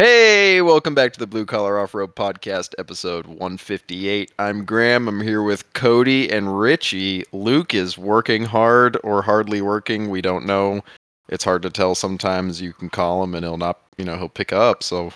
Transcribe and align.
Hey, 0.00 0.60
welcome 0.60 0.94
back 0.94 1.12
to 1.14 1.18
the 1.18 1.26
Blue 1.26 1.44
Collar 1.44 1.76
Off 1.76 1.92
Road 1.92 2.14
Podcast, 2.14 2.72
episode 2.78 3.26
158. 3.26 4.30
I'm 4.38 4.64
Graham. 4.64 5.08
I'm 5.08 5.20
here 5.20 5.42
with 5.42 5.72
Cody 5.72 6.30
and 6.30 6.56
Richie. 6.56 7.24
Luke 7.32 7.74
is 7.74 7.98
working 7.98 8.44
hard 8.44 8.96
or 9.02 9.22
hardly 9.22 9.60
working. 9.60 10.08
We 10.08 10.22
don't 10.22 10.46
know. 10.46 10.82
It's 11.28 11.42
hard 11.42 11.62
to 11.62 11.70
tell 11.70 11.96
sometimes. 11.96 12.62
You 12.62 12.72
can 12.74 12.90
call 12.90 13.24
him 13.24 13.34
and 13.34 13.44
he'll 13.44 13.56
not, 13.56 13.80
you 13.96 14.04
know, 14.04 14.16
he'll 14.16 14.28
pick 14.28 14.52
up. 14.52 14.84
So 14.84 15.12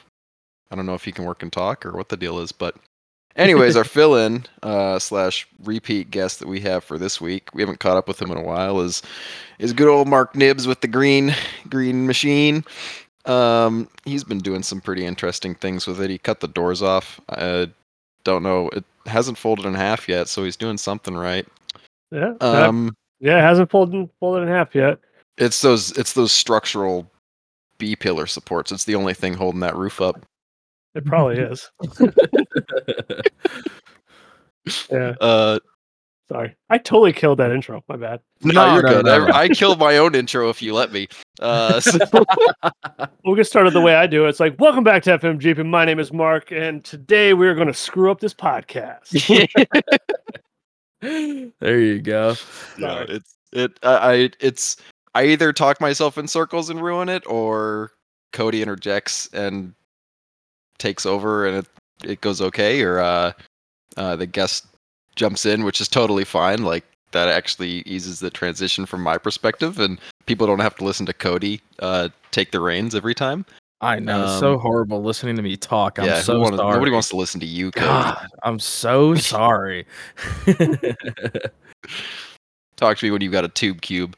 I 0.72 0.74
don't 0.74 0.86
know 0.86 0.94
if 0.94 1.04
he 1.04 1.12
can 1.12 1.26
work 1.26 1.44
and 1.44 1.52
talk 1.52 1.86
or 1.86 1.92
what 1.92 2.08
the 2.08 2.16
deal 2.16 2.40
is. 2.40 2.50
But, 2.50 2.74
anyways, 3.36 3.76
our 3.76 3.84
fill 3.84 4.16
in 4.16 4.46
uh, 4.64 4.98
slash 4.98 5.46
repeat 5.62 6.10
guest 6.10 6.40
that 6.40 6.48
we 6.48 6.58
have 6.58 6.82
for 6.82 6.98
this 6.98 7.20
week, 7.20 7.50
we 7.54 7.62
haven't 7.62 7.78
caught 7.78 7.96
up 7.96 8.08
with 8.08 8.20
him 8.20 8.32
in 8.32 8.36
a 8.36 8.42
while, 8.42 8.80
is 8.80 9.00
is 9.60 9.72
good 9.72 9.86
old 9.86 10.08
Mark 10.08 10.34
Knibbs 10.34 10.66
with 10.66 10.80
the 10.80 10.88
green 10.88 11.32
green 11.68 12.04
machine. 12.04 12.64
Um, 13.24 13.88
he's 14.04 14.24
been 14.24 14.38
doing 14.38 14.62
some 14.62 14.80
pretty 14.80 15.06
interesting 15.06 15.54
things 15.54 15.86
with 15.86 16.00
it. 16.00 16.10
He 16.10 16.18
cut 16.18 16.40
the 16.40 16.48
doors 16.48 16.82
off. 16.82 17.20
I 17.28 17.70
don't 18.24 18.42
know. 18.42 18.68
It 18.70 18.84
hasn't 19.06 19.38
folded 19.38 19.66
in 19.66 19.74
half 19.74 20.08
yet, 20.08 20.28
so 20.28 20.44
he's 20.44 20.56
doing 20.56 20.78
something 20.78 21.14
right. 21.14 21.46
Yeah. 22.10 22.34
Um, 22.40 22.94
yeah, 23.20 23.38
it 23.38 23.42
hasn't 23.42 23.70
folded 23.70 24.08
folded 24.20 24.42
in 24.42 24.48
half 24.48 24.74
yet. 24.74 24.98
it's 25.38 25.62
those 25.62 25.96
it's 25.96 26.12
those 26.14 26.32
structural 26.32 27.08
B 27.78 27.94
pillar 27.96 28.26
supports. 28.26 28.72
It's 28.72 28.84
the 28.84 28.94
only 28.96 29.14
thing 29.14 29.34
holding 29.34 29.60
that 29.60 29.76
roof 29.76 30.00
up. 30.00 30.24
It 30.94 31.04
probably 31.04 31.38
is. 31.42 31.70
Yeah. 34.90 35.14
Uh, 35.20 35.58
Sorry. 36.32 36.56
I 36.70 36.78
totally 36.78 37.12
killed 37.12 37.38
that 37.40 37.50
intro. 37.52 37.84
My 37.88 37.96
bad. 37.96 38.20
no, 38.42 38.54
No, 38.54 38.72
you're 38.74 38.82
no, 38.84 39.02
good. 39.02 39.04
no. 39.04 39.26
I, 39.34 39.40
I 39.42 39.48
killed 39.48 39.78
my 39.78 39.98
own 39.98 40.14
intro 40.14 40.48
if 40.48 40.62
you 40.62 40.72
let 40.72 40.90
me. 40.90 41.06
Uh, 41.40 41.78
so- 41.78 41.98
We'll 43.24 43.36
get 43.36 43.46
started 43.46 43.74
the 43.74 43.82
way 43.82 43.94
I 43.94 44.06
do. 44.06 44.24
It's 44.26 44.40
like, 44.40 44.58
welcome 44.58 44.82
back 44.82 45.02
to 45.04 45.18
FMGP. 45.18 45.58
And 45.58 45.70
my 45.70 45.84
name 45.84 45.98
is 46.00 46.10
Mark, 46.12 46.50
and 46.50 46.82
today 46.84 47.34
we're 47.34 47.54
going 47.54 47.66
to 47.68 47.74
screw 47.74 48.10
up 48.10 48.18
this 48.20 48.32
podcast. 48.32 49.10
there 51.60 51.80
you 51.80 52.00
go. 52.00 52.28
no, 52.78 52.88
Sorry. 52.88 53.06
it's 53.10 53.34
it. 53.52 53.78
I, 53.82 53.94
I 54.12 54.30
it's 54.40 54.76
I 55.14 55.24
either 55.26 55.52
talk 55.52 55.80
myself 55.80 56.16
in 56.18 56.26
circles 56.26 56.70
and 56.70 56.82
ruin 56.82 57.08
it, 57.08 57.22
or 57.26 57.92
Cody 58.32 58.62
interjects 58.62 59.28
and 59.34 59.74
takes 60.78 61.04
over, 61.06 61.46
and 61.46 61.58
it 61.58 61.66
it 62.10 62.20
goes 62.22 62.40
okay, 62.40 62.82
or 62.82 62.98
uh, 63.00 63.32
uh, 63.96 64.16
the 64.16 64.26
guest 64.26 64.66
jumps 65.16 65.44
in, 65.46 65.64
which 65.64 65.80
is 65.80 65.88
totally 65.88 66.24
fine. 66.24 66.62
Like 66.64 66.84
that 67.12 67.28
actually 67.28 67.82
eases 67.86 68.20
the 68.20 68.30
transition 68.30 68.86
from 68.86 69.02
my 69.02 69.18
perspective, 69.18 69.78
and 69.78 69.98
people 70.26 70.46
don't 70.46 70.60
have 70.60 70.76
to 70.76 70.84
listen 70.84 71.04
to 71.06 71.12
Cody 71.12 71.60
uh, 71.80 72.08
take 72.30 72.50
the 72.52 72.60
reins 72.60 72.94
every 72.94 73.14
time. 73.14 73.44
I 73.80 73.98
know. 73.98 74.22
it's 74.24 74.38
so 74.38 74.54
Um, 74.54 74.60
horrible 74.60 75.02
listening 75.02 75.34
to 75.36 75.42
me 75.42 75.56
talk. 75.56 75.98
I'm 75.98 76.04
yeah, 76.06 76.20
so 76.20 76.38
wanna- 76.38 76.56
sorry. 76.56 76.72
nobody 76.74 76.92
wants 76.92 77.08
to 77.08 77.16
listen 77.16 77.40
to 77.40 77.46
you, 77.46 77.72
Cody. 77.72 77.86
God, 77.86 78.28
I'm 78.44 78.58
so 78.60 79.14
sorry. 79.16 79.86
Talk 82.76 82.98
to 82.98 83.04
me 83.06 83.10
when 83.10 83.20
you've 83.22 83.32
got 83.32 83.44
a 83.44 83.48
tube 83.48 83.80
cube. 83.80 84.16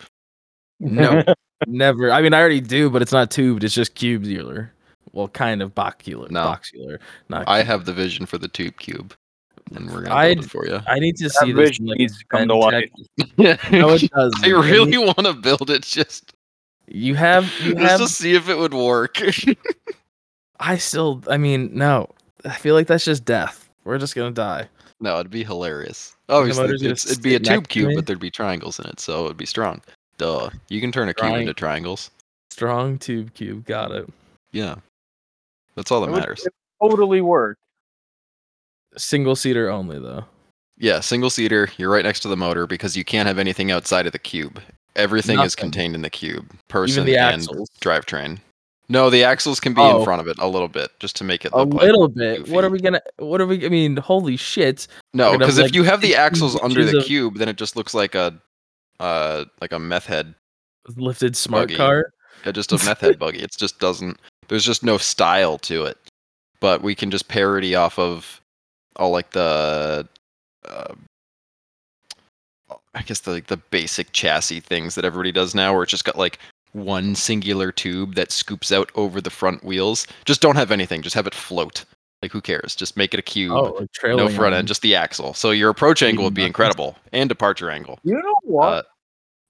no, 0.81 1.23
never. 1.67 2.11
I 2.13 2.23
mean, 2.23 2.33
I 2.35 2.41
already 2.41 2.61
do, 2.61 2.91
but 2.91 3.03
it's 3.03 3.13
not 3.13 3.31
tubed. 3.31 3.65
It's 3.65 3.75
just 3.75 3.95
cubular. 3.95 4.71
Well, 5.13 5.29
kind 5.29 5.63
of 5.63 5.75
boxular. 5.75 6.31
No. 6.31 6.45
Boxular. 6.47 6.99
Not. 7.29 7.45
I 7.49 7.63
have 7.63 7.85
the 7.85 7.93
vision 7.93 8.27
for 8.27 8.39
the 8.39 8.49
tube 8.49 8.77
cube, 8.79 9.15
and 9.75 9.91
we're 9.91 10.03
gonna 10.03 10.15
I'd- 10.15 10.35
build 10.37 10.45
it 10.47 10.51
for 10.51 10.67
you. 10.67 10.81
I 10.87 10.99
need 10.99 11.17
to 11.17 11.31
see 11.31 11.53
That 11.53 11.57
this. 11.59 11.69
vision 11.71 11.87
like, 11.87 11.99
needs 11.99 12.19
to 12.19 12.25
come 12.27 12.49
to 12.49 12.55
pen 12.55 12.61
life. 12.61 12.91
tech- 13.39 13.71
No, 13.73 13.91
it 13.91 14.11
doesn't. 14.15 14.45
I 14.45 14.49
really 14.49 14.99
want 14.99 15.19
to 15.25 15.33
build 15.33 15.71
it 15.71 15.83
just, 15.83 16.33
You 16.87 17.15
have. 17.15 17.45
You 17.63 17.75
just 17.77 17.87
have. 17.91 18.01
to 18.01 18.09
see 18.09 18.35
if 18.35 18.49
it 18.49 18.57
would 18.59 18.75
work. 18.75 19.19
I 20.61 20.77
still. 20.79 21.23
I 21.29 21.37
mean, 21.37 21.71
no. 21.73 22.09
I 22.45 22.53
feel 22.55 22.75
like 22.75 22.87
that's 22.87 23.05
just 23.05 23.25
death. 23.25 23.69
We're 23.85 23.99
just 23.99 24.15
gonna 24.15 24.31
die. 24.31 24.69
no, 25.01 25.19
it'd 25.19 25.31
be 25.31 25.45
hilarious. 25.45 26.15
Obviously, 26.29 26.63
motor's 26.65 26.83
gonna 26.83 26.93
it's, 26.93 27.11
it'd 27.11 27.23
be 27.23 27.35
a 27.35 27.39
tube 27.41 27.69
cube, 27.69 27.93
but 27.95 28.07
there'd 28.07 28.19
be 28.21 28.31
triangles 28.31 28.79
in 28.79 28.87
it, 28.87 29.01
so 29.01 29.25
it'd 29.27 29.37
be 29.37 29.47
strong. 29.47 29.81
Duh. 30.19 30.49
You 30.69 30.81
can 30.81 30.93
turn 30.93 31.09
a 31.09 31.15
cube 31.15 31.33
Triang- 31.33 31.41
into 31.41 31.55
triangles. 31.55 32.11
Strong 32.51 32.99
tube 32.99 33.35
cube. 33.35 33.67
Got 33.67 33.91
it. 33.91 34.09
Yeah. 34.53 34.77
That's 35.75 35.91
all 35.91 36.01
that 36.03 36.09
It 36.09 36.13
would- 36.13 36.19
matters. 36.21 36.47
it 36.47 36.53
totally 36.81 37.21
work. 37.21 37.59
Single 38.97 39.37
seater 39.37 39.71
only 39.71 39.99
though. 39.99 40.25
Yeah, 40.77 41.01
single 41.01 41.31
seater. 41.31 41.69
You're 41.77 41.91
right 41.91 42.05
next 42.05 42.21
to 42.21 42.29
the 42.29 42.37
motor 42.37 42.67
because 42.67 42.97
you 42.97 43.05
can't 43.05 43.29
have 43.29 43.39
anything 43.39 43.71
outside 43.71 44.07
of 44.07 44.13
the 44.13 44.19
cube. 44.19 44.61
Everything 44.97 45.39
is 45.41 45.55
contained 45.55 45.95
in 45.95 46.03
the 46.03 46.11
cube. 46.11 46.53
Person 46.69 47.05
the 47.07 47.17
and 47.17 47.43
drivetrain. 47.81 48.39
No, 48.89 49.09
the 49.09 49.25
axles 49.25 49.61
can 49.61 49.73
be 49.73 49.81
Oh. 49.81 49.99
in 49.99 50.05
front 50.05 50.21
of 50.21 50.29
it 50.29 50.37
a 50.39 50.47
little 50.47 50.69
bit 50.69 50.91
just 51.01 51.17
to 51.17 51.25
make 51.25 51.45
it 51.45 51.53
A 51.53 51.59
look 51.59 51.75
like 51.75 51.83
little 51.85 52.09
bit. 52.09 52.49
What 52.49 52.65
are 52.65 52.71
we 52.71 52.81
gonna? 52.81 53.01
What 53.19 53.41
are 53.41 53.47
we? 53.47 53.65
I 53.65 53.69
mean, 53.69 53.97
holy 53.97 54.37
shit! 54.37 54.87
No, 55.15 55.37
because 55.39 55.59
if 55.59 55.65
like, 55.65 55.75
you 55.75 55.85
have 55.85 56.01
the 56.01 56.15
axles 56.15 56.61
under 56.61 56.85
the 56.85 57.03
cube, 57.03 57.39
then 57.39 57.49
it 57.49 57.57
just 57.57 57.77
looks 57.77 57.95
like 57.95 58.15
a, 58.15 58.39
uh, 59.01 59.47
like 59.61 59.73
a 59.73 59.79
meth 59.79 60.07
head. 60.07 60.35
Lifted 60.97 61.35
smart 61.37 61.69
Buggy. 61.69 61.77
car. 61.77 62.13
Yeah, 62.45 62.53
just 62.53 62.73
a 62.73 62.85
meth 62.85 63.01
head 63.01 63.19
buggy. 63.19 63.39
It 63.39 63.57
just 63.57 63.79
doesn't. 63.81 64.19
There's 64.49 64.65
just 64.65 64.83
no 64.85 64.99
style 64.99 65.57
to 65.61 65.85
it. 65.85 65.97
But 66.61 66.83
we 66.83 66.95
can 66.95 67.11
just 67.11 67.29
parody 67.29 67.75
off 67.75 67.99
of 67.99 68.41
all 68.97 69.11
like 69.11 69.31
the, 69.31 70.09
uh, 70.69 70.95
I 72.95 73.03
guess 73.03 73.21
the 73.21 73.33
like 73.33 73.47
the 73.49 73.57
basic 73.57 74.13
chassis 74.13 74.61
things 74.61 74.95
that 74.95 75.05
everybody 75.05 75.33
does 75.33 75.55
now, 75.55 75.73
where 75.73 75.83
it's 75.83 75.91
just 75.91 76.05
got 76.05 76.17
like 76.19 76.39
one 76.73 77.15
singular 77.15 77.73
tube 77.73 78.15
that 78.15 78.33
scoops 78.33 78.73
out 78.73 78.91
over 78.95 79.21
the 79.21 79.31
front 79.31 79.65
wheels. 79.65 80.07
Just 80.25 80.41
don't 80.41 80.57
have 80.57 80.71
anything. 80.71 81.03
Just 81.03 81.15
have 81.15 81.27
it 81.27 81.35
float. 81.35 81.85
Like 82.23 82.33
who 82.33 82.41
cares? 82.41 82.75
Just 82.75 82.97
make 82.97 83.13
it 83.13 83.21
a 83.21 83.23
cube. 83.23 83.53
Oh, 83.53 83.77
like 83.81 84.17
no 84.17 84.29
front 84.29 84.55
on- 84.55 84.61
end, 84.61 84.69
just 84.69 84.83
the 84.83 84.95
axle. 84.95 85.35
So 85.35 85.51
your 85.51 85.71
approach 85.71 86.03
angle 86.03 86.25
would 86.25 86.35
be 86.35 86.45
incredible 86.45 86.97
and 87.13 87.29
departure 87.29 87.71
angle. 87.71 87.99
You 88.03 88.15
know 88.15 88.35
what? 88.43 88.67
Uh, 88.67 88.83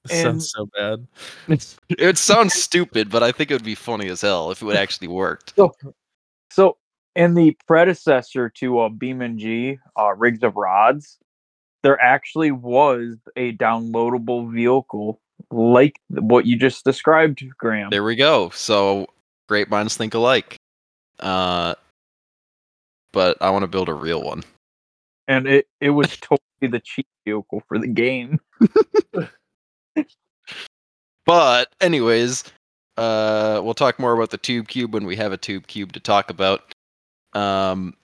Sounds 0.06 0.50
so 0.50 0.66
bad. 0.76 1.06
it 1.98 2.18
sounds 2.18 2.52
stupid, 2.54 3.10
but 3.10 3.22
I 3.22 3.32
think 3.32 3.50
it 3.50 3.54
would 3.54 3.64
be 3.64 3.74
funny 3.74 4.08
as 4.08 4.20
hell 4.20 4.50
if 4.50 4.60
it 4.60 4.66
would 4.66 4.76
actually 4.76 5.08
worked. 5.08 5.54
so, 5.56 5.72
so 6.50 6.76
in 7.16 7.34
the 7.34 7.56
predecessor 7.66 8.48
to 8.50 8.80
uh, 8.80 8.88
BeamNG, 8.88 9.78
uh, 9.98 10.14
Rigs 10.14 10.42
of 10.42 10.56
Rods, 10.56 11.18
there 11.82 12.00
actually 12.00 12.50
was 12.50 13.16
a 13.36 13.56
downloadable 13.56 14.52
vehicle 14.52 15.20
like 15.50 16.00
what 16.08 16.46
you 16.46 16.56
just 16.56 16.84
described, 16.84 17.44
Graham. 17.58 17.90
There 17.90 18.04
we 18.04 18.16
go. 18.16 18.50
So 18.50 19.06
great 19.48 19.68
minds 19.68 19.96
think 19.96 20.14
alike. 20.14 20.56
Uh, 21.20 21.74
but 23.12 23.36
I 23.40 23.50
want 23.50 23.62
to 23.62 23.68
build 23.68 23.88
a 23.88 23.94
real 23.94 24.22
one. 24.22 24.42
and 25.28 25.46
it, 25.46 25.66
it 25.80 25.90
was 25.90 26.16
totally 26.16 26.40
the 26.62 26.80
cheap 26.80 27.06
vehicle 27.24 27.62
for 27.68 27.78
the 27.78 27.88
game. 27.88 28.40
But 31.26 31.72
anyways, 31.80 32.44
uh, 32.96 33.60
we'll 33.64 33.74
talk 33.74 33.98
more 33.98 34.12
about 34.12 34.30
the 34.30 34.38
tube 34.38 34.68
cube 34.68 34.92
when 34.92 35.06
we 35.06 35.16
have 35.16 35.32
a 35.32 35.36
tube 35.36 35.66
cube 35.66 35.92
to 35.92 36.00
talk 36.00 36.30
about. 36.30 36.73
Um, 37.34 37.94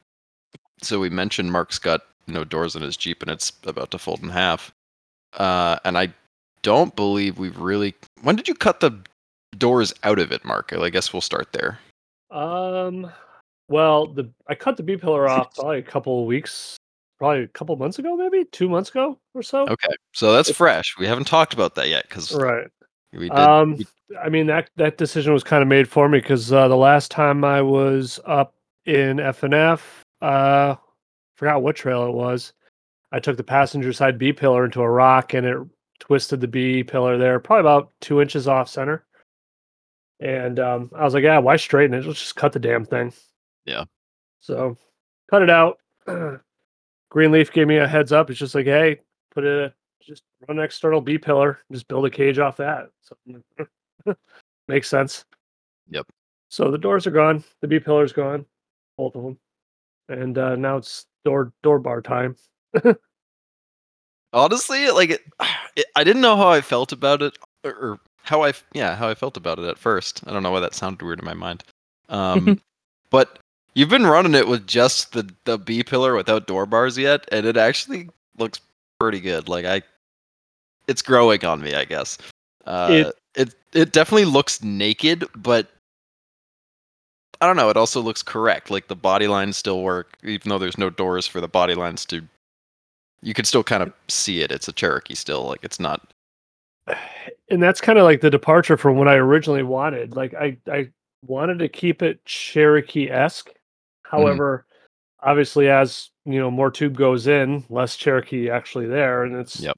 so 0.83 1.01
we 1.01 1.11
mentioned 1.11 1.53
Mark's 1.53 1.79
got 1.79 2.03
no 2.27 2.45
doors 2.45 2.77
in 2.77 2.83
his 2.83 2.97
Jeep 2.97 3.23
and 3.23 3.31
it's 3.31 3.53
about 3.65 3.91
to 3.91 3.99
fold 3.99 4.23
in 4.23 4.31
half. 4.31 4.73
Uh, 5.35 5.79
and 5.85 5.97
I 5.97 6.13
don't 6.63 6.95
believe 6.97 7.39
we've 7.39 7.59
really. 7.59 7.95
When 8.23 8.37
did 8.37 8.49
you 8.49 8.55
cut 8.55 8.81
the 8.81 8.99
doors 9.57 9.93
out 10.03 10.19
of 10.19 10.33
it, 10.33 10.45
Mark? 10.45 10.73
I 10.73 10.91
guess 10.91 11.13
we'll 11.13 11.21
start 11.21 11.53
there. 11.53 11.79
Um, 12.31 13.11
well, 13.69 14.07
the 14.07 14.31
I 14.49 14.55
cut 14.55 14.77
the 14.77 14.83
B 14.83 14.97
pillar 14.97 15.29
off 15.29 15.55
probably 15.55 15.79
a 15.79 15.83
couple 15.83 16.21
of 16.21 16.27
weeks, 16.27 16.77
probably 17.19 17.45
a 17.45 17.49
couple 17.49 17.77
months 17.77 17.99
ago, 17.99 18.17
maybe 18.17 18.45
two 18.47 18.69
months 18.69 18.91
ago 18.91 19.19
or 19.35 19.43
so. 19.43 19.63
Okay, 19.69 19.95
so 20.13 20.33
that's 20.33 20.51
fresh. 20.51 20.97
We 20.99 21.07
haven't 21.07 21.27
talked 21.27 21.55
about 21.55 21.75
that 21.77 21.89
yet 21.89 22.09
because 22.09 22.35
Right. 22.35 22.67
we 23.13 23.29
did. 23.29 23.39
Um, 23.39 23.79
I 24.21 24.29
mean 24.29 24.47
that 24.49 24.71
that 24.77 24.99
decision 24.99 25.33
was 25.33 25.45
kind 25.45 25.63
of 25.63 25.69
made 25.69 25.89
for 25.89 26.09
me 26.09 26.19
because 26.19 26.53
uh, 26.53 26.69
the 26.69 26.77
last 26.77 27.11
time 27.11 27.45
I 27.45 27.63
was 27.63 28.19
up 28.27 28.55
in 28.91 29.19
FNF, 29.19 29.81
uh, 30.21 30.75
forgot 31.37 31.63
what 31.63 31.77
trail 31.77 32.07
it 32.07 32.13
was. 32.13 32.53
I 33.13 33.21
took 33.21 33.37
the 33.37 33.45
passenger 33.45 33.93
side 33.93 34.19
B 34.19 34.33
pillar 34.33 34.65
into 34.65 34.83
a 34.83 34.91
rock 34.91 35.35
and 35.35 35.47
it 35.47 35.59
twisted 36.01 36.41
the 36.41 36.49
B 36.49 36.83
pillar 36.83 37.17
there, 37.17 37.39
probably 37.39 37.61
about 37.61 37.93
two 38.01 38.21
inches 38.21 38.49
off 38.49 38.69
center. 38.69 39.05
And 40.19 40.59
um, 40.59 40.91
I 40.95 41.05
was 41.05 41.15
like, 41.15 41.25
yeah, 41.25 41.39
why 41.39 41.57
straighten 41.57 41.95
it? 41.95 42.05
Let's 42.05 42.21
just 42.21 42.37
cut 42.37 42.53
the 42.53 42.59
damn 42.59 42.85
thing. 42.85 43.13
Yeah. 43.65 43.85
So 44.41 44.77
cut 45.31 45.43
it 45.43 45.51
out. 45.51 45.79
Greenleaf 47.11 47.53
gave 47.53 47.69
me 47.69 47.77
a 47.77 47.89
heads 47.89 48.13
up. 48.13 48.29
It's 48.29 48.39
just 48.39 48.55
like, 48.55 48.67
hey, 48.67 49.01
put 49.31 49.45
it, 49.45 49.73
just 50.03 50.23
run 50.49 50.59
an 50.59 50.65
external 50.65 51.01
B 51.01 51.17
pillar, 51.17 51.61
just 51.71 51.89
build 51.89 52.07
a 52.07 52.11
cage 52.11 52.39
off 52.39 52.57
that. 52.57 52.91
So 53.03 53.17
makes 54.69 54.89
sense. 54.89 55.25
Yep. 55.89 56.07
So 56.49 56.71
the 56.71 56.79
doors 56.79 57.07
are 57.07 57.13
gone. 57.13 57.45
The 57.61 57.69
B 57.69 57.79
pillar's 57.79 58.13
gone, 58.13 58.45
both 59.01 59.17
of 59.17 59.23
them, 59.25 59.39
and 60.11 60.37
uh, 60.37 60.57
now 60.57 60.77
it's 60.77 61.07
door 61.25 61.53
door 61.63 61.79
bar 61.79 62.03
time. 62.03 62.37
honestly, 64.33 64.91
like 64.91 65.11
it, 65.11 65.23
it, 65.77 65.87
I 65.97 66.05
didn't 66.05 66.23
know 66.23 66.37
how 66.37 66.49
I 66.49 66.61
felt 66.61 66.93
about 66.93 67.23
it, 67.23 67.37
or, 67.65 67.71
or 67.73 68.01
how 68.23 68.45
I, 68.45 68.53
yeah, 68.73 68.95
how 68.97 69.09
I 69.09 69.15
felt 69.15 69.37
about 69.37 69.59
it 69.59 69.65
at 69.65 69.79
first. 69.79 70.23
I 70.27 70.33
don't 70.33 70.43
know 70.43 70.51
why 70.51 70.61
that 70.61 70.75
sounded 70.75 71.03
weird 71.03 71.19
in 71.21 71.25
my 71.25 71.35
mind. 71.35 71.65
Um, 72.09 72.61
But 73.11 73.41
you've 73.75 73.89
been 73.89 74.07
running 74.07 74.37
it 74.37 74.47
with 74.47 74.69
just 74.69 75.13
the 75.15 75.29
the 75.45 75.59
B 75.59 75.83
pillar 75.83 76.15
without 76.15 76.47
door 76.47 76.65
bars 76.65 76.97
yet, 76.97 77.27
and 77.33 77.45
it 77.45 77.57
actually 77.57 78.09
looks 78.39 78.61
pretty 79.01 79.19
good. 79.19 79.49
Like 79.49 79.65
I, 79.65 79.83
it's 80.87 81.03
growing 81.03 81.45
on 81.45 81.61
me, 81.61 81.75
I 81.75 81.85
guess. 81.87 82.19
Uh, 82.67 82.89
It- 82.93 83.17
it 83.37 83.55
it 83.73 83.93
definitely 83.93 84.25
looks 84.27 84.63
naked, 84.63 85.25
but 85.37 85.69
I 87.41 87.47
don't 87.47 87.57
know. 87.57 87.71
It 87.71 87.77
also 87.77 88.01
looks 88.01 88.23
correct. 88.23 88.71
Like 88.71 88.89
the 88.89 88.97
body 88.97 89.27
lines 89.27 89.57
still 89.57 89.83
work, 89.83 90.19
even 90.23 90.51
though 90.51 90.59
there's 90.59 90.79
no 90.79 90.91
doors 90.91 91.27
for 91.27 91.41
the 91.41 91.49
body 91.49 91.75
lines 91.75 92.05
to. 92.07 92.23
You 93.23 93.35
can 93.35 93.45
still 93.45 93.65
kind 93.65 93.83
of 93.83 93.93
see 94.09 94.41
it. 94.41 94.51
It's 94.51 94.69
a 94.69 94.73
Cherokee 94.73 95.15
still. 95.15 95.45
Like 95.45 95.61
it's 95.63 95.81
not. 95.81 96.13
and 97.51 97.63
that's 97.63 97.81
kind 97.81 97.99
of 97.99 98.05
like 98.05 98.21
the 98.21 98.31
departure 98.31 98.77
from 98.77 98.97
what 98.97 99.09
I 99.09 99.15
originally 99.15 99.63
wanted. 99.63 100.17
Like 100.17 100.35
I 100.35 100.59
I 100.71 100.91
wanted 101.27 101.59
to 101.61 101.69
keep 101.69 102.03
it 102.03 102.25
Cherokee 102.25 103.11
esque. 103.11 103.49
Mm-hmm. 103.49 104.17
However, 104.17 104.67
obviously 105.23 105.69
as 105.69 106.11
you 106.25 106.39
know 106.39 106.51
more 106.51 106.71
tube 106.71 106.97
goes 106.97 107.27
in, 107.27 107.65
less 107.71 107.97
Cherokee 107.97 108.51
actually 108.51 108.87
there, 108.87 109.25
and 109.25 109.37
it's. 109.37 109.61
Yep. 109.61 109.77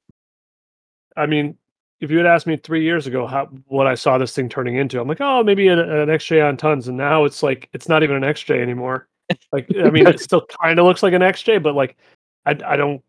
I 1.17 1.27
mean, 1.27 1.59
if 2.03 2.11
you 2.11 2.19
had 2.19 2.27
asked 2.27 2.49
me 2.49 2.57
three 2.57 2.83
years 2.83 3.07
ago 3.07 3.27
how 3.29 3.47
what 3.69 3.87
I 3.87 3.95
saw 3.95 4.19
this 4.19 4.35
thing 4.35 4.49
turning 4.49 4.75
into, 4.77 5.01
I'm 5.01 5.07
like, 5.07 5.21
oh, 5.21 5.45
maybe 5.45 5.69
an, 5.69 5.79
an 5.79 6.09
XJ 6.09 6.47
on 6.47 6.57
tons, 6.57 6.89
and 6.89 6.97
now 6.97 7.25
it's 7.25 7.43
like 7.45 7.71
it's 7.73 7.89
not 7.89 8.03
even 8.03 8.17
an 8.17 8.23
XJ 8.23 8.61
anymore. 8.61 9.09
Like 9.53 9.67
I 9.79 9.89
mean, 9.89 10.07
it 10.07 10.21
still 10.21 10.45
kind 10.63 10.79
of 10.79 10.85
looks 10.85 11.03
like 11.03 11.15
an 11.15 11.23
XJ, 11.23 11.63
but 11.63 11.75
like 11.75 11.97
I 12.45 12.51
I 12.67 12.77
don't. 12.77 13.03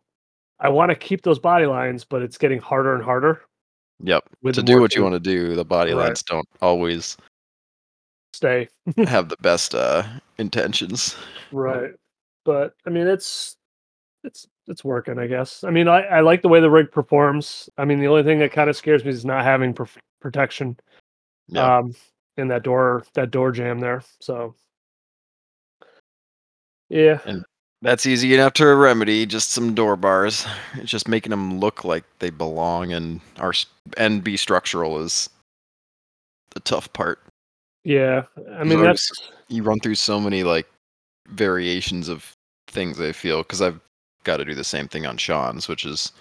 I 0.60 0.70
want 0.70 0.90
to 0.92 0.96
keep 0.96 1.24
those 1.24 1.40
body 1.40 1.66
lines, 1.66 2.06
but 2.06 2.22
it's 2.22 2.38
getting 2.38 2.60
harder 2.60 2.94
and 2.94 3.04
harder. 3.04 3.42
Yep. 4.04 4.24
To 4.54 4.64
do 4.64 4.80
what 4.80 4.96
you 4.96 5.02
want 5.04 5.14
to 5.14 5.20
do, 5.20 5.56
the 5.56 5.66
body 5.66 5.92
Right. 5.94 6.06
lines 6.06 6.24
don't 6.24 6.48
always 6.62 7.18
Stay. 8.34 8.70
have 9.06 9.28
the 9.30 9.38
best 9.42 9.76
uh, 9.76 10.04
intentions. 10.38 11.16
Right. 11.52 11.92
But 12.46 12.76
I 12.86 12.92
mean 12.92 13.08
it's 13.08 13.58
it's 14.24 14.48
it's 14.68 14.84
working, 14.84 15.20
I 15.20 15.28
guess. 15.28 15.64
I 15.64 15.70
mean 15.70 15.88
I, 15.88 16.02
I 16.04 16.20
like 16.22 16.42
the 16.42 16.50
way 16.50 16.60
the 16.60 16.70
rig 16.70 16.92
performs. 16.92 17.70
I 17.78 17.86
mean 17.86 18.00
the 18.00 18.08
only 18.08 18.24
thing 18.24 18.40
that 18.40 18.52
kind 18.52 18.70
of 18.70 18.76
scares 18.78 19.04
me 19.04 19.12
is 19.12 19.26
not 19.26 19.44
having 19.44 19.74
prof- 19.74 19.98
protection 20.22 20.78
Yeah. 21.48 21.78
um 21.80 21.96
in 22.38 22.48
that 22.48 22.64
door 22.64 23.04
that 23.14 23.32
door 23.32 23.52
jamb 23.52 23.80
there. 23.80 24.04
So 24.22 24.56
yeah. 26.90 27.20
That's 27.82 28.06
easy 28.06 28.34
enough 28.34 28.54
to 28.54 28.76
remedy. 28.76 29.26
Just 29.26 29.52
some 29.52 29.74
door 29.74 29.96
bars. 29.98 30.46
It's 30.76 30.90
just 30.90 31.08
making 31.08 31.32
them 31.32 31.60
look 31.60 31.84
like 31.84 32.06
they 32.20 32.30
belong 32.30 32.94
and 32.94 33.20
are 33.40 33.54
and 33.98 34.24
be 34.24 34.38
structural 34.38 35.00
is 35.00 35.30
the 36.54 36.62
tough 36.62 36.92
part. 36.94 37.20
Yeah. 37.84 38.24
I 38.58 38.64
mean 38.64 38.82
Notice- 38.82 39.10
that's 39.10 39.32
You 39.50 39.64
run 39.64 39.80
through 39.82 39.96
so 39.96 40.20
many 40.22 40.44
like 40.44 40.68
variations 41.28 42.08
of 42.08 42.32
things. 42.70 43.02
I 43.02 43.12
feel 43.12 43.40
because 43.44 43.62
I've 43.62 43.82
got 44.24 44.38
to 44.38 44.46
do 44.46 44.56
the 44.56 44.64
same 44.64 44.88
thing 44.88 45.06
on 45.06 45.18
Sean's, 45.18 45.68
which 45.68 45.86
is 45.86 46.12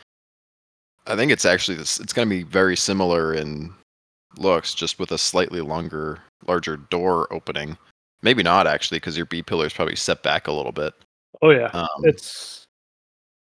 I 1.06 1.16
think 1.16 1.32
it's 1.32 1.44
actually 1.44 1.76
this. 1.76 1.98
It's 1.98 2.12
going 2.12 2.28
to 2.28 2.34
be 2.34 2.42
very 2.42 2.76
similar 2.76 3.34
in 3.34 3.72
looks, 4.38 4.74
just 4.74 4.98
with 4.98 5.10
a 5.12 5.18
slightly 5.18 5.60
longer, 5.60 6.18
larger 6.46 6.76
door 6.76 7.32
opening. 7.32 7.76
Maybe 8.22 8.42
not 8.42 8.66
actually, 8.66 8.98
because 8.98 9.16
your 9.16 9.26
B 9.26 9.42
pillar 9.42 9.66
is 9.66 9.72
probably 9.72 9.96
set 9.96 10.22
back 10.22 10.46
a 10.46 10.52
little 10.52 10.72
bit. 10.72 10.94
oh 11.42 11.50
yeah. 11.50 11.70
Um, 11.72 11.88
it's 12.04 12.64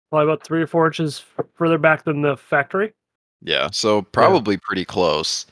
probably 0.09 0.31
about 0.31 0.43
three 0.43 0.61
or 0.61 0.67
four 0.67 0.87
inches 0.87 1.23
further 1.55 1.77
back 1.77 2.05
than 2.05 2.21
the 2.21 2.37
factory. 2.37 2.93
Yeah, 3.41 3.69
so 3.71 4.03
probably 4.03 4.57
pretty 4.57 4.85
close. 4.85 5.45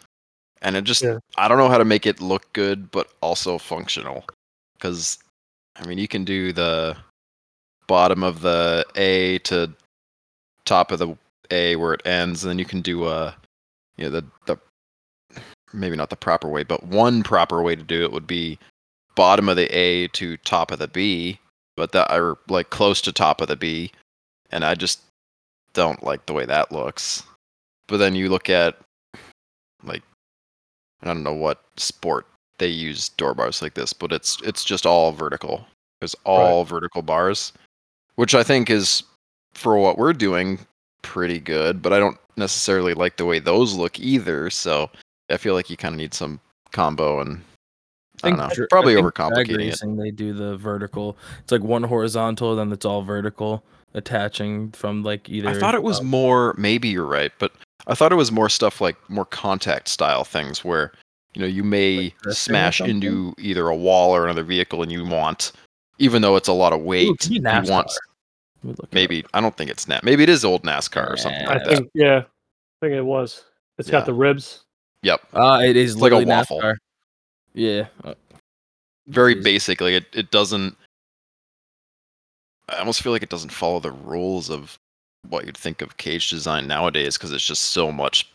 And 0.61 0.77
it 0.77 0.83
just 0.83 1.03
Yeah. 1.03 1.17
I 1.37 1.47
don't 1.47 1.57
know 1.57 1.67
how 1.67 1.77
to 1.77 1.85
make 1.85 2.05
it 2.05 2.21
look 2.21 2.53
good 2.53 2.89
but 2.91 3.11
also 3.21 3.57
functional. 3.57 4.23
Cuz 4.79 5.17
I 5.75 5.85
mean, 5.85 5.97
you 5.97 6.07
can 6.07 6.23
do 6.23 6.53
the 6.53 6.95
bottom 7.91 8.23
of 8.23 8.39
the 8.39 8.85
A 8.95 9.39
to 9.39 9.69
top 10.63 10.93
of 10.93 10.99
the 10.99 11.17
A 11.49 11.75
where 11.75 11.93
it 11.93 12.07
ends 12.07 12.41
and 12.41 12.49
then 12.49 12.57
you 12.57 12.63
can 12.63 12.79
do 12.79 13.05
a 13.05 13.35
you 13.97 14.05
know 14.05 14.09
the 14.09 14.25
the 14.45 14.57
maybe 15.73 15.97
not 15.97 16.09
the 16.09 16.15
proper 16.15 16.47
way, 16.47 16.63
but 16.63 16.83
one 16.83 17.21
proper 17.21 17.61
way 17.61 17.75
to 17.75 17.83
do 17.83 18.01
it 18.03 18.13
would 18.13 18.27
be 18.27 18.57
bottom 19.15 19.49
of 19.49 19.57
the 19.57 19.67
A 19.77 20.07
to 20.07 20.37
top 20.37 20.71
of 20.71 20.79
the 20.79 20.87
B, 20.87 21.37
but 21.75 21.91
that 21.91 22.09
are 22.09 22.37
like 22.47 22.69
close 22.69 23.01
to 23.01 23.11
top 23.11 23.41
of 23.41 23.49
the 23.49 23.57
B. 23.57 23.91
And 24.51 24.63
I 24.63 24.73
just 24.73 25.01
don't 25.73 26.01
like 26.01 26.25
the 26.25 26.33
way 26.33 26.45
that 26.45 26.71
looks. 26.71 27.23
But 27.87 27.97
then 27.97 28.15
you 28.15 28.29
look 28.29 28.49
at 28.49 28.77
like 29.83 30.03
I 31.01 31.07
don't 31.07 31.23
know 31.23 31.33
what 31.33 31.61
sport 31.75 32.25
they 32.57 32.67
use 32.67 33.09
door 33.09 33.33
bars 33.33 33.61
like 33.61 33.73
this, 33.73 33.91
but 33.91 34.13
it's 34.13 34.37
it's 34.43 34.63
just 34.63 34.85
all 34.85 35.11
vertical. 35.11 35.65
There's 35.99 36.15
all 36.23 36.63
vertical 36.63 37.01
bars, 37.01 37.51
which 38.21 38.35
I 38.35 38.43
think 38.43 38.69
is 38.69 39.01
for 39.55 39.77
what 39.77 39.97
we're 39.97 40.13
doing 40.13 40.59
pretty 41.01 41.39
good, 41.39 41.81
but 41.81 41.91
I 41.91 41.97
don't 41.97 42.19
necessarily 42.37 42.93
like 42.93 43.17
the 43.17 43.25
way 43.25 43.39
those 43.39 43.73
look 43.73 43.99
either, 43.99 44.51
so 44.51 44.91
I 45.31 45.37
feel 45.37 45.55
like 45.55 45.71
you 45.71 45.75
kind 45.75 45.95
of 45.95 45.97
need 45.97 46.13
some 46.13 46.39
combo 46.71 47.19
and 47.19 47.41
I 48.23 48.29
don't 48.29 48.37
know. 48.37 48.67
Probably 48.69 48.93
drag 48.93 49.05
overcomplicating 49.05 49.73
it. 49.73 49.97
They 49.97 50.11
do 50.11 50.33
the 50.33 50.55
vertical. 50.55 51.17
It's 51.39 51.51
like 51.51 51.63
one 51.63 51.81
horizontal, 51.81 52.55
then 52.55 52.71
it's 52.71 52.85
all 52.85 53.01
vertical, 53.01 53.63
attaching 53.95 54.69
from 54.73 55.01
like 55.01 55.27
either. 55.27 55.49
I 55.49 55.55
thought 55.55 55.73
it 55.73 55.81
was 55.81 55.99
uh, 55.99 56.03
more. 56.03 56.53
Maybe 56.59 56.89
you're 56.89 57.07
right, 57.07 57.31
but 57.39 57.53
I 57.87 57.95
thought 57.95 58.11
it 58.11 58.17
was 58.17 58.31
more 58.31 58.49
stuff 58.49 58.81
like 58.81 58.97
more 59.09 59.25
contact 59.25 59.87
style 59.87 60.25
things 60.25 60.63
where 60.63 60.91
you 61.33 61.41
know 61.41 61.47
you 61.47 61.63
may 61.63 62.13
Like 62.23 62.35
smash 62.35 62.81
into 62.81 63.33
either 63.39 63.67
a 63.67 63.75
wall 63.75 64.15
or 64.15 64.25
another 64.25 64.43
vehicle, 64.43 64.83
and 64.83 64.91
you 64.91 65.03
want, 65.03 65.53
even 65.97 66.21
though 66.21 66.35
it's 66.35 66.47
a 66.47 66.53
lot 66.53 66.71
of 66.71 66.81
weight, 66.81 67.07
Ooh, 67.07 67.33
you 67.33 67.41
NASCAR. 67.41 67.69
want 67.71 67.91
maybe. 68.91 69.25
I 69.33 69.41
don't 69.41 69.55
think 69.55 69.69
it's 69.71 69.87
net. 69.87 70.03
Maybe 70.03 70.23
it 70.23 70.29
is 70.29 70.43
old 70.45 70.63
NASCAR 70.63 71.09
or 71.11 71.17
something 71.17 71.41
Yeah. 71.41 71.49
I 71.49 71.53
like 71.53 71.63
that. 71.65 71.75
think 71.77 71.89
yeah. 71.93 72.17
I 72.19 72.85
think 72.85 72.93
it 72.95 73.01
was. 73.01 73.43
It's 73.77 73.87
Yeah. 73.87 73.93
got 73.93 74.05
the 74.05 74.13
ribs. 74.13 74.63
Yep, 75.03 75.21
Uh, 75.33 75.61
it 75.65 75.75
is 75.75 75.97
like 75.97 76.11
a 76.11 76.23
waffle. 76.23 76.59
NASCAR. 76.61 76.75
Yeah. 77.53 77.87
uh, 78.03 78.13
very 79.07 79.35
Jeez. 79.35 79.43
basic. 79.43 79.81
Like 79.81 79.93
it, 79.93 80.05
it 80.13 80.31
doesn't. 80.31 80.77
I 82.69 82.77
almost 82.77 83.01
feel 83.01 83.11
like 83.11 83.23
it 83.23 83.29
doesn't 83.29 83.49
follow 83.51 83.79
the 83.79 83.91
rules 83.91 84.49
of 84.49 84.77
what 85.29 85.45
you'd 85.45 85.57
think 85.57 85.81
of 85.81 85.97
cage 85.97 86.29
design 86.29 86.67
nowadays 86.67 87.17
because 87.17 87.31
it's 87.31 87.45
just 87.45 87.63
so 87.65 87.91
much 87.91 88.31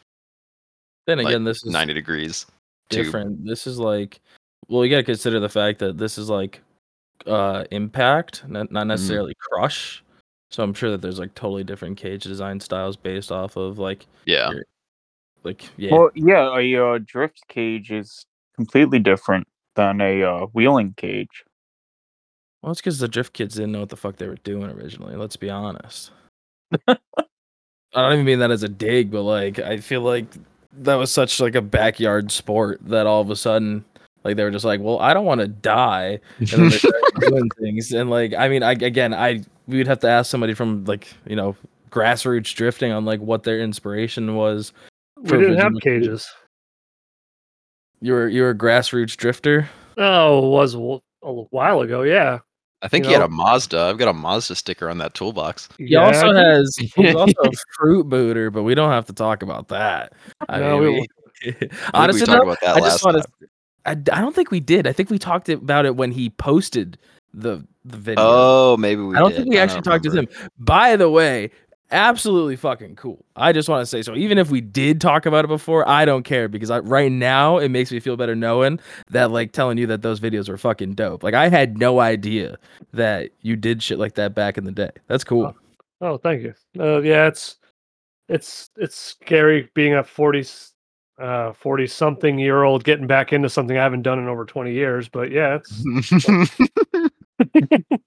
Then 1.07 1.19
like, 1.19 1.29
again, 1.29 1.45
this 1.45 1.57
is 1.65 1.73
ninety 1.73 1.95
degrees. 1.95 2.47
tube. 2.91 3.05
different. 3.05 3.45
This 3.47 3.67
is 3.67 3.79
like, 3.79 4.21
well, 4.69 4.85
you 4.85 4.91
got 4.91 4.99
to 4.99 5.03
consider 5.05 5.41
the 5.41 5.49
fact 5.49 5.79
that 5.79 5.97
this 5.99 6.19
is 6.19 6.29
like 6.29 6.61
uh 7.27 7.65
impact, 7.71 8.47
not, 8.47 8.67
Mm-hmm. 8.67 8.75
not 8.75 8.87
necessarily 8.89 9.35
crush. 9.41 10.03
So 10.51 10.63
I'm 10.63 10.75
sure 10.75 10.91
that 10.91 11.03
there's 11.03 11.19
like 11.19 11.35
totally 11.35 11.65
different 11.65 11.97
cage 11.97 12.23
design 12.25 12.61
styles 12.61 12.97
based 12.97 13.33
off 13.33 13.57
of 13.57 13.79
like 13.79 14.07
Yeah, 14.25 14.51
Your- 14.51 14.65
like 15.45 15.69
yeah. 15.77 15.93
Well, 15.93 16.11
yeah, 16.15 16.57
a 16.57 16.77
uh, 16.95 16.99
drift 17.05 17.43
cage 17.49 17.91
is 17.91 18.27
completely 18.55 18.99
different 18.99 19.47
than 19.75 20.01
a 20.01 20.23
uh, 20.23 20.47
wheeling 20.53 20.95
cage. 20.97 21.45
Well, 22.63 22.73
it's 22.73 22.81
because 22.81 22.99
the 22.99 23.09
drift 23.09 23.33
kids 23.33 23.55
didn't 23.55 23.73
know 23.73 23.81
what 23.81 23.91
the 23.91 23.97
fuck 23.97 24.17
they 24.17 24.27
were 24.27 24.37
doing 24.37 24.71
originally. 24.71 25.15
Let's 25.15 25.37
be 25.37 25.51
honest. 25.51 26.11
I 26.89 26.97
don't 27.95 28.13
even 28.13 28.25
mean 28.25 28.41
that 28.41 28.51
as 28.51 28.63
a 28.63 28.69
dig, 28.69 29.11
but 29.11 29.23
like 29.23 29.59
I 29.59 29.79
feel 29.79 30.01
like 30.03 30.27
that 30.79 30.97
was 30.97 31.13
such 31.13 31.41
like 31.41 31.55
a 31.55 31.63
backyard 31.63 32.31
sport 32.31 32.81
that 32.83 33.07
all 33.07 33.21
of 33.21 33.31
a 33.31 33.37
sudden, 33.37 33.85
like 34.27 34.37
they 34.37 34.45
were 34.45 34.51
just 34.51 34.65
like, 34.65 34.81
well, 34.81 34.99
I 35.01 35.15
don't 35.15 35.25
want 35.25 35.41
to 35.41 35.49
die, 35.49 36.21
and 36.39 36.49
then 36.49 36.69
they 36.71 37.29
doing 37.29 37.51
things. 37.61 37.93
And 37.93 38.11
like, 38.11 38.35
I 38.35 38.49
mean, 38.49 38.63
I 38.63 38.73
again, 38.73 39.15
I 39.15 39.43
we 39.67 39.79
would 39.79 39.87
have 39.87 40.01
to 40.01 40.09
ask 40.09 40.31
somebody 40.31 40.55
from 40.55 40.85
like 40.85 41.09
you 41.27 41.37
know 41.37 41.57
grassroots 41.91 42.55
drifting 42.55 42.93
on 42.93 43.05
like 43.05 43.21
what 43.21 43.43
their 43.45 43.61
inspiration 43.61 44.35
was. 44.35 44.73
We 45.17 45.31
didn't 45.31 45.57
have 45.57 45.73
original- 45.73 45.81
cages. 45.81 46.29
You 48.01 48.13
were 48.13 48.29
you 48.29 48.43
were 48.43 48.51
a 48.51 48.55
grassroots 48.55 49.17
drifter. 49.17 49.69
Oh, 49.97 50.47
it 50.47 50.51
was 50.51 50.75
a 50.75 50.79
while 51.51 51.81
ago. 51.81 52.03
Yeah. 52.03 52.41
I 52.83 52.89
think 52.89 53.05
You 53.07 53.09
he 53.09 53.15
had 53.15 53.23
a 53.23 53.29
Mazda. 53.29 53.81
I've 53.81 53.97
got 53.97 54.09
a 54.09 54.13
Mazda 54.13 54.55
sticker 54.55 54.91
on 54.91 54.99
that 54.99 55.15
toolbox. 55.15 55.71
He 55.79 55.97
also 55.97 56.33
has 56.35 56.77
he's 56.77 57.15
also 57.15 57.33
a 57.43 57.51
fruit 57.79 58.05
booter, 58.05 58.51
but 58.51 58.65
we 58.65 58.75
don't 58.75 58.91
have 58.91 59.07
to 59.07 59.15
talk 59.15 59.43
about 59.43 59.69
that. 59.69 60.13
I 60.51 60.61
No, 60.61 60.79
mean, 60.81 60.93
we 60.93 61.01
we- 61.01 61.69
I 61.95 62.03
honestly, 62.03 62.21
we 62.23 62.27
talked 62.27 62.39
though, 62.45 62.51
about 62.51 62.59
that 62.61 62.77
I 62.77 62.81
last 62.81 62.93
just 62.93 63.05
want 63.07 63.17
time. 63.17 63.25
to. 63.41 63.47
I, 63.87 63.93
I 63.93 64.21
don't 64.21 64.35
think 64.35 64.51
we 64.51 64.61
did. 64.61 64.87
I 64.87 64.93
think 64.93 65.11
we 65.11 65.19
talked 65.19 65.49
about 65.49 65.87
it 65.87 65.97
when 65.97 66.13
he 66.13 66.31
posted 66.31 66.99
the 67.33 67.67
the 67.85 67.97
video. 67.97 68.25
Oh, 68.25 68.77
maybe 68.77 69.03
we. 69.03 69.17
I 69.17 69.21
don't 69.21 69.31
did. 69.31 69.37
think 69.39 69.51
we 69.51 69.59
actually 69.59 69.83
don't 69.83 69.93
talked 69.93 70.05
to 70.05 70.11
him. 70.11 70.29
By 70.59 70.97
the 70.97 71.09
way, 71.09 71.51
absolutely 71.91 72.57
fucking 72.57 72.97
cool. 72.97 73.25
I 73.37 73.53
just 73.53 73.69
want 73.69 73.83
to 73.83 73.87
say 73.87 74.03
so. 74.03 74.15
Even 74.17 74.39
if 74.39 74.51
we 74.51 74.61
did 74.61 75.01
talk 75.01 75.27
about 75.27 75.45
it 75.45 75.49
before, 75.49 75.89
I 75.89 76.05
don't 76.05 76.25
care 76.25 76.49
because 76.49 76.71
I, 76.71 76.81
right 76.81 77.13
now 77.13 77.59
it 77.59 77.69
makes 77.69 77.93
me 77.93 78.01
feel 78.01 78.17
better 78.17 78.35
knowing 78.35 78.81
that 79.11 79.31
like 79.31 79.53
telling 79.53 79.79
you 79.79 79.87
that 79.87 80.03
those 80.03 80.21
videos 80.21 80.49
were 80.49 80.59
fucking 80.59 80.95
dope. 80.95 81.23
Like 81.23 81.35
I 81.35 81.49
had 81.49 81.79
no 81.79 82.01
idea 82.01 82.59
that 82.93 83.31
you 83.43 83.57
did 83.57 83.83
shit 83.83 83.99
like 83.99 84.15
that 84.15 84.35
back 84.35 84.59
in 84.59 84.65
the 84.65 84.73
day. 84.73 84.91
That's 85.07 85.25
cool. 85.25 85.55
Oh, 86.01 86.19
thank 86.19 86.43
you. 86.43 86.55
Uh, 86.79 87.01
yeah, 87.01 87.27
it's 87.27 87.57
it's 88.29 88.71
it's 88.77 88.97
scary 88.97 89.71
being 89.75 89.95
a 89.95 90.03
40 90.03 90.45
uh 91.19 91.53
40 91.53 91.87
something 91.87 92.39
year 92.39 92.63
old 92.65 92.85
getting 92.85 93.07
back 93.07 93.33
into 93.33 93.49
something 93.49 93.77
I 93.77 93.83
haven't 93.83 94.03
done 94.03 94.19
in 94.19 94.29
over 94.29 94.45
20 94.45 94.73
years. 94.73 95.09
But 95.09 95.31
yeah, 95.31 95.59
it's 95.61 95.83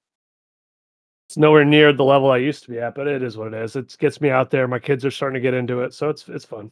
it's 1.29 1.37
nowhere 1.37 1.65
near 1.65 1.93
the 1.93 2.03
level 2.03 2.31
I 2.31 2.37
used 2.37 2.63
to 2.63 2.69
be 2.69 2.79
at, 2.79 2.95
but 2.95 3.07
it 3.07 3.21
is 3.23 3.37
what 3.37 3.53
it 3.53 3.61
is. 3.61 3.75
It 3.75 3.95
gets 3.99 4.19
me 4.21 4.29
out 4.29 4.49
there. 4.49 4.67
My 4.67 4.79
kids 4.79 5.05
are 5.05 5.11
starting 5.11 5.35
to 5.35 5.41
get 5.41 5.53
into 5.53 5.81
it, 5.81 5.93
so 5.93 6.09
it's 6.09 6.27
it's 6.27 6.45
fun. 6.45 6.71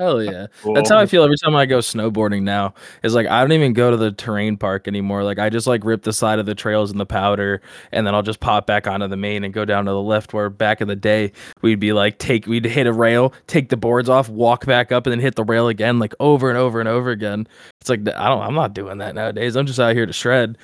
Hell 0.00 0.24
yeah. 0.24 0.48
That's 0.74 0.90
how 0.90 0.98
I 0.98 1.06
feel 1.06 1.22
every 1.22 1.36
time 1.36 1.54
I 1.54 1.66
go 1.66 1.78
snowboarding 1.78 2.42
now. 2.42 2.74
Is 3.04 3.14
like 3.14 3.28
I 3.28 3.40
don't 3.40 3.52
even 3.52 3.74
go 3.74 3.92
to 3.92 3.96
the 3.96 4.10
terrain 4.10 4.56
park 4.56 4.88
anymore. 4.88 5.22
Like 5.22 5.38
I 5.38 5.48
just 5.50 5.68
like 5.68 5.84
rip 5.84 6.02
the 6.02 6.12
side 6.12 6.40
of 6.40 6.46
the 6.46 6.54
trails 6.54 6.90
in 6.90 6.98
the 6.98 7.06
powder 7.06 7.62
and 7.92 8.04
then 8.04 8.12
I'll 8.12 8.22
just 8.22 8.40
pop 8.40 8.66
back 8.66 8.88
onto 8.88 9.06
the 9.06 9.16
main 9.16 9.44
and 9.44 9.54
go 9.54 9.64
down 9.64 9.84
to 9.84 9.92
the 9.92 10.02
left 10.02 10.34
where 10.34 10.50
back 10.50 10.80
in 10.80 10.88
the 10.88 10.96
day 10.96 11.30
we'd 11.62 11.78
be 11.78 11.92
like 11.92 12.18
take 12.18 12.46
we'd 12.46 12.64
hit 12.64 12.88
a 12.88 12.92
rail, 12.92 13.32
take 13.46 13.68
the 13.68 13.76
boards 13.76 14.08
off, 14.08 14.28
walk 14.28 14.66
back 14.66 14.90
up 14.90 15.06
and 15.06 15.12
then 15.12 15.20
hit 15.20 15.36
the 15.36 15.44
rail 15.44 15.68
again 15.68 16.00
like 16.00 16.14
over 16.18 16.48
and 16.48 16.58
over 16.58 16.80
and 16.80 16.88
over 16.88 17.10
again. 17.10 17.46
It's 17.80 17.88
like 17.88 18.00
I 18.00 18.28
don't 18.28 18.42
I'm 18.42 18.54
not 18.54 18.74
doing 18.74 18.98
that 18.98 19.14
nowadays. 19.14 19.54
I'm 19.54 19.66
just 19.66 19.78
out 19.78 19.94
here 19.94 20.06
to 20.06 20.12
shred. 20.12 20.58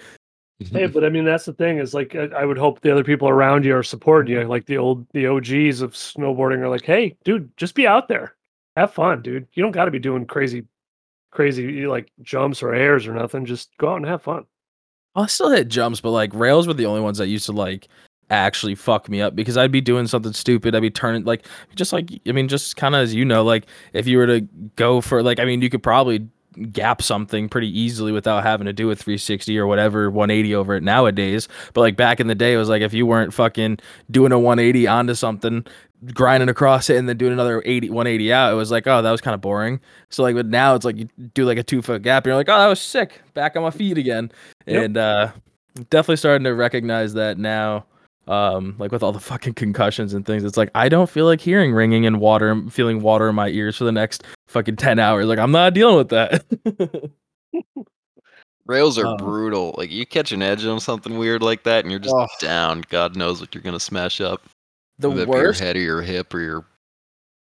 Hey, 0.72 0.86
but 0.86 1.04
I 1.04 1.08
mean 1.08 1.24
that's 1.24 1.44
the 1.44 1.52
thing 1.52 1.78
is 1.78 1.94
like 1.94 2.16
I 2.16 2.44
would 2.44 2.58
hope 2.58 2.80
the 2.80 2.90
other 2.90 3.04
people 3.04 3.28
around 3.28 3.64
you 3.64 3.76
are 3.76 3.82
supporting 3.84 4.34
you. 4.34 4.42
Like 4.42 4.66
the 4.66 4.76
old 4.76 5.06
the 5.12 5.28
OGs 5.28 5.82
of 5.82 5.92
snowboarding 5.92 6.58
are 6.58 6.68
like, 6.68 6.84
hey, 6.84 7.16
dude, 7.24 7.56
just 7.56 7.74
be 7.74 7.86
out 7.86 8.08
there, 8.08 8.34
have 8.80 8.92
fun, 8.92 9.22
dude. 9.22 9.46
You 9.54 9.62
don't 9.62 9.72
got 9.72 9.86
to 9.86 9.90
be 9.90 9.98
doing 9.98 10.26
crazy, 10.26 10.64
crazy 11.30 11.86
like 11.86 12.10
jumps 12.22 12.62
or 12.62 12.74
airs 12.74 13.06
or 13.06 13.14
nothing. 13.14 13.44
Just 13.46 13.70
go 13.78 13.92
out 13.92 13.96
and 13.96 14.06
have 14.06 14.22
fun. 14.22 14.44
I 15.14 15.26
still 15.26 15.50
hit 15.50 15.68
jumps, 15.68 16.00
but 16.00 16.10
like 16.10 16.34
rails 16.34 16.66
were 16.66 16.74
the 16.74 16.86
only 16.86 17.00
ones 17.00 17.18
that 17.18 17.28
used 17.28 17.46
to 17.46 17.52
like 17.52 17.88
actually 18.30 18.76
fuck 18.76 19.08
me 19.08 19.20
up 19.20 19.34
because 19.34 19.56
I'd 19.56 19.72
be 19.72 19.80
doing 19.80 20.06
something 20.06 20.32
stupid. 20.32 20.74
I'd 20.74 20.80
be 20.80 20.90
turning 20.90 21.24
like 21.24 21.46
just 21.74 21.92
like 21.92 22.10
I 22.26 22.32
mean, 22.32 22.48
just 22.48 22.76
kind 22.76 22.94
of 22.94 23.02
as 23.02 23.14
you 23.14 23.24
know, 23.24 23.42
like 23.42 23.66
if 23.92 24.06
you 24.06 24.18
were 24.18 24.26
to 24.26 24.40
go 24.76 25.00
for 25.00 25.22
like 25.22 25.40
I 25.40 25.44
mean, 25.44 25.62
you 25.62 25.70
could 25.70 25.82
probably 25.82 26.28
gap 26.72 27.00
something 27.00 27.48
pretty 27.48 27.68
easily 27.78 28.12
without 28.12 28.42
having 28.42 28.66
to 28.66 28.72
do 28.72 28.90
a 28.90 28.96
360 28.96 29.56
or 29.58 29.66
whatever 29.66 30.10
180 30.10 30.54
over 30.54 30.74
it 30.74 30.82
nowadays. 30.82 31.48
But 31.74 31.80
like 31.82 31.96
back 31.96 32.20
in 32.20 32.26
the 32.26 32.34
day, 32.34 32.54
it 32.54 32.56
was 32.56 32.68
like 32.68 32.82
if 32.82 32.92
you 32.92 33.06
weren't 33.06 33.32
fucking 33.32 33.78
doing 34.10 34.32
a 34.32 34.38
180 34.38 34.86
onto 34.86 35.14
something, 35.14 35.66
grinding 36.14 36.48
across 36.48 36.88
it 36.90 36.96
and 36.96 37.08
then 37.08 37.16
doing 37.16 37.32
another 37.32 37.62
80 37.66 37.90
180 37.90 38.32
out, 38.32 38.52
it 38.52 38.56
was 38.56 38.70
like 38.70 38.86
oh 38.86 39.02
that 39.02 39.10
was 39.10 39.20
kind 39.20 39.34
of 39.34 39.40
boring. 39.40 39.80
So 40.10 40.22
like 40.22 40.34
but 40.34 40.46
now 40.46 40.74
it's 40.74 40.84
like 40.84 40.96
you 40.96 41.08
do 41.34 41.44
like 41.44 41.58
a 41.58 41.62
two 41.62 41.82
foot 41.82 42.02
gap 42.02 42.24
and 42.24 42.30
you're 42.30 42.36
like 42.36 42.48
oh 42.48 42.58
that 42.58 42.66
was 42.68 42.80
sick, 42.80 43.20
back 43.34 43.56
on 43.56 43.62
my 43.62 43.70
feet 43.70 43.98
again. 43.98 44.30
Yep. 44.66 44.84
And 44.84 44.96
uh 44.96 45.32
definitely 45.90 46.16
starting 46.16 46.44
to 46.44 46.54
recognize 46.54 47.14
that 47.14 47.38
now 47.38 47.84
um 48.28 48.74
like 48.78 48.92
with 48.92 49.02
all 49.02 49.12
the 49.12 49.20
fucking 49.20 49.54
concussions 49.54 50.12
and 50.14 50.26
things 50.26 50.44
it's 50.44 50.56
like 50.56 50.68
i 50.74 50.88
don't 50.90 51.08
feel 51.08 51.24
like 51.24 51.40
hearing 51.40 51.72
ringing 51.72 52.04
and 52.06 52.20
water 52.20 52.60
feeling 52.70 53.00
water 53.00 53.28
in 53.30 53.34
my 53.34 53.48
ears 53.48 53.76
for 53.78 53.84
the 53.84 53.92
next 53.92 54.24
fucking 54.46 54.76
10 54.76 54.98
hours 54.98 55.24
like 55.26 55.38
i'm 55.38 55.50
not 55.52 55.72
dealing 55.72 55.96
with 55.96 56.10
that 56.10 56.44
Rails 58.66 58.98
are 58.98 59.06
Oh. 59.06 59.16
brutal. 59.16 59.74
Like 59.76 59.90
you 59.90 60.06
catch 60.06 60.30
an 60.32 60.42
edge 60.42 60.64
on 60.64 60.78
something 60.80 61.18
weird 61.18 61.42
like 61.42 61.64
that, 61.64 61.84
and 61.84 61.90
you're 61.90 61.98
just 61.98 62.14
Oh. 62.14 62.26
down. 62.40 62.84
God 62.88 63.16
knows 63.16 63.40
what 63.40 63.52
you're 63.54 63.62
gonna 63.62 63.80
smash 63.80 64.20
up. 64.20 64.42
The 65.00 65.08
Whether 65.10 65.24
be 65.26 65.30
worst 65.30 65.60
your 65.60 65.66
head 65.66 65.76
or 65.76 65.80
your 65.80 66.02
hip 66.02 66.32
or 66.34 66.40
your 66.40 66.64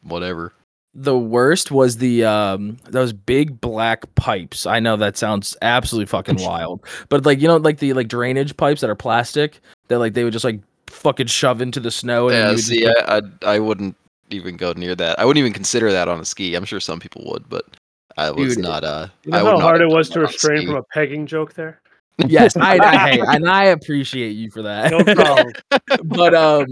whatever. 0.03 0.53
the 0.93 1.17
worst 1.17 1.71
was 1.71 1.97
the 1.97 2.23
um 2.25 2.77
those 2.85 3.13
big 3.13 3.59
black 3.61 4.03
pipes 4.15 4.65
i 4.65 4.79
know 4.79 4.95
that 4.97 5.17
sounds 5.17 5.55
absolutely 5.61 6.05
fucking 6.07 6.37
wild 6.39 6.83
but 7.09 7.25
like 7.25 7.39
you 7.41 7.47
know 7.47 7.57
like 7.57 7.77
the 7.79 7.93
like 7.93 8.07
drainage 8.07 8.55
pipes 8.57 8.81
that 8.81 8.89
are 8.89 8.95
plastic 8.95 9.59
that 9.89 9.99
like 9.99 10.13
they 10.13 10.23
would 10.23 10.33
just 10.33 10.45
like 10.45 10.59
fucking 10.87 11.27
shove 11.27 11.61
into 11.61 11.79
the 11.79 11.91
snow 11.91 12.29
and 12.29 12.35
Yeah, 12.37 12.43
you 12.45 12.49
would 12.49 12.55
just, 12.57 12.67
see, 12.69 12.85
like- 12.87 12.95
I, 13.07 13.17
I 13.17 13.55
I 13.55 13.59
wouldn't 13.59 13.95
even 14.31 14.57
go 14.57 14.73
near 14.73 14.95
that. 14.95 15.19
I 15.19 15.25
wouldn't 15.25 15.39
even 15.41 15.53
consider 15.53 15.91
that 15.91 16.07
on 16.07 16.19
a 16.19 16.25
ski. 16.25 16.53
I'm 16.55 16.63
sure 16.65 16.79
some 16.79 16.99
people 16.99 17.23
would, 17.31 17.49
but 17.49 17.65
I 18.15 18.29
was 18.29 18.55
Dude, 18.55 18.63
not. 18.63 18.83
Uh, 18.83 19.07
You 19.23 19.31
know 19.31 19.43
would 19.43 19.49
how 19.55 19.59
hard 19.59 19.81
it 19.81 19.87
was 19.89 20.07
to 20.09 20.19
on 20.19 20.25
restrain 20.25 20.67
from 20.67 20.75
a 20.75 20.83
pegging 20.93 21.25
joke 21.25 21.53
there. 21.55 21.81
yes 22.27 22.55
I, 22.57 22.77
I 22.77 23.09
hey, 23.11 23.19
and 23.27 23.47
i 23.49 23.63
appreciate 23.65 24.31
you 24.33 24.51
for 24.51 24.61
that 24.63 24.91
No 24.91 25.03
problem. 25.15 25.53
but 26.05 26.35
um 26.35 26.67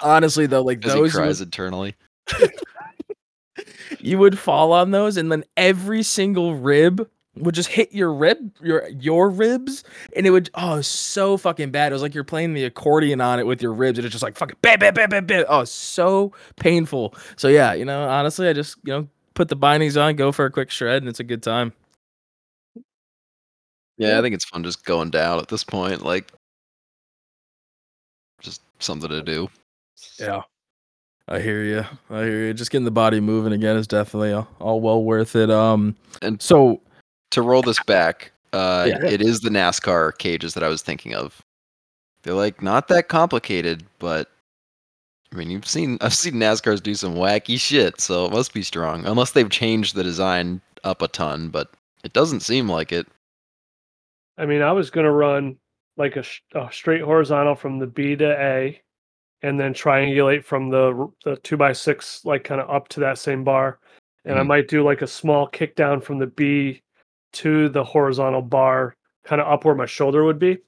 honestly 0.00 0.46
though 0.46 0.62
like 0.62 0.84
As 0.84 0.92
he 0.92 1.00
those 1.00 1.12
you 1.14 1.18
cries 1.18 1.40
would, 1.40 1.48
eternally. 1.48 1.94
you 4.00 4.18
would 4.18 4.38
fall 4.38 4.72
on 4.72 4.90
those 4.90 5.16
and 5.16 5.30
then 5.30 5.44
every 5.56 6.02
single 6.02 6.54
rib 6.54 7.08
would 7.36 7.54
just 7.54 7.68
hit 7.68 7.92
your 7.92 8.12
rib 8.12 8.38
your 8.62 8.88
your 8.88 9.28
ribs 9.28 9.82
and 10.16 10.26
it 10.26 10.30
would 10.30 10.50
oh 10.54 10.80
so 10.80 11.36
fucking 11.36 11.70
bad 11.70 11.90
it 11.90 11.94
was 11.94 12.02
like 12.02 12.14
you're 12.14 12.24
playing 12.24 12.54
the 12.54 12.64
accordion 12.64 13.20
on 13.20 13.38
it 13.38 13.46
with 13.46 13.60
your 13.60 13.72
ribs 13.72 13.98
and 13.98 14.06
it's 14.06 14.12
just 14.12 14.22
like 14.22 14.36
fucking 14.36 14.56
bam 14.62 14.78
bam 14.78 14.94
bam 14.94 15.08
bam 15.10 15.26
bam 15.26 15.44
oh 15.48 15.64
so 15.64 16.32
painful 16.56 17.14
so 17.36 17.48
yeah 17.48 17.72
you 17.72 17.84
know 17.84 18.08
honestly 18.08 18.48
i 18.48 18.52
just 18.52 18.76
you 18.84 18.92
know 18.92 19.08
put 19.34 19.48
the 19.48 19.56
bindings 19.56 19.96
on 19.96 20.14
go 20.16 20.30
for 20.32 20.44
a 20.44 20.50
quick 20.50 20.70
shred 20.70 21.02
and 21.02 21.08
it's 21.08 21.20
a 21.20 21.24
good 21.24 21.42
time 21.42 21.72
Yeah, 23.96 24.18
I 24.18 24.22
think 24.22 24.34
it's 24.34 24.44
fun 24.44 24.64
just 24.64 24.84
going 24.84 25.10
down 25.10 25.38
at 25.38 25.48
this 25.48 25.62
point. 25.64 26.02
Like, 26.02 26.32
just 28.40 28.60
something 28.80 29.08
to 29.08 29.22
do. 29.22 29.48
Yeah 30.18 30.42
i 31.28 31.38
hear 31.40 31.62
you 31.64 31.84
i 32.10 32.22
hear 32.24 32.46
you 32.46 32.54
just 32.54 32.70
getting 32.70 32.84
the 32.84 32.90
body 32.90 33.20
moving 33.20 33.52
again 33.52 33.76
is 33.76 33.86
definitely 33.86 34.32
all, 34.32 34.48
all 34.60 34.80
well 34.80 35.02
worth 35.04 35.34
it 35.36 35.50
um 35.50 35.94
And 36.22 36.40
so 36.40 36.80
to 37.30 37.42
roll 37.42 37.62
this 37.62 37.82
back, 37.84 38.30
uh, 38.52 38.86
Yeah. 38.88 39.04
it 39.04 39.20
is 39.20 39.40
the 39.40 39.50
NASCAR 39.50 40.16
cages 40.18 40.54
that 40.54 40.62
I 40.62 40.68
was 40.68 40.82
thinking 40.82 41.14
of. 41.14 41.42
They're 42.22 42.34
like 42.34 42.62
not 42.62 42.86
that 42.88 43.08
complicated, 43.08 43.84
but 43.98 44.30
I 45.32 45.36
mean, 45.36 45.50
you've 45.50 45.66
seen 45.66 45.98
I've 46.00 46.14
seen 46.14 46.34
NASCARs 46.34 46.80
do 46.82 46.94
some 46.94 47.14
wacky 47.16 47.58
shit, 47.58 48.00
so 48.00 48.26
it 48.26 48.30
must 48.32 48.54
be 48.54 48.62
strong. 48.62 49.04
Unless 49.04 49.32
they've 49.32 49.50
changed 49.50 49.96
the 49.96 50.04
design 50.04 50.60
up 50.84 51.02
a 51.02 51.08
ton, 51.08 51.48
but 51.48 51.70
it 52.04 52.12
doesn't 52.12 52.40
seem 52.40 52.68
like 52.68 52.92
it. 52.92 53.08
I 54.38 54.46
mean, 54.46 54.62
I 54.62 54.70
was 54.72 54.90
gonna 54.90 55.10
run 55.12 55.56
like 55.96 56.14
a, 56.16 56.24
a 56.54 56.70
straight 56.72 57.02
horizontal 57.02 57.56
from 57.56 57.80
the 57.80 57.86
B 57.88 58.14
to 58.16 58.40
A, 58.40 58.80
and 59.44 59.60
then 59.60 59.74
triangulate 59.74 60.42
from 60.42 60.70
the 60.70 61.06
the 61.24 61.36
two 61.36 61.56
by 61.58 61.72
six 61.72 62.24
like 62.24 62.44
kind 62.44 62.60
of 62.62 62.70
up 62.70 62.88
to 62.88 63.00
that 63.00 63.18
same 63.18 63.44
bar, 63.44 63.78
and 64.24 64.38
I 64.38 64.42
Mhm. 64.42 64.46
might 64.46 64.68
do 64.68 64.82
like 64.82 65.02
a 65.02 65.06
small 65.06 65.46
kick 65.46 65.76
down 65.76 66.00
from 66.00 66.18
the 66.18 66.26
B 66.26 66.82
to 67.34 67.68
the 67.68 67.84
horizontal 67.84 68.40
bar, 68.42 68.96
kind 69.24 69.40
of 69.42 69.46
up 69.52 69.64
where 69.64 69.74
my 69.74 69.84
shoulder 69.86 70.24
would 70.24 70.38
be, 70.38 70.58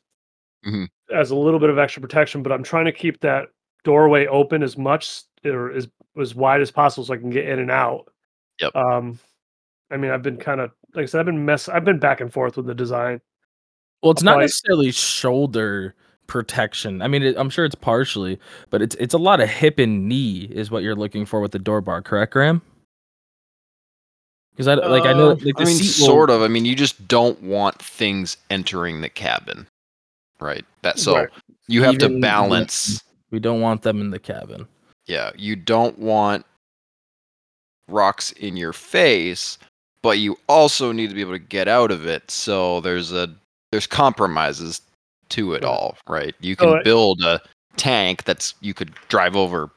Mhm. 0.66 0.88
as 1.10 1.30
a 1.30 1.36
little 1.36 1.58
bit 1.60 1.70
of 1.70 1.78
extra 1.78 2.02
protection. 2.02 2.42
But 2.42 2.52
I'm 2.52 2.62
trying 2.62 2.84
to 2.84 2.92
keep 2.92 3.20
that 3.20 3.48
doorway 3.82 4.26
open 4.26 4.62
as 4.62 4.76
much 4.76 5.22
or 5.44 5.70
as 5.72 5.88
as 6.20 6.34
wide 6.34 6.60
as 6.60 6.70
possible 6.70 7.04
so 7.06 7.14
I 7.14 7.18
can 7.18 7.30
get 7.30 7.48
in 7.48 7.58
and 7.58 7.70
out. 7.70 8.12
Yep. 8.60 8.74
Um, 8.76 9.18
I 9.90 9.96
mean, 9.96 10.10
I've 10.10 10.22
been 10.22 10.36
kind 10.38 10.60
of 10.60 10.70
like 10.94 11.04
I 11.04 11.06
said, 11.06 11.20
I've 11.20 11.26
been 11.26 11.44
mess. 11.46 11.68
I've 11.68 11.84
been 11.84 11.98
back 11.98 12.20
and 12.20 12.30
forth 12.32 12.56
with 12.58 12.66
the 12.66 12.74
design. 12.74 13.20
Well, 14.02 14.12
it's 14.12 14.20
I'll 14.22 14.26
not 14.26 14.32
probably- 14.32 14.44
necessarily 14.44 14.90
shoulder 14.92 15.94
protection. 16.26 17.02
I 17.02 17.08
mean, 17.08 17.22
it, 17.22 17.36
I'm 17.38 17.50
sure 17.50 17.64
it's 17.64 17.74
partially, 17.74 18.38
but 18.70 18.82
it's 18.82 18.94
it's 18.96 19.14
a 19.14 19.18
lot 19.18 19.40
of 19.40 19.48
hip 19.48 19.78
and 19.78 20.08
knee 20.08 20.48
is 20.50 20.70
what 20.70 20.82
you're 20.82 20.94
looking 20.96 21.24
for 21.26 21.40
with 21.40 21.52
the 21.52 21.58
door 21.58 21.80
bar, 21.80 22.02
correct, 22.02 22.32
Graham? 22.32 22.62
Because 24.52 24.68
I 24.68 24.74
like 24.74 25.04
I 25.04 25.12
know 25.12 25.30
Uh, 25.30 25.34
like 25.34 25.56
the 25.56 25.62
I 25.62 25.64
mean, 25.64 25.76
seat 25.76 26.00
will- 26.00 26.08
sort 26.08 26.30
of. 26.30 26.42
I 26.42 26.48
mean, 26.48 26.64
you 26.64 26.74
just 26.74 27.06
don't 27.08 27.40
want 27.42 27.80
things 27.82 28.36
entering 28.50 29.00
the 29.02 29.08
cabin, 29.10 29.66
right? 30.40 30.64
That 30.82 30.98
so 30.98 31.14
Right. 31.16 31.28
you 31.68 31.82
have 31.82 31.94
Even- 31.96 32.14
to 32.14 32.20
balance. 32.20 33.02
We 33.30 33.38
don't 33.40 33.60
want 33.60 33.82
them 33.82 34.00
in 34.00 34.10
the 34.10 34.18
cabin. 34.18 34.66
Yeah, 35.06 35.30
you 35.36 35.56
don't 35.56 35.98
want 35.98 36.46
rocks 37.88 38.32
in 38.32 38.56
your 38.56 38.72
face, 38.72 39.58
but 40.02 40.18
you 40.18 40.38
also 40.48 40.90
need 40.90 41.08
to 41.08 41.14
be 41.14 41.20
able 41.20 41.32
to 41.32 41.38
get 41.38 41.68
out 41.68 41.90
of 41.90 42.06
it. 42.06 42.30
So 42.30 42.80
there's 42.80 43.12
a 43.12 43.28
there's 43.72 43.86
compromises 43.86 44.80
to 45.30 45.54
it 45.54 45.64
all, 45.64 45.96
right? 46.08 46.34
You 46.40 46.56
can 46.56 46.68
I- 46.68 46.82
build 46.82 47.22
a 47.22 47.40
tank 47.76 48.24
that's 48.24 48.54
you 48.60 48.74
could 48.74 48.94
drive 49.08 49.36
over 49.36 49.70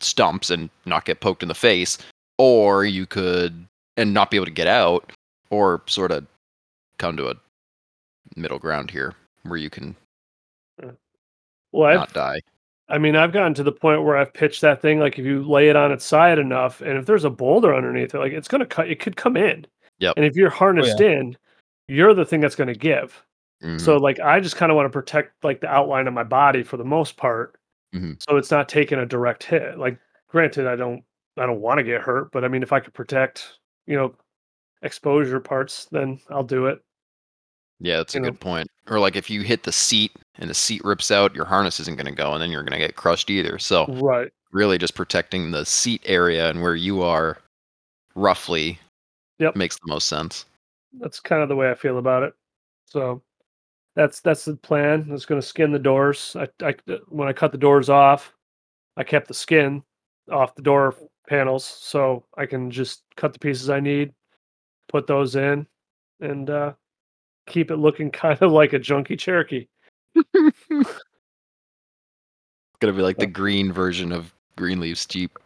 stumps 0.00 0.50
and 0.50 0.70
not 0.86 1.04
get 1.04 1.20
poked 1.20 1.42
in 1.42 1.48
the 1.48 1.54
face, 1.54 1.98
or 2.38 2.84
you 2.84 3.06
could 3.06 3.66
and 3.96 4.12
not 4.12 4.30
be 4.30 4.36
able 4.36 4.46
to 4.46 4.52
get 4.52 4.66
out, 4.66 5.12
or 5.50 5.82
sort 5.86 6.10
of 6.10 6.26
come 6.98 7.16
to 7.16 7.28
a 7.28 7.34
middle 8.36 8.58
ground 8.58 8.90
here 8.90 9.14
where 9.44 9.58
you 9.58 9.70
can 9.70 9.94
uh, 10.82 10.88
Well, 11.72 11.90
I've, 11.90 11.96
not 11.96 12.12
die. 12.12 12.40
I 12.88 12.98
mean, 12.98 13.16
I've 13.16 13.32
gotten 13.32 13.54
to 13.54 13.62
the 13.62 13.72
point 13.72 14.02
where 14.02 14.16
I've 14.16 14.32
pitched 14.32 14.60
that 14.60 14.82
thing 14.82 14.98
like 14.98 15.18
if 15.18 15.24
you 15.24 15.42
lay 15.42 15.68
it 15.68 15.76
on 15.76 15.92
its 15.92 16.04
side 16.04 16.38
enough, 16.38 16.80
and 16.80 16.98
if 16.98 17.06
there's 17.06 17.24
a 17.24 17.30
boulder 17.30 17.74
underneath 17.74 18.14
it, 18.14 18.18
like 18.18 18.32
it's 18.32 18.48
gonna 18.48 18.66
cut, 18.66 18.88
it 18.88 19.00
could 19.00 19.16
come 19.16 19.36
in. 19.36 19.66
Yep. 20.00 20.14
And 20.16 20.26
if 20.26 20.36
you're 20.36 20.52
oh, 20.52 20.56
harnessed 20.56 21.00
in, 21.00 21.36
you're 21.88 22.14
the 22.14 22.24
thing 22.24 22.40
that's 22.40 22.56
gonna 22.56 22.74
give. 22.74 23.22
Mhm. 23.64 23.80
So 23.80 23.96
like, 23.96 24.20
I 24.20 24.40
just 24.40 24.56
kind 24.56 24.70
of 24.72 24.76
want 24.76 24.86
to 24.86 24.90
protect 24.90 25.42
like 25.44 25.60
the 25.60 25.68
outline 25.68 26.06
of 26.08 26.14
my 26.14 26.24
body 26.24 26.62
for 26.62 26.76
the 26.76 26.84
most 26.84 27.16
part, 27.16 27.58
Mhm. 27.94 28.22
so 28.22 28.36
it's 28.36 28.50
not 28.50 28.68
taking 28.68 28.98
a 28.98 29.06
direct 29.06 29.44
hit. 29.44 29.78
Like, 29.78 29.98
granted, 30.28 30.66
I 30.66 30.76
don't, 30.76 31.04
I 31.38 31.46
don't 31.46 31.60
want 31.60 31.78
to 31.78 31.84
get 31.84 32.02
hurt, 32.02 32.32
but 32.32 32.44
I 32.44 32.48
mean, 32.48 32.62
if 32.62 32.72
I 32.72 32.80
could 32.80 32.94
protect, 32.94 33.58
you 33.86 33.96
know, 33.96 34.16
exposure 34.82 35.40
parts, 35.40 35.86
then 35.86 36.20
I'll 36.30 36.44
do 36.44 36.66
it. 36.68 36.82
Yeah, 37.80 37.98
that's 37.98 38.14
a 38.14 38.20
know. 38.20 38.30
good 38.30 38.40
point. 38.40 38.68
Or 38.88 38.98
like 39.00 39.16
if 39.16 39.30
you 39.30 39.42
hit 39.42 39.64
the 39.64 39.72
seat 39.72 40.12
and 40.36 40.48
the 40.50 40.54
seat 40.54 40.82
rips 40.84 41.10
out, 41.10 41.34
your 41.34 41.44
harness 41.44 41.80
isn't 41.80 41.96
going 41.96 42.06
to 42.06 42.12
go, 42.12 42.32
and 42.32 42.42
then 42.42 42.50
you're 42.50 42.62
going 42.62 42.72
to 42.72 42.86
get 42.86 42.96
crushed 42.96 43.30
either. 43.30 43.58
So 43.58 43.88
Right. 43.88 44.32
really, 44.52 44.78
just 44.78 44.94
protecting 44.94 45.50
the 45.50 45.64
seat 45.66 46.02
area 46.06 46.50
and 46.50 46.62
where 46.62 46.76
you 46.76 47.02
are 47.02 47.38
roughly 48.16 48.80
Yep. 49.40 49.56
makes 49.56 49.76
the 49.78 49.88
most 49.88 50.08
sense. 50.08 50.46
That's 51.00 51.20
kind 51.20 51.42
of 51.42 51.48
the 51.48 51.56
way 51.56 51.70
I 51.70 51.74
feel 51.74 51.98
about 51.98 52.22
it. 52.22 52.34
So 52.86 53.23
that's 53.96 54.20
that's 54.20 54.44
the 54.44 54.56
plan. 54.56 55.06
I 55.08 55.12
was 55.12 55.26
going 55.26 55.40
to 55.40 55.46
skin 55.46 55.72
the 55.72 55.78
doors. 55.78 56.36
I, 56.38 56.48
I 56.62 56.74
when 57.08 57.28
I 57.28 57.32
cut 57.32 57.52
the 57.52 57.58
doors 57.58 57.88
off, 57.88 58.34
I 58.96 59.04
kept 59.04 59.28
the 59.28 59.34
skin 59.34 59.82
off 60.30 60.54
the 60.54 60.62
door 60.62 60.94
panels, 61.28 61.64
so 61.64 62.24
I 62.36 62.46
can 62.46 62.70
just 62.70 63.02
cut 63.16 63.32
the 63.32 63.38
pieces 63.38 63.70
I 63.70 63.80
need, 63.80 64.12
put 64.88 65.06
those 65.06 65.36
in, 65.36 65.66
and 66.20 66.50
uh, 66.50 66.72
keep 67.46 67.70
it 67.70 67.76
looking 67.76 68.10
kind 68.12 68.40
of 68.42 68.52
like 68.52 68.72
a 68.72 68.80
junky 68.80 69.18
Cherokee. 69.18 69.66
Gonna 72.80 72.92
be 72.92 73.02
like 73.02 73.18
the 73.18 73.26
green 73.26 73.72
version 73.72 74.12
of 74.12 74.34
Greenleaf's 74.58 75.06
Jeep. 75.06 75.38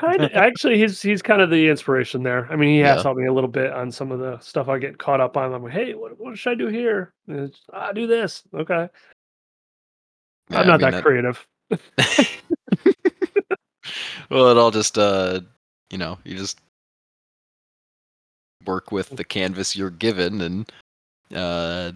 Kind 0.00 0.22
of, 0.22 0.30
actually, 0.34 0.78
he's 0.78 1.02
he's 1.02 1.20
kind 1.22 1.42
of 1.42 1.50
the 1.50 1.68
inspiration 1.68 2.22
there. 2.22 2.46
I 2.50 2.56
mean, 2.56 2.70
he 2.70 2.78
has 2.80 2.96
Yeah. 2.98 3.02
helped 3.02 3.20
me 3.20 3.26
a 3.26 3.32
little 3.32 3.50
bit 3.50 3.70
on 3.72 3.92
some 3.92 4.10
of 4.10 4.18
the 4.18 4.38
stuff 4.38 4.68
I 4.68 4.78
get 4.78 4.98
caught 4.98 5.20
up 5.20 5.36
on. 5.36 5.52
I'm 5.52 5.62
like, 5.62 5.72
hey, 5.72 5.94
what, 5.94 6.18
what 6.18 6.38
should 6.38 6.52
I 6.52 6.54
do 6.54 6.68
here? 6.68 7.12
It's, 7.28 7.60
ah, 7.72 7.92
do 7.92 8.06
this. 8.06 8.42
Okay, 8.54 8.88
Yeah, 10.50 10.58
I'm 10.60 10.64
I 10.64 10.68
not 10.68 10.80
mean, 10.80 10.90
that 10.90 11.02
creative. 11.02 11.46
well, 14.30 14.48
it 14.50 14.56
all 14.56 14.70
just 14.70 14.96
uh, 14.96 15.40
you 15.90 15.98
know, 15.98 16.18
you 16.24 16.36
just 16.36 16.58
work 18.66 18.90
with 18.92 19.10
the 19.10 19.24
canvas 19.24 19.76
you're 19.76 19.90
given, 19.90 20.40
and 20.40 20.72
uh, 21.34 21.92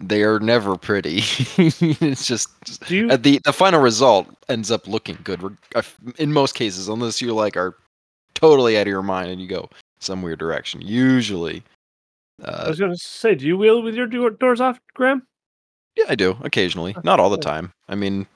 they 0.00 0.22
are 0.22 0.40
never 0.40 0.76
pretty. 0.76 1.18
it's 1.58 2.26
just 2.26 2.50
you? 2.90 3.16
the 3.16 3.40
the 3.44 3.52
final 3.52 3.80
result 3.80 4.26
ends 4.48 4.70
up 4.70 4.86
looking 4.86 5.18
good 5.24 5.56
uh, 5.74 5.82
in 6.18 6.32
most 6.32 6.54
cases, 6.54 6.88
unless 6.88 7.20
you 7.20 7.34
like 7.34 7.56
are 7.56 7.76
totally 8.34 8.76
out 8.76 8.82
of 8.82 8.88
your 8.88 9.02
mind 9.02 9.30
and 9.30 9.40
you 9.40 9.46
go 9.46 9.68
some 10.00 10.22
weird 10.22 10.38
direction. 10.38 10.80
Usually, 10.80 11.62
I 12.44 12.48
uh, 12.48 12.68
was 12.68 12.80
gonna 12.80 12.96
say, 12.96 13.34
do 13.34 13.46
you 13.46 13.56
wheel 13.56 13.82
with 13.82 13.94
your 13.94 14.06
doors 14.30 14.60
off, 14.60 14.78
Graham? 14.94 15.26
yeah, 15.96 16.06
I 16.08 16.14
do 16.14 16.36
occasionally, 16.42 16.96
not 17.04 17.20
all 17.20 17.30
the 17.30 17.38
time. 17.38 17.72
I 17.88 17.94
mean, 17.94 18.26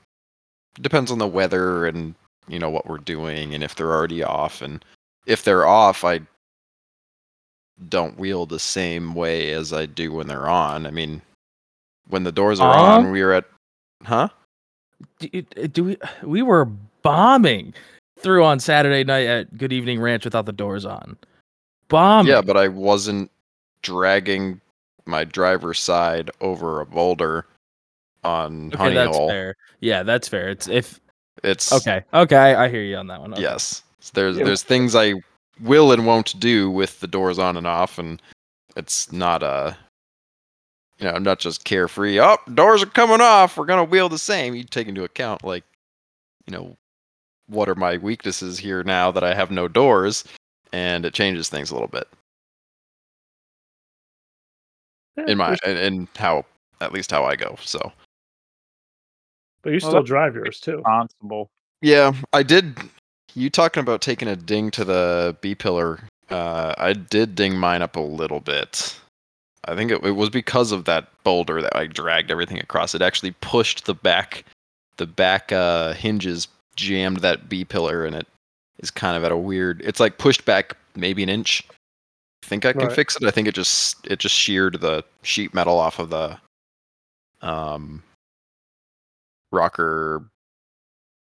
it 0.77 0.83
depends 0.83 1.11
on 1.11 1.19
the 1.19 1.27
weather 1.27 1.87
and 1.87 2.15
you 2.47 2.59
know 2.59 2.71
what 2.71 2.87
we're 2.87 2.99
doing 2.99 3.55
and 3.55 3.63
if 3.63 3.75
they're 3.75 3.93
already 3.93 4.23
off 4.23 4.63
and 4.63 4.85
if 5.27 5.45
they're 5.45 5.67
off, 5.67 6.05
I 6.05 6.21
don't 7.89 8.19
wheel 8.19 8.47
the 8.47 8.59
same 8.59 9.15
way 9.15 9.53
as 9.53 9.73
I 9.73 9.87
do 9.87 10.13
when 10.13 10.27
they're 10.27 10.49
on. 10.49 10.87
I 10.87 10.91
mean, 10.91 11.21
when 12.09 12.25
the 12.25 12.33
doors 12.33 12.61
are 12.61 12.75
Huh? 12.75 12.85
on, 12.99 13.11
we 13.11 13.23
were 13.23 13.33
at, 13.35 13.45
huh? 14.05 14.29
Do, 15.21 15.29
uh, 15.57 15.67
do 15.73 15.85
we? 15.85 15.97
We 16.23 16.43
were 16.43 16.65
bombing 17.03 17.75
through 18.19 18.45
on 18.45 18.59
Saturday 18.61 19.05
night 19.05 19.27
at 19.27 19.57
Good 19.57 19.73
Evening 19.73 20.01
Ranch 20.01 20.25
without 20.25 20.47
the 20.47 20.53
doors 20.53 20.85
on. 20.85 21.17
Bombing. 21.89 22.31
Yeah, 22.33 22.43
but 22.43 22.57
I 22.57 22.69
wasn't 22.69 23.31
dragging 23.83 24.61
my 25.07 25.25
driver's 25.25 25.79
side 25.81 26.31
over 26.41 26.81
a 26.81 26.87
boulder 26.87 27.47
on 28.25 28.69
okay, 28.69 28.77
Honey 28.77 28.95
that's 28.97 29.17
Hole. 29.17 29.29
fair. 29.31 29.55
Yeah, 29.81 30.03
that's 30.03 30.29
fair. 30.29 30.49
It's 30.49 30.69
if 30.69 31.01
It's 31.45 31.73
okay, 31.73 32.03
okay, 32.13 32.55
I 32.55 32.69
hear 32.69 32.83
you 32.83 32.97
on 32.97 33.07
that 33.07 33.21
one. 33.21 33.33
Okay. 33.33 33.43
Yes. 33.43 33.83
There's 34.13 34.37
Yeah. 34.37 34.45
there's 34.45 34.63
things 34.65 34.95
I 34.97 35.15
will 35.61 35.93
and 35.93 36.05
won't 36.07 36.39
do 36.41 36.71
with 36.71 36.99
the 37.01 37.07
doors 37.07 37.39
on 37.39 37.57
and 37.57 37.67
off, 37.67 37.99
and 37.99 38.21
it's 38.77 39.13
not 39.13 39.43
a 39.43 39.77
you 40.99 41.07
know, 41.07 41.13
I'm 41.13 41.23
not 41.23 41.39
just 41.39 41.65
carefree. 41.65 42.19
Oh, 42.21 42.37
doors 42.55 42.83
are 42.83 42.87
coming 42.87 43.21
off. 43.21 43.57
We're 43.57 43.67
gonna 43.67 43.85
wheel 43.85 44.09
the 44.09 44.19
same. 44.19 44.55
You 44.55 44.65
take 44.65 44.89
into 44.89 45.05
account 45.05 45.45
like, 45.45 45.65
you 46.47 46.53
know, 46.53 46.77
what 47.47 47.69
are 47.69 47.75
my 47.75 47.97
weaknesses 47.99 48.59
here 48.59 48.83
now 48.83 49.11
that 49.13 49.25
I 49.25 49.35
have 49.35 49.51
no 49.51 49.69
doors, 49.69 50.25
and 50.73 51.05
it 51.07 51.15
changes 51.15 51.49
things 51.49 51.71
a 51.71 51.75
little 51.75 51.89
bit 51.89 52.07
Yeah, 55.17 55.25
in 55.29 55.39
my 55.39 55.57
there's- 55.63 55.79
in, 55.87 55.95
in 56.01 56.09
how 56.17 56.45
at 56.81 56.93
least 56.93 57.11
how 57.11 57.25
I 57.25 57.37
go. 57.37 57.57
So 57.63 57.93
but 59.63 59.73
you 59.73 59.81
still 59.81 59.93
that's 59.93 60.07
drive 60.07 60.35
yours 60.35 60.61
too. 60.61 60.77
Responsible. 60.77 61.51
Yeah, 61.81 62.13
I 62.33 62.43
did. 62.43 62.77
You 63.35 63.51
talking 63.51 63.81
about 63.81 64.01
taking 64.01 64.27
a 64.29 64.37
ding 64.37 64.71
to 64.73 64.85
the 64.85 65.37
B 65.41 65.55
pillar? 65.55 66.01
Uh, 66.31 66.75
I 66.77 66.93
did 66.93 67.35
ding 67.35 67.57
mine 67.57 67.83
up 67.83 67.97
a 67.97 68.01
little 68.01 68.41
bit. 68.41 68.99
I 69.69 69.77
think 69.77 69.91
it, 69.91 70.03
it 70.05 70.13
was 70.13 70.31
because 70.31 70.73
of 70.73 70.85
that 70.87 71.09
boulder 71.25 71.61
that 71.63 71.77
I 71.77 71.87
dragged 71.87 72.31
everything 72.31 72.59
across. 72.59 72.95
It 72.95 73.03
actually 73.03 73.33
pushed 73.41 73.85
the 73.85 73.95
back, 73.95 74.45
the 74.97 75.07
back 75.07 75.53
uh, 75.53 75.93
hinges 75.93 76.49
jammed 76.77 77.19
that 77.19 77.49
B 77.49 77.65
pillar, 77.65 78.05
and 78.05 78.15
it 78.17 78.27
is 78.79 78.91
kind 78.91 79.17
of 79.17 79.25
at 79.25 79.33
a 79.33 79.37
weird. 79.37 79.81
It's 79.85 80.01
like 80.01 80.19
pushed 80.19 80.45
back 80.45 80.77
maybe 80.97 81.23
an 81.23 81.29
inch. 81.29 81.65
I 82.45 82.47
think 82.47 82.65
I 82.65 82.73
can 82.73 82.83
Right. 82.89 82.93
fix 82.93 83.17
it. 83.17 83.25
I 83.25 83.31
think 83.31 83.47
it 83.49 83.55
just 83.55 84.07
it 84.07 84.19
just 84.21 84.35
sheared 84.35 84.81
the 84.81 85.05
sheet 85.23 85.53
metal 85.55 85.79
off 85.79 85.99
of 85.99 86.11
the 86.11 86.39
um 87.43 88.03
rocker 89.53 90.25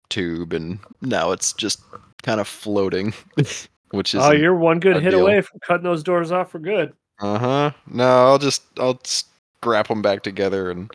tube 0.09 0.53
and 0.53 0.79
now 1.01 1.31
it's 1.33 1.53
just 1.55 1.81
kind 2.23 2.41
of 2.41 2.47
floating 2.47 3.13
which 3.91 4.15
is 4.15 4.23
Oh, 4.23 4.31
you're 4.31 4.55
one 4.55 4.79
good 4.79 4.97
hit 4.97 5.09
ideal. 5.15 5.23
away 5.23 5.41
from 5.41 5.59
cutting 5.61 5.85
those 5.85 6.03
doors 6.03 6.31
off 6.31 6.51
for 6.51 6.59
good. 6.59 6.93
Uh-huh 7.23 7.71
no 7.87 8.05
i'll 8.27 8.39
just 8.39 8.65
i'll 8.79 9.01
scrap 9.05 9.89
them 9.89 10.03
back 10.03 10.23
together 10.23 10.71
and 10.71 10.91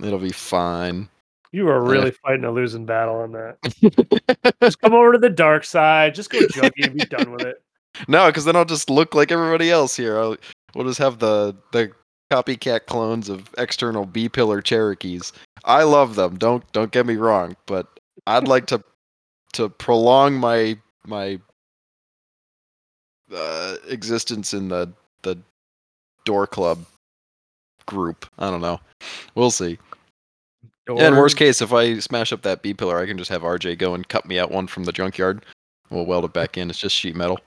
it'll 0.00 0.18
be 0.18 0.30
fine 0.32 1.08
You 1.52 1.68
are 1.68 1.82
Yeah. 1.84 1.90
really 1.90 2.10
fighting 2.10 2.44
a 2.44 2.50
losing 2.50 2.84
battle 2.84 3.16
on 3.16 3.32
that. 3.32 3.56
Just 4.62 4.80
come 4.82 4.92
over 4.92 5.12
to 5.12 5.18
the 5.18 5.30
dark 5.30 5.64
side. 5.64 6.14
Just 6.14 6.28
go 6.30 6.42
junkie 6.44 6.84
and 6.84 6.94
be 6.94 7.02
done 7.02 7.32
with 7.32 7.42
it. 7.42 7.62
no 8.08 8.26
because 8.26 8.44
then 8.44 8.54
i'll 8.54 8.66
just 8.66 8.90
look 8.90 9.14
like 9.14 9.32
everybody 9.32 9.70
else 9.70 9.96
here 9.96 10.18
I'll, 10.18 10.36
we'll 10.74 10.86
just 10.86 10.98
have 10.98 11.18
the 11.18 11.56
the 11.72 11.90
copycat 12.30 12.84
clones 12.86 13.30
of 13.30 13.48
external 13.56 14.04
b 14.04 14.28
pillar 14.28 14.60
cherokees 14.60 15.32
i 15.64 15.82
love 15.82 16.14
them 16.14 16.36
don't 16.36 16.70
don't 16.72 16.92
get 16.92 17.06
me 17.06 17.16
wrong 17.16 17.56
but 17.66 17.86
i'd 18.26 18.46
like 18.46 18.66
to 18.66 18.84
to 19.54 19.70
prolong 19.70 20.34
my 20.34 20.76
my 21.06 21.40
uh, 23.34 23.76
existence 23.88 24.52
in 24.54 24.68
the 24.68 24.92
the 25.22 25.36
door 26.24 26.46
club 26.46 26.84
group 27.86 28.26
i 28.38 28.50
don't 28.50 28.60
know 28.60 28.80
we'll 29.34 29.50
see 29.50 29.78
yeah, 30.88 31.08
in 31.08 31.16
worst 31.16 31.36
case 31.36 31.60
if 31.62 31.72
i 31.72 31.98
smash 31.98 32.32
up 32.32 32.42
that 32.42 32.62
b 32.62 32.74
pillar 32.74 32.98
i 32.98 33.06
can 33.06 33.16
just 33.18 33.30
have 33.30 33.42
rj 33.42 33.76
go 33.78 33.94
and 33.94 34.08
cut 34.08 34.26
me 34.26 34.38
out 34.38 34.50
one 34.50 34.66
from 34.66 34.84
the 34.84 34.92
junkyard 34.92 35.44
we'll 35.90 36.04
weld 36.06 36.24
it 36.24 36.32
back 36.32 36.58
in 36.58 36.68
it's 36.70 36.78
just 36.78 36.94
sheet 36.96 37.16
metal 37.16 37.38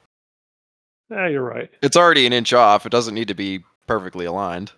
Yeah, 1.09 1.27
you're 1.27 1.43
right. 1.43 1.69
it's 1.81 1.97
already 1.97 2.25
an 2.25 2.33
inch 2.33 2.53
off. 2.53 2.85
It 2.85 2.91
doesn't 2.91 3.13
need 3.13 3.27
to 3.27 3.33
be 3.33 3.63
perfectly 3.85 4.25
aligned. 4.25 4.71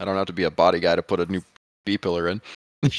I 0.00 0.04
don't 0.04 0.16
have 0.16 0.26
to 0.26 0.32
be 0.32 0.42
a 0.42 0.50
body 0.50 0.80
guy 0.80 0.96
to 0.96 1.02
put 1.02 1.20
a 1.20 1.26
new 1.30 1.42
B 1.84 1.96
pillar 1.96 2.28
in. 2.28 2.42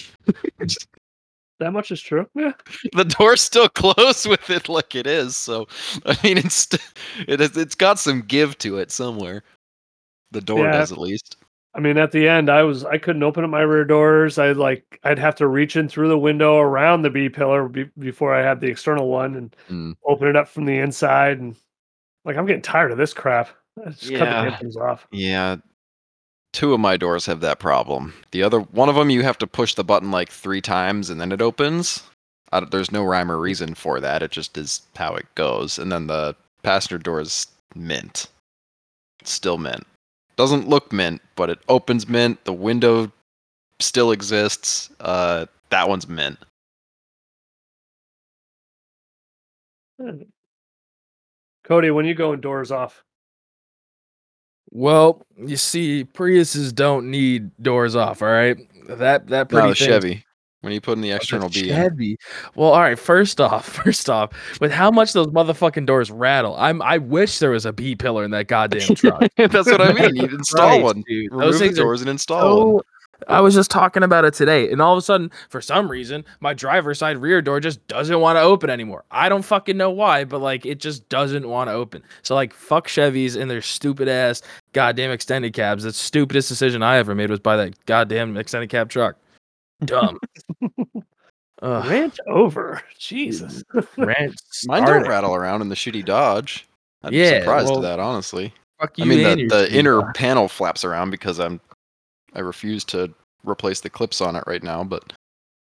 That 1.59 1.71
much 1.73 1.91
is 1.91 2.01
true. 2.01 2.27
Yeah. 2.35 2.53
the 2.93 3.05
door's 3.05 3.41
still 3.41 3.69
closed 3.69 4.27
with 4.27 4.49
it 4.49 4.69
like 4.69 4.93
it 4.95 5.07
is, 5.07 5.35
so 5.35 5.67
I 6.05 6.17
mean 6.23 6.37
it's 6.37 6.53
st- 6.55 6.81
it 7.27 7.41
is, 7.41 7.57
it's 7.57 7.75
got 7.75 7.99
some 7.99 8.21
give 8.21 8.57
to 8.59 8.77
it 8.77 8.91
somewhere. 8.91 9.43
The 10.31 10.41
door 10.41 10.65
Yeah. 10.65 10.73
does 10.73 10.91
at 10.91 10.97
least. 10.97 11.37
I 11.73 11.79
mean, 11.79 11.97
at 11.97 12.11
the 12.11 12.27
end, 12.27 12.49
I 12.49 12.63
was 12.63 12.83
I 12.85 12.97
couldn't 12.97 13.21
open 13.23 13.43
up 13.43 13.49
my 13.51 13.61
rear 13.61 13.85
doors. 13.85 14.37
I 14.39 14.51
like 14.53 14.99
I'd 15.03 15.19
have 15.19 15.35
to 15.35 15.47
reach 15.47 15.75
in 15.75 15.87
through 15.87 16.07
the 16.09 16.17
window 16.17 16.57
around 16.57 17.01
the 17.03 17.09
B 17.11 17.29
pillar 17.29 17.67
be, 17.67 17.83
before 17.99 18.33
I 18.33 18.41
had 18.41 18.59
the 18.59 18.67
external 18.67 19.07
one 19.09 19.35
and 19.35 19.55
Mm. 19.69 19.95
open 20.05 20.27
it 20.27 20.35
up 20.35 20.47
from 20.47 20.65
the 20.65 20.77
inside. 20.79 21.39
And 21.39 21.55
like 22.25 22.35
I'm 22.37 22.45
getting 22.47 22.61
tired 22.63 22.91
of 22.91 22.97
this 22.97 23.13
crap. 23.13 23.49
Just 23.89 24.09
cut 24.11 24.19
the 24.19 24.25
damn 24.25 24.59
things 24.59 24.75
off. 24.75 25.07
Yeah. 25.11 25.57
Two 26.57 26.73
of 26.73 26.79
my 26.79 26.97
doors 26.97 27.27
have 27.27 27.39
that 27.41 27.59
problem. 27.59 28.15
The 28.31 28.41
other 28.41 28.61
one 28.61 28.89
of 28.89 28.95
them 28.95 29.11
you 29.11 29.21
have 29.21 29.37
to 29.37 29.45
push 29.45 29.75
the 29.75 29.83
button 29.83 30.09
like 30.09 30.31
3 30.31 30.59
times 30.59 31.11
and 31.11 31.21
then 31.21 31.31
it 31.31 31.39
opens. 31.39 32.01
There's 32.71 32.91
no 32.91 33.03
rhyme 33.03 33.31
or 33.31 33.37
reason 33.37 33.75
for 33.75 33.99
that. 33.99 34.23
It 34.23 34.31
just 34.31 34.57
is 34.57 34.81
how 34.95 35.13
it 35.13 35.27
goes. 35.35 35.77
And 35.77 35.91
then 35.91 36.07
the 36.07 36.35
passenger 36.63 36.97
door 36.97 37.21
is 37.21 37.45
mint. 37.75 38.25
Still 39.23 39.59
mint. 39.59 39.85
Doesn't 40.35 40.67
look 40.67 40.91
mint, 40.91 41.21
but 41.35 41.51
it 41.51 41.59
opens 41.69 42.09
mint. 42.09 42.43
The 42.45 42.53
window 42.53 43.11
still 43.79 44.11
exists. 44.11 44.89
Uh, 44.99 45.45
that 45.69 45.87
one's 45.87 46.07
mint. 46.07 46.39
Cody, 51.63 51.91
when 51.91 52.05
you 52.07 52.15
going 52.15 52.41
doors 52.41 52.71
off? 52.71 53.03
Well, 54.71 55.25
you 55.38 55.58
see, 55.58 56.06
Priuses 56.06 56.73
don't 56.73 57.10
need 57.10 57.51
doors 57.62 57.95
off. 57.95 58.21
All 58.21 58.27
right, 58.27 58.58
that 58.88 59.27
that 59.27 59.49
pretty 59.49 59.63
No, 59.67 59.69
the 59.69 59.75
Chevy. 59.75 60.23
When 60.62 60.73
you 60.73 60.82
put 60.82 60.93
in 60.93 61.01
the 61.01 61.13
Oh, 61.13 61.17
external 61.17 61.49
B. 61.49 61.69
Chevy. 61.69 62.17
Well, 62.56 62.69
all 62.71 62.82
right. 62.82 62.97
First 62.97 63.39
off, 63.39 63.65
first 63.84 64.10
off, 64.10 64.32
with 64.60 64.71
how 64.71 64.89
much 64.91 65.13
those 65.13 65.27
motherfucking 65.27 65.86
doors 65.86 66.10
rattle, 66.12 66.56
I'm 66.58 66.82
I 66.82 66.97
wish 66.97 67.39
there 67.39 67.51
was 67.51 67.65
a 67.65 67.71
B 67.71 67.95
pillar 67.95 68.23
in 68.25 68.32
that 68.32 68.47
goddamn 68.47 68.95
truck. 68.95 69.21
That's 69.38 69.67
what 69.71 69.80
I 69.82 69.93
mean. 69.93 70.15
You 70.15 70.23
install 70.38 70.67
Christ, 70.67 70.84
one. 70.84 71.03
dude. 71.08 71.32
Remove 71.32 71.51
Those 71.53 71.60
the 71.60 71.69
doors 71.71 72.01
and 72.01 72.10
install 72.10 72.73
one. 72.73 72.84
so 72.84 72.86
I 73.27 73.41
was 73.41 73.56
just 73.56 73.71
talking 73.71 74.03
about 74.03 74.25
it 74.25 74.34
today, 74.34 74.71
and 74.71 74.82
all 74.82 74.93
of 74.93 74.97
a 74.99 75.01
sudden, 75.01 75.32
for 75.49 75.62
some 75.62 75.89
reason, 75.89 76.23
my 76.39 76.53
driver's 76.53 76.99
side 76.99 77.17
rear 77.17 77.41
door 77.41 77.60
just 77.60 77.86
doesn't 77.88 78.19
want 78.19 78.38
to 78.38 78.41
open 78.41 78.69
anymore. 78.69 79.03
I 79.12 79.27
don't 79.30 79.43
fucking 79.43 79.75
know 79.77 79.89
why, 79.89 80.23
but 80.23 80.39
like 80.39 80.65
it 80.65 80.80
just 80.80 81.08
doesn't 81.10 81.47
want 81.47 81.69
to 81.69 81.73
open. 81.73 82.03
So 82.21 82.36
like, 82.36 82.53
fuck 82.53 82.88
Chevys 82.88 83.39
and 83.39 83.49
their 83.49 83.62
stupid 83.62 84.08
ass 84.08 84.41
goddamn 84.73 85.12
extended 85.12 85.53
cabs. 85.53 85.84
The 85.84 85.93
stupidest 85.93 86.49
decision 86.49 86.84
I 86.84 86.97
ever 86.97 87.15
made 87.15 87.30
was 87.30 87.39
buy 87.39 87.58
that 87.58 87.86
goddamn 87.86 88.38
extended 88.38 88.69
cab 88.69 88.89
truck. 88.89 89.17
Dumb. 89.86 90.19
Ugh, 91.62 91.89
Rant 91.89 92.19
over. 92.27 92.82
Jesus. 92.99 93.63
rant 93.97 94.39
Mine 94.65 94.84
don't 94.84 95.08
rattle 95.08 95.34
around 95.34 95.62
in 95.62 95.69
the 95.69 95.75
shitty 95.75 96.06
Dodge. 96.06 96.67
I'm 97.03 97.13
Yeah, 97.13 97.39
surprised 97.39 97.67
well, 97.67 97.75
to 97.77 97.82
that, 97.82 97.99
honestly. 97.99 98.53
Fuck 98.80 98.93
I 98.99 99.06
mean, 99.06 99.47
the, 99.47 99.56
the 99.56 99.73
inner 99.73 100.13
panel 100.13 100.47
flaps 100.47 100.86
around 100.86 101.10
because 101.10 101.39
I'm 101.39 101.60
I 102.38 102.41
refuse 102.41 102.84
to 102.86 103.13
replace 103.43 103.82
the 103.82 103.89
clips 103.89 104.21
on 104.21 104.36
it 104.36 104.43
right 104.47 104.63
now, 104.63 104.84
but 104.84 105.13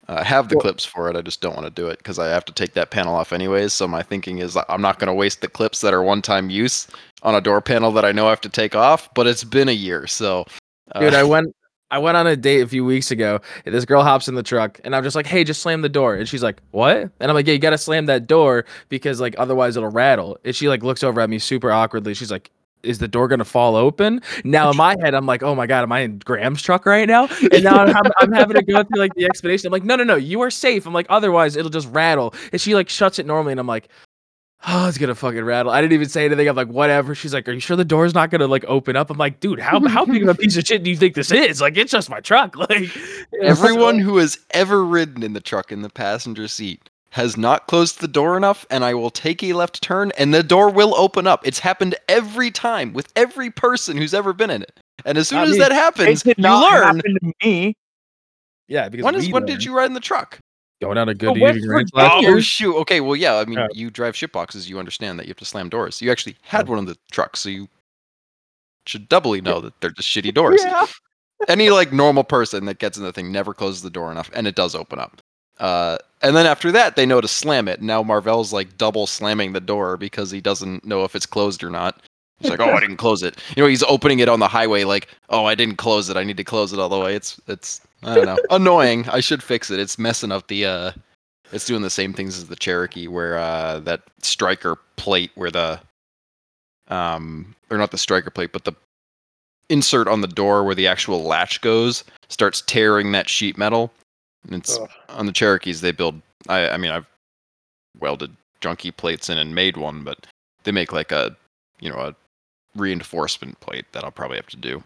uh, 0.08 0.16
I 0.20 0.24
have 0.24 0.48
the 0.48 0.56
Well- 0.56 0.62
clips 0.62 0.84
for 0.84 1.08
it. 1.08 1.16
I 1.16 1.22
just 1.22 1.40
don't 1.40 1.54
want 1.54 1.66
to 1.66 1.70
do 1.82 1.86
it 1.88 1.98
because 1.98 2.18
I 2.18 2.28
have 2.28 2.44
to 2.46 2.52
take 2.52 2.74
that 2.74 2.90
panel 2.90 3.14
off 3.14 3.32
anyways. 3.32 3.72
So 3.72 3.86
my 3.86 4.02
thinking 4.02 4.38
is 4.38 4.56
I'm 4.68 4.82
not 4.82 4.98
going 4.98 5.08
to 5.08 5.14
waste 5.14 5.40
the 5.42 5.48
clips 5.48 5.80
that 5.82 5.94
are 5.94 6.02
one-time 6.02 6.50
use 6.50 6.88
on 7.22 7.34
a 7.34 7.40
door 7.40 7.60
panel 7.60 7.92
that 7.92 8.04
I 8.04 8.10
know 8.12 8.26
I 8.26 8.30
have 8.30 8.40
to 8.42 8.48
take 8.48 8.74
off. 8.74 9.12
But 9.14 9.26
it's 9.28 9.44
been 9.44 9.68
a 9.68 9.72
year, 9.72 10.06
so 10.06 10.44
uh, 10.92 11.00
Dude, 11.00 11.14
I 11.14 11.22
went 11.22 11.54
I 11.90 11.98
went 11.98 12.16
on 12.16 12.26
a 12.26 12.36
date 12.36 12.62
a 12.62 12.66
few 12.66 12.86
weeks 12.86 13.10
ago. 13.10 13.38
This 13.66 13.84
girl 13.84 14.02
hops 14.02 14.26
in 14.26 14.34
the 14.34 14.42
truck 14.42 14.80
and 14.82 14.96
I'm 14.96 15.04
just 15.04 15.14
like, 15.14 15.26
"Hey, 15.26 15.44
just 15.44 15.60
slam 15.60 15.82
the 15.82 15.90
door." 15.90 16.14
And 16.14 16.26
she's 16.26 16.42
like, 16.42 16.60
"What?" 16.70 16.96
And 16.96 17.12
I'm 17.30 17.34
like, 17.34 17.46
"Yeah, 17.46 17.52
you 17.52 17.58
got 17.58 17.70
to 17.70 17.78
slam 17.78 18.06
that 18.06 18.26
door 18.26 18.64
because 18.88 19.20
like 19.20 19.34
otherwise 19.38 19.76
it'll 19.76 19.90
rattle." 19.90 20.38
And 20.44 20.56
she 20.56 20.68
like 20.70 20.82
looks 20.82 21.02
over 21.04 21.20
at 21.20 21.28
me 21.28 21.38
super 21.38 21.70
awkwardly. 21.70 22.14
She's 22.14 22.30
like, 22.30 22.50
"Is 22.82 22.98
the 22.98 23.08
door 23.08 23.28
going 23.28 23.38
to 23.38 23.44
fall 23.44 23.76
open?" 23.76 24.20
Now 24.44 24.70
in 24.70 24.76
my 24.76 24.96
head 25.00 25.14
I'm 25.14 25.26
like, 25.26 25.42
"Oh 25.42 25.54
my 25.54 25.66
god, 25.66 25.82
am 25.82 25.92
I 25.92 26.00
in 26.00 26.18
Graham's 26.18 26.62
truck 26.62 26.86
right 26.86 27.08
now?" 27.08 27.28
And 27.52 27.64
now 27.64 27.84
I'm, 27.84 27.94
I'm 28.18 28.32
having 28.32 28.56
to 28.56 28.62
go 28.62 28.82
through 28.82 28.98
like 28.98 29.14
the 29.14 29.24
explanation. 29.24 29.68
I'm 29.68 29.72
like, 29.72 29.84
"No, 29.84 29.96
no, 29.96 30.04
no, 30.04 30.16
you 30.16 30.40
are 30.42 30.50
safe." 30.50 30.86
I'm 30.86 30.94
like, 30.94 31.06
"Otherwise 31.08 31.56
it'll 31.56 31.70
just 31.70 31.88
rattle." 31.88 32.34
And 32.52 32.60
she 32.60 32.74
like 32.74 32.88
shuts 32.88 33.18
it 33.18 33.26
normally 33.26 33.52
and 33.52 33.60
I'm 33.60 33.66
like, 33.66 33.88
Oh, 34.64 34.86
it's 34.86 34.96
gonna 34.96 35.14
fucking 35.14 35.44
rattle. 35.44 35.72
I 35.72 35.80
didn't 35.80 35.94
even 35.94 36.08
say 36.08 36.24
anything. 36.24 36.48
I'm 36.48 36.54
like, 36.54 36.68
whatever. 36.68 37.16
She's 37.16 37.34
like, 37.34 37.48
Are 37.48 37.52
you 37.52 37.58
sure 37.58 37.76
the 37.76 37.84
door's 37.84 38.14
not 38.14 38.30
gonna 38.30 38.46
like 38.46 38.64
open 38.66 38.94
up? 38.94 39.10
I'm 39.10 39.18
like, 39.18 39.40
dude, 39.40 39.58
how 39.58 39.80
how 39.88 40.04
big 40.04 40.22
of 40.22 40.28
a 40.28 40.34
piece 40.34 40.56
of 40.56 40.64
shit 40.64 40.84
do 40.84 40.90
you 40.90 40.96
think 40.96 41.14
this 41.14 41.32
is? 41.32 41.60
Like, 41.60 41.76
it's 41.76 41.90
just 41.92 42.10
my 42.10 42.20
truck. 42.20 42.54
Like 42.62 42.96
everyone 43.42 43.98
who 43.98 44.18
has 44.18 44.38
ever 44.52 44.84
ridden 44.84 45.24
in 45.24 45.32
the 45.32 45.40
truck 45.40 45.72
in 45.72 45.82
the 45.82 45.90
passenger 45.90 46.46
seat 46.46 46.88
has 47.12 47.36
not 47.36 47.66
closed 47.66 48.00
the 48.00 48.08
door 48.08 48.36
enough, 48.38 48.64
and 48.70 48.84
I 48.84 48.94
will 48.94 49.10
take 49.10 49.42
a 49.42 49.52
left 49.52 49.82
turn, 49.82 50.12
and 50.18 50.32
the 50.32 50.42
door 50.42 50.70
will 50.70 50.94
open 50.96 51.26
up. 51.26 51.46
It's 51.46 51.58
happened 51.58 51.94
every 52.08 52.50
time 52.50 52.92
with 52.94 53.12
every 53.16 53.50
person 53.50 53.96
who's 53.98 54.14
ever 54.14 54.32
been 54.32 54.48
in 54.50 54.62
it. 54.62 54.80
And 55.04 55.18
as 55.18 55.28
soon 55.28 55.40
I 55.40 55.42
as 55.42 55.50
mean, 55.50 55.58
that 55.60 55.72
It 55.72 55.74
happens, 55.74 56.22
did 56.22 56.38
you 56.38 56.42
not 56.42 56.62
learn. 56.72 56.96
happen 56.96 57.14
to 57.22 57.32
me. 57.44 57.74
Yeah, 58.68 58.88
because 58.88 59.04
When 59.04 59.14
is 59.14 59.28
when 59.30 59.44
did 59.44 59.62
you 59.62 59.76
ride 59.76 59.86
in 59.86 59.94
the 59.94 60.00
truck? 60.00 60.38
going 60.80 60.96
out 60.98 61.08
a 61.08 61.14
good 61.14 61.38
West 61.38 61.56
evening 61.58 61.70
ranch 61.70 61.90
Virginia. 61.94 62.08
last 62.08 62.14
Oh 62.16 62.20
year? 62.28 62.40
shoot! 62.40 62.76
Okay, 62.78 63.00
well 63.00 63.14
yeah. 63.14 63.34
I 63.36 63.44
mean, 63.44 63.58
Yeah. 63.58 63.68
you 63.72 63.88
drive 63.90 64.16
ship 64.16 64.32
boxes. 64.32 64.68
You 64.68 64.78
understand 64.80 65.18
that 65.18 65.26
you 65.26 65.30
have 65.30 65.36
to 65.36 65.44
slam 65.44 65.68
doors. 65.68 66.00
You 66.02 66.10
actually 66.10 66.36
had 66.42 66.66
one 66.68 66.78
of 66.80 66.86
the 66.86 66.96
trucks, 67.12 67.38
so 67.40 67.50
you 67.50 67.68
should 68.86 69.08
doubly 69.08 69.40
know 69.40 69.60
that 69.60 69.80
they're 69.80 69.90
just 69.90 70.08
shitty 70.08 70.32
doors. 70.34 70.60
Yeah. 70.64 70.86
Any 71.48 71.70
like 71.70 71.92
normal 71.92 72.24
person 72.24 72.64
that 72.66 72.78
gets 72.78 72.96
in 72.96 73.02
the 73.04 73.12
thing 73.12 73.30
never 73.32 73.52
closes 73.52 73.82
the 73.82 73.90
door 73.90 74.10
enough, 74.12 74.30
and 74.32 74.46
it 74.46 74.54
does 74.54 74.74
open 74.74 74.98
up. 74.98 75.20
Uh, 75.58 75.98
and 76.22 76.36
then 76.36 76.46
after 76.46 76.72
that, 76.72 76.96
they 76.96 77.06
know 77.06 77.20
to 77.20 77.28
slam 77.28 77.68
it. 77.68 77.82
Now 77.82 78.02
Mabell's 78.02 78.52
like 78.52 78.78
double 78.78 79.06
slamming 79.06 79.52
the 79.52 79.60
door 79.60 79.96
because 79.96 80.30
he 80.30 80.40
doesn't 80.40 80.84
know 80.84 81.04
if 81.04 81.14
it's 81.14 81.26
closed 81.26 81.62
or 81.62 81.70
not. 81.70 82.00
He's 82.38 82.50
like, 82.50 82.60
"Oh, 82.60 82.72
I 82.72 82.80
didn't 82.80 82.96
close 82.96 83.22
it." 83.22 83.38
You 83.56 83.62
know, 83.62 83.68
he's 83.68 83.84
opening 83.84 84.18
it 84.18 84.28
on 84.28 84.40
the 84.40 84.48
highway, 84.48 84.84
like, 84.84 85.08
"Oh, 85.28 85.44
I 85.44 85.54
didn't 85.54 85.76
close 85.76 86.08
it. 86.08 86.16
I 86.16 86.24
need 86.24 86.36
to 86.38 86.44
close 86.44 86.72
it 86.72 86.78
all 86.78 86.88
the 86.88 86.98
way." 86.98 87.14
It's 87.14 87.40
it's 87.46 87.80
I 88.02 88.14
don't 88.14 88.26
know, 88.26 88.38
annoying. 88.50 89.08
I 89.08 89.20
should 89.20 89.42
fix 89.42 89.70
it. 89.70 89.78
It's 89.78 89.98
messing 89.98 90.32
up 90.32 90.48
the 90.48 90.66
uh, 90.66 90.92
it's 91.52 91.66
doing 91.66 91.82
the 91.82 91.90
same 91.90 92.12
things 92.12 92.38
as 92.38 92.48
the 92.48 92.56
Cherokee, 92.56 93.06
where 93.06 93.38
uh, 93.38 93.78
that 93.80 94.02
striker 94.22 94.76
plate, 94.96 95.30
where 95.34 95.50
the 95.50 95.80
um, 96.88 97.54
or 97.70 97.78
not 97.78 97.90
the 97.90 97.98
striker 97.98 98.30
plate, 98.30 98.52
but 98.52 98.64
the 98.64 98.72
insert 99.68 100.08
on 100.08 100.20
the 100.20 100.28
door 100.28 100.64
where 100.64 100.74
the 100.74 100.86
actual 100.86 101.22
latch 101.22 101.60
goes 101.60 102.04
starts 102.28 102.62
tearing 102.62 103.12
that 103.12 103.28
sheet 103.28 103.56
metal. 103.56 103.92
And 104.44 104.54
it's 104.54 104.78
Ugh. 104.78 104.90
on 105.08 105.26
the 105.26 105.32
Cherokees 105.32 105.80
they 105.80 105.92
build. 105.92 106.20
I 106.48 106.70
I 106.70 106.76
mean 106.76 106.90
I've 106.90 107.06
welded 107.98 108.34
junky 108.60 108.96
plates 108.96 109.28
in 109.28 109.38
and 109.38 109.54
made 109.54 109.76
one, 109.76 110.04
but 110.04 110.26
they 110.64 110.72
make 110.72 110.92
like 110.92 111.12
a 111.12 111.36
you 111.80 111.90
know 111.90 111.98
a 111.98 112.14
reinforcement 112.74 113.58
plate 113.60 113.86
that 113.92 114.04
I'll 114.04 114.10
probably 114.10 114.36
have 114.36 114.46
to 114.48 114.56
do. 114.56 114.82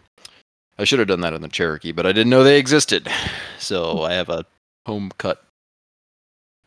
I 0.79 0.83
should 0.83 0.99
have 0.99 1.07
done 1.07 1.21
that 1.21 1.33
in 1.33 1.41
the 1.41 1.47
Cherokee, 1.47 1.91
but 1.91 2.05
I 2.05 2.11
didn't 2.11 2.29
know 2.29 2.43
they 2.43 2.59
existed. 2.59 3.09
So 3.59 3.97
hmm. 3.97 4.03
I 4.03 4.13
have 4.13 4.29
a 4.29 4.45
home 4.85 5.11
cut 5.17 5.43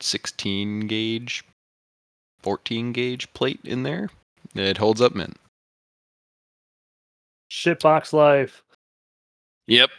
16 0.01 0.89
gauge, 0.89 1.45
14 2.43 2.93
gauge 2.93 3.33
plate 3.33 3.61
in 3.63 3.85
there. 3.85 4.11
It 4.57 4.77
holds 4.77 5.01
up 5.01 5.15
mint. 5.15 5.37
Shitbox 7.49 8.13
life. 8.13 8.65
Yep. 9.69 9.91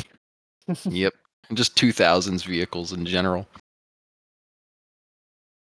yep. 0.90 1.14
And 1.52 1.58
just 1.58 1.76
2000s 1.76 2.46
vehicles 2.46 2.94
in 2.94 3.06
general. 3.06 3.46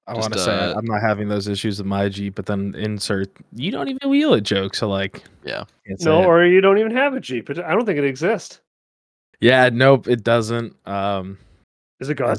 I 0.06 0.14
want 0.14 0.32
to 0.34 0.38
say 0.38 0.56
uh, 0.56 0.78
I'm 0.78 0.86
not 0.86 1.02
having 1.02 1.28
those 1.28 1.48
issues 1.48 1.80
with 1.80 1.88
my 1.88 2.08
Jeep, 2.08 2.36
but 2.36 2.46
then 2.46 2.76
insert 2.76 3.32
you 3.56 3.72
don't 3.72 3.88
even 3.88 4.08
wheel 4.08 4.36
it 4.36 4.42
joke. 4.42 4.76
So 4.76 4.88
like, 4.88 5.24
Yeah. 5.44 5.64
No, 6.02 6.24
or 6.24 6.46
you 6.46 6.62
don't 6.62 6.78
even 6.78 6.96
have 6.96 7.16
a 7.16 7.20
Jeep. 7.20 7.50
I 7.50 7.74
don't 7.74 7.88
think 7.88 7.98
it 7.98 8.06
exists. 8.06 8.62
yeah, 9.40 9.70
nope, 9.74 10.08
it 10.08 10.24
doesn't. 10.24 10.76
Um, 10.88 11.40
Is 12.00 12.10
it 12.10 12.16
gone? 12.16 12.38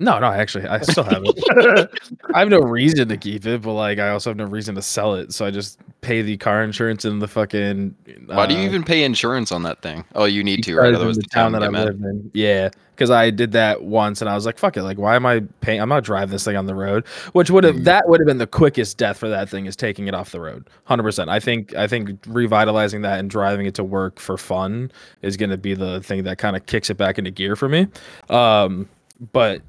No, 0.00 0.18
no, 0.18 0.26
actually, 0.28 0.66
I 0.66 0.80
still 0.80 1.04
have 1.04 1.22
it. 1.24 1.90
I 2.34 2.40
have 2.40 2.48
no 2.48 2.60
reason 2.60 3.08
to 3.08 3.16
keep 3.18 3.44
it, 3.46 3.60
but 3.62 3.74
like, 3.74 3.98
I 3.98 4.08
also 4.08 4.30
have 4.30 4.36
no 4.38 4.46
reason 4.46 4.74
to 4.74 4.82
sell 4.82 5.14
it. 5.14 5.32
So 5.34 5.44
I 5.44 5.50
just 5.50 5.78
pay 6.00 6.22
the 6.22 6.38
car 6.38 6.64
insurance 6.64 7.04
and 7.04 7.20
the 7.20 7.28
fucking. 7.28 7.94
Why 8.26 8.46
do 8.46 8.54
you 8.54 8.60
uh, 8.60 8.64
even 8.64 8.82
pay 8.82 9.04
insurance 9.04 9.52
on 9.52 9.62
that 9.64 9.82
thing? 9.82 10.04
Oh, 10.14 10.24
you 10.24 10.42
need 10.42 10.64
to, 10.64 10.74
right? 10.74 10.94
Otherwise, 10.94 11.16
the 11.16 11.22
the 11.22 11.28
town 11.28 11.52
that 11.52 11.62
I 11.62 11.68
live 11.68 12.00
in. 12.00 12.30
Yeah, 12.32 12.70
because 12.96 13.10
I 13.10 13.28
did 13.28 13.52
that 13.52 13.82
once, 13.82 14.22
and 14.22 14.30
I 14.30 14.34
was 14.34 14.46
like, 14.46 14.56
"Fuck 14.58 14.78
it!" 14.78 14.82
Like, 14.82 14.96
why 14.96 15.16
am 15.16 15.26
I 15.26 15.40
paying? 15.60 15.82
I'm 15.82 15.90
not 15.90 16.02
driving 16.02 16.30
this 16.30 16.44
thing 16.44 16.56
on 16.56 16.64
the 16.64 16.74
road. 16.74 17.06
Which 17.32 17.50
would 17.50 17.64
have 17.64 17.76
Mm. 17.76 17.84
that 17.84 18.08
would 18.08 18.20
have 18.20 18.26
been 18.26 18.38
the 18.38 18.46
quickest 18.46 18.96
death 18.96 19.18
for 19.18 19.28
that 19.28 19.50
thing 19.50 19.66
is 19.66 19.76
taking 19.76 20.08
it 20.08 20.14
off 20.14 20.32
the 20.32 20.40
road. 20.40 20.66
Hundred 20.84 21.02
percent. 21.02 21.28
I 21.28 21.40
think 21.40 21.74
I 21.74 21.86
think 21.86 22.18
revitalizing 22.26 23.02
that 23.02 23.18
and 23.20 23.28
driving 23.28 23.66
it 23.66 23.74
to 23.74 23.84
work 23.84 24.18
for 24.18 24.38
fun 24.38 24.90
is 25.20 25.36
going 25.36 25.50
to 25.50 25.58
be 25.58 25.74
the 25.74 26.00
thing 26.02 26.24
that 26.24 26.38
kind 26.38 26.56
of 26.56 26.64
kicks 26.64 26.88
it 26.88 26.96
back 26.96 27.18
into 27.18 27.30
gear 27.30 27.54
for 27.54 27.68
me. 27.68 27.86
Um, 28.30 28.88
but 29.32 29.60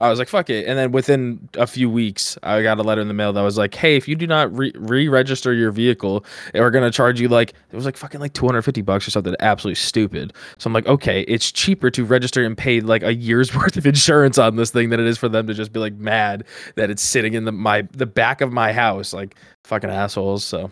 I 0.00 0.08
was 0.08 0.18
like, 0.18 0.28
fuck 0.28 0.48
it. 0.48 0.66
And 0.66 0.78
then 0.78 0.92
within 0.92 1.46
a 1.54 1.66
few 1.66 1.90
weeks, 1.90 2.38
I 2.42 2.62
got 2.62 2.78
a 2.78 2.82
letter 2.82 3.02
in 3.02 3.08
the 3.08 3.14
mail 3.14 3.34
that 3.34 3.42
was 3.42 3.58
like, 3.58 3.74
hey, 3.74 3.96
if 3.96 4.08
you 4.08 4.16
do 4.16 4.26
not 4.26 4.56
re 4.56 4.72
register 5.08 5.52
your 5.52 5.70
vehicle, 5.70 6.24
we're 6.54 6.70
going 6.70 6.84
to 6.84 6.90
charge 6.90 7.20
you 7.20 7.28
like, 7.28 7.50
it 7.50 7.76
was 7.76 7.84
like 7.84 7.98
fucking 7.98 8.18
like 8.18 8.32
250 8.32 8.80
bucks 8.80 9.06
or 9.06 9.10
something 9.10 9.34
absolutely 9.40 9.74
stupid. 9.74 10.32
So 10.56 10.68
I'm 10.68 10.72
like, 10.72 10.86
okay, 10.86 11.22
it's 11.22 11.52
cheaper 11.52 11.90
to 11.90 12.04
register 12.04 12.44
and 12.44 12.56
pay 12.56 12.80
like 12.80 13.02
a 13.02 13.14
year's 13.14 13.54
worth 13.54 13.76
of 13.76 13.86
insurance 13.86 14.38
on 14.38 14.56
this 14.56 14.70
thing 14.70 14.88
than 14.88 15.00
it 15.00 15.06
is 15.06 15.18
for 15.18 15.28
them 15.28 15.46
to 15.46 15.52
just 15.52 15.72
be 15.72 15.80
like 15.80 15.94
mad 15.94 16.44
that 16.76 16.88
it's 16.88 17.02
sitting 17.02 17.34
in 17.34 17.44
the 17.44 17.52
my 17.52 17.82
the 17.92 18.06
back 18.06 18.40
of 18.40 18.52
my 18.52 18.72
house. 18.72 19.12
Like 19.12 19.34
fucking 19.64 19.90
assholes. 19.90 20.44
So 20.44 20.70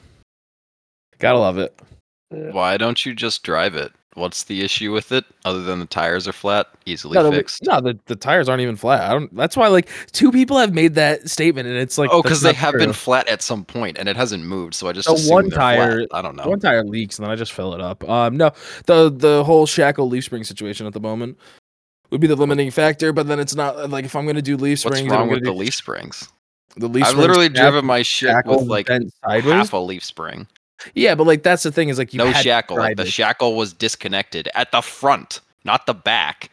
gotta 1.18 1.38
love 1.38 1.58
it. 1.58 1.78
Why 2.30 2.78
don't 2.78 3.04
you 3.04 3.14
just 3.14 3.42
drive 3.42 3.74
it? 3.74 3.92
What's 4.18 4.44
the 4.44 4.62
issue 4.62 4.92
with 4.92 5.12
it 5.12 5.24
other 5.44 5.62
than 5.62 5.78
the 5.78 5.86
tires 5.86 6.26
are 6.28 6.32
flat? 6.32 6.66
Easily 6.84 7.14
No, 7.14 7.30
fixed. 7.30 7.62
no, 7.64 7.80
the, 7.80 7.98
the 8.06 8.16
tires 8.16 8.48
aren't 8.48 8.60
even 8.62 8.76
flat. 8.76 9.08
I 9.08 9.14
don't. 9.14 9.34
That's 9.34 9.56
why 9.56 9.68
like 9.68 9.88
two 10.12 10.30
people 10.32 10.58
have 10.58 10.74
made 10.74 10.94
that 10.96 11.30
statement, 11.30 11.68
and 11.68 11.76
it's 11.76 11.96
like 11.98 12.10
oh, 12.12 12.22
because 12.22 12.40
they 12.40 12.52
have 12.52 12.72
true. 12.72 12.80
been 12.80 12.92
flat 12.92 13.28
at 13.28 13.40
some 13.42 13.64
point 13.64 13.96
and 13.98 14.08
it 14.08 14.16
hasn't 14.16 14.44
moved, 14.44 14.74
so 14.74 14.88
I 14.88 14.92
just 14.92 15.08
one 15.30 15.44
they're 15.48 15.50
flat. 15.52 15.76
tire- 15.76 16.06
I 16.12 16.20
don't 16.20 16.36
know. 16.36 16.48
One 16.48 16.60
tire 16.60 16.84
leaks, 16.84 17.18
and 17.18 17.24
then 17.24 17.30
I 17.30 17.36
just 17.36 17.52
fill 17.52 17.74
it 17.74 17.80
up. 17.80 18.08
Um, 18.08 18.36
no, 18.36 18.50
the 18.86 19.10
the 19.10 19.44
whole 19.44 19.64
shackle 19.66 20.08
leaf 20.08 20.24
spring 20.24 20.44
situation 20.44 20.86
at 20.86 20.92
the 20.92 21.00
moment 21.00 21.38
would 22.10 22.20
be 22.20 22.26
the 22.26 22.36
limiting 22.36 22.70
factor. 22.70 23.12
But 23.12 23.28
then 23.28 23.38
it's 23.38 23.54
not 23.54 23.90
like 23.90 24.04
if 24.04 24.16
I'm 24.16 24.26
gonna 24.26 24.42
do 24.42 24.56
leaf 24.56 24.84
What's 24.84 24.96
springs, 24.98 25.10
wrong 25.12 25.22
I'm 25.22 25.28
with 25.28 25.44
the 25.44 25.52
leaf 25.52 25.74
springs? 25.74 26.28
the 26.76 26.88
leaf. 26.88 27.04
I've 27.04 27.16
literally 27.16 27.48
driven 27.48 27.84
my 27.84 28.02
shit 28.02 28.30
shackle 28.30 28.60
with 28.60 28.68
like 28.68 28.88
half 29.24 29.72
a 29.72 29.76
leaf 29.78 30.04
spring. 30.04 30.46
Yeah, 30.94 31.14
but 31.14 31.26
like 31.26 31.42
that's 31.42 31.62
the 31.62 31.72
thing 31.72 31.88
is 31.88 31.98
like 31.98 32.12
you 32.12 32.18
no 32.18 32.32
shackle. 32.32 32.76
Like 32.76 32.96
the 32.96 33.02
it. 33.02 33.12
shackle 33.12 33.56
was 33.56 33.72
disconnected 33.72 34.48
at 34.54 34.72
the 34.72 34.80
front, 34.80 35.40
not 35.64 35.86
the 35.86 35.94
back. 35.94 36.50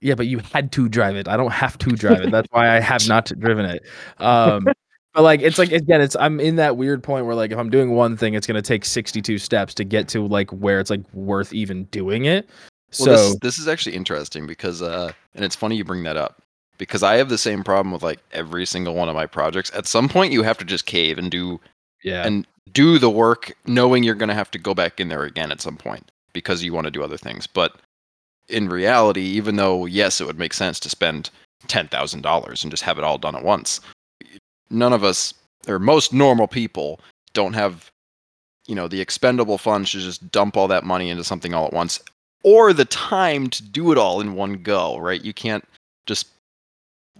Yeah, 0.00 0.14
but 0.14 0.26
you 0.26 0.40
had 0.52 0.72
to 0.72 0.88
drive 0.88 1.16
it. 1.16 1.28
I 1.28 1.36
don't 1.36 1.52
have 1.52 1.78
to 1.78 1.90
drive 1.90 2.22
it. 2.22 2.30
That's 2.30 2.48
why 2.50 2.76
I 2.76 2.80
have 2.80 3.06
not 3.08 3.30
driven 3.38 3.64
it. 3.66 3.84
Um, 4.18 4.64
but 5.14 5.22
like 5.22 5.42
it's 5.42 5.58
like 5.58 5.70
again, 5.72 6.00
it's 6.00 6.16
I'm 6.16 6.40
in 6.40 6.56
that 6.56 6.76
weird 6.76 7.02
point 7.02 7.26
where 7.26 7.34
like 7.34 7.52
if 7.52 7.58
I'm 7.58 7.70
doing 7.70 7.90
one 7.90 8.16
thing, 8.16 8.34
it's 8.34 8.46
gonna 8.46 8.62
take 8.62 8.84
62 8.84 9.38
steps 9.38 9.74
to 9.74 9.84
get 9.84 10.08
to 10.08 10.26
like 10.26 10.50
where 10.50 10.80
it's 10.80 10.90
like 10.90 11.02
worth 11.12 11.52
even 11.52 11.84
doing 11.84 12.24
it. 12.24 12.48
Well, 12.98 13.06
So 13.06 13.10
this, 13.14 13.38
this 13.40 13.58
is 13.58 13.68
actually 13.68 13.96
interesting 13.96 14.46
because, 14.46 14.82
uh, 14.82 15.12
and 15.34 15.44
it's 15.44 15.56
funny 15.56 15.76
you 15.76 15.84
bring 15.84 16.02
that 16.02 16.18
up 16.18 16.42
because 16.76 17.02
I 17.02 17.14
have 17.14 17.28
the 17.28 17.38
same 17.38 17.62
problem 17.62 17.92
with 17.92 18.02
like 18.02 18.18
every 18.32 18.66
single 18.66 18.94
one 18.94 19.08
of 19.08 19.14
my 19.14 19.26
projects. 19.26 19.70
At 19.72 19.86
some 19.86 20.08
point, 20.08 20.32
you 20.32 20.42
have 20.42 20.58
to 20.58 20.64
just 20.64 20.84
cave 20.84 21.16
and 21.16 21.30
do 21.30 21.60
yeah, 22.02 22.26
and 22.26 22.46
do 22.72 22.98
the 22.98 23.10
work, 23.10 23.52
knowing 23.66 24.02
you're 24.02 24.14
going 24.14 24.28
to 24.28 24.34
have 24.34 24.50
to 24.52 24.58
go 24.58 24.74
back 24.74 25.00
in 25.00 25.08
there 25.08 25.24
again 25.24 25.50
at 25.52 25.60
some 25.60 25.76
point 25.76 26.10
because 26.32 26.62
you 26.62 26.72
want 26.72 26.86
to 26.86 26.90
do 26.90 27.02
other 27.02 27.18
things. 27.18 27.46
But 27.46 27.76
in 28.48 28.68
reality, 28.68 29.22
even 29.22 29.56
though 29.56 29.86
yes, 29.86 30.20
it 30.20 30.26
would 30.26 30.38
make 30.38 30.54
sense 30.54 30.80
to 30.80 30.88
spend 30.90 31.30
ten 31.68 31.88
thousand 31.88 32.22
dollars 32.22 32.62
and 32.62 32.70
just 32.70 32.82
have 32.82 32.98
it 32.98 33.04
all 33.04 33.18
done 33.18 33.36
at 33.36 33.44
once, 33.44 33.80
none 34.70 34.92
of 34.92 35.04
us 35.04 35.34
or 35.68 35.78
most 35.78 36.12
normal 36.12 36.48
people 36.48 37.00
don't 37.34 37.52
have 37.52 37.90
you 38.66 38.74
know 38.74 38.88
the 38.88 39.00
expendable 39.00 39.58
funds 39.58 39.90
to 39.90 39.98
just 39.98 40.30
dump 40.30 40.56
all 40.56 40.68
that 40.68 40.84
money 40.84 41.10
into 41.10 41.24
something 41.24 41.54
all 41.54 41.66
at 41.66 41.72
once 41.72 42.00
or 42.44 42.72
the 42.72 42.84
time 42.84 43.48
to 43.48 43.62
do 43.62 43.92
it 43.92 43.98
all 43.98 44.20
in 44.20 44.34
one 44.34 44.54
go 44.62 44.98
right 44.98 45.24
you 45.24 45.32
can't 45.32 45.64
just 46.06 46.28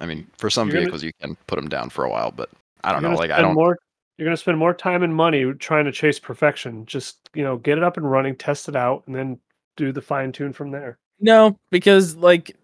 i 0.00 0.06
mean 0.06 0.26
for 0.38 0.50
some 0.50 0.68
You're 0.68 0.74
gonna- 0.74 0.84
vehicles 0.86 1.02
you 1.02 1.12
can 1.20 1.36
put 1.46 1.56
them 1.56 1.68
down 1.68 1.90
for 1.90 2.04
a 2.04 2.10
while 2.10 2.30
but 2.30 2.50
i 2.84 2.92
don't 2.92 3.02
know 3.02 3.14
like 3.14 3.30
i 3.30 3.40
don't 3.40 3.54
more 3.54 3.78
you're 4.22 4.28
going 4.28 4.36
to 4.36 4.40
spend 4.40 4.56
more 4.58 4.72
time 4.72 5.02
and 5.02 5.14
money 5.14 5.52
trying 5.54 5.84
to 5.84 5.92
chase 5.92 6.18
perfection 6.20 6.86
just 6.86 7.28
you 7.34 7.42
know 7.42 7.56
get 7.56 7.76
it 7.76 7.82
up 7.84 7.96
and 7.96 8.08
running 8.08 8.36
test 8.36 8.68
it 8.68 8.76
out 8.76 9.02
and 9.06 9.16
then 9.16 9.38
do 9.76 9.90
the 9.90 10.00
fine 10.02 10.30
tune 10.30 10.52
from 10.52 10.70
there 10.70 10.98
No, 11.20 11.58
because 11.70 12.14
like 12.16 12.56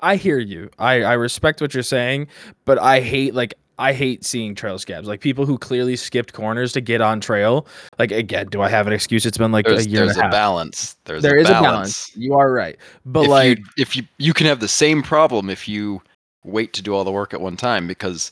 I 0.00 0.16
hear 0.16 0.38
you. 0.38 0.70
I 0.78 1.02
I 1.02 1.12
respect 1.14 1.60
what 1.60 1.74
you're 1.74 1.82
saying, 1.82 2.28
but 2.64 2.78
I 2.78 3.00
hate 3.00 3.34
like 3.34 3.54
I 3.78 3.92
hate 3.92 4.24
seeing 4.24 4.54
trail 4.54 4.78
scabs. 4.78 5.08
Like 5.08 5.20
people 5.20 5.46
who 5.46 5.58
clearly 5.58 5.96
skipped 5.96 6.32
corners 6.32 6.72
to 6.74 6.80
get 6.80 7.00
on 7.00 7.20
trail. 7.20 7.66
Like 7.98 8.12
again, 8.12 8.46
do 8.50 8.62
I 8.62 8.68
have 8.68 8.86
an 8.86 8.92
excuse? 8.92 9.26
It's 9.26 9.36
been 9.38 9.50
like 9.52 9.66
there's, 9.66 9.86
a 9.86 9.88
year 9.88 10.06
there's 10.06 10.12
and 10.12 10.16
a 10.16 10.20
a 10.20 10.24
half. 10.24 10.30
balance 10.30 10.96
there's 11.06 11.22
There 11.22 11.36
a 11.36 11.40
is 11.40 11.48
balance. 11.48 11.60
a 11.60 11.62
balance. 11.62 12.10
You 12.14 12.34
are 12.34 12.52
right. 12.52 12.76
But 13.04 13.24
if 13.24 13.28
like 13.28 13.58
you, 13.58 13.64
if 13.78 13.96
you 13.96 14.04
you 14.18 14.32
can 14.32 14.46
have 14.46 14.60
the 14.60 14.68
same 14.68 15.02
problem 15.02 15.50
if 15.50 15.66
you 15.68 16.00
wait 16.44 16.72
to 16.74 16.82
do 16.82 16.94
all 16.94 17.04
the 17.04 17.12
work 17.12 17.34
at 17.34 17.40
one 17.40 17.56
time 17.56 17.88
because 17.88 18.30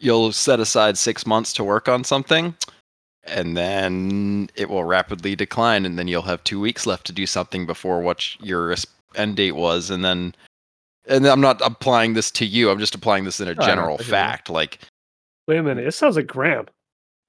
you'll 0.00 0.32
set 0.32 0.60
aside 0.60 0.98
six 0.98 1.26
months 1.26 1.52
to 1.54 1.64
work 1.64 1.88
on 1.88 2.04
something 2.04 2.54
and 3.26 3.56
then 3.56 4.50
it 4.54 4.68
will 4.68 4.84
rapidly 4.84 5.34
decline 5.34 5.86
and 5.86 5.98
then 5.98 6.08
you'll 6.08 6.22
have 6.22 6.42
two 6.44 6.60
weeks 6.60 6.86
left 6.86 7.06
to 7.06 7.12
do 7.12 7.26
something 7.26 7.64
before 7.66 8.00
what 8.00 8.38
your 8.44 8.74
end 9.14 9.36
date 9.36 9.52
was 9.56 9.88
and 9.90 10.04
then 10.04 10.34
and 11.06 11.26
i'm 11.26 11.40
not 11.40 11.60
applying 11.64 12.12
this 12.14 12.30
to 12.30 12.44
you 12.44 12.68
i'm 12.70 12.78
just 12.78 12.94
applying 12.94 13.24
this 13.24 13.40
in 13.40 13.48
a 13.48 13.54
No, 13.54 13.62
general 13.64 13.94
I 13.94 14.02
hear 14.02 14.06
you. 14.06 14.10
fact 14.10 14.50
like 14.50 14.78
wait 15.46 15.56
a 15.58 15.62
minute 15.62 15.86
it 15.86 15.92
sounds 15.92 16.16
like 16.16 16.26
graham 16.26 16.66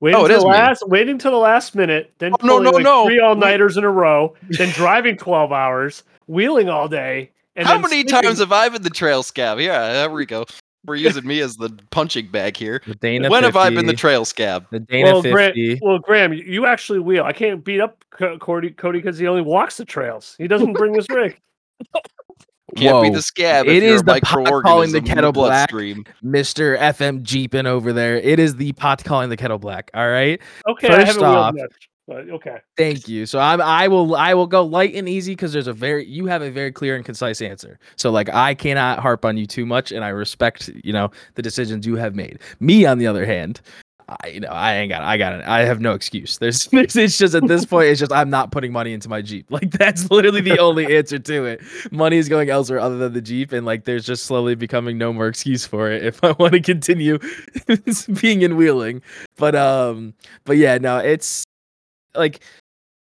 waiting 0.01 0.19
Oh, 0.19 0.25
it 0.25 0.29
till 0.29 0.41
the 0.41 0.47
me. 0.47 0.53
last 0.53 0.87
waiting 0.89 1.17
till 1.17 1.31
the 1.31 1.37
last 1.37 1.75
minute 1.75 2.11
then 2.17 2.33
Oh, 2.41 2.45
no, 2.45 2.59
no, 2.59 2.71
like 2.71 2.83
no. 2.83 3.05
three 3.05 3.19
all-nighters 3.21 3.77
in 3.77 3.83
a 3.85 3.89
row 3.89 4.33
then 4.49 4.69
driving 4.73 5.15
12 5.15 5.51
hours 5.53 6.03
wheeling 6.27 6.67
all 6.67 6.87
day 6.89 7.31
and 7.55 7.65
how 7.67 7.75
many 7.77 8.01
sleeping- 8.01 8.21
times 8.23 8.39
have 8.39 8.51
i 8.51 8.67
been 8.67 8.81
the 8.81 8.89
trail 8.89 9.23
scab 9.23 9.59
yeah 9.59 9.93
there 9.93 10.09
we 10.09 10.25
go 10.25 10.45
we're 10.85 10.95
using 10.95 11.25
me 11.25 11.39
as 11.41 11.55
the 11.57 11.69
punching 11.91 12.27
bag 12.29 12.55
here 12.57 12.81
the 12.85 12.95
Dana 12.95 13.29
when 13.29 13.43
50, 13.43 13.45
have 13.45 13.55
i 13.55 13.73
been 13.75 13.85
the 13.85 13.93
trail 13.93 14.25
scab 14.25 14.65
the 14.71 14.79
Dana 14.79 15.13
well, 15.13 15.21
Graham, 15.21 15.53
50. 15.53 15.79
well, 15.81 15.99
Graham, 15.99 16.33
you- 16.33 16.43
you 16.43 16.65
actually 16.65 16.99
wheel. 16.99 17.23
I 17.23 17.33
can't 17.33 17.63
beat 17.63 17.79
up 17.81 18.03
Co- 18.11 18.37
Cody 18.37 18.69
Cody 18.71 18.99
because 18.99 19.17
he 19.17 19.27
only 19.27 19.41
walks 19.41 19.77
the 19.77 19.85
trails. 19.85 20.35
He 20.37 20.47
doesn't 20.47 20.73
bring 20.73 20.93
his 20.93 21.07
rig. 21.09 21.39
Can't 22.77 23.03
be 23.03 23.09
the 23.09 23.21
scab. 23.21 23.67
It 23.67 23.77
if 23.77 23.83
you're 23.83 23.93
is 23.93 24.01
a 24.01 24.05
the 24.05 24.19
pot 24.21 24.63
calling 24.63 24.91
the 24.91 24.97
in 24.97 25.05
kettle 25.05 25.31
black. 25.31 25.69
bloodstream. 25.69 26.03
Mr. 26.23 26.77
FM 26.77 27.21
Jeeping 27.21 27.67
over 27.67 27.93
there. 27.93 28.17
It 28.17 28.37
is 28.39 28.55
the 28.55 28.73
pot 28.73 29.03
calling 29.03 29.29
the 29.29 29.37
kettle 29.37 29.59
black. 29.59 29.91
All 29.93 30.09
right. 30.09 30.41
Okay, 30.67 30.87
First 30.87 31.07
haven't 31.07 31.23
off- 31.23 31.53
wheeled 31.53 31.69
much, 31.71 31.89
but 32.07 32.29
okay. 32.29 32.57
Thank 32.77 33.07
you. 33.07 33.25
So 33.25 33.39
I'm 33.39 33.59
I 33.61 33.87
will 33.87 34.15
I 34.15 34.33
will 34.33 34.47
go 34.47 34.63
light 34.63 34.93
and 34.93 35.09
easy 35.09 35.31
because 35.31 35.53
there's 35.53 35.67
a 35.67 35.73
very 35.73 36.05
you 36.05 36.27
have 36.27 36.41
a 36.41 36.51
very 36.51 36.71
clear 36.71 36.95
and 36.95 37.03
concise 37.03 37.41
answer. 37.41 37.79
So 37.95 38.11
like 38.11 38.29
I 38.29 38.53
cannot 38.53 38.99
harp 38.99 39.25
on 39.25 39.37
you 39.37 39.47
too 39.47 39.65
much, 39.65 39.91
and 39.91 40.05
I 40.05 40.09
respect 40.09 40.69
you 40.83 40.93
know 40.93 41.09
the 41.33 41.41
decisions 41.41 41.85
you 41.85 41.95
have 41.95 42.15
made. 42.15 42.39
Me 42.59 42.85
on 42.85 42.99
the 42.99 43.07
other 43.07 43.25
hand, 43.25 43.59
I 44.07 44.27
you 44.27 44.39
know 44.39 44.49
I 44.49 44.75
ain't 44.75 44.89
got 44.91 45.01
I 45.01 45.17
got 45.17 45.33
it. 45.33 45.45
I 45.47 45.61
have 45.61 45.81
no 45.81 45.93
excuse. 45.93 46.37
There's, 46.37 46.69
it's 46.71 47.17
just 47.17 47.33
at 47.33 47.47
this 47.47 47.65
point 47.65 47.87
it's 47.87 47.99
just 47.99 48.11
I'm 48.11 48.29
not 48.29 48.51
putting 48.51 48.71
money 48.71 48.93
into 48.93 49.09
my 49.09 49.23
Jeep. 49.23 49.49
Like 49.49 49.71
that's 49.71 50.11
literally 50.11 50.41
the 50.41 50.59
only 50.59 50.95
answer 50.95 51.17
to 51.17 51.45
it. 51.45 51.61
Money 51.91 52.17
is 52.17 52.29
going 52.29 52.51
elsewhere 52.51 52.79
other 52.79 52.97
than 52.97 53.13
the 53.13 53.21
Jeep, 53.21 53.51
and 53.51 53.65
like 53.65 53.85
there's 53.85 54.05
just 54.05 54.25
slowly 54.25 54.53
becoming 54.53 54.99
no 54.99 55.11
more 55.11 55.27
excuse 55.27 55.65
for 55.65 55.89
it 55.89 56.05
if 56.05 56.23
I 56.23 56.33
want 56.33 56.53
to 56.53 56.59
continue 56.59 57.17
being 58.21 58.43
in 58.43 58.57
wheeling. 58.57 59.01
But 59.37 59.55
um, 59.55 60.13
but 60.43 60.57
yeah, 60.57 60.77
no, 60.77 60.99
it's 60.99 61.45
like 62.17 62.41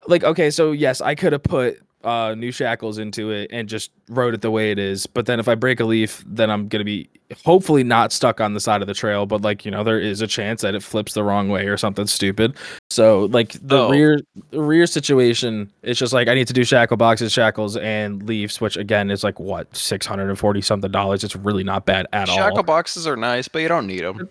like 0.06 0.24
okay 0.24 0.50
so 0.50 0.72
yes 0.72 1.00
i 1.00 1.14
could 1.14 1.32
have 1.32 1.42
put 1.42 1.80
uh 2.04 2.34
new 2.34 2.50
shackles 2.50 2.96
into 2.96 3.30
it 3.30 3.50
and 3.52 3.68
just 3.68 3.90
rode 4.08 4.32
it 4.32 4.40
the 4.40 4.50
way 4.50 4.70
it 4.70 4.78
is 4.78 5.06
but 5.06 5.26
then 5.26 5.38
if 5.38 5.46
i 5.48 5.54
break 5.54 5.78
a 5.80 5.84
leaf 5.84 6.24
then 6.26 6.50
i'm 6.50 6.66
gonna 6.68 6.82
be 6.82 7.06
hopefully 7.44 7.84
not 7.84 8.10
stuck 8.10 8.40
on 8.40 8.54
the 8.54 8.60
side 8.60 8.80
of 8.80 8.88
the 8.88 8.94
trail 8.94 9.26
but 9.26 9.42
like 9.42 9.66
you 9.66 9.70
know 9.70 9.84
there 9.84 10.00
is 10.00 10.22
a 10.22 10.26
chance 10.26 10.62
that 10.62 10.74
it 10.74 10.82
flips 10.82 11.12
the 11.12 11.22
wrong 11.22 11.50
way 11.50 11.66
or 11.66 11.76
something 11.76 12.06
stupid 12.06 12.56
so 12.88 13.26
like 13.26 13.52
the 13.60 13.76
Oh. 13.82 13.90
rear 13.90 14.18
the 14.50 14.62
rear 14.62 14.86
situation 14.86 15.70
it's 15.82 15.98
just 15.98 16.14
like 16.14 16.26
i 16.28 16.34
need 16.34 16.46
to 16.46 16.54
do 16.54 16.64
shackle 16.64 16.96
boxes 16.96 17.30
shackles 17.30 17.76
and 17.76 18.22
leaves 18.22 18.62
which 18.62 18.78
again 18.78 19.10
is 19.10 19.22
like 19.22 19.38
what 19.38 19.76
640 19.76 20.62
something 20.62 20.90
dollars 20.90 21.22
it's 21.22 21.36
really 21.36 21.64
not 21.64 21.84
bad 21.84 22.06
at 22.14 22.28
Shackle 22.28 22.42
all 22.42 22.48
Shackle 22.48 22.62
boxes 22.62 23.06
are 23.06 23.16
nice, 23.16 23.46
but 23.46 23.60
you 23.60 23.68
don't 23.68 23.86
need 23.86 24.04
them. 24.04 24.26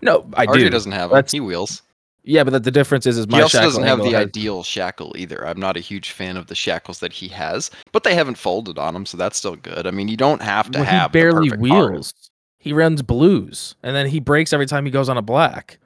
no 0.00 0.26
i 0.34 0.46
RJ 0.46 0.54
do 0.54 0.70
doesn't 0.70 0.92
have 0.92 1.10
them. 1.10 1.16
That's- 1.16 1.32
He 1.32 1.40
wheels. 1.40 1.82
Yeah 2.24 2.44
but 2.44 2.50
the, 2.52 2.60
the 2.60 2.70
difference 2.70 3.06
is 3.06 3.16
is 3.18 3.26
my 3.28 3.38
He 3.38 3.42
also 3.42 3.58
shackle 3.58 3.70
doesn't 3.70 3.84
have 3.84 3.98
the 3.98 4.10
has- 4.12 4.26
ideal 4.26 4.62
shackle 4.62 5.14
either. 5.16 5.46
I'm 5.46 5.58
not 5.60 5.76
a 5.76 5.80
huge 5.80 6.10
fan 6.12 6.36
of 6.36 6.46
the 6.48 6.54
shackles 6.54 6.98
that 7.00 7.12
he 7.12 7.28
has, 7.28 7.70
but 7.92 8.04
they 8.04 8.14
haven't 8.14 8.36
folded 8.38 8.78
on 8.78 8.94
him, 8.94 9.06
so 9.06 9.16
that's 9.16 9.36
still 9.38 9.56
good. 9.56 9.86
I 9.86 9.90
mean, 9.90 10.08
you 10.08 10.16
don't 10.16 10.42
have 10.42 10.70
to 10.72 10.78
Well, 10.80 10.86
have 10.86 11.10
he 11.10 11.18
barely 11.20 11.48
the 11.48 11.56
perfect 11.56 11.72
hard. 11.72 11.92
wheels. 11.92 12.14
He 12.58 12.72
runs 12.74 13.00
blues, 13.02 13.74
and 13.82 13.96
then 13.96 14.06
he 14.06 14.20
breaks 14.20 14.52
every 14.52 14.66
time 14.66 14.84
he 14.84 14.90
goes 14.90 15.08
on 15.08 15.16
a 15.16 15.22
black. 15.22 15.78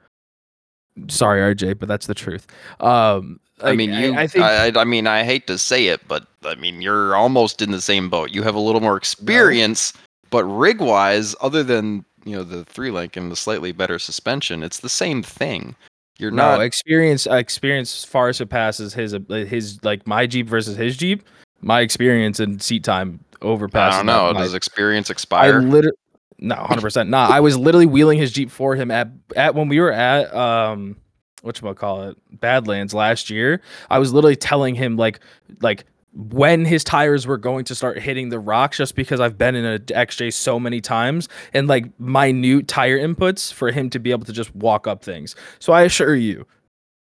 Sorry, 1.07 1.53
RJ, 1.55 1.79
but 1.79 1.87
that's 1.89 2.07
the 2.07 2.13
truth. 2.13 2.47
Um, 2.79 3.39
I 3.61 3.75
mean, 3.75 3.91
you. 3.93 4.13
I, 4.13 4.23
I, 4.23 4.27
think 4.27 4.43
I, 4.45 4.71
I 4.81 4.83
mean, 4.83 5.07
I 5.07 5.23
hate 5.23 5.47
to 5.47 5.57
say 5.57 5.87
it, 5.87 6.05
but 6.07 6.27
I 6.43 6.55
mean, 6.55 6.81
you're 6.81 7.15
almost 7.15 7.61
in 7.61 7.71
the 7.71 7.81
same 7.81 8.09
boat. 8.09 8.31
You 8.31 8.43
have 8.43 8.55
a 8.55 8.59
little 8.59 8.81
more 8.81 8.97
experience, 8.97 9.93
but 10.29 10.43
rig 10.45 10.81
wise, 10.81 11.35
other 11.41 11.63
than 11.63 12.03
you 12.25 12.35
know 12.35 12.43
the 12.43 12.65
three 12.65 12.91
link 12.91 13.15
and 13.15 13.31
the 13.31 13.35
slightly 13.37 13.71
better 13.71 13.97
suspension, 13.99 14.63
it's 14.63 14.79
the 14.81 14.89
same 14.89 15.21
thing. 15.23 15.75
You're 16.17 16.31
no 16.31 16.55
not. 16.55 16.61
experience. 16.61 17.27
Uh, 17.27 17.35
experience 17.35 18.03
far 18.05 18.31
surpasses 18.33 18.93
his 18.93 19.13
uh, 19.13 19.19
his 19.29 19.83
like 19.83 20.07
my 20.07 20.25
Jeep 20.27 20.47
versus 20.47 20.77
his 20.77 20.95
Jeep. 20.97 21.23
My 21.61 21.81
experience 21.81 22.39
and 22.39 22.61
seat 22.61 22.83
time 22.83 23.19
overpasses. 23.41 23.75
I 23.75 23.97
don't 23.97 24.05
know. 24.05 24.33
my- 24.33 24.41
Does 24.41 24.53
experience 24.53 25.09
expire? 25.09 25.55
I 25.55 25.63
literally 25.63 25.97
no, 26.37 26.55
hundred 26.55 26.81
percent 26.81 27.09
not. 27.09 27.31
I 27.31 27.39
was 27.39 27.57
literally 27.57 27.85
wheeling 27.85 28.17
his 28.19 28.31
Jeep 28.31 28.49
for 28.51 28.75
him 28.75 28.91
at 28.91 29.09
at 29.35 29.55
when 29.55 29.67
we 29.69 29.79
were 29.79 29.91
at 29.91 30.33
um 30.33 30.97
what 31.41 31.77
call 31.77 32.03
it 32.03 32.17
Badlands 32.31 32.93
last 32.93 33.29
year. 33.29 33.61
I 33.89 33.99
was 33.99 34.11
literally 34.13 34.35
telling 34.35 34.75
him 34.75 34.97
like 34.97 35.19
like 35.61 35.85
when 36.15 36.63
his 36.63 36.83
tires 36.83 37.27
were 37.27 37.37
going 37.37 37.65
to 37.65 37.75
start 37.75 37.99
hitting 37.99 38.29
the 38.29 38.39
rocks 38.39 38.77
just 38.77 38.95
because 38.95 39.19
I've 39.19 39.37
been 39.37 39.53
in 39.53 39.65
a 39.65 39.79
XJ 39.79 40.33
so 40.33 40.59
many 40.59 40.79
times 40.79 41.27
and 41.53 41.67
like 41.67 41.87
minute 41.99 42.67
tire 42.67 42.97
inputs 42.97 43.51
for 43.51 43.69
him 43.71 43.89
to 43.89 43.99
be 43.99 44.11
able 44.11 44.25
to 44.25 44.33
just 44.33 44.55
walk 44.55 44.87
up 44.87 45.03
things. 45.03 45.35
So 45.59 45.73
I 45.73 45.81
assure 45.81 46.15
you, 46.15 46.45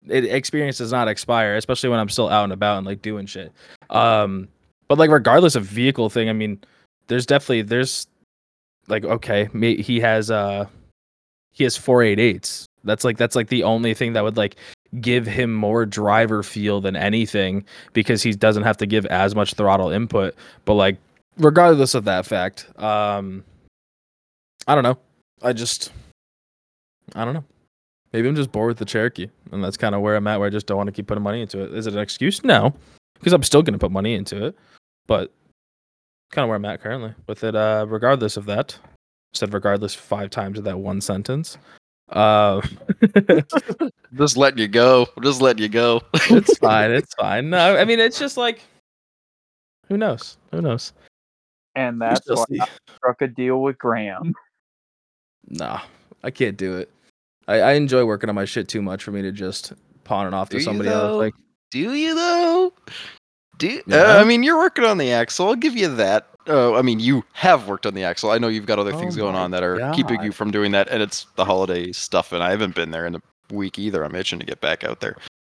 it, 0.08 0.26
experience 0.26 0.78
does 0.78 0.94
not 0.94 1.10
expire, 1.10 1.56
especially 1.58 1.90
when 1.90 2.00
I'm 2.00 2.10
still 2.10 2.30
out 2.30 2.46
and 2.46 2.54
about 2.54 2.78
and 2.78 2.88
like 2.88 3.02
doing 3.02 3.26
shit. 3.26 3.52
Um, 3.90 4.48
but 4.88 4.98
like 4.98 5.10
regardless 5.10 5.56
of 5.56 5.66
vehicle 5.66 6.10
thing, 6.10 6.30
I 6.30 6.34
mean, 6.34 6.60
there's 7.08 7.26
definitely 7.26 7.64
there's 7.64 8.08
like 8.88 9.04
okay, 9.04 9.50
he 9.82 10.00
has 10.00 10.32
uh 10.32 10.66
he 11.52 11.64
has 11.64 11.76
four 11.76 12.02
eight 12.02 12.20
eights. 12.20 12.66
That's 12.84 13.04
like 13.04 13.18
that's 13.18 13.36
like 13.36 13.50
the 13.50 13.64
only 13.64 13.94
thing 13.94 14.14
that 14.14 14.24
would 14.24 14.38
like 14.38 14.56
give 15.02 15.26
him 15.26 15.54
more 15.54 15.86
driver 15.86 16.44
feel 16.44 16.82
than 16.82 16.96
anything 16.96 17.64
because 17.94 18.24
he 18.24 18.32
doesn't 18.34 18.64
have 18.64 18.78
to 18.78 18.86
give 18.86 19.06
as 19.08 19.36
much 19.36 19.54
throttle 19.54 19.90
input. 19.90 20.36
But 20.66 20.74
like 20.76 20.98
regardless 21.38 21.94
of 21.94 22.06
that 22.06 22.26
fact, 22.26 22.68
um 22.82 23.44
I 24.68 24.76
don't 24.76 24.84
know. 24.84 24.98
I 25.42 25.54
just 25.54 25.92
I 27.14 27.26
don't 27.26 27.34
know. 27.34 27.44
Maybe 28.14 28.28
I'm 28.30 28.36
just 28.36 28.52
bored 28.52 28.70
with 28.70 28.78
the 28.78 28.86
Cherokee, 28.86 29.28
and 29.52 29.64
that's 29.64 29.78
kind 29.78 29.94
of 29.94 30.02
where 30.02 30.16
I'm 30.16 30.28
at. 30.28 30.40
Where 30.40 30.48
I 30.48 30.50
just 30.50 30.68
don't 30.68 30.78
want 30.78 30.88
to 30.88 30.94
keep 30.94 31.08
putting 31.08 31.24
money 31.24 31.42
into 31.42 31.62
it. 31.62 31.74
Is 31.74 31.86
it 31.86 31.94
an 31.94 32.00
excuse? 32.00 32.44
No, 32.44 32.74
because 33.16 33.34
I'm 33.34 33.44
still 33.44 33.62
going 33.62 33.74
to 33.74 33.80
put 33.80 33.92
money 33.92 34.14
into 34.14 34.46
it. 34.46 34.56
But 35.06 35.32
kind 36.32 36.44
of 36.44 36.50
where 36.50 36.56
I'm 36.56 36.66
at 36.66 36.82
currently 36.82 37.14
with 37.28 37.44
it. 37.44 37.56
Uh, 37.56 37.86
regardless 37.90 38.38
of 38.38 38.46
that, 38.46 38.78
said 39.34 39.54
regardless 39.54 39.94
five 39.94 40.30
times 40.30 40.58
of 40.58 40.64
that 40.64 40.80
one 40.80 41.02
sentence. 41.02 41.58
Uh, 42.10 42.62
Just 44.16 44.38
letting 44.38 44.60
you 44.60 44.68
go. 44.68 45.08
Just 45.22 45.42
letting 45.42 45.64
you 45.64 45.70
go. 45.70 46.02
it's 46.14 46.58
fine. 46.60 46.92
It's 46.92 47.14
fine. 47.16 47.50
No, 47.50 47.76
I 47.76 47.84
mean 47.86 48.00
it's 48.00 48.18
just 48.20 48.38
like, 48.38 48.62
who 49.88 49.98
knows? 49.98 50.38
Who 50.52 50.62
knows? 50.62 50.94
And 51.76 52.00
that's 52.02 52.22
still 52.22 52.38
why 52.38 52.46
see. 52.50 52.60
I 52.62 52.68
struck 52.96 53.22
a 53.22 53.28
deal 53.28 53.62
with 53.62 53.78
Graham. 53.78 54.34
Nah, 55.48 55.82
I 56.24 56.32
can't 56.32 56.58
do 56.58 56.76
it. 56.78 56.90
I, 57.48 57.62
I 57.62 57.72
enjoy 57.74 58.04
working 58.04 58.30
on 58.30 58.36
my 58.36 58.46
shit 58.46 58.68
too 58.68 58.82
much 58.82 59.04
for 59.04 59.12
me 59.12 59.22
to 59.22 59.32
just 59.32 59.74
pawn 60.04 60.26
it 60.26 60.34
off 60.34 60.50
Do 60.50 60.58
to 60.58 60.60
you, 60.62 60.66
somebody 60.66 60.90
else. 60.90 61.18
Like, 61.18 61.36
Do 61.70 61.94
you 61.94 62.16
though? 62.16 62.74
Do 63.60 63.68
you- 63.68 63.84
Yeah. 63.86 64.16
uh, 64.18 64.22
I 64.22 64.24
mean 64.24 64.42
you're 64.42 64.58
working 64.58 64.86
on 64.86 64.98
the 64.98 65.12
axle. 65.12 65.48
I'll 65.50 65.56
give 65.56 65.76
you 65.78 65.94
that. 65.98 66.30
Uh, 66.48 66.74
I 66.76 66.82
mean 66.82 67.00
you 67.00 67.24
have 67.34 67.68
worked 67.68 67.86
on 67.86 67.94
the 67.94 68.04
axle. 68.04 68.30
I 68.32 68.38
know 68.38 68.48
you've 68.48 68.66
got 68.66 68.78
other 68.80 68.94
Oh 68.94 69.00
things 69.00 69.16
going 69.16 69.36
on 69.36 69.52
that 69.52 69.64
are 69.64 69.92
keeping 69.94 70.22
you 70.22 70.32
from 70.32 70.52
doing 70.52 70.72
that, 70.72 70.88
and 70.90 71.02
it's 71.02 71.26
the 71.36 71.46
holiday 71.46 71.92
stuff. 71.92 72.32
And 72.34 72.44
I 72.44 72.52
haven't 72.52 72.76
been 72.76 72.92
there 72.92 73.06
in 73.06 73.16
a 73.16 73.22
week 73.52 73.80
either. 73.80 74.04
I'm 74.04 74.16
itching 74.16 74.40
to 74.40 74.46
get 74.46 74.62
back 74.62 74.84
out 74.84 75.00
there. 75.00 75.16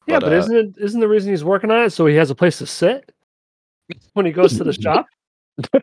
Yeah, 0.07 0.19
But, 0.19 0.27
but, 0.27 0.33
uh, 0.33 0.37
isn't 0.37 0.55
it 0.55 0.73
isn't 0.77 0.99
the 1.01 1.07
reason 1.07 1.31
he's 1.31 1.43
working 1.43 1.71
on 1.71 1.83
it 1.83 1.89
so 1.91 2.05
he 2.05 2.15
has 2.15 2.29
a 2.29 2.35
place 2.35 2.57
to 2.59 2.65
sit? 2.65 3.11
when 4.13 4.25
he 4.25 4.31
goes 4.33 4.57
to 4.57 4.63
the 4.63 4.73
shop? 4.73 5.05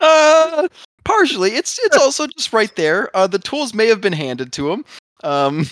Uh, 0.00 0.66
partially. 1.04 1.50
It's 1.50 1.78
it's 1.84 1.96
also 2.00 2.26
just 2.26 2.52
right 2.54 2.74
there. 2.76 3.14
Uh, 3.14 3.26
the 3.26 3.38
tools 3.38 3.74
may 3.74 3.86
have 3.88 4.00
been 4.00 4.12
handed 4.14 4.52
to 4.54 4.72
him. 4.72 4.84
Um, 5.22 5.66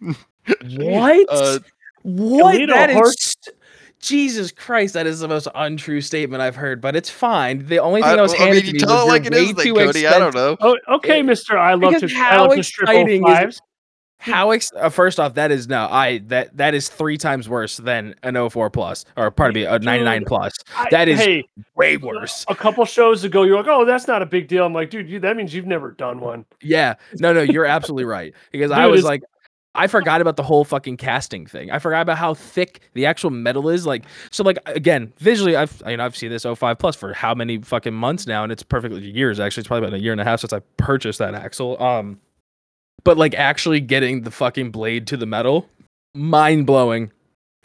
What? 0.46 1.26
Uh, 1.30 1.58
what? 2.02 2.56
Alito 2.56 2.68
That 2.68 2.90
is 2.90 2.96
horse- 2.96 3.36
Jesus 4.04 4.52
Christ. 4.52 4.94
That 4.94 5.06
is 5.06 5.20
the 5.20 5.28
most 5.28 5.48
untrue 5.54 6.00
statement 6.00 6.42
I've 6.42 6.56
heard. 6.56 6.80
But 6.80 6.94
it's 6.94 7.10
fine. 7.10 7.66
The 7.66 7.78
only 7.78 8.02
thing 8.02 8.10
I, 8.10 8.16
that 8.16 8.22
was 8.22 8.34
I 8.38 8.50
mean, 8.50 8.54
you 8.56 8.60
to 8.62 8.72
me 8.74 8.78
tell 8.78 8.94
was 8.94 9.04
it 9.04 9.08
like 9.08 9.26
it 9.26 9.32
your 9.32 9.42
is, 9.42 9.48
way 9.48 9.52
then, 9.54 9.64
too 9.64 9.74
Cody. 9.74 10.06
I 10.06 10.18
don't 10.18 10.34
know. 10.34 10.56
Oh, 10.60 10.76
okay, 10.96 11.22
Mister. 11.22 11.58
I 11.58 11.74
love 11.74 11.94
Because 11.94 12.10
to. 12.12 12.16
I 12.16 12.20
how 12.20 12.46
love 12.48 12.56
to 12.56 12.62
strip 12.62 12.88
exciting 12.90 13.26
is- 13.26 13.60
How 14.18 14.52
ex- 14.52 14.70
uh, 14.76 14.88
first 14.88 15.20
off, 15.20 15.34
that 15.34 15.50
is 15.50 15.68
no, 15.68 15.86
I 15.90 16.18
that 16.28 16.56
that 16.56 16.72
is 16.74 16.88
three 16.88 17.18
times 17.18 17.46
worse 17.48 17.76
than 17.76 18.14
an 18.22 18.36
04 18.48 18.70
plus, 18.70 19.04
or 19.18 19.30
pardon 19.30 19.54
me, 19.54 19.64
a 19.66 19.78
99 19.78 20.20
Dude, 20.20 20.28
plus. 20.28 20.52
I- 20.76 20.88
That 20.90 21.08
is 21.08 21.20
hey, 21.20 21.44
way 21.74 21.96
worse. 21.98 22.44
a 22.48 22.54
couple 22.54 22.84
shows 22.86 23.24
ago, 23.24 23.42
you're 23.42 23.56
like, 23.58 23.66
"Oh, 23.68 23.84
that's 23.84 24.06
not 24.06 24.22
a 24.22 24.26
big 24.26 24.48
deal." 24.48 24.64
I'm 24.64 24.72
like, 24.72 24.88
"Dude, 24.88 25.10
you, 25.10 25.18
that 25.20 25.36
means 25.36 25.52
you've 25.52 25.66
never 25.66 25.90
done 25.90 26.20
one." 26.20 26.46
Yeah, 26.62 26.94
no, 27.14 27.32
no, 27.34 27.42
you're 27.42 27.66
absolutely 27.66 28.04
right. 28.06 28.32
Because 28.50 28.70
I 28.70 28.86
was 28.86 29.04
like, 29.04 29.22
I 29.76 29.86
forgot 29.88 30.20
about 30.20 30.36
the 30.36 30.42
whole 30.44 30.64
fucking 30.64 30.96
casting 30.98 31.46
thing. 31.46 31.70
I 31.70 31.78
forgot 31.80 32.02
about 32.02 32.16
how 32.18 32.34
thick 32.34 32.80
the 32.94 33.06
actual 33.06 33.30
metal 33.30 33.68
is. 33.68 33.86
Like, 33.86 34.04
so, 34.30 34.44
like 34.44 34.58
again, 34.66 35.12
visually, 35.18 35.56
I've 35.56 35.82
you 35.86 35.96
know 35.96 36.04
I've 36.04 36.16
seen 36.16 36.30
this 36.30 36.44
05 36.44 36.78
plus 36.78 36.94
for 36.94 37.12
how 37.12 37.34
many 37.34 37.58
fucking 37.58 37.94
months 37.94 38.26
now, 38.26 38.42
and 38.44 38.52
it's 38.52 38.62
perfectly 38.62 39.00
years. 39.10 39.40
Actually, 39.40 39.62
it's 39.62 39.68
probably 39.68 39.88
about 39.88 39.98
a 39.98 40.02
year 40.02 40.12
and 40.12 40.20
a 40.20 40.24
half 40.24 40.40
since 40.40 40.52
I 40.52 40.60
purchased 40.76 41.18
that 41.18 41.34
axle. 41.34 41.80
Um, 41.82 42.20
but 43.02 43.18
like 43.18 43.34
actually 43.34 43.80
getting 43.80 44.22
the 44.22 44.30
fucking 44.30 44.70
blade 44.70 45.06
to 45.08 45.16
the 45.16 45.26
metal, 45.26 45.68
mind 46.14 46.66
blowing. 46.66 47.10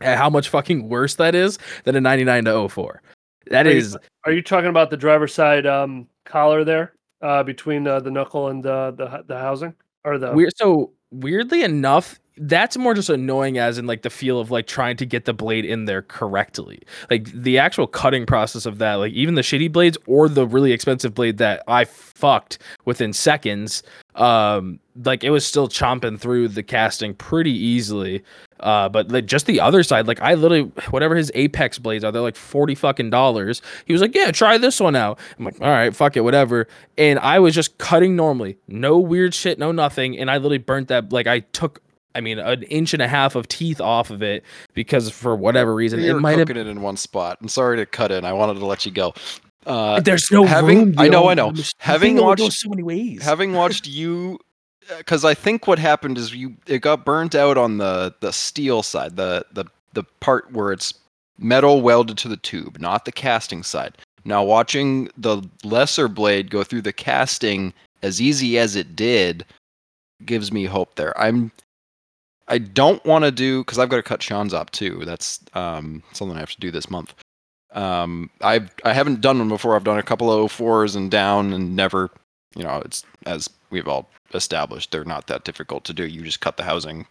How 0.01 0.29
much 0.29 0.47
fucking 0.49 0.87
worse 0.87 1.15
that 1.15 1.35
is 1.35 1.59
than 1.83 1.93
a 1.95 1.99
99 2.01 2.45
to 2.45 2.69
04. 2.69 3.01
That 3.47 3.67
Are 3.67 3.71
you- 3.71 3.97
Are 4.25 4.31
you 4.31 4.41
talking 4.41 4.69
about 4.69 4.89
the 4.89 4.95
driver's 4.97 5.33
side 5.33 5.65
um, 5.67 6.07
collar 6.23 6.63
there 6.63 6.93
uh, 7.21 7.43
between 7.43 7.85
uh, 7.85 7.99
the 7.99 8.09
knuckle 8.09 8.47
and 8.47 8.65
uh, 8.65 8.91
the 8.91 9.23
the 9.27 9.37
housing 9.37 9.73
or 10.05 10.17
the? 10.17 10.31
weird. 10.31 10.53
So 10.55 10.93
weirdly 11.11 11.63
enough, 11.63 12.19
that's 12.39 12.77
more 12.77 12.93
just 12.93 13.09
annoying 13.09 13.57
as 13.57 13.77
in 13.77 13.85
like 13.85 14.01
the 14.01 14.09
feel 14.09 14.39
of 14.39 14.49
like 14.49 14.65
trying 14.65 14.95
to 14.97 15.05
get 15.05 15.25
the 15.25 15.33
blade 15.33 15.65
in 15.65 15.85
there 15.85 16.01
correctly. 16.01 16.81
Like 17.09 17.25
the 17.31 17.57
actual 17.57 17.85
cutting 17.85 18.25
process 18.25 18.65
of 18.65 18.77
that, 18.77 18.95
like 18.95 19.13
even 19.13 19.35
the 19.35 19.41
shitty 19.41 19.71
blades 19.71 19.97
or 20.07 20.29
the 20.29 20.47
really 20.47 20.71
expensive 20.71 21.13
blade 21.13 21.37
that 21.37 21.63
I 21.67 21.83
fucked 21.85 22.59
within 22.85 23.11
seconds, 23.11 23.83
um, 24.15 24.79
like 25.03 25.23
it 25.23 25.29
was 25.31 25.45
still 25.45 25.67
chomping 25.67 26.19
through 26.19 26.49
the 26.49 26.63
casting 26.63 27.13
pretty 27.13 27.51
easily. 27.51 28.23
Uh, 28.61 28.89
but 28.89 29.11
like 29.11 29.25
just 29.25 29.45
the 29.45 29.59
other 29.59 29.83
side, 29.83 30.07
like 30.07 30.21
I 30.21 30.33
literally 30.33 30.71
whatever 30.89 31.15
his 31.15 31.31
Apex 31.35 31.77
blades 31.77 32.03
are, 32.03 32.11
they're 32.11 32.21
like 32.21 32.35
forty 32.35 32.75
fucking 32.75 33.09
dollars. 33.09 33.61
He 33.85 33.93
was 33.93 34.01
like, 34.01 34.13
"Yeah, 34.15 34.31
try 34.31 34.57
this 34.57 34.79
one 34.79 34.95
out." 34.95 35.19
I'm 35.37 35.45
like, 35.45 35.61
"All 35.61 35.69
right, 35.69 35.95
fuck 35.95 36.17
it, 36.17 36.21
whatever." 36.21 36.67
And 36.97 37.19
I 37.19 37.39
was 37.39 37.55
just 37.55 37.77
cutting 37.77 38.15
normally, 38.15 38.57
no 38.67 38.97
weird 38.97 39.33
shit, 39.33 39.59
no 39.59 39.71
nothing, 39.71 40.17
and 40.17 40.29
I 40.29 40.35
literally 40.35 40.57
burnt 40.57 40.89
that. 40.89 41.13
Like 41.13 41.27
I 41.27 41.39
took, 41.39 41.81
I 42.19 42.21
mean, 42.21 42.37
an 42.37 42.63
inch 42.63 42.93
and 42.93 43.01
a 43.01 43.07
half 43.07 43.35
of 43.35 43.47
teeth 43.47 43.79
off 43.79 44.09
of 44.11 44.21
it 44.21 44.43
because 44.73 45.09
for 45.09 45.37
whatever 45.37 45.73
reason, 45.73 46.01
You're 46.01 46.17
it 46.17 46.19
might 46.19 46.37
have. 46.37 46.49
it 46.49 46.57
in 46.57 46.81
one 46.81 46.97
spot. 46.97 47.37
I'm 47.41 47.47
sorry 47.47 47.77
to 47.77 47.85
cut 47.85 48.11
in. 48.11 48.25
I 48.25 48.33
wanted 48.33 48.55
to 48.59 48.65
let 48.65 48.85
you 48.85 48.91
go. 48.91 49.13
Uh, 49.65 50.01
There's 50.01 50.29
no 50.29 50.43
having- 50.43 50.79
room. 50.87 50.95
I 50.97 51.07
know, 51.07 51.23
yo. 51.23 51.29
I 51.29 51.33
know. 51.33 51.53
Having 51.77 52.17
watched- 52.17 52.51
so 52.51 52.69
many 52.69 52.83
ways. 52.83 53.23
having 53.23 53.53
watched 53.53 53.87
you 53.99 54.37
because 54.97 55.23
i 55.23 55.35
think 55.35 55.65
what 55.67 55.77
happened 55.77 56.17
is 56.17 56.33
you 56.33 56.55
it 56.65 56.79
got 56.79 57.05
burnt 57.05 57.35
out 57.35 57.57
on 57.59 57.77
the 57.77 58.11
the 58.21 58.33
steel 58.33 58.81
side 58.81 59.15
the 59.17 59.45
the 59.53 59.63
the 59.93 60.03
part 60.19 60.51
where 60.51 60.71
it's 60.71 60.95
metal 61.37 61.81
welded 61.83 62.17
to 62.17 62.27
the 62.27 62.37
tube 62.37 62.79
not 62.79 63.05
the 63.05 63.11
casting 63.11 63.61
side 63.61 63.95
now 64.25 64.43
watching 64.43 65.07
the 65.15 65.43
lesser 65.63 66.07
blade 66.07 66.49
go 66.49 66.63
through 66.63 66.81
the 66.81 66.91
casting 66.91 67.71
as 68.01 68.19
easy 68.19 68.57
as 68.57 68.75
it 68.75 68.95
did 68.95 69.45
gives 70.25 70.51
me 70.51 70.65
hope 70.65 70.95
there 70.95 71.15
i'm 71.21 71.51
i 72.49 72.57
don't 72.57 73.03
want 73.05 73.23
to 73.25 73.31
do 73.31 73.61
because 73.63 73.79
i've 73.79 73.89
got 73.89 73.97
to 73.97 74.03
cut 74.03 74.21
sean's 74.21 74.53
up 74.53 74.69
too 74.71 75.03
that's 75.05 75.39
um 75.53 76.03
something 76.13 76.35
i 76.37 76.39
have 76.39 76.51
to 76.51 76.59
do 76.59 76.71
this 76.71 76.89
month 76.89 77.13
um 77.73 78.29
i've 78.41 78.69
i 78.83 78.93
haven't 78.93 79.21
done 79.21 79.39
one 79.39 79.49
before 79.49 79.75
i've 79.75 79.83
done 79.83 79.99
a 79.99 80.03
couple 80.03 80.31
of 80.31 80.51
fours 80.51 80.95
and 80.95 81.11
down 81.11 81.53
and 81.53 81.75
never 81.75 82.09
you 82.55 82.63
know, 82.63 82.81
it's 82.83 83.03
as 83.25 83.49
we've 83.69 83.87
all 83.87 84.09
established, 84.33 84.91
they're 84.91 85.05
not 85.05 85.27
that 85.27 85.43
difficult 85.43 85.83
to 85.85 85.93
do. 85.93 86.05
You 86.05 86.21
just 86.23 86.41
cut 86.41 86.57
the 86.57 86.63
housing 86.63 87.05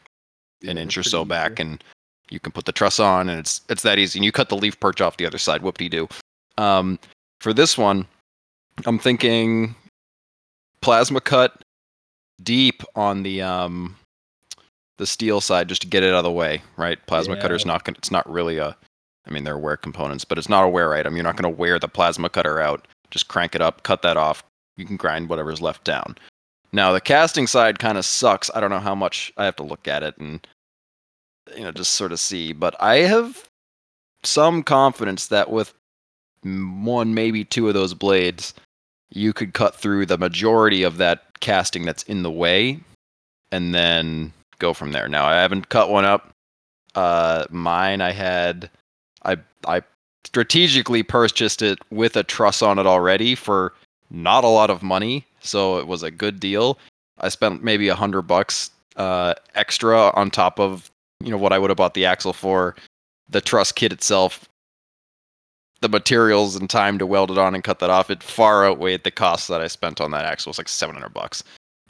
an 0.67 0.77
Yeah, 0.77 0.83
inch 0.83 0.99
or 0.99 1.03
so 1.03 1.21
easy. 1.21 1.29
back, 1.29 1.61
and 1.61 1.83
you 2.31 2.41
can 2.41 2.53
put 2.53 2.65
the 2.65 2.73
truss 2.73 2.99
on, 2.99 3.29
and 3.29 3.39
it's 3.41 3.61
it's 3.69 3.83
that 3.83 3.99
easy. 3.99 4.19
And 4.19 4.25
you 4.25 4.33
cut 4.33 4.49
the 4.49 4.57
leaf 4.57 4.79
perch 4.81 5.01
off 5.01 5.17
the 5.17 5.27
other 5.27 5.39
side. 5.39 5.63
Whoop 5.63 5.79
de 5.79 5.89
doo. 5.89 6.09
Um, 6.57 6.99
for 7.41 7.53
this 7.53 7.79
one, 7.79 8.07
I'm 8.85 8.99
thinking 8.99 9.75
plasma 10.81 11.21
cut 11.21 11.63
deep 12.43 12.83
on 12.97 13.23
the 13.23 13.43
um 13.43 13.97
the 14.99 15.07
steel 15.07 15.41
side 15.41 15.69
just 15.69 15.83
to 15.83 15.89
get 15.89 16.03
it 16.03 16.13
out 16.13 16.19
of 16.19 16.25
the 16.25 16.31
way, 16.31 16.63
right? 16.77 17.05
Plasma 17.07 17.35
Yeah. 17.37 17.41
cutter's 17.43 17.67
not 17.67 17.85
gonna. 17.85 17.97
It's 17.99 18.11
not 18.11 18.31
really 18.31 18.59
a. 18.59 18.77
I 19.27 19.31
mean, 19.31 19.45
they're 19.45 19.59
wear 19.59 19.77
components, 19.77 20.25
but 20.25 20.39
it's 20.39 20.49
not 20.49 20.65
a 20.65 20.69
wear 20.69 20.95
item. 20.95 21.15
You're 21.15 21.23
not 21.23 21.37
going 21.37 21.53
to 21.53 21.59
wear 21.59 21.79
the 21.79 21.87
plasma 21.89 22.31
cutter 22.31 22.61
out. 22.61 22.89
Just 23.11 23.29
crank 23.29 23.55
it 23.55 23.61
up, 23.61 23.83
cut 23.83 24.01
that 24.01 24.17
off. 24.17 24.43
You 24.79 24.87
can 24.87 24.97
grind 24.97 25.29
whatever's 25.29 25.61
left 25.61 25.85
down. 25.85 26.17
Now 26.73 26.93
the 26.93 27.01
casting 27.01 27.47
side 27.47 27.79
kind 27.79 27.99
of 27.99 28.07
sucks. 28.07 28.51
I 28.55 28.61
don't 28.61 28.71
know 28.71 28.79
how 28.79 28.95
much 28.95 29.31
I 29.37 29.45
have 29.45 29.57
to 29.57 29.63
look 29.63 29.87
at 29.87 30.03
it 30.03 30.17
and 30.19 30.47
you 31.57 31.63
know 31.63 31.73
just 31.73 31.93
sort 31.93 32.13
of 32.13 32.21
see, 32.21 32.53
but 32.53 32.75
I 32.81 32.97
have 33.01 33.49
some 34.23 34.63
confidence 34.63 35.27
that 35.29 35.51
with 35.51 35.75
one 36.43 37.13
maybe 37.15 37.45
two 37.45 37.69
of 37.69 37.75
those 37.75 37.95
blades, 37.95 38.55
you 39.11 39.33
could 39.33 39.53
cut 39.55 39.75
through 39.75 40.07
the 40.07 40.19
majority 40.19 40.83
of 40.83 40.97
that 40.99 41.39
casting 41.41 41.85
that's 41.85 42.03
in 42.05 42.23
the 42.23 42.31
way 42.31 42.81
and 43.53 43.75
then 43.75 44.33
go 44.59 44.75
from 44.75 44.93
there. 44.93 45.09
Now 45.09 45.27
I 45.27 45.35
haven't 45.37 45.69
cut 45.69 45.91
one 45.91 46.05
up. 46.05 46.31
Uh 46.95 47.45
mine 47.51 48.01
I 48.01 48.13
had 48.13 48.71
I 49.25 49.37
I 49.67 49.83
strategically 50.25 51.03
purchased 51.03 51.63
it 51.63 51.79
with 51.91 52.17
a 52.17 52.23
truss 52.23 52.61
on 52.63 52.79
it 52.79 52.87
already 52.87 53.35
for 53.35 53.73
not 54.11 54.45
a 54.45 54.49
lot 54.49 54.71
of 54.71 54.83
money, 54.83 55.25
so 55.41 55.79
it 55.79 55.87
was 55.87 56.03
a 56.03 56.11
good 56.11 56.41
deal. 56.41 56.79
I 57.19 57.29
spent 57.29 57.65
maybe 57.65 57.89
a 57.89 57.95
hundred 57.95 58.23
bucks 58.23 58.71
uh, 58.97 59.35
extra 59.55 60.11
on 60.15 60.31
top 60.31 60.59
of 60.59 60.91
you 61.23 61.31
know 61.31 61.39
what 61.39 61.53
I 61.53 61.59
would 61.59 61.71
have 61.71 61.77
bought 61.77 61.95
the 61.95 62.07
axle 62.07 62.33
for, 62.33 62.77
the 63.29 63.41
truss 63.41 63.73
kit 63.73 63.93
itself, 63.93 64.49
the 65.81 65.89
materials 65.89 66.57
and 66.57 66.69
time 66.71 66.99
to 66.99 67.07
weld 67.07 67.31
it 67.31 67.39
on 67.39 67.55
and 67.55 67.65
cut 67.65 67.79
that 67.81 67.91
off. 67.91 68.11
It 68.11 68.23
far 68.23 68.67
outweighed 68.67 69.05
the 69.05 69.11
cost 69.11 69.49
that 69.49 69.61
I 69.61 69.67
spent 69.67 70.01
on 70.01 70.11
that 70.13 70.25
axle. 70.25 70.51
It 70.51 70.53
was 70.53 70.59
like 70.59 70.69
seven 70.69 70.95
hundred 70.95 71.15
bucks. 71.15 71.43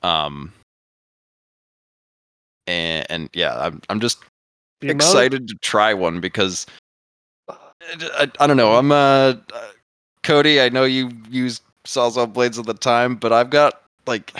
Um, 0.02 0.52
and, 2.68 3.07
and 3.11 3.31
yeah, 3.33 3.59
I'm 3.59 3.81
I'm 3.88 3.98
just 4.00 4.18
the 4.81 4.88
amount 4.90 5.02
of- 5.02 5.09
excited 5.09 5.48
to 5.48 5.54
try 5.62 5.94
one 5.94 6.20
because 6.20 6.66
I, 7.48 8.31
I 8.38 8.46
don't 8.46 8.57
know. 8.57 8.74
I'm 8.76 8.92
uh, 8.92 9.35
uh, 9.52 9.68
Cody. 10.22 10.61
I 10.61 10.68
know 10.68 10.85
you 10.85 11.11
use 11.31 11.61
sawzall 11.85 12.33
blades 12.33 12.59
at 12.59 12.66
the 12.66 12.74
time, 12.74 13.16
but 13.16 13.33
I've 13.33 13.50
got 13.50 13.83
like 14.07 14.33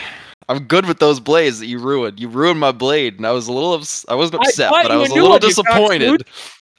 I'm 0.47 0.65
good 0.65 0.85
with 0.85 0.99
those 0.99 1.19
blades 1.19 1.59
that 1.59 1.67
you 1.67 1.79
ruined. 1.79 2.19
You 2.19 2.27
ruined 2.29 2.59
my 2.59 2.71
blade, 2.71 3.17
and 3.17 3.25
I 3.25 3.31
was 3.31 3.47
a 3.47 3.53
little 3.53 3.73
ups- 3.73 4.05
I 4.07 4.15
wasn't 4.15 4.41
upset, 4.43 4.71
bought 4.71 4.83
but 4.83 4.91
I 4.91 4.97
was 4.97 5.09
a 5.09 5.13
little 5.15 5.29
one, 5.29 5.39
disappointed. 5.41 6.23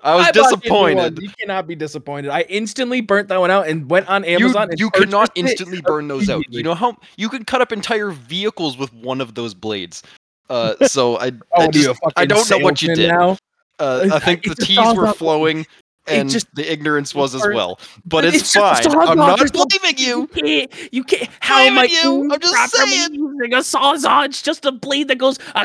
I 0.02 0.14
was 0.14 0.26
I 0.26 0.32
bought 0.32 0.64
you 0.64 0.70
a 0.86 0.90
new 0.90 0.96
one. 0.96 1.12
disappointed. 1.12 1.22
You 1.22 1.30
cannot 1.38 1.66
be 1.66 1.74
disappointed. 1.74 2.30
I 2.30 2.40
instantly 2.42 3.00
burnt 3.02 3.28
that 3.28 3.38
one 3.38 3.50
out 3.50 3.68
and 3.68 3.90
went 3.90 4.08
on 4.08 4.24
You, 4.24 4.36
Amazon. 4.36 4.70
and 4.70 4.80
you 4.80 4.90
could 4.90 5.10
not 5.10 5.34
purchased 5.34 5.36
it 5.36 5.50
instantly 5.50 5.80
burn 5.82 6.08
those 6.08 6.30
out. 6.30 6.42
You 6.48 6.62
know 6.64 6.74
how 6.74 6.96
you 7.16 7.28
can 7.28 7.44
cut 7.44 7.60
up 7.60 7.70
entire 7.70 8.10
vehicles 8.10 8.78
with 8.78 8.92
one 8.94 9.20
of 9.20 9.34
those 9.34 9.52
blades. 9.52 10.02
Uh, 10.50 10.86
so 10.86 11.16
I, 11.16 11.28
Oh, 11.52 11.62
I, 11.62 11.66
what 11.66 11.74
are 11.74 11.78
you, 11.78 11.84
just, 11.84 12.00
I 12.16 12.26
don't 12.26 12.50
know 12.50 12.58
what 12.58 12.82
you 12.82 12.94
did. 12.94 13.08
Now? 13.08 13.38
Uh, 13.78 14.08
I 14.12 14.18
think 14.18 14.42
the 14.42 14.50
it's 14.50 14.66
teas 14.66 14.94
were 14.94 15.12
flowing, 15.14 15.66
and 16.06 16.28
just- 16.28 16.52
the 16.54 16.70
ignorance 16.70 17.14
was 17.14 17.34
as 17.34 17.42
well. 17.54 17.76
But 18.04 18.22
But 18.22 18.24
it's, 18.26 18.38
it's 18.38 18.52
fine. 18.54 18.84
I'm 19.08 19.16
not 19.16 19.38
blaming 19.52 19.96
you. 19.96 20.28
You 20.34 20.42
can't. 20.42 20.92
You 20.92 21.04
can't. 21.04 21.30
How 21.40 21.60
am 21.60 21.78
I 21.78 21.84
you, 21.84 22.28
I'm 22.30 22.40
just 22.40 22.72
saying. 22.74 23.14
using 23.14 23.54
a 23.54 23.58
sawzall? 23.58 24.26
It's 24.26 24.42
just 24.42 24.66
a 24.66 24.72
blade 24.72 25.08
that 25.08 25.16
goes 25.16 25.38
uh, 25.54 25.64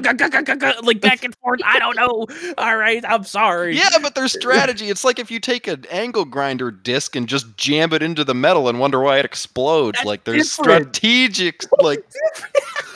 like 0.83 1.01
back 1.01 1.23
and 1.25 1.35
forth. 1.37 1.59
I 1.65 1.79
don't 1.79 1.97
know. 1.97 2.27
All 2.57 2.77
right, 2.77 3.03
I'm 3.05 3.23
sorry. 3.25 3.75
Yeah, 3.75 3.89
but 4.01 4.15
there's 4.15 4.31
strategy. 4.33 4.89
It's 4.89 5.03
like 5.03 5.19
if 5.19 5.29
you 5.29 5.39
take 5.39 5.67
an 5.67 5.85
angle 5.89 6.25
grinder 6.25 6.71
disc 6.71 7.15
and 7.15 7.27
just 7.27 7.57
jam 7.57 7.91
it 7.91 8.01
into 8.01 8.23
the 8.23 8.35
metal 8.35 8.69
and 8.69 8.79
wonder 8.79 9.01
why 9.01 9.17
it 9.19 9.25
explodes. 9.25 9.97
That's 9.97 10.05
like 10.05 10.23
there's 10.23 10.55
different. 10.55 10.95
strategic. 10.95 11.63
Like 11.81 12.03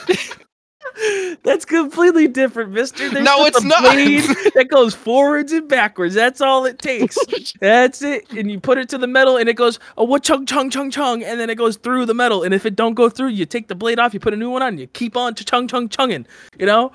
That's 1.42 1.64
completely 1.64 2.28
different, 2.28 2.72
Mister. 2.72 3.08
There's 3.08 3.24
No, 3.24 3.46
it's 3.46 3.62
a 3.62 3.66
not. 3.66 3.82
that 4.54 4.68
goes 4.70 4.94
forwards 4.94 5.52
and 5.52 5.68
backwards. 5.68 6.14
That's 6.14 6.40
all 6.40 6.64
it 6.66 6.78
takes. 6.78 7.16
Oh, 7.32 7.38
that's 7.60 8.02
it. 8.02 8.30
And 8.32 8.50
you 8.50 8.60
put 8.60 8.78
it 8.78 8.88
to 8.90 8.98
the 8.98 9.06
metal, 9.06 9.36
and 9.36 9.48
it 9.48 9.54
goes 9.54 9.78
oh 9.96 10.04
what 10.04 10.22
chung 10.22 10.46
chung 10.46 10.68
chung 10.70 10.90
chung, 10.90 11.22
and 11.22 11.38
then 11.40 11.48
it 11.50 11.56
goes 11.56 11.76
through 11.76 12.06
the 12.06 12.14
metal. 12.14 12.42
And 12.42 12.52
if 12.54 12.66
it 12.66 12.76
don't 12.76 12.94
go 12.94 13.08
through, 13.08 13.28
you 13.28 13.46
take 13.46 13.68
the 13.68 13.74
blade 13.74 13.98
off, 13.98 14.12
you 14.14 14.20
put 14.20 14.34
a 14.34 14.36
new 14.36 14.50
one 14.50 14.62
on, 14.62 14.78
you 14.78 14.86
keep 14.88 15.16
on 15.16 15.34
chung 15.34 15.68
chung 15.68 15.88
chunging. 15.88 16.26
You 16.58 16.66
know. 16.66 16.92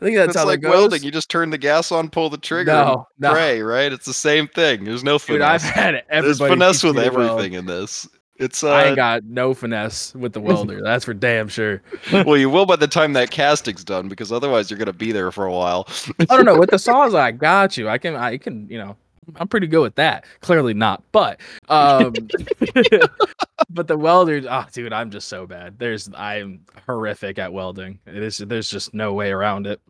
I 0.00 0.04
think 0.04 0.16
that's 0.16 0.28
It's 0.30 0.36
how 0.38 0.44
like 0.46 0.60
that 0.62 0.70
welding. 0.70 1.02
You 1.02 1.10
just 1.10 1.30
turn 1.30 1.50
the 1.50 1.58
gas 1.58 1.92
on, 1.92 2.08
pull 2.10 2.30
the 2.30 2.38
trigger, 2.38 2.72
No, 2.72 3.06
no. 3.18 3.32
pray. 3.32 3.62
Right? 3.62 3.92
It's 3.92 4.06
the 4.06 4.14
same 4.14 4.48
thing. 4.48 4.84
There's 4.84 5.04
no 5.04 5.18
Dude, 5.18 5.40
I've 5.40 5.60
finesse. 5.62 5.74
had 5.74 5.94
There's 5.94 6.40
everybody. 6.40 6.52
finesse 6.54 6.80
teach 6.80 6.94
with 6.94 7.04
to 7.04 7.10
weld. 7.16 7.30
everything 7.30 7.52
in 7.54 7.66
this. 7.66 8.08
It's 8.38 8.62
uh, 8.62 8.70
I 8.70 8.84
ain't 8.84 8.96
got 8.96 9.24
no 9.24 9.52
finesse 9.52 10.14
with 10.14 10.32
the 10.32 10.40
welder. 10.40 10.80
That's 10.84 11.04
for 11.04 11.14
damn 11.14 11.48
sure. 11.48 11.82
well, 12.12 12.36
you 12.36 12.48
will 12.48 12.66
by 12.66 12.76
the 12.76 12.86
time 12.86 13.12
that 13.14 13.30
casting's 13.30 13.82
done, 13.82 14.08
because 14.08 14.30
otherwise 14.30 14.70
you're 14.70 14.78
gonna 14.78 14.92
be 14.92 15.10
there 15.10 15.32
for 15.32 15.44
a 15.44 15.52
while. 15.52 15.88
I 16.20 16.36
don't 16.36 16.44
know. 16.44 16.58
With 16.58 16.70
the 16.70 16.78
saws, 16.78 17.14
I 17.14 17.32
got 17.32 17.76
you. 17.76 17.88
I 17.88 17.98
can. 17.98 18.14
I 18.14 18.38
can. 18.38 18.68
You 18.68 18.78
know, 18.78 18.96
I'm 19.36 19.48
pretty 19.48 19.66
good 19.66 19.82
with 19.82 19.96
that. 19.96 20.24
Clearly 20.40 20.72
not, 20.72 21.02
but 21.10 21.40
um, 21.68 22.12
but 23.70 23.88
the 23.88 23.98
welders. 23.98 24.46
Oh, 24.48 24.66
dude, 24.72 24.92
I'm 24.92 25.10
just 25.10 25.28
so 25.28 25.46
bad. 25.46 25.78
There's. 25.78 26.08
I'm 26.14 26.60
horrific 26.86 27.38
at 27.38 27.52
welding. 27.52 27.98
It 28.06 28.22
is. 28.22 28.38
There's 28.38 28.70
just 28.70 28.94
no 28.94 29.12
way 29.14 29.32
around 29.32 29.66
it. 29.66 29.80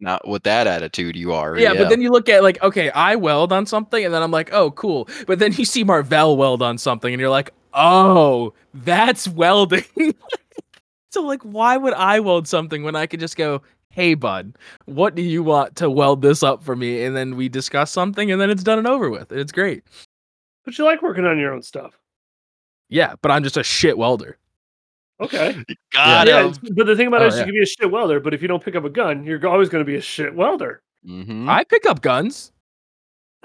Not 0.00 0.26
with 0.26 0.42
that 0.44 0.66
attitude, 0.66 1.14
you 1.14 1.32
are. 1.34 1.58
Yeah, 1.58 1.74
but 1.74 1.90
then 1.90 2.00
you 2.00 2.10
look 2.10 2.28
at 2.30 2.42
like, 2.42 2.62
okay, 2.62 2.90
I 2.90 3.16
weld 3.16 3.52
on 3.52 3.66
something, 3.66 4.02
and 4.02 4.14
then 4.14 4.22
I'm 4.22 4.30
like, 4.30 4.50
oh, 4.52 4.70
cool. 4.70 5.08
But 5.26 5.38
then 5.38 5.52
you 5.52 5.66
see 5.66 5.84
Mabell 5.84 6.36
weld 6.38 6.62
on 6.62 6.78
something, 6.78 7.12
and 7.12 7.20
you're 7.20 7.28
like, 7.28 7.50
oh, 7.74 8.54
that's 8.72 9.28
welding. 9.28 9.84
so 11.10 11.22
like, 11.22 11.42
why 11.42 11.76
would 11.76 11.92
I 11.92 12.20
weld 12.20 12.48
something 12.48 12.82
when 12.82 12.96
I 12.96 13.06
could 13.06 13.20
just 13.20 13.36
go, 13.36 13.60
hey, 13.90 14.14
bud, 14.14 14.56
what 14.86 15.14
do 15.14 15.22
you 15.22 15.42
want 15.42 15.76
to 15.76 15.90
weld 15.90 16.22
this 16.22 16.42
up 16.42 16.62
for 16.62 16.74
me? 16.74 17.04
And 17.04 17.14
then 17.14 17.36
we 17.36 17.48
discuss 17.50 17.90
something, 17.90 18.30
and 18.32 18.40
then 18.40 18.48
it's 18.48 18.62
done 18.62 18.78
and 18.78 18.86
over 18.86 19.10
with. 19.10 19.30
It's 19.32 19.52
great. 19.52 19.84
But 20.64 20.78
you 20.78 20.84
like 20.84 21.02
working 21.02 21.26
on 21.26 21.38
your 21.38 21.52
own 21.52 21.62
stuff. 21.62 21.98
Yeah, 22.88 23.14
but 23.22 23.30
I'm 23.30 23.44
just 23.44 23.56
a 23.56 23.62
shit 23.62 23.98
welder. 23.98 24.38
Okay. 25.20 25.62
got 25.92 26.26
yeah, 26.26 26.40
him. 26.40 26.46
it's- 26.50 26.70
but 26.74 26.86
the 26.86 26.96
thing 26.96 27.06
about 27.08 27.22
Oh, 27.22 27.26
it 27.26 27.28
is 27.28 27.34
yeah. 27.34 27.40
you 27.40 27.44
can 27.46 27.54
be 27.54 27.62
a 27.62 27.66
shit 27.66 27.90
welder, 27.90 28.20
but 28.20 28.32
if 28.34 28.40
you 28.42 28.48
don't 28.48 28.62
pick 28.64 28.74
up 28.74 28.84
a 28.84 28.90
gun, 28.90 29.24
you're 29.24 29.46
always 29.46 29.68
going 29.68 29.82
to 29.84 29.86
be 29.86 29.96
a 29.96 30.00
shit 30.00 30.34
welder. 30.34 30.82
Mhm. 31.08 31.48
I 31.48 31.64
pick 31.64 31.86
up 31.86 32.00
guns. 32.02 32.52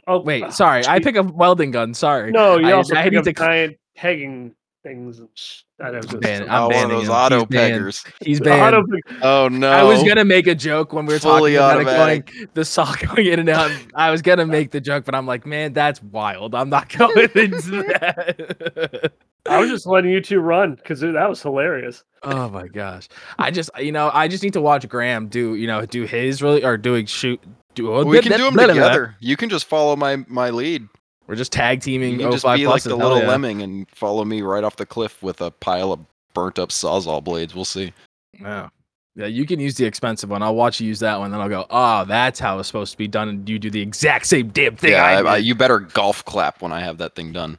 Oh, 0.08 0.20
Wait, 0.22 0.44
ah, 0.44 0.50
sorry, 0.50 0.84
I 0.88 1.00
pick 1.00 1.16
up 1.18 1.34
welding 1.34 1.72
guns. 1.72 1.98
Sorry. 1.98 2.32
No, 2.32 2.58
you 2.58 2.68
I- 2.68 2.72
also 2.74 2.96
I 2.96 3.04
pick 3.04 3.14
need 3.14 3.18
up 3.20 3.24
to- 3.26 3.34
giant 3.34 3.78
pegging 3.96 4.54
things. 4.84 5.18
And 5.20 5.30
sh- 5.34 5.62
I 5.82 5.90
was 5.90 6.06
gonna 6.06 6.20
Man, 6.22 6.42
say- 6.44 6.48
I'm 6.48 6.62
oh, 6.64 6.68
one 6.68 6.84
of 6.86 6.90
those 6.92 7.04
him. 7.06 7.12
auto 7.12 7.40
He's 7.40 7.46
banned. 7.48 7.74
peggers. 7.74 8.04
He's 8.22 8.40
The 8.40 8.46
banned. 8.46 8.76
auto 8.76 8.86
Oh 9.24 9.48
no! 9.48 9.70
I 9.72 9.82
was 9.84 10.04
gonna 10.04 10.24
make 10.26 10.46
a 10.48 10.54
joke 10.54 10.94
when 10.94 11.06
we 11.08 11.14
were 11.16 11.20
Fully 11.20 11.56
talking 11.56 11.82
about 11.88 11.98
automatic. 11.98 12.30
it 12.30 12.34
going 12.36 12.48
the 12.54 12.66
saw 12.66 12.94
going 13.16 13.26
in 13.26 13.40
and 13.40 13.50
out. 13.50 13.72
I 13.96 14.12
was 14.12 14.22
gonna 14.22 14.46
make 14.46 14.70
the 14.72 14.80
joke, 14.80 15.04
but 15.06 15.16
I'm 15.16 15.26
like, 15.26 15.46
man, 15.48 15.74
that's 15.74 16.04
wild. 16.04 16.54
I'm 16.54 16.70
not 16.70 16.88
going 16.98 17.30
into 17.34 17.84
that. 17.84 19.14
I 19.48 19.60
was 19.60 19.70
just 19.70 19.86
letting 19.86 20.12
you 20.12 20.22
two 20.22 20.40
run 20.40 20.76
because 20.76 21.02
that 21.02 21.30
was 21.30 21.42
hilarious. 21.42 22.04
oh 22.24 22.50
my 22.50 22.68
gosh. 22.68 23.08
I 23.38 23.52
just 23.52 23.70
you 23.80 23.92
know, 23.92 24.10
I 24.14 24.28
just 24.28 24.44
need 24.44 24.54
to 24.54 24.62
watch 24.62 24.88
Graham 24.88 25.28
do, 25.28 25.56
you 25.56 25.68
know, 25.68 25.86
do 25.86 26.04
his 26.04 26.42
really 26.42 26.64
or 26.64 26.78
doing 26.78 27.06
shoot 27.06 27.42
do 27.76 27.92
we 28.06 28.22
can 28.22 28.38
do 28.38 28.50
them 28.50 28.68
together. 28.68 29.16
You 29.20 29.38
can 29.38 29.50
just 29.50 29.66
follow 29.66 29.96
my 29.96 30.18
my 30.28 30.50
lead. 30.50 30.88
We're 31.28 31.36
just 31.36 31.52
tag 31.52 31.82
teaming. 31.82 32.12
You 32.12 32.18
teaming 32.18 32.32
can 32.32 32.40
just 32.40 32.56
be 32.56 32.68
like 32.68 32.84
the 32.84 32.96
little 32.96 33.20
yeah. 33.20 33.28
lemming 33.28 33.62
and 33.62 33.90
follow 33.90 34.24
me 34.26 34.42
right 34.42 34.64
off 34.64 34.76
the 34.76 34.86
cliff 34.86 35.22
with 35.22 35.42
a 35.42 35.52
pile 35.52 35.92
of 35.92 36.00
burnt 36.34 36.60
up 36.60 36.70
sawzall 36.70 37.24
blades. 37.24 37.56
We'll 37.56 37.66
see. 37.66 37.94
Yeah. 38.40 38.70
Yeah, 39.18 39.28
you 39.28 39.46
can 39.46 39.62
use 39.62 39.76
the 39.76 39.86
expensive 39.86 40.30
one. 40.30 40.44
I'll 40.44 40.56
watch 40.56 40.82
you 40.82 40.88
use 40.88 41.00
that 41.00 41.18
one, 41.18 41.32
then 41.32 41.40
I'll 41.40 41.48
go, 41.48 41.66
oh, 41.70 42.04
that's 42.04 42.38
how 42.38 42.60
it's 42.60 42.68
supposed 42.68 42.92
to 42.92 42.98
be 42.98 43.08
done, 43.08 43.30
and 43.30 43.48
you 43.48 43.58
do 43.58 43.70
the 43.70 43.80
exact 43.80 44.26
same 44.26 44.50
damn 44.50 44.76
thing. 44.76 44.92
yeah, 44.92 45.06
I 45.06 45.14
I, 45.14 45.22
I, 45.22 45.38
you 45.38 45.56
better 45.56 45.80
golf 45.80 46.26
clap 46.26 46.62
when 46.62 46.74
I 46.74 46.82
have 46.82 46.98
that 46.98 47.16
thing 47.16 47.32
done. 47.32 47.58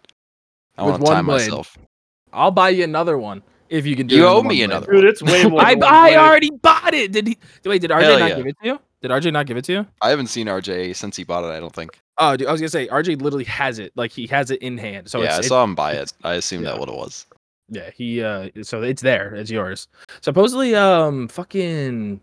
I 0.78 0.82
With 0.82 0.92
want 0.92 1.00
to 1.00 1.04
one 1.04 1.14
time 1.14 1.26
blade. 1.26 1.34
myself. 1.50 1.78
I'll 2.32 2.50
buy 2.50 2.70
you 2.70 2.84
another 2.84 3.16
one 3.18 3.42
if 3.68 3.86
you 3.86 3.96
can 3.96 4.06
do 4.06 4.16
You 4.16 4.22
it 4.22 4.26
in 4.26 4.32
owe 4.32 4.42
me 4.42 4.48
blade. 4.48 4.62
another 4.64 4.92
Dude, 4.92 5.04
it's 5.04 5.22
way 5.22 5.44
more. 5.48 5.60
I, 5.64 5.74
one 5.74 5.84
I 5.84 6.16
already 6.16 6.50
bought 6.50 6.94
it. 6.94 7.12
Did 7.12 7.26
he? 7.28 7.38
Wait, 7.64 7.80
did 7.80 7.90
RJ 7.90 8.02
Hell 8.02 8.18
not 8.18 8.28
yeah. 8.30 8.36
give 8.36 8.46
it 8.46 8.56
to 8.62 8.66
you? 8.68 8.80
Did 9.02 9.10
RJ 9.10 9.32
not 9.32 9.46
give 9.46 9.56
it 9.56 9.64
to 9.66 9.72
you? 9.72 9.86
I 10.02 10.10
haven't 10.10 10.26
seen 10.28 10.46
RJ 10.46 10.96
since 10.96 11.16
he 11.16 11.24
bought 11.24 11.44
it. 11.44 11.48
I 11.48 11.60
don't 11.60 11.74
think. 11.74 11.98
Oh, 12.18 12.36
dude, 12.36 12.48
I 12.48 12.52
was 12.52 12.60
gonna 12.60 12.68
say 12.70 12.88
RJ 12.88 13.20
literally 13.22 13.44
has 13.44 13.78
it. 13.78 13.92
Like 13.96 14.10
he 14.10 14.26
has 14.28 14.50
it 14.50 14.60
in 14.62 14.78
hand. 14.78 15.08
So 15.10 15.22
yeah, 15.22 15.34
I 15.34 15.38
it's, 15.38 15.48
saw 15.48 15.62
him 15.64 15.74
buy 15.74 15.92
it. 15.92 16.12
I 16.24 16.34
assumed 16.34 16.64
Yeah. 16.64 16.72
that 16.72 16.80
what 16.80 16.88
it 16.88 16.94
was. 16.94 17.26
yeah, 17.68 17.90
he 17.94 18.22
uh 18.22 18.48
so 18.62 18.82
it's 18.82 19.02
there. 19.02 19.34
It's 19.34 19.50
yours. 19.50 19.88
Supposedly, 20.20 20.74
um, 20.74 21.28
fucking 21.28 22.20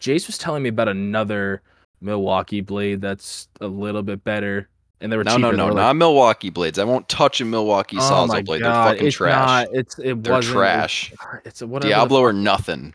Jace 0.00 0.26
was 0.26 0.38
telling 0.38 0.62
me 0.62 0.68
about 0.70 0.88
another 0.88 1.60
Milwaukee 2.00 2.60
blade 2.62 3.00
that's 3.02 3.48
a 3.60 3.66
little 3.66 4.02
bit 4.02 4.24
better, 4.24 4.68
and 5.00 5.10
they 5.12 5.16
were 5.16 5.24
No, 5.24 5.36
cheaper. 5.36 5.42
no, 5.42 5.50
They 5.52 5.56
no, 5.56 5.66
like, 5.66 5.74
not 5.76 5.96
Milwaukee 5.96 6.50
blades. 6.50 6.78
I 6.78 6.84
won't 6.84 7.08
touch 7.08 7.40
a 7.40 7.44
Milwaukee 7.44 7.96
oh 7.98 8.00
sawzall 8.00 8.44
blade. 8.44 8.62
god, 8.62 8.84
They're 8.84 8.92
fucking 8.94 9.06
it's 9.08 9.16
trash. 9.16 9.46
not. 9.46 9.68
It's 9.72 9.98
it 9.98 10.22
They're 10.22 10.32
wasn't. 10.34 10.54
trash. 10.56 11.12
It's, 11.12 11.22
it's 11.46 11.62
a 11.62 11.66
whatever. 11.66 11.88
the 11.88 11.94
Diablo 11.94 12.20
or 12.20 12.32
nothing. 12.32 12.94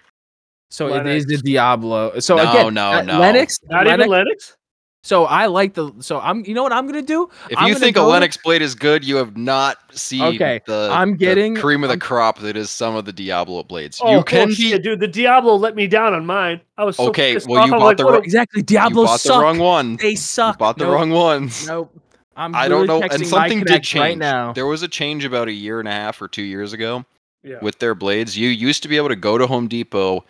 So 0.70 0.88
it 0.88 0.92
Lenox. 0.92 1.10
is 1.16 1.26
the 1.26 1.38
Diablo. 1.38 2.20
So 2.20 2.36
No, 2.38 2.50
again, 2.50 2.74
no, 2.74 2.92
uh, 2.92 3.02
no. 3.02 3.20
Lenox. 3.20 3.60
Not 3.70 3.86
Lenox- 3.86 4.00
even 4.02 4.10
Lenox. 4.12 4.58
So 5.06 5.26
I 5.26 5.46
like 5.46 5.76
the. 5.76 5.92
So 6.00 6.20
I'm. 6.20 6.44
You 6.46 6.56
know 6.56 6.64
what 6.64 6.72
I'm 6.74 6.88
gonna 6.88 7.04
do? 7.04 7.30
If 7.52 7.60
I'm 7.60 7.68
you 7.68 7.74
gonna 7.76 7.80
think 7.86 7.96
a 7.96 8.00
go- 8.00 8.08
Lenox 8.08 8.38
blade 8.38 8.64
is 8.64 8.74
good, 8.74 9.04
you 9.06 9.18
have 9.18 9.38
not 9.38 9.78
seen 9.96 10.24
Okay, 10.24 10.62
the, 10.66 10.90
I'm 10.92 11.16
the 11.16 11.56
cream 11.62 11.84
of 11.84 11.90
the 11.90 11.94
I'm- 11.94 12.00
crop 12.00 12.40
that 12.40 12.58
is 12.58 12.72
some 12.72 12.96
of 12.96 13.06
the 13.06 13.14
Diablo 13.14 13.62
blades. 13.62 14.02
Oh, 14.04 14.18
you 14.18 14.24
can 14.24 14.48
be 14.48 14.56
bullshit, 14.56 14.82
dude. 14.82 15.00
The 15.00 15.08
Diablo 15.08 15.54
let 15.58 15.76
me 15.76 15.86
down 15.86 16.16
on 16.16 16.26
mine. 16.26 16.60
I 16.80 16.86
was 16.86 16.98
so 16.98 17.10
Okay, 17.10 17.38
well, 17.46 17.60
off. 17.62 17.68
you 17.68 17.74
I'm 17.76 17.80
bought 17.80 17.86
like, 17.86 17.98
the 17.98 18.06
wrong- 18.06 18.16
a- 18.16 18.20
Exactly. 18.20 18.62
you 18.62 18.64
Diablo 18.64 19.06
bought 19.06 19.20
suck. 19.20 19.36
the 19.36 19.42
wrong 19.44 19.60
one. 19.60 19.98
They 19.98 20.10
You 20.10 20.18
suck. 20.18 20.58
bought 20.58 20.80
the 20.80 20.86
Nope, 20.86 20.94
wrong 20.96 21.12
ones. 21.12 21.68
Nope. 21.68 21.96
I'm 22.36 22.56
I 22.56 22.68
don't 22.68 22.88
know. 22.88 23.04
And 23.04 23.28
something 23.28 23.60
did 23.64 23.84
change. 23.84 24.02
right 24.02 24.18
now. 24.18 24.54
There 24.54 24.66
was 24.66 24.82
a 24.82 24.88
change 24.88 25.24
about 25.24 25.48
a 25.50 25.54
year 25.54 25.80
and 25.80 25.88
a 25.88 25.92
half 25.92 26.20
or 26.20 26.28
two 26.28 26.42
years 26.42 26.74
ago 26.74 27.06
Yeah. 27.44 27.60
with 27.62 27.78
their 27.78 27.94
blades. 27.94 28.36
You 28.36 28.50
used 28.50 28.82
to 28.82 28.90
be 28.90 28.98
able 28.98 29.10
to 29.10 29.16
go 29.16 29.38
to 29.38 29.46
Home 29.46 29.68
Depot, 29.68 30.26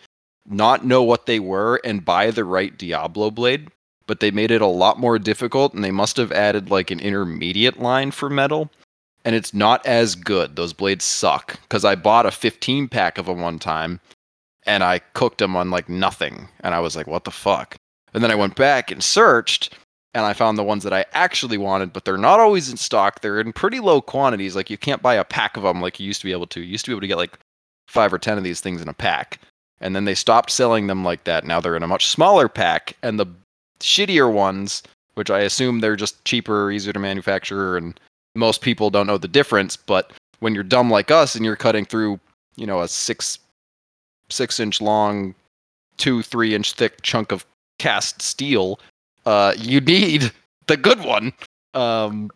not 0.46 0.86
know 0.86 1.02
what 1.02 1.26
they 1.28 1.40
were, 1.40 1.80
and 1.86 2.04
buy 2.04 2.30
the 2.30 2.44
right 2.44 2.78
Diablo 2.78 3.32
blade, 3.32 3.70
but 4.08 4.20
they 4.20 4.32
made 4.32 4.52
it 4.52 4.62
a 4.62 4.68
lot 4.68 5.00
more 5.00 5.20
difficult, 5.20 5.74
and 5.74 5.84
they 5.84 5.92
must 5.92 6.18
have 6.18 6.32
added 6.32 6.70
like 6.70 6.92
an 6.92 7.00
intermediate 7.00 7.80
line 7.80 8.12
for 8.12 8.30
metal. 8.30 8.70
And 9.24 9.36
it's 9.36 9.54
not 9.54 9.86
as 9.86 10.14
good. 10.14 10.56
Those 10.56 10.74
blades 10.74 11.04
suck. 11.04 11.60
Because 11.62 11.84
I 11.84 11.96
bought 11.96 12.28
a 12.28 12.32
15 12.32 12.88
pack 12.88 13.18
of 13.18 13.26
them 13.26 13.42
one 13.42 13.58
time, 13.58 14.00
and 14.66 14.84
I 14.84 15.00
cooked 15.14 15.40
them 15.40 15.56
on 15.56 15.72
like 15.72 15.90
nothing, 15.90 16.48
and 16.62 16.76
I 16.76 16.80
was 16.80 16.96
like, 16.96 17.08
"What 17.08 17.24
the 17.24 17.32
fuck?" 17.32 17.76
And 18.14 18.24
then 18.24 18.32
I 18.32 18.36
went 18.36 18.56
back 18.56 18.92
and 18.92 19.04
searched, 19.04 19.74
and 20.14 20.26
I 20.26 20.34
found 20.34 20.58
the 20.58 20.64
ones 20.64 20.84
that 20.84 20.94
I 20.94 21.06
actually 21.14 21.58
wanted, 21.58 21.92
but 21.92 22.06
they're 22.06 22.18
not 22.18 22.40
always 22.40 22.70
in 22.70 22.78
stock. 22.78 23.22
They're 23.22 23.42
in 23.42 23.52
pretty 23.52 23.80
low 23.80 24.02
quantities. 24.02 24.56
Like 24.56 24.70
you 24.70 24.78
can't 24.78 25.02
buy 25.02 25.16
a 25.16 25.26
pack 25.26 25.58
of 25.58 25.64
them 25.64 25.82
like 25.82 26.00
you 26.00 26.08
used 26.08 26.22
to 26.22 26.26
be 26.26 26.32
able 26.32 26.48
to. 26.48 26.62
You 26.62 26.68
used 26.68 26.86
to 26.86 26.92
be 26.92 26.94
able 26.94 27.02
to 27.02 27.08
get 27.08 27.18
like 27.18 27.38
five 27.88 28.14
or 28.14 28.20
ten 28.20 28.38
of 28.38 28.44
these 28.44 28.62
things 28.62 28.82
in 28.82 28.88
a 28.88 28.94
pack. 28.94 29.40
And 29.82 29.96
then 29.96 30.06
they 30.06 30.16
stopped 30.16 30.52
selling 30.52 30.88
them 30.88 31.04
like 31.04 31.26
that. 31.26 31.46
Now 31.46 31.60
they're 31.60 31.76
in 31.76 31.84
a 31.84 31.88
much 31.88 32.08
smaller 32.08 32.48
pack, 32.48 32.96
and 33.04 33.20
the 33.20 33.26
shittier 33.80 34.32
ones, 34.32 34.84
which 35.16 35.30
I 35.30 35.40
assume 35.42 35.80
they're 35.80 35.96
just 35.96 36.24
cheaper, 36.26 36.72
easier 36.72 36.94
to 36.94 37.00
manufacture, 37.00 37.78
and 37.78 38.00
most 38.36 38.62
people 38.62 38.90
don't 38.90 39.08
know 39.08 39.18
the 39.18 39.28
difference. 39.28 39.76
But 39.78 40.12
when 40.40 40.54
you're 40.54 40.64
dumb 40.64 40.90
like 40.90 41.12
us 41.12 41.36
and 41.36 41.46
you're 41.46 41.56
cutting 41.56 41.86
through, 41.86 42.20
you 42.56 42.66
know, 42.66 42.82
a 42.82 42.88
six 42.88 43.40
six 44.30 44.60
inch 44.60 44.82
long, 44.82 45.36
two 45.98 46.22
three 46.22 46.56
inch 46.56 46.74
thick 46.74 47.02
chunk 47.02 47.32
of 47.32 47.46
cast 47.80 48.22
steel, 48.22 48.80
uh, 49.26 49.54
you 49.58 49.82
need 49.82 50.32
the 50.68 50.78
good 50.78 51.04
one. 51.04 51.34
Um, 51.74 52.32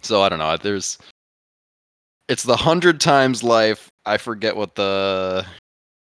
so 0.00 0.22
I 0.22 0.28
don't 0.28 0.38
know. 0.38 0.56
There's, 0.56 0.98
it's 2.28 2.42
the 2.42 2.56
hundred 2.56 3.00
times 3.00 3.42
life. 3.42 3.88
I 4.04 4.16
forget 4.16 4.56
what 4.56 4.74
the, 4.74 5.46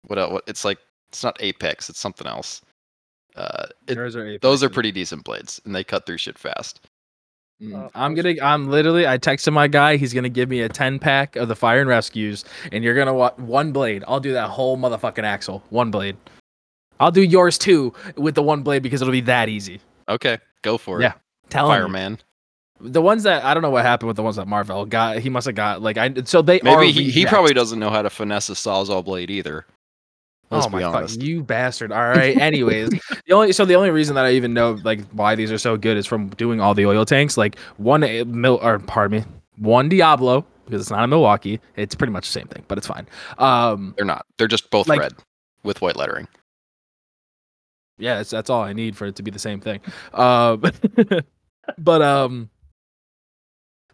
what 0.07 0.31
what 0.31 0.43
it's 0.47 0.65
like. 0.65 0.79
It's 1.09 1.23
not 1.23 1.37
Apex. 1.39 1.89
It's 1.89 1.99
something 1.99 2.27
else. 2.27 2.61
Uh, 3.37 3.67
it, 3.87 3.97
are 3.97 4.39
those 4.39 4.63
are 4.63 4.69
pretty 4.69 4.91
decent 4.91 5.23
blades, 5.23 5.61
and 5.63 5.75
they 5.75 5.83
cut 5.83 6.05
through 6.05 6.17
shit 6.17 6.39
fast. 6.39 6.81
Mm. 7.61 7.85
Uh, 7.85 7.89
I'm 7.95 8.15
gonna. 8.15 8.35
I'm 8.41 8.69
literally. 8.69 9.07
I 9.07 9.17
texted 9.17 9.53
my 9.53 9.67
guy. 9.67 9.97
He's 9.97 10.13
gonna 10.13 10.29
give 10.29 10.49
me 10.49 10.61
a 10.61 10.69
10 10.69 10.99
pack 10.99 11.35
of 11.35 11.47
the 11.47 11.55
fire 11.55 11.79
and 11.79 11.89
rescues, 11.89 12.45
and 12.71 12.83
you're 12.83 12.95
gonna 12.95 13.13
want 13.13 13.37
one 13.39 13.71
blade. 13.71 14.03
I'll 14.07 14.19
do 14.19 14.33
that 14.33 14.49
whole 14.49 14.77
motherfucking 14.77 15.23
axle. 15.23 15.63
One 15.69 15.91
blade. 15.91 16.17
I'll 16.99 17.11
do 17.11 17.21
yours 17.21 17.57
too 17.57 17.93
with 18.15 18.35
the 18.35 18.43
one 18.43 18.63
blade 18.63 18.81
because 18.81 19.01
it'll 19.01 19.11
be 19.11 19.21
that 19.21 19.49
easy. 19.49 19.81
Okay, 20.09 20.39
go 20.63 20.77
for 20.77 20.99
it. 20.99 21.03
Yeah, 21.03 21.13
it, 21.13 21.49
Tell 21.49 21.67
me. 21.67 21.75
fireman. 21.75 22.19
The 22.79 23.01
ones 23.01 23.23
that 23.23 23.43
I 23.43 23.53
don't 23.53 23.63
know 23.63 23.71
what 23.71 23.83
happened 23.85 24.07
with 24.07 24.17
the 24.17 24.23
ones 24.23 24.35
that 24.35 24.47
Mabell 24.47 24.87
got. 24.87 25.19
He 25.19 25.29
must 25.29 25.45
have 25.45 25.55
got 25.55 25.81
like 25.81 25.97
I. 25.97 26.13
So 26.25 26.41
they 26.41 26.59
are 26.61 26.63
Maybe 26.63 26.91
he, 26.91 27.09
he 27.09 27.25
probably 27.25 27.53
doesn't 27.53 27.79
know 27.79 27.89
how 27.89 28.01
to 28.01 28.09
finesse 28.09 28.49
a 28.49 28.53
sawzall 28.53 29.03
blade 29.03 29.31
either. 29.31 29.65
Let's 30.49 30.65
oh 30.65 30.69
my 30.69 30.81
honest. 30.83 31.21
you 31.21 31.43
bastard! 31.43 31.91
All 31.91 32.07
right. 32.07 32.37
Anyways, 32.37 32.89
the 33.25 33.33
only 33.33 33.51
so 33.51 33.65
the 33.65 33.75
only 33.75 33.89
reason 33.89 34.15
that 34.15 34.25
I 34.25 34.31
even 34.31 34.53
know 34.53 34.79
like 34.83 35.01
why 35.09 35.35
these 35.35 35.51
are 35.51 35.57
so 35.57 35.75
good 35.75 35.97
is 35.97 36.05
from 36.05 36.29
doing 36.29 36.61
all 36.61 36.73
the 36.73 36.85
oil 36.85 37.03
tanks. 37.03 37.35
Like 37.37 37.57
one 37.77 38.03
uh, 38.03 38.23
mil 38.25 38.57
or 38.61 38.79
pardon 38.79 39.19
me, 39.19 39.25
one 39.57 39.89
Diablo 39.89 40.45
because 40.65 40.81
it's 40.81 40.89
not 40.91 41.03
a 41.03 41.07
Milwaukee. 41.07 41.59
It's 41.75 41.95
pretty 41.95 42.11
much 42.13 42.27
the 42.27 42.31
same 42.31 42.47
thing, 42.47 42.63
but 42.67 42.77
it's 42.77 42.87
fine. 42.87 43.07
Um, 43.37 43.93
They're 43.97 44.05
not. 44.05 44.25
They're 44.37 44.47
just 44.47 44.69
both 44.69 44.87
Like- 44.87 44.99
red 44.99 45.13
with 45.63 45.81
white 45.81 45.95
lettering. 45.97 46.27
yeah, 47.97 48.15
that's 48.17 48.29
that's 48.29 48.49
all 48.49 48.61
I 48.61 48.73
need 48.73 48.95
for 48.95 49.05
it 49.07 49.15
to 49.17 49.23
be 49.23 49.31
the 49.31 49.39
same 49.39 49.59
thing. 49.59 49.81
Um, 50.13 50.63
but 51.77 52.01
um, 52.01 52.49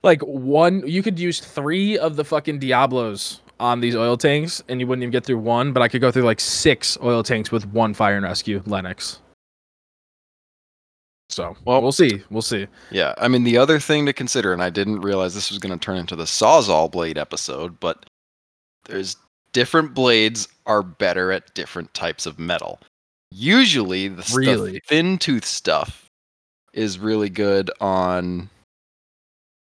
like 0.03 0.21
one, 0.21 0.87
you 0.87 1.01
could 1.01 1.17
use 1.19 1.39
three 1.39 1.97
of 1.97 2.15
the 2.15 2.23
fucking 2.25 2.59
Diablos 2.59 3.41
on 3.59 3.79
these 3.79 3.95
oil 3.95 4.17
tanks, 4.17 4.61
and 4.67 4.79
you 4.79 4.87
wouldn't 4.87 5.03
even 5.03 5.11
get 5.11 5.25
through 5.25 5.37
one. 5.39 5.73
But 5.73 5.81
I 5.83 5.87
could 5.87 6.01
go 6.01 6.11
through 6.11 6.23
like 6.23 6.39
six 6.39 6.97
oil 7.01 7.23
tanks 7.23 7.51
with 7.51 7.65
one 7.67 7.93
fire 7.93 8.15
and 8.15 8.23
rescue 8.25 8.61
Lenox. 8.65 9.19
So 11.29 11.55
Well- 11.65 11.81
we'll 11.81 11.91
see. 11.91 12.23
We'll 12.29 12.41
see. 12.41 12.67
Yeah, 12.91 13.13
I 13.17 13.27
mean 13.27 13.43
the 13.43 13.57
other 13.57 13.79
thing 13.79 14.05
to 14.05 14.13
consider, 14.13 14.53
and 14.53 14.61
I 14.61 14.69
didn't 14.69 15.01
realize 15.01 15.33
this 15.33 15.49
was 15.49 15.59
going 15.59 15.77
to 15.77 15.83
turn 15.83 15.97
into 15.97 16.15
the 16.15 16.25
Sawzall 16.25 16.91
blade 16.91 17.17
episode, 17.17 17.79
but 17.79 18.05
there's 18.85 19.15
different 19.53 19.93
blades 19.93 20.47
are 20.65 20.83
better 20.83 21.31
at 21.31 21.53
different 21.53 21.93
types 21.93 22.25
of 22.25 22.37
metal. 22.39 22.79
Usually, 23.31 24.09
the, 24.09 24.31
Really? 24.35 24.79
thin 24.87 25.17
tooth 25.17 25.45
stuff 25.45 26.05
is 26.73 26.99
really 26.99 27.29
good 27.29 27.71
on. 27.81 28.49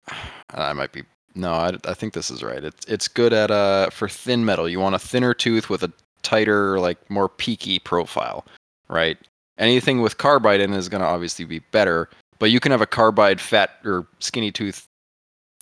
I 0.50 0.72
might 0.74 0.92
be 0.92 1.04
no, 1.34 1.52
I, 1.52 1.72
I 1.84 1.94
think 1.94 2.12
this 2.12 2.30
is 2.30 2.42
right. 2.42 2.62
It's 2.62 2.84
it's 2.86 3.08
good 3.08 3.32
at 3.32 3.50
uh 3.50 3.90
for 3.90 4.08
thin 4.08 4.44
metal. 4.44 4.68
You 4.68 4.80
want 4.80 4.94
a 4.94 4.98
thinner 4.98 5.34
tooth 5.34 5.70
with 5.70 5.82
a 5.82 5.92
tighter, 6.22 6.78
like 6.78 6.98
more 7.10 7.28
peaky 7.28 7.78
profile, 7.78 8.44
right? 8.88 9.18
Anything 9.58 10.00
with 10.00 10.18
carbide 10.18 10.60
in 10.60 10.72
is 10.72 10.88
going 10.88 11.02
to 11.02 11.06
obviously 11.06 11.44
be 11.44 11.58
better, 11.58 12.08
but 12.38 12.50
you 12.50 12.60
can 12.60 12.72
have 12.72 12.80
a 12.80 12.86
carbide 12.86 13.40
fat 13.40 13.70
or 13.84 14.06
skinny 14.18 14.50
tooth 14.50 14.86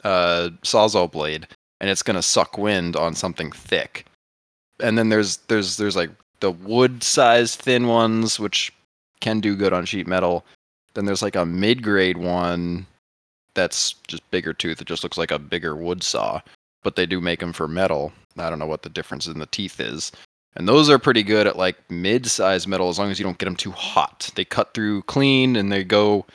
uh, 0.04 0.50
sawzall 0.62 1.10
blade, 1.10 1.46
and 1.80 1.90
it's 1.90 2.02
going 2.02 2.16
to 2.16 2.22
suck 2.22 2.56
wind 2.56 2.96
on 2.96 3.14
something 3.14 3.52
thick. 3.52 4.06
And 4.80 4.96
then 4.96 5.08
there's 5.08 5.38
there's 5.48 5.76
there's 5.76 5.96
like 5.96 6.10
the 6.40 6.52
wood 6.52 7.02
sized 7.02 7.60
thin 7.60 7.86
ones, 7.86 8.40
which 8.40 8.72
can 9.20 9.40
do 9.40 9.56
good 9.56 9.72
on 9.72 9.84
sheet 9.84 10.06
metal. 10.06 10.44
Then 10.94 11.04
there's 11.04 11.22
like 11.22 11.36
a 11.36 11.44
mid 11.44 11.82
grade 11.82 12.16
one 12.16 12.86
that's 13.55 13.94
just 14.07 14.28
bigger 14.30 14.53
tooth. 14.53 14.80
It 14.80 14.86
just 14.86 15.03
looks 15.03 15.18
like 15.18 15.30
a 15.30 15.38
bigger 15.38 15.76
wood 15.76 16.03
saw, 16.03 16.40
but 16.82 16.96
they 16.96 17.07
do 17.07 17.20
make 17.20 17.40
them 17.40 17.53
for 17.53 17.68
metal. 17.68 18.12
I 18.36 18.48
don't 18.51 18.59
know 18.59 18.66
what 18.66 18.82
the 18.82 18.88
difference 18.88 19.26
in 19.26 19.38
the 19.38 19.46
teeth 19.46 19.80
is. 19.80 20.12
And 20.57 20.68
those 20.68 20.90
are 20.90 20.98
pretty 20.98 21.22
good 21.22 21.46
at 21.46 21.57
like 21.57 21.76
mid-sized 21.90 22.66
metal 22.66 22.88
as 22.88 22.98
long 22.98 23.11
as 23.11 23.18
you 23.18 23.24
don't 23.24 23.38
get 23.38 23.46
them 23.46 23.57
too 23.57 23.70
hot. 23.70 24.30
They 24.34 24.44
cut 24.44 24.74
through 24.74 25.03
clean 25.03 25.57
and 25.57 25.70
they 25.70 25.84
go 25.84 26.26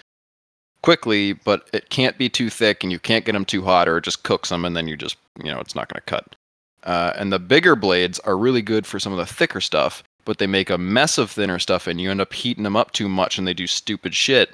quickly, 0.81 1.33
but 1.33 1.69
it 1.73 1.89
can't 1.89 2.17
be 2.17 2.29
too 2.29 2.49
thick 2.49 2.83
and 2.83 2.91
you 2.91 2.99
can't 2.99 3.25
get 3.25 3.33
them 3.33 3.45
too 3.45 3.63
hot 3.63 3.87
or 3.87 3.97
it 3.97 4.03
just 4.03 4.23
cooks 4.23 4.49
them 4.49 4.63
and 4.63 4.75
then 4.75 4.87
you 4.87 4.95
just, 4.95 5.17
you 5.43 5.51
know, 5.51 5.59
it's 5.59 5.75
not 5.75 5.89
going 5.89 5.99
to 5.99 6.05
cut. 6.05 6.35
Uh, 6.83 7.13
and 7.17 7.33
the 7.33 7.39
bigger 7.39 7.75
blades 7.75 8.19
are 8.19 8.37
really 8.37 8.61
good 8.61 8.85
for 8.85 8.99
some 8.99 9.11
of 9.11 9.17
the 9.17 9.25
thicker 9.25 9.59
stuff, 9.59 10.03
but 10.23 10.37
they 10.37 10.47
make 10.47 10.69
a 10.69 10.77
mess 10.77 11.17
of 11.17 11.31
thinner 11.31 11.59
stuff 11.59 11.87
and 11.87 11.99
you 11.99 12.11
end 12.11 12.21
up 12.21 12.31
heating 12.31 12.63
them 12.63 12.75
up 12.75 12.91
too 12.91 13.09
much 13.09 13.37
and 13.37 13.47
they 13.47 13.53
do 13.53 13.67
stupid 13.67 14.13
shit 14.15 14.51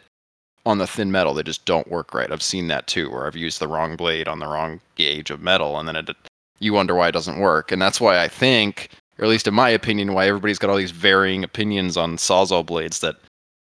on 0.65 0.77
the 0.77 0.87
thin 0.87 1.11
metal. 1.11 1.33
They 1.33 1.43
just 1.43 1.65
don't 1.65 1.89
work 1.89 2.13
right. 2.13 2.31
I've 2.31 2.43
seen 2.43 2.67
that 2.67 2.87
too, 2.87 3.09
where 3.09 3.27
I've 3.27 3.35
used 3.35 3.59
the 3.59 3.67
wrong 3.67 3.95
blade 3.95 4.27
on 4.27 4.39
the 4.39 4.47
wrong 4.47 4.79
gauge 4.95 5.31
of 5.31 5.41
metal 5.41 5.79
and 5.79 5.87
then 5.87 5.95
it, 5.95 6.09
you 6.59 6.73
wonder 6.73 6.95
why 6.95 7.07
it 7.07 7.13
doesn't 7.13 7.39
work. 7.39 7.71
And 7.71 7.81
that's 7.81 7.99
why 7.99 8.21
I 8.21 8.27
think 8.27 8.89
or 9.21 9.25
at 9.25 9.29
least 9.29 9.47
in 9.47 9.53
my 9.53 9.69
opinion, 9.69 10.13
why 10.13 10.27
everybody's 10.27 10.57
got 10.57 10.69
all 10.69 10.77
these 10.77 10.91
varying 10.91 11.43
opinions 11.43 11.95
on 11.95 12.17
sawzall 12.17 12.65
blades 12.65 12.99
that, 12.99 13.17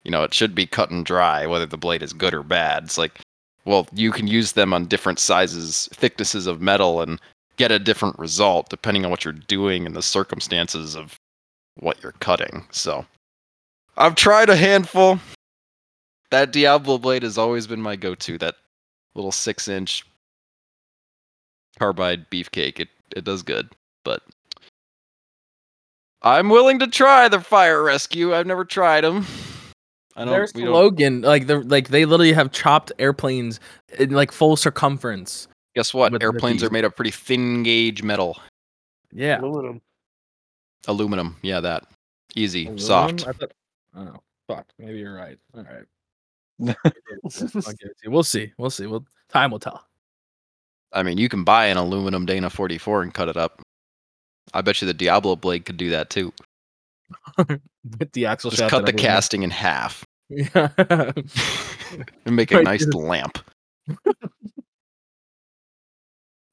you 0.04 0.10
know, 0.10 0.22
it 0.22 0.32
should 0.32 0.54
be 0.54 0.64
cut 0.64 0.90
and 0.90 1.04
dry, 1.04 1.44
whether 1.44 1.66
the 1.66 1.76
blade 1.76 2.02
is 2.02 2.12
good 2.12 2.32
or 2.32 2.44
bad. 2.44 2.84
It's 2.84 2.96
like, 2.96 3.20
well, 3.64 3.88
you 3.92 4.12
can 4.12 4.28
use 4.28 4.52
them 4.52 4.72
on 4.72 4.86
different 4.86 5.18
sizes, 5.18 5.88
thicknesses 5.92 6.46
of 6.46 6.60
metal 6.60 7.02
and 7.02 7.20
get 7.56 7.72
a 7.72 7.80
different 7.80 8.18
result 8.18 8.70
depending 8.70 9.04
on 9.04 9.10
what 9.10 9.24
you're 9.24 9.32
doing 9.34 9.84
and 9.86 9.94
the 9.94 10.02
circumstances 10.02 10.94
of 10.96 11.16
what 11.80 12.00
you're 12.02 12.14
cutting. 12.20 12.64
So 12.70 13.04
I've 13.96 14.14
tried 14.14 14.50
a 14.50 14.56
handful. 14.56 15.18
That 16.30 16.52
Diablo 16.52 16.98
blade 16.98 17.22
has 17.22 17.38
always 17.38 17.66
been 17.66 17.80
my 17.82 17.96
go 17.96 18.14
to. 18.14 18.38
That 18.38 18.56
little 19.14 19.32
six 19.32 19.66
inch 19.68 20.04
carbide 21.78 22.30
beefcake. 22.30 22.78
It 22.80 22.88
it 23.16 23.24
does 23.24 23.42
good. 23.42 23.70
But 24.04 24.22
I'm 26.22 26.48
willing 26.48 26.78
to 26.80 26.86
try 26.86 27.28
the 27.28 27.40
fire 27.40 27.82
rescue. 27.82 28.34
I've 28.34 28.46
never 28.46 28.64
tried 28.64 29.02
them. 29.04 29.26
I 30.16 30.24
don't. 30.24 30.32
There's 30.32 30.54
we 30.54 30.62
don't 30.64 30.72
Logan. 30.72 31.22
Like 31.22 31.46
the 31.46 31.60
like 31.60 31.88
they 31.88 32.04
literally 32.04 32.32
have 32.32 32.52
chopped 32.52 32.92
airplanes 32.98 33.58
in 33.98 34.10
like 34.10 34.30
full 34.32 34.56
circumference. 34.56 35.48
guess 35.74 35.94
what? 35.94 36.20
Airplanes 36.22 36.62
are 36.62 36.70
made 36.70 36.84
of 36.84 36.94
pretty 36.94 37.10
thin 37.12 37.62
gauge 37.62 38.02
metal, 38.02 38.38
Yeah. 39.12 39.40
Aluminum. 39.40 39.80
aluminum. 40.88 41.36
Yeah, 41.42 41.60
that 41.60 41.84
easy, 42.34 42.66
Aluminum? 42.66 42.86
soft. 42.86 43.28
I 43.28 43.32
thought, 43.32 43.52
oh 43.96 44.16
fuck. 44.48 44.66
Maybe 44.78 44.98
you're 44.98 45.14
right. 45.14 45.38
All 45.56 45.62
right. 45.62 45.84
We'll 48.06 48.22
see. 48.22 48.52
We'll 48.58 48.70
see. 48.70 48.86
Well, 48.86 49.04
time 49.28 49.50
will 49.50 49.58
tell. 49.58 49.86
I 50.92 51.02
mean, 51.02 51.18
you 51.18 51.28
can 51.28 51.44
buy 51.44 51.66
an 51.66 51.76
aluminum 51.76 52.26
Dana 52.26 52.50
44 52.50 53.02
and 53.02 53.14
cut 53.14 53.28
it 53.28 53.36
up. 53.36 53.62
I 54.52 54.60
bet 54.62 54.80
you 54.82 54.86
the 54.86 54.94
Diablo 54.94 55.36
blade 55.36 55.64
could 55.64 55.76
do 55.76 55.90
that 55.90 56.10
too. 56.10 56.32
With 57.38 58.12
the 58.12 58.26
axle 58.26 58.50
Just 58.50 58.70
cut 58.70 58.86
the 58.86 58.92
casting 58.92 59.42
in 59.42 59.50
half 59.50 60.04
Yeah. 60.28 60.68
and 62.24 62.36
make 62.36 62.50
a 62.52 62.56
Right, 62.56 62.64
nice 62.64 62.86
lamp. 62.88 63.38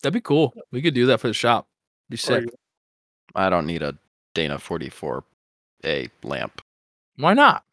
That'd 0.01 0.13
be 0.13 0.21
cool. 0.21 0.53
We 0.71 0.81
could 0.81 0.93
do 0.93 1.07
that 1.07 1.19
for 1.19 1.27
the 1.27 1.33
shop. 1.33 1.67
Be 2.09 2.15
oh, 2.15 2.17
sick. 2.17 2.45
I 3.35 3.49
don't 3.49 3.65
need 3.65 3.81
a 3.83 3.97
Dana 4.33 4.57
44A 4.57 6.09
lamp. 6.23 6.61
Why 7.17 7.33
not? 7.33 7.63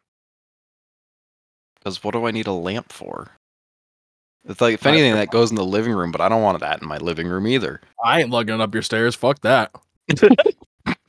Because 1.85 2.03
what 2.03 2.13
do 2.13 2.27
I 2.27 2.31
need 2.31 2.47
a 2.47 2.53
lamp 2.53 2.91
for? 2.93 3.31
It's 4.47 4.61
like, 4.61 4.75
if 4.75 4.85
Right. 4.85 4.93
anything, 4.95 5.15
that 5.15 5.31
goes 5.31 5.51
in 5.51 5.57
the 5.57 5.65
living 5.65 5.93
room, 5.93 6.11
but 6.13 6.21
I 6.21 6.29
don't 6.29 6.43
want 6.43 6.59
that 6.61 6.81
in 6.83 6.89
my 6.89 6.99
living 6.99 7.29
room 7.29 7.47
either. 7.47 7.81
I 8.03 8.21
ain't 8.23 8.31
lugging 8.31 8.55
it 8.55 8.61
up 8.61 8.73
your 8.75 8.83
stairs. 8.83 9.15
Fuck 9.15 9.41
that. 9.43 9.71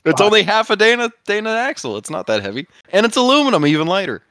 It's 0.04 0.20
Why? 0.20 0.26
only 0.26 0.42
half 0.44 0.70
a 0.70 0.76
Dana 0.76 1.10
Dana 1.26 1.50
axle. 1.50 1.96
It's 1.96 2.10
not 2.10 2.28
that 2.28 2.40
heavy, 2.40 2.68
and 2.90 3.04
it's 3.04 3.16
aluminum, 3.16 3.66
even 3.66 3.88
lighter. 3.88 4.22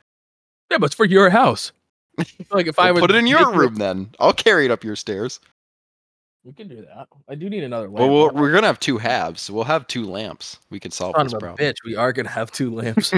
Yeah, 0.71 0.77
but 0.77 0.85
it's 0.85 0.95
for 0.95 1.05
your 1.05 1.29
house. 1.29 1.73
Like 2.49 2.67
if 2.67 2.79
I 2.79 2.85
Well, 2.85 2.93
would 2.93 3.01
put 3.01 3.11
it 3.11 3.17
in 3.17 3.27
your 3.27 3.47
make 3.51 3.57
room 3.57 3.75
then. 3.75 4.09
I'll 4.17 4.31
carry 4.31 4.63
it 4.63 4.71
up 4.71 4.85
your 4.85 4.95
stairs. 4.95 5.41
we 6.45 6.53
can 6.53 6.69
do 6.69 6.77
that. 6.77 7.07
I 7.27 7.35
do 7.35 7.49
need 7.49 7.65
another 7.65 7.87
lamp. 7.87 7.99
Well, 7.99 8.09
we'll 8.09 8.29
though. 8.29 8.39
we're 8.41 8.53
gonna 8.53 8.67
have 8.67 8.79
two 8.79 8.97
halves, 8.97 9.41
so 9.41 9.53
we'll 9.53 9.65
have 9.65 9.85
two 9.87 10.05
lamps. 10.05 10.59
We 10.69 10.79
can 10.79 10.91
solve 10.91 11.15
Son 11.17 11.25
this 11.25 11.33
of 11.33 11.39
a 11.39 11.41
problem. 11.41 11.67
bitch, 11.67 11.75
we 11.85 11.97
are 11.97 12.13
gonna 12.13 12.29
have 12.29 12.51
two 12.53 12.73
lamps. 12.73 13.11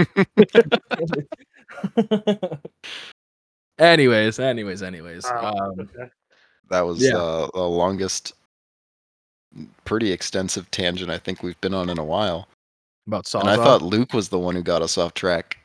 Anyways, 3.80 4.40
anyways, 4.40 4.84
anyways. 4.84 5.26
Ah, 5.26 5.50
Um, 5.54 5.80
okay. 5.80 6.10
That 6.70 6.82
was 6.82 7.02
Yeah. 7.02 7.18
uh, 7.18 7.48
the 7.54 7.64
longest, 7.64 8.34
pretty 9.86 10.12
extensive 10.12 10.70
tangent 10.72 11.10
I 11.10 11.18
think 11.18 11.42
we've 11.44 11.60
been 11.62 11.74
on 11.74 11.90
in 11.90 11.98
a 11.98 12.04
while. 12.06 12.48
about 13.08 13.34
And 13.36 13.50
I 13.50 13.56
thought 13.56 13.82
Luke 13.82 14.14
was 14.14 14.30
the 14.30 14.40
one 14.40 14.56
who 14.56 14.64
got 14.64 14.82
us 14.82 14.98
off 14.98 15.14
track. 15.14 15.58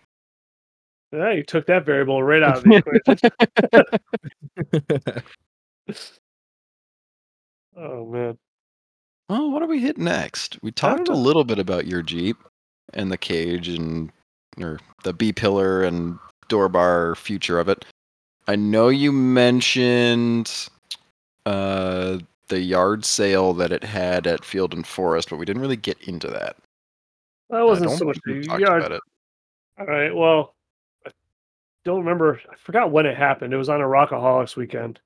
Yeah, 1.11 1.33
you 1.33 1.43
took 1.43 1.67
that 1.67 1.85
variable 1.85 2.23
right 2.23 2.43
out 2.43 2.59
of 2.59 2.65
the 2.65 2.77
equation. 2.77 3.19
oh 7.77 8.07
man. 8.07 8.39
Oh, 9.29 9.49
what 9.49 9.61
do 9.61 9.67
we 9.67 9.81
hit 9.81 9.99
next? 9.99 10.59
We 10.63 10.73
talked 10.73 11.09
a 11.09 11.15
little 11.15 11.45
bit 11.45 11.59
about 11.59 11.87
your 11.87 12.03
Jeep 12.03 12.37
and 12.95 13.11
the 13.11 13.19
cage 13.19 13.69
and 13.69 14.11
or 14.61 14.79
the 15.05 15.13
B 15.13 15.33
pillar 15.33 15.83
and 15.83 16.19
door 16.49 16.69
bar 16.69 17.15
future 17.15 17.59
of 17.59 17.69
it. 17.69 17.85
I 18.49 18.57
know 18.57 18.89
you 18.89 19.13
mentioned 19.13 20.69
uh 21.45 22.19
the 22.49 22.61
yard 22.61 23.05
sale 23.05 23.55
that 23.55 23.73
it 23.73 23.83
had 23.83 24.27
at 24.27 24.45
Field 24.45 24.75
and 24.75 24.87
Forest, 24.87 25.31
but 25.31 25.39
we 25.39 25.47
didn't 25.47 25.63
really 25.63 25.77
get 25.77 26.01
into 26.03 26.29
that. 26.29 26.57
That 27.49 27.65
wasn't 27.65 27.93
so 27.93 28.05
much 28.05 28.19
the 28.25 28.45
yard. 28.59 28.83
about 28.83 28.93
it. 28.93 29.03
All 29.79 29.87
right. 29.87 30.15
Well, 30.15 30.55
I 31.07 31.11
don't 31.85 32.01
remember. 32.01 32.41
I 32.51 32.57
forgot 32.57 32.91
when 32.91 33.07
it 33.07 33.17
happened. 33.17 33.55
It 33.55 33.59
was 33.59 33.69
on 33.69 33.81
a 33.81 33.85
Rockaholics 33.85 34.57
weekend, 34.57 35.01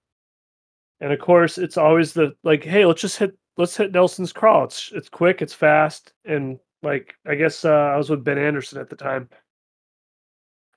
and 1.00 1.12
of 1.12 1.20
course, 1.20 1.56
it's 1.56 1.76
always 1.76 2.12
the 2.12 2.34
like, 2.42 2.64
hey, 2.64 2.84
let's 2.84 3.00
just 3.00 3.16
hit, 3.16 3.36
let's 3.56 3.76
hit 3.76 3.92
Nelson's 3.92 4.32
crawl. 4.32 4.64
It's 4.64 4.90
it's 4.92 5.08
quick, 5.08 5.40
it's 5.40 5.54
fast, 5.54 6.12
and 6.24 6.58
like 6.82 7.14
I 7.26 7.36
guess 7.36 7.64
uh, 7.64 7.70
I 7.70 7.96
was 7.96 8.10
with 8.10 8.24
Ben 8.24 8.38
Anderson 8.38 8.80
at 8.80 8.90
the 8.90 8.96
time. 8.96 9.28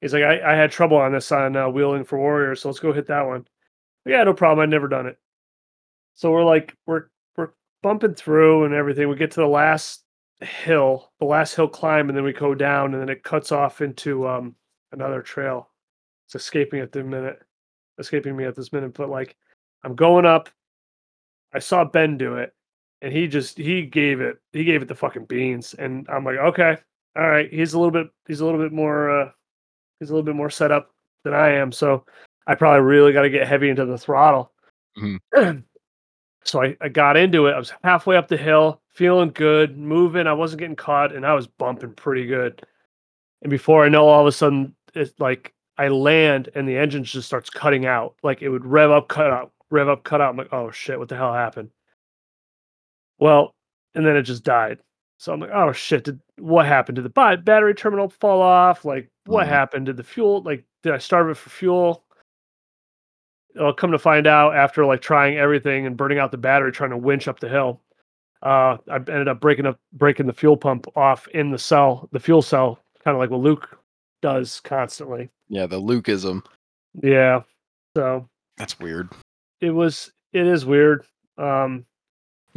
He's 0.01 0.13
like, 0.13 0.23
I, 0.23 0.53
I 0.53 0.55
had 0.55 0.71
trouble 0.71 0.97
on 0.97 1.11
this 1.11 1.31
on 1.31 1.55
uh, 1.55 1.69
Wheeling 1.69 2.05
for 2.05 2.17
Warriors, 2.17 2.61
so 2.61 2.69
let's 2.69 2.79
go 2.79 2.93
hit 2.93 3.07
that 3.07 3.25
one. 3.25 3.45
Yeah, 4.05 4.23
no 4.23 4.33
problem. 4.33 4.63
I'd 4.63 4.69
never 4.69 4.87
done 4.87 5.07
it. 5.07 5.17
So 6.15 6.31
we're 6.31 6.43
like, 6.43 6.73
we're 6.85 7.05
we're 7.35 7.51
bumping 7.83 8.15
through 8.15 8.65
and 8.65 8.73
everything. 8.73 9.09
We 9.09 9.15
get 9.15 9.31
to 9.31 9.41
the 9.41 9.47
last 9.47 10.03
hill, 10.41 11.11
the 11.19 11.25
last 11.25 11.55
hill 11.55 11.67
climb, 11.67 12.09
and 12.09 12.17
then 12.17 12.23
we 12.23 12.33
go 12.33 12.55
down, 12.55 12.93
and 12.93 13.01
then 13.01 13.09
it 13.09 13.23
cuts 13.23 13.51
off 13.51 13.81
into 13.81 14.27
um 14.27 14.55
another 14.91 15.21
trail. 15.21 15.69
It's 16.27 16.35
escaping 16.35 16.79
at 16.79 16.91
the 16.91 17.03
minute, 17.03 17.41
escaping 17.97 18.35
me 18.37 18.45
at 18.45 18.55
this 18.55 18.71
minute. 18.71 18.93
But 18.93 19.09
like, 19.09 19.35
I'm 19.83 19.95
going 19.95 20.25
up. 20.25 20.49
I 21.53 21.59
saw 21.59 21.83
Ben 21.83 22.17
do 22.17 22.35
it, 22.35 22.53
and 23.01 23.11
he 23.11 23.27
just 23.27 23.57
he 23.57 23.85
gave 23.85 24.21
it 24.21 24.37
he 24.53 24.63
gave 24.63 24.81
it 24.81 24.87
the 24.87 24.95
fucking 24.95 25.25
beans, 25.25 25.73
and 25.73 26.07
I'm 26.09 26.23
like, 26.23 26.37
okay, 26.37 26.77
all 27.17 27.29
right. 27.29 27.51
He's 27.51 27.73
a 27.73 27.79
little 27.79 27.91
bit 27.91 28.07
he's 28.27 28.39
a 28.39 28.45
little 28.45 28.61
bit 28.61 28.71
more 28.71 29.09
uh 29.09 29.31
he's 29.99 30.09
a 30.09 30.13
little 30.13 30.25
bit 30.25 30.35
more 30.35 30.49
set 30.49 30.71
up 30.71 30.91
than 31.23 31.33
I 31.33 31.49
am, 31.49 31.71
so 31.71 32.05
I 32.47 32.55
probably 32.55 32.81
really 32.81 33.13
got 33.13 33.23
to 33.23 33.29
get 33.29 33.47
heavy 33.47 33.69
into 33.69 33.85
the 33.85 33.97
throttle. 33.97 34.51
Mhm. 34.97 35.19
So 36.45 36.63
I, 36.63 36.75
I 36.81 36.87
got 36.87 37.17
into 37.17 37.47
it. 37.47 37.51
I 37.53 37.59
was 37.59 37.73
halfway 37.83 38.15
up 38.15 38.29
the 38.29 38.37
hill, 38.37 38.81
feeling 38.87 39.29
good, 39.31 39.77
moving. 39.77 40.25
I 40.25 40.33
wasn't 40.33 40.61
getting 40.61 40.75
caught, 40.75 41.13
and 41.13 41.25
I 41.25 41.33
was 41.33 41.47
bumping 41.47 41.93
pretty 41.93 42.25
good. 42.25 42.63
And 43.41 43.49
before 43.49 43.85
I 43.85 43.89
know, 43.89 44.07
all 44.07 44.21
of 44.21 44.27
a 44.27 44.31
sudden, 44.31 44.73
it's 44.95 45.19
like 45.19 45.53
I 45.77 45.89
land 45.89 46.49
and 46.55 46.67
the 46.67 46.77
engine 46.77 47.03
just 47.03 47.27
starts 47.27 47.49
cutting 47.49 47.85
out. 47.85 48.15
Like 48.23 48.41
it 48.41 48.49
would 48.49 48.65
rev 48.65 48.89
up, 48.89 49.09
cut 49.09 49.31
out, 49.31 49.51
rev 49.69 49.89
up, 49.89 50.03
cut 50.03 50.21
out. 50.21 50.31
I'm 50.31 50.37
like, 50.37 50.53
oh 50.53 50.71
shit, 50.71 50.97
what 50.97 51.09
the 51.09 51.15
hell 51.17 51.33
happened? 51.33 51.71
Well, 53.19 53.53
and 53.93 54.05
then 54.05 54.15
it 54.15 54.23
just 54.23 54.43
died. 54.43 54.79
So 55.19 55.33
I'm 55.33 55.41
like, 55.41 55.51
oh 55.53 55.71
shit, 55.73 56.05
did 56.05 56.19
what 56.37 56.65
happened? 56.65 56.95
Did 56.95 57.03
the 57.05 57.09
battery 57.43 57.75
terminal 57.75 58.09
fall 58.09 58.41
off? 58.41 58.85
Like, 58.85 59.09
what 59.25 59.45
Mhm. 59.45 59.49
happened? 59.49 59.85
Did 59.87 59.97
the 59.97 60.03
fuel 60.03 60.41
like 60.43 60.63
did 60.81 60.93
I 60.93 60.97
starve 60.97 61.29
it 61.29 61.35
for 61.35 61.49
fuel? 61.49 62.03
I'll 63.59 63.73
come 63.73 63.91
to 63.91 63.99
find 63.99 64.27
out 64.27 64.55
after 64.55 64.85
like 64.85 65.01
trying 65.01 65.37
everything 65.37 65.85
and 65.85 65.97
burning 65.97 66.19
out 66.19 66.31
the 66.31 66.37
battery, 66.37 66.71
trying 66.71 66.91
to 66.91 66.97
winch 66.97 67.27
up 67.27 67.39
the 67.39 67.49
hill. 67.49 67.81
Uh, 68.41 68.77
I 68.89 68.95
ended 68.95 69.27
up 69.27 69.41
breaking 69.41 69.65
up 69.65 69.77
breaking 69.91 70.27
the 70.27 70.33
fuel 70.33 70.55
pump 70.55 70.85
off 70.95 71.27
in 71.29 71.51
the 71.51 71.57
cell, 71.57 72.07
the 72.13 72.19
fuel 72.19 72.41
cell, 72.41 72.79
kind 73.03 73.15
of 73.15 73.19
like 73.19 73.29
what 73.31 73.41
Luke 73.41 73.77
does 74.21 74.61
constantly. 74.61 75.29
Yeah, 75.49 75.65
the 75.65 75.81
Lukeism. 75.81 76.45
Yeah. 77.01 77.41
So 77.97 78.29
That's 78.57 78.79
weird. 78.79 79.09
it 79.59 79.71
was 79.71 80.11
it 80.31 80.47
is 80.47 80.65
weird. 80.65 81.05
Um 81.37 81.85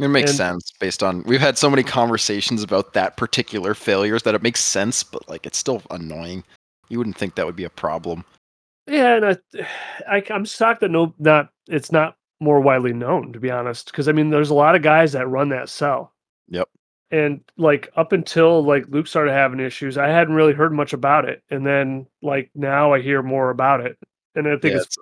It 0.03 0.09
makes 0.09 0.31
And- 0.31 0.37
sense 0.37 0.71
based 0.79 1.01
on 1.03 1.23
we've 1.23 1.39
had 1.41 1.57
so 1.57 1.69
many 1.69 1.83
conversations 1.83 2.61
about 2.63 2.93
that 2.93 3.17
particular 3.17 3.73
failures 3.73 4.23
that 4.23 4.35
it 4.35 4.41
makes 4.43 4.59
sense, 4.61 5.03
but 5.03 5.27
like 5.29 5.45
it's 5.45 5.57
still 5.57 5.81
annoying. 5.91 6.43
You 6.89 6.97
wouldn't 6.97 7.17
think 7.17 7.35
that 7.35 7.45
would 7.45 7.55
be 7.55 7.63
a 7.63 7.69
problem. 7.69 8.23
yeah, 8.87 9.15
and 9.15 9.25
I, 9.25 9.37
I 10.17 10.23
I'm 10.29 10.45
shocked 10.45 10.81
that 10.81 10.91
no 10.91 11.13
not 11.19 11.49
it's 11.67 11.91
not 11.91 12.17
more 12.39 12.59
widely 12.59 12.91
known 12.93 13.31
to 13.31 13.39
be 13.39 13.49
honest 13.49 13.85
because 13.85 14.09
I 14.09 14.11
mean 14.11 14.29
there's 14.29 14.49
a 14.49 14.53
lot 14.53 14.75
of 14.75 14.81
guys 14.81 15.13
that 15.13 15.27
run 15.27 15.49
that 15.49 15.69
cell. 15.69 16.11
Yep. 16.49 16.67
And 17.11 17.41
like 17.57 17.89
up 17.95 18.11
until 18.11 18.63
like 18.63 18.85
Luke 18.89 19.07
started 19.07 19.31
having 19.31 19.59
issues, 19.59 19.97
I 19.97 20.07
hadn't 20.09 20.33
really 20.33 20.53
heard 20.53 20.73
much 20.73 20.91
about 20.93 21.25
it. 21.29 21.41
And 21.49 21.65
then 21.65 22.07
like 22.21 22.49
now 22.55 22.91
I 22.93 23.01
hear 23.01 23.21
more 23.23 23.49
about 23.51 23.81
it. 23.81 23.97
And 24.35 24.47
I 24.47 24.57
think 24.57 24.73
Yeah, 24.73 24.77
it's 24.81 24.85
it's 24.87 24.97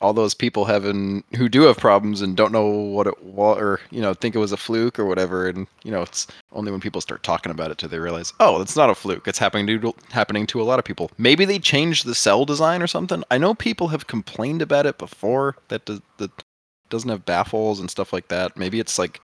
all 0.00 0.12
those 0.12 0.34
people 0.34 0.66
having 0.66 1.24
who 1.36 1.48
do 1.48 1.62
have 1.62 1.78
problems 1.78 2.20
and 2.20 2.36
don't 2.36 2.52
know 2.52 2.66
what 2.68 3.06
it 3.06 3.24
was 3.24 3.58
or 3.58 3.80
you 3.90 4.00
know 4.00 4.12
think 4.12 4.34
it 4.34 4.38
was 4.38 4.52
a 4.52 4.56
fluke 4.56 4.98
or 4.98 5.06
whatever. 5.06 5.48
And 5.48 5.66
you 5.84 5.90
know 5.90 6.02
it's 6.02 6.26
only 6.52 6.70
when 6.70 6.80
people 6.80 7.00
start 7.00 7.22
talking 7.22 7.52
about 7.52 7.70
it 7.70 7.78
do 7.78 7.88
they 7.88 7.98
realize 7.98 8.32
oh 8.40 8.60
it's 8.60 8.76
not 8.76 8.90
a 8.90 8.94
fluke. 8.94 9.26
It's 9.26 9.38
happening 9.38 9.66
to 9.66 9.94
happening 10.10 10.46
to 10.48 10.60
a 10.60 10.64
lot 10.64 10.78
of 10.78 10.84
people. 10.84 11.10
Maybe 11.18 11.44
they 11.44 11.58
changed 11.58 12.04
the 12.04 12.14
cell 12.14 12.44
design 12.44 12.82
or 12.82 12.86
something. 12.86 13.24
I 13.30 13.38
know 13.38 13.54
people 13.54 13.88
have 13.88 14.06
complained 14.06 14.62
about 14.62 14.86
it 14.86 14.98
before 14.98 15.56
that 15.68 15.84
does, 15.86 16.00
that 16.18 16.30
doesn't 16.90 17.10
have 17.10 17.24
baffles 17.24 17.80
and 17.80 17.90
stuff 17.90 18.12
like 18.12 18.28
that. 18.28 18.56
Maybe 18.56 18.80
it's 18.80 18.98
like 18.98 19.20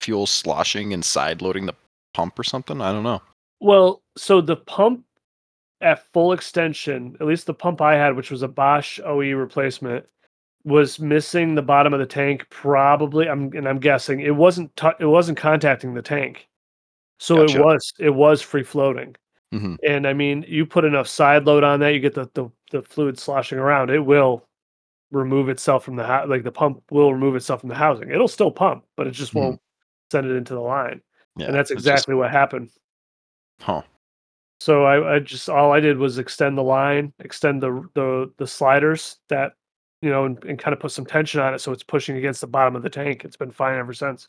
fuel 0.00 0.26
sloshing 0.26 0.92
and 0.92 1.04
side 1.04 1.42
loading 1.42 1.66
the 1.66 1.74
pump 2.14 2.38
or 2.38 2.44
something. 2.44 2.80
I 2.80 2.92
don't 2.92 3.04
know. 3.04 3.22
Well, 3.60 4.02
so 4.16 4.40
the 4.40 4.56
pump 4.56 5.04
at 5.82 6.04
full 6.12 6.32
extension, 6.32 7.16
at 7.20 7.26
least 7.26 7.46
the 7.46 7.54
pump 7.54 7.80
I 7.80 7.94
had, 7.96 8.16
which 8.16 8.30
was 8.30 8.42
a 8.42 8.48
Bosch 8.48 8.98
OE 9.04 9.32
replacement, 9.32 10.06
was 10.64 11.00
missing 11.00 11.54
the 11.54 11.62
bottom 11.62 11.92
of 11.92 12.00
the 12.00 12.06
tank. 12.06 12.46
Probably, 12.50 13.28
I'm 13.28 13.52
and 13.54 13.68
I'm 13.68 13.78
guessing 13.80 14.20
it 14.20 14.34
wasn't 14.36 14.74
tou 14.76 14.92
it 15.00 15.06
wasn't 15.06 15.38
contacting 15.38 15.94
the 15.94 16.02
tank, 16.02 16.48
so 17.18 17.36
Gotcha. 17.36 17.58
it 17.58 17.64
was 17.64 17.92
it 17.98 18.10
was 18.10 18.40
free 18.42 18.62
floating. 18.62 19.16
Mhm. 19.52 19.76
And 19.86 20.06
I 20.06 20.12
mean, 20.14 20.44
you 20.48 20.64
put 20.64 20.84
enough 20.84 21.08
side 21.08 21.44
load 21.44 21.62
on 21.64 21.80
that, 21.80 21.90
you 21.90 22.00
get 22.00 22.14
the 22.14 22.28
the, 22.34 22.48
the 22.70 22.82
fluid 22.82 23.18
sloshing 23.18 23.58
around. 23.58 23.90
It 23.90 23.98
will 24.00 24.46
remove 25.10 25.48
itself 25.50 25.84
from 25.84 25.96
the 25.96 26.04
ho- 26.04 26.24
like 26.26 26.42
the 26.42 26.52
pump 26.52 26.82
will 26.90 27.12
remove 27.12 27.36
itself 27.36 27.60
from 27.60 27.68
the 27.68 27.74
housing. 27.74 28.10
It'll 28.10 28.28
still 28.28 28.50
pump, 28.50 28.84
but 28.96 29.06
it 29.06 29.10
just 29.10 29.32
Mhm. 29.34 29.40
won't 29.40 29.60
send 30.10 30.26
it 30.26 30.34
into 30.36 30.54
the 30.54 30.60
line. 30.60 31.02
yeah 31.36 31.46
and 31.46 31.54
that's 31.54 31.70
it's 31.70 31.78
just- 31.82 31.86
exactly 31.86 32.14
what 32.14 32.30
happened. 32.30 32.68
huh 33.60 33.82
So 34.62 34.84
I, 34.84 35.16
I 35.16 35.18
just 35.18 35.48
all 35.48 35.72
I 35.72 35.80
did 35.80 35.98
was 35.98 36.18
extend 36.18 36.56
the 36.56 36.62
line, 36.62 37.12
extend 37.18 37.60
the 37.60 37.82
the 37.94 38.32
the 38.36 38.46
sliders 38.46 39.16
that 39.28 39.54
you 40.02 40.10
know, 40.10 40.24
and, 40.24 40.42
and 40.44 40.56
kind 40.56 40.72
of 40.72 40.78
put 40.78 40.92
some 40.92 41.04
tension 41.04 41.40
on 41.40 41.52
it 41.52 41.60
so 41.60 41.72
it's 41.72 41.82
pushing 41.82 42.16
against 42.16 42.40
the 42.40 42.46
bottom 42.46 42.76
of 42.76 42.82
the 42.84 42.90
tank. 42.90 43.24
It's 43.24 43.36
been 43.36 43.50
fine 43.50 43.76
ever 43.76 43.92
since. 43.92 44.28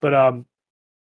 But 0.00 0.14
um, 0.14 0.46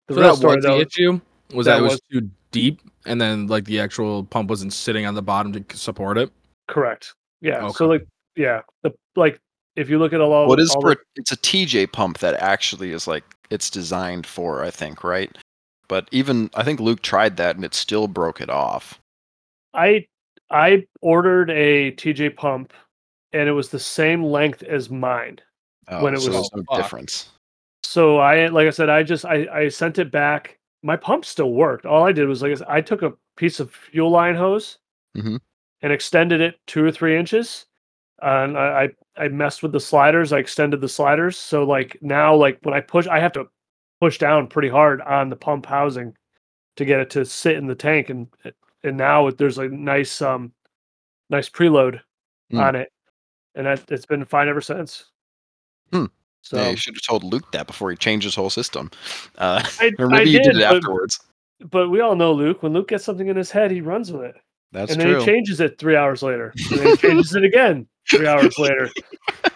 the 0.07 0.15
So 0.15 0.21
real 0.21 0.35
story 0.35 0.55
was 0.55 0.65
though, 0.65 0.77
the 0.77 0.87
issue. 0.87 1.21
Was 1.53 1.67
that 1.67 1.73
that, 1.73 1.79
it 1.79 1.83
was, 1.83 1.91
was- 1.91 2.01
too 2.11 2.29
deep, 2.49 2.81
and 3.05 3.21
then 3.21 3.45
like 3.45 3.65
the 3.65 3.79
actual 3.79 4.23
pump 4.23 4.49
wasn't 4.49 4.73
sitting 4.73 5.05
on 5.05 5.13
the 5.13 5.21
bottom 5.21 5.53
to 5.53 5.77
support 5.77 6.17
it. 6.17 6.31
correct? 6.67 7.13
Yeah. 7.41 7.69
So 7.69 7.85
like, 7.87 8.07
yeah, 8.35 8.61
the 8.81 8.91
like 9.15 9.39
if 9.75 9.87
you 9.87 9.99
look 9.99 10.13
at 10.13 10.19
a 10.19 10.25
lot, 10.25 10.47
what 10.47 10.59
is 10.59 10.71
all 10.71 10.81
for 10.81 10.95
the, 10.95 11.01
it's 11.15 11.31
a 11.31 11.37
TJ 11.37 11.91
pump 11.91 12.17
that 12.19 12.35
actually 12.41 12.91
is 12.91 13.07
like 13.07 13.23
it's 13.51 13.69
designed 13.69 14.25
for, 14.25 14.63
I 14.63 14.71
think, 14.71 15.03
right? 15.03 15.29
But 15.91 16.07
even 16.13 16.49
I 16.53 16.63
think 16.63 16.79
Luke 16.79 17.01
tried 17.01 17.35
that 17.35 17.57
and 17.57 17.65
it 17.65 17.73
still 17.73 18.07
broke 18.07 18.39
it 18.39 18.49
off. 18.49 19.01
I 19.73 20.07
I 20.49 20.87
ordered 21.01 21.49
a 21.49 21.91
TJ 21.91 22.37
pump, 22.37 22.71
and 23.33 23.49
it 23.49 23.51
was 23.51 23.67
the 23.67 23.77
same 23.79 24.23
length 24.23 24.63
as 24.63 24.89
mine. 24.89 25.39
Oh, 25.89 26.01
When 26.01 26.13
it 26.13 26.21
so 26.21 26.31
was- 26.31 26.49
no 26.55 26.61
Oh, 26.69 26.75
fuck. 26.75 26.81
difference. 26.81 27.29
So 27.83 28.19
I, 28.19 28.47
like 28.47 28.67
I 28.67 28.69
said, 28.69 28.87
I 28.89 29.03
just 29.03 29.25
I, 29.25 29.45
I 29.51 29.67
sent 29.67 29.99
it 29.99 30.11
back. 30.13 30.57
My 30.81 30.95
pump 30.95 31.25
still 31.25 31.51
worked. 31.51 31.85
All 31.85 32.05
I 32.05 32.13
did 32.13 32.25
was 32.29 32.41
like 32.41 32.53
I 32.53 32.55
said, 32.55 32.67
I 32.69 32.79
took 32.79 33.01
a 33.01 33.11
piece 33.35 33.59
of 33.59 33.73
fuel 33.73 34.11
line 34.11 34.35
hose 34.35 34.77
Mhm. 35.17 35.39
and 35.81 35.91
extended 35.91 36.39
it 36.39 36.57
two 36.67 36.85
or 36.85 36.91
three 36.93 37.17
inches, 37.17 37.65
and 38.21 38.57
I, 38.57 38.93
I 39.17 39.25
I 39.25 39.27
messed 39.27 39.61
with 39.61 39.73
the 39.73 39.79
sliders. 39.81 40.31
I 40.31 40.37
extended 40.39 40.79
the 40.79 40.87
sliders, 40.87 41.37
so 41.37 41.65
like 41.65 41.97
now 42.01 42.33
like 42.33 42.59
when 42.61 42.73
I 42.73 42.79
push, 42.79 43.07
I 43.07 43.19
have 43.19 43.33
to 43.33 43.49
push 44.01 44.17
down 44.17 44.47
pretty 44.47 44.67
hard 44.69 44.99
on 45.01 45.29
the 45.29 45.35
pump 45.35 45.65
housing 45.65 46.13
to 46.75 46.83
get 46.85 46.99
it 46.99 47.09
to 47.11 47.23
sit 47.23 47.55
in 47.55 47.67
the 47.67 47.75
tank, 47.75 48.09
and 48.09 48.27
and 48.83 48.97
now 48.97 49.29
there's 49.29 49.59
a 49.59 49.67
nice 49.69 50.21
um 50.21 50.51
nice 51.29 51.47
preload 51.49 52.01
Hmm. 52.49 52.59
on 52.59 52.75
it, 52.75 52.91
and 53.55 53.65
that 53.65 53.89
it's 53.89 54.05
been 54.05 54.25
fine 54.25 54.49
ever 54.49 54.59
since. 54.59 55.05
Hmm. 55.93 56.05
So 56.41 56.57
yeah, 56.57 56.71
you 56.71 56.75
should 56.75 56.95
have 56.95 57.03
told 57.07 57.23
Luke 57.23 57.49
that 57.53 57.67
before 57.67 57.91
he 57.91 57.95
changed 57.97 58.25
his 58.25 58.35
whole 58.35 58.49
system. 58.49 58.89
Uh, 59.37 59.63
I, 59.79 59.91
or 59.99 60.13
I 60.13 60.21
you 60.23 60.39
did, 60.39 60.43
did, 60.43 60.55
it 60.57 60.67
but- 60.67 60.75
afterwards. 60.77 61.19
But 61.69 61.89
we 61.89 62.01
all 62.01 62.15
know 62.15 62.33
Luke. 62.33 62.63
When 62.63 62.73
Luke 62.73 62.87
gets 62.87 63.03
something 63.05 63.27
in 63.27 63.35
his 63.37 63.51
head, 63.51 63.69
he 63.69 63.81
runs 63.81 64.11
with 64.11 64.23
it, 64.23 64.35
That's 64.71 64.91
and 64.93 65.01
then 65.01 65.07
true. 65.09 65.19
he 65.19 65.25
changes 65.25 65.59
it 65.59 65.77
three 65.77 65.95
hours 65.95 66.23
later, 66.23 66.53
and 66.71 66.79
then 66.79 66.87
he 66.87 66.95
changes 66.97 67.35
it 67.35 67.43
again 67.43 67.87
three 68.09 68.25
hours 68.27 68.57
later, 68.57 68.89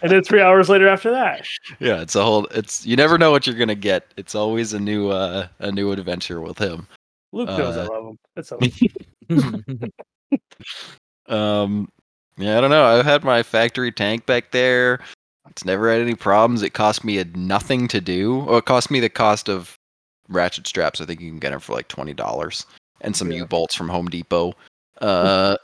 and 0.01 0.11
then 0.11 0.23
three 0.23 0.41
hours 0.41 0.67
later 0.69 0.87
after 0.89 1.09
that. 1.11 1.45
yeah, 1.79 2.01
it's 2.01 2.15
a 2.15 2.23
whole. 2.23 2.45
It's 2.51 2.85
you 2.85 2.95
never 2.97 3.17
know 3.17 3.31
what 3.31 3.47
you're 3.47 3.55
gonna 3.55 3.75
get. 3.75 4.13
It's 4.17 4.35
always 4.35 4.73
a 4.73 4.79
new 4.79 5.09
uh, 5.09 5.47
a 5.59 5.71
new 5.71 5.91
adventure 5.91 6.41
with 6.41 6.57
him. 6.57 6.85
Luke 7.31 7.47
knows 7.49 7.77
I 7.77 7.85
Uh, 7.85 7.89
love 7.89 8.05
him. 8.07 8.19
That's 8.35 8.51
all. 8.51 8.59
Um, 11.27 11.89
yeah, 12.37 12.57
I 12.57 12.61
don't 12.61 12.69
know. 12.69 12.83
I've 12.85 13.05
had 13.05 13.23
my 13.23 13.41
factory 13.41 13.91
tank 13.91 14.25
back 14.25 14.51
there. 14.51 14.99
It's 15.49 15.65
never 15.65 15.91
had 15.91 16.01
any 16.01 16.15
problems. 16.15 16.61
It 16.61 16.73
cost 16.73 17.03
me 17.03 17.17
a 17.17 17.25
nothing 17.25 17.87
to 17.89 18.01
do. 18.01 18.45
Oh, 18.47 18.57
it 18.57 18.65
cost 18.65 18.91
me 18.91 18.99
the 18.99 19.09
cost 19.09 19.49
of 19.49 19.75
ratchet 20.27 20.67
straps. 20.67 21.01
I 21.01 21.05
think 21.05 21.21
you 21.21 21.29
can 21.31 21.39
get 21.39 21.51
them 21.51 21.59
for 21.59 21.73
like 21.73 21.87
twenty 21.87 22.13
dollars, 22.13 22.65
and 23.01 23.15
some 23.15 23.31
Yeah. 23.31 23.39
U 23.39 23.45
bolts 23.47 23.73
from 23.75 23.89
Home 23.89 24.07
Depot, 24.07 24.53
uh, 25.01 25.57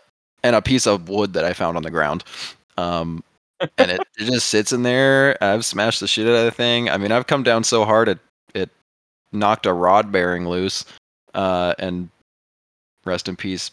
and 0.43 0.55
a 0.55 0.61
piece 0.61 0.88
of 0.88 1.09
wood 1.09 1.34
that 1.34 1.45
I 1.45 1.53
found 1.53 1.77
on 1.77 1.84
the 1.84 1.91
ground. 1.91 2.23
Um, 2.77 3.23
and 3.77 3.91
it, 3.91 4.01
it 4.17 4.25
just 4.25 4.47
sits 4.47 4.71
in 4.71 4.84
there. 4.84 5.38
I've 5.41 5.65
smashed 5.65 5.99
the 5.99 6.07
shit 6.07 6.27
out 6.27 6.34
of 6.34 6.45
the 6.45 6.51
thing. 6.51 6.89
I 6.89 6.97
mean, 6.97 7.11
I've 7.11 7.27
come 7.27 7.43
down 7.43 7.63
so 7.63 7.86
hard 7.86 8.07
it 8.07 8.19
it 8.53 8.69
knocked 9.32 9.65
a 9.65 9.73
rod 9.73 10.11
bearing 10.11 10.47
loose. 10.47 10.86
Uh, 11.34 11.73
and 11.79 12.09
rest 13.05 13.29
in 13.29 13.36
peace, 13.36 13.71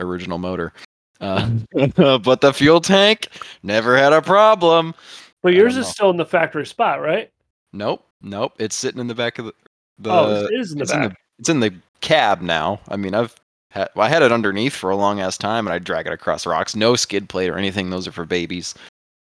original 0.00 0.38
motor. 0.38 0.72
Uh, 1.20 1.50
but 2.18 2.40
the 2.40 2.52
fuel 2.52 2.80
tank 2.80 3.28
never 3.62 3.96
had 3.96 4.12
a 4.12 4.22
problem. 4.22 4.94
But 5.42 5.54
yours 5.54 5.76
is 5.76 5.86
still 5.86 6.10
in 6.10 6.16
the 6.16 6.26
factory 6.26 6.66
spot, 6.66 7.00
right? 7.00 7.30
Nope, 7.72 8.04
nope. 8.20 8.54
It's 8.58 8.74
sitting 8.74 9.00
in 9.00 9.06
the 9.06 9.14
back 9.14 9.38
of 9.38 9.46
the. 9.46 9.54
the 9.98 10.10
oh, 10.10 10.44
it 10.46 10.58
is 10.58 10.72
in 10.72 10.78
the 10.78 10.84
back. 10.86 10.96
in 10.96 11.02
the 11.10 11.16
it's 11.38 11.48
in 11.48 11.60
the 11.60 11.74
cab 12.00 12.40
now. 12.40 12.80
I 12.88 12.96
mean, 12.96 13.14
I've 13.14 13.34
had 13.76 13.90
well, 13.94 14.06
I 14.06 14.08
had 14.08 14.22
it 14.22 14.32
underneath 14.32 14.74
for 14.74 14.90
a 14.90 14.96
long 14.96 15.20
ass 15.20 15.36
time, 15.36 15.66
and 15.66 15.74
I'd 15.74 15.84
drag 15.84 16.06
it 16.06 16.12
across 16.12 16.46
rocks. 16.46 16.74
No 16.74 16.96
skid 16.96 17.28
plate 17.28 17.50
or 17.50 17.58
anything. 17.58 17.90
Those 17.90 18.08
are 18.08 18.12
for 18.12 18.24
babies. 18.24 18.74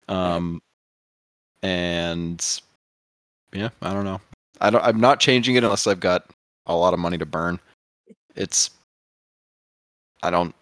Um, 0.09 0.61
and 1.61 2.61
yeah, 3.53 3.69
I 3.81 3.93
don't 3.93 4.05
know. 4.05 4.19
I 4.61 4.69
don't. 4.69 4.83
I'm 4.83 4.99
not 4.99 5.19
changing 5.19 5.55
it 5.55 5.63
unless 5.63 5.87
I've 5.87 5.99
got 5.99 6.29
a 6.65 6.75
lot 6.75 6.93
of 6.93 6.99
money 6.99 7.17
to 7.17 7.25
burn. 7.25 7.59
It's. 8.35 8.69
I 10.21 10.29
don't 10.29 10.53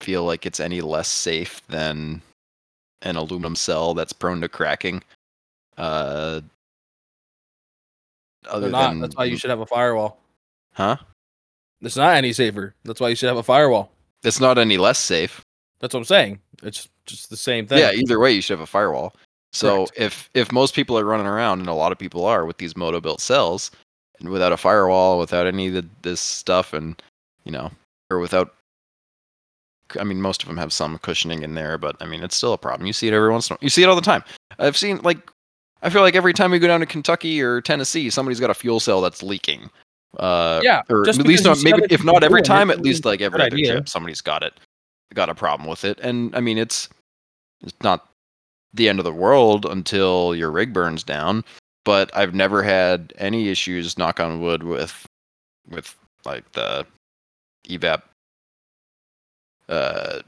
feel 0.00 0.24
like 0.24 0.46
it's 0.46 0.60
any 0.60 0.80
less 0.80 1.08
safe 1.08 1.66
than 1.68 2.20
an 3.02 3.16
aluminum 3.16 3.56
cell 3.56 3.94
that's 3.94 4.12
prone 4.12 4.40
to 4.40 4.48
cracking. 4.48 5.02
Uh, 5.76 6.40
other 8.48 8.70
not. 8.70 8.90
than 8.90 9.00
That's 9.00 9.16
why 9.16 9.24
you 9.24 9.36
should 9.36 9.50
have 9.50 9.60
a 9.60 9.66
firewall. 9.66 10.18
huh? 10.72 10.96
It's 11.82 11.96
not 11.96 12.16
any 12.16 12.32
safer. 12.32 12.74
That's 12.84 13.00
why 13.00 13.08
you 13.08 13.14
should 13.14 13.28
have 13.28 13.36
a 13.36 13.42
firewall. 13.42 13.90
It's 14.24 14.40
not 14.40 14.58
any 14.58 14.78
less 14.78 14.98
safe. 14.98 15.44
That's 15.80 15.94
what 15.94 16.00
I'm 16.00 16.04
saying. 16.04 16.40
It's 16.62 16.88
just 17.06 17.30
the 17.30 17.36
same 17.36 17.66
thing. 17.66 17.78
Yeah, 17.78 17.92
either 17.92 18.18
way, 18.18 18.32
you 18.32 18.42
should 18.42 18.58
have 18.58 18.64
a 18.64 18.66
firewall. 18.66 19.14
So 19.52 19.86
Correct. 19.86 19.92
if 19.96 20.30
if 20.34 20.52
most 20.52 20.74
people 20.74 20.98
are 20.98 21.04
running 21.04 21.26
around, 21.26 21.60
and 21.60 21.68
a 21.68 21.74
lot 21.74 21.92
of 21.92 21.98
people 21.98 22.24
are 22.26 22.44
with 22.44 22.58
these 22.58 22.76
moto 22.76 23.00
built 23.00 23.20
cells, 23.20 23.70
and 24.18 24.28
without 24.28 24.52
a 24.52 24.56
firewall, 24.56 25.18
without 25.18 25.46
any 25.46 25.68
of 25.68 25.74
the, 25.74 25.86
this 26.02 26.20
stuff, 26.20 26.72
and 26.72 27.00
you 27.44 27.52
know, 27.52 27.70
or 28.10 28.18
without, 28.18 28.54
I 29.98 30.04
mean, 30.04 30.20
most 30.20 30.42
of 30.42 30.48
them 30.48 30.58
have 30.58 30.72
some 30.72 30.98
cushioning 30.98 31.42
in 31.42 31.54
there, 31.54 31.78
but 31.78 31.96
I 32.00 32.06
mean, 32.06 32.22
it's 32.22 32.36
still 32.36 32.52
a 32.52 32.58
problem. 32.58 32.86
You 32.86 32.92
see 32.92 33.08
it 33.08 33.14
every 33.14 33.30
once 33.30 33.48
in 33.48 33.54
a 33.54 33.56
while. 33.56 33.60
You 33.62 33.70
see 33.70 33.82
it 33.82 33.88
all 33.88 33.96
the 33.96 34.02
time. 34.02 34.22
I've 34.58 34.76
seen 34.76 34.98
like, 35.02 35.30
I 35.82 35.90
feel 35.90 36.02
like 36.02 36.16
every 36.16 36.34
time 36.34 36.50
we 36.50 36.58
go 36.58 36.66
down 36.66 36.80
to 36.80 36.86
Kentucky 36.86 37.40
or 37.40 37.60
Tennessee, 37.60 38.10
somebody's 38.10 38.40
got 38.40 38.50
a 38.50 38.54
fuel 38.54 38.80
cell 38.80 39.00
that's 39.00 39.22
leaking. 39.22 39.70
Uh, 40.16 40.60
Yeah, 40.62 40.82
or 40.88 41.08
at 41.08 41.16
least 41.18 41.44
not, 41.44 41.62
maybe 41.62 41.82
if 41.90 42.02
not 42.04 42.24
every 42.24 42.42
time, 42.42 42.70
at 42.70 42.80
least 42.80 43.04
like 43.04 43.20
every 43.20 43.40
other 43.40 43.54
idea. 43.54 43.72
trip, 43.72 43.88
somebody's 43.88 44.20
got 44.20 44.42
it, 44.42 44.54
got 45.14 45.28
a 45.28 45.34
problem 45.34 45.68
with 45.68 45.84
it, 45.84 45.98
and 46.00 46.34
I 46.34 46.40
mean, 46.40 46.58
it's 46.58 46.88
it's 47.62 47.82
not 47.82 48.08
the 48.72 48.88
end 48.88 48.98
of 48.98 49.04
the 49.04 49.12
world 49.12 49.66
until 49.66 50.34
your 50.34 50.50
rig 50.50 50.72
burns 50.72 51.02
down. 51.02 51.44
But 51.84 52.14
I've 52.16 52.34
never 52.34 52.62
had 52.62 53.12
any 53.18 53.48
issues, 53.48 53.96
knock 53.98 54.20
on 54.20 54.40
wood, 54.40 54.62
with 54.62 55.06
with 55.68 55.94
like 56.24 56.50
the 56.52 56.86
evap 57.68 58.02
uh, 59.68 60.20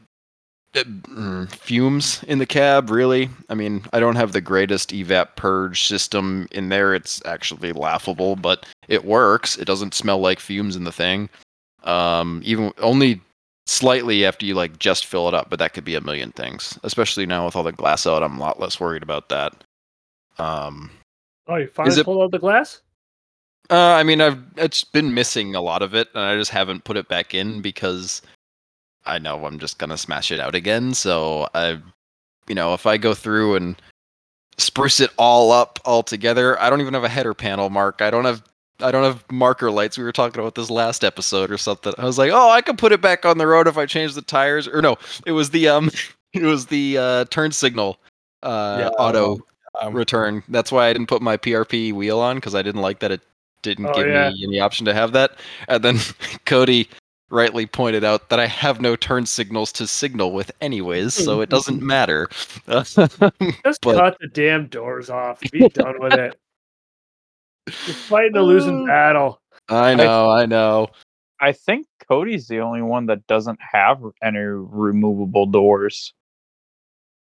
fumes 1.50 2.22
in 2.24 2.38
the 2.38 2.46
cab. 2.46 2.90
Really, 2.90 3.28
I 3.48 3.54
mean, 3.54 3.82
I 3.92 4.00
don't 4.00 4.16
have 4.16 4.32
the 4.32 4.40
greatest 4.40 4.90
evap 4.90 5.36
purge 5.36 5.82
system 5.86 6.46
in 6.52 6.68
there. 6.68 6.94
It's 6.94 7.20
actually 7.26 7.72
laughable, 7.72 8.36
but 8.36 8.66
it 8.88 9.04
works. 9.04 9.56
It 9.58 9.64
doesn't 9.64 9.94
smell 9.94 10.18
like 10.20 10.40
fumes 10.40 10.76
in 10.76 10.84
the 10.84 10.92
thing. 10.92 11.28
Um, 11.84 12.42
even 12.44 12.72
only 12.78 13.20
slightly 13.66 14.24
after 14.24 14.44
you 14.46 14.54
like 14.54 14.78
just 14.78 15.06
fill 15.06 15.28
it 15.28 15.34
up, 15.34 15.48
but 15.50 15.58
that 15.58 15.72
could 15.74 15.84
be 15.84 15.94
a 15.94 16.00
million 16.00 16.32
things. 16.32 16.78
Especially 16.82 17.26
now 17.26 17.44
with 17.46 17.56
all 17.56 17.62
the 17.62 17.72
glass 17.72 18.06
out, 18.06 18.22
I'm 18.22 18.36
a 18.36 18.40
lot 18.40 18.60
less 18.60 18.78
worried 18.80 19.02
about 19.02 19.28
that. 19.30 19.52
Um, 20.38 20.90
Oh, 21.48 21.56
you 21.56 21.66
finally 21.68 21.98
it- 22.00 22.04
pulled 22.04 22.22
out 22.22 22.30
the 22.30 22.38
glass? 22.38 22.80
uh, 23.70 23.74
I 23.94 24.02
mean, 24.02 24.20
I've 24.20 24.38
it's 24.56 24.84
been 24.84 25.14
missing 25.14 25.54
a 25.54 25.60
lot 25.60 25.82
of 25.82 25.94
it, 25.94 26.08
and 26.14 26.22
I 26.22 26.36
just 26.36 26.50
haven't 26.50 26.84
put 26.84 26.96
it 26.96 27.08
back 27.08 27.34
in 27.34 27.60
because 27.60 28.22
I 29.06 29.18
know 29.18 29.44
I'm 29.46 29.58
just 29.58 29.78
gonna 29.78 29.96
smash 29.96 30.30
it 30.30 30.40
out 30.40 30.54
again. 30.54 30.94
So 30.94 31.48
I, 31.54 31.78
you 32.48 32.54
know, 32.54 32.74
if 32.74 32.86
I 32.86 32.96
go 32.96 33.14
through 33.14 33.56
and 33.56 33.80
spruce 34.58 35.00
it 35.00 35.10
all 35.16 35.52
up 35.52 35.78
all 35.84 36.02
together, 36.02 36.60
I 36.60 36.70
don't 36.70 36.80
even 36.80 36.94
have 36.94 37.04
a 37.04 37.08
header 37.08 37.34
panel 37.34 37.70
mark. 37.70 38.02
I 38.02 38.10
don't 38.10 38.24
have 38.24 38.42
I 38.82 38.90
don't 38.90 39.04
have 39.04 39.24
marker 39.30 39.70
lights. 39.70 39.98
We 39.98 40.04
were 40.04 40.12
talking 40.12 40.40
about 40.40 40.54
this 40.54 40.70
last 40.70 41.04
episode 41.04 41.50
or 41.50 41.58
something. 41.58 41.92
I 41.98 42.04
was 42.04 42.18
like, 42.18 42.30
oh, 42.32 42.50
I 42.50 42.60
could 42.62 42.78
put 42.78 42.92
it 42.92 43.00
back 43.00 43.24
on 43.26 43.38
the 43.38 43.46
road 43.46 43.66
if 43.68 43.76
I 43.76 43.86
change 43.86 44.14
the 44.14 44.22
tires. 44.22 44.66
Or 44.66 44.80
no, 44.80 44.96
it 45.26 45.32
was 45.32 45.50
the 45.50 45.68
um, 45.68 45.90
it 46.32 46.42
was 46.42 46.66
the 46.66 46.98
uh, 46.98 47.24
turn 47.26 47.52
signal 47.52 47.98
uh, 48.42 48.76
Yeah, 48.80 48.88
auto 48.90 49.38
um, 49.80 49.94
return. 49.94 50.42
That's 50.48 50.72
why 50.72 50.88
I 50.88 50.92
didn't 50.92 51.08
put 51.08 51.22
my 51.22 51.36
PRP 51.36 51.92
wheel 51.92 52.20
on 52.20 52.36
because 52.36 52.54
I 52.54 52.62
didn't 52.62 52.80
like 52.82 53.00
that 53.00 53.10
it 53.10 53.20
didn't 53.62 53.86
Oh, 53.86 53.92
give 53.94 54.08
yeah. 54.08 54.30
me 54.30 54.44
any 54.44 54.60
option 54.60 54.86
to 54.86 54.94
have 54.94 55.12
that. 55.12 55.38
And 55.68 55.82
then 55.84 55.98
Cody 56.46 56.88
rightly 57.30 57.66
pointed 57.66 58.04
out 58.04 58.28
that 58.28 58.40
I 58.40 58.46
have 58.46 58.80
no 58.80 58.96
turn 58.96 59.24
signals 59.26 59.72
to 59.72 59.86
signal 59.86 60.32
with 60.32 60.50
anyways, 60.60 61.14
so 61.14 61.40
it 61.40 61.48
doesn't 61.48 61.82
matter. 61.86 62.28
Just 62.68 62.96
But- 63.82 63.96
cut 63.96 64.16
the 64.20 64.28
damn 64.32 64.66
doors 64.66 65.10
off. 65.10 65.40
Be 65.52 65.68
done 65.68 66.00
with 66.00 66.14
it. 66.14 66.36
You're 67.86 67.94
fighting 67.94 68.36
a 68.36 68.42
losing 68.42 68.86
battle. 68.86 69.40
I 69.68 69.94
know, 69.94 70.30
I 70.30 70.46
know. 70.46 70.88
I 71.40 71.52
think 71.52 71.86
Cody's 72.08 72.48
the 72.48 72.60
only 72.60 72.82
one 72.82 73.06
that 73.06 73.26
doesn't 73.26 73.58
have 73.72 74.02
any 74.22 74.38
removable 74.38 75.46
doors. 75.46 76.12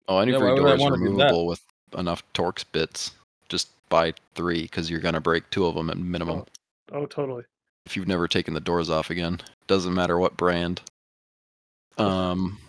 Oh, 0.08 0.20
any 0.20 0.34
Yeah, 0.34 0.40
free 0.40 0.52
why 0.52 0.58
door 0.58 0.76
is 0.76 0.82
wanna 0.82 0.98
do 0.98 1.04
that? 1.04 1.10
removable 1.12 1.48
with 1.48 1.62
enough 1.98 2.22
Torx 2.34 2.66
bits. 2.70 3.12
Just 3.48 3.70
buy 3.90 4.14
three 4.36 4.64
because 4.64 4.90
you're 4.90 5.00
gonna 5.00 5.22
break 5.22 5.50
two 5.50 5.66
of 5.66 5.76
them 5.76 5.90
at 5.90 5.98
minimum. 5.98 6.44
Oh, 6.92 7.00
oh 7.02 7.06
totally. 7.06 7.44
If 7.86 7.96
you've 7.96 8.08
never 8.08 8.28
taken 8.28 8.54
the 8.54 8.60
doors 8.60 8.90
off 8.90 9.10
again. 9.10 9.42
Doesn't 9.68 9.94
matter 9.94 10.18
what 10.18 10.38
brand. 10.38 10.82
Um 11.98 12.60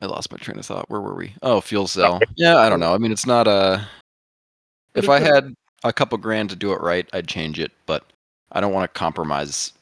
I 0.00 0.06
lost 0.06 0.32
my 0.32 0.38
train 0.38 0.58
of 0.58 0.64
thought. 0.64 0.88
Where 0.88 1.00
were 1.00 1.14
we? 1.14 1.34
Oh, 1.42 1.60
fuel 1.60 1.86
cell. 1.86 2.20
Yeah, 2.36 2.56
I 2.56 2.68
don't 2.68 2.80
know. 2.80 2.94
I 2.94 2.98
mean, 2.98 3.12
it's 3.12 3.26
not 3.26 3.46
a 3.46 3.86
if 4.94 5.08
I 5.08 5.20
had 5.20 5.54
a 5.84 5.92
couple 5.92 6.18
grand 6.18 6.50
to 6.50 6.56
do 6.56 6.72
it 6.72 6.80
right, 6.80 7.08
I'd 7.12 7.28
change 7.28 7.58
it, 7.58 7.72
but 7.86 8.04
I 8.52 8.60
don't 8.60 8.72
want 8.72 8.92
to 8.92 8.98
compromise 8.98 9.72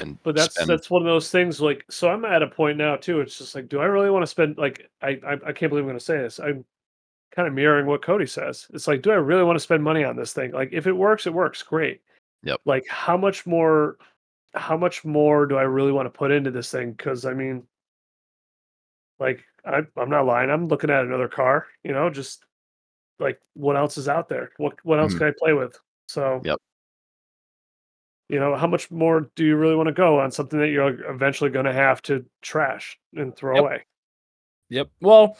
and 0.00 0.22
But 0.22 0.36
that's 0.36 0.54
spend 0.54 0.70
that's 0.70 0.90
one 0.90 1.02
of 1.02 1.06
those 1.06 1.30
things. 1.30 1.60
Like, 1.60 1.84
so 1.90 2.08
I'm 2.08 2.24
at 2.24 2.42
a 2.42 2.46
point 2.46 2.78
now 2.78 2.96
too. 2.96 3.20
It's 3.20 3.38
just 3.38 3.54
like, 3.54 3.68
do 3.68 3.80
I 3.80 3.86
really 3.86 4.10
want 4.10 4.22
to 4.22 4.26
spend? 4.26 4.58
Like, 4.58 4.88
I 5.02 5.20
I, 5.26 5.32
I 5.46 5.52
can't 5.52 5.70
believe 5.70 5.84
I'm 5.84 5.88
going 5.88 5.98
to 5.98 6.04
say 6.04 6.18
this. 6.18 6.38
I'm 6.38 6.64
kind 7.32 7.48
of 7.48 7.54
mirroring 7.54 7.86
what 7.86 8.02
Cody 8.02 8.26
says. 8.26 8.66
It's 8.72 8.86
like, 8.86 9.02
do 9.02 9.10
I 9.10 9.14
really 9.14 9.44
want 9.44 9.56
to 9.56 9.60
spend 9.60 9.82
money 9.82 10.04
on 10.04 10.16
this 10.16 10.32
thing? 10.32 10.52
Like, 10.52 10.70
if 10.72 10.86
it 10.86 10.92
works, 10.92 11.26
it 11.26 11.34
works. 11.34 11.62
Great. 11.62 12.00
Yep. 12.42 12.60
Like, 12.64 12.86
how 12.88 13.16
much 13.16 13.46
more? 13.46 13.96
How 14.54 14.76
much 14.76 15.04
more 15.04 15.46
do 15.46 15.56
I 15.56 15.62
really 15.62 15.92
want 15.92 16.06
to 16.06 16.18
put 16.18 16.30
into 16.30 16.50
this 16.50 16.70
thing? 16.70 16.92
Because 16.92 17.24
I 17.24 17.34
mean, 17.34 17.64
like, 19.18 19.44
I, 19.64 19.82
I'm 19.96 20.10
not 20.10 20.26
lying. 20.26 20.50
I'm 20.50 20.68
looking 20.68 20.90
at 20.90 21.04
another 21.04 21.28
car. 21.28 21.66
You 21.84 21.92
know, 21.92 22.08
just 22.10 22.44
like 23.18 23.40
what 23.54 23.76
else 23.76 23.98
is 23.98 24.08
out 24.08 24.28
there? 24.28 24.52
What 24.56 24.74
what 24.84 24.98
else 24.98 25.14
Mhm. 25.14 25.18
can 25.18 25.26
I 25.28 25.32
play 25.38 25.52
with? 25.52 25.78
So 26.06 26.40
Yep. 26.44 26.58
you 28.28 28.38
know 28.38 28.54
how 28.54 28.66
much 28.66 28.90
more 28.90 29.30
do 29.36 29.44
you 29.44 29.56
really 29.56 29.74
want 29.74 29.88
to 29.88 29.92
go 29.92 30.20
on 30.20 30.30
something 30.30 30.58
that 30.60 30.68
you're 30.68 31.10
eventually 31.10 31.50
going 31.50 31.64
to 31.64 31.72
have 31.72 32.00
to 32.02 32.24
trash 32.42 32.98
and 33.14 33.34
throw 33.34 33.56
Yep. 33.56 33.64
away 33.64 33.84
Yep. 34.70 34.88
Well, 35.00 35.36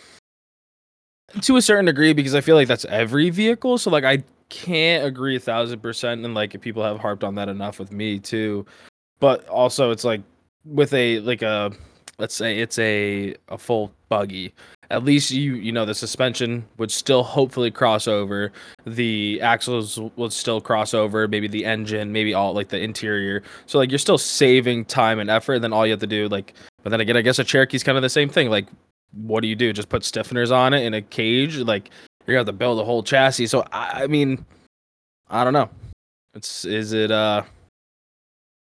to 1.42 1.56
a 1.56 1.62
certain 1.62 1.84
degree, 1.84 2.14
because 2.14 2.34
I 2.34 2.40
feel 2.40 2.56
like 2.56 2.68
that's 2.68 2.86
every 2.86 3.30
vehicle. 3.30 3.78
So 3.78 3.90
like 3.90 4.04
I 4.04 4.24
can't 4.48 5.04
agree 5.04 5.36
a 5.36 5.40
thousand 5.40 5.80
percent, 5.80 6.24
and 6.24 6.34
like 6.34 6.60
people 6.60 6.82
have 6.82 6.98
harped 6.98 7.24
on 7.24 7.34
that 7.36 7.48
enough 7.48 7.78
with 7.78 7.92
me 7.92 8.18
too. 8.18 8.66
But 9.20 9.46
also, 9.48 9.90
it's 9.90 10.04
like 10.04 10.22
with 10.64 10.92
a 10.94 11.20
like 11.20 11.42
a 11.42 11.72
let's 12.18 12.34
say 12.34 12.58
it's 12.58 12.78
a 12.78 13.34
a 13.48 13.58
full 13.58 13.92
buggy. 14.08 14.54
At 14.90 15.04
least 15.04 15.30
you 15.30 15.54
you 15.54 15.72
know 15.72 15.84
the 15.84 15.94
suspension 15.94 16.66
would 16.78 16.90
still 16.90 17.22
hopefully 17.22 17.70
cross 17.70 18.08
over, 18.08 18.52
the 18.86 19.40
axles 19.42 19.98
would 20.16 20.32
still 20.32 20.60
cross 20.60 20.94
over, 20.94 21.28
maybe 21.28 21.48
the 21.48 21.64
engine, 21.64 22.12
maybe 22.12 22.34
all 22.34 22.54
like 22.54 22.68
the 22.68 22.80
interior. 22.80 23.42
So 23.66 23.78
like 23.78 23.90
you're 23.90 23.98
still 23.98 24.18
saving 24.18 24.86
time 24.86 25.18
and 25.18 25.30
effort. 25.30 25.54
And 25.54 25.64
then 25.64 25.72
all 25.72 25.86
you 25.86 25.92
have 25.92 26.00
to 26.00 26.06
do 26.06 26.28
like, 26.28 26.54
but 26.82 26.90
then 26.90 27.00
again, 27.00 27.16
I 27.16 27.22
guess 27.22 27.38
a 27.38 27.44
Cherokee's 27.44 27.82
kind 27.82 27.98
of 27.98 28.02
the 28.02 28.08
same 28.08 28.28
thing. 28.28 28.50
Like 28.50 28.66
what 29.12 29.40
do 29.40 29.48
you 29.48 29.56
do? 29.56 29.72
Just 29.72 29.88
put 29.88 30.02
stiffeners 30.02 30.54
on 30.54 30.74
it 30.74 30.84
in 30.84 30.94
a 30.94 31.02
cage? 31.02 31.56
Like 31.58 31.90
you're 32.28 32.36
gonna 32.36 32.40
have 32.40 32.46
to 32.46 32.52
build 32.52 32.78
a 32.78 32.84
whole 32.84 33.02
chassis. 33.02 33.46
So 33.46 33.64
I, 33.72 34.04
I 34.04 34.06
mean, 34.06 34.44
I 35.28 35.42
don't 35.42 35.52
know. 35.52 35.68
It's 36.34 36.64
is 36.64 36.92
it 36.92 37.10
uh, 37.10 37.42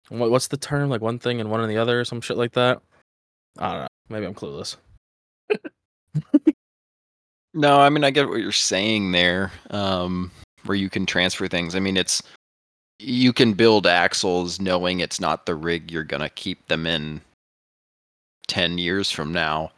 what, 0.10 0.32
what's 0.32 0.48
the 0.48 0.58
term? 0.58 0.90
Like 0.90 1.02
one 1.02 1.20
thing 1.20 1.40
and 1.40 1.52
one 1.52 1.62
and 1.62 1.70
the 1.70 1.78
other, 1.78 2.00
or 2.00 2.06
some 2.06 2.22
shit 2.22 2.38
like 2.38 2.54
that. 2.54 2.82
I 3.60 3.72
don't 3.72 3.82
know. 3.82 3.88
Maybe 4.10 4.26
I'm 4.26 4.34
clueless. 4.34 4.78
No, 7.58 7.80
I 7.80 7.90
mean 7.90 8.04
I 8.04 8.12
get 8.12 8.30
what 8.30 8.40
you're 8.40 8.52
saying 8.52 9.14
there. 9.14 9.52
Um, 9.72 10.32
where 10.66 10.78
you 10.78 10.92
can 10.92 11.08
transfer 11.08 11.48
things. 11.48 11.76
I 11.76 11.80
mean, 11.80 11.98
it's 11.98 12.22
you 13.00 13.34
can 13.34 13.54
build 13.54 13.88
axles 13.88 14.60
knowing 14.60 15.00
it's 15.00 15.20
not 15.20 15.48
the 15.48 15.56
rig 15.56 15.92
you're 15.92 16.04
gonna 16.04 16.30
keep 16.30 16.68
them 16.68 16.86
in 16.86 17.20
ten 18.48 18.78
years 18.78 19.10
from 19.10 19.34
now, 19.34 19.72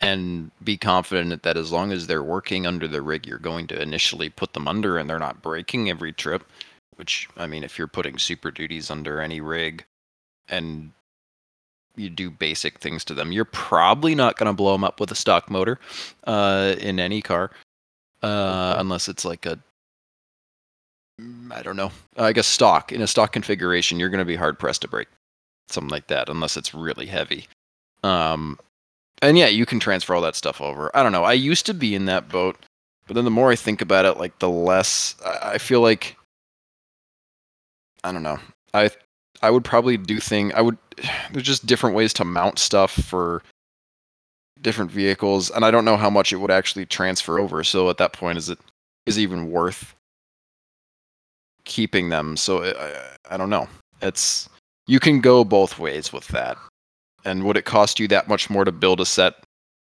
and 0.00 0.50
be 0.64 0.76
confident 0.76 1.42
that 1.42 1.56
as 1.56 1.72
long 1.72 1.92
as 1.92 2.06
they're 2.06 2.22
working 2.22 2.66
under 2.66 2.88
the 2.88 3.02
rig 3.02 3.26
you're 3.26 3.38
going 3.38 3.66
to 3.68 3.80
initially 3.80 4.30
put 4.30 4.52
them 4.52 4.68
under, 4.68 4.98
and 4.98 5.08
they're 5.08 5.18
not 5.18 5.42
breaking 5.42 5.90
every 5.90 6.12
trip. 6.12 6.44
Which 6.96 7.28
I 7.36 7.46
mean, 7.46 7.64
if 7.64 7.78
you're 7.78 7.86
putting 7.86 8.18
super 8.18 8.50
duties 8.50 8.90
under 8.90 9.20
any 9.20 9.40
rig, 9.40 9.84
and 10.48 10.92
you 11.96 12.10
do 12.10 12.30
basic 12.30 12.78
things 12.78 13.04
to 13.04 13.14
them. 13.14 13.32
You're 13.32 13.44
probably 13.44 14.14
not 14.14 14.36
going 14.36 14.46
to 14.46 14.52
blow 14.52 14.72
them 14.72 14.84
up 14.84 15.00
with 15.00 15.10
a 15.10 15.14
stock 15.14 15.50
motor 15.50 15.78
uh, 16.24 16.74
in 16.78 16.98
any 16.98 17.22
car, 17.22 17.50
uh, 18.22 18.76
unless 18.78 19.08
it's 19.08 19.24
like 19.24 19.46
a 19.46 19.58
mm, 21.20 21.62
don't 21.62 21.76
know. 21.76 21.92
I 22.16 22.32
guess 22.32 22.46
stock 22.46 22.92
in 22.92 23.02
a 23.02 23.06
stock 23.06 23.32
configuration, 23.32 23.98
you're 23.98 24.08
going 24.08 24.20
to 24.20 24.24
be 24.24 24.36
hard 24.36 24.58
pressed 24.58 24.82
to 24.82 24.88
break 24.88 25.08
something 25.68 25.90
like 25.90 26.08
that 26.08 26.28
unless 26.28 26.56
it's 26.56 26.74
really 26.74 27.06
heavy. 27.06 27.46
Um, 28.02 28.58
and 29.22 29.36
yeah, 29.36 29.48
you 29.48 29.66
can 29.66 29.80
transfer 29.80 30.14
all 30.14 30.22
that 30.22 30.36
stuff 30.36 30.60
over. 30.60 30.90
I 30.94 31.02
don't 31.02 31.12
know. 31.12 31.24
I 31.24 31.34
used 31.34 31.66
to 31.66 31.74
be 31.74 31.94
in 31.94 32.06
that 32.06 32.28
boat, 32.28 32.56
but 33.06 33.14
then 33.14 33.24
the 33.24 33.30
more 33.30 33.50
I 33.50 33.56
think 33.56 33.82
about 33.82 34.04
it, 34.04 34.16
like 34.16 34.38
the 34.38 34.48
less 34.48 35.14
I, 35.24 35.58
feel 35.58 35.80
like 35.80 36.16
I 38.02 38.12
don't 38.12 38.22
know. 38.22 38.38
I 38.72 38.90
I 39.42 39.50
would 39.50 39.64
probably 39.64 39.96
do 39.96 40.18
thing. 40.18 40.52
I 40.54 40.60
would. 40.62 40.78
There's 41.32 41.46
just 41.46 41.66
different 41.66 41.96
ways 41.96 42.12
to 42.14 42.24
mount 42.24 42.58
stuff 42.58 42.92
for 42.92 43.42
different 44.62 44.90
vehicles, 44.90 45.50
and 45.50 45.64
I 45.64 45.70
don't 45.70 45.84
know 45.84 45.96
how 45.96 46.10
much 46.10 46.32
it 46.32 46.36
would 46.36 46.50
actually 46.50 46.86
transfer 46.86 47.38
over. 47.38 47.64
So 47.64 47.90
at 47.90 47.98
that 47.98 48.12
point, 48.12 48.38
is 48.38 48.48
it 48.48 48.58
is 49.06 49.18
it 49.18 49.22
even 49.22 49.50
worth 49.50 49.94
keeping 51.64 52.08
them? 52.08 52.36
So 52.36 52.64
I, 52.64 53.34
I 53.34 53.36
don't 53.36 53.50
know. 53.50 53.68
It's 54.02 54.48
you 54.86 55.00
can 55.00 55.20
go 55.20 55.44
both 55.44 55.78
ways 55.78 56.12
with 56.12 56.28
that. 56.28 56.56
And 57.24 57.44
would 57.44 57.56
it 57.56 57.64
cost 57.64 57.98
you 58.00 58.08
that 58.08 58.28
much 58.28 58.50
more 58.50 58.64
to 58.64 58.72
build 58.72 59.00
a 59.00 59.06
set 59.06 59.34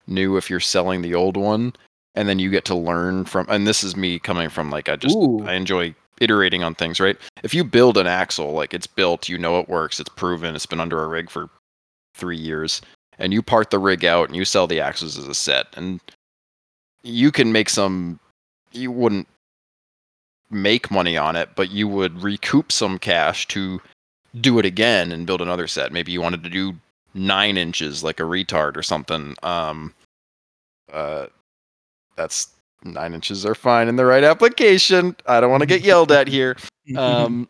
new 0.06 0.36
if 0.36 0.48
you're 0.48 0.60
selling 0.60 1.02
the 1.02 1.14
old 1.14 1.36
one? 1.36 1.72
and 2.16 2.28
then 2.28 2.38
you 2.38 2.50
get 2.50 2.64
to 2.64 2.74
learn 2.74 3.24
from. 3.26 3.46
And 3.48 3.66
this 3.66 3.84
is 3.84 3.94
me 3.94 4.18
coming 4.18 4.48
from 4.48 4.70
like 4.70 4.88
I 4.88 4.96
just 4.96 5.14
Ooh. 5.14 5.44
I 5.46 5.52
enjoy 5.52 5.94
iterating 6.20 6.64
on 6.64 6.74
things, 6.74 6.98
right? 6.98 7.16
If 7.42 7.54
you 7.54 7.62
build 7.62 7.98
an 7.98 8.06
axle, 8.06 8.52
like 8.52 8.74
it's 8.74 8.86
built, 8.86 9.28
you 9.28 9.38
know 9.38 9.60
it 9.60 9.68
works, 9.68 10.00
it's 10.00 10.08
proven, 10.08 10.56
it's 10.56 10.66
been 10.66 10.80
under 10.80 11.02
a 11.02 11.08
rig 11.08 11.30
for 11.30 11.50
three 12.14 12.38
years, 12.38 12.80
and 13.18 13.32
you 13.32 13.42
part 13.42 13.70
the 13.70 13.78
rig 13.78 14.04
out 14.04 14.28
and 14.28 14.34
you 14.34 14.46
sell 14.46 14.66
the 14.66 14.80
axles 14.80 15.18
as 15.18 15.28
a 15.28 15.34
set, 15.34 15.66
and 15.76 16.00
you 17.02 17.30
can 17.30 17.52
make 17.52 17.68
some. 17.68 18.18
You 18.72 18.90
wouldn't 18.90 19.28
make 20.50 20.90
money 20.90 21.16
on 21.16 21.36
it, 21.36 21.50
but 21.54 21.70
you 21.70 21.86
would 21.88 22.22
recoup 22.22 22.72
some 22.72 22.98
cash 22.98 23.46
to 23.48 23.80
do 24.40 24.58
it 24.58 24.66
again 24.66 25.12
and 25.12 25.26
build 25.26 25.40
another 25.40 25.66
set. 25.66 25.92
Maybe 25.92 26.12
you 26.12 26.20
wanted 26.20 26.42
to 26.44 26.50
do 26.50 26.74
nine 27.16 27.56
inches 27.56 28.04
like 28.04 28.20
a 28.20 28.24
retard 28.24 28.76
or 28.76 28.82
something. 28.82 29.34
Um, 29.42 29.94
uh, 30.92 31.26
that's 32.16 32.48
nine 32.84 33.14
inches 33.14 33.44
are 33.44 33.54
fine 33.54 33.88
in 33.88 33.96
the 33.96 34.04
right 34.04 34.24
application. 34.24 35.16
I 35.26 35.40
don't 35.40 35.50
want 35.50 35.62
to 35.62 35.66
get 35.66 35.82
yelled 35.82 36.12
at 36.12 36.28
here. 36.28 36.56
Um, 36.96 37.48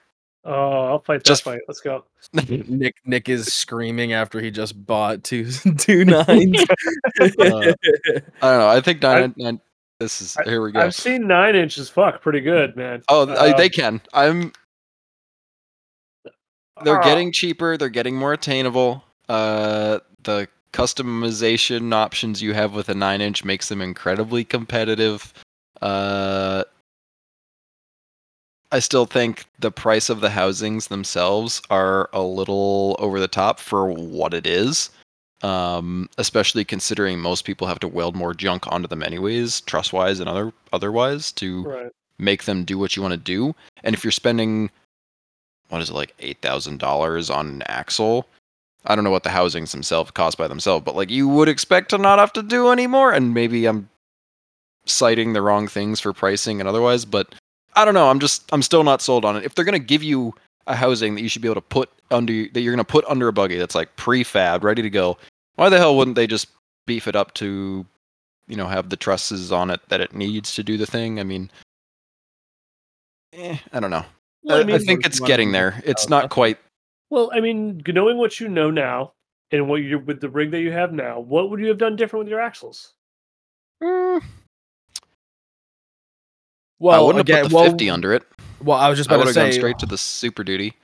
Oh, 0.48 0.84
I'll 0.86 1.00
fight 1.00 1.18
that 1.18 1.24
Just- 1.26 1.42
fight. 1.42 1.60
Let's 1.66 1.80
go. 1.80 2.04
Nick 2.32 2.94
Nick 3.04 3.28
is 3.28 3.52
screaming 3.52 4.12
after 4.12 4.40
he 4.40 4.50
just 4.50 4.86
bought 4.86 5.24
two 5.24 5.50
two 5.78 6.04
nines. 6.04 6.64
Uh, 7.20 7.72
I 8.40 8.50
don't 8.50 8.58
know. 8.60 8.68
I 8.68 8.80
think 8.80 9.02
nine. 9.02 9.34
nine 9.36 9.60
this 9.98 10.20
is 10.20 10.36
here 10.44 10.62
we 10.62 10.72
go. 10.72 10.80
I've 10.80 10.94
seen 10.94 11.26
nine 11.26 11.56
inches. 11.56 11.88
Fuck, 11.88 12.22
pretty 12.22 12.40
good, 12.40 12.76
man. 12.76 13.02
oh, 13.08 13.28
I, 13.34 13.52
they 13.56 13.64
Um, 13.64 13.70
can. 13.70 14.00
I'm. 14.14 14.52
They're 16.84 17.00
ah, 17.00 17.04
getting 17.04 17.32
cheaper. 17.32 17.76
They're 17.76 17.88
getting 17.88 18.16
more 18.16 18.32
attainable. 18.32 19.02
Uh, 19.28 19.98
the 20.22 20.48
customization 20.72 21.92
options 21.92 22.42
you 22.42 22.52
have 22.52 22.74
with 22.74 22.88
a 22.88 22.94
nine 22.94 23.20
inch 23.20 23.44
makes 23.44 23.68
them 23.68 23.80
incredibly 23.80 24.44
competitive. 24.44 25.32
Uh, 25.80 26.64
I 28.72 28.80
still 28.80 29.06
think 29.06 29.44
the 29.58 29.70
price 29.70 30.10
of 30.10 30.20
the 30.20 30.30
housings 30.30 30.88
themselves 30.88 31.62
are 31.70 32.10
a 32.12 32.22
little 32.22 32.96
over 32.98 33.20
the 33.20 33.28
top 33.28 33.58
for 33.58 33.90
what 33.90 34.34
it 34.34 34.46
is. 34.46 34.90
Um, 35.42 36.08
especially 36.16 36.64
considering 36.64 37.20
most 37.20 37.44
people 37.44 37.66
have 37.66 37.78
to 37.80 37.88
weld 37.88 38.16
more 38.16 38.32
junk 38.32 38.66
onto 38.72 38.88
them 38.88 39.02
anyways, 39.02 39.60
truss 39.62 39.92
wise 39.92 40.18
and 40.18 40.30
other 40.30 40.50
otherwise, 40.72 41.30
to 41.32 41.62
right. 41.64 41.92
make 42.18 42.44
them 42.44 42.64
do 42.64 42.78
what 42.78 42.96
you 42.96 43.02
want 43.02 43.12
to 43.12 43.18
do. 43.18 43.54
And 43.84 43.94
if 43.94 44.02
you're 44.02 44.12
spending, 44.12 44.70
what 45.68 45.82
is 45.82 45.90
it 45.90 45.94
like 45.94 46.14
eight 46.20 46.40
thousand 46.40 46.78
dollars 46.80 47.28
on 47.28 47.46
an 47.48 47.62
axle? 47.66 48.26
I 48.86 48.94
don't 48.94 49.04
know 49.04 49.10
what 49.10 49.22
the 49.22 49.30
housings 49.30 49.72
themselves 49.72 50.10
cost 50.10 50.38
by 50.38 50.48
themselves, 50.48 50.84
but 50.84 50.96
like 50.96 51.10
you 51.10 51.28
would 51.28 51.48
expect 51.48 51.90
to 51.90 51.98
not 51.98 52.18
have 52.18 52.32
to 52.34 52.42
do 52.42 52.70
anymore. 52.70 53.12
And 53.12 53.34
maybe 53.34 53.66
I'm 53.66 53.88
citing 54.86 55.32
the 55.32 55.42
wrong 55.42 55.68
things 55.68 56.00
for 56.00 56.12
pricing 56.12 56.60
and 56.60 56.68
otherwise, 56.68 57.04
but 57.04 57.34
I 57.74 57.84
don't 57.84 57.94
know. 57.94 58.08
I'm 58.08 58.20
just 58.20 58.44
I'm 58.52 58.62
still 58.62 58.84
not 58.84 59.02
sold 59.02 59.24
on 59.24 59.36
it. 59.36 59.44
If 59.44 59.54
they're 59.54 59.64
gonna 59.64 59.78
give 59.78 60.02
you 60.02 60.34
a 60.66 60.74
housing 60.74 61.14
that 61.14 61.22
you 61.22 61.28
should 61.28 61.42
be 61.42 61.48
able 61.48 61.56
to 61.56 61.60
put 61.60 61.90
under 62.10 62.32
that 62.52 62.60
you're 62.60 62.72
gonna 62.72 62.84
put 62.84 63.04
under 63.06 63.28
a 63.28 63.32
buggy 63.32 63.58
that's 63.58 63.74
like 63.74 63.94
prefab, 63.96 64.64
ready 64.64 64.82
to 64.82 64.90
go, 64.90 65.18
why 65.56 65.68
the 65.68 65.78
hell 65.78 65.96
wouldn't 65.96 66.16
they 66.16 66.26
just 66.26 66.48
beef 66.86 67.08
it 67.08 67.16
up 67.16 67.34
to, 67.34 67.84
you 68.48 68.56
know, 68.56 68.66
have 68.66 68.88
the 68.88 68.96
trusses 68.96 69.52
on 69.52 69.70
it 69.70 69.80
that 69.88 70.00
it 70.00 70.14
needs 70.14 70.54
to 70.54 70.62
do 70.62 70.76
the 70.76 70.86
thing? 70.86 71.20
I 71.20 71.24
mean, 71.24 71.50
eh, 73.32 73.58
I 73.72 73.80
don't 73.80 73.90
know. 73.90 74.04
Well, 74.44 74.58
I, 74.58 74.72
I 74.72 74.76
I 74.76 74.78
think 74.78 75.04
it's 75.04 75.20
getting 75.20 75.52
there. 75.52 75.82
It's 75.84 76.08
not 76.08 76.30
quite. 76.30 76.58
Well, 77.10 77.30
I 77.32 77.40
mean, 77.40 77.82
knowing 77.86 78.16
what 78.18 78.40
you 78.40 78.48
know 78.48 78.70
now 78.70 79.12
and 79.52 79.68
what 79.68 79.76
you're 79.76 79.98
with 79.98 80.20
the 80.20 80.28
rig 80.28 80.50
that 80.50 80.60
you 80.60 80.72
have 80.72 80.92
now, 80.92 81.20
what 81.20 81.50
would 81.50 81.60
you 81.60 81.68
have 81.68 81.78
done 81.78 81.96
different 81.96 82.24
with 82.24 82.30
your 82.30 82.40
axles? 82.40 82.94
mm, 83.82 84.22
well, 86.78 87.02
I 87.02 87.06
wouldn't 87.06 87.22
again, 87.22 87.36
have 87.36 87.44
put 87.44 87.50
the 87.50 87.54
well, 87.56 87.64
50 87.70 87.90
under 87.90 88.12
it. 88.12 88.22
Well, 88.62 88.78
I 88.78 88.88
was 88.88 88.98
just 88.98 89.10
I 89.10 89.14
about 89.14 89.26
would 89.26 89.34
to 89.34 89.40
have 89.40 89.46
gone 89.46 89.52
say. 89.52 89.58
straight 89.58 89.78
to 89.80 89.86
the 89.86 89.98
Super 89.98 90.44
Duty. 90.44 90.74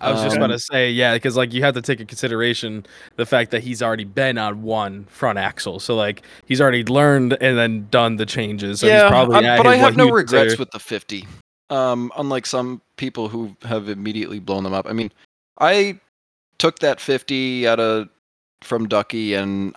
I 0.00 0.10
was 0.10 0.22
just 0.22 0.36
Um, 0.36 0.42
about 0.42 0.52
to 0.52 0.58
say, 0.58 0.90
yeah, 0.90 1.14
because 1.14 1.36
like 1.36 1.52
you 1.52 1.62
have 1.62 1.74
to 1.74 1.82
take 1.82 2.00
in 2.00 2.06
consideration 2.08 2.84
the 3.14 3.24
fact 3.24 3.52
that 3.52 3.62
he's 3.62 3.80
already 3.80 4.02
been 4.04 4.38
on 4.38 4.62
one 4.62 5.04
front 5.04 5.38
axle, 5.38 5.78
so 5.78 5.94
like 5.94 6.22
he's 6.46 6.60
already 6.60 6.82
learned 6.84 7.34
and 7.40 7.56
then 7.56 7.86
done 7.92 8.16
the 8.16 8.26
changes. 8.26 8.80
So 8.80 8.88
he's 8.88 9.02
probably 9.04 9.36
I'm- 9.46 9.56
but 9.56 9.68
I 9.68 9.76
have 9.76 9.96
no 9.96 10.10
regrets 10.10 10.32
consider- 10.32 10.58
with 10.60 10.70
the 10.72 10.80
50. 10.80 11.26
Um, 11.70 12.10
unlike 12.16 12.44
some 12.44 12.82
people 12.96 13.28
who 13.28 13.56
have 13.62 13.88
immediately 13.88 14.40
blown 14.40 14.64
them 14.64 14.74
up. 14.74 14.86
I 14.88 14.92
mean, 14.92 15.12
I 15.58 16.00
took 16.58 16.80
that 16.80 17.00
50 17.00 17.68
out 17.68 17.80
of 17.80 18.08
from 18.62 18.88
Ducky, 18.88 19.34
and 19.34 19.74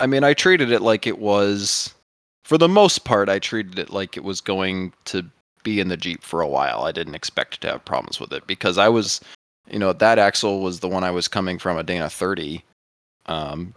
I 0.00 0.06
mean, 0.06 0.24
I 0.24 0.34
treated 0.34 0.72
it 0.72 0.82
like 0.82 1.06
it 1.06 1.18
was, 1.18 1.94
for 2.44 2.58
the 2.58 2.68
most 2.68 3.04
part, 3.04 3.28
I 3.28 3.38
treated 3.38 3.78
it 3.78 3.90
like 3.90 4.16
it 4.16 4.24
was 4.24 4.40
going 4.40 4.92
to 5.06 5.24
be 5.62 5.80
in 5.80 5.88
the 5.88 5.96
Jeep 5.96 6.22
for 6.22 6.40
a 6.40 6.48
while. 6.48 6.82
I 6.82 6.92
didn't 6.92 7.14
expect 7.14 7.60
to 7.60 7.68
have 7.68 7.84
problems 7.84 8.20
with 8.20 8.32
it 8.32 8.46
because 8.46 8.78
I 8.78 8.88
was, 8.88 9.20
you 9.70 9.78
know, 9.78 9.92
that 9.92 10.18
axle 10.18 10.60
was 10.60 10.80
the 10.80 10.88
one 10.88 11.04
I 11.04 11.10
was 11.10 11.28
coming 11.28 11.58
from 11.58 11.78
a 11.78 11.82
Dana 11.82 12.10
30. 12.10 12.64
Um, 13.26 13.74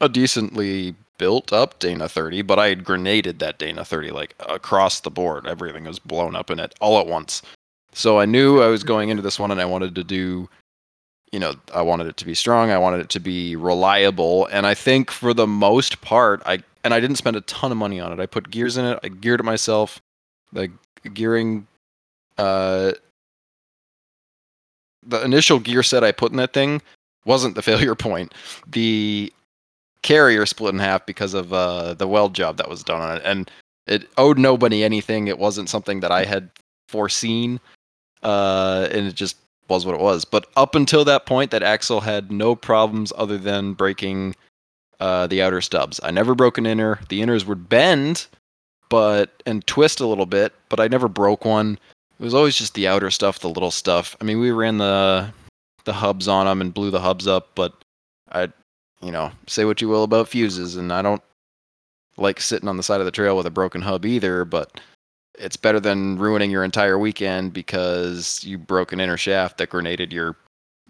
a 0.00 0.08
decently 0.08 0.94
built 1.18 1.52
up 1.52 1.78
Dana 1.80 2.08
30, 2.08 2.42
but 2.42 2.58
I 2.58 2.68
had 2.68 2.84
grenaded 2.84 3.40
that 3.40 3.58
Dana 3.58 3.84
30 3.84 4.12
like 4.12 4.34
across 4.48 5.00
the 5.00 5.10
board. 5.10 5.46
Everything 5.46 5.84
was 5.84 5.98
blown 5.98 6.36
up 6.36 6.50
in 6.50 6.60
it 6.60 6.74
all 6.80 7.00
at 7.00 7.06
once. 7.06 7.42
So 7.92 8.18
I 8.18 8.26
knew 8.26 8.60
I 8.60 8.68
was 8.68 8.84
going 8.84 9.08
into 9.08 9.22
this 9.22 9.38
one 9.38 9.50
and 9.50 9.60
I 9.60 9.64
wanted 9.64 9.94
to 9.96 10.04
do, 10.04 10.48
you 11.32 11.38
know, 11.38 11.54
I 11.74 11.82
wanted 11.82 12.06
it 12.06 12.16
to 12.18 12.24
be 12.24 12.34
strong. 12.34 12.70
I 12.70 12.78
wanted 12.78 13.00
it 13.00 13.08
to 13.10 13.20
be 13.20 13.56
reliable. 13.56 14.46
And 14.46 14.66
I 14.66 14.74
think 14.74 15.10
for 15.10 15.34
the 15.34 15.46
most 15.46 16.00
part, 16.00 16.42
I, 16.46 16.60
and 16.84 16.94
I 16.94 17.00
didn't 17.00 17.16
spend 17.16 17.36
a 17.36 17.40
ton 17.42 17.72
of 17.72 17.78
money 17.78 18.00
on 18.00 18.12
it. 18.12 18.20
I 18.20 18.26
put 18.26 18.50
gears 18.50 18.76
in 18.76 18.84
it. 18.84 18.98
I 19.02 19.08
geared 19.08 19.40
it 19.40 19.44
myself. 19.44 20.00
The 20.52 20.70
gearing, 21.12 21.66
uh, 22.36 22.92
the 25.06 25.24
initial 25.24 25.58
gear 25.58 25.82
set 25.82 26.04
I 26.04 26.12
put 26.12 26.30
in 26.30 26.36
that 26.36 26.52
thing 26.52 26.82
wasn't 27.24 27.54
the 27.54 27.62
failure 27.70 27.94
point. 27.94 28.34
The 28.66 29.32
carrier 30.02 30.46
split 30.46 30.74
in 30.74 30.80
half 30.80 31.04
because 31.06 31.34
of 31.34 31.52
uh, 31.52 31.94
the 31.94 32.08
weld 32.08 32.34
job 32.34 32.56
that 32.58 32.68
was 32.68 32.82
done 32.82 33.00
on 33.00 33.16
it, 33.16 33.22
and 33.24 33.50
it 33.86 34.08
owed 34.16 34.38
nobody 34.38 34.84
anything. 34.84 35.28
It 35.28 35.38
wasn't 35.38 35.68
something 35.68 36.00
that 36.00 36.12
I 36.12 36.24
had 36.24 36.50
foreseen, 36.88 37.60
uh, 38.22 38.88
and 38.90 39.06
it 39.06 39.14
just 39.14 39.36
was 39.68 39.84
what 39.84 39.94
it 39.94 40.00
was. 40.00 40.24
But 40.24 40.46
up 40.56 40.74
until 40.74 41.04
that 41.04 41.26
point, 41.26 41.50
that 41.50 41.62
axle 41.62 42.00
had 42.00 42.32
no 42.32 42.54
problems 42.54 43.12
other 43.16 43.38
than 43.38 43.74
breaking 43.74 44.34
uh, 45.00 45.26
the 45.26 45.42
outer 45.42 45.60
stubs. 45.60 46.00
I 46.02 46.10
never 46.10 46.34
broke 46.34 46.58
an 46.58 46.66
inner. 46.66 46.98
The 47.08 47.20
inners 47.20 47.46
would 47.46 47.68
bend, 47.68 48.26
but 48.88 49.42
and 49.46 49.66
twist 49.66 50.00
a 50.00 50.06
little 50.06 50.26
bit, 50.26 50.52
but 50.68 50.80
I 50.80 50.88
never 50.88 51.08
broke 51.08 51.44
one. 51.44 51.78
It 52.18 52.24
was 52.24 52.34
always 52.34 52.56
just 52.56 52.74
the 52.74 52.88
outer 52.88 53.10
stuff, 53.10 53.38
the 53.38 53.48
little 53.48 53.70
stuff. 53.70 54.16
I 54.20 54.24
mean, 54.24 54.40
we 54.40 54.50
ran 54.50 54.78
the 54.78 55.32
the 55.84 55.92
hubs 55.92 56.28
on 56.28 56.46
them 56.46 56.60
and 56.60 56.74
blew 56.74 56.90
the 56.90 57.00
hubs 57.00 57.26
up, 57.26 57.50
but 57.54 57.72
I 58.32 58.48
you 59.00 59.12
know, 59.12 59.30
say 59.46 59.64
what 59.64 59.80
you 59.80 59.88
will 59.88 60.02
about 60.02 60.28
fuses, 60.28 60.76
and 60.76 60.92
I 60.92 61.02
don't 61.02 61.22
like 62.16 62.40
sitting 62.40 62.68
on 62.68 62.76
the 62.76 62.82
side 62.82 63.00
of 63.00 63.06
the 63.06 63.12
trail 63.12 63.36
with 63.36 63.46
a 63.46 63.50
broken 63.50 63.82
hub 63.82 64.04
either, 64.04 64.44
but 64.44 64.80
it's 65.38 65.56
better 65.56 65.80
than 65.80 66.18
ruining 66.18 66.50
your 66.50 66.64
entire 66.64 66.98
weekend 66.98 67.52
because 67.52 68.42
you 68.44 68.58
broke 68.58 68.92
an 68.92 69.00
inner 69.00 69.16
shaft 69.16 69.58
that 69.58 69.70
grenaded 69.70 70.12
your 70.12 70.36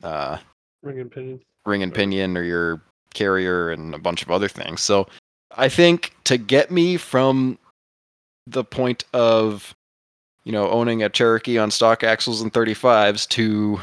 uh, 0.02 0.38
Ring 0.82 1.00
and 1.00 1.10
pinion. 1.10 1.40
ring 1.66 1.82
and 1.82 1.92
pinion 1.94 2.36
or 2.36 2.42
your 2.42 2.80
carrier 3.14 3.70
and 3.70 3.94
a 3.94 3.98
bunch 3.98 4.22
of 4.22 4.30
other 4.30 4.48
things. 4.48 4.80
So 4.80 5.06
I 5.56 5.68
think 5.68 6.12
to 6.24 6.38
get 6.38 6.70
me 6.70 6.96
from 6.96 7.58
the 8.46 8.64
point 8.64 9.04
of, 9.12 9.74
you 10.44 10.52
know, 10.52 10.70
owning 10.70 11.02
a 11.02 11.08
Cherokee 11.08 11.58
on 11.58 11.70
stock 11.70 12.02
axles 12.04 12.40
and 12.40 12.52
35s 12.52 13.28
to, 13.30 13.80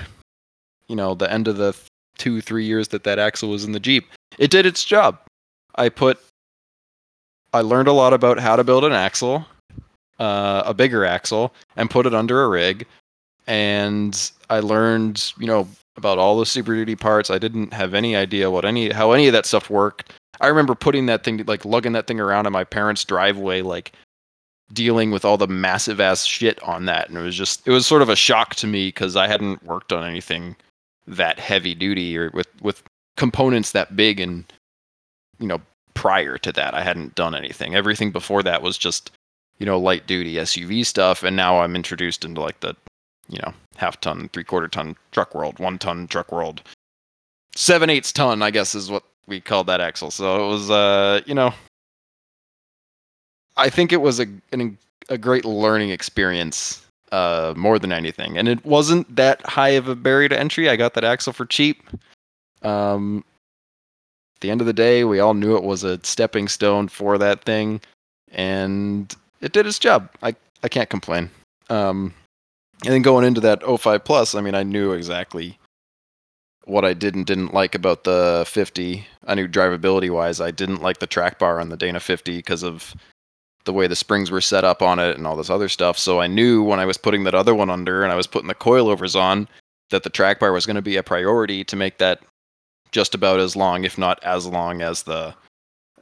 you 0.88 0.96
know, 0.96 1.14
the 1.16 1.32
end 1.32 1.48
of 1.48 1.58
the 1.58 1.76
two, 2.18 2.42
three 2.42 2.66
years 2.66 2.88
that 2.90 3.04
that 3.04 3.20
axle 3.20 3.50
was 3.50 3.66
in 3.66 3.72
the 3.74 3.80
Jeep, 3.80 4.08
it 4.38 4.50
did 4.52 4.66
its 4.66 4.84
job. 4.84 5.20
I 5.76 5.90
put, 5.90 6.20
I 7.54 7.62
learned 7.62 7.88
a 7.90 7.94
lot 7.94 8.14
about 8.14 8.40
how 8.40 8.56
to 8.56 8.64
build 8.64 8.86
an 8.86 8.94
axle, 8.94 9.46
uh, 10.20 10.64
a 10.66 10.74
bigger 10.74 11.06
axle, 11.06 11.54
and 11.76 11.90
put 11.90 12.06
it 12.06 12.14
under 12.14 12.44
a 12.44 12.50
rig. 12.50 12.86
And 13.48 14.32
I 14.50 14.60
learned, 14.60 15.34
you 15.38 15.46
know, 15.46 15.68
about 15.98 16.18
all 16.18 16.40
the 16.40 16.46
Super 16.46 16.76
Duty 16.76 16.96
parts. 16.96 17.30
I 17.30 17.38
didn't 17.38 17.74
have 17.74 17.94
any 17.94 18.16
idea 18.16 18.52
what 18.52 18.66
any 18.66 18.92
how 18.92 19.12
any 19.12 19.28
of 19.28 19.34
that 19.34 19.46
stuff 19.46 19.70
worked. 19.70 20.12
I 20.42 20.48
remember 20.48 20.76
putting 20.76 21.06
that 21.06 21.24
thing 21.24 21.44
like 21.46 21.66
lugging 21.66 21.94
that 21.94 22.08
thing 22.08 22.20
around 22.20 22.46
in 22.46 22.54
my 22.54 22.64
parents' 22.64 23.06
driveway, 23.06 23.62
like 23.62 23.94
dealing 24.74 25.12
with 25.12 25.24
all 25.24 25.38
the 25.38 25.48
massive 25.48 26.00
ass 26.00 26.26
shit 26.26 26.62
on 26.64 26.86
that, 26.86 27.10
and 27.10 27.18
it 27.18 27.22
was 27.22 27.36
just 27.36 27.68
it 27.68 27.72
was 27.72 27.86
sort 27.86 28.02
of 28.02 28.10
a 28.10 28.16
shock 28.16 28.56
to 28.56 28.68
me 28.68 28.88
because 28.88 29.16
I 29.16 29.28
hadn't 29.28 29.64
worked 29.64 29.94
on 29.94 30.04
anything 30.04 30.56
that 31.08 31.40
heavy 31.40 31.76
duty 31.76 32.18
or 32.18 32.32
with 32.32 32.48
with 32.62 32.84
components 33.16 33.72
that 33.72 33.96
big 33.96 34.20
and 34.20 34.44
you 35.40 35.48
know 35.48 35.62
prior 35.94 36.38
to 36.38 36.52
that 36.52 36.74
I 36.74 36.84
hadn't 36.84 37.16
done 37.16 37.36
anything. 37.36 37.76
Everything 37.76 38.12
before 38.12 38.44
that 38.44 38.62
was 38.62 38.78
just 38.78 39.12
you 39.60 39.66
know 39.66 39.80
light 39.80 40.08
duty 40.08 40.36
SUV 40.36 40.86
stuff, 40.86 41.24
and 41.24 41.36
now 41.36 41.60
I'm 41.60 41.76
introduced 41.76 42.26
into 42.26 42.42
like 42.42 42.60
the 42.60 42.76
you 43.28 43.40
know 43.44 43.54
half 43.78 44.00
ton, 44.02 44.30
three 44.34 44.44
quarter 44.44 44.68
ton 44.68 44.96
truck 45.12 45.36
world, 45.36 45.60
one 45.60 45.78
ton 45.78 46.08
truck 46.08 46.32
world, 46.32 46.62
seven 47.56 47.90
eighths 47.90 48.12
ton, 48.12 48.42
I 48.42 48.52
guess 48.52 48.76
is 48.76 48.92
what 48.92 49.04
we 49.28 49.40
called 49.40 49.68
that 49.68 49.82
axle. 49.82 50.12
So 50.12 50.46
it 50.46 50.48
was, 50.48 50.70
uh, 50.70 51.22
you 51.26 51.34
know, 51.34 51.54
I 53.58 53.70
think 53.70 53.92
it 53.92 54.02
was 54.02 54.20
a 54.20 54.28
an, 54.52 54.78
a 55.10 55.18
great 55.18 55.46
learning 55.46 55.90
experience 55.90 56.86
uh, 57.12 57.54
more 57.56 57.80
than 57.80 57.92
anything, 57.92 58.38
and 58.38 58.48
it 58.48 58.64
wasn't 58.66 59.16
that 59.16 59.46
high 59.46 59.70
of 59.70 59.88
a 59.88 59.96
barrier 59.96 60.30
to 60.30 60.40
entry. 60.40 60.70
I 60.70 60.76
got 60.76 60.94
that 60.96 61.04
axle 61.04 61.34
for 61.34 61.46
cheap. 61.46 61.84
Um, 62.62 63.24
at 64.36 64.42
the 64.42 64.52
end 64.52 64.60
of 64.60 64.68
the 64.68 64.74
day, 64.74 65.04
we 65.04 65.20
all 65.20 65.34
knew 65.34 65.56
it 65.56 65.64
was 65.64 65.84
a 65.84 66.00
stepping 66.04 66.48
stone 66.48 66.88
for 66.88 67.18
that 67.18 67.44
thing, 67.46 67.80
and 68.32 69.16
it 69.42 69.52
did 69.52 69.68
its 69.68 69.80
job. 69.80 70.10
I 70.22 70.36
I 70.64 70.68
can't 70.68 70.90
complain. 70.90 71.30
Um, 71.70 72.14
and 72.84 72.94
then 72.94 73.02
going 73.02 73.26
into 73.26 73.42
that 73.42 73.64
05 73.64 74.04
plus, 74.04 74.36
I 74.36 74.42
mean, 74.42 74.56
I 74.56 74.64
knew 74.64 74.92
exactly 74.92 75.58
what 76.66 76.84
I 76.84 76.94
did 76.94 77.16
and 77.16 77.26
didn't 77.26 77.54
like 77.54 77.76
about 77.76 78.04
the 78.04 78.46
50. 78.48 79.06
I 79.28 79.36
knew 79.36 79.48
drivability 79.48 80.10
wise, 80.10 80.42
I 80.42 80.52
didn't 80.52 80.82
like 80.82 81.00
the 81.00 81.08
track 81.08 81.40
bar 81.40 81.60
on 81.60 81.70
the 81.70 81.78
Dana 81.78 82.00
50 82.00 82.38
because 82.38 82.64
of 82.64 82.96
the 83.66 83.74
way 83.74 83.88
the 83.88 83.96
springs 83.96 84.30
were 84.30 84.42
set 84.42 84.64
up 84.64 84.82
on 84.82 85.00
it 85.00 85.18
and 85.18 85.26
all 85.26 85.36
this 85.36 85.50
other 85.50 85.70
stuff. 85.70 85.98
So 85.98 86.20
I 86.20 86.28
knew 86.28 86.64
when 86.64 86.80
I 86.80 86.86
was 86.86 86.98
putting 86.98 87.24
that 87.24 87.36
other 87.36 87.56
one 87.56 87.70
under 87.70 88.04
and 88.04 88.12
I 88.12 88.16
was 88.16 88.28
putting 88.28 88.48
the 88.48 88.56
coilovers 88.56 89.20
on 89.20 89.48
that 89.90 90.04
the 90.04 90.10
track 90.10 90.40
bar 90.40 90.52
was 90.52 90.66
going 90.66 90.76
to 90.76 90.82
be 90.82 90.98
a 90.98 91.04
priority 91.04 91.64
to 91.64 91.76
make 91.76 91.98
that 91.98 92.22
just 92.92 93.16
about 93.16 93.40
as 93.40 93.56
long, 93.56 93.84
if 93.84 93.98
not 93.98 94.24
as 94.24 94.48
long 94.48 94.82
as 94.82 95.04
the 95.04 95.36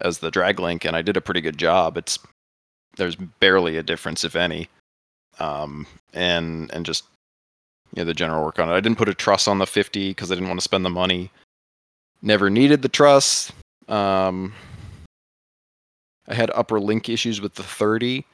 as 0.02 0.20
the 0.20 0.32
drag 0.32 0.60
link, 0.60 0.84
and 0.84 0.96
I 0.96 1.02
did 1.02 1.16
a 1.16 1.22
pretty 1.22 1.40
good 1.40 1.58
job. 1.58 1.98
It's 1.98 2.20
there's 2.98 3.16
barely 3.16 3.78
a 3.78 3.84
difference, 3.84 4.24
if 4.24 4.36
any, 4.36 4.70
um, 5.40 5.86
and 6.14 6.72
and 6.74 6.86
just 6.86 7.06
you 7.94 8.02
know 8.02 8.06
the 8.06 8.14
general 8.14 8.44
work 8.44 8.60
on 8.60 8.70
it. 8.70 8.74
I 8.74 8.80
didn't 8.80 8.98
put 8.98 9.10
a 9.10 9.14
truss 9.14 9.48
on 9.48 9.60
the 9.60 9.68
50 9.68 10.10
because 10.10 10.32
I 10.32 10.36
didn't 10.36 10.50
want 10.50 10.60
to 10.60 10.64
spend 10.64 10.86
the 10.86 10.90
money. 10.90 11.32
Never 12.22 12.50
needed 12.50 12.82
the 12.82 12.90
truss. 12.90 13.52
Um, 13.88 14.54
I 16.28 16.34
had 16.34 16.52
upper 16.56 16.80
link 16.80 17.10
issues 17.10 17.42
with 17.42 17.56
the 17.56 17.64
30, 17.64 18.26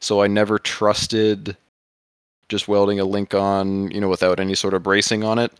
so 0.00 0.22
I 0.22 0.28
never 0.28 0.58
trusted 0.58 1.56
just 2.48 2.68
welding 2.68 3.00
a 3.00 3.04
link 3.04 3.34
on, 3.34 3.90
you 3.90 4.00
know, 4.00 4.08
without 4.08 4.38
any 4.38 4.54
sort 4.54 4.74
of 4.74 4.82
bracing 4.82 5.24
on 5.24 5.38
it. 5.38 5.52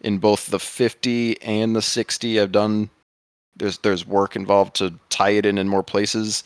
In 0.00 0.18
both 0.18 0.46
the 0.46 0.58
50 0.58 1.40
and 1.42 1.76
the 1.76 1.82
60, 1.82 2.40
I've 2.40 2.52
done 2.52 2.90
there's 3.56 3.78
there's 3.78 4.06
work 4.06 4.36
involved 4.36 4.76
to 4.76 4.94
tie 5.10 5.30
it 5.30 5.44
in 5.46 5.58
in 5.58 5.68
more 5.68 5.82
places. 5.82 6.44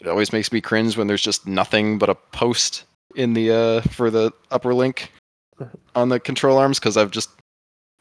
It 0.00 0.06
always 0.06 0.32
makes 0.32 0.52
me 0.52 0.60
cringe 0.60 0.96
when 0.96 1.06
there's 1.06 1.22
just 1.22 1.46
nothing 1.46 1.98
but 1.98 2.08
a 2.08 2.14
post 2.14 2.84
in 3.16 3.32
the 3.32 3.50
uh 3.50 3.80
for 3.90 4.10
the 4.10 4.32
upper 4.50 4.74
link 4.74 5.12
on 5.94 6.08
the 6.08 6.20
control 6.20 6.58
arms 6.58 6.78
because 6.78 6.96
I've 6.96 7.10
just 7.10 7.30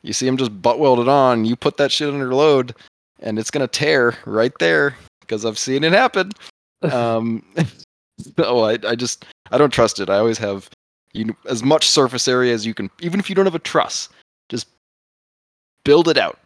you 0.04 0.14
see 0.14 0.26
them 0.26 0.38
just 0.38 0.62
butt 0.62 0.80
welded 0.80 1.08
on. 1.08 1.46
You 1.46 1.56
put 1.56 1.78
that 1.78 1.92
shit 1.92 2.14
under 2.14 2.34
load, 2.34 2.76
and 3.20 3.40
it's 3.40 3.52
gonna 3.52 3.68
tear 3.68 4.16
right 4.26 4.54
there 4.60 4.96
because 5.22 5.46
I've 5.46 5.58
seen 5.60 5.84
it 5.84 5.94
happen. 5.94 6.32
Um, 6.84 7.44
no, 8.38 8.60
I 8.60 8.78
I 8.88 8.94
just 8.94 9.26
I 9.50 9.58
don't 9.58 9.74
trust 9.74 10.00
it. 10.00 10.12
I 10.12 10.20
always 10.20 10.38
have 10.38 10.70
you 11.14 11.36
as 11.50 11.64
much 11.64 11.90
surface 11.90 12.28
area 12.28 12.54
as 12.54 12.68
you 12.68 12.76
can, 12.76 12.92
even 13.00 13.20
if 13.20 13.30
you 13.30 13.36
don't 13.36 13.48
have 13.48 13.56
a 13.56 13.60
truss. 13.60 14.10
Just 14.48 14.68
build 15.84 16.08
it 16.08 16.20
out, 16.20 16.38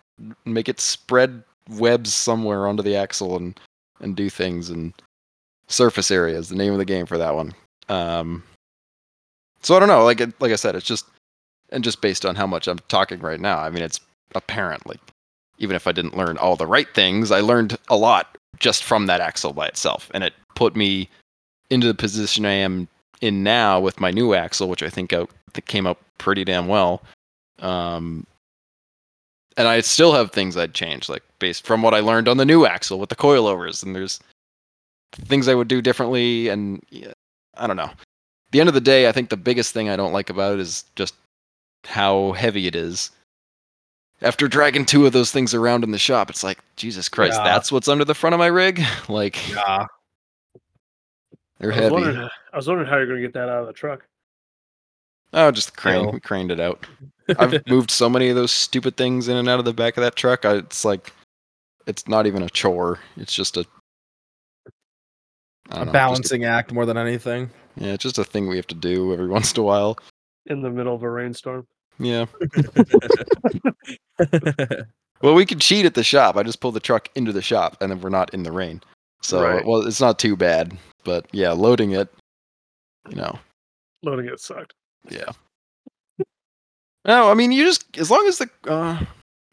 make 0.46 0.70
it 0.70 0.80
spread 0.80 1.44
webs 1.70 2.14
somewhere 2.14 2.66
onto 2.66 2.82
the 2.82 2.96
axle 2.96 3.36
and 3.36 3.60
and 4.00 4.16
do 4.16 4.30
things 4.30 4.70
and 4.70 4.94
surface 5.72 6.12
area 6.12 6.38
is 6.38 6.50
the 6.50 6.56
name 6.56 6.74
of 6.74 6.80
the 6.80 6.86
game 6.86 7.06
for 7.06 7.18
that 7.18 7.36
one. 7.36 7.54
Um, 7.90 8.44
so 9.62 9.76
I 9.76 9.80
don't 9.80 9.90
know. 9.90 10.04
Like 10.04 10.22
it, 10.22 10.40
like 10.42 10.52
I 10.52 10.56
said, 10.56 10.76
it's 10.76 10.86
just 10.86 11.06
and 11.70 11.84
just 11.84 12.02
based 12.02 12.26
on 12.26 12.36
how 12.36 12.48
much 12.48 12.68
I'm 12.68 12.80
talking 12.88 13.20
right 13.20 13.40
now. 13.40 13.60
I 13.60 13.70
mean, 13.70 13.84
it's 13.84 14.00
apparent. 14.36 14.88
Like 14.88 15.00
even 15.58 15.76
if 15.76 15.88
I 15.88 15.92
didn't 15.92 16.18
learn 16.18 16.38
all 16.38 16.56
the 16.56 16.68
right 16.68 16.88
things, 16.94 17.32
I 17.32 17.42
learned 17.42 17.78
a 17.90 17.96
lot 17.96 18.38
just 18.60 18.84
from 18.84 19.06
that 19.08 19.22
axle 19.22 19.54
by 19.54 19.68
itself, 19.68 20.10
and 20.14 20.24
it 20.24 20.34
put 20.56 20.76
me 20.76 21.10
into 21.70 21.88
the 21.88 21.94
position 21.94 22.46
I 22.46 22.52
am 22.52 22.88
in 23.22 23.44
now 23.44 23.80
with 23.80 24.00
my 24.00 24.12
new 24.12 24.34
axle, 24.34 24.68
which 24.68 24.84
I 24.84 24.90
think 24.90 25.14
out 25.14 25.30
that 25.54 25.68
came 25.68 25.88
up 25.88 26.00
pretty 26.18 26.44
damn 26.44 26.68
well. 26.68 27.02
Um, 27.60 28.26
and 29.58 29.68
I 29.68 29.82
still 29.82 30.14
have 30.14 30.32
things 30.32 30.58
I'd 30.58 30.74
change, 30.74 31.10
like 31.10 31.24
based 31.40 31.66
from 31.66 31.82
what 31.82 31.94
I 31.94 32.00
learned 32.00 32.28
on 32.28 32.38
the 32.38 32.46
new 32.46 32.66
axle 32.66 33.00
with 33.00 33.10
the 33.10 33.16
coilovers, 33.16 33.84
and 33.84 33.96
there's 33.96 34.20
things 35.14 35.48
I 35.48 35.56
would 35.56 35.68
do 35.68 35.82
differently, 35.82 36.48
and 36.50 36.82
yeah, 36.90 37.14
I 37.58 37.68
don't 37.68 37.76
know. 37.78 37.84
At 37.84 37.98
the 38.52 38.60
end 38.60 38.70
of 38.70 38.76
the 38.76 38.82
day, 38.82 39.08
I 39.08 39.12
think 39.12 39.30
the 39.30 39.38
biggest 39.38 39.74
thing 39.74 39.90
I 39.90 39.96
don't 39.96 40.14
like 40.14 40.30
about 40.30 40.54
it 40.56 40.60
is 40.60 40.84
just 40.96 41.16
how 41.86 42.34
heavy 42.34 42.68
it 42.68 42.76
is. 42.76 43.12
After 44.22 44.48
dragging 44.48 44.86
two 44.86 45.06
of 45.08 45.14
those 45.14 45.32
things 45.32 45.54
around 45.54 45.84
in 45.84 45.92
the 45.92 45.98
shop, 45.98 46.30
it's 46.30 46.44
like 46.44 46.60
Jesus 46.76 47.10
Christ, 47.10 47.40
Yeah. 47.40 47.44
that's 47.44 47.72
what's 47.72 47.88
under 47.88 48.06
the 48.06 48.14
front 48.14 48.34
of 48.34 48.40
my 48.40 48.48
rig. 48.48 48.82
like 49.10 49.50
Yeah. 49.50 49.88
they're 51.60 51.72
I 51.72 51.76
was, 51.76 51.82
heavy. 51.84 51.94
wondering, 51.94 52.30
I 52.54 52.56
was 52.58 52.68
wondering 52.68 52.88
how 52.90 52.98
you're 52.98 53.08
going 53.08 53.22
to 53.22 53.28
get 53.28 53.34
that 53.34 53.50
out 53.50 53.62
of 53.62 53.68
the 53.68 53.74
truck. 53.74 54.06
Oh, 55.34 55.50
just 55.50 55.74
the 55.74 55.78
crane. 55.82 56.12
We 56.12 56.20
craned 56.20 56.52
it 56.52 56.60
out. 56.60 56.86
I've 57.40 57.66
moved 57.68 57.90
so 57.90 58.10
many 58.10 58.30
of 58.30 58.36
those 58.36 58.52
stupid 58.52 58.98
things 58.98 59.28
in 59.28 59.38
and 59.38 59.48
out 59.48 59.60
of 59.60 59.66
the 59.66 59.74
back 59.74 59.96
of 59.98 60.04
that 60.04 60.16
truck. 60.18 60.44
I, 60.46 60.58
it's 60.58 60.84
like, 60.84 61.14
it's 61.88 62.08
not 62.08 62.28
even 62.28 62.44
a 62.44 62.50
chore. 62.50 63.00
It's 63.18 63.34
just 63.34 63.56
a, 63.58 63.66
a 65.72 65.80
know, 65.80 65.84
just 65.86 65.94
balancing 65.94 66.44
act 66.46 66.72
more 66.74 66.86
than 66.86 66.98
anything. 66.98 67.50
yeah, 67.76 67.94
it's 67.94 68.04
just 68.04 68.18
a 68.18 68.24
thing 68.24 68.48
we 68.48 68.56
have 68.58 68.68
to 68.68 68.76
do 68.76 69.14
every 69.14 69.28
once 69.38 69.54
in 69.54 69.60
a 69.60 69.64
while. 69.64 69.98
in 70.48 70.62
the 70.62 70.70
middle 70.70 70.96
of 70.96 71.04
a 71.04 71.10
rainstorm. 71.10 71.68
Yeah. 72.00 72.26
Well, 75.24 75.36
we 75.36 75.46
could 75.46 75.62
cheat 75.62 75.86
at 75.86 75.94
the 75.94 76.04
shop. 76.04 76.36
I 76.36 76.42
just 76.42 76.62
pull 76.62 76.72
the 76.72 76.80
truck 76.80 77.08
into 77.14 77.32
the 77.32 77.44
shop, 77.44 77.78
and 77.80 77.92
then 77.92 78.02
we're 78.02 78.10
not 78.10 78.34
in 78.34 78.42
the 78.42 78.52
rain. 78.52 78.82
So, 79.22 79.44
Right. 79.44 79.64
well, 79.64 79.86
it's 79.86 80.02
not 80.02 80.18
too 80.18 80.36
bad. 80.36 80.76
But 81.04 81.28
yeah, 81.32 81.52
loading 81.52 81.92
it, 81.92 82.10
you 83.08 83.16
know, 83.18 83.38
Loading 84.02 84.26
it 84.26 84.40
sucked. 84.40 84.74
Yeah. 85.12 85.30
No, 87.06 87.30
I 87.30 87.36
mean 87.36 87.52
you 87.52 87.66
just 87.66 87.86
as 88.00 88.10
long 88.10 88.26
as 88.28 88.40
the 88.40 88.50
uh, 88.68 89.00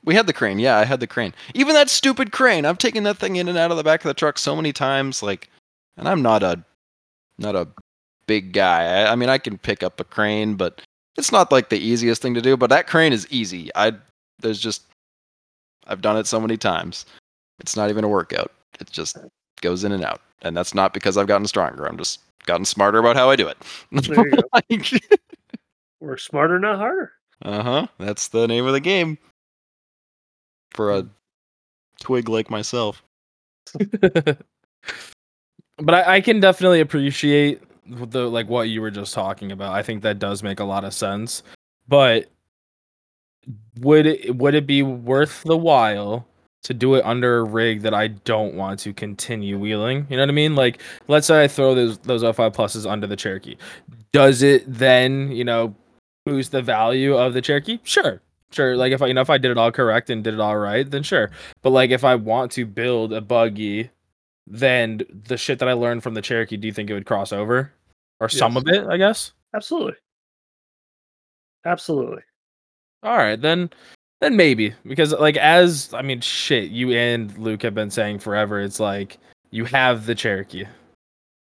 we 0.05 0.15
had 0.15 0.27
the 0.27 0.33
crane. 0.33 0.59
Yeah, 0.59 0.79
I 0.79 0.85
had 0.87 1.01
the 1.01 1.07
crane. 1.07 1.35
Even 1.53 1.75
that 1.75 1.91
stupid 1.91 2.33
crane. 2.33 2.65
I've 2.65 2.79
taken 2.79 3.05
that 3.05 3.19
thing 3.19 3.37
in 3.37 3.47
and 3.47 3.59
out 3.59 3.71
of 3.71 3.77
the 3.77 3.85
back 3.85 4.01
of 4.03 4.09
the 4.09 4.15
truck 4.15 4.39
so 4.39 4.57
many 4.57 4.73
times. 4.73 5.23
Like, 5.23 5.51
and 5.99 6.09
I'm 6.09 6.23
not 6.23 6.43
a 6.43 6.63
not 7.39 7.55
a 7.57 7.69
big 8.27 8.53
guy. 8.53 8.85
I, 9.03 9.13
I 9.13 9.15
mean, 9.17 9.29
I 9.29 9.39
can 9.39 9.59
pick 9.59 9.83
up 9.83 10.01
a 10.01 10.05
crane, 10.05 10.55
but 10.55 10.81
it's 11.17 11.33
not 11.33 11.53
like 11.53 11.69
the 11.69 11.79
easiest 11.79 12.23
thing 12.23 12.35
to 12.35 12.41
do. 12.43 12.57
But 12.57 12.71
that 12.71 12.87
crane 12.87 13.13
is 13.13 13.27
easy. 13.31 13.71
I 13.75 13.93
there's 14.41 14.61
just 14.61 14.83
I've 15.87 16.01
done 16.03 16.17
it 16.17 16.27
so 16.27 16.41
many 16.41 16.57
times. 16.57 17.05
It's 17.61 17.77
not 17.77 17.91
even 17.91 18.05
a 18.05 18.09
workout. 18.09 18.53
It 18.81 18.91
just 18.91 19.17
goes 19.61 19.85
in 19.85 19.93
and 19.93 20.05
out, 20.05 20.21
and 20.43 20.57
that's 20.57 20.75
not 20.75 20.95
because 20.95 21.17
I've 21.17 21.27
gotten 21.27 21.47
stronger. 21.47 21.85
I'm 21.87 21.99
just 21.99 22.21
gotten 22.47 22.65
smarter 22.65 22.99
about 22.99 23.17
how 23.17 23.29
I 23.31 23.37
do 23.37 23.49
it. 23.49 23.59
There 23.93 24.29
you 24.29 24.37
go. 24.37 24.43
Like- 24.53 24.93
We're 26.01 26.17
smarter, 26.17 26.59
not 26.61 26.79
harder. 26.79 27.13
Uh 27.45 27.63
huh. 27.63 27.87
That's 27.99 28.29
the 28.29 28.47
name 28.47 28.67
of 28.67 28.73
the 28.73 28.81
game. 28.81 29.19
For 30.71 30.93
a 30.97 31.07
twig 32.01 32.29
like 32.29 32.51
myself. 32.51 33.03
but 35.79 35.95
I, 35.95 36.17
I 36.17 36.21
can 36.21 36.41
definitely 36.41 36.81
appreciate 36.81 37.63
the 37.87 38.29
like 38.29 38.49
what 38.49 38.69
you 38.69 38.81
were 38.81 38.91
just 38.91 39.15
talking 39.15 39.53
about. 39.53 39.75
I 39.75 39.83
think 39.83 40.03
that 40.03 40.19
does 40.19 40.43
make 40.43 40.61
a 40.61 40.65
lot 40.65 40.85
of 40.85 40.93
sense. 40.93 41.43
But 41.87 42.29
would 43.81 44.07
it 44.07 44.37
would 44.37 44.55
it 44.55 44.67
be 44.67 44.83
worth 44.83 45.43
the 45.45 45.57
while 45.57 46.27
to 46.65 46.75
do 46.75 46.95
it 46.97 47.05
under 47.05 47.39
a 47.39 47.45
rig 47.45 47.83
that 47.83 47.95
I 47.95 48.09
don't 48.09 48.55
want 48.55 48.81
to 48.81 48.93
continue 48.93 49.59
wheeling? 49.59 50.07
You 50.11 50.17
know 50.17 50.23
what 50.23 50.31
I 50.31 50.33
mean? 50.33 50.55
Like 50.55 50.83
let's 51.07 51.27
say 51.27 51.45
I 51.45 51.49
throw 51.49 51.75
those 51.75 51.99
those 51.99 52.23
05 52.23 52.53
pluses 52.53 52.91
under 52.91 53.07
the 53.07 53.17
Cherokee. 53.17 53.57
Does 54.13 54.43
it 54.43 54.65
then, 54.67 55.31
you 55.33 55.45
know, 55.45 55.75
boost 56.25 56.53
the 56.53 56.63
value 56.63 57.17
of 57.17 57.35
the 57.35 57.41
Cherokee? 57.41 57.79
Sure. 57.85 58.21
Sure. 58.51 58.77
Like 58.77 58.93
if 58.93 59.03
I 59.03 59.07
you 59.07 59.15
know 59.15 59.21
if 59.21 59.31
I 59.31 59.39
did 59.39 59.51
it 59.51 59.59
all 59.59 59.71
correct 59.71 60.11
and 60.11 60.25
did 60.25 60.35
it 60.35 60.41
all 60.41 60.57
right, 60.57 60.91
then 60.91 61.03
sure. 61.03 61.31
But 61.63 61.71
like 61.71 61.91
if 61.91 62.05
I 62.05 62.15
want 62.17 62.51
to 62.53 62.67
build 62.67 63.13
a 63.13 63.21
buggy 63.21 63.91
then 64.51 65.03
the 65.27 65.37
shit 65.37 65.59
that 65.59 65.69
I 65.69 65.75
learned 65.75 66.03
from 66.03 66.15
the 66.15 66.23
Cherokee, 66.23 66.57
do 66.57 66.67
you 66.67 66.73
think 66.73 66.91
it 66.91 66.95
would 66.95 67.07
cross 67.07 67.33
over? 67.33 67.73
Or 68.21 68.29
some 68.29 68.57
of 68.57 68.67
it, 68.67 68.87
I 68.89 68.97
guess? 68.97 69.33
Absolutely. 69.55 69.95
Absolutely. 71.65 72.23
All 73.03 73.17
right, 73.17 73.41
then 73.41 73.71
then 74.21 74.37
maybe. 74.37 74.75
Because 74.87 75.13
like 75.13 75.37
as 75.37 75.93
I 75.95 76.03
mean 76.03 76.21
shit, 76.21 76.71
you 76.71 76.93
and 76.93 77.37
Luke 77.39 77.63
have 77.63 77.75
been 77.75 77.91
saying 77.91 78.19
forever, 78.19 78.61
it's 78.61 78.81
like 78.81 79.19
you 79.51 79.65
have 79.67 80.07
the 80.07 80.15
Cherokee. 80.15 80.67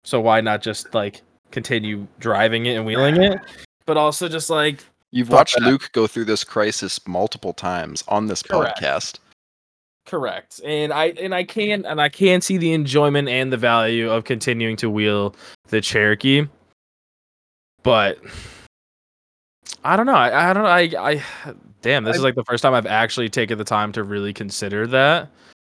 So 0.04 0.20
why 0.20 0.40
not 0.40 0.62
just 0.62 0.94
like 0.94 1.22
continue 1.50 2.06
driving 2.20 2.66
it 2.66 2.76
and 2.76 2.86
wheeling 2.86 3.20
it? 3.20 3.40
But 3.86 3.96
also 3.96 4.28
just 4.28 4.50
like 4.50 4.84
You've 5.10 5.30
watched 5.30 5.56
that. 5.58 5.66
Luke 5.66 5.90
go 5.92 6.06
through 6.06 6.26
this 6.26 6.44
crisis 6.44 7.04
multiple 7.06 7.54
times 7.54 8.04
on 8.08 8.26
this 8.26 8.42
Correct. 8.42 8.80
podcast. 8.80 9.18
Correct. 10.08 10.60
And 10.64 10.90
I 10.90 11.08
and 11.20 11.34
I 11.34 11.44
can 11.44 11.84
and 11.84 12.00
I 12.00 12.08
can 12.08 12.40
see 12.40 12.56
the 12.56 12.72
enjoyment 12.72 13.28
and 13.28 13.52
the 13.52 13.58
value 13.58 14.10
of 14.10 14.24
continuing 14.24 14.76
to 14.78 14.88
wheel 14.88 15.36
the 15.68 15.82
Cherokee. 15.82 16.46
But 17.82 18.18
I 19.84 19.96
don't 19.96 20.06
know. 20.06 20.14
I, 20.14 20.50
I 20.50 20.52
don't 20.54 20.62
know. 20.62 20.70
I 20.70 21.10
I 21.10 21.54
damn, 21.82 22.04
this 22.04 22.16
is 22.16 22.22
like 22.22 22.36
the 22.36 22.44
first 22.44 22.62
time 22.62 22.72
I've 22.72 22.86
actually 22.86 23.28
taken 23.28 23.58
the 23.58 23.64
time 23.64 23.92
to 23.92 24.02
really 24.02 24.32
consider 24.32 24.86
that. 24.86 25.28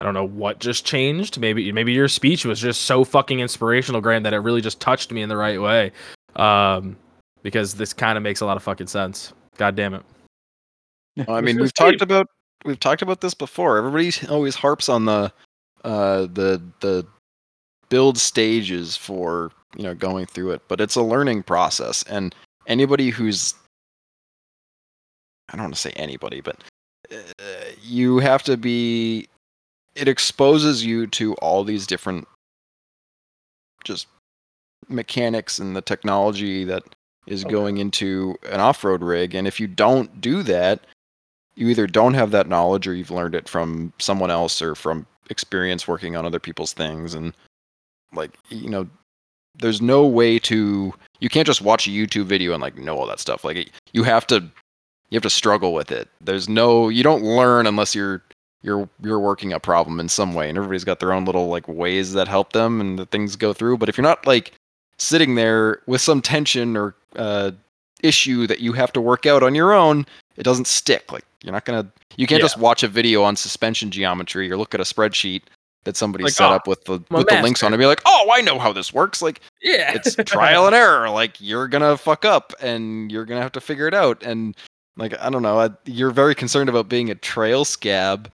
I 0.00 0.04
don't 0.04 0.14
know 0.14 0.26
what 0.26 0.60
just 0.60 0.84
changed. 0.84 1.40
Maybe 1.40 1.72
maybe 1.72 1.94
your 1.94 2.06
speech 2.06 2.44
was 2.44 2.60
just 2.60 2.82
so 2.82 3.04
fucking 3.04 3.40
inspirational, 3.40 4.02
Graham, 4.02 4.24
that 4.24 4.34
it 4.34 4.40
really 4.40 4.60
just 4.60 4.78
touched 4.78 5.10
me 5.10 5.22
in 5.22 5.30
the 5.30 5.38
right 5.38 5.60
way. 5.60 5.90
Um, 6.36 6.98
because 7.42 7.74
this 7.74 7.94
kind 7.94 8.18
of 8.18 8.22
makes 8.22 8.42
a 8.42 8.46
lot 8.46 8.58
of 8.58 8.62
fucking 8.62 8.88
sense. 8.88 9.32
God 9.56 9.74
damn 9.74 9.94
it. 9.94 10.02
Well, 11.26 11.36
I 11.36 11.40
mean, 11.40 11.58
we've 11.58 11.74
talked 11.74 12.00
about 12.00 12.28
we've 12.64 12.80
talked 12.80 13.02
about 13.02 13.20
this 13.20 13.34
before. 13.34 13.78
Everybody 13.78 14.12
always 14.28 14.54
harps 14.54 14.88
on 14.88 15.04
the 15.04 15.32
uh, 15.84 16.22
the 16.22 16.62
the 16.80 17.06
build 17.88 18.18
stages 18.18 18.96
for 18.96 19.50
you 19.76 19.84
know 19.84 19.94
going 19.94 20.26
through 20.26 20.52
it, 20.52 20.62
but 20.68 20.80
it's 20.80 20.96
a 20.96 21.02
learning 21.02 21.42
process, 21.42 22.02
and 22.04 22.34
anybody 22.66 23.10
who's 23.10 23.54
I 25.50 25.56
don't 25.56 25.64
want 25.64 25.74
to 25.74 25.80
say 25.80 25.92
anybody, 25.92 26.40
but 26.40 26.62
uh, 27.12 27.14
you 27.82 28.18
have 28.18 28.42
to 28.44 28.56
be. 28.56 29.28
It 29.94 30.06
exposes 30.06 30.84
you 30.84 31.06
to 31.08 31.34
all 31.36 31.64
these 31.64 31.86
different 31.86 32.28
just 33.84 34.06
mechanics 34.88 35.58
and 35.58 35.74
the 35.74 35.80
technology 35.80 36.64
that 36.64 36.84
is 37.26 37.44
Okay. 37.44 37.50
going 37.50 37.78
into 37.78 38.36
an 38.48 38.60
off-road 38.60 39.02
rig, 39.02 39.34
and 39.34 39.46
if 39.48 39.58
you 39.58 39.66
don't 39.66 40.20
do 40.20 40.42
that, 40.44 40.80
you 41.58 41.68
either 41.68 41.88
don't 41.88 42.14
have 42.14 42.30
that 42.30 42.48
knowledge 42.48 42.86
or 42.86 42.94
you've 42.94 43.10
learned 43.10 43.34
it 43.34 43.48
from 43.48 43.92
someone 43.98 44.30
else 44.30 44.62
or 44.62 44.76
from 44.76 45.04
experience 45.28 45.88
working 45.88 46.16
on 46.16 46.24
other 46.24 46.38
people's 46.38 46.72
things. 46.72 47.14
And 47.14 47.34
like 48.12 48.38
you 48.48 48.70
know 48.70 48.88
there's 49.56 49.82
no 49.82 50.06
way 50.06 50.38
to 50.38 50.94
you 51.18 51.28
can't 51.28 51.46
just 51.46 51.60
watch 51.60 51.88
a 51.88 51.90
youtube 51.90 52.24
video 52.26 52.52
and 52.52 52.62
like 52.62 52.78
know 52.78 52.96
all 52.96 53.08
that 53.08 53.18
stuff. 53.18 53.44
Like 53.44 53.70
you 53.92 54.04
have 54.04 54.24
to 54.28 54.36
you 55.10 55.16
have 55.16 55.22
to 55.24 55.30
struggle 55.30 55.74
with 55.74 55.90
it. 55.90 56.08
There's 56.20 56.48
no 56.48 56.88
you 56.88 57.02
don't 57.02 57.24
learn 57.24 57.66
unless 57.66 57.92
you're 57.92 58.22
you're 58.62 58.88
you're 59.02 59.18
working 59.18 59.52
a 59.52 59.58
problem 59.58 59.98
in 59.98 60.08
some 60.08 60.34
way 60.34 60.48
and 60.48 60.56
everybody's 60.56 60.84
got 60.84 61.00
their 61.00 61.12
own 61.12 61.24
little 61.24 61.48
like 61.48 61.66
ways 61.66 62.12
that 62.12 62.28
help 62.28 62.52
them 62.52 62.80
and 62.80 63.00
the 63.00 63.06
things 63.06 63.34
go 63.34 63.52
through. 63.52 63.78
But 63.78 63.88
if 63.88 63.98
you're 63.98 64.02
not 64.02 64.24
like 64.28 64.52
sitting 64.96 65.34
there 65.34 65.82
with 65.86 66.00
some 66.00 66.22
tension 66.22 66.76
or 66.76 66.94
uh 67.16 67.50
issue 68.00 68.46
that 68.46 68.60
you 68.60 68.72
have 68.72 68.92
to 68.92 69.00
work 69.00 69.26
out 69.26 69.42
on 69.42 69.56
your 69.56 69.72
own 69.72 70.06
it 70.38 70.44
doesn't 70.44 70.66
stick. 70.66 71.12
Like 71.12 71.24
you're 71.42 71.52
not 71.52 71.64
gonna 71.66 71.86
you 72.16 72.26
can't 72.26 72.38
Yeah. 72.40 72.44
just 72.44 72.58
watch 72.58 72.82
a 72.82 72.88
video 72.88 73.22
on 73.22 73.36
suspension 73.36 73.90
geometry 73.90 74.50
or 74.50 74.56
look 74.56 74.74
at 74.74 74.80
a 74.80 74.84
spreadsheet 74.84 75.42
that 75.84 75.96
somebody 75.96 76.24
Like, 76.24 76.32
set 76.32 76.50
"Oh, 76.50 76.54
up 76.54 76.66
with 76.66 76.84
the 76.84 77.00
with 77.10 77.28
the 77.28 77.40
links 77.42 77.62
on 77.62 77.72
it 77.72 77.74
and 77.76 77.80
be 77.80 77.86
like 77.86 78.00
oh 78.06 78.30
i 78.32 78.40
know 78.40 78.58
how 78.58 78.72
this 78.72 78.92
works. 78.92 79.20
Like 79.20 79.40
Yeah. 79.62 79.92
it's 79.94 80.14
trial 80.26 80.66
and 80.66 80.74
error. 80.74 81.10
Like 81.10 81.40
you're 81.40 81.68
gonna 81.68 81.96
fuck 81.96 82.24
up 82.24 82.52
and 82.60 83.10
you're 83.12 83.24
gonna 83.24 83.42
have 83.42 83.52
to 83.52 83.60
figure 83.60 83.86
it 83.86 83.94
out. 83.94 84.22
And 84.22 84.56
like 84.96 85.18
i 85.20 85.28
don't 85.30 85.42
know 85.42 85.60
I, 85.60 85.70
you're 85.84 86.10
very 86.10 86.34
concerned 86.34 86.68
about 86.68 86.88
being 86.88 87.10
a 87.10 87.14
trail 87.14 87.64
scab 87.64 88.30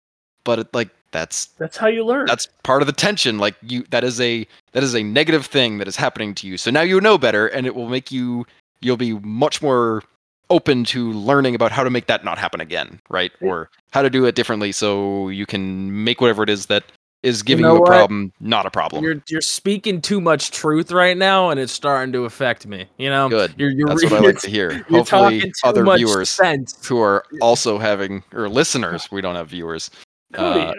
but 0.45 0.59
it, 0.59 0.73
like 0.73 0.89
that's 1.11 1.45
That's 1.59 1.77
how 1.77 1.87
you 1.87 2.03
learn. 2.03 2.25
that's 2.25 2.47
part 2.63 2.81
of 2.81 2.87
the 2.87 2.91
tension. 2.93 3.37
Like 3.37 3.53
you 3.61 3.83
that 3.91 4.03
is 4.03 4.19
a 4.19 4.47
that 4.71 4.81
is 4.83 4.95
a 4.95 5.03
negative 5.03 5.45
thing 5.45 5.77
that 5.77 5.87
is 5.87 5.95
happening 5.95 6.33
to 6.35 6.47
you. 6.47 6.57
So 6.57 6.71
now 6.71 6.81
you 6.81 6.99
know 6.99 7.17
better 7.19 7.47
and 7.47 7.67
it 7.67 7.75
will 7.75 7.87
make 7.87 8.11
you 8.11 8.45
you'll 8.81 8.97
be 8.97 9.13
much 9.19 9.61
more 9.61 10.03
open 10.49 10.83
to 10.83 11.11
learning 11.13 11.55
about 11.55 11.71
how 11.71 11.83
to 11.83 11.89
make 11.89 12.07
that 12.07 12.23
not 12.23 12.37
happen 12.37 12.59
again 12.61 12.99
right 13.09 13.31
or 13.41 13.69
how 13.91 14.01
to 14.01 14.09
do 14.09 14.25
it 14.25 14.35
differently 14.35 14.71
so 14.71 15.29
you 15.29 15.45
can 15.45 16.03
make 16.03 16.21
whatever 16.21 16.43
it 16.43 16.49
is 16.49 16.67
that 16.67 16.83
is 17.23 17.41
giving 17.41 17.63
you, 17.63 17.69
know 17.69 17.77
a 17.77 17.79
what? 17.79 17.87
problem 17.87 18.31
not 18.41 18.65
a 18.65 18.69
problem 18.71 19.03
You're 19.03 19.23
you're 19.29 19.41
speaking 19.41 20.01
too 20.01 20.19
much 20.19 20.51
truth 20.51 20.91
right 20.91 21.17
now, 21.17 21.49
and 21.49 21.59
it's 21.59 21.71
starting 21.71 22.11
to 22.13 22.25
affect 22.25 22.67
me. 22.67 22.85
You 22.97 23.09
know, 23.09 23.29
good 23.29 23.53
You're, 23.57 23.69
you're 23.71 23.87
that's 23.87 24.03
what 24.03 24.13
i 24.13 24.19
like 24.19 24.39
to 24.41 24.49
hear 24.49 24.83
hopefully 24.89 25.51
other 25.63 25.85
viewers 25.95 26.29
sense. 26.29 26.85
who 26.85 26.99
are 26.99 27.23
also 27.41 27.77
having 27.79 28.23
or 28.33 28.49
listeners 28.49 29.09
we 29.11 29.21
don't 29.21 29.35
have 29.35 29.47
viewers 29.49 29.89
Cody, 30.33 30.59
uh, 30.59 30.73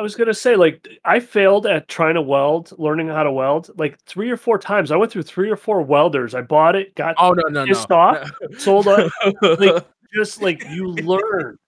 I, 0.00 0.02
was 0.02 0.14
gonna 0.16 0.34
say, 0.34 0.56
like, 0.56 0.88
I 1.04 1.20
failed 1.20 1.66
at 1.66 1.86
trying 1.88 2.14
to 2.14 2.22
weld, 2.22 2.72
learning 2.78 3.08
how 3.08 3.22
to 3.22 3.30
weld, 3.30 3.70
like 3.76 4.00
three 4.06 4.30
or 4.30 4.36
four 4.36 4.58
times. 4.58 4.90
I 4.90 4.96
went 4.96 5.12
through 5.12 5.22
three 5.24 5.50
or 5.50 5.56
four 5.56 5.82
welders. 5.82 6.34
I 6.34 6.40
bought 6.40 6.74
it, 6.74 6.94
got 6.94 7.14
Oh 7.18 7.32
no 7.32 7.42
no 7.48 7.64
no! 7.64 7.66
Pissed 7.66 7.90
off? 7.92 8.30
sold 8.58 8.86
it, 8.88 9.12
No. 9.42 9.52
like, 9.52 9.86
just 10.14 10.40
like 10.42 10.64
you 10.70 10.88
learn. 10.88 11.58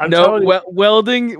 I'm 0.00 0.08
no 0.10 0.62
welding. 0.68 1.36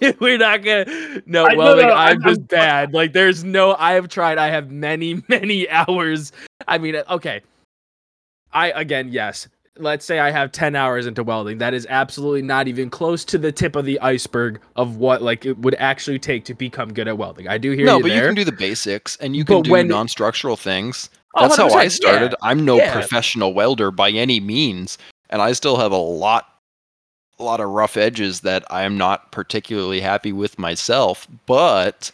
We're 0.20 0.38
not 0.38 0.62
gonna. 0.64 1.22
No 1.26 1.46
I- 1.46 1.52
no, 1.54 1.58
welding. 1.58 1.86
no, 1.88 1.92
I'm 1.92 2.08
I'm- 2.08 2.22
just 2.22 2.40
I'm- 2.40 2.46
bad. 2.46 2.94
Like 2.94 3.12
there's 3.12 3.44
no. 3.44 3.74
I 3.78 3.92
have 3.92 4.08
tried. 4.08 4.38
I 4.38 4.48
have 4.48 4.70
many 4.70 5.22
many 5.28 5.68
hours. 5.68 6.32
I 6.66 6.78
mean, 6.78 6.96
uh, 6.96 7.04
okay. 7.10 7.42
I 8.52 8.70
again 8.72 9.08
yes. 9.12 9.46
Let's 9.78 10.04
say 10.04 10.18
I 10.18 10.30
have 10.30 10.52
10 10.52 10.74
hours 10.74 11.06
into 11.06 11.22
welding. 11.22 11.58
That 11.58 11.74
is 11.74 11.86
absolutely 11.90 12.42
not 12.42 12.66
even 12.68 12.88
close 12.90 13.24
to 13.26 13.38
the 13.38 13.52
tip 13.52 13.76
of 13.76 13.84
the 13.84 14.00
iceberg 14.00 14.60
of 14.76 14.96
what 14.96 15.22
like 15.22 15.44
it 15.44 15.58
would 15.58 15.74
actually 15.76 16.18
take 16.18 16.44
to 16.46 16.54
become 16.54 16.92
good 16.92 17.08
at 17.08 17.18
welding. 17.18 17.46
I 17.48 17.58
do 17.58 17.72
hear 17.72 17.84
no 17.86 17.96
you 17.98 18.02
but 18.02 18.08
there. 18.08 18.22
you 18.22 18.26
can 18.28 18.34
do 18.34 18.44
the 18.44 18.52
basics 18.52 19.16
and 19.16 19.36
you 19.36 19.44
can 19.44 19.56
But 19.58 19.64
do 19.64 19.70
when- 19.72 19.88
non-structural 19.88 20.56
things 20.56 21.10
Oh, 21.38 21.42
that's 21.42 21.56
how 21.56 21.68
I 21.68 21.88
started. 21.88 22.30
yeah. 22.30 22.48
I'm 22.48 22.64
no 22.64 22.76
Yeah. 22.76 22.92
professional 22.94 23.52
welder 23.52 23.90
by 23.90 24.10
any 24.10 24.40
means, 24.40 24.96
and 25.28 25.42
I 25.42 25.52
still 25.52 25.76
have 25.76 25.92
a 25.92 25.96
lot 25.96 26.48
a 27.38 27.42
lot 27.42 27.60
of 27.60 27.68
rough 27.68 27.98
edges 27.98 28.40
that 28.40 28.64
I 28.70 28.84
am 28.84 28.96
not 28.96 29.30
particularly 29.30 30.00
happy 30.00 30.32
with 30.32 30.58
myself, 30.58 31.28
but 31.44 32.10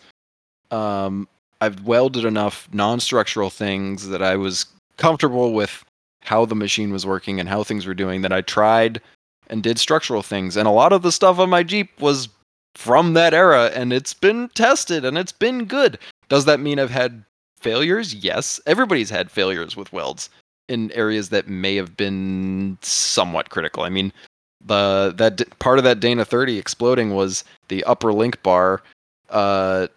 um 0.73 1.29
I've 1.61 1.83
welded 1.85 2.25
enough 2.25 2.69
non-structural 2.73 3.49
things 3.51 4.09
that 4.09 4.21
I 4.21 4.35
was 4.35 4.67
comfortable 4.97 5.53
with 5.53 5.85
how 6.25 6.45
the 6.45 6.55
machine 6.55 6.93
was 6.93 7.07
working 7.07 7.41
and 7.41 7.49
how 7.49 7.63
things 7.63 7.87
were 7.87 7.95
doing 7.95 8.23
that 8.23 8.33
I 8.33 8.41
tried 8.41 9.01
and 9.49 9.63
did 9.63 9.79
structural 9.79 10.23
things 10.23 10.57
and 10.57 10.67
a 10.67 10.73
lot 10.73 10.93
of 10.93 11.03
the 11.03 11.13
stuff 11.13 11.39
on 11.39 11.51
my 11.51 11.63
Jeep 11.63 12.01
was 12.01 12.29
from 12.75 13.15
that 13.15 13.35
era 13.35 13.67
and 13.75 13.93
it's 13.93 14.15
been 14.15 14.49
tested 14.55 15.05
and 15.05 15.19
it's 15.19 15.33
been 15.33 15.65
good. 15.65 15.99
Does 16.29 16.45
that 16.47 16.61
mean 16.61 16.79
I've 16.79 16.91
had 16.91 17.25
failures? 17.59 18.15
Yes. 18.15 18.61
Everybody's 18.67 19.11
had 19.11 19.31
failures 19.31 19.77
with 19.77 19.93
welds 19.93 20.31
in 20.69 20.91
areas 20.93 21.29
that 21.31 21.49
may 21.49 21.77
have 21.77 21.97
been 21.97 22.79
somewhat 22.81 23.51
critical. 23.51 23.83
I 23.83 23.91
mean, 23.91 24.13
the 24.65 25.13
that 25.17 25.59
part 25.59 25.79
of 25.79 25.85
that 25.85 26.01
Dana 26.01 26.25
30 26.25 26.57
exploding 26.57 27.15
was 27.15 27.45
the 27.69 27.83
upper 27.85 28.13
link 28.13 28.43
bar 28.43 28.83
uh 29.31 29.89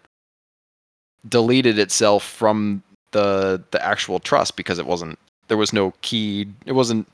deleted 1.28 1.78
itself 1.78 2.24
from 2.24 2.82
the 3.12 3.62
the 3.70 3.84
actual 3.84 4.18
truss 4.18 4.50
because 4.50 4.78
it 4.78 4.86
wasn't 4.86 5.18
there 5.48 5.56
was 5.56 5.72
no 5.72 5.92
key 6.02 6.46
it 6.64 6.72
wasn't 6.72 7.08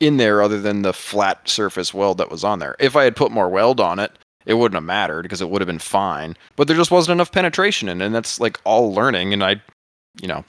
in 0.00 0.16
there 0.16 0.42
other 0.42 0.60
than 0.60 0.82
the 0.82 0.92
flat 0.92 1.48
surface 1.48 1.92
weld 1.92 2.18
that 2.18 2.30
was 2.30 2.44
on 2.44 2.58
there. 2.60 2.76
If 2.78 2.94
I 2.96 3.04
had 3.04 3.16
put 3.16 3.32
more 3.32 3.48
weld 3.48 3.80
on 3.80 3.98
it, 3.98 4.12
it 4.46 4.54
wouldn't 4.54 4.76
have 4.76 4.84
mattered 4.84 5.22
because 5.22 5.40
it 5.40 5.50
would 5.50 5.60
have 5.60 5.66
been 5.66 5.78
fine. 5.78 6.36
But 6.56 6.68
there 6.68 6.76
just 6.76 6.90
wasn't 6.90 7.16
enough 7.16 7.32
penetration 7.32 7.88
in, 7.88 8.00
it, 8.00 8.06
and 8.06 8.14
that's 8.14 8.40
like 8.40 8.60
all 8.64 8.92
learning. 8.94 9.32
And 9.32 9.42
I, 9.42 9.60
you 10.20 10.28
know, 10.28 10.44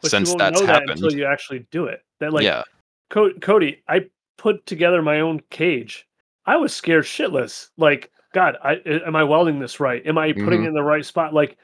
but 0.00 0.10
since 0.10 0.30
you 0.32 0.38
that's 0.38 0.58
know 0.60 0.66
that 0.66 0.72
happened, 0.72 1.02
until 1.02 1.12
you 1.12 1.26
actually 1.26 1.66
do 1.70 1.84
it. 1.86 2.02
That 2.20 2.32
like 2.32 2.44
yeah, 2.44 2.62
Co- 3.10 3.32
Cody, 3.40 3.82
I 3.88 4.06
put 4.38 4.64
together 4.66 5.02
my 5.02 5.20
own 5.20 5.40
cage. 5.50 6.06
I 6.46 6.56
was 6.56 6.74
scared 6.74 7.04
shitless. 7.04 7.68
Like, 7.76 8.10
God, 8.32 8.56
I 8.62 8.74
am 8.84 9.16
I 9.16 9.24
welding 9.24 9.58
this 9.58 9.80
right? 9.80 10.04
Am 10.06 10.18
I 10.18 10.32
putting 10.32 10.60
Mhm. 10.60 10.64
it 10.64 10.68
in 10.68 10.74
the 10.74 10.82
right 10.82 11.04
spot? 11.04 11.32
Like, 11.34 11.56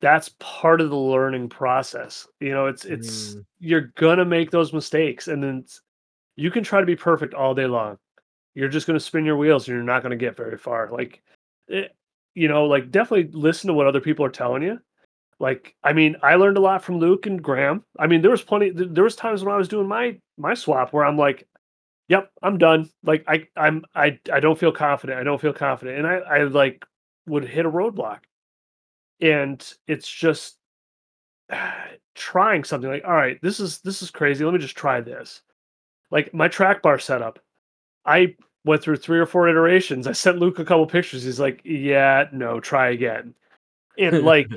that's 0.00 0.30
part 0.38 0.80
of 0.80 0.90
the 0.90 0.96
learning 0.96 1.48
process. 1.48 2.26
You 2.40 2.50
know, 2.52 2.66
it's 2.66 2.84
it's 2.84 3.34
Mm. 3.34 3.44
you're 3.60 3.92
gonna 3.96 4.24
make 4.24 4.50
those 4.50 4.72
mistakes, 4.72 5.28
and 5.28 5.42
then 5.42 5.64
you 6.36 6.50
can 6.50 6.62
try 6.64 6.80
to 6.80 6.86
be 6.86 6.96
perfect 6.96 7.34
all 7.34 7.54
day 7.54 7.66
long. 7.66 7.98
You're 8.54 8.68
just 8.68 8.86
gonna 8.86 9.00
spin 9.00 9.24
your 9.24 9.36
wheels, 9.36 9.66
and 9.68 9.74
you're 9.76 9.84
not 9.84 10.02
gonna 10.02 10.16
get 10.16 10.36
very 10.36 10.56
far. 10.58 10.88
Like, 10.90 11.22
it, 11.68 11.94
you 12.34 12.48
know, 12.48 12.66
like 12.66 12.90
definitely 12.90 13.30
listen 13.38 13.68
to 13.68 13.74
what 13.74 13.86
other 13.86 14.00
people 14.00 14.24
are 14.24 14.30
telling 14.30 14.62
you. 14.62 14.80
Like, 15.40 15.76
I 15.84 15.92
mean, 15.92 16.16
I 16.22 16.34
learned 16.36 16.56
a 16.56 16.60
lot 16.60 16.82
from 16.82 16.98
Luke 16.98 17.26
and 17.26 17.42
Graham. 17.42 17.84
I 17.98 18.06
mean, 18.08 18.22
there 18.22 18.30
was 18.30 18.42
plenty. 18.42 18.70
There 18.70 19.04
was 19.04 19.16
times 19.16 19.44
when 19.44 19.54
I 19.54 19.58
was 19.58 19.68
doing 19.68 19.86
my 19.88 20.18
my 20.36 20.54
swap 20.54 20.92
where 20.92 21.04
I'm 21.04 21.16
like, 21.16 21.46
"Yep, 22.08 22.30
I'm 22.42 22.58
done." 22.58 22.88
Like, 23.04 23.24
I 23.28 23.46
I'm 23.56 23.84
I 23.94 24.18
I 24.32 24.40
don't 24.40 24.58
feel 24.58 24.72
confident. 24.72 25.18
I 25.18 25.24
don't 25.24 25.40
feel 25.40 25.52
confident, 25.52 25.98
and 25.98 26.06
I 26.06 26.16
I 26.18 26.42
like 26.44 26.84
would 27.26 27.44
hit 27.44 27.66
a 27.66 27.70
roadblock, 27.70 28.20
and 29.20 29.74
it's 29.86 30.08
just 30.08 30.56
trying 32.14 32.64
something 32.64 32.90
like, 32.90 33.04
"All 33.04 33.14
right, 33.14 33.38
this 33.42 33.60
is 33.60 33.80
this 33.80 34.02
is 34.02 34.10
crazy. 34.10 34.44
Let 34.44 34.54
me 34.54 34.60
just 34.60 34.76
try 34.76 35.00
this." 35.00 35.42
Like 36.10 36.32
my 36.32 36.48
track 36.48 36.82
bar 36.82 36.98
setup, 36.98 37.38
I 38.04 38.36
went 38.64 38.82
through 38.82 38.96
three 38.96 39.18
or 39.18 39.26
four 39.26 39.48
iterations. 39.48 40.06
I 40.06 40.12
sent 40.12 40.38
Luke 40.38 40.58
a 40.58 40.64
couple 40.64 40.86
pictures. 40.86 41.24
He's 41.24 41.40
like, 41.40 41.60
"Yeah, 41.64 42.26
no, 42.32 42.60
try 42.60 42.90
again," 42.90 43.34
and 43.98 44.22
like 44.24 44.48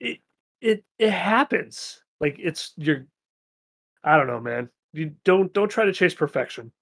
it 0.00 0.18
it 0.60 0.84
it 0.98 1.10
happens 1.10 2.02
like 2.20 2.36
it's 2.38 2.72
you're 2.76 3.06
i 4.04 4.16
don't 4.16 4.26
know 4.26 4.40
man 4.40 4.68
you 4.92 5.12
don't 5.24 5.52
don't 5.52 5.68
try 5.68 5.84
to 5.84 5.92
chase 5.92 6.14
perfection 6.14 6.72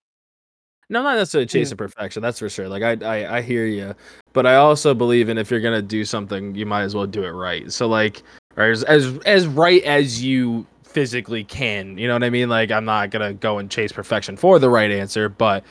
No, 0.88 1.02
not 1.02 1.16
necessarily 1.16 1.46
chasing 1.46 1.76
perfection. 1.76 2.22
That's 2.22 2.38
for 2.38 2.48
sure. 2.48 2.68
Like 2.68 2.82
I, 2.82 2.96
I, 3.24 3.36
I 3.38 3.42
hear 3.42 3.66
you, 3.66 3.94
but 4.32 4.46
I 4.46 4.54
also 4.56 4.94
believe 4.94 5.28
in 5.28 5.36
if 5.38 5.50
you're 5.50 5.60
gonna 5.60 5.82
do 5.82 6.04
something, 6.04 6.54
you 6.54 6.64
might 6.66 6.82
as 6.82 6.94
well 6.94 7.06
do 7.06 7.24
it 7.24 7.30
right. 7.30 7.72
So 7.72 7.88
like, 7.88 8.22
or 8.56 8.64
as 8.70 8.84
as 8.84 9.18
as 9.26 9.46
right 9.46 9.82
as 9.82 10.22
you 10.22 10.64
physically 10.84 11.42
can. 11.44 11.98
You 11.98 12.06
know 12.08 12.14
what 12.14 12.22
I 12.24 12.30
mean? 12.30 12.48
Like 12.48 12.70
I'm 12.70 12.84
not 12.84 13.10
gonna 13.10 13.34
go 13.34 13.58
and 13.58 13.70
chase 13.70 13.90
perfection 13.92 14.36
for 14.36 14.58
the 14.58 14.70
right 14.70 14.90
answer, 14.90 15.28
but 15.28 15.64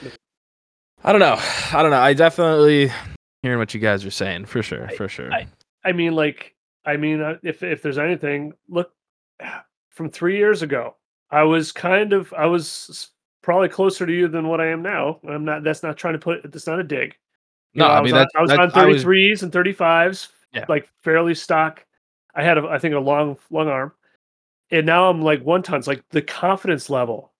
I 1.03 1.11
don't 1.11 1.21
know. 1.21 1.37
I 1.71 1.81
don't 1.81 1.91
know. 1.91 1.97
I 2.01 2.13
definitely 2.13 2.91
hearing 3.41 3.59
what 3.59 3.73
you 3.73 3.79
guys 3.79 4.03
are 4.05 4.11
saying 4.11 4.45
for 4.45 4.61
sure, 4.63 4.89
for 4.97 5.07
sure. 5.07 5.31
I- 5.33 5.47
I 5.85 5.91
mean, 5.91 6.13
like, 6.15 6.55
I 6.83 6.97
mean, 6.97 7.21
uh, 7.21 7.35
if 7.43 7.61
if 7.61 7.83
there's 7.83 7.99
anything, 7.99 8.53
look, 8.67 8.91
from 9.91 10.09
three 10.09 10.35
years 10.37 10.63
ago, 10.63 10.95
I 11.29 11.43
was 11.43 11.71
kind 11.71 12.11
of, 12.11 12.33
I 12.33 12.47
was 12.47 13.11
probably 13.45 13.69
closer 13.69 14.07
to 14.07 14.11
you 14.11 14.27
than 14.27 14.47
what 14.47 14.59
I 14.59 14.65
am 14.67 14.81
now. 14.81 15.19
I'm 15.29 15.45
not. 15.45 15.63
That's 15.63 15.83
not 15.83 15.95
trying 15.97 16.13
to 16.15 16.19
put. 16.19 16.41
That's 16.51 16.65
not 16.65 16.79
a 16.79 16.83
dig. 16.83 17.15
You 17.73 17.79
no, 17.79 17.87
know, 17.87 17.93
I 17.93 18.01
was 18.01 18.11
mean 18.11 18.17
on, 18.17 18.21
that's 18.23 18.35
I 18.35 18.41
was 18.41 18.49
that's- 18.49 18.73
on 18.73 18.79
I 18.81 18.85
was- 18.87 19.03
33s 19.05 19.43
and 19.43 19.51
35s, 19.51 20.29
Yeah. 20.53 20.65
like 20.67 20.89
fairly 21.03 21.35
stock. 21.35 21.85
I 22.33 22.43
had, 22.43 22.57
a, 22.57 22.67
I 22.67 22.79
think, 22.79 22.95
a 22.95 22.99
long, 22.99 23.37
long 23.51 23.67
arm, 23.69 23.93
and 24.71 24.85
now 24.85 25.09
I'm 25.09 25.21
like 25.21 25.41
one 25.43 25.61
tons. 25.61 25.87
Like 25.87 26.03
the 26.09 26.21
confidence 26.21 26.89
level 26.89 27.31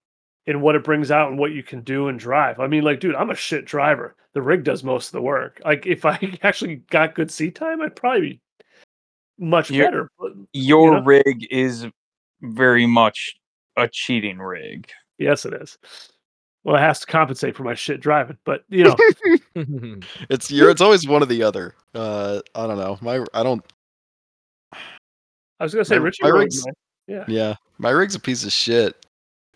in 0.46 0.62
what 0.62 0.76
it 0.76 0.84
brings 0.84 1.10
out 1.10 1.30
and 1.30 1.40
what 1.40 1.52
you 1.54 1.64
can 1.64 1.82
do 1.82 2.08
and 2.08 2.20
drive. 2.20 2.60
I 2.60 2.68
mean, 2.68 2.84
like, 2.84 3.00
dude, 3.00 3.16
I'm 3.16 3.32
a 3.32 3.36
shit 3.36 3.66
driver. 3.66 4.16
The 4.34 4.42
rig 4.44 4.64
does 4.64 4.84
most 4.84 5.08
of 5.08 5.12
the 5.14 5.22
work. 5.22 5.60
Like, 5.66 5.86
if 5.88 6.06
I 6.06 6.38
actually 6.44 6.76
got 6.92 7.16
good 7.16 7.32
seat 7.32 7.56
time, 7.56 7.82
I'd 7.82 7.96
probably 7.96 8.22
be 8.22 8.40
much 9.40 9.72
You're- 9.72 9.88
better. 9.88 10.12
But 10.20 10.34
Your 10.54 10.96
know? 11.00 11.04
rig 11.04 11.48
is 11.50 11.88
very 12.42 12.86
much 12.86 13.36
a 13.76 13.88
cheating 13.88 14.38
rig. 14.38 14.88
Yes, 15.18 15.46
it 15.46 15.54
is. 15.54 15.78
Well, 16.64 16.76
it 16.76 16.80
has 16.80 17.00
to 17.02 17.06
compensate 17.06 17.56
for 17.56 17.64
my 17.64 17.76
shit 17.76 18.02
driving. 18.02 18.38
But 18.44 18.64
you 18.70 18.84
know, 18.86 18.96
It's 20.30 20.50
you're. 20.52 20.70
It's 20.70 20.82
always 20.82 21.08
one 21.08 21.22
or 21.22 21.28
the 21.28 21.44
other. 21.44 21.76
Uh, 21.94 22.42
I 22.56 22.68
don't 22.68 22.78
know. 22.78 22.98
My 23.02 23.24
I 23.34 23.44
don't. 23.44 23.64
I 24.74 25.64
was 25.64 25.74
gonna 25.74 25.86
say 25.86 25.98
My- 25.98 26.06
Richie 26.06 26.24
my 26.24 26.30
rode 26.30 26.40
rig's- 26.40 26.66
mine. 26.66 27.24
Yeah, 27.28 27.56
my 27.78 27.92
rig's 27.92 28.16
a 28.16 28.20
piece 28.20 28.44
of 28.46 28.52
shit 28.52 29.06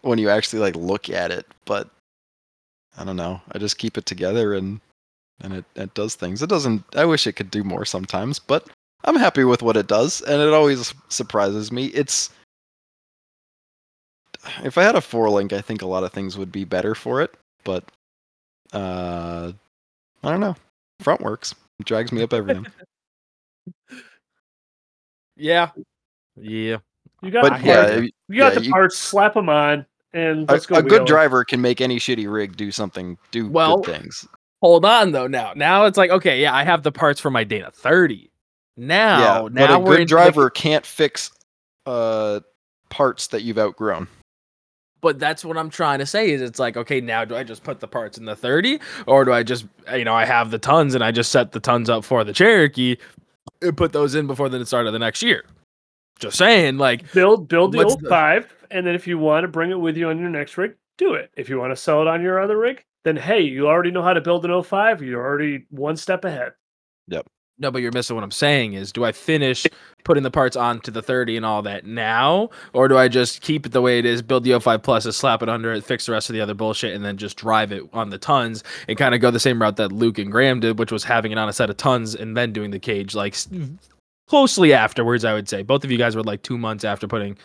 when 0.02 0.19
you 0.19 0.30
actually 0.30 0.60
like 0.60 0.76
look 0.76 1.10
at 1.10 1.31
it, 1.31 1.48
but 1.65 1.90
I 2.98 3.03
don't 3.03 3.15
know. 3.18 3.41
I 3.52 3.57
just 3.57 3.77
keep 3.80 3.98
it 3.98 4.06
together 4.06 4.53
and 4.53 4.80
and 5.41 5.53
it 5.56 5.65
it 5.76 5.94
does 5.95 6.15
things. 6.15 6.44
It 6.44 6.49
doesn't. 6.49 6.84
I 6.95 7.06
wish 7.06 7.26
it 7.26 7.34
could 7.34 7.49
do 7.49 7.64
more 7.64 7.86
sometimes, 7.86 8.38
but 8.40 8.69
I'm 9.03 9.15
happy 9.15 9.44
with 9.45 9.64
what 9.64 9.77
it 9.77 9.88
does, 9.88 10.22
and 10.22 10.41
it 10.41 10.53
always 10.53 10.94
surprises 11.10 11.72
me. 11.72 11.88
It's 11.88 12.30
if 14.64 14.78
I 14.78 14.84
had 14.84 14.95
a 14.95 15.02
four 15.02 15.30
link, 15.30 15.53
I 15.53 15.61
think 15.61 15.82
a 15.82 15.88
lot 15.88 16.03
of 16.03 16.11
things 16.11 16.38
would 16.38 16.52
be 16.52 16.64
better 16.66 16.95
for 16.95 17.22
it, 17.22 17.36
but 17.64 17.84
uh, 18.74 19.52
I 20.24 20.30
don't 20.32 20.40
know. 20.40 20.56
Front 21.02 21.22
works. 21.22 21.56
It 21.80 21.86
drags 21.86 22.11
me 22.11 22.22
up 22.22 22.34
everything. 22.34 22.68
yeah, 25.36 25.72
yeah. 26.36 26.78
You 27.22 27.32
got 27.32 27.41
but 27.44 27.60
the 27.60 27.66
yeah, 27.66 27.86
parts. 27.90 28.11
You 28.28 28.38
got 28.38 28.53
yeah, 28.53 28.60
the 28.60 28.66
you- 28.66 28.72
parts. 28.72 28.98
Slap 28.98 29.34
them 29.34 29.49
on, 29.49 29.86
and 30.14 30.49
a, 30.49 30.53
let's 30.53 30.66
go. 30.66 30.76
a 30.76 30.84
good 30.84 31.06
driver 31.06 31.44
can 31.44 31.61
make 31.61 31.82
any 31.82 31.98
shitty 31.98 32.32
rig 32.32 32.57
do 32.57 32.72
something, 32.72 33.18
do 33.32 33.49
Well, 33.49 33.78
good 33.78 34.02
things. 34.02 34.28
Hold 34.61 34.84
on 34.86 35.11
though. 35.11 35.28
Now, 35.28 35.53
now 35.56 35.86
it's 35.86 35.98
like 35.98 36.11
okay, 36.11 36.41
yeah, 36.41 36.53
I 36.53 36.64
have 36.64 36.84
the 36.84 36.91
parts 36.91 37.20
for 37.20 37.30
my 37.32 37.44
Dana 37.44 37.72
30. 37.72 38.30
Now, 38.78 39.44
yeah, 39.44 39.49
now 39.52 39.68
but 39.68 39.72
a 39.72 39.80
we're 39.80 39.86
good 39.86 40.02
into 40.02 40.16
the- 40.16 40.22
driver 40.22 40.49
can't 40.49 40.86
fix 40.86 41.32
uh 41.86 42.41
parts 42.90 43.28
that 43.28 43.44
you've 43.44 43.57
outgrown. 43.57 44.07
But 45.02 45.20
that's 45.20 45.46
what 45.46 45.58
I'm 45.58 45.70
trying 45.70 46.00
to 46.00 46.06
say 46.06 46.32
is 46.32 46.42
it's 46.42 46.60
like 46.60 46.78
okay, 46.78 47.02
now 47.02 47.26
do 47.26 47.36
I 47.36 47.44
just 47.44 47.64
put 47.64 47.80
the 47.80 47.88
parts 47.88 48.18
in 48.18 48.26
the 48.26 48.36
30 48.36 48.80
or 49.08 49.26
do 49.26 49.32
I 49.34 49.44
just 49.44 49.66
you 49.94 50.06
know 50.06 50.14
I 50.14 50.26
have 50.26 50.52
the 50.52 50.60
tons 50.60 50.96
and 50.96 51.04
I 51.04 51.12
just 51.12 51.32
set 51.32 51.52
the 51.52 51.60
tons 51.60 51.90
up 51.90 52.04
for 52.04 52.24
the 52.24 52.34
Cherokee 52.34 52.98
and 53.62 53.76
put 53.76 53.94
those 53.94 54.16
in 54.16 54.28
before 54.28 54.50
the 54.50 54.66
start 54.66 54.88
of 54.88 54.94
the 54.94 55.00
next 55.00 55.22
year? 55.24 55.44
Just 56.20 56.38
saying, 56.38 56.78
like 56.78 57.12
build 57.14 57.48
build 57.48 57.72
the 57.72 57.78
What's 57.78 57.92
old 57.94 58.02
the- 58.02 58.10
five, 58.10 58.54
and 58.72 58.86
then 58.86 58.94
if 58.94 59.08
you 59.08 59.18
want 59.18 59.44
to 59.46 59.48
bring 59.48 59.72
it 59.72 59.80
with 59.80 59.96
you 59.96 60.10
on 60.10 60.20
your 60.20 60.30
next 60.30 60.58
rig, 60.58 60.76
do 60.98 61.14
it. 61.14 61.32
If 61.38 61.48
you 61.48 61.58
want 61.58 61.72
to 61.72 61.78
sell 61.78 62.02
it 62.02 62.08
on 62.08 62.22
your 62.22 62.42
other 62.42 62.58
rig, 62.58 62.84
then 63.06 63.16
hey, 63.16 63.40
you 63.42 63.68
already 63.68 63.92
know 63.92 64.04
how 64.04 64.14
to 64.14 64.20
build 64.20 64.44
an 64.46 64.64
05. 64.64 65.02
You're 65.02 65.26
already 65.26 65.66
one 65.70 65.96
step 65.96 66.26
ahead. 66.26 66.52
No, 67.60 67.69
but 67.72 67.81
you're 67.81 67.91
missing 67.91 68.15
what 68.15 68.23
I'm 68.23 68.31
saying 68.31 68.73
is 68.73 68.91
do 68.94 69.03
I 69.03 69.11
finish 69.11 69.68
putting 70.06 70.23
the 70.23 70.31
parts 70.31 70.56
onto 70.56 70.91
the 70.91 71.02
30 71.02 71.38
and 71.38 71.45
all 71.45 71.61
that 71.64 71.86
now? 71.86 72.49
Or 72.73 72.88
do 72.88 72.98
I 72.98 73.10
just 73.10 73.41
keep 73.41 73.65
it 73.65 73.73
the 73.73 73.81
way 73.81 73.99
it 73.99 74.06
is, 74.06 74.22
build 74.22 74.45
the 74.45 74.57
05 74.57 74.81
pluses, 74.81 75.14
slap 75.15 75.44
it 75.44 75.49
under 75.49 75.73
it, 75.73 75.84
fix 75.84 76.06
the 76.06 76.14
rest 76.14 76.30
of 76.30 76.34
the 76.34 76.41
other 76.41 76.53
bullshit, 76.53 76.95
and 76.95 77.03
then 77.03 77.18
just 77.18 77.38
drive 77.38 77.73
it 77.73 77.84
on 77.91 78.10
the 78.10 78.18
tons 78.18 78.64
and 78.88 78.98
kind 78.98 79.14
of 79.14 79.19
go 79.19 79.30
the 79.30 79.40
same 79.40 79.61
route 79.61 79.76
that 79.76 79.91
Luke 79.91 80.18
and 80.18 80.31
Graham 80.31 80.61
did, 80.61 80.80
which 80.80 80.91
was 80.91 81.03
having 81.03 81.34
it 81.34 81.38
on 81.38 81.49
a 81.49 81.53
set 81.53 81.69
of 81.69 81.77
tons 81.77 82.15
and 82.15 82.36
then 82.38 82.53
doing 82.53 82.72
the 82.72 82.80
cage 82.80 83.14
like 83.14 83.36
closely 84.27 84.73
afterwards, 84.73 85.26
I 85.26 85.34
would 85.34 85.49
say. 85.49 85.61
Both 85.61 85.84
of 85.84 85.91
you 85.91 85.98
guys 85.98 86.15
were 86.15 86.23
like 86.23 86.44
two 86.44 86.57
months 86.57 86.86
after 86.86 87.07
putting 87.07 87.38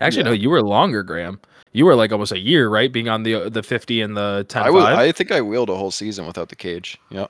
actually 0.00 0.24
no, 0.24 0.32
you 0.32 0.50
were 0.50 0.62
longer, 0.62 1.04
Graham. 1.04 1.40
You 1.72 1.84
were 1.84 1.94
like 1.94 2.10
almost 2.10 2.32
a 2.32 2.38
year, 2.38 2.68
right? 2.68 2.92
Being 2.92 3.08
on 3.08 3.22
the 3.22 3.48
the 3.48 3.62
50 3.62 4.00
and 4.00 4.16
the 4.16 4.44
10 4.48 4.64
I 4.64 4.70
was 4.70 4.84
I 4.84 5.12
think 5.12 5.30
I 5.30 5.40
wheeled 5.40 5.70
a 5.70 5.76
whole 5.76 5.92
season 5.92 6.26
without 6.26 6.48
the 6.48 6.56
cage. 6.56 6.98
Yeah. 7.10 7.28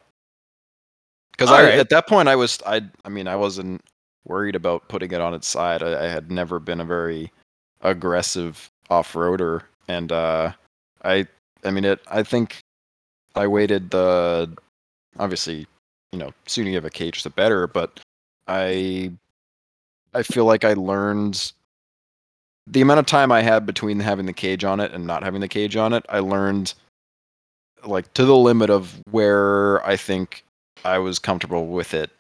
I 1.48 1.60
Alright. 1.60 1.78
at 1.78 1.88
that 1.90 2.06
point 2.06 2.28
I 2.28 2.36
was 2.36 2.58
I 2.66 2.82
I 3.04 3.08
mean 3.08 3.26
I 3.28 3.36
wasn't 3.36 3.82
worried 4.26 4.54
about 4.54 4.88
putting 4.88 5.12
it 5.12 5.20
on 5.20 5.34
its 5.34 5.48
side. 5.48 5.82
I, 5.82 6.04
I 6.04 6.08
had 6.08 6.30
never 6.30 6.58
been 6.58 6.80
a 6.80 6.84
very 6.84 7.32
aggressive 7.80 8.70
off-roader 8.90 9.62
and 9.88 10.12
uh 10.12 10.52
I 11.04 11.26
I 11.64 11.70
mean 11.70 11.84
it 11.84 12.00
I 12.08 12.22
think 12.22 12.58
I 13.34 13.46
waited 13.46 13.90
the 13.90 14.54
obviously, 15.18 15.66
you 16.12 16.18
know, 16.18 16.32
sooner 16.46 16.68
you 16.68 16.74
have 16.74 16.84
a 16.84 16.90
cage 16.90 17.22
the 17.22 17.30
better, 17.30 17.66
but 17.66 18.00
I 18.48 19.12
I 20.12 20.22
feel 20.22 20.44
like 20.44 20.64
I 20.64 20.74
learned 20.74 21.52
the 22.66 22.80
amount 22.80 23.00
of 23.00 23.06
time 23.06 23.32
I 23.32 23.42
had 23.42 23.66
between 23.66 24.00
having 24.00 24.26
the 24.26 24.32
cage 24.32 24.64
on 24.64 24.80
it 24.80 24.92
and 24.92 25.06
not 25.06 25.22
having 25.22 25.40
the 25.40 25.48
cage 25.48 25.76
on 25.76 25.92
it, 25.92 26.04
I 26.08 26.20
learned 26.20 26.74
like 27.84 28.12
to 28.14 28.24
the 28.24 28.36
limit 28.36 28.70
of 28.70 29.00
where 29.10 29.84
I 29.86 29.96
think 29.96 30.44
I 30.84 30.98
was 30.98 31.18
comfortable 31.18 31.66
with 31.66 31.94
it 31.94 32.10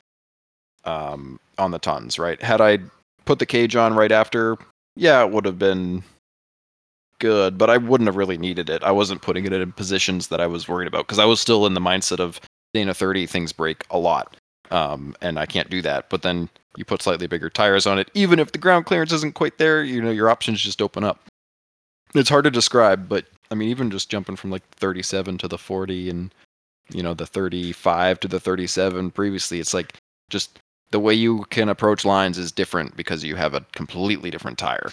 um, 0.84 1.38
on 1.58 1.70
the 1.70 1.78
tons, 1.78 2.18
right? 2.18 2.40
Had 2.42 2.60
I 2.60 2.78
put 3.24 3.38
the 3.38 3.46
cage 3.46 3.76
on 3.76 3.94
right 3.94 4.12
after, 4.12 4.56
yeah, 4.96 5.22
it 5.24 5.30
would 5.30 5.44
have 5.44 5.58
been 5.58 6.02
good, 7.18 7.58
but 7.58 7.70
I 7.70 7.76
wouldn't 7.76 8.08
have 8.08 8.16
really 8.16 8.38
needed 8.38 8.68
it. 8.68 8.82
I 8.82 8.90
wasn't 8.90 9.22
putting 9.22 9.44
it 9.44 9.52
in 9.52 9.72
positions 9.72 10.28
that 10.28 10.40
I 10.40 10.46
was 10.46 10.68
worried 10.68 10.88
about 10.88 11.06
because 11.06 11.18
I 11.18 11.24
was 11.24 11.40
still 11.40 11.66
in 11.66 11.74
the 11.74 11.80
mindset 11.80 12.18
of 12.18 12.40
Dana 12.74 12.94
30 12.94 13.26
things 13.26 13.52
break 13.52 13.84
a 13.90 13.98
lot. 13.98 14.36
Um, 14.70 15.16
and 15.20 15.38
I 15.38 15.46
can't 15.46 15.68
do 15.70 15.82
that. 15.82 16.08
But 16.08 16.22
then 16.22 16.48
you 16.76 16.84
put 16.84 17.02
slightly 17.02 17.26
bigger 17.26 17.50
tires 17.50 17.86
on 17.86 17.98
it, 17.98 18.10
even 18.14 18.38
if 18.38 18.52
the 18.52 18.58
ground 18.58 18.86
clearance 18.86 19.12
isn't 19.12 19.34
quite 19.34 19.58
there, 19.58 19.82
you 19.82 20.00
know, 20.00 20.10
your 20.10 20.30
options 20.30 20.60
just 20.60 20.80
open 20.80 21.04
up. 21.04 21.20
It's 22.14 22.28
hard 22.28 22.44
to 22.44 22.50
describe, 22.50 23.08
but 23.08 23.26
I 23.50 23.54
mean, 23.54 23.68
even 23.68 23.90
just 23.90 24.08
jumping 24.08 24.36
from 24.36 24.50
like 24.50 24.66
37 24.70 25.38
to 25.38 25.48
the 25.48 25.58
40 25.58 26.10
and, 26.10 26.34
you 26.92 27.02
know, 27.02 27.14
the 27.14 27.26
35 27.26 28.20
to 28.20 28.28
the 28.28 28.40
37 28.40 29.10
previously, 29.10 29.60
it's 29.60 29.74
like 29.74 29.94
just 30.28 30.58
the 30.90 31.00
way 31.00 31.14
you 31.14 31.44
can 31.50 31.68
approach 31.68 32.04
lines 32.04 32.38
is 32.38 32.52
different 32.52 32.96
because 32.96 33.24
you 33.24 33.36
have 33.36 33.54
a 33.54 33.64
completely 33.72 34.30
different 34.30 34.58
tire 34.58 34.92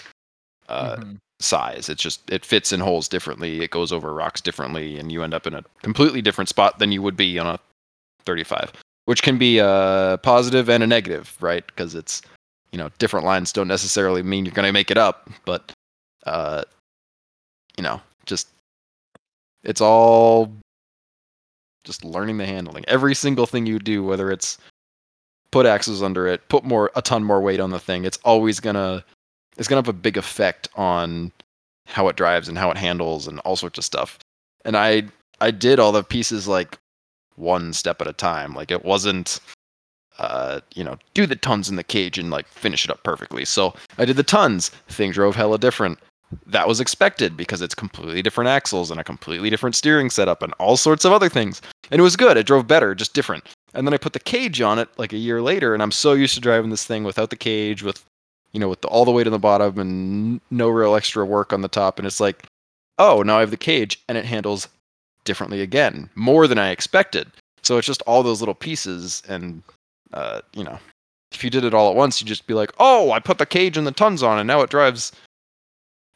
uh, 0.69 0.97
Mhm. 0.97 1.17
size. 1.39 1.87
It's 1.87 2.03
just, 2.03 2.29
it 2.29 2.43
fits 2.43 2.73
in 2.73 2.81
holes 2.81 3.07
differently, 3.07 3.61
it 3.61 3.71
goes 3.71 3.93
over 3.93 4.13
rocks 4.13 4.41
differently, 4.41 4.99
and 4.99 5.11
you 5.11 5.23
end 5.23 5.33
up 5.33 5.47
in 5.47 5.53
a 5.53 5.63
completely 5.81 6.21
different 6.21 6.49
spot 6.49 6.79
than 6.79 6.91
you 6.91 7.01
would 7.01 7.15
be 7.15 7.39
on 7.39 7.47
a 7.47 7.59
35 8.25 8.73
which 9.05 9.23
can 9.23 9.37
be 9.37 9.57
a 9.57 10.19
positive 10.21 10.69
and 10.69 10.83
a 10.83 10.87
negative, 10.87 11.37
right? 11.39 11.65
Because 11.65 11.95
it's 11.95 12.21
you 12.73 12.77
know 12.77 12.89
different 12.99 13.25
lines 13.25 13.53
don't 13.53 13.69
necessarily 13.69 14.21
mean 14.21 14.43
you're 14.43 14.53
going 14.53 14.67
to 14.67 14.73
make 14.73 14.91
it 14.91 14.97
up, 14.97 15.29
but 15.45 15.71
uh, 16.25 16.63
you 17.77 17.83
know 17.83 18.01
just 18.25 18.49
it's 19.63 19.79
all 19.79 20.51
just 21.87 22.05
learning 22.05 22.37
the 22.37 22.45
handling. 22.45 22.85
Every 22.87 23.15
single 23.15 23.47
thing 23.47 23.65
you 23.65 23.79
do, 23.79 24.03
whether 24.03 24.29
it's 24.29 24.57
put 25.51 25.65
axles 25.65 26.03
under 26.03 26.27
it, 26.27 26.47
put 26.49 26.63
more 26.63 26.91
a 26.95 27.01
ton 27.01 27.23
more 27.23 27.41
weight 27.41 27.59
on 27.59 27.71
the 27.71 27.79
thing, 27.79 28.05
it's 28.05 28.19
always 28.23 28.59
gonna 28.59 29.03
it's 29.57 29.67
gonna 29.67 29.79
have 29.79 29.87
a 29.87 29.93
big 29.93 30.17
effect 30.17 30.69
on 30.75 31.31
how 31.87 32.07
it 32.09 32.17
drives 32.17 32.47
and 32.47 32.57
how 32.57 32.69
it 32.69 32.77
handles 32.77 33.27
and 33.27 33.39
all 33.39 33.55
sorts 33.55 33.77
of 33.79 33.85
stuff. 33.85 34.19
And 34.65 34.77
I 34.77 35.03
I 35.39 35.51
did 35.51 35.79
all 35.79 35.91
the 35.91 36.03
pieces 36.03 36.47
like 36.47 36.77
one 37.35 37.73
step 37.73 38.01
at 38.01 38.07
a 38.07 38.13
time. 38.13 38.53
Like 38.53 38.71
it 38.71 38.83
wasn't, 38.83 39.39
uh, 40.19 40.59
you 40.75 40.83
know, 40.83 40.97
do 41.13 41.25
the 41.25 41.35
tons 41.35 41.69
in 41.69 41.75
the 41.75 41.83
cage 41.83 42.17
and 42.17 42.29
like 42.29 42.47
finish 42.47 42.83
it 42.83 42.91
up 42.91 43.03
perfectly. 43.03 43.45
So 43.45 43.73
I 43.97 44.05
did 44.05 44.17
the 44.17 44.23
tons. 44.23 44.69
Thing 44.89 45.11
drove 45.11 45.35
hella 45.35 45.57
different. 45.57 45.99
That 46.45 46.67
was 46.67 46.79
expected 46.79 47.37
because 47.37 47.61
it's 47.61 47.75
completely 47.75 48.21
different 48.21 48.49
axles 48.49 48.91
and 48.91 48.99
a 48.99 49.03
completely 49.03 49.49
different 49.49 49.75
steering 49.75 50.09
setup 50.09 50.43
and 50.43 50.53
all 50.53 50.75
sorts 50.75 51.05
of 51.05 51.13
other 51.13 51.29
things. 51.29 51.61
And 51.89 51.99
it 51.99 52.03
was 52.03 52.17
good. 52.17 52.37
It 52.37 52.45
drove 52.45 52.67
better, 52.67 52.93
just 52.93 53.13
different. 53.13 53.45
And 53.73 53.87
then 53.87 53.93
I 53.93 53.97
put 53.97 54.13
the 54.13 54.19
cage 54.19 54.61
on 54.61 54.79
it 54.79 54.89
like 54.97 55.13
a 55.13 55.17
year 55.17 55.41
later, 55.41 55.73
and 55.73 55.83
I'm 55.83 55.91
so 55.91 56.13
used 56.13 56.33
to 56.35 56.41
driving 56.41 56.69
this 56.69 56.85
thing 56.85 57.03
without 57.03 57.29
the 57.29 57.35
cage, 57.35 57.83
with 57.83 58.03
you 58.51 58.59
know, 58.59 58.69
with 58.69 58.81
the, 58.81 58.87
all 58.87 59.05
the 59.05 59.11
weight 59.11 59.27
on 59.27 59.33
the 59.33 59.39
bottom 59.39 59.77
and 59.77 60.41
no 60.49 60.69
real 60.69 60.95
extra 60.95 61.25
work 61.25 61.53
on 61.53 61.61
the 61.61 61.67
top. 61.67 61.99
And 61.99 62.07
it's 62.07 62.19
like, 62.19 62.47
oh, 62.97 63.21
now 63.21 63.37
I 63.37 63.41
have 63.41 63.51
the 63.51 63.57
cage, 63.57 64.01
and 64.07 64.17
it 64.17 64.25
handles 64.25 64.67
differently 65.25 65.61
again, 65.61 66.09
more 66.15 66.47
than 66.47 66.57
I 66.57 66.69
expected. 66.69 67.29
So 67.61 67.77
it's 67.77 67.87
just 67.87 68.01
all 68.03 68.23
those 68.23 68.41
little 68.41 68.55
pieces, 68.55 69.21
and 69.27 69.61
uh, 70.13 70.41
you 70.53 70.63
know, 70.63 70.79
if 71.31 71.43
you 71.43 71.49
did 71.49 71.65
it 71.65 71.73
all 71.73 71.89
at 71.89 71.95
once, 71.95 72.21
you'd 72.21 72.27
just 72.27 72.47
be 72.47 72.53
like, 72.53 72.71
"Oh, 72.79 73.11
I 73.11 73.19
put 73.19 73.37
the 73.37 73.45
cage 73.45 73.77
and 73.77 73.85
the 73.85 73.91
tons 73.91 74.23
on, 74.23 74.39
and 74.39 74.47
now 74.47 74.61
it 74.61 74.69
drives 74.69 75.11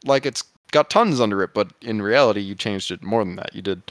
like 0.04 0.26
it's 0.26 0.44
got 0.70 0.90
tons 0.90 1.20
under 1.20 1.42
it." 1.42 1.54
But 1.54 1.72
in 1.82 2.02
reality, 2.02 2.40
you 2.40 2.54
changed 2.54 2.90
it 2.90 3.02
more 3.02 3.24
than 3.24 3.36
that. 3.36 3.54
You 3.54 3.62
did 3.62 3.82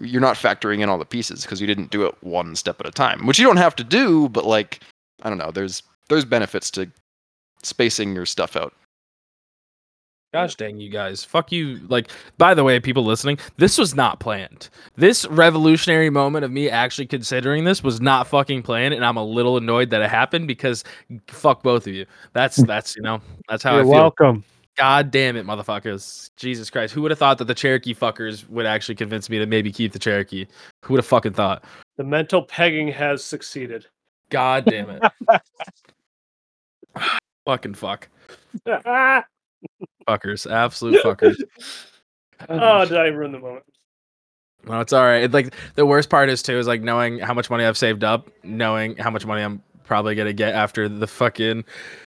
you're 0.00 0.20
not 0.20 0.36
factoring 0.36 0.80
in 0.80 0.88
all 0.88 0.98
the 0.98 1.04
pieces 1.04 1.42
because 1.42 1.60
you 1.60 1.66
didn't 1.66 1.90
do 1.90 2.04
it 2.04 2.14
one 2.22 2.56
step 2.56 2.80
at 2.80 2.86
a 2.86 2.90
time, 2.90 3.26
which 3.26 3.38
you 3.38 3.46
don't 3.46 3.56
have 3.56 3.76
to 3.76 3.84
do, 3.84 4.28
but 4.28 4.44
like 4.44 4.80
I 5.22 5.28
don't 5.28 5.38
know, 5.38 5.50
there's 5.50 5.82
there's 6.08 6.24
benefits 6.24 6.70
to 6.72 6.90
spacing 7.62 8.14
your 8.14 8.26
stuff 8.26 8.56
out. 8.56 8.74
Gosh 10.32 10.56
dang 10.56 10.80
you 10.80 10.90
guys. 10.90 11.22
Fuck 11.24 11.52
you. 11.52 11.78
Like, 11.86 12.10
by 12.38 12.54
the 12.54 12.64
way, 12.64 12.80
people 12.80 13.04
listening, 13.04 13.38
this 13.56 13.78
was 13.78 13.94
not 13.94 14.18
planned. 14.18 14.68
This 14.96 15.24
revolutionary 15.26 16.10
moment 16.10 16.44
of 16.44 16.50
me 16.50 16.68
actually 16.68 17.06
considering 17.06 17.62
this 17.62 17.84
was 17.84 18.00
not 18.00 18.26
fucking 18.26 18.64
planned, 18.64 18.94
and 18.94 19.04
I'm 19.04 19.16
a 19.16 19.24
little 19.24 19.56
annoyed 19.56 19.90
that 19.90 20.02
it 20.02 20.10
happened 20.10 20.48
because 20.48 20.82
fuck 21.28 21.62
both 21.62 21.86
of 21.86 21.94
you. 21.94 22.04
That's 22.32 22.56
that's 22.66 22.96
you 22.96 23.02
know, 23.02 23.20
that's 23.48 23.62
how 23.62 23.74
You're 23.74 23.82
I 23.82 23.84
feel. 23.84 23.92
welcome. 23.92 24.44
God 24.76 25.10
damn 25.10 25.36
it, 25.36 25.46
motherfuckers. 25.46 26.30
Jesus 26.36 26.68
Christ. 26.68 26.92
Who 26.94 27.02
would 27.02 27.10
have 27.10 27.18
thought 27.18 27.38
that 27.38 27.44
the 27.44 27.54
Cherokee 27.54 27.94
fuckers 27.94 28.48
would 28.48 28.66
actually 28.66 28.96
convince 28.96 29.30
me 29.30 29.38
to 29.38 29.46
maybe 29.46 29.70
keep 29.70 29.92
the 29.92 29.98
Cherokee? 29.98 30.46
Who 30.82 30.94
would 30.94 30.98
have 30.98 31.06
fucking 31.06 31.34
thought? 31.34 31.64
The 31.96 32.04
mental 32.04 32.42
pegging 32.42 32.88
has 32.88 33.22
succeeded. 33.22 33.86
God 34.30 34.64
damn 34.64 34.90
it. 34.90 35.02
fucking 37.46 37.74
fuck. 37.74 38.08
Fuckers. 40.08 40.50
Absolute 40.50 41.02
fuckers. 41.02 41.36
Oh, 42.48 42.84
did 42.84 42.98
I 42.98 43.06
ruin 43.06 43.32
the 43.32 43.38
moment? 43.38 43.64
No, 44.66 44.80
it's 44.80 44.92
all 44.92 45.04
right. 45.04 45.22
It, 45.22 45.32
like 45.32 45.54
the 45.76 45.86
worst 45.86 46.10
part 46.10 46.28
is 46.28 46.42
too 46.42 46.58
is 46.58 46.66
like 46.66 46.82
knowing 46.82 47.18
how 47.18 47.32
much 47.32 47.48
money 47.48 47.64
I've 47.64 47.78
saved 47.78 48.04
up, 48.04 48.28
knowing 48.42 48.96
how 48.96 49.08
much 49.08 49.24
money 49.24 49.40
I'm 49.40 49.62
probably 49.84 50.14
gonna 50.14 50.32
get 50.34 50.52
after 50.54 50.88
the 50.88 51.06
fucking 51.06 51.64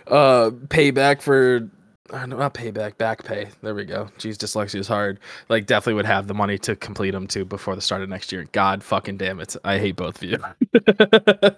uh 0.08 0.52
payback 0.68 1.22
for 1.22 1.68
uh, 2.12 2.26
no, 2.26 2.38
not 2.38 2.54
payback, 2.54 2.98
back 2.98 3.24
pay. 3.24 3.48
There 3.62 3.76
we 3.76 3.86
go. 3.86 4.10
Jeez, 4.18 4.36
dyslexia 4.36 4.80
is 4.80 4.88
hard. 4.88 5.20
Like 5.50 5.66
definitely 5.66 5.96
would 5.96 6.06
have 6.06 6.28
the 6.28 6.34
money 6.34 6.58
to 6.60 6.76
complete 6.76 7.12
them 7.12 7.28
too 7.28 7.46
before 7.46 7.76
the 7.76 7.82
start 7.82 8.02
of 8.02 8.10
next 8.10 8.32
year. 8.32 8.46
God 8.52 8.84
fucking 8.84 9.18
damn 9.18 9.40
it. 9.40 9.56
I 9.64 9.78
hate 9.80 9.96
both 9.96 10.22
of 10.22 10.30
you. 10.30 10.38
Gotta 10.86 11.56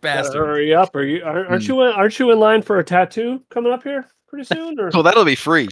Bastard. 0.00 0.34
hurry 0.46 0.74
up! 0.74 0.94
Are 0.96 1.02
you? 1.04 1.22
Aren't, 1.24 1.48
aren't 1.48 1.64
Hmm. 1.66 1.72
you? 1.72 1.82
In, 1.82 1.92
aren't 1.92 2.18
you 2.18 2.30
in 2.32 2.40
line 2.40 2.62
for 2.62 2.78
a 2.78 2.84
tattoo 2.84 3.40
coming 3.50 3.72
up 3.72 3.82
here 3.84 4.06
pretty 4.28 4.44
soon? 4.54 4.78
Or 4.80 4.90
So 4.90 5.02
that'll 5.02 5.24
be 5.24 5.36
free. 5.36 5.68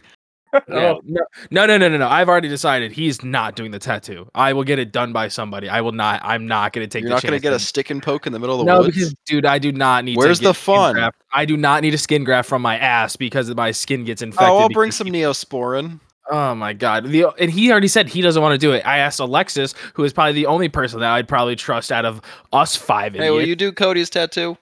Yeah, 0.52 0.60
Oh. 0.68 1.01
no, 1.05 1.20
no, 1.51 1.66
no, 1.66 1.78
no, 1.78 1.89
no, 1.89 1.97
no. 1.98 2.09
I've 2.09 2.28
already 2.28 2.48
decided 2.48 2.93
he's 2.93 3.22
not 3.22 3.55
doing 3.55 3.70
the 3.70 3.78
tattoo. 3.78 4.28
I 4.35 4.52
will 4.52 4.64
get 4.64 4.78
it 4.78 4.90
done 4.93 5.12
by 5.12 5.28
somebody. 5.28 5.68
I 5.68 5.81
will 5.81 5.93
not. 5.93 6.20
I'm 6.24 6.47
not 6.47 6.72
going 6.72 6.85
to 6.85 6.89
take. 6.89 7.02
You're 7.02 7.10
not 7.10 7.22
gonna 7.22 7.35
chance 7.36 7.43
get 7.43 7.52
a 7.52 7.59
stick 7.59 7.90
and 7.90 8.02
poke 8.02 8.27
in 8.27 8.32
the 8.32 8.39
middle 8.39 8.60
of 8.60 8.66
the 8.66 8.72
no, 8.72 8.81
woods. 8.81 8.94
because 8.94 9.14
dude, 9.27 9.47
I 9.47 9.59
do 9.59 9.70
not 9.72 10.05
need. 10.05 10.16
Where's 10.16 10.39
to 10.39 10.44
the 10.47 10.55
fun? 10.55 10.94
graft. 10.94 11.16
I 11.32 11.44
do 11.44 11.56
not 11.56 11.82
need 11.82 11.94
a 11.94 11.98
skin 11.98 12.24
graft 12.24 12.48
from 12.48 12.62
my 12.62 12.77
ass 12.78 13.14
because 13.16 13.55
my 13.55 13.70
skin 13.70 14.05
gets 14.05 14.22
oh, 14.22 14.27
infected. 14.27 14.48
oh, 14.51 14.59
I'll 14.59 14.68
bring 14.70 14.90
some 14.90 15.06
neosporin. 15.09 16.01
Oh 16.32 16.55
my 16.55 16.72
god! 16.72 17.06
The, 17.06 17.27
and 17.39 17.51
he 17.51 17.70
already 17.72 17.89
said 17.89 18.09
he 18.09 18.20
doesn't 18.20 18.40
want 18.43 18.52
to 18.52 18.59
do 18.59 18.72
it. 18.72 18.86
I 18.86 18.98
asked 18.98 19.18
Alexis, 19.20 19.74
who 19.94 20.05
is 20.05 20.12
probably 20.12 20.32
the 20.32 20.47
only 20.47 20.68
person 20.68 21.01
that 21.01 21.10
I'd 21.10 21.27
probably 21.28 21.56
trust 21.56 21.90
out 21.90 22.05
of 22.05 22.20
us 22.52 22.77
five. 22.77 23.14
Hey, 23.14 23.31
will 23.31 23.44
you 23.47 23.56
do 23.56 23.72
Cody's 23.72 24.10
tattoo 24.10 24.56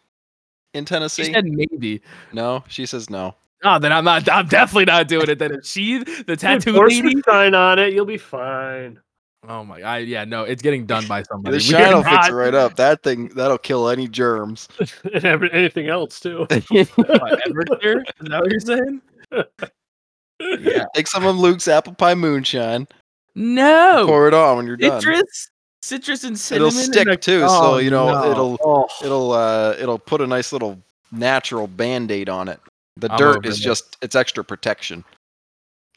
in 0.73 0.85
She 0.85 0.89
Tennessee? 0.89 1.33
said 1.33 1.45
maybe. 1.47 2.01
no, 2.33 2.65
she 2.69 2.87
says 2.87 3.11
no. 3.11 3.35
Oh, 3.65 3.79
then 3.79 3.93
I'm 3.93 4.05
not. 4.05 4.29
I'm 4.31 4.47
definitely 4.47 4.85
not 4.87 5.09
doing 5.09 5.29
it. 5.29 5.39
Then 5.39 5.53
if 5.53 5.67
she, 5.67 5.99
the 6.25 6.37
tattoo 6.37 6.75
Force 6.75 6.95
lady. 6.95 7.11
your 7.13 7.23
sign 7.23 7.55
on 7.55 7.79
it. 7.79 7.93
You'll 7.93 8.05
be 8.05 8.17
fine. 8.19 9.01
Oh 9.49 9.65
my! 9.65 9.81
I 9.83 9.99
yeah 9.99 10.25
no, 10.25 10.43
it's 10.45 10.63
getting 10.63 10.85
done 10.87 11.07
by 11.07 11.23
somebody. 11.23 11.59
The 11.59 11.73
We're 11.73 11.81
shine 11.81 11.95
will 11.95 12.03
fix 12.03 12.15
not- 12.15 12.31
it 12.31 12.35
right 12.35 12.55
up. 12.55 12.77
That 12.77 13.03
thing 13.03 13.29
that'll 13.29 13.59
kill 13.59 13.89
any 13.89 14.07
germs. 14.09 14.69
and 15.15 15.25
every, 15.25 15.51
anything 15.53 15.89
else 15.89 16.21
too. 16.21 16.41
What, 16.51 16.51
Everclear? 16.51 18.03
Is 18.21 18.29
that 18.29 18.41
what 18.41 18.51
you're 18.51 18.61
saying? 18.61 19.01
Yeah. 20.41 20.85
Take 20.95 21.07
some 21.09 21.25
of 21.27 21.37
Luke's 21.37 21.67
apple 21.69 21.95
pie 21.95 22.15
moonshine. 22.15 22.87
No. 23.35 24.05
Pour 24.07 24.29
it 24.29 24.35
on 24.35 24.57
when 24.57 24.67
you're 24.67 24.77
done. 24.77 25.01
Citrus, 25.01 25.51
citrus 25.83 26.25
and 26.25 26.39
cinnamon. 26.39 26.69
It'll 26.69 26.81
stick 26.81 27.09
a- 27.09 27.17
too, 27.17 27.43
Oh, 27.45 27.61
so 27.75 27.79
you 27.79 27.91
know 27.91 28.11
no. 28.13 28.31
it'll 28.31 28.59
Oh. 28.63 28.87
it'll 29.05 29.33
uh 29.33 29.75
it'll 29.81 29.99
put 29.99 30.21
a 30.21 30.27
nice 30.27 30.53
little 30.53 30.81
natural 31.11 31.67
band-aid 31.67 32.29
on 32.29 32.49
it. 32.49 32.61
The 32.99 33.11
I'm 33.13 33.19
dirt 33.19 33.47
is 33.47 33.57
this. 33.57 33.65
just 33.65 33.97
it's 34.03 34.15
extra 34.17 34.45
protection. 34.45 35.05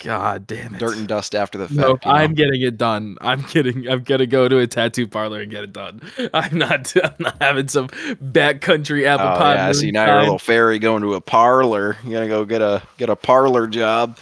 God 0.04 0.48
damn 0.48 0.74
it. 0.74 0.80
Dirt 0.80 0.98
and 0.98 1.08
dust 1.08 1.36
after 1.36 1.60
the 1.60 1.68
fact. 1.68 1.78
No, 1.78 1.88
you 1.90 1.94
know? 1.94 2.12
I'm 2.12 2.34
getting 2.34 2.62
it 2.62 2.78
done. 2.78 3.18
I'm 3.22 3.44
kidding. 3.44 3.88
I'm 3.88 4.02
gonna 4.04 4.26
go 4.26 4.48
to 4.48 4.58
a 4.60 4.66
tattoo 4.66 5.08
parlor 5.08 5.42
and 5.42 5.52
get 5.52 5.64
it 5.64 5.74
done. 5.74 6.02
I'm 6.34 6.58
not. 6.58 6.92
I'm 7.04 7.14
not 7.20 7.38
having 7.40 7.68
some 7.68 7.88
backcountry 7.88 9.06
apple 9.06 9.28
Oh 9.28 9.38
pie. 9.38 9.54
yeah, 9.56 9.72
see 9.74 9.92
now 9.92 10.06
you're 10.08 10.18
a 10.18 10.22
little 10.22 10.40
fairy 10.40 10.80
going 10.80 11.04
to 11.04 11.14
a 11.14 11.22
parlor. 11.22 11.98
You 12.04 12.12
gotta 12.12 12.28
go 12.28 12.46
get 12.46 12.62
a 12.64 12.82
get 12.98 13.10
a 13.10 13.16
parlor 13.16 13.68
job. 13.68 14.18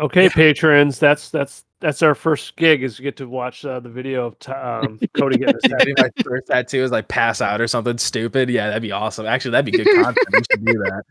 Okay, 0.00 0.28
patrons. 0.30 0.98
That's 0.98 1.30
that's 1.30 1.64
that's 1.80 2.02
our 2.02 2.14
first 2.14 2.56
gig. 2.56 2.82
Is 2.82 2.96
to 2.96 3.02
get 3.02 3.16
to 3.18 3.28
watch 3.28 3.64
uh, 3.64 3.80
the 3.80 3.88
video 3.88 4.26
of 4.26 4.38
t- 4.38 4.50
um, 4.52 4.98
Cody 5.16 5.36
getting 5.38 5.54
his 5.54 5.70
tattoo. 5.70 5.94
My 5.98 6.08
first 6.24 6.46
tattoo 6.46 6.82
is 6.82 6.90
like 6.90 7.08
pass 7.08 7.40
out 7.42 7.60
or 7.60 7.68
something 7.68 7.98
stupid. 7.98 8.48
Yeah, 8.48 8.68
that'd 8.68 8.82
be 8.82 8.92
awesome. 8.92 9.26
Actually, 9.26 9.52
that'd 9.52 9.66
be 9.66 9.72
good 9.72 9.94
content. 9.94 10.18
we 10.32 10.42
should 10.50 10.64
do 10.64 10.72
that. 10.78 11.02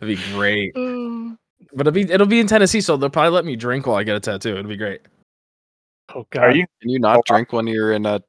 That'd 0.00 0.08
be 0.16 0.32
great. 0.32 0.74
But 1.72 1.86
it'll 1.86 1.92
be 1.92 2.02
it'll 2.12 2.26
be 2.26 2.38
in 2.38 2.46
Tennessee, 2.46 2.80
so 2.82 2.96
they'll 2.96 3.10
probably 3.10 3.30
let 3.30 3.44
me 3.44 3.56
drink 3.56 3.86
while 3.86 3.96
I 3.96 4.02
get 4.04 4.14
a 4.14 4.20
tattoo. 4.20 4.50
It'd 4.52 4.68
be 4.68 4.76
great. 4.76 5.00
Oh 6.14 6.26
God, 6.30 6.44
Are 6.44 6.50
you? 6.54 6.64
Can 6.80 6.90
you 6.90 6.98
not 6.98 7.24
drink 7.24 7.52
when 7.52 7.66
you're 7.66 7.92
in 7.92 8.04
a? 8.06 8.20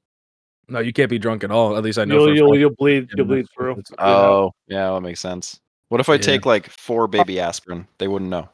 No, 0.69 0.80
you 0.80 0.91
can't 0.94 1.10
be 1.10 1.19
drunk 1.19 1.44
at 1.44 1.52
all. 1.52 1.77
At 1.77 1.84
least 1.84 1.99
I 1.99 2.06
know. 2.06 2.26
You'll 2.26 2.35
you'll 2.35 2.57
you'll 2.57 2.76
bleed. 2.76 3.10
You'll 3.15 3.27
Yeah, 3.27 3.34
bleed 3.35 3.45
through. 3.53 3.84
Oh 3.99 4.52
yeah, 4.68 4.91
that 4.91 5.02
makes 5.02 5.19
sense. 5.19 5.60
What 5.89 5.99
if 6.02 6.07
I 6.10 6.14
Yeah. 6.14 6.19
take 6.19 6.45
like 6.45 6.69
four 6.69 7.07
baby 7.07 7.39
aspirin? 7.39 7.85
They 7.98 8.07
wouldn't 8.07 8.31
know. 8.31 8.49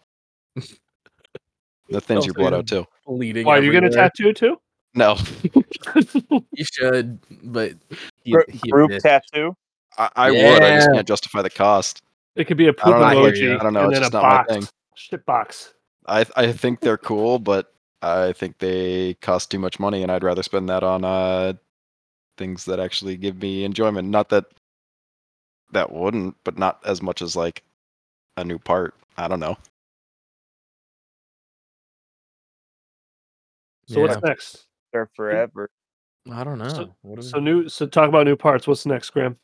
That 1.94 2.02
thins 2.02 2.26
your 2.26 2.34
blood 2.34 2.50
you're- 2.52 2.60
out 2.60 2.68
too. 2.68 2.86
bleeding. 3.08 3.46
Why 3.46 3.58
are 3.60 3.64
you 3.64 3.72
getting 3.72 3.86
a 3.96 3.98
everywhere. 4.02 4.10
tattoo 4.10 4.34
too? 4.34 4.60
No, 4.96 5.18
You 6.52 6.66
should, 6.72 7.20
but 7.44 7.74
he, 8.24 8.32
Gr- 8.34 8.42
he 8.52 8.70
group 8.70 8.92
did. 8.92 9.02
tattoo. 9.02 9.56
I, 9.98 10.10
I 10.16 10.32
would. 10.32 10.62
I 10.64 10.76
just 10.76 10.92
can't 10.94 11.08
justify 11.08 11.42
the 11.42 11.50
cost. 11.50 12.04
It 12.36 12.46
could 12.46 12.58
be 12.58 12.68
a 12.68 12.70
I 12.70 12.74
poop 12.74 12.84
don't 12.86 13.00
know. 13.00 13.06
I 13.06 13.16
emoji. 13.16 13.38
you. 13.38 13.56
I 13.56 13.64
don't 13.64 13.74
know. 13.74 13.90
It's 13.90 14.00
just 14.00 14.14
a 14.14 14.22
not 14.22 14.48
my 14.48 14.54
thing. 14.56 14.68
Shit 14.96 15.26
box. 15.26 15.74
I 16.08 16.26
I 16.36 16.52
think 16.52 16.80
they're 16.82 16.98
cool, 16.98 17.40
but 17.40 17.74
I 18.04 18.34
think 18.34 18.58
they 18.60 19.16
cost 19.16 19.50
too 19.50 19.60
much 19.60 19.80
money, 19.80 20.04
and 20.04 20.12
I'd 20.12 20.24
rather 20.24 20.44
spend 20.44 20.70
that 20.70 20.84
on 20.84 21.04
uh 21.06 21.54
things 22.38 22.66
that 22.66 22.80
actually 22.80 23.18
give 23.18 23.42
me 23.42 23.64
enjoyment. 23.64 24.10
Not 24.10 24.30
that 24.30 24.46
that 25.72 25.92
wouldn't, 25.92 26.36
but 26.44 26.58
not 26.58 26.80
as 26.86 27.02
much 27.02 27.22
as 27.24 27.36
like 27.36 27.64
a 28.38 28.44
new 28.44 28.60
part. 28.60 28.94
I 29.18 29.28
don't 29.28 29.40
know. 29.40 29.58
So 33.88 34.00
Yeah. 34.00 34.08
what's 34.08 34.24
next? 34.24 34.66
They're 34.92 35.10
forever. 35.16 35.70
I 36.32 36.44
don't 36.44 36.58
know. 36.58 36.70
So- 36.70 36.96
What 37.02 37.24
So 37.24 37.40
new. 37.40 37.68
So 37.70 37.86
talk 37.86 38.08
about 38.10 38.26
new 38.26 38.36
parts. 38.36 38.68
What's 38.68 38.86
next, 38.86 39.10
Graham? 39.10 39.38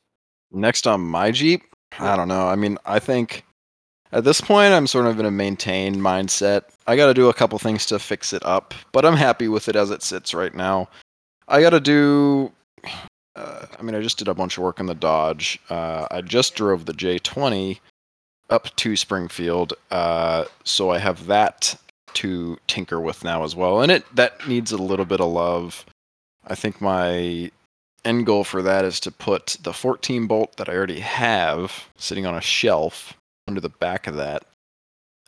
Next 0.51 0.87
on 0.87 1.01
my 1.01 1.31
Jeep, 1.31 1.61
I 1.99 2.15
don't 2.15 2.27
know. 2.27 2.47
I 2.47 2.55
mean, 2.55 2.77
I 2.85 2.99
think 2.99 3.43
at 4.11 4.23
this 4.23 4.41
point 4.41 4.73
I'm 4.73 4.87
sort 4.87 5.05
of 5.05 5.19
in 5.19 5.25
a 5.25 5.31
maintain 5.31 5.95
mindset. 5.97 6.63
I 6.87 6.95
got 6.95 7.07
to 7.07 7.13
do 7.13 7.29
a 7.29 7.33
couple 7.33 7.59
things 7.59 7.85
to 7.87 7.99
fix 7.99 8.33
it 8.33 8.43
up, 8.45 8.73
but 8.91 9.05
I'm 9.05 9.15
happy 9.15 9.47
with 9.47 9.69
it 9.69 9.75
as 9.75 9.91
it 9.91 10.01
sits 10.01 10.33
right 10.33 10.53
now. 10.55 10.89
I 11.47 11.61
got 11.61 11.71
to 11.71 11.79
do. 11.79 12.51
Uh, 13.35 13.65
I 13.77 13.83
mean, 13.83 13.95
I 13.95 14.01
just 14.01 14.17
did 14.17 14.27
a 14.27 14.33
bunch 14.33 14.57
of 14.57 14.63
work 14.63 14.81
on 14.81 14.87
the 14.87 14.95
Dodge. 14.95 15.59
Uh, 15.69 16.07
I 16.11 16.19
just 16.19 16.55
drove 16.55 16.85
the 16.85 16.93
J20 16.93 17.79
up 18.49 18.75
to 18.75 18.97
Springfield, 18.97 19.75
uh, 19.91 20.43
so 20.65 20.89
I 20.89 20.97
have 20.97 21.25
that 21.27 21.73
to 22.15 22.57
tinker 22.67 22.99
with 22.99 23.23
now 23.23 23.43
as 23.43 23.55
well, 23.55 23.81
and 23.81 23.91
it 23.91 24.15
that 24.15 24.47
needs 24.47 24.71
a 24.71 24.77
little 24.77 25.05
bit 25.05 25.21
of 25.21 25.31
love. 25.31 25.85
I 26.47 26.55
think 26.55 26.81
my 26.81 27.51
end 28.05 28.25
goal 28.25 28.43
for 28.43 28.61
that 28.61 28.85
is 28.85 28.99
to 29.01 29.11
put 29.11 29.57
the 29.61 29.73
14 29.73 30.27
bolt 30.27 30.55
that 30.57 30.69
I 30.69 30.73
already 30.73 30.99
have 30.99 31.85
sitting 31.97 32.25
on 32.25 32.35
a 32.35 32.41
shelf 32.41 33.13
under 33.47 33.61
the 33.61 33.69
back 33.69 34.07
of 34.07 34.15
that 34.15 34.43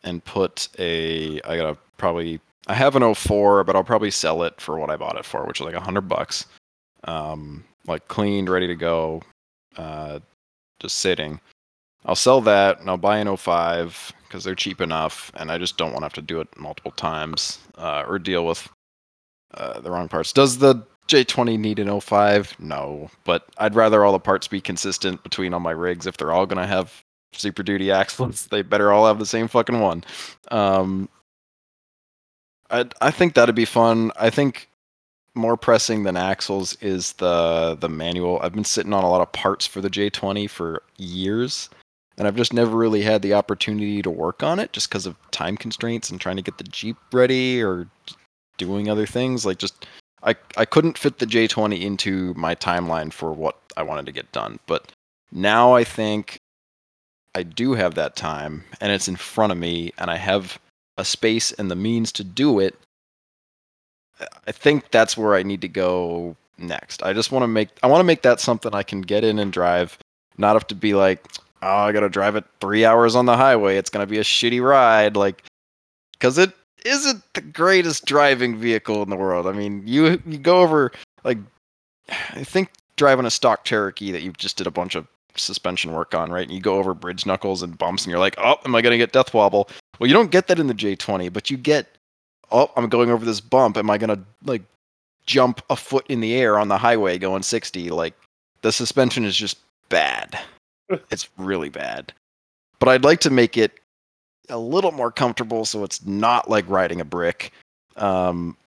and 0.04 0.24
put 0.24 0.70
a 0.80 1.42
I 1.42 1.58
gotta 1.58 1.78
probably 1.98 2.40
I 2.68 2.74
have 2.74 2.96
an 2.96 3.14
04 3.14 3.64
but 3.64 3.76
I'll 3.76 3.84
probably 3.84 4.12
sell 4.12 4.44
it 4.44 4.60
for 4.60 4.80
what 4.80 4.90
I 4.90 4.96
bought 4.96 5.18
it 5.18 5.26
for 5.26 5.46
which 5.46 5.60
is 5.60 5.66
like 5.66 5.76
a 5.76 5.82
hundred 5.82 6.08
bucks. 6.08 6.46
Um 7.04 7.64
like 7.88 8.08
cleaned 8.08 8.50
ready 8.50 8.68
to 8.68 8.76
go 8.76 9.22
uh 9.78 10.20
just 10.80 11.00
sitting 11.00 11.40
I'll 12.06 12.16
sell 12.16 12.42
that 12.42 12.80
and 12.80 12.90
I'll 12.90 12.98
buy 12.98 13.18
an 13.18 13.36
05 13.36 14.14
because 14.28 14.44
they're 14.44 14.56
cheap 14.56 14.82
enough 14.82 15.32
and 15.36 15.52
I 15.52 15.58
just 15.58 15.78
don't 15.78 15.92
want 15.92 16.02
to 16.02 16.06
have 16.06 16.14
to 16.14 16.22
do 16.22 16.40
it 16.40 16.48
multiple 16.58 16.92
times 16.92 17.60
uh, 17.78 18.04
or 18.08 18.18
deal 18.20 18.46
with 18.46 18.68
uh, 19.54 19.80
the 19.82 19.92
wrong 19.92 20.08
parts 20.08 20.34
does 20.34 20.58
the 20.58 20.84
J20 21.08 21.60
need 21.60 21.80
an 21.80 22.00
05? 22.00 22.56
No, 22.60 23.10
but 23.26 23.46
I'd 23.58 23.76
rather 23.76 24.06
all 24.06 24.14
the 24.14 24.20
parts 24.20 24.48
be 24.48 24.62
consistent 24.62 25.22
between 25.24 25.54
all 25.54 25.60
my 25.60 25.72
rigs. 25.72 26.08
If 26.08 26.16
they're 26.16 26.32
all 26.32 26.46
gonna 26.46 26.68
have 26.68 27.04
Super 27.34 27.64
Duty 27.64 27.92
axles, 27.92 28.48
they 28.48 28.62
better 28.62 28.92
all 28.92 29.06
have 29.08 29.20
the 29.20 29.26
same 29.26 29.48
fucking 29.50 29.82
one. 29.82 30.04
Um, 30.52 31.10
I 32.70 32.86
I 33.02 33.12
think 33.12 33.34
that'd 33.34 33.56
be 33.56 33.66
fun. 33.66 34.12
I 34.16 34.30
think 34.30 34.70
more 35.36 35.58
pressing 35.58 36.04
than 36.04 36.18
axles 36.18 36.76
is 36.82 37.14
the 37.14 37.76
the 37.80 37.90
manual. 37.90 38.40
I've 38.42 38.54
been 38.54 38.64
sitting 38.64 38.94
on 38.94 39.04
a 39.04 39.10
lot 39.10 39.22
of 39.22 39.32
parts 39.34 39.66
for 39.66 39.82
the 39.82 39.90
J20 39.90 40.50
for 40.50 40.84
years, 40.98 41.70
and 42.18 42.28
I've 42.28 42.36
just 42.36 42.54
never 42.54 42.76
really 42.76 43.02
had 43.02 43.22
the 43.22 43.34
opportunity 43.34 44.02
to 44.02 44.10
work 44.10 44.44
on 44.44 44.60
it 44.60 44.74
just 44.74 44.90
because 44.90 45.06
of 45.06 45.16
time 45.32 45.58
constraints 45.58 46.10
and 46.10 46.20
trying 46.20 46.36
to 46.36 46.42
get 46.42 46.58
the 46.58 46.64
Jeep 46.66 46.98
ready 47.12 47.62
or 47.62 47.88
doing 48.58 48.90
other 48.90 49.06
things. 49.06 49.46
Like 49.46 49.58
just 49.58 49.88
I 50.24 50.36
I 50.58 50.66
couldn't 50.66 50.98
fit 50.98 51.20
the 51.20 51.26
J20 51.26 51.82
into 51.82 52.34
my 52.36 52.56
timeline 52.56 53.12
for 53.12 53.32
what 53.32 53.58
I 53.78 53.84
wanted 53.84 54.06
to 54.08 54.12
get 54.12 54.32
done, 54.32 54.60
but 54.68 54.92
now 55.32 55.74
I 55.74 55.84
think 55.84 56.38
I 57.34 57.44
do 57.44 57.74
have 57.74 57.96
that 57.96 58.16
time 58.16 58.66
and 58.82 58.92
it's 58.92 59.08
in 59.08 59.16
front 59.16 59.52
of 59.52 59.58
me 59.58 59.94
and 59.98 60.12
I 60.12 60.18
have 60.18 60.60
a 60.98 61.06
space 61.06 61.52
and 61.54 61.72
the 61.72 61.76
means 61.76 62.12
to 62.14 62.24
do 62.24 62.60
it. 62.60 62.78
I 64.46 64.52
think 64.52 64.92
that's 64.92 65.18
where 65.18 65.34
I 65.36 65.44
need 65.44 65.62
to 65.62 65.68
go 65.68 66.36
next. 66.58 67.02
I 67.02 67.14
just 67.14 67.32
want 67.32 67.44
to 67.44 67.48
make 67.48 67.70
I 67.82 67.88
want 67.88 68.02
to 68.02 68.06
make 68.06 68.22
that 68.24 68.40
something 68.40 68.76
I 68.76 68.84
can 68.84 69.02
get 69.02 69.24
in 69.24 69.40
and 69.40 69.52
drive, 69.52 69.98
not 70.38 70.54
have 70.54 70.68
to 70.68 70.76
be 70.76 70.94
like, 70.94 71.26
oh, 71.62 71.78
I 71.78 71.92
got 71.92 72.02
to 72.02 72.10
drive 72.10 72.36
it 72.36 72.46
3 72.60 72.86
hours 72.86 73.16
on 73.16 73.26
the 73.26 73.38
highway. 73.38 73.78
It's 73.78 73.90
to 73.90 74.06
be 74.06 74.20
a 74.20 74.24
shitty 74.24 74.64
ride 74.64 75.16
like 75.16 75.44
cuz 76.20 76.38
it 76.38 76.52
isn't 76.86 77.24
the 77.34 77.42
greatest 77.42 78.06
driving 78.06 78.58
vehicle 78.58 79.04
in 79.04 79.10
the 79.10 79.16
world. 79.16 79.48
I 79.48 79.52
mean, 79.52 79.84
you 79.86 80.22
you 80.26 80.38
go 80.38 80.62
over 80.62 80.92
like 81.24 81.38
I 82.10 82.44
think 82.44 82.72
driving 82.96 83.26
a 83.26 83.32
stock 83.32 83.64
Cherokee 83.66 84.12
that 84.12 84.22
you 84.22 84.32
just 84.34 84.58
did 84.58 84.68
a 84.68 84.72
bunch 84.72 84.96
of 84.96 85.08
suspension 85.36 85.94
work 85.94 86.14
on, 86.14 86.32
right? 86.32 86.48
And 86.48 86.52
you 86.52 86.62
go 86.62 86.78
over 86.78 86.94
bridge 86.94 87.26
knuckles 87.26 87.64
and 87.64 87.78
bumps, 87.78 88.04
and 88.04 88.12
you're 88.12 88.20
like, 88.20 88.36
oh, 88.38 88.58
am 88.66 88.76
I 88.76 88.82
to 88.92 88.98
get 88.98 89.14
death 89.14 89.34
wobble? 89.34 89.70
Well, 90.00 90.08
you 90.08 90.14
don't 90.14 90.32
get 90.32 90.48
that 90.48 90.60
in 90.60 90.68
the 90.68 90.74
J20, 90.74 91.32
but 91.32 91.50
you 91.50 91.58
get, 91.58 91.88
oh, 92.52 92.72
I'm 92.76 92.90
going 92.90 93.10
over 93.10 93.26
this 93.26 93.42
bump. 93.42 93.78
Am 93.78 93.90
I 93.90 93.98
to 94.16 94.24
like 94.46 94.64
jump 95.26 95.62
a 95.70 95.76
foot 95.76 96.06
in 96.10 96.20
the 96.20 96.36
air 96.36 96.60
on 96.60 96.68
the 96.68 96.78
highway 96.78 97.18
going 97.18 97.44
60? 97.44 97.90
Like 97.92 98.14
the 98.62 98.72
suspension 98.72 99.26
is 99.26 99.36
just 99.36 99.58
bad. 99.90 100.40
It's 101.10 101.30
really 101.38 101.70
bad. 101.70 102.14
But 102.80 102.90
I'd 102.90 103.04
like 103.04 103.20
to 103.22 103.30
make 103.30 103.58
it 103.58 103.80
a 104.50 104.58
little 104.58 104.92
more 104.92 105.12
comfortable 105.12 105.66
so 105.66 105.84
it's 105.84 106.06
not 106.06 106.50
like 106.50 106.68
riding 106.68 107.00
a 107.02 107.06
brick. 107.06 107.52
Um, 107.96 108.58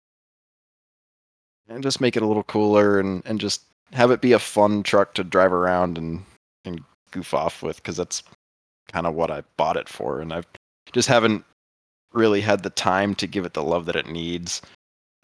and 1.68 1.82
just 1.82 2.00
make 2.00 2.16
it 2.16 2.22
a 2.22 2.26
little 2.26 2.42
cooler 2.42 3.00
and, 3.00 3.22
and 3.24 3.40
just 3.40 3.62
have 3.92 4.10
it 4.10 4.20
be 4.20 4.32
a 4.32 4.38
fun 4.38 4.82
truck 4.82 5.14
to 5.14 5.24
drive 5.24 5.52
around 5.52 5.98
and, 5.98 6.24
and 6.64 6.82
goof 7.10 7.32
off 7.32 7.62
with 7.62 7.76
because 7.76 7.96
that's 7.96 8.22
kind 8.92 9.06
of 9.06 9.14
what 9.14 9.30
I 9.30 9.42
bought 9.56 9.76
it 9.76 9.88
for. 9.88 10.20
And 10.20 10.32
I 10.32 10.42
just 10.92 11.08
haven't 11.08 11.44
really 12.12 12.40
had 12.40 12.62
the 12.62 12.70
time 12.70 13.14
to 13.16 13.26
give 13.26 13.44
it 13.44 13.54
the 13.54 13.62
love 13.62 13.86
that 13.86 13.96
it 13.96 14.06
needs. 14.06 14.62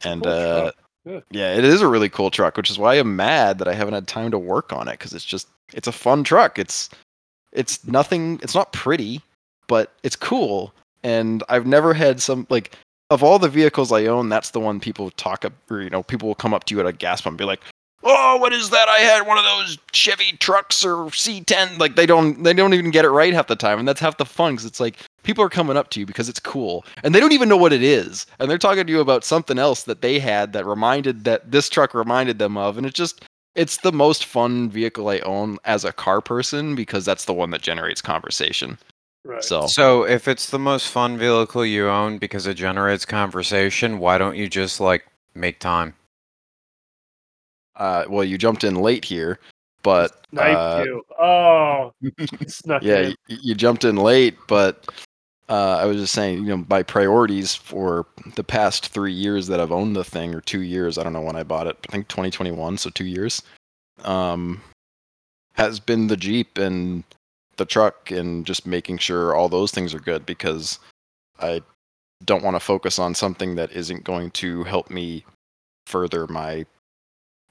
And 0.02 0.26
uh, 0.26 0.72
Yeah. 1.04 1.20
yeah, 1.30 1.54
it 1.54 1.64
is 1.64 1.80
a 1.80 1.88
really 1.88 2.10
cool 2.10 2.30
truck, 2.30 2.56
which 2.56 2.70
is 2.70 2.78
why 2.78 2.94
I'm 2.94 3.16
mad 3.16 3.58
that 3.58 3.68
I 3.68 3.72
haven't 3.74 3.94
had 3.94 4.06
time 4.06 4.30
to 4.32 4.38
work 4.38 4.72
on 4.72 4.86
it 4.86 4.92
because 4.92 5.14
it's 5.14 5.24
just 5.24 5.48
it's 5.72 5.88
a 5.88 5.92
fun 5.92 6.24
truck. 6.24 6.58
It's 6.58 6.90
it's 7.52 7.86
nothing. 7.86 8.38
It's 8.42 8.54
not 8.54 8.72
pretty, 8.72 9.22
but 9.66 9.92
it's 10.02 10.16
cool. 10.16 10.74
And 11.02 11.42
I've 11.48 11.66
never 11.66 11.94
had 11.94 12.20
some 12.20 12.46
like 12.50 12.76
of 13.08 13.22
all 13.22 13.38
the 13.38 13.48
vehicles 13.48 13.92
I 13.92 14.06
own, 14.06 14.28
that's 14.28 14.50
the 14.50 14.60
one 14.60 14.78
people 14.78 15.10
talk 15.12 15.44
up 15.44 15.52
or 15.70 15.80
you 15.80 15.90
know 15.90 16.02
people 16.02 16.28
will 16.28 16.34
come 16.34 16.54
up 16.54 16.64
to 16.64 16.74
you 16.74 16.80
at 16.80 16.86
a 16.86 16.92
gas 16.92 17.22
pump 17.22 17.32
and 17.32 17.38
be 17.38 17.44
like, 17.44 17.60
"Oh, 18.02 18.36
what 18.36 18.52
is 18.52 18.70
that? 18.70 18.88
I 18.88 18.98
had 18.98 19.26
one 19.26 19.38
of 19.38 19.44
those 19.44 19.78
Chevy 19.92 20.36
trucks 20.38 20.84
or 20.84 21.06
C10." 21.10 21.78
Like 21.78 21.96
they 21.96 22.06
don't 22.06 22.42
they 22.42 22.52
don't 22.52 22.74
even 22.74 22.90
get 22.90 23.04
it 23.04 23.10
right 23.10 23.32
half 23.32 23.46
the 23.46 23.56
time, 23.56 23.78
and 23.78 23.86
that's 23.86 24.00
half 24.00 24.16
the 24.16 24.24
fun 24.24 24.54
because 24.54 24.66
it's 24.66 24.80
like 24.80 24.96
people 25.22 25.44
are 25.44 25.50
coming 25.50 25.76
up 25.76 25.90
to 25.90 26.00
you 26.00 26.06
because 26.06 26.28
it's 26.28 26.40
cool, 26.40 26.84
and 27.02 27.14
they 27.14 27.20
don't 27.20 27.32
even 27.32 27.48
know 27.48 27.56
what 27.56 27.72
it 27.72 27.82
is, 27.82 28.26
and 28.38 28.50
they're 28.50 28.58
talking 28.58 28.86
to 28.86 28.92
you 28.92 29.00
about 29.00 29.24
something 29.24 29.58
else 29.58 29.84
that 29.84 30.02
they 30.02 30.18
had 30.18 30.52
that 30.52 30.66
reminded 30.66 31.24
that 31.24 31.50
this 31.50 31.68
truck 31.68 31.94
reminded 31.94 32.38
them 32.38 32.56
of, 32.56 32.76
and 32.76 32.86
it's 32.86 32.96
just 32.96 33.24
it's 33.54 33.78
the 33.78 33.92
most 33.92 34.24
fun 34.24 34.70
vehicle 34.70 35.08
I 35.08 35.18
own 35.20 35.58
as 35.64 35.84
a 35.84 35.92
car 35.92 36.20
person 36.20 36.74
because 36.74 37.04
that's 37.04 37.24
the 37.24 37.34
one 37.34 37.50
that 37.50 37.62
generates 37.62 38.00
conversation. 38.00 38.78
Right. 39.24 39.44
So 39.44 39.66
So 39.66 40.04
if 40.04 40.28
it's 40.28 40.50
the 40.50 40.58
most 40.58 40.88
fun 40.88 41.18
vehicle 41.18 41.66
you 41.66 41.88
own 41.88 42.18
because 42.18 42.46
it 42.46 42.54
generates 42.54 43.04
conversation, 43.04 43.98
why 43.98 44.18
don't 44.18 44.36
you 44.36 44.48
just 44.48 44.80
like 44.80 45.06
make 45.34 45.58
time? 45.58 45.94
Uh, 47.76 48.04
well, 48.08 48.24
you 48.24 48.38
jumped 48.38 48.64
in 48.64 48.76
late 48.76 49.04
here, 49.04 49.38
but 49.82 50.26
uh, 50.36 50.84
you. 50.84 51.02
Oh, 51.18 51.92
snuck 52.46 52.82
yeah, 52.82 52.98
in. 52.98 53.16
y- 53.28 53.38
you 53.42 53.54
jumped 53.54 53.84
in 53.84 53.96
late, 53.96 54.36
but 54.46 54.86
uh, 55.48 55.78
I 55.78 55.84
was 55.84 55.96
just 55.96 56.12
saying, 56.12 56.38
you 56.38 56.56
know, 56.56 56.64
my 56.68 56.82
priorities 56.82 57.54
for 57.54 58.06
the 58.36 58.44
past 58.44 58.88
three 58.88 59.12
years 59.12 59.46
that 59.48 59.60
I've 59.60 59.72
owned 59.72 59.96
the 59.96 60.04
thing, 60.04 60.34
or 60.34 60.40
two 60.40 60.62
years, 60.62 60.96
I 60.96 61.02
don't 61.02 61.12
know 61.12 61.20
when 61.20 61.36
I 61.36 61.42
bought 61.42 61.66
it. 61.66 61.76
I 61.88 61.92
think 61.92 62.08
2021, 62.08 62.78
so 62.78 62.90
two 62.90 63.04
years, 63.04 63.42
um, 64.04 64.60
has 65.54 65.80
been 65.80 66.06
the 66.06 66.16
Jeep 66.16 66.56
and 66.58 67.02
the 67.56 67.64
truck, 67.64 68.10
and 68.10 68.46
just 68.46 68.66
making 68.66 68.98
sure 68.98 69.34
all 69.34 69.48
those 69.48 69.72
things 69.72 69.92
are 69.94 70.00
good 70.00 70.24
because 70.24 70.78
I 71.40 71.62
don't 72.24 72.44
want 72.44 72.54
to 72.54 72.60
focus 72.60 72.98
on 72.98 73.14
something 73.14 73.54
that 73.56 73.72
isn't 73.72 74.04
going 74.04 74.30
to 74.32 74.64
help 74.64 74.90
me 74.90 75.24
further 75.86 76.26
my, 76.28 76.64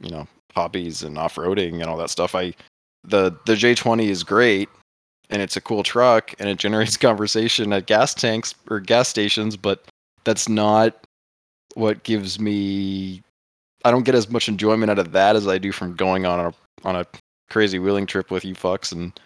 you 0.02 0.10
know, 0.10 0.28
hobbies 0.54 1.04
and 1.04 1.18
off-roading 1.18 1.76
and 1.76 1.86
all 1.86 1.98
that 1.98 2.10
stuff. 2.10 2.36
I 2.36 2.54
the 3.04 3.36
the 3.46 3.54
J20 3.54 4.08
is 4.10 4.24
great 4.24 4.70
and 5.30 5.42
it's 5.42 5.56
a 5.56 5.62
cool 5.62 5.84
truck 5.84 6.34
and 6.40 6.50
it 6.50 6.58
generates 6.58 6.98
conversation 7.10 7.72
at 7.74 7.86
gas 7.86 8.14
tanks 8.14 8.56
or 8.70 8.80
gas 8.80 9.08
stations, 9.08 9.56
but 9.56 9.86
that's 10.24 10.50
not 10.50 10.96
what 11.76 12.04
gives 12.04 12.40
me 12.40 13.22
I 13.86 13.92
don't 13.92 14.04
get 14.04 14.16
as 14.16 14.30
much 14.30 14.50
enjoyment 14.50 14.92
out 14.92 15.00
of 15.00 15.14
that 15.14 15.36
as 15.36 15.48
I 15.48 15.58
do 15.58 15.72
from 15.72 15.96
going 15.96 16.26
on 16.26 16.40
a 16.40 16.54
on 16.84 16.96
a 16.96 17.06
crazy 17.50 17.80
wheeling 17.80 18.06
trip 18.06 18.32
with 18.32 18.46
you 18.46 18.54
fucks 18.54 18.92
and 18.92 19.18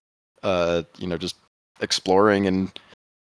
uh 0.44 0.84
you 0.98 1.08
know 1.08 1.18
just 1.18 1.36
exploring 1.82 2.48
and 2.48 2.72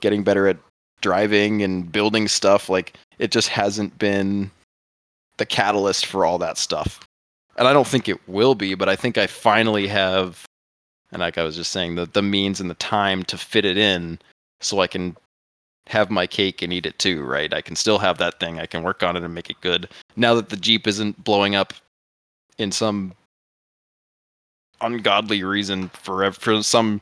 getting 0.02 0.24
better 0.24 0.48
at 0.48 0.58
driving 1.02 1.64
and 1.64 1.92
building 1.92 2.28
stuff 2.28 2.70
like 2.70 2.94
it 3.18 3.32
just 3.32 3.48
hasn't 3.48 3.98
been 3.98 4.52
the 5.38 5.46
catalyst 5.46 6.06
for 6.06 6.26
all 6.26 6.38
that 6.38 6.58
stuff. 6.58 7.00
And 7.62 7.68
I 7.68 7.74
don't 7.74 7.86
think 7.86 8.10
it 8.10 8.28
will 8.28 8.56
be, 8.56 8.74
but 8.74 8.90
I 8.90 8.96
think 8.96 9.20
I 9.20 9.28
finally 9.28 9.86
have 9.86 10.48
and 11.12 11.20
like 11.20 11.38
I 11.38 11.44
was 11.44 11.56
just 11.56 11.72
saying, 11.72 11.94
the 11.94 12.08
the 12.08 12.24
means 12.24 12.60
and 12.60 12.72
the 12.72 12.74
time 12.74 13.22
to 13.26 13.38
fit 13.38 13.66
it 13.66 13.78
in 13.78 14.18
so 14.62 14.80
I 14.80 14.88
can 14.88 15.16
have 15.86 16.10
my 16.10 16.26
cake 16.26 16.64
and 16.64 16.74
eat 16.74 16.88
it 16.88 16.98
too, 16.98 17.22
right? 17.22 17.54
I 17.54 17.62
can 17.62 17.76
still 17.76 18.00
have 18.00 18.18
that 18.18 18.40
thing. 18.40 18.60
I 18.60 18.66
can 18.66 18.82
work 18.82 19.04
on 19.04 19.16
it 19.16 19.22
and 19.22 19.36
make 19.36 19.52
it 19.52 19.62
good. 19.62 19.90
Now 20.16 20.34
that 20.34 20.50
the 20.50 20.58
Jeep 20.58 20.88
isn't 20.88 21.24
blowing 21.24 21.54
up 21.54 21.76
in 22.58 22.72
some 22.72 23.14
ungodly 24.82 25.44
reason 25.44 25.90
for 25.90 26.32
for 26.32 26.64
some 26.64 27.00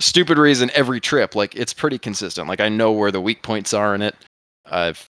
stupid 0.00 0.36
reason 0.36 0.70
every 0.74 1.00
trip, 1.00 1.34
like 1.34 1.56
it's 1.56 1.72
pretty 1.72 1.96
consistent. 1.98 2.46
Like 2.46 2.60
I 2.60 2.68
know 2.68 2.92
where 2.92 3.10
the 3.10 3.22
weak 3.22 3.40
points 3.40 3.72
are 3.72 3.94
in 3.94 4.02
it. 4.02 4.16
I've 4.66 5.08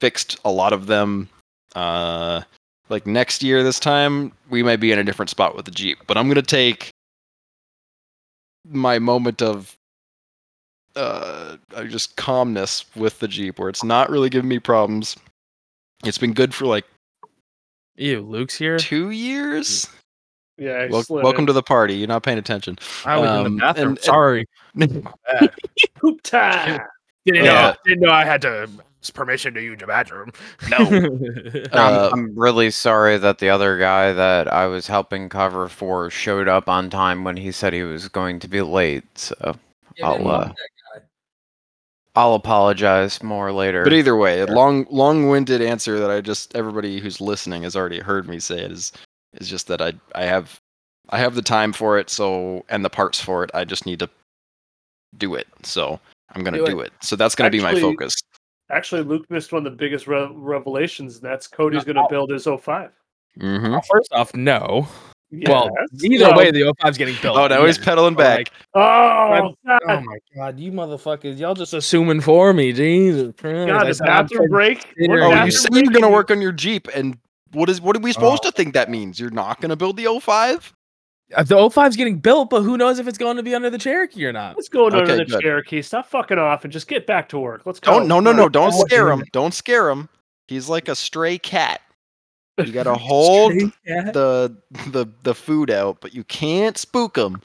fixed 0.00 0.40
a 0.46 0.50
lot 0.50 0.72
of 0.72 0.86
them. 0.86 1.28
Uh 1.74 2.40
like 2.92 3.06
next 3.06 3.42
year 3.42 3.62
this 3.64 3.80
time 3.80 4.30
we 4.50 4.62
might 4.62 4.76
be 4.76 4.92
in 4.92 4.98
a 4.98 5.04
different 5.04 5.30
spot 5.30 5.56
with 5.56 5.64
the 5.64 5.70
Jeep, 5.72 5.98
but 6.06 6.16
I'm 6.16 6.26
going 6.26 6.36
to 6.36 6.42
take 6.42 6.90
my 8.68 8.98
moment 9.00 9.42
of 9.42 9.74
uh 10.94 11.56
just 11.88 12.16
calmness 12.16 12.84
with 12.94 13.18
the 13.18 13.26
Jeep 13.26 13.58
where 13.58 13.68
it's 13.70 13.82
not 13.82 14.10
really 14.10 14.28
giving 14.28 14.48
me 14.48 14.58
problems. 14.58 15.16
It's 16.04 16.18
been 16.18 16.34
good 16.34 16.54
for 16.54 16.66
like 16.66 16.84
Ew, 17.96 18.20
Luke's 18.20 18.56
here. 18.56 18.78
2 18.78 19.10
years. 19.10 19.86
Yeah. 20.58 20.86
Wel- 20.88 21.04
welcome 21.10 21.46
to 21.46 21.52
the 21.52 21.62
party. 21.62 21.94
You're 21.94 22.08
not 22.08 22.22
paying 22.22 22.38
attention. 22.38 22.78
I 23.04 23.16
was 23.18 23.30
in 23.30 23.36
um, 23.46 23.54
the 23.56 23.60
bathroom. 23.60 23.88
and- 23.88 23.98
and- 23.98 24.04
Sorry. 24.04 24.46
Poop 25.96 26.22
time. 26.22 26.80
Didn't 27.26 27.44
Yeah. 27.44 27.52
know. 27.52 27.74
Didn't 27.84 28.00
know 28.00 28.10
I 28.12 28.24
had 28.24 28.42
to 28.42 28.48
ask 28.48 28.72
permission 29.10 29.54
to 29.54 29.62
use 29.62 29.78
the 29.78 29.86
bathroom. 29.86 30.32
No. 30.68 30.76
I'm, 30.78 31.68
Uh, 31.72 32.10
I'm 32.12 32.38
really 32.38 32.70
sorry 32.70 33.18
that 33.18 33.38
the 33.38 33.48
other 33.48 33.78
guy 33.78 34.12
that 34.12 34.52
I 34.52 34.66
was 34.66 34.86
helping 34.86 35.28
cover 35.28 35.68
for 35.68 36.08
showed 36.10 36.48
up 36.48 36.68
on 36.68 36.88
time 36.90 37.24
when 37.24 37.36
he 37.36 37.52
said 37.52 37.72
he 37.72 37.82
was 37.82 38.08
going 38.08 38.38
to 38.40 38.48
be 38.48 38.62
late. 38.62 39.04
So 39.18 39.56
I'll 40.02 40.28
uh, 40.28 40.52
I'll 42.14 42.34
apologize 42.34 43.22
more 43.22 43.52
later. 43.52 43.84
But 43.84 43.94
either 43.94 44.16
way, 44.16 44.40
a 44.40 44.46
long 44.46 44.86
long-winded 44.90 45.62
answer 45.62 45.98
that 45.98 46.10
I 46.10 46.20
just 46.20 46.54
everybody 46.54 47.00
who's 47.00 47.20
listening 47.20 47.62
has 47.62 47.74
already 47.74 48.00
heard 48.00 48.28
me 48.28 48.38
say 48.38 48.60
it 48.60 48.70
is 48.72 48.92
is 49.34 49.48
just 49.48 49.66
that 49.68 49.80
I 49.80 49.94
I 50.14 50.24
have 50.24 50.60
I 51.08 51.18
have 51.18 51.34
the 51.34 51.42
time 51.42 51.72
for 51.72 51.98
it 51.98 52.10
so 52.10 52.64
and 52.68 52.84
the 52.84 52.90
parts 52.90 53.20
for 53.20 53.44
it. 53.44 53.50
I 53.54 53.64
just 53.64 53.86
need 53.86 53.98
to 54.00 54.10
do 55.16 55.34
it. 55.34 55.46
So 55.62 55.98
I'm 56.34 56.44
gonna 56.44 56.58
Do 56.58 56.66
do 56.66 56.80
it. 56.80 56.92
So 57.02 57.16
that's 57.16 57.34
gonna 57.34 57.50
be 57.50 57.60
my 57.60 57.78
focus. 57.80 58.14
Actually, 58.72 59.02
Luke 59.02 59.30
missed 59.30 59.52
one 59.52 59.66
of 59.66 59.72
the 59.72 59.76
biggest 59.76 60.06
re- 60.06 60.28
revelations, 60.32 61.16
and 61.16 61.22
that's 61.24 61.46
Cody's 61.46 61.84
going 61.84 61.96
to 61.96 62.06
build 62.08 62.30
his 62.30 62.44
05. 62.44 62.90
hmm 63.38 63.70
Well, 63.70 63.82
first 63.82 64.12
off, 64.12 64.34
no. 64.34 64.88
Well, 65.46 65.70
either 66.02 66.30
No. 66.30 66.36
way, 66.36 66.50
the 66.50 66.74
05's 66.80 66.98
getting 66.98 67.16
built. 67.22 67.38
Oh, 67.38 67.46
now 67.46 67.64
he's 67.64 67.78
Yeah. 67.78 67.84
pedaling 67.84 68.14
back. 68.14 68.50
like, 68.74 68.74
Oh, 68.74 69.54
Oh 69.88 70.00
my 70.00 70.18
god, 70.36 70.58
you 70.60 70.72
motherfuckers! 70.72 71.38
Y'all 71.38 71.54
just 71.54 71.72
assuming 71.74 72.20
for 72.20 72.52
me, 72.52 72.72
Jesus 72.72 73.32
Christ! 73.38 73.68
God, 73.68 73.84
I 73.86 73.88
the 73.88 73.94
said 73.94 74.06
bathroom 74.06 74.48
break. 74.48 74.78
Oh, 75.00 75.06
What 75.08 75.20
oh, 75.20 75.44
you 75.44 75.50
said 75.50 75.74
you're 75.74 75.84
gonna 75.92 76.10
work 76.10 76.30
on 76.30 76.42
your 76.42 76.52
Jeep, 76.52 76.88
and 76.94 77.16
what 77.52 77.70
is 77.70 77.80
what 77.80 77.96
are 77.96 78.00
we 78.00 78.12
supposed 78.12 78.44
Oh. 78.44 78.50
to 78.50 78.56
think 78.56 78.74
that 78.74 78.90
means? 78.90 79.18
You're 79.18 79.30
not 79.30 79.60
gonna 79.60 79.76
build 79.76 79.96
the 79.96 80.06
05? 80.06 80.72
Uh, 81.34 81.42
The 81.42 81.56
05's 81.56 81.96
getting 81.96 82.18
built, 82.18 82.50
but 82.50 82.62
who 82.62 82.76
knows 82.76 82.98
if 82.98 83.06
it's 83.08 83.18
going 83.18 83.36
to 83.36 83.42
be 83.42 83.54
under 83.54 83.70
the 83.70 83.78
Cherokee 83.78 84.24
or 84.26 84.32
not? 84.32 84.56
Let's 84.56 84.68
go 84.68 84.86
under 84.86 84.98
Okay, 84.98 85.16
the 85.16 85.24
good. 85.24 85.40
Cherokee. 85.40 85.82
Stop 85.82 86.06
fucking 86.06 86.38
off 86.38 86.64
and 86.64 86.72
just 86.72 86.88
get 86.88 87.06
back 87.06 87.28
to 87.30 87.38
work. 87.38 87.62
Let's 87.64 87.80
go. 87.80 87.92
Don't 87.98 88.08
no 88.08 88.20
no 88.20 88.32
no! 88.32 88.48
Don't 88.48 88.72
scare 88.72 89.10
him! 89.10 89.24
Don't 89.32 89.54
scare 89.54 89.88
him. 89.90 90.08
He's 90.48 90.68
like 90.68 90.88
a 90.88 90.94
stray 90.94 91.38
cat. 91.38 91.80
You 92.58 92.72
gotta 92.72 92.94
hold 92.98 93.52
the 93.84 94.56
the 94.88 95.06
the 95.22 95.34
food 95.34 95.70
out, 95.70 95.98
but 96.00 96.14
you 96.14 96.24
can't 96.24 96.76
spook 96.76 97.16
him. 97.16 97.40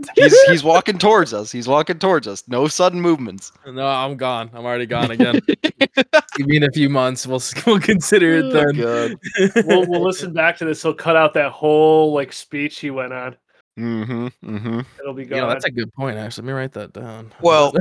He's 0.16 0.42
he's 0.44 0.64
walking 0.64 0.98
towards 0.98 1.32
us. 1.34 1.50
He's 1.52 1.68
walking 1.68 1.98
towards 1.98 2.26
us. 2.28 2.44
No 2.48 2.68
sudden 2.68 3.00
movements. 3.00 3.52
No, 3.66 3.86
I'm 3.86 4.16
gone. 4.16 4.50
I'm 4.54 4.64
already 4.64 4.86
gone 4.86 5.10
again. 5.10 5.40
Give 6.36 6.46
me 6.46 6.56
in 6.56 6.62
a 6.64 6.70
few 6.72 6.88
months. 6.88 7.26
We'll 7.26 7.42
we'll 7.66 7.80
consider 7.80 8.38
it 8.38 8.44
Oh, 8.46 8.50
then. 8.52 8.76
God. 8.76 9.64
we'll 9.66 9.86
we'll 9.86 10.02
listen 10.04 10.32
back 10.32 10.56
to 10.58 10.64
this. 10.64 10.82
He'll 10.82 10.94
cut 10.94 11.16
out 11.16 11.34
that 11.34 11.52
whole 11.52 12.12
like 12.12 12.32
speech 12.32 12.78
he 12.80 12.90
went 12.90 13.12
on. 13.12 13.36
Mm-hmm. 13.78 14.26
Mm-hmm. 14.44 14.80
It'll 15.00 15.14
be 15.14 15.22
You 15.22 15.28
gone. 15.30 15.38
know, 15.40 15.48
that's 15.48 15.64
a 15.64 15.70
good 15.70 15.92
point. 15.94 16.18
Actually, 16.18 16.46
let 16.46 16.46
me 16.48 16.52
write 16.60 16.72
that 16.72 16.92
down. 16.92 17.32
Well, 17.40 17.72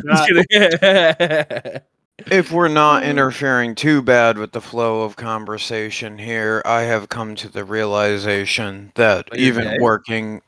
if 2.28 2.52
we're 2.52 2.68
not 2.68 3.04
interfering 3.04 3.76
too 3.76 4.02
bad 4.02 4.38
with 4.38 4.52
the 4.52 4.62
flow 4.62 5.04
of 5.04 5.16
conversation 5.16 6.18
here, 6.18 6.62
I 6.66 6.82
have 6.82 7.10
come 7.10 7.36
to 7.36 7.50
the 7.50 7.64
realization 7.64 8.92
that 8.96 9.28
Oh, 9.32 9.36
even 9.38 9.64
gay? 9.66 9.78
working, 9.80 10.42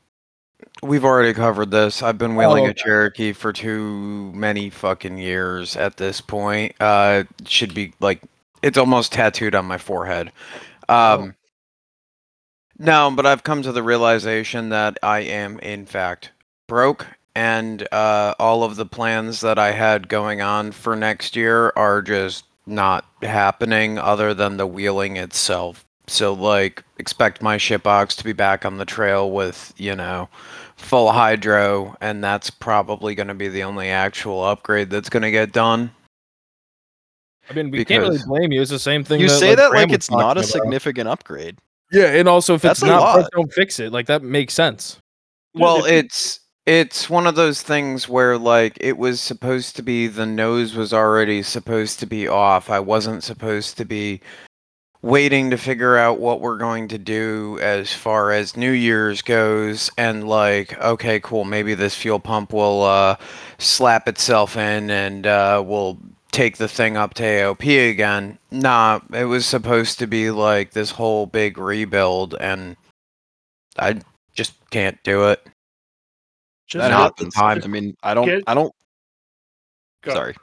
we've 0.82 1.04
already 1.04 1.32
covered 1.32 1.70
this. 1.70 2.02
I've 2.02 2.18
been 2.18 2.36
wheeling 2.36 2.64
Oh, 2.64 2.68
a 2.68 2.70
okay. 2.70 2.82
Cherokee 2.82 3.32
for 3.32 3.52
too 3.52 4.32
many 4.32 4.70
fucking 4.70 5.18
years 5.18 5.76
at 5.76 5.96
this 5.96 6.20
point. 6.20 6.74
Uh, 6.80 7.24
it 7.40 7.48
should 7.48 7.74
be 7.74 7.94
like 8.00 8.22
it's 8.62 8.78
almost 8.78 9.12
tattooed 9.12 9.54
on 9.54 9.64
my 9.66 9.78
forehead. 9.78 10.32
Um, 10.88 11.34
no, 12.78 13.10
but 13.14 13.26
I've 13.26 13.44
come 13.44 13.62
to 13.62 13.72
the 13.72 13.82
realization 13.82 14.70
that 14.70 14.98
I 15.02 15.20
am 15.20 15.58
in 15.60 15.86
fact 15.86 16.32
broke 16.66 17.06
and 17.34 17.86
uh, 17.92 18.34
all 18.38 18.64
of 18.64 18.76
the 18.76 18.86
plans 18.86 19.40
that 19.40 19.58
I 19.58 19.72
had 19.72 20.08
going 20.08 20.42
on 20.42 20.72
for 20.72 20.94
next 20.96 21.36
year 21.36 21.72
are 21.76 22.02
just 22.02 22.44
not 22.66 23.04
happening 23.22 23.98
other 23.98 24.34
than 24.34 24.56
the 24.56 24.66
wheeling 24.66 25.16
itself. 25.16 25.84
So 26.06 26.32
like 26.32 26.82
expect 26.98 27.42
my 27.42 27.56
shitbox 27.56 28.16
to 28.18 28.24
be 28.24 28.32
back 28.32 28.64
on 28.64 28.78
the 28.78 28.84
trail 28.84 29.30
with, 29.30 29.72
you 29.76 29.94
know, 29.94 30.28
full 30.76 31.12
hydro 31.12 31.96
and 32.00 32.22
that's 32.22 32.50
probably 32.50 33.14
going 33.14 33.28
to 33.28 33.34
be 33.34 33.48
the 33.48 33.62
only 33.62 33.88
actual 33.88 34.44
upgrade 34.44 34.90
that's 34.90 35.08
going 35.08 35.22
to 35.22 35.30
get 35.30 35.52
done. 35.52 35.90
I 37.48 37.54
mean, 37.54 37.70
we 37.70 37.84
can't 37.84 38.02
really 38.02 38.20
blame 38.26 38.52
you. 38.52 38.62
It's 38.62 38.70
the 38.70 38.78
same 38.78 39.04
thing. 39.04 39.20
You 39.20 39.28
that, 39.28 39.38
say 39.38 39.48
like, 39.50 39.58
that 39.58 39.70
Graham 39.70 39.88
like 39.88 39.94
it's 39.94 40.10
not 40.10 40.36
a 40.36 40.40
about. 40.40 40.44
significant 40.44 41.08
upgrade. 41.08 41.58
Yeah, 41.90 42.06
and 42.06 42.28
also 42.28 42.54
if 42.54 42.62
That's 42.62 42.80
it's 42.80 42.86
not, 42.86 43.00
lot. 43.00 43.30
don't 43.32 43.52
fix 43.52 43.78
it. 43.78 43.92
Like 43.92 44.06
that 44.06 44.22
makes 44.22 44.54
sense. 44.54 44.98
Well, 45.54 45.84
it's 45.84 46.40
it's 46.64 47.10
one 47.10 47.26
of 47.26 47.34
those 47.34 47.62
things 47.62 48.08
where 48.08 48.38
like 48.38 48.78
it 48.80 48.96
was 48.96 49.20
supposed 49.20 49.76
to 49.76 49.82
be 49.82 50.06
the 50.06 50.24
nose 50.24 50.74
was 50.74 50.92
already 50.92 51.42
supposed 51.42 52.00
to 52.00 52.06
be 52.06 52.26
off. 52.28 52.70
I 52.70 52.80
wasn't 52.80 53.22
supposed 53.22 53.76
to 53.76 53.84
be 53.84 54.20
waiting 55.02 55.50
to 55.50 55.56
figure 55.58 55.96
out 55.96 56.20
what 56.20 56.40
we're 56.40 56.56
going 56.56 56.86
to 56.88 56.98
do 56.98 57.58
as 57.60 57.92
far 57.92 58.30
as 58.30 58.56
New 58.56 58.70
Year's 58.70 59.20
goes 59.22 59.90
and 59.98 60.28
like 60.28 60.78
okay, 60.80 61.20
cool, 61.20 61.44
maybe 61.44 61.74
this 61.74 61.94
fuel 61.94 62.20
pump 62.20 62.52
will 62.52 62.82
uh 62.82 63.16
slap 63.58 64.08
itself 64.08 64.56
in 64.56 64.90
and 64.90 65.26
uh 65.26 65.62
we'll 65.64 65.98
take 66.30 66.56
the 66.56 66.68
thing 66.68 66.96
up 66.96 67.14
to 67.14 67.22
AOP 67.22 67.90
again. 67.90 68.38
Nah, 68.50 69.00
it 69.12 69.24
was 69.24 69.44
supposed 69.44 69.98
to 69.98 70.06
be 70.06 70.30
like 70.30 70.70
this 70.70 70.90
whole 70.92 71.26
big 71.26 71.58
rebuild 71.58 72.34
and 72.40 72.76
I 73.78 74.00
just 74.34 74.54
can't 74.70 75.02
do 75.02 75.28
it. 75.28 75.44
Just 76.68 76.88
Not 76.90 77.16
get- 77.16 77.26
the 77.26 77.30
time. 77.32 77.60
I 77.64 77.66
mean, 77.66 77.96
I 78.02 78.14
don't. 78.14 78.26
Get- 78.26 78.44
I 78.46 78.54
don't. 78.54 78.72
Go. 80.02 80.14
Sorry. 80.14 80.34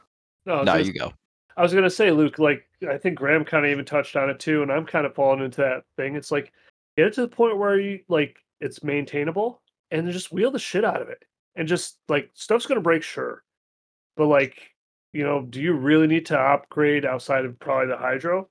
No, 0.45 0.57
No, 0.59 0.73
gonna 0.73 0.83
you 0.83 0.93
go. 0.93 1.11
I 1.59 1.61
was 1.61 1.73
gonna 1.73 1.89
say, 1.89 2.09
Luke, 2.11 2.39
like 2.39 2.65
I 2.89 2.97
think 2.97 3.17
Graham 3.17 3.43
kind 3.43 3.65
of 3.65 3.71
even 3.71 3.83
touched 3.83 4.15
on 4.15 4.29
it 4.29 4.39
too, 4.39 4.63
and 4.63 4.71
I'm 4.71 4.85
kind 4.85 5.05
of 5.05 5.13
falling 5.13 5.43
into 5.43 5.59
that 5.59 5.83
thing. 5.97 6.15
It's 6.15 6.31
like 6.31 6.53
get 6.95 7.07
it 7.07 7.13
to 7.15 7.21
the 7.21 7.27
point 7.27 7.57
where 7.57 7.77
you 7.77 7.99
like 8.07 8.37
it's 8.61 8.81
maintainable, 8.81 9.61
and 9.91 10.09
just 10.09 10.31
wheel 10.31 10.51
the 10.51 10.57
shit 10.57 10.85
out 10.85 11.01
of 11.01 11.09
it, 11.09 11.25
and 11.57 11.67
just 11.67 11.97
like 12.07 12.29
stuff's 12.33 12.65
gonna 12.65 12.79
break, 12.79 13.03
sure, 13.03 13.43
but 14.15 14.27
like 14.27 14.73
you 15.11 15.25
know, 15.25 15.41
do 15.41 15.59
you 15.59 15.73
really 15.73 16.07
need 16.07 16.25
to 16.27 16.39
upgrade 16.39 17.03
outside 17.05 17.43
of 17.43 17.59
probably 17.59 17.87
the 17.87 17.97
hydro, 17.97 18.47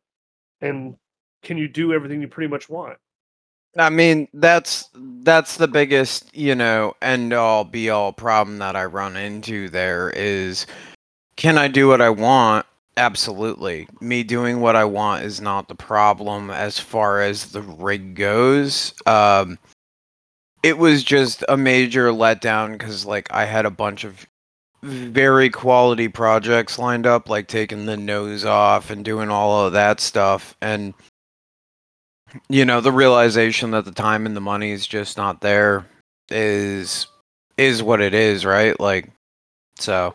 and 0.60 0.94
can 1.42 1.56
you 1.56 1.66
do 1.66 1.94
everything 1.94 2.20
you 2.20 2.28
pretty 2.28 2.50
much 2.50 2.68
want? 2.68 2.98
I 3.78 3.88
mean, 3.88 4.28
that's 4.34 4.90
that's 5.22 5.56
the 5.56 5.68
biggest, 5.68 6.36
you 6.36 6.54
know, 6.54 6.94
end 7.00 7.32
all 7.32 7.64
be 7.64 7.88
all 7.88 8.12
problem 8.12 8.58
that 8.58 8.76
I 8.76 8.84
run 8.84 9.16
into 9.16 9.70
there 9.70 10.10
is 10.10 10.66
can 11.36 11.56
I 11.56 11.68
do 11.68 11.88
what 11.88 12.02
I 12.02 12.10
want? 12.10 12.66
Absolutely. 12.98 13.88
Me 14.00 14.24
doing 14.24 14.60
what 14.60 14.74
I 14.74 14.84
want 14.84 15.24
is 15.24 15.40
not 15.40 15.68
the 15.68 15.76
problem 15.76 16.50
as 16.50 16.80
far 16.80 17.22
as 17.22 17.52
the 17.52 17.62
rig 17.62 18.16
goes. 18.16 18.92
Um 19.06 19.58
it 20.64 20.76
was 20.76 21.04
just 21.04 21.44
a 21.48 21.56
major 21.56 22.08
letdown 22.08 22.78
cuz 22.78 23.06
like 23.06 23.32
I 23.32 23.44
had 23.44 23.66
a 23.66 23.70
bunch 23.70 24.02
of 24.02 24.26
very 24.82 25.48
quality 25.48 26.08
projects 26.08 26.76
lined 26.78 27.06
up 27.06 27.28
like 27.28 27.46
taking 27.46 27.86
the 27.86 27.96
nose 27.96 28.44
off 28.44 28.90
and 28.90 29.04
doing 29.04 29.30
all 29.30 29.66
of 29.66 29.72
that 29.74 30.00
stuff 30.00 30.56
and 30.60 30.92
you 32.48 32.64
know 32.64 32.80
the 32.80 32.92
realization 32.92 33.70
that 33.72 33.84
the 33.84 33.92
time 33.92 34.26
and 34.26 34.36
the 34.36 34.40
money 34.40 34.72
is 34.72 34.86
just 34.86 35.16
not 35.16 35.40
there 35.40 35.86
is 36.30 37.06
is 37.56 37.82
what 37.82 38.00
it 38.00 38.14
is 38.14 38.44
right 38.44 38.78
like 38.80 39.10
so 39.78 40.14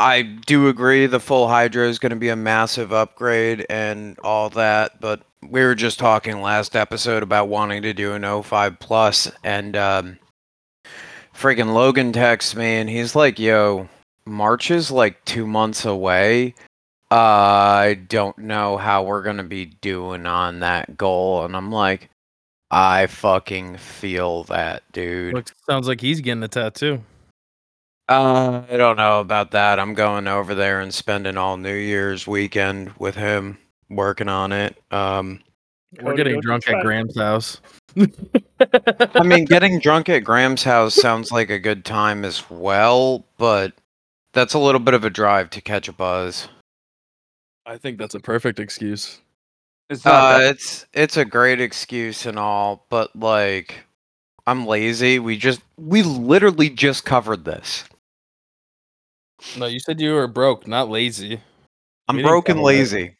i 0.00 0.22
do 0.22 0.68
agree 0.68 1.06
the 1.06 1.20
full 1.20 1.48
hydro 1.48 1.86
is 1.86 1.98
going 1.98 2.10
to 2.10 2.16
be 2.16 2.28
a 2.28 2.36
massive 2.36 2.92
upgrade 2.92 3.64
and 3.68 4.18
all 4.20 4.50
that 4.50 5.00
but 5.00 5.22
we 5.48 5.62
were 5.62 5.74
just 5.74 5.98
talking 5.98 6.40
last 6.40 6.74
episode 6.76 7.22
about 7.22 7.48
wanting 7.48 7.82
to 7.82 7.92
do 7.92 8.12
an 8.12 8.42
05 8.42 8.78
plus 8.78 9.30
and 9.44 9.76
um 9.76 10.18
freaking 11.34 11.72
logan 11.72 12.12
texts 12.12 12.54
me 12.54 12.76
and 12.76 12.88
he's 12.88 13.14
like 13.14 13.38
yo 13.38 13.88
march 14.26 14.70
is 14.70 14.90
like 14.90 15.24
two 15.24 15.46
months 15.46 15.84
away 15.84 16.54
I 17.10 17.98
don't 18.08 18.38
know 18.38 18.76
how 18.76 19.02
we're 19.02 19.22
gonna 19.22 19.42
be 19.42 19.66
doing 19.66 20.26
on 20.26 20.60
that 20.60 20.96
goal, 20.96 21.44
and 21.44 21.56
I'm 21.56 21.72
like, 21.72 22.08
I 22.70 23.06
fucking 23.06 23.78
feel 23.78 24.44
that, 24.44 24.84
dude. 24.92 25.34
Looks, 25.34 25.52
sounds 25.68 25.88
like 25.88 26.00
he's 26.00 26.20
getting 26.20 26.44
a 26.44 26.48
tattoo. 26.48 27.02
Uh, 28.10 28.62
I 28.68 28.76
don't 28.76 28.96
know 28.96 29.20
about 29.20 29.52
that. 29.52 29.78
I'm 29.78 29.94
going 29.94 30.26
over 30.26 30.52
there 30.54 30.80
and 30.80 30.92
spending 30.92 31.36
all 31.36 31.56
New 31.56 31.76
Year's 31.76 32.26
weekend 32.26 32.92
with 32.98 33.14
him, 33.14 33.56
working 33.88 34.28
on 34.28 34.50
it. 34.50 34.76
Um, 34.90 35.40
We're 36.02 36.16
getting 36.16 36.40
drunk 36.40 36.68
at 36.68 36.82
Graham's 36.82 37.16
house. 37.16 37.60
I 37.96 39.22
mean, 39.22 39.44
getting 39.44 39.78
drunk 39.78 40.08
at 40.08 40.24
Graham's 40.24 40.64
house 40.64 40.94
sounds 40.96 41.30
like 41.30 41.50
a 41.50 41.58
good 41.60 41.84
time 41.84 42.24
as 42.24 42.50
well, 42.50 43.24
but 43.38 43.74
that's 44.32 44.54
a 44.54 44.58
little 44.58 44.80
bit 44.80 44.94
of 44.94 45.04
a 45.04 45.10
drive 45.10 45.48
to 45.50 45.60
catch 45.60 45.86
a 45.86 45.92
buzz. 45.92 46.48
I 47.64 47.78
think 47.78 47.96
that's 47.96 48.16
a 48.16 48.20
perfect 48.20 48.58
excuse. 48.58 49.20
It's 49.88 50.04
not 50.04 50.14
Uh, 50.14 50.38
that- 50.38 50.50
it's 50.56 50.86
it's 50.92 51.16
a 51.16 51.24
great 51.24 51.60
excuse 51.60 52.26
and 52.26 52.40
all, 52.40 52.86
but 52.90 53.14
like, 53.14 53.84
I'm 54.48 54.66
lazy. 54.66 55.20
We 55.20 55.36
just 55.36 55.60
we 55.76 56.02
literally 56.02 56.70
just 56.70 57.04
covered 57.04 57.44
this. 57.44 57.84
No, 59.58 59.66
you 59.66 59.80
said 59.80 60.00
you 60.00 60.12
were 60.12 60.26
broke, 60.26 60.66
not 60.66 60.88
lazy. 60.88 61.40
I'm 62.08 62.16
We 62.16 62.22
didn't 62.22 62.30
broke 62.30 62.48
and 62.48 62.58
cover 62.58 62.72
that. 62.72 62.78
lazy. 62.78 63.16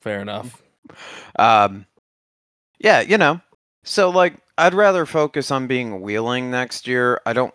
Fair 0.00 0.20
enough. 0.20 0.62
Um, 1.38 1.86
yeah, 2.78 3.00
you 3.00 3.18
know. 3.18 3.40
So 3.84 4.10
like, 4.10 4.36
I'd 4.58 4.74
rather 4.74 5.06
focus 5.06 5.50
on 5.50 5.66
being 5.66 6.00
wheeling 6.00 6.50
next 6.50 6.86
year. 6.86 7.20
I 7.26 7.32
don't. 7.32 7.54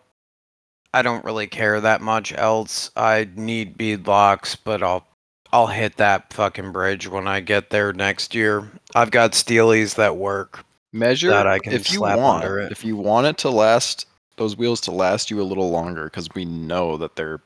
I 0.94 1.02
don't 1.02 1.23
really 1.23 1.48
care 1.48 1.80
that 1.80 2.02
much 2.02 2.34
else. 2.34 2.91
I 2.98 3.30
need 3.36 3.78
bead 3.78 4.07
locks, 4.07 4.56
but 4.56 4.84
I'll 4.84 5.07
I'll 5.53 5.68
hit 5.68 5.98
that 5.98 6.34
fucking 6.34 6.72
bridge 6.72 7.07
when 7.07 7.28
I 7.28 7.40
get 7.40 7.69
there 7.69 7.94
next 7.94 8.36
year. 8.36 8.69
I've 8.94 9.11
got 9.11 9.32
steelies 9.32 9.95
that 9.95 10.18
work. 10.18 10.65
Measure 10.94 11.30
that 11.30 11.48
I 11.48 11.60
can 11.60 11.72
if 11.72 11.90
you 11.91 11.99
slap 11.99 12.19
want. 12.19 12.44
under 12.44 12.60
it. 12.60 12.72
If 12.72 12.84
you 12.84 12.98
want 12.98 13.28
it 13.28 13.38
to 13.40 13.49
last, 13.49 14.06
those 14.36 14.57
wheels 14.57 14.82
to 14.82 14.91
last 14.91 15.32
you 15.32 15.41
a 15.41 15.44
little 15.44 15.72
longer, 15.72 16.06
because 16.06 16.28
we 16.36 16.44
know 16.44 16.98
that 16.98 17.15
they're 17.15 17.40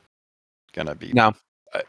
gonna 0.76 0.94
be. 0.94 1.12
No. 1.12 1.32
I, 1.74 1.82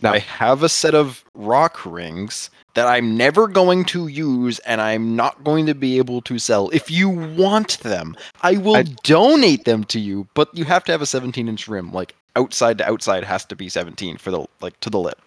No. 0.00 0.12
I 0.12 0.18
have 0.20 0.62
a 0.62 0.68
set 0.68 0.94
of 0.94 1.22
rock 1.34 1.84
rings 1.84 2.48
that 2.74 2.86
I'm 2.86 3.16
never 3.16 3.46
going 3.48 3.84
to 3.86 4.06
use, 4.06 4.58
and 4.60 4.80
I'm 4.80 5.14
not 5.16 5.42
going 5.44 5.66
to 5.66 5.74
be 5.74 5.98
able 5.98 6.22
to 6.22 6.38
sell. 6.38 6.70
If 6.70 6.90
you 6.90 7.08
want 7.10 7.80
them, 7.80 8.16
I 8.42 8.56
will 8.56 8.76
I- 8.76 8.84
donate 9.02 9.64
them 9.64 9.84
to 9.84 9.98
you. 10.00 10.26
But 10.34 10.48
you 10.56 10.64
have 10.64 10.84
to 10.84 10.92
have 10.92 11.02
a 11.02 11.06
17 11.06 11.48
inch 11.48 11.68
rim, 11.68 11.92
like 11.92 12.14
outside 12.36 12.78
to 12.78 12.88
outside 12.88 13.24
has 13.24 13.44
to 13.46 13.56
be 13.56 13.68
17 13.68 14.16
for 14.16 14.30
the 14.30 14.46
like 14.60 14.78
to 14.80 14.88
the 14.90 15.00
lip. 15.00 15.20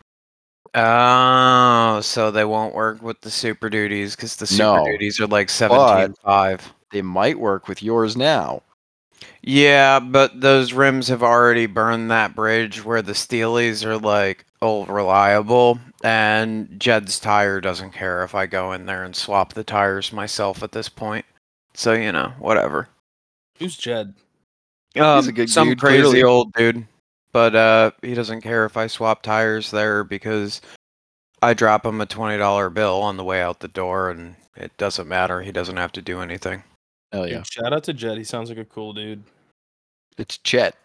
Oh, 0.76 2.00
so 2.02 2.32
they 2.32 2.46
won't 2.46 2.74
work 2.74 3.02
with 3.04 3.22
the 3.22 3.30
super 3.30 3.70
duties 3.70 4.16
because 4.16 4.38
the 4.38 4.48
super 4.48 4.64
No, 4.80 4.86
duties 4.86 5.20
are 5.20 5.28
like 5.28 5.50
seventeen 5.50 6.16
five. 6.24 6.74
They 6.92 7.04
might 7.04 7.38
work 7.40 7.68
with 7.68 7.84
yours 7.84 8.18
now. 8.18 8.64
Yeah, 9.42 10.00
but 10.00 10.40
those 10.40 10.74
rims 10.74 11.08
have 11.08 11.24
already 11.24 11.66
burned 11.66 12.10
that 12.12 12.36
bridge 12.36 12.84
where 12.84 13.02
the 13.02 13.14
steelies 13.14 13.86
are 13.86 13.98
like 13.98 14.46
old 14.62 14.90
reliable, 14.90 15.80
and 16.04 16.80
Jed's 16.80 17.20
tire 17.20 17.60
doesn't 17.60 17.92
care 17.92 18.24
if 18.24 18.36
I 18.36 18.46
go 18.46 18.72
in 18.72 18.86
there 18.86 19.04
and 19.04 19.16
swap 19.16 19.54
the 19.54 19.64
tires 19.64 20.14
myself 20.14 20.64
at 20.64 20.72
this 20.72 20.90
point. 20.90 21.26
So 21.74 21.94
you 21.94 22.12
know, 22.12 22.34
whatever. 22.40 22.88
Who's 23.60 23.78
Jed? 23.78 24.14
Um, 24.96 25.28
a 25.28 25.32
good 25.32 25.50
some 25.50 25.70
dude, 25.70 25.80
crazy 25.80 26.02
clearly. 26.02 26.24
old 26.24 26.54
dude, 26.54 26.86
but 27.32 27.56
uh, 27.56 27.92
he 28.02 28.14
doesn't 28.14 28.42
care 28.42 28.66
if 28.66 28.78
I 28.78 28.88
swap 28.88 29.24
tires 29.24 29.72
there 29.72 30.04
because 30.04 30.62
I 31.42 31.54
drop 31.54 31.86
him 31.86 32.00
a 32.00 32.06
twenty 32.06 32.38
dollar 32.38 32.70
bill 32.70 33.02
on 33.02 33.18
the 33.18 33.24
way 33.24 33.42
out 33.42 33.60
the 33.60 33.68
door, 33.68 34.10
and 34.10 34.36
it 34.56 34.76
doesn't 34.78 35.08
matter. 35.08 35.42
He 35.42 35.52
doesn't 35.52 35.78
have 35.78 35.92
to 35.94 36.02
do 36.02 36.22
anything. 36.22 36.64
Hell 37.14 37.24
Dude, 37.24 37.32
yeah. 37.32 37.44
shout 37.44 37.72
out 37.72 37.84
to 37.86 37.94
Jed. 37.94 38.18
He 38.18 38.24
sounds 38.24 38.50
like 38.50 38.58
a 38.58 38.66
cool 38.66 38.92
dude. 38.92 39.24
It's 40.18 40.40
Chet. 40.40 40.76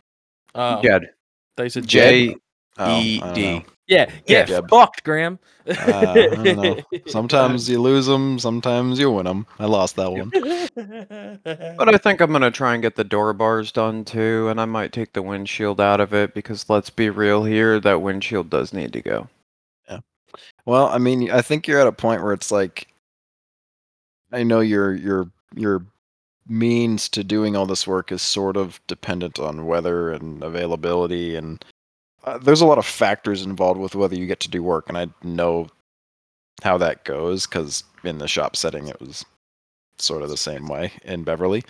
Oh, 0.54 0.80
Jed, 0.82 1.10
They 1.56 1.68
said 1.68 1.86
J 1.86 2.20
E 2.20 2.28
D. 2.28 2.36
Oh, 2.78 2.84
I 2.84 3.18
don't 3.18 3.34
D. 3.34 3.52
know. 3.58 3.64
Yeah, 3.88 4.10
get 4.26 4.48
Jeb. 4.48 4.68
fucked, 4.68 5.02
Graham. 5.02 5.38
Uh, 5.66 5.74
I 5.80 6.14
don't 6.28 6.56
know. 6.62 6.80
Sometimes 7.06 7.68
you 7.68 7.80
lose 7.80 8.04
them, 8.04 8.38
sometimes 8.38 8.98
you 8.98 9.10
win 9.10 9.24
them. 9.24 9.46
I 9.58 9.64
lost 9.64 9.96
that 9.96 10.12
one. 10.12 10.30
But 11.78 11.94
I 11.94 11.96
think 11.96 12.20
I'm 12.20 12.30
gonna 12.30 12.50
try 12.50 12.74
and 12.74 12.82
get 12.82 12.94
the 12.96 13.04
door 13.04 13.32
bars 13.32 13.72
done 13.72 14.04
too, 14.04 14.48
and 14.48 14.60
I 14.60 14.66
might 14.66 14.92
take 14.92 15.12
the 15.14 15.22
windshield 15.22 15.80
out 15.80 16.00
of 16.00 16.12
it 16.12 16.34
because 16.34 16.68
let's 16.68 16.90
be 16.90 17.08
real 17.10 17.42
here, 17.44 17.80
that 17.80 18.02
windshield 18.02 18.50
does 18.50 18.72
need 18.74 18.92
to 18.92 19.00
go. 19.00 19.28
Yeah. 19.88 20.00
Well, 20.66 20.86
I 20.88 20.98
mean, 20.98 21.30
I 21.30 21.40
think 21.42 21.66
you're 21.66 21.80
at 21.80 21.86
a 21.86 21.92
point 21.92 22.22
where 22.22 22.32
it's 22.34 22.50
like, 22.50 22.88
I 24.32 24.42
know 24.42 24.60
you're 24.60 24.94
you're 24.94 25.30
your 25.56 25.80
your 25.80 25.86
means 26.48 27.08
to 27.10 27.22
doing 27.24 27.56
all 27.56 27.66
this 27.66 27.86
work 27.86 28.10
is 28.12 28.22
sort 28.22 28.56
of 28.56 28.80
dependent 28.86 29.38
on 29.38 29.66
weather 29.66 30.10
and 30.12 30.42
availability, 30.42 31.36
and 31.36 31.64
uh, 32.24 32.38
there's 32.38 32.60
a 32.60 32.66
lot 32.66 32.78
of 32.78 32.86
factors 32.86 33.42
involved 33.42 33.80
with 33.80 33.94
whether 33.94 34.16
you 34.16 34.26
get 34.26 34.40
to 34.40 34.50
do 34.50 34.62
work, 34.62 34.88
and 34.88 34.98
I 34.98 35.08
know 35.22 35.68
how 36.62 36.76
that 36.78 37.04
goes 37.04 37.46
because 37.46 37.84
in 38.04 38.18
the 38.18 38.28
shop 38.28 38.56
setting 38.56 38.88
it 38.88 39.00
was 39.00 39.24
sort 39.98 40.22
of 40.22 40.30
the 40.30 40.36
same 40.36 40.66
way 40.68 40.92
in 41.04 41.22
Beverly. 41.24 41.62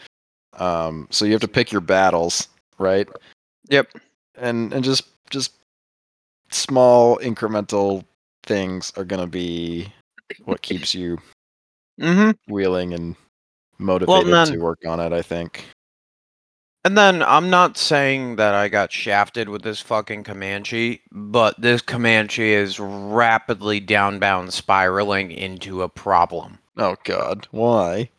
Um, 0.58 1.06
so 1.10 1.24
you 1.24 1.32
have 1.32 1.40
to 1.42 1.48
pick 1.48 1.70
your 1.72 1.80
battles, 1.82 2.48
right? 2.78 3.08
Yep. 3.68 3.88
and 4.36 4.72
and 4.72 4.82
just 4.84 5.04
just 5.30 5.52
small 6.50 7.18
incremental 7.18 8.04
things 8.44 8.92
are 8.96 9.04
gonna 9.04 9.26
be 9.26 9.92
what 10.44 10.62
keeps 10.62 10.94
you 10.94 11.18
Mm-hmm. 12.00 12.52
wheeling 12.52 12.94
and 12.94 13.16
motivated 13.78 14.32
then- 14.32 14.52
to 14.52 14.58
work 14.58 14.80
on 14.86 15.00
it. 15.00 15.12
I 15.12 15.22
think. 15.22 15.66
And 16.84 16.96
then 16.96 17.22
I'm 17.22 17.50
not 17.50 17.76
saying 17.76 18.36
that 18.36 18.54
I 18.54 18.68
got 18.68 18.92
shafted 18.92 19.48
with 19.48 19.62
this 19.62 19.80
fucking 19.80 20.24
Comanche, 20.24 21.02
but 21.10 21.60
this 21.60 21.82
Comanche 21.82 22.52
is 22.52 22.78
rapidly 22.80 23.80
downbound 23.80 24.52
spiraling 24.52 25.30
into 25.32 25.82
a 25.82 25.88
problem. 25.88 26.58
Oh 26.78 26.96
God, 27.04 27.48
why? 27.50 28.10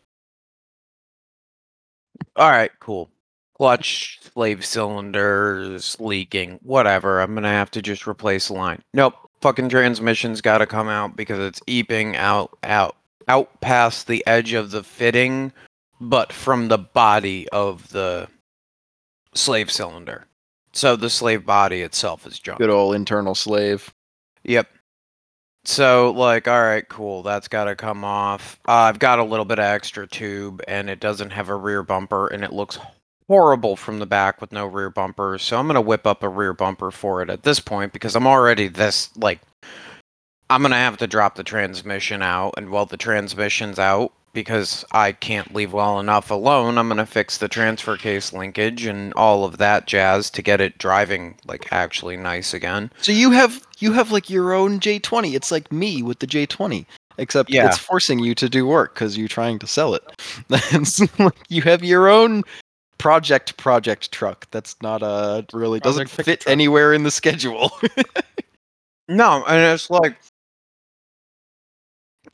All 2.36 2.50
right, 2.50 2.70
cool. 2.80 3.10
Clutch, 3.56 4.20
slave 4.34 4.64
cylinders 4.64 5.98
leaking, 5.98 6.60
whatever. 6.62 7.20
I'm 7.20 7.34
gonna 7.34 7.48
have 7.48 7.70
to 7.72 7.82
just 7.82 8.06
replace 8.06 8.48
the 8.48 8.54
line. 8.54 8.82
Nope, 8.94 9.14
fucking 9.40 9.70
transmission's 9.70 10.40
got 10.40 10.58
to 10.58 10.66
come 10.66 10.88
out 10.88 11.16
because 11.16 11.38
it's 11.38 11.60
eeping 11.66 12.16
out, 12.16 12.56
out, 12.62 12.96
out 13.28 13.60
past 13.60 14.06
the 14.06 14.26
edge 14.26 14.52
of 14.52 14.70
the 14.70 14.82
fitting, 14.82 15.52
but 16.00 16.32
from 16.32 16.68
the 16.68 16.78
body 16.78 17.48
of 17.50 17.90
the 17.90 18.28
slave 19.34 19.70
cylinder. 19.70 20.26
So 20.72 20.96
the 20.96 21.10
slave 21.10 21.44
body 21.44 21.82
itself 21.82 22.26
is 22.26 22.38
junk. 22.38 22.58
Good 22.58 22.70
old 22.70 22.94
internal 22.94 23.34
slave. 23.34 23.92
Yep. 24.44 24.68
So, 25.64 26.12
like, 26.12 26.48
all 26.48 26.62
right, 26.62 26.88
cool. 26.88 27.22
That's 27.22 27.48
got 27.48 27.64
to 27.64 27.76
come 27.76 28.02
off. 28.02 28.58
Uh, 28.66 28.72
I've 28.72 28.98
got 28.98 29.18
a 29.18 29.24
little 29.24 29.44
bit 29.44 29.58
of 29.58 29.66
extra 29.66 30.06
tube, 30.06 30.62
and 30.66 30.88
it 30.88 31.00
doesn't 31.00 31.30
have 31.30 31.50
a 31.50 31.54
rear 31.54 31.82
bumper, 31.82 32.28
and 32.28 32.42
it 32.42 32.52
looks 32.52 32.78
horrible 33.28 33.76
from 33.76 33.98
the 33.98 34.06
back 34.06 34.40
with 34.40 34.52
no 34.52 34.66
rear 34.66 34.90
bumper. 34.90 35.38
So 35.38 35.58
I'm 35.58 35.66
gonna 35.66 35.80
whip 35.80 36.06
up 36.06 36.22
a 36.22 36.28
rear 36.28 36.52
bumper 36.52 36.90
for 36.90 37.22
it 37.22 37.30
at 37.30 37.42
this 37.42 37.60
point 37.60 37.92
because 37.92 38.16
I'm 38.16 38.26
already 38.26 38.68
this 38.68 39.16
like. 39.16 39.40
I'm 40.50 40.62
gonna 40.62 40.76
have 40.76 40.96
to 40.98 41.06
drop 41.06 41.36
the 41.36 41.44
transmission 41.44 42.22
out, 42.22 42.54
and 42.56 42.70
while 42.70 42.86
the 42.86 42.96
transmission's 42.96 43.78
out, 43.78 44.12
because 44.32 44.84
I 44.92 45.12
can't 45.12 45.54
leave 45.54 45.72
well 45.72 45.98
enough 46.00 46.30
alone, 46.30 46.76
I'm 46.76 46.88
gonna 46.88 47.06
fix 47.06 47.38
the 47.38 47.48
transfer 47.48 47.96
case 47.96 48.32
linkage 48.32 48.84
and 48.84 49.12
all 49.14 49.44
of 49.44 49.58
that 49.58 49.86
jazz 49.86 50.28
to 50.30 50.42
get 50.42 50.60
it 50.60 50.78
driving 50.78 51.36
like 51.46 51.72
actually 51.72 52.16
nice 52.16 52.52
again. 52.52 52.90
So 53.00 53.12
you 53.12 53.30
have 53.30 53.64
you 53.78 53.92
have 53.92 54.10
like 54.10 54.28
your 54.28 54.52
own 54.52 54.80
J20. 54.80 55.34
It's 55.34 55.50
like 55.50 55.70
me 55.72 56.02
with 56.02 56.18
the 56.18 56.26
J20, 56.26 56.84
except 57.18 57.50
Yeah. 57.50 57.66
it's 57.68 57.78
forcing 57.78 58.18
you 58.18 58.34
to 58.36 58.48
do 58.48 58.66
work 58.66 58.94
because 58.94 59.16
you're 59.16 59.28
trying 59.28 59.58
to 59.60 59.66
sell 59.66 59.94
it. 59.94 60.02
It's 60.50 61.00
like 61.18 61.34
you 61.48 61.62
have 61.62 61.82
your 61.84 62.08
own 62.08 62.42
project 62.98 63.56
project 63.56 64.12
truck. 64.12 64.46
That's 64.50 64.76
not 64.82 65.02
uh 65.02 65.42
really 65.52 65.80
doesn't 65.80 66.10
fit 66.10 66.40
truck. 66.40 66.48
anywhere 66.52 66.92
in 66.92 67.04
the 67.04 67.10
schedule. 67.12 67.70
No, 69.08 69.44
and 69.48 69.60
it's 69.74 69.90
like 69.90 70.16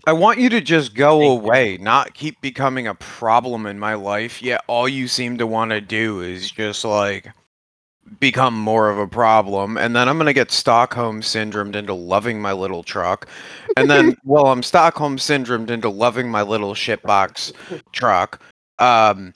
I 0.07 0.12
want 0.12 0.39
you 0.39 0.49
to 0.51 0.61
just 0.61 0.95
go 0.95 1.19
Thank 1.19 1.43
you. 1.43 1.49
away, 1.49 1.78
not 1.78 2.15
keep 2.15 2.41
becoming 2.41 2.87
a 2.87 2.95
problem 2.95 3.66
in 3.66 3.78
my 3.78 3.95
life. 3.95 4.41
Yet 4.41 4.62
all 4.69 4.89
you 4.89 5.09
seem 5.09 5.37
to 5.39 5.47
want 5.47 5.73
to 5.73 5.81
do 5.81 6.20
is 6.20 6.51
just 6.51 6.85
like 6.85 7.28
become 8.20 8.55
more 8.55 8.89
of 8.89 8.99
a 8.99 9.09
problem, 9.09 9.77
and 9.77 9.97
then 9.97 10.09
I'm 10.09 10.16
gonna 10.16 10.33
get 10.33 10.53
Stockholm 10.53 11.23
syndromed 11.23 11.74
into 11.74 11.93
loving 11.93 12.41
my 12.41 12.53
little 12.53 12.85
truck, 12.85 13.28
and 13.77 13.91
then 13.91 14.16
well, 14.24 14.47
I'm 14.47 14.62
Stockholm 14.62 15.16
syndromed 15.16 15.70
into 15.70 15.89
loving 15.89 16.31
my 16.31 16.43
little 16.43 16.74
shitbox 16.74 17.53
truck. 17.91 18.41
Um, 18.78 19.35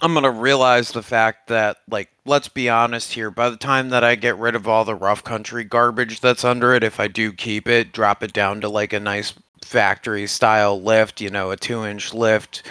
I'm 0.00 0.14
gonna 0.14 0.30
realize 0.30 0.92
the 0.92 1.02
fact 1.02 1.48
that, 1.48 1.78
like, 1.90 2.08
let's 2.24 2.48
be 2.48 2.68
honest 2.68 3.12
here. 3.12 3.32
By 3.32 3.50
the 3.50 3.56
time 3.56 3.88
that 3.90 4.04
I 4.04 4.14
get 4.14 4.38
rid 4.38 4.54
of 4.54 4.68
all 4.68 4.84
the 4.84 4.94
rough 4.94 5.24
country 5.24 5.64
garbage 5.64 6.20
that's 6.20 6.44
under 6.44 6.72
it, 6.72 6.84
if 6.84 7.00
I 7.00 7.08
do 7.08 7.32
keep 7.32 7.68
it, 7.68 7.92
drop 7.92 8.22
it 8.22 8.32
down 8.32 8.60
to 8.60 8.68
like 8.68 8.92
a 8.92 9.00
nice 9.00 9.34
factory 9.64 10.26
style 10.26 10.80
lift, 10.80 11.20
you 11.20 11.30
know, 11.30 11.50
a 11.50 11.56
two 11.56 11.84
inch 11.84 12.12
lift, 12.14 12.62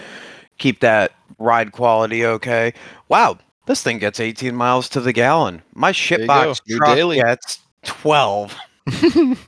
keep 0.57 0.79
that 0.81 1.11
ride 1.39 1.71
quality 1.71 2.25
okay. 2.25 2.73
Wow, 3.09 3.37
this 3.65 3.81
thing 3.83 3.97
gets 3.99 4.19
18 4.19 4.55
miles 4.55 4.89
to 4.89 5.01
the 5.01 5.13
gallon. 5.13 5.61
My 5.73 5.91
shitbox 5.91 6.61
truck 6.77 6.95
daily. 6.95 7.17
gets 7.17 7.59
12. 7.83 8.55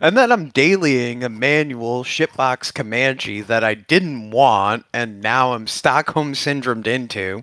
And 0.00 0.16
then 0.18 0.32
I'm 0.32 0.50
dailying 0.50 1.22
a 1.22 1.28
manual 1.28 2.02
shitbox 2.02 2.74
Comanche 2.74 3.40
that 3.42 3.62
I 3.62 3.74
didn't 3.74 4.32
want, 4.32 4.84
and 4.92 5.20
now 5.20 5.52
I'm 5.52 5.68
Stockholm 5.68 6.32
syndromed 6.32 6.88
into. 6.88 7.42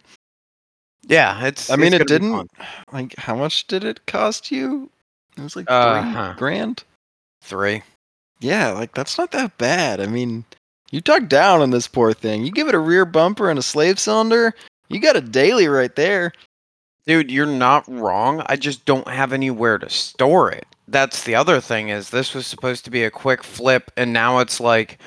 Yeah, 1.07 1.45
it's. 1.45 1.69
I 1.69 1.77
mean, 1.77 1.93
it's 1.93 2.01
it 2.01 2.07
didn't. 2.09 2.51
Like, 2.91 3.15
how 3.17 3.35
much 3.35 3.67
did 3.67 3.85
it 3.85 4.05
cost 4.05 4.51
you? 4.51 4.89
It 5.37 5.41
was 5.43 5.55
like 5.55 5.67
three 5.67 5.73
Uh-huh. 5.75 6.33
grand. 6.37 6.83
Three. 7.41 7.83
Yeah, 8.39 8.71
like 8.71 8.93
that's 8.93 9.17
not 9.17 9.31
that 9.31 9.57
bad. 9.57 9.99
I 9.99 10.07
mean, 10.07 10.45
you 10.91 11.01
talk 11.01 11.27
down 11.27 11.61
on 11.61 11.71
this 11.71 11.87
poor 11.87 12.13
thing. 12.13 12.45
You 12.45 12.51
give 12.51 12.67
it 12.67 12.75
a 12.75 12.79
rear 12.79 13.05
bumper 13.05 13.49
and 13.49 13.59
a 13.59 13.63
slave 13.63 13.99
cylinder. 13.99 14.53
You 14.87 14.99
got 14.99 15.15
a 15.15 15.21
daily 15.21 15.67
right 15.67 15.95
there. 15.95 16.31
Dude, 17.05 17.31
you're 17.31 17.45
not 17.45 17.87
wrong. 17.87 18.43
I 18.47 18.55
just 18.55 18.85
don't 18.85 19.07
have 19.07 19.33
anywhere 19.33 19.77
to 19.77 19.89
store 19.89 20.51
it. 20.51 20.65
That's 20.87 21.23
the 21.23 21.35
other 21.35 21.61
thing 21.61 21.89
is 21.89 22.09
this 22.09 22.33
was 22.33 22.47
supposed 22.47 22.85
to 22.85 22.91
be 22.91 23.03
a 23.03 23.11
quick 23.11 23.43
flip 23.43 23.91
and 23.97 24.13
now 24.13 24.39
it's 24.39 24.59
like 24.59 24.99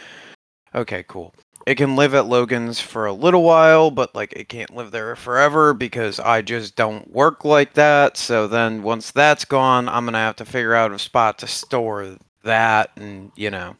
okay, 0.74 1.04
cool. 1.09 1.34
It 1.66 1.76
can 1.76 1.96
live 1.96 2.14
at 2.14 2.26
Logan's 2.26 2.80
for 2.80 3.06
a 3.06 3.12
little 3.12 3.42
while, 3.44 3.90
but 3.90 4.14
like 4.14 4.32
it 4.32 4.48
can't 4.48 4.74
live 4.74 4.90
there 4.90 5.14
forever 5.14 5.74
because 5.74 6.18
I 6.18 6.42
just 6.42 6.76
don't 6.76 7.10
work 7.10 7.44
like 7.44 7.74
that. 7.74 8.16
So 8.16 8.48
then 8.48 8.82
once 8.82 9.12
that's 9.12 9.44
gone, 9.44 9.88
I'm 9.88 10.04
going 10.04 10.14
to 10.14 10.18
have 10.18 10.36
to 10.36 10.44
figure 10.44 10.74
out 10.74 10.92
a 10.92 10.98
spot 10.98 11.38
to 11.38 11.46
store 11.46 12.16
that 12.44 12.90
and, 12.97 13.32
you 13.36 13.51
know, 13.51 13.77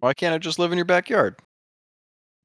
Why 0.00 0.14
can't 0.14 0.34
i 0.34 0.38
just 0.38 0.58
live 0.58 0.72
in 0.72 0.78
your 0.78 0.84
backyard? 0.84 1.36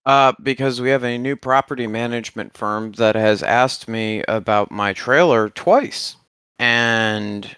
Uh, 0.06 0.34
because 0.44 0.80
we 0.80 0.90
have 0.90 1.04
a 1.04 1.18
new 1.18 1.36
property 1.36 1.88
management 1.88 2.56
firm 2.56 2.92
that 2.94 3.16
has 3.16 3.42
asked 3.42 3.88
me 3.88 4.24
about 4.28 4.70
my 4.70 4.94
trailer 4.94 5.50
twice. 5.50 6.16
And 6.60 7.56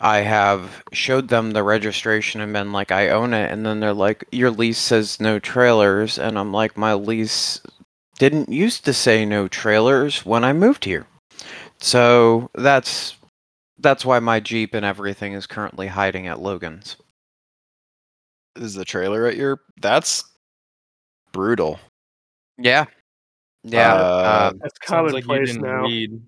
I 0.00 0.18
have 0.18 0.84
showed 0.92 1.28
them 1.28 1.50
the 1.50 1.64
registration 1.64 2.40
and 2.40 2.52
been 2.52 2.72
like, 2.72 2.92
I 2.92 3.08
own 3.08 3.34
it. 3.34 3.50
And 3.50 3.66
then 3.66 3.80
they're 3.80 3.92
like, 3.92 4.24
Your 4.30 4.50
lease 4.50 4.78
says 4.78 5.20
no 5.20 5.38
trailers. 5.38 6.18
And 6.18 6.38
I'm 6.38 6.52
like, 6.52 6.76
My 6.76 6.94
lease 6.94 7.60
didn't 8.18 8.48
used 8.48 8.84
to 8.84 8.92
say 8.92 9.24
no 9.24 9.48
trailers 9.48 10.24
when 10.24 10.44
I 10.44 10.52
moved 10.52 10.84
here. 10.84 11.06
So 11.80 12.50
that's 12.54 13.16
that's 13.78 14.04
why 14.04 14.18
my 14.18 14.40
Jeep 14.40 14.74
and 14.74 14.84
everything 14.84 15.32
is 15.32 15.46
currently 15.46 15.88
hiding 15.88 16.26
at 16.26 16.40
Logan's. 16.40 16.96
Is 18.58 18.74
the 18.74 18.84
trailer 18.84 19.26
at 19.26 19.36
your? 19.36 19.60
That's 19.80 20.24
brutal. 21.32 21.78
Yeah. 22.58 22.86
Yeah. 23.64 23.94
Uh, 23.94 23.96
uh, 23.96 24.52
That's 24.60 24.74
Sounds 24.86 25.12
like 25.12 25.22
you 25.24 25.28
commonplace 25.28 25.56
now. 25.56 25.82
read. 25.82 26.20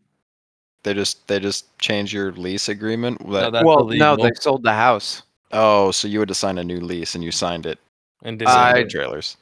They 0.82 0.94
just 0.94 1.26
they 1.28 1.38
just 1.40 1.76
changed 1.78 2.12
your 2.12 2.32
lease 2.32 2.68
agreement. 2.68 3.18
That- 3.30 3.52
that's 3.52 3.64
well, 3.64 3.86
no, 3.88 4.16
they 4.16 4.30
sold 4.40 4.62
the 4.62 4.72
house. 4.72 5.22
oh, 5.52 5.90
so 5.90 6.08
you 6.08 6.20
had 6.20 6.28
to 6.28 6.34
sign 6.34 6.58
a 6.58 6.64
new 6.64 6.80
lease 6.80 7.14
and 7.14 7.22
you 7.24 7.30
signed 7.32 7.66
it. 7.66 7.78
and 8.22 8.40
Signed 8.40 8.78
I- 8.78 8.84
trailers. 8.84 9.36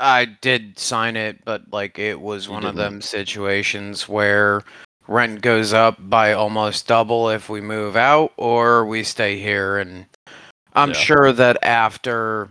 I 0.00 0.24
did 0.24 0.78
sign 0.78 1.16
it, 1.16 1.44
but 1.44 1.62
like 1.72 1.98
it 1.98 2.20
was 2.20 2.46
You 2.46 2.52
one 2.52 2.64
of 2.64 2.74
didn't. 2.74 2.92
them 2.92 3.02
situations 3.02 4.08
where 4.08 4.62
rent 5.06 5.42
goes 5.42 5.72
up 5.72 5.96
by 6.10 6.32
almost 6.32 6.88
double 6.88 7.28
if 7.30 7.48
we 7.48 7.60
move 7.60 7.94
out 7.96 8.32
or 8.36 8.84
we 8.84 9.04
stay 9.04 9.38
here 9.38 9.78
and 9.78 10.06
I'm 10.74 10.90
Yeah. 10.90 10.94
sure 10.94 11.32
that 11.32 11.58
after 11.62 12.48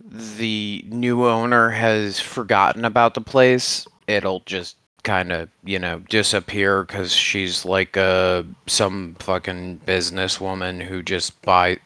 the 0.00 0.84
new 0.88 1.26
owner 1.26 1.70
has 1.70 2.20
forgotten 2.20 2.84
about 2.84 3.14
the 3.14 3.20
place, 3.20 3.86
it'll 4.06 4.40
just 4.46 4.76
kind 5.02 5.32
of, 5.32 5.48
you 5.64 5.78
know, 5.78 6.00
disappear 6.08 6.84
cuz 6.84 7.12
she's 7.12 7.64
like 7.64 7.96
uh 7.96 8.42
some 8.66 9.14
fucking 9.20 9.80
businesswoman 9.86 10.82
who 10.82 11.02
just 11.02 11.40
buys 11.42 11.78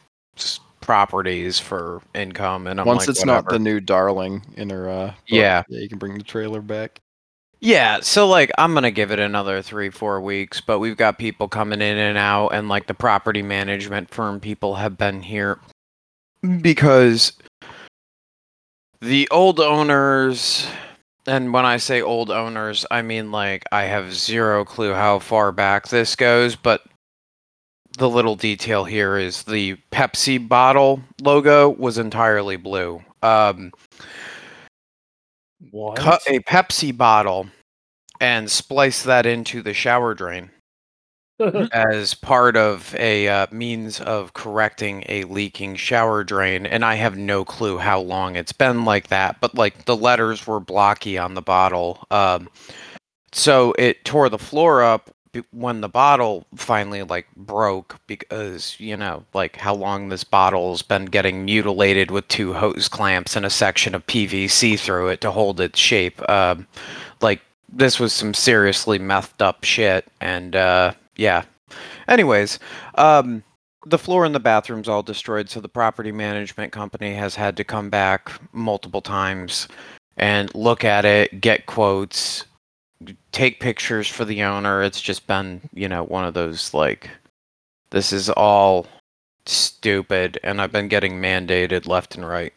properties 0.81 1.59
for 1.59 2.01
income 2.15 2.65
and 2.67 2.79
I'm 2.79 2.87
Once 2.87 3.01
like, 3.01 3.09
it's 3.09 3.25
not 3.25 3.47
the 3.47 3.59
new 3.59 3.79
darling 3.79 4.41
in 4.57 4.69
her 4.71 4.89
uh 4.89 5.07
book, 5.07 5.15
Yeah. 5.27 5.63
yeah, 5.67 5.79
you 5.79 5.87
can 5.89 5.99
bring 5.99 6.17
the 6.17 6.23
trailer 6.23 6.61
back. 6.61 6.99
Yeah, 7.63 7.99
so 8.01 8.27
like 8.27 8.51
I'm 8.57 8.73
gonna 8.73 8.89
give 8.89 9.11
it 9.11 9.19
another 9.19 9.61
three, 9.61 9.91
four 9.91 10.19
weeks, 10.19 10.59
but 10.59 10.79
we've 10.79 10.97
got 10.97 11.19
people 11.19 11.47
coming 11.47 11.79
in 11.79 11.97
and 11.97 12.17
out, 12.17 12.49
and 12.49 12.67
like 12.67 12.87
the 12.87 12.95
property 12.95 13.43
management 13.43 14.09
firm 14.11 14.39
people 14.39 14.75
have 14.75 14.97
been 14.97 15.21
here 15.21 15.59
because 16.61 17.33
the 18.99 19.29
old 19.29 19.59
owners, 19.59 20.65
and 21.27 21.53
when 21.53 21.65
I 21.65 21.77
say 21.77 22.01
old 22.01 22.31
owners, 22.31 22.83
I 22.89 23.03
mean 23.03 23.31
like 23.31 23.63
I 23.71 23.83
have 23.83 24.11
zero 24.11 24.65
clue 24.65 24.93
how 24.95 25.19
far 25.19 25.51
back 25.51 25.87
this 25.87 26.15
goes, 26.15 26.55
but 26.55 26.81
the 27.99 28.09
little 28.09 28.35
detail 28.35 28.85
here 28.85 29.17
is 29.17 29.43
the 29.43 29.77
Pepsi 29.91 30.47
bottle 30.47 30.99
logo 31.21 31.69
was 31.69 31.99
entirely 31.99 32.55
blue. 32.55 33.03
Um, 33.21 33.71
What? 35.69 35.97
cut 35.97 36.21
a 36.27 36.39
Pepsi 36.39 36.95
bottle 36.95 37.47
and 38.19 38.49
splice 38.49 39.03
that 39.03 39.25
into 39.25 39.61
the 39.61 39.73
shower 39.73 40.13
drain 40.13 40.49
as 41.71 42.13
part 42.13 42.55
of 42.55 42.95
a 42.95 43.27
uh, 43.27 43.47
means 43.51 43.99
of 43.99 44.33
correcting 44.33 45.03
a 45.09 45.23
leaking 45.25 45.75
shower 45.75 46.23
drain. 46.23 46.65
And 46.65 46.83
I 46.83 46.95
have 46.95 47.17
no 47.17 47.45
clue 47.45 47.77
how 47.77 47.99
long 47.99 48.35
it's 48.35 48.53
been 48.53 48.85
like 48.85 49.07
that, 49.07 49.39
but 49.41 49.55
like 49.55 49.85
the 49.85 49.95
letters 49.95 50.45
were 50.47 50.59
blocky 50.59 51.17
on 51.17 51.33
the 51.33 51.41
bottle. 51.41 52.05
Um, 52.11 52.49
so 53.33 53.73
it 53.77 54.03
tore 54.05 54.29
the 54.29 54.37
floor 54.37 54.83
up 54.83 55.09
when 55.51 55.81
the 55.81 55.89
bottle 55.89 56.45
finally 56.55 57.03
like 57.03 57.27
broke 57.35 57.99
because 58.07 58.75
you 58.79 58.97
know 58.97 59.23
like 59.33 59.55
how 59.55 59.73
long 59.73 60.09
this 60.09 60.23
bottle's 60.23 60.81
been 60.81 61.05
getting 61.05 61.45
mutilated 61.45 62.11
with 62.11 62.27
two 62.27 62.53
hose 62.53 62.87
clamps 62.87 63.35
and 63.35 63.45
a 63.45 63.49
section 63.49 63.95
of 63.95 64.05
PVC 64.07 64.77
through 64.79 65.07
it 65.07 65.21
to 65.21 65.31
hold 65.31 65.61
its 65.61 65.79
shape. 65.79 66.27
Um, 66.29 66.67
like 67.21 67.41
this 67.71 67.99
was 67.99 68.13
some 68.13 68.33
seriously 68.33 68.99
methed 68.99 69.41
up 69.41 69.63
shit, 69.63 70.07
and 70.19 70.55
uh, 70.55 70.93
yeah. 71.15 71.43
Anyways, 72.07 72.59
um, 72.95 73.43
the 73.85 73.97
floor 73.97 74.25
in 74.25 74.33
the 74.33 74.39
bathroom's 74.39 74.89
all 74.89 75.03
destroyed, 75.03 75.49
so 75.49 75.61
the 75.61 75.69
property 75.69 76.11
management 76.11 76.73
company 76.73 77.13
has 77.13 77.35
had 77.35 77.55
to 77.57 77.63
come 77.63 77.89
back 77.89 78.31
multiple 78.51 79.01
times 79.01 79.67
and 80.17 80.53
look 80.53 80.83
at 80.83 81.05
it, 81.05 81.41
get 81.41 81.65
quotes, 81.65 82.45
take 83.31 83.59
pictures 83.59 84.07
for 84.07 84.25
the 84.25 84.43
owner. 84.43 84.81
It's 84.81 85.01
just 85.01 85.27
been, 85.27 85.61
you 85.73 85.87
know, 85.87 86.03
one 86.03 86.25
of 86.25 86.33
those 86.33 86.73
like, 86.73 87.09
this 87.89 88.13
is 88.13 88.29
all 88.29 88.87
stupid, 89.45 90.39
and 90.43 90.61
I've 90.61 90.71
been 90.71 90.87
getting 90.87 91.21
mandated 91.21 91.87
left 91.87 92.15
and 92.15 92.27
right. 92.27 92.53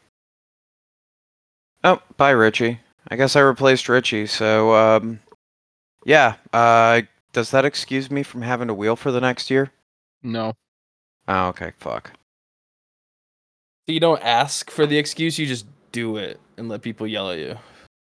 Oh, 1.83 2.01
bye, 2.17 2.31
Richie. 2.31 2.81
I 3.09 3.17
guess 3.17 3.37
I 3.37 3.41
replaced 3.41 3.89
Richie, 3.89 4.27
so 4.27 4.75
um, 4.75 5.21
yeah. 6.05 6.37
Uh, 6.53 7.03
does 7.33 7.51
that 7.51 7.65
excuse 7.65 8.11
me 8.11 8.23
from 8.23 8.43
having 8.43 8.69
to 8.69 8.75
wheel 8.75 8.97
for 8.97 9.13
the 9.13 9.21
next 9.21 9.51
year? 9.51 9.71
No. 10.23 10.55
Oh, 11.29 11.49
okay. 11.49 11.73
Fuck. 11.79 12.13
So 13.87 13.93
you 13.93 14.01
don't 14.01 14.23
ask 14.23 14.71
for 14.71 14.87
the 14.87 14.97
excuse, 14.97 15.39
you 15.39 15.47
just 15.47 15.67
do 15.93 16.17
it 16.17 16.41
and 16.57 16.69
let 16.69 16.81
people 16.81 17.07
yell 17.07 17.31
at 17.31 17.39
you. 17.39 17.59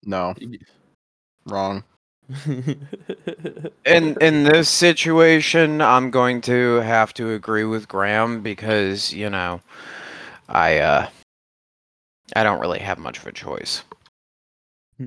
No. 0.04 0.34
Wrong. 1.46 1.82
In 3.84 4.16
in 4.20 4.42
this 4.42 4.68
situation, 4.68 5.80
I'm 5.80 6.10
going 6.10 6.40
to 6.42 6.76
have 6.80 7.14
to 7.14 7.30
agree 7.30 7.64
with 7.64 7.86
Graham 7.86 8.42
because 8.42 9.12
you 9.12 9.30
know, 9.30 9.60
I 10.48 10.78
uh, 10.78 11.08
I 12.34 12.42
don't 12.42 12.60
really 12.60 12.80
have 12.80 12.98
much 12.98 13.18
of 13.18 13.26
a 13.28 13.32
choice. 13.32 13.82
Hmm. 14.98 15.06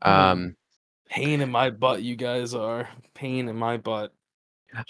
Um, 0.00 0.56
Pain 1.10 1.42
in 1.42 1.50
my 1.50 1.70
butt, 1.70 2.02
you 2.02 2.16
guys 2.16 2.54
are. 2.54 2.88
Pain 3.14 3.48
in 3.48 3.56
my 3.56 3.76
butt. 3.76 4.12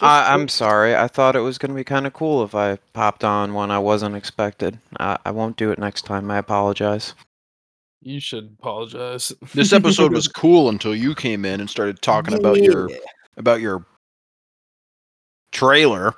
I, 0.00 0.32
I'm 0.32 0.48
sorry. 0.48 0.96
I 0.96 1.06
thought 1.08 1.36
it 1.36 1.40
was 1.40 1.58
going 1.58 1.70
to 1.70 1.76
be 1.76 1.84
kind 1.84 2.06
of 2.06 2.12
cool 2.12 2.42
if 2.42 2.54
I 2.54 2.78
popped 2.92 3.24
on 3.24 3.54
when 3.54 3.70
I 3.70 3.78
wasn't 3.78 4.16
expected. 4.16 4.78
I, 4.98 5.18
I 5.24 5.30
won't 5.30 5.56
do 5.56 5.70
it 5.70 5.78
next 5.78 6.02
time. 6.02 6.30
I 6.30 6.38
apologize. 6.38 7.14
You 8.02 8.20
should 8.20 8.56
apologize. 8.60 9.32
This 9.54 9.72
episode 9.72 10.12
was 10.12 10.28
cool 10.28 10.68
until 10.68 10.94
you 10.94 11.14
came 11.14 11.44
in 11.44 11.60
and 11.60 11.68
started 11.68 12.00
talking 12.02 12.34
about 12.34 12.62
your 12.62 12.88
about 13.36 13.60
your 13.60 13.84
trailer 15.52 16.14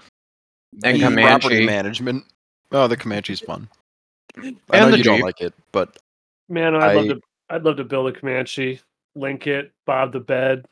And 0.84 0.98
your 0.98 1.10
property 1.12 1.60
Comanche. 1.60 1.66
management. 1.66 2.24
Oh, 2.72 2.86
the 2.86 2.96
Comanche's 2.96 3.40
fun. 3.40 3.68
I 4.36 4.40
And 4.42 4.56
know 4.72 4.90
the 4.90 4.98
you 4.98 5.04
don't 5.04 5.16
Jeep. 5.16 5.24
like 5.24 5.40
it, 5.40 5.54
but 5.72 5.98
Man, 6.48 6.74
I'd 6.76 6.94
love 6.96 7.04
I- 7.04 7.08
to. 7.08 7.20
I'd 7.52 7.62
love 7.64 7.76
to 7.78 7.84
build 7.84 8.06
a 8.08 8.12
Comanche, 8.12 8.80
link 9.16 9.48
it, 9.48 9.72
bob 9.84 10.12
the 10.12 10.20
bed. 10.20 10.64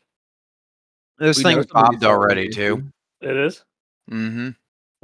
This 1.18 1.38
We 1.38 1.42
know 1.42 1.50
thing's 1.56 1.66
somebody 1.72 1.96
bobbed 1.96 2.04
already 2.04 2.52
selling 2.52 2.92
too. 3.20 3.28
It 3.28 3.36
is. 3.36 3.64
Mm-hmm. 4.10 4.50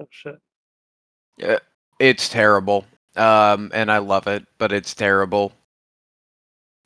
Oh 0.01 0.09
shit. 0.11 1.61
It's 1.99 2.29
terrible. 2.29 2.87
Um, 3.17 3.71
and 3.75 3.91
I 3.91 3.99
love 3.99 4.27
it, 4.29 4.47
but 4.59 4.71
it's 4.73 4.95
terrible. 4.95 5.53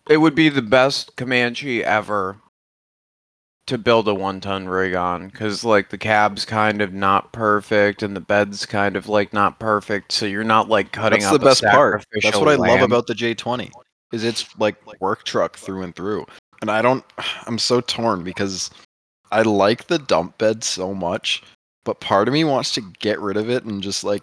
It 0.08 0.18
would 0.18 0.34
be 0.34 0.48
the 0.48 0.62
best 0.62 1.16
Comanche 1.16 1.84
ever 1.84 2.36
to 3.66 3.76
build 3.76 4.08
a 4.08 4.14
one-ton 4.14 4.66
rig 4.66 4.94
on, 4.94 5.28
because 5.28 5.62
like 5.62 5.90
the 5.90 5.98
cab's 5.98 6.46
kind 6.46 6.80
of 6.80 6.94
not 6.94 7.32
perfect, 7.32 8.02
and 8.02 8.16
the 8.16 8.20
bed's 8.20 8.64
kind 8.64 8.96
of 8.96 9.08
like 9.08 9.32
not 9.32 9.58
perfect, 9.60 10.12
so 10.12 10.24
you're 10.24 10.42
not 10.44 10.68
like 10.68 10.92
cutting 10.92 11.20
that's 11.20 11.34
up 11.34 11.40
the 11.40 11.44
best 11.44 11.62
part. 11.62 12.04
That's 12.22 12.38
what 12.38 12.48
I 12.48 12.54
love 12.54 12.80
about 12.80 13.06
the 13.06 13.14
J20 13.14 13.70
is 14.12 14.24
it's 14.24 14.58
like 14.58 14.76
work 15.00 15.24
truck 15.24 15.56
through 15.56 15.82
and 15.82 15.94
through. 15.94 16.24
And 16.62 16.70
I 16.70 16.82
don't 16.82 17.04
I'm 17.46 17.58
so 17.58 17.80
torn 17.80 18.24
because 18.24 18.70
I 19.30 19.42
like 19.42 19.86
the 19.86 19.98
dump 19.98 20.38
bed 20.38 20.64
so 20.64 20.94
much, 20.94 21.42
but 21.84 22.00
part 22.00 22.28
of 22.28 22.34
me 22.34 22.44
wants 22.44 22.72
to 22.74 22.80
get 22.80 23.20
rid 23.20 23.36
of 23.36 23.50
it 23.50 23.64
and 23.64 23.82
just 23.82 24.04
like 24.04 24.22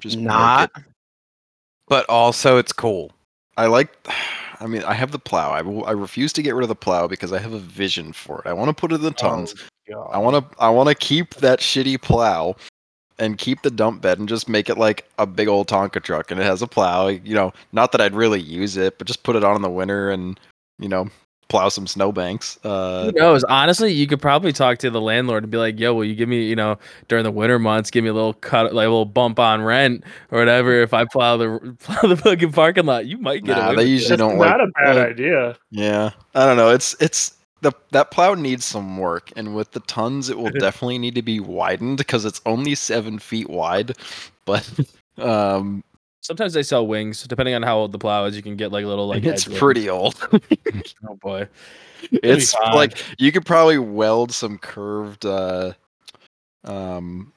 just 0.00 0.18
not. 0.18 0.72
But 1.86 2.08
also, 2.08 2.56
it's 2.56 2.72
cool. 2.72 3.12
I 3.56 3.66
like 3.66 3.90
I 4.60 4.66
mean, 4.66 4.82
I 4.84 4.94
have 4.94 5.10
the 5.10 5.18
plow. 5.18 5.50
I, 5.50 5.62
will- 5.62 5.84
I 5.84 5.90
refuse 5.90 6.32
to 6.34 6.42
get 6.42 6.54
rid 6.54 6.62
of 6.62 6.68
the 6.68 6.74
plow 6.74 7.06
because 7.06 7.32
I 7.32 7.38
have 7.38 7.52
a 7.52 7.58
vision 7.58 8.12
for 8.12 8.40
it. 8.40 8.46
I 8.46 8.52
want 8.52 8.68
to 8.68 8.74
put 8.74 8.92
it 8.92 8.96
in 8.96 9.00
the 9.02 9.08
oh, 9.08 9.12
tons. 9.12 9.54
I 10.10 10.18
want 10.18 10.50
to 10.50 10.58
I 10.58 10.70
want 10.70 10.88
to 10.88 10.94
keep 10.94 11.34
that 11.36 11.58
shitty 11.60 12.00
plow 12.00 12.56
and 13.18 13.36
keep 13.38 13.62
the 13.62 13.70
dump 13.70 14.00
bed 14.00 14.18
and 14.18 14.28
just 14.28 14.48
make 14.48 14.68
it 14.68 14.78
like 14.78 15.06
a 15.18 15.26
big 15.26 15.46
old 15.46 15.68
Tonka 15.68 16.02
truck 16.02 16.30
and 16.30 16.40
it 16.40 16.44
has 16.44 16.62
a 16.62 16.66
plow. 16.66 17.08
You 17.08 17.34
know, 17.34 17.52
not 17.72 17.92
that 17.92 18.00
I'd 18.00 18.14
really 18.14 18.40
use 18.40 18.76
it, 18.76 18.98
but 18.98 19.06
just 19.06 19.22
put 19.22 19.36
it 19.36 19.44
on 19.44 19.54
in 19.56 19.62
the 19.62 19.70
winter 19.70 20.10
and 20.10 20.40
you 20.78 20.88
know 20.88 21.08
plow 21.48 21.68
some 21.68 21.86
snowbanks. 21.86 22.58
Uh, 22.64 23.06
Who 23.06 23.12
knows? 23.12 23.44
Honestly, 23.44 23.92
you 23.92 24.06
could 24.06 24.20
probably 24.20 24.52
talk 24.52 24.78
to 24.78 24.90
the 24.90 25.00
landlord 25.00 25.44
and 25.44 25.50
be 25.52 25.58
like, 25.58 25.78
"Yo, 25.78 25.94
will 25.94 26.04
you 26.04 26.14
give 26.14 26.28
me, 26.28 26.44
you 26.44 26.56
know, 26.56 26.78
during 27.08 27.24
the 27.24 27.30
winter 27.30 27.58
months, 27.58 27.90
give 27.90 28.02
me 28.04 28.10
a 28.10 28.14
little 28.14 28.34
cut, 28.34 28.74
like 28.74 28.86
a 28.86 28.90
little 28.90 29.04
bump 29.04 29.38
on 29.38 29.62
rent 29.62 30.04
or 30.30 30.38
whatever 30.38 30.72
if 30.80 30.92
I 30.94 31.04
plow 31.04 31.36
the 31.36 31.76
plow 31.80 32.08
the 32.08 32.16
fucking 32.16 32.52
parking 32.52 32.86
lot? 32.86 33.06
You 33.06 33.18
might 33.18 33.44
get 33.44 33.56
Nah, 33.56 33.66
away 33.66 33.76
they 33.76 33.82
with 33.84 33.88
usually 33.90 34.14
it. 34.14 34.16
don't 34.18 34.38
Not 34.38 34.58
like. 34.60 34.68
a 34.68 34.72
bad 34.84 34.96
uh, 34.98 35.00
idea. 35.10 35.56
Yeah, 35.70 36.10
I 36.34 36.46
don't 36.46 36.56
know. 36.56 36.70
It's 36.70 36.96
it's 37.00 37.36
the 37.60 37.72
that 37.92 38.10
plow 38.10 38.34
needs 38.34 38.64
some 38.64 38.98
work, 38.98 39.32
and 39.36 39.54
with 39.54 39.72
the 39.72 39.80
tons, 39.80 40.28
it 40.28 40.38
will 40.38 40.50
definitely 40.58 40.98
need 40.98 41.14
to 41.14 41.22
be 41.22 41.40
widened 41.40 41.98
because 41.98 42.24
it's 42.24 42.40
only 42.46 42.74
seven 42.74 43.18
feet 43.18 43.48
wide. 43.48 43.92
But 44.44 44.68
um, 45.18 45.82
Sometimes 46.24 46.54
they 46.54 46.62
sell 46.62 46.86
wings, 46.86 47.22
depending 47.24 47.54
on 47.54 47.62
how 47.62 47.76
old 47.76 47.92
the 47.92 47.98
plow 47.98 48.24
is. 48.24 48.34
You 48.34 48.42
can 48.42 48.56
get 48.56 48.72
like 48.72 48.84
little 48.86 49.06
like. 49.06 49.24
it's 49.24 49.46
wings. 49.46 49.58
pretty 49.58 49.88
old. 49.88 50.16
Oh 51.08 51.16
boy, 51.16 51.48
it's 52.10 52.54
like 52.54 52.98
you 53.18 53.30
could 53.30 53.44
probably 53.46 53.78
weld 53.78 54.32
some 54.32 54.58
curved 54.58 55.26
uh 55.26 55.72
um 56.64 57.32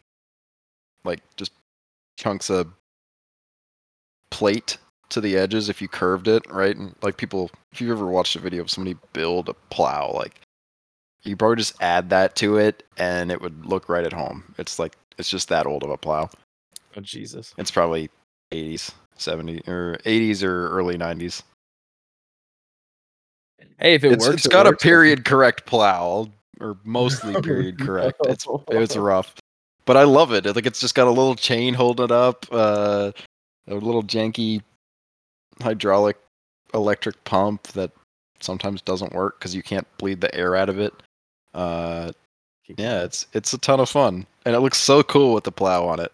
like 1.04 1.20
just 1.36 1.52
chunks 2.18 2.50
of 2.50 2.68
plate 4.32 4.78
to 5.10 5.22
the 5.22 5.38
edges 5.38 5.70
if 5.70 5.82
you 5.82 5.88
curved 5.88 6.28
it 6.28 6.44
right 6.52 6.76
and 6.76 6.96
like 7.02 7.18
people 7.18 7.50
if 7.72 7.80
you've 7.82 7.92
ever 7.92 8.08
watched 8.08 8.36
a 8.36 8.40
video 8.40 8.62
of 8.62 8.70
somebody 8.70 8.98
build 9.14 9.50
a 9.50 9.54
plow 9.70 10.12
like 10.14 10.40
You 11.24 11.36
probably 11.36 11.58
just 11.58 11.76
add 11.82 12.10
that 12.10 12.36
to 12.38 12.58
it, 12.58 12.84
and 12.98 13.32
it 13.32 13.42
would 13.42 13.66
look 13.66 13.90
right 13.90 14.06
at 14.06 14.14
home. 14.14 14.56
It's 14.58 14.80
like 14.80 14.96
it's 15.18 15.30
just 15.30 15.50
that 15.50 15.66
old 15.66 15.84
of 15.84 15.90
a 15.90 15.98
plow. 15.98 16.30
Oh 16.96 17.02
Jesus. 17.02 17.54
It's 17.58 17.72
probably 17.72 18.10
80s, 18.52 18.92
70s, 19.18 19.68
or 19.68 19.98
80s 20.06 20.44
or 20.44 20.70
early 20.70 20.98
90s. 20.98 21.44
Hey, 23.80 23.94
if 23.94 24.04
it 24.04 24.12
It's, 24.14 24.26
works, 24.26 24.38
it's 24.38 24.46
it 24.46 24.52
got 24.52 24.66
a 24.66 24.72
works. 24.72 24.84
period 24.84 25.26
correct 25.26 25.66
plow, 25.66 26.28
or 26.60 26.78
mostly 26.84 27.40
period 27.42 27.80
correct. 27.80 28.18
It's 28.26 28.46
it's 28.70 28.96
rough, 28.96 29.36
but 29.86 29.98
I 29.98 30.04
love 30.04 30.34
it. 30.34 30.46
Like 30.56 30.66
it's 30.66 30.80
just 30.80 30.96
got 30.96 31.08
a 31.08 31.12
little 31.12 31.36
chain 31.36 31.74
holding 31.74 32.06
it 32.06 32.12
up, 32.12 32.46
uh, 32.52 33.12
a 33.68 33.76
little 33.76 34.04
janky 34.04 34.62
hydraulic 35.62 36.18
electric 36.74 37.24
pump 37.24 37.64
that 37.70 37.92
sometimes 38.40 38.82
doesn't 38.82 39.14
work 39.14 39.40
because 39.40 39.56
you 39.56 39.64
can't 39.64 39.88
bleed 39.98 40.22
the 40.22 40.34
air 40.36 40.56
out 40.56 40.70
of 40.70 40.80
it. 40.80 40.94
Uh, 41.54 42.12
yeah, 42.78 43.04
it's 43.04 43.28
it's 43.34 43.54
a 43.54 43.58
ton 43.60 43.80
of 43.80 43.90
fun, 43.90 44.26
and 44.46 44.56
it 44.56 44.60
looks 44.60 44.78
so 44.80 45.04
cool 45.04 45.34
with 45.34 45.44
the 45.44 45.52
plow 45.52 45.86
on 45.88 46.00
it. 46.00 46.12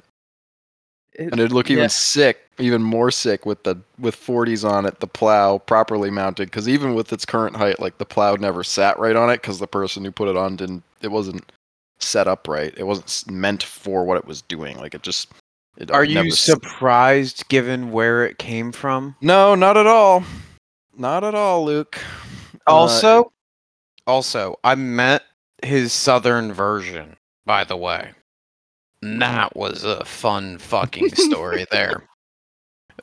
And 1.20 1.34
it'd 1.34 1.52
look 1.52 1.70
even 1.70 1.84
yeah. 1.84 1.88
sick, 1.88 2.50
even 2.58 2.82
more 2.82 3.12
sick 3.12 3.46
with 3.46 3.64
the 3.64 3.76
with 4.00 4.16
40s 4.16 4.68
on 4.68 4.86
it, 4.86 5.00
the 5.00 5.08
plow 5.08 5.60
properly 5.60 6.10
mounted. 6.10 6.46
Because 6.46 6.68
even 6.68 6.96
with 6.96 7.14
its 7.14 7.26
current 7.26 7.56
height, 7.56 7.80
like 7.80 7.98
the 7.98 8.06
plow 8.06 8.36
never 8.36 8.64
sat 8.64 8.98
right 8.98 9.16
on 9.16 9.30
it 9.30 9.42
because 9.42 9.60
the 9.60 9.68
person 9.68 10.04
who 10.04 10.12
put 10.12 10.28
it 10.28 10.38
on 10.38 10.56
didn't. 10.56 10.84
It 11.02 11.12
wasn't 11.12 11.52
set 12.00 12.28
up 12.28 12.48
right. 12.48 12.74
It 12.78 12.88
wasn't 12.88 13.30
meant 13.32 13.64
for 13.64 14.04
what 14.04 14.18
it 14.18 14.26
was 14.26 14.42
doing. 14.42 14.78
Like 14.78 14.96
it 14.96 15.04
just. 15.04 15.32
It 15.78 15.90
Are 15.90 16.04
you 16.04 16.30
surprised 16.30 17.48
given 17.50 17.92
where 17.92 18.26
it 18.26 18.38
came 18.38 18.72
from? 18.72 19.16
No, 19.22 19.56
not 19.56 19.76
at 19.76 19.88
all. 19.88 20.24
Not 20.96 21.24
at 21.24 21.34
all, 21.34 21.66
Luke. 21.66 21.98
Uh, 22.68 22.74
Also, 22.74 23.32
also, 24.06 24.60
I 24.64 24.76
met 24.76 25.24
his 25.64 25.94
southern 25.94 26.54
version, 26.54 27.18
by 27.46 27.64
the 27.64 27.78
way. 27.78 28.12
And 29.04 29.22
that 29.22 29.56
was 29.56 29.84
a 29.84 30.06
fun 30.06 30.58
fucking 30.58 31.10
story 31.16 31.66
there. 31.72 32.08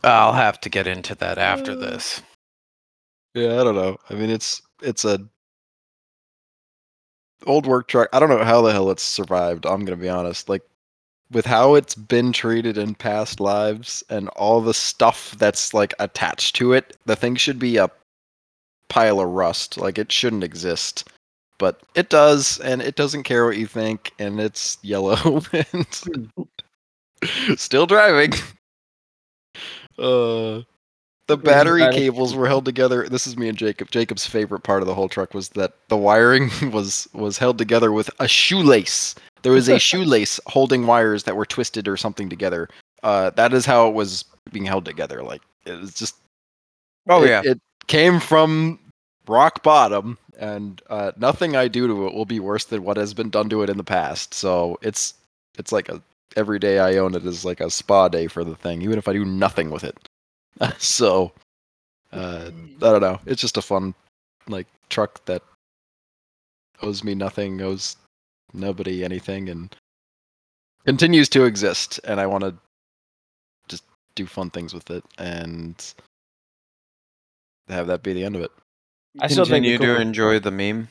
I'll 0.03 0.33
have 0.33 0.59
to 0.63 0.71
get 0.71 0.87
into 0.87 1.15
that 1.17 1.37
after 1.37 1.73
uh. 1.73 1.77
this. 1.77 2.23
Yeah, 3.35 3.61
I 3.61 3.65
don't 3.65 3.75
know. 3.75 3.99
I 4.09 4.15
mean, 4.15 4.31
it's 4.31 4.63
it's 4.83 5.05
a 5.05 5.21
old 7.47 7.67
work 7.67 7.87
truck. 7.87 8.09
I 8.13 8.19
don't 8.19 8.31
know 8.31 8.45
how 8.45 8.63
the 8.63 8.73
hell 8.73 8.91
it's 8.91 9.03
survived. 9.03 9.67
I'm 9.67 9.85
gonna 9.85 9.97
be 9.97 10.09
honest. 10.09 10.49
Like 10.49 10.63
with 11.31 11.45
how 11.45 11.75
it's 11.75 11.95
been 11.95 12.33
treated 12.33 12.79
in 12.79 12.95
past 12.95 13.39
lives 13.39 14.03
and 14.09 14.29
all 14.31 14.61
the 14.61 14.75
stuff 14.75 15.37
that's 15.39 15.75
like 15.75 15.93
attached 15.99 16.57
to 16.57 16.73
it, 16.73 16.97
the 17.05 17.15
thing 17.15 17.37
should 17.37 17.59
be 17.59 17.77
a 17.77 17.91
pile 18.89 19.21
of 19.21 19.29
rust. 19.29 19.77
Like 19.77 19.99
it 19.99 20.11
shouldn't 20.11 20.45
exist. 20.45 21.09
But 21.61 21.81
it 21.95 22.09
does, 22.09 22.59
and 22.61 22.83
it 22.83 22.97
doesn't 22.97 23.23
care 23.23 23.45
what 23.47 23.59
you 23.59 23.67
think, 23.67 24.13
and 24.19 24.41
it's 24.41 24.79
yellow 24.83 25.43
and 25.73 25.87
still 27.57 27.87
driving. 27.87 28.33
Uh 29.99 30.63
the 31.27 31.37
battery 31.37 31.83
cables 31.93 32.35
were 32.35 32.49
held 32.49 32.65
together. 32.65 33.07
This 33.09 33.25
is 33.25 33.37
me 33.37 33.49
and 33.49 33.57
Jacob. 33.57 33.93
Jacob's 33.93 34.27
favorite 34.27 34.65
part 34.65 34.83
of 34.83 34.89
the 34.89 34.95
whole 34.95 35.09
truck 35.09 35.33
was 35.33 35.51
that 35.51 35.75
the 35.89 35.97
wiring 35.97 36.51
was 36.73 37.09
was 37.13 37.39
held 37.39 37.57
together 37.57 37.93
with 37.93 38.11
a 38.19 38.27
shoelace. 38.27 39.15
There 39.43 39.53
was 39.53 39.69
a 39.69 39.79
shoelace 39.89 40.41
holding 40.47 40.89
wires 40.89 41.23
that 41.25 41.37
were 41.37 41.47
twisted 41.47 41.87
or 41.87 41.97
something 41.97 42.29
together. 42.29 42.69
Uh, 43.05 43.31
that 43.31 43.53
is 43.53 43.65
how 43.65 43.87
it 43.87 43.95
was 43.95 44.25
being 44.51 44.65
held 44.65 44.85
together. 44.85 45.23
Like 45.23 45.43
it 45.67 45.79
was 45.79 45.95
just. 45.95 46.17
Oh, 47.09 47.23
it- 47.23 47.29
yeah. 47.29 47.43
It 47.45 47.61
came 47.87 48.19
from 48.19 48.81
rock 49.29 49.63
bottom, 49.63 50.19
and 50.41 50.81
uh, 50.89 51.13
nothing 51.17 51.55
I 51.55 51.69
do 51.69 51.87
to 51.87 52.07
it 52.09 52.15
will 52.15 52.25
be 52.25 52.41
worse 52.41 52.65
than 52.65 52.83
what 52.83 52.97
has 52.97 53.15
been 53.15 53.31
done 53.31 53.51
to 53.51 53.63
it 53.63 53.71
in 53.71 53.77
the 53.77 53.85
past. 53.85 54.35
So 54.35 54.79
it's 54.83 55.15
it's 55.59 55.71
like 55.71 55.89
a 55.89 56.03
every 56.37 56.59
day 56.59 56.79
I 56.79 56.97
own 56.97 57.15
it 57.15 57.27
is 57.27 57.45
like 57.45 57.61
a 57.61 57.71
spa 57.71 58.09
day 58.09 58.27
for 58.27 58.43
the 58.43 58.57
thing, 58.57 58.83
even 58.83 58.99
if 58.99 59.07
I 59.07 59.13
do 59.13 59.25
nothing 59.25 59.71
with 59.71 59.85
it. 59.85 59.97
so 60.79 61.33
uh, 62.13 62.51
I 62.51 62.81
don't 62.81 63.03
know. 63.03 63.21
It's 63.27 63.41
just 63.43 63.59
a 63.59 63.63
fun 63.63 63.95
like 64.49 64.67
truck 64.89 65.25
that 65.27 65.43
owes 66.83 67.05
me 67.05 67.15
nothing, 67.15 67.61
owes 67.61 67.97
nobody 68.55 69.05
anything, 69.05 69.51
and 69.51 69.75
continues 70.87 71.29
to 71.31 71.45
exist. 71.45 72.01
And 72.05 72.19
I 72.19 72.27
want 72.27 72.45
to 72.45 72.55
just 73.69 73.85
do 74.15 74.27
fun 74.27 74.49
things 74.49 74.73
with 74.73 74.91
it 74.91 75.05
and 75.19 75.95
have 77.69 77.87
that 77.89 78.03
be 78.03 78.15
the 78.15 78.25
end 78.25 78.37
of 78.37 78.43
it. 78.43 78.51
I 79.19 79.27
still 79.27 79.45
think 79.45 79.65
Continue 79.65 79.79
the 79.79 79.87
to 79.87 79.93
cool- 79.95 80.01
enjoy 80.03 80.39
the 80.39 80.51
meme. 80.51 80.89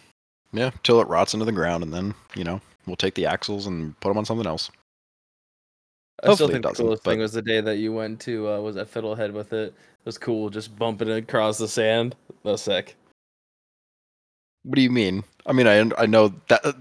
Yeah, 0.51 0.71
till 0.83 0.99
it 0.99 1.07
rots 1.07 1.33
into 1.33 1.45
the 1.45 1.51
ground, 1.51 1.83
and 1.83 1.93
then 1.93 2.15
you 2.35 2.43
know 2.43 2.59
we'll 2.87 2.95
take 2.95 3.13
the 3.13 3.25
axles 3.27 3.67
and 3.67 3.97
put 3.99 4.09
them 4.09 4.17
on 4.17 4.25
something 4.25 4.47
else. 4.47 4.69
I 6.23 6.33
still 6.33 6.47
Hopefully 6.47 6.49
it 6.49 6.53
think 6.53 6.63
the 6.63 6.69
doesn't, 6.69 6.85
coolest 6.85 7.03
thing 7.03 7.19
was 7.19 7.31
the 7.33 7.41
day 7.41 7.61
that 7.61 7.77
you 7.77 7.93
went 7.93 8.19
to 8.21 8.49
uh, 8.49 8.59
was 8.59 8.75
at 8.75 8.91
Fiddlehead 8.91 9.31
with 9.31 9.53
it. 9.53 9.67
It 9.69 10.05
was 10.05 10.17
cool, 10.17 10.49
just 10.49 10.75
bumping 10.77 11.07
it 11.07 11.17
across 11.23 11.57
the 11.59 11.67
sand. 11.67 12.15
That 12.43 12.51
was 12.51 12.61
sick. 12.61 12.95
What 14.63 14.75
do 14.75 14.81
you 14.81 14.89
mean? 14.89 15.23
I 15.45 15.53
mean, 15.53 15.67
I 15.67 15.89
I 15.97 16.05
know 16.05 16.33
that 16.49 16.65
uh, 16.65 16.73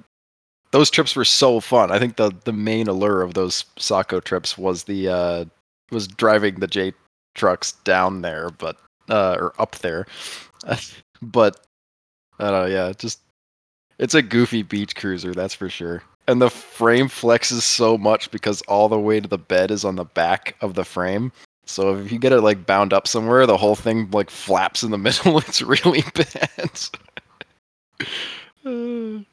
those 0.72 0.90
trips 0.90 1.14
were 1.14 1.24
so 1.24 1.60
fun. 1.60 1.90
I 1.92 1.98
think 1.98 2.16
the 2.16 2.32
the 2.44 2.52
main 2.52 2.88
allure 2.88 3.22
of 3.22 3.34
those 3.34 3.64
Saco 3.76 4.18
trips 4.20 4.58
was 4.58 4.84
the 4.84 5.08
uh 5.08 5.44
was 5.90 6.08
driving 6.08 6.56
the 6.56 6.66
J 6.66 6.92
trucks 7.34 7.72
down 7.84 8.22
there, 8.22 8.50
but 8.50 8.78
uh 9.08 9.36
or 9.38 9.52
up 9.60 9.76
there. 9.76 10.06
but 11.22 11.66
I 12.38 12.50
don't 12.50 12.62
know, 12.62 12.66
yeah, 12.66 12.92
just 12.96 13.20
it's 13.98 14.14
a 14.14 14.22
goofy 14.22 14.62
beach 14.62 14.94
cruiser, 14.96 15.32
that's 15.34 15.54
for 15.54 15.68
sure. 15.68 16.02
And 16.28 16.40
the 16.42 16.50
frame 16.50 17.08
flexes 17.08 17.62
so 17.62 17.96
much 17.98 18.30
because 18.30 18.60
all 18.62 18.88
the 18.88 18.98
way 19.00 19.18
to 19.20 19.26
the 19.28 19.38
bed 19.38 19.70
is 19.70 19.84
on 19.84 19.96
the 19.96 20.04
back 20.04 20.56
of 20.60 20.74
the 20.74 20.84
frame. 20.84 21.32
So 21.64 21.96
if 21.96 22.12
you 22.12 22.18
get 22.18 22.32
it 22.32 22.40
like 22.42 22.66
bound 22.66 22.92
up 22.92 23.06
somewhere, 23.08 23.46
the 23.46 23.56
whole 23.56 23.74
thing 23.74 24.10
like 24.10 24.30
flaps 24.30 24.82
in 24.82 24.90
the 24.90 24.98
middle. 24.98 25.38
It's 25.38 25.62
really 25.62 26.02
bad. 26.14 26.70
That 28.64 29.24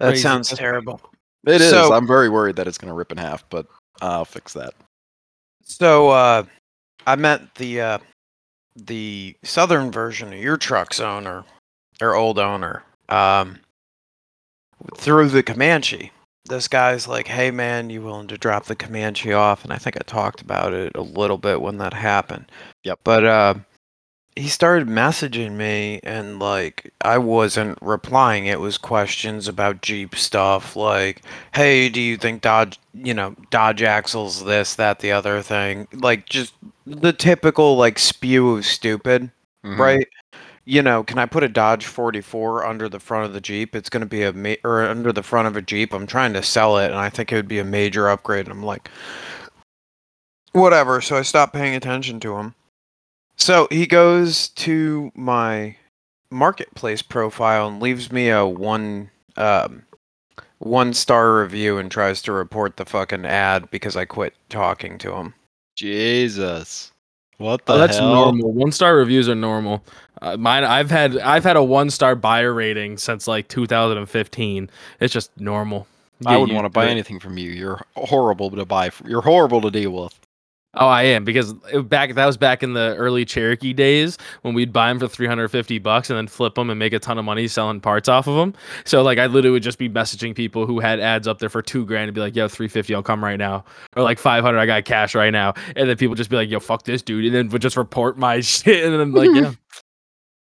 Crazy. 0.00 0.22
sounds 0.22 0.50
terrible. 0.50 1.00
It 1.46 1.60
is. 1.60 1.70
So- 1.70 1.92
I'm 1.92 2.06
very 2.06 2.28
worried 2.28 2.56
that 2.56 2.66
it's 2.68 2.78
going 2.78 2.90
to 2.90 2.94
rip 2.94 3.12
in 3.12 3.18
half, 3.18 3.48
but 3.50 3.66
I'll 4.00 4.24
fix 4.24 4.52
that. 4.52 4.74
So 5.62 6.10
uh 6.10 6.44
I 7.08 7.16
met 7.16 7.54
the 7.56 7.80
uh 7.80 7.98
the 8.76 9.36
southern 9.42 9.90
version 9.90 10.32
of 10.32 10.38
your 10.38 10.56
truck's 10.56 11.00
owner 11.00 11.44
or 12.00 12.14
old 12.14 12.38
owner 12.38 12.82
um 13.08 13.58
through 14.96 15.28
the 15.28 15.42
Comanche. 15.42 16.12
This 16.44 16.68
guy's 16.68 17.08
like, 17.08 17.26
"Hey 17.28 17.50
man, 17.50 17.90
you 17.90 18.02
willing 18.02 18.28
to 18.28 18.38
drop 18.38 18.66
the 18.66 18.76
Comanche 18.76 19.32
off?" 19.32 19.64
And 19.64 19.72
I 19.72 19.78
think 19.78 19.96
I 19.96 20.04
talked 20.06 20.40
about 20.42 20.72
it 20.72 20.94
a 20.94 21.00
little 21.02 21.38
bit 21.38 21.60
when 21.60 21.78
that 21.78 21.94
happened. 21.94 22.46
Yep. 22.84 23.00
But 23.02 23.24
uh 23.24 23.54
he 24.36 24.48
started 24.48 24.86
messaging 24.86 25.52
me 25.52 25.98
and 26.02 26.38
like 26.38 26.92
I 27.00 27.16
wasn't 27.18 27.78
replying. 27.80 28.46
It 28.46 28.60
was 28.60 28.76
questions 28.76 29.48
about 29.48 29.80
Jeep 29.82 30.14
stuff 30.14 30.76
like, 30.76 31.22
"Hey, 31.54 31.88
do 31.88 32.00
you 32.00 32.18
think 32.18 32.42
Dodge, 32.42 32.78
you 32.92 33.14
know, 33.14 33.34
Dodge 33.50 33.82
axles 33.82 34.44
this, 34.44 34.74
that, 34.74 34.98
the 35.00 35.12
other 35.12 35.40
thing?" 35.42 35.88
Like 35.94 36.26
just 36.26 36.52
the 36.86 37.12
typical 37.12 37.76
like 37.76 37.98
spew 37.98 38.56
of 38.56 38.64
stupid, 38.66 39.30
Mhm. 39.64 39.78
right? 39.78 40.08
You 40.64 40.82
know, 40.82 41.04
can 41.04 41.18
I 41.18 41.26
put 41.26 41.44
a 41.44 41.48
Dodge 41.48 41.86
44 41.86 42.66
under 42.66 42.88
the 42.88 43.00
front 43.00 43.26
of 43.26 43.32
the 43.32 43.40
Jeep? 43.40 43.76
It's 43.76 43.88
going 43.90 44.00
to 44.00 44.06
be 44.06 44.22
a 44.24 44.32
ma- 44.32 44.54
or 44.64 44.82
under 44.84 45.12
the 45.12 45.22
front 45.22 45.48
of 45.48 45.56
a 45.56 45.62
Jeep. 45.62 45.92
I'm 45.92 46.06
trying 46.06 46.32
to 46.34 46.42
sell 46.42 46.78
it 46.78 46.86
and 46.86 46.96
I 46.96 47.08
think 47.10 47.32
it 47.32 47.36
would 47.36 47.48
be 47.48 47.58
a 47.60 47.64
major 47.64 48.08
upgrade. 48.08 48.46
And 48.46 48.52
I'm 48.52 48.64
like 48.64 48.90
whatever, 50.52 51.00
so 51.00 51.16
I 51.16 51.22
stopped 51.22 51.52
paying 51.54 51.74
attention 51.76 52.20
to 52.20 52.36
him. 52.36 52.54
So 53.36 53.68
he 53.70 53.86
goes 53.86 54.48
to 54.50 55.12
my 55.14 55.76
marketplace 56.30 57.02
profile 57.02 57.68
and 57.68 57.80
leaves 57.80 58.10
me 58.10 58.28
a 58.30 58.44
one 58.46 59.10
um 59.36 59.82
one 60.58 60.94
star 60.94 61.38
review 61.40 61.78
and 61.78 61.90
tries 61.90 62.22
to 62.22 62.32
report 62.32 62.76
the 62.76 62.86
fucking 62.86 63.26
ad 63.26 63.70
because 63.70 63.96
I 63.96 64.04
quit 64.06 64.34
talking 64.48 64.98
to 64.98 65.14
him. 65.14 65.34
Jesus. 65.76 66.90
What 67.38 67.66
the 67.66 67.74
Oh, 67.74 67.78
that's 67.78 67.98
hell? 67.98 68.12
normal. 68.14 68.52
One 68.52 68.72
star 68.72 68.96
reviews 68.96 69.28
are 69.28 69.34
normal. 69.34 69.84
Uh, 70.22 70.36
mine, 70.38 70.64
I've 70.64 70.90
had 70.90 71.18
I've 71.18 71.44
had 71.44 71.56
a 71.56 71.62
one 71.62 71.90
star 71.90 72.16
buyer 72.16 72.52
rating 72.54 72.96
since 72.96 73.28
like 73.28 73.46
2015. 73.48 74.70
It's 75.00 75.12
just 75.12 75.30
normal. 75.38 75.86
I 76.24 76.38
wouldn't 76.38 76.54
want 76.56 76.64
to 76.64 76.70
buy 76.70 76.86
it. 76.86 76.90
anything 76.90 77.20
from 77.20 77.36
you. 77.36 77.50
You're 77.50 77.82
horrible 77.94 78.50
to 78.50 78.64
buy. 78.64 78.88
From. 78.88 79.10
You're 79.10 79.20
horrible 79.20 79.60
to 79.60 79.70
deal 79.70 79.90
with. 79.90 80.18
Oh, 80.78 80.88
I 80.88 81.04
am 81.04 81.24
because 81.24 81.54
it, 81.72 81.88
back 81.88 82.14
that 82.14 82.26
was 82.26 82.36
back 82.36 82.62
in 82.62 82.74
the 82.74 82.94
early 82.96 83.24
Cherokee 83.24 83.72
days 83.72 84.18
when 84.42 84.54
we'd 84.54 84.72
buy 84.72 84.88
them 84.88 84.98
for 84.98 85.08
350 85.08 85.78
bucks 85.78 86.10
and 86.10 86.16
then 86.16 86.26
flip 86.26 86.54
them 86.54 86.68
and 86.68 86.78
make 86.78 86.92
a 86.92 86.98
ton 86.98 87.18
of 87.18 87.24
money 87.24 87.48
selling 87.48 87.80
parts 87.80 88.08
off 88.08 88.26
of 88.26 88.36
them. 88.36 88.54
So 88.84 89.02
like 89.02 89.18
I 89.18 89.26
literally 89.26 89.52
would 89.52 89.62
just 89.62 89.78
be 89.78 89.88
messaging 89.88 90.34
people 90.34 90.66
who 90.66 90.80
had 90.80 91.00
ads 91.00 91.26
up 91.26 91.38
there 91.38 91.48
for 91.48 91.62
2 91.62 91.86
grand 91.86 92.08
and 92.08 92.14
be 92.14 92.20
like, 92.20 92.36
"Yo, 92.36 92.46
350, 92.48 92.94
I'll 92.94 93.02
come 93.02 93.24
right 93.24 93.38
now." 93.38 93.64
Or 93.96 94.02
like 94.02 94.18
500, 94.18 94.58
I 94.58 94.66
got 94.66 94.84
cash 94.84 95.14
right 95.14 95.32
now. 95.32 95.54
And 95.74 95.88
then 95.88 95.96
people 95.96 96.14
just 96.14 96.30
be 96.30 96.36
like, 96.36 96.50
"Yo, 96.50 96.60
fuck 96.60 96.84
this 96.84 97.02
dude." 97.02 97.24
And 97.24 97.34
then 97.34 97.48
would 97.48 97.62
just 97.62 97.76
report 97.76 98.18
my 98.18 98.40
shit 98.40 98.84
and 98.84 98.92
then 98.92 99.00
I'm 99.00 99.12
like, 99.12 99.30
"Yeah." 99.34 99.52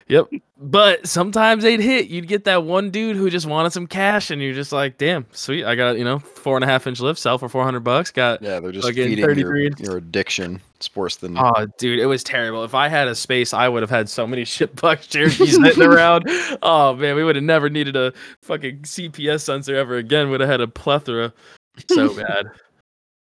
Yep. 0.09 0.29
But 0.61 1.07
sometimes 1.07 1.63
they'd 1.63 1.81
hit. 1.81 2.09
You'd 2.09 2.27
get 2.27 2.45
that 2.45 2.65
one 2.65 2.91
dude 2.91 3.15
who 3.17 3.31
just 3.31 3.47
wanted 3.47 3.73
some 3.73 3.87
cash, 3.87 4.31
and 4.31 4.43
you're 4.43 4.55
just 4.55 4.73
like, 4.73 4.99
damn, 4.99 5.27
sweet. 5.33 5.65
I 5.65 5.75
got, 5.75 5.99
you 5.99 6.05
know, 6.05 6.19
four 6.19 6.57
and 6.57 6.65
a 6.65 6.67
half 6.67 6.87
inch 6.87 6.99
lift, 6.99 7.21
sell 7.21 7.39
for 7.39 7.49
400 7.49 7.81
bucks. 7.81 8.11
Got, 8.11 8.43
Yeah, 8.43 8.59
they're 8.59 8.73
just 8.73 8.87
Fucking 8.87 9.07
feeding 9.07 9.25
33 9.25 9.63
your, 9.63 9.71
your 9.79 9.97
addiction. 9.99 10.61
It's 10.77 10.95
worse 10.97 11.17
than 11.17 11.37
oh, 11.37 11.67
dude, 11.79 11.99
it 11.99 12.07
was 12.07 12.25
terrible. 12.25 12.65
If 12.65 12.75
I 12.75 12.89
had 12.89 13.09
a 13.09 13.15
space, 13.15 13.53
I 13.53 13.69
would 13.69 13.83
have 13.83 13.91
had 13.91 14.09
so 14.09 14.27
many 14.27 14.43
shitbox 14.45 15.09
Cherokees 15.09 15.57
sitting 15.57 15.83
around. 15.83 16.25
Oh, 16.63 16.95
man, 16.95 17.15
we 17.15 17.23
would 17.25 17.37
have 17.37 17.45
never 17.45 17.69
needed 17.69 17.95
a 17.95 18.13
fucking 18.43 18.81
CPS 18.81 19.43
sensor 19.43 19.77
ever 19.77 19.97
again. 19.97 20.31
Would 20.31 20.41
have 20.41 20.49
had 20.49 20.61
a 20.61 20.69
plethora. 20.69 21.33
So 21.89 22.15
bad. 22.23 22.47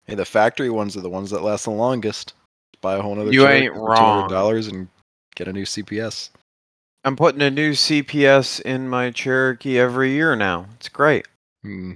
Hey, 0.05 0.15
the 0.15 0.25
factory 0.25 0.69
ones 0.69 0.95
are 0.95 1.01
the 1.01 1.09
ones 1.09 1.31
that 1.31 1.41
last 1.41 1.63
the 1.65 1.71
longest. 1.71 2.33
Buy 2.81 2.95
a 2.95 3.01
whole 3.01 3.19
other 3.19 3.31
You 3.31 3.47
ain't 3.47 3.73
wrong. 3.73 4.27
dollars 4.27 4.67
and 4.67 4.87
get 5.35 5.47
a 5.47 5.53
new 5.53 5.63
CPS. 5.63 6.29
I'm 7.05 7.15
putting 7.15 7.43
a 7.43 7.51
new 7.51 7.73
CPS 7.73 8.61
in 8.61 8.89
my 8.89 9.11
Cherokee 9.11 9.77
every 9.77 10.11
year 10.13 10.35
now. 10.35 10.65
It's 10.77 10.89
great. 10.89 11.27
Hmm. 11.61 11.93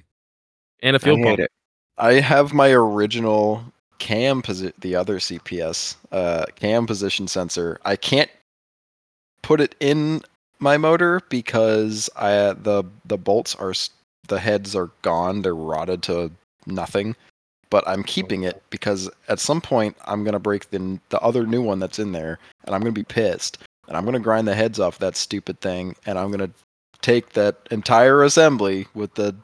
And 0.83 0.95
a 0.95 0.99
I 0.99 1.03
fuel 1.03 1.17
hate 1.17 1.25
pump. 1.25 1.39
it. 1.39 1.51
I 1.97 2.13
have 2.13 2.53
my 2.53 2.69
original 2.71 3.63
cam 3.97 4.43
posi- 4.43 4.73
the 4.79 4.95
other 4.95 5.17
CPS 5.17 5.95
uh, 6.11 6.45
cam 6.55 6.85
position 6.85 7.27
sensor. 7.27 7.79
I 7.85 7.95
can't 7.95 8.29
put 9.41 9.59
it 9.59 9.73
in 9.79 10.21
my 10.59 10.77
motor 10.77 11.21
because 11.29 12.07
I 12.15 12.53
the 12.53 12.83
the 13.05 13.17
bolts 13.17 13.55
are 13.55 13.73
the 14.27 14.39
heads 14.39 14.75
are 14.75 14.91
gone. 15.01 15.41
They're 15.41 15.55
rotted 15.55 16.03
to 16.03 16.31
nothing. 16.67 17.15
But 17.71 17.87
I'm 17.87 18.03
keeping 18.03 18.43
it 18.43 18.61
because 18.69 19.09
at 19.27 19.39
some 19.39 19.59
point 19.59 19.97
I'm 20.05 20.23
gonna 20.23 20.39
break 20.39 20.69
the 20.69 20.99
the 21.09 21.19
other 21.21 21.47
new 21.47 21.63
one 21.63 21.79
that's 21.79 21.99
in 21.99 22.11
there, 22.11 22.37
and 22.65 22.75
I'm 22.75 22.81
gonna 22.81 22.91
be 22.91 23.03
pissed, 23.03 23.57
and 23.89 23.97
I'm 23.97 24.05
gonna 24.05 24.19
grind 24.19 24.47
the 24.47 24.55
heads 24.55 24.79
off 24.79 24.99
that 24.99 25.17
stupid 25.17 25.59
thing, 25.59 25.95
and 26.05 26.17
I'm 26.17 26.31
gonna 26.31 26.51
take 27.01 27.31
that 27.33 27.57
entire 27.71 28.23
assembly 28.23 28.87
with 28.93 29.15
the 29.15 29.35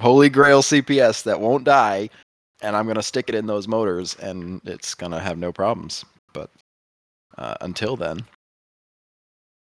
holy 0.00 0.28
grail 0.28 0.62
CPS 0.62 1.22
that 1.22 1.40
won't 1.40 1.64
die, 1.64 2.10
and 2.60 2.76
I'm 2.76 2.88
gonna 2.88 3.02
stick 3.02 3.28
it 3.28 3.36
in 3.36 3.46
those 3.46 3.68
motors, 3.68 4.16
and 4.16 4.60
it's 4.64 4.94
gonna 4.94 5.20
have 5.20 5.38
no 5.38 5.52
problems. 5.52 6.04
But 6.34 6.50
uh, 7.38 7.54
until 7.60 7.96
then, 7.96 8.24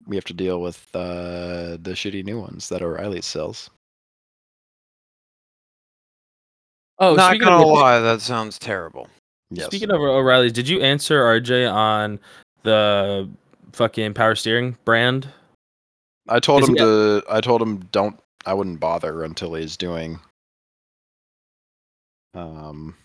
we 0.07 0.17
have 0.17 0.25
to 0.25 0.35
deal 0.35 0.61
with 0.61 0.85
uh, 0.93 1.79
the 1.81 1.93
shitty 1.95 2.25
new 2.25 2.41
ones 2.41 2.69
that 2.69 2.83
O'Reilly 2.83 3.23
sells. 3.23 3.71
Oh, 6.99 7.15
Not 7.15 7.39
gonna 7.39 7.63
of, 7.63 7.69
lie, 7.69 8.01
that 8.01 8.21
sounds 8.21 8.59
terrible. 8.59 9.09
Yes. 9.51 9.67
Speaking 9.67 9.93
of 9.93 10.01
O'Reilly's, 10.01 10.53
did 10.53 10.69
you 10.69 10.81
answer 10.81 11.23
RJ 11.23 11.73
on 11.73 12.19
the 12.65 13.31
fucking 13.73 14.15
power 14.15 14.35
steering 14.35 14.77
brand? 14.85 15.29
I 16.29 16.41
told 16.41 16.69
him 16.69 16.77
to. 16.77 17.23
I 17.29 17.41
told 17.41 17.61
him 17.63 17.79
don't. 17.93 18.19
I 18.47 18.55
wouldn't 18.55 18.81
bother 18.81 19.25
until 19.25 19.55
he's 19.55 19.77
doing. 19.77 20.21
Um. 22.35 22.97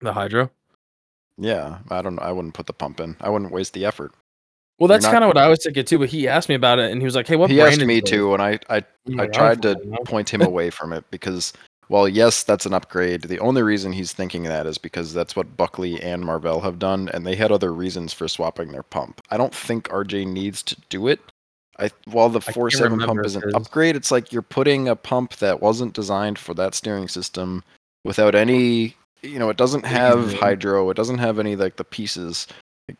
The 0.00 0.12
hydro? 0.12 0.50
Yeah, 1.38 1.78
I 1.90 2.02
don't. 2.02 2.18
I 2.18 2.32
wouldn't 2.32 2.54
put 2.54 2.66
the 2.66 2.72
pump 2.72 3.00
in. 3.00 3.16
I 3.20 3.28
wouldn't 3.28 3.52
waste 3.52 3.74
the 3.74 3.84
effort. 3.84 4.12
Well, 4.78 4.88
that's 4.88 5.06
kind 5.06 5.24
of 5.24 5.28
what 5.28 5.38
I 5.38 5.48
was 5.48 5.62
thinking 5.62 5.84
too. 5.84 5.98
But 5.98 6.10
he 6.10 6.28
asked 6.28 6.48
me 6.48 6.54
about 6.54 6.78
it, 6.78 6.90
and 6.92 7.00
he 7.00 7.04
was 7.04 7.14
like, 7.14 7.26
"Hey, 7.26 7.36
what?" 7.36 7.50
he 7.50 7.60
asked 7.60 7.80
me 7.80 8.00
this?" 8.00 8.10
to, 8.10 8.34
and 8.34 8.42
I, 8.42 8.58
I, 8.68 8.84
I 9.18 9.26
tried 9.26 9.62
to 9.62 9.76
point 10.04 10.28
him 10.28 10.42
away 10.42 10.70
from 10.70 10.92
it 10.92 11.04
because, 11.10 11.52
well, 11.88 12.08
yes, 12.08 12.42
that's 12.42 12.66
an 12.66 12.74
upgrade. 12.74 13.22
The 13.22 13.38
only 13.38 13.62
reason 13.62 13.92
he's 13.92 14.12
thinking 14.12 14.42
that 14.44 14.66
is 14.66 14.76
because 14.76 15.14
that's 15.14 15.36
what 15.36 15.56
Buckley 15.56 16.00
and 16.00 16.24
Marvell 16.24 16.60
have 16.62 16.78
done, 16.78 17.08
and 17.14 17.24
they 17.24 17.36
had 17.36 17.52
other 17.52 17.72
reasons 17.72 18.12
for 18.12 18.26
swapping 18.26 18.72
their 18.72 18.82
pump. 18.82 19.20
I 19.30 19.36
don't 19.36 19.54
think 19.54 19.88
RJ 19.88 20.26
needs 20.26 20.62
to 20.64 20.76
do 20.88 21.06
it. 21.06 21.20
I 21.78 21.90
while 22.06 22.28
the 22.28 22.40
four 22.40 22.70
seven 22.70 22.98
pump 22.98 23.24
is 23.24 23.36
an 23.36 23.54
upgrade, 23.54 23.96
it's 23.96 24.10
like 24.10 24.32
you're 24.32 24.42
putting 24.42 24.88
a 24.88 24.96
pump 24.96 25.36
that 25.36 25.60
wasn't 25.60 25.92
designed 25.92 26.38
for 26.38 26.54
that 26.54 26.74
steering 26.74 27.06
system 27.06 27.62
without 28.04 28.34
any. 28.34 28.96
You 29.22 29.38
know, 29.38 29.50
it 29.50 29.56
doesn't 29.56 29.84
have 29.86 30.32
hydro. 30.34 30.90
It 30.90 30.96
doesn't 30.96 31.18
have 31.18 31.38
any 31.38 31.54
like 31.54 31.76
the 31.76 31.84
pieces. 31.84 32.46
Like, 32.88 32.96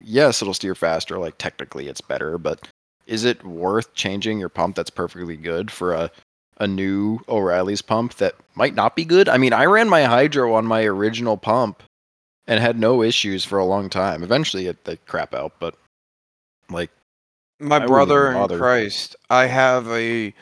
yes, 0.00 0.40
it'll 0.40 0.54
steer 0.54 0.74
faster. 0.74 1.18
Like 1.18 1.38
technically, 1.38 1.86
it's 1.88 2.00
better, 2.00 2.38
but 2.38 2.66
is 3.06 3.24
it 3.24 3.44
worth 3.44 3.94
changing 3.94 4.40
your 4.40 4.48
pump 4.48 4.74
that's 4.74 4.90
perfectly 4.90 5.36
good 5.36 5.70
for 5.70 5.92
a 5.92 6.10
a 6.58 6.66
new 6.66 7.20
O'Reilly's 7.28 7.82
pump 7.82 8.14
that 8.14 8.34
might 8.54 8.74
not 8.74 8.96
be 8.96 9.04
good? 9.04 9.28
I 9.28 9.38
mean, 9.38 9.52
I 9.52 9.64
ran 9.66 9.88
my 9.88 10.04
hydro 10.04 10.54
on 10.54 10.66
my 10.66 10.84
original 10.84 11.36
pump 11.36 11.82
and 12.46 12.60
had 12.60 12.78
no 12.78 13.02
issues 13.02 13.44
for 13.44 13.58
a 13.58 13.64
long 13.64 13.90
time. 13.90 14.22
Eventually, 14.22 14.66
it 14.66 14.84
they 14.84 14.96
crap 14.96 15.34
out, 15.34 15.52
but 15.58 15.74
like 16.70 16.90
My 17.60 17.76
wouldn't 17.76 17.90
brother 17.90 18.32
in. 18.32 18.58
Christ, 18.58 19.16
I 19.30 19.46
have 19.46 19.88
a 19.88 20.34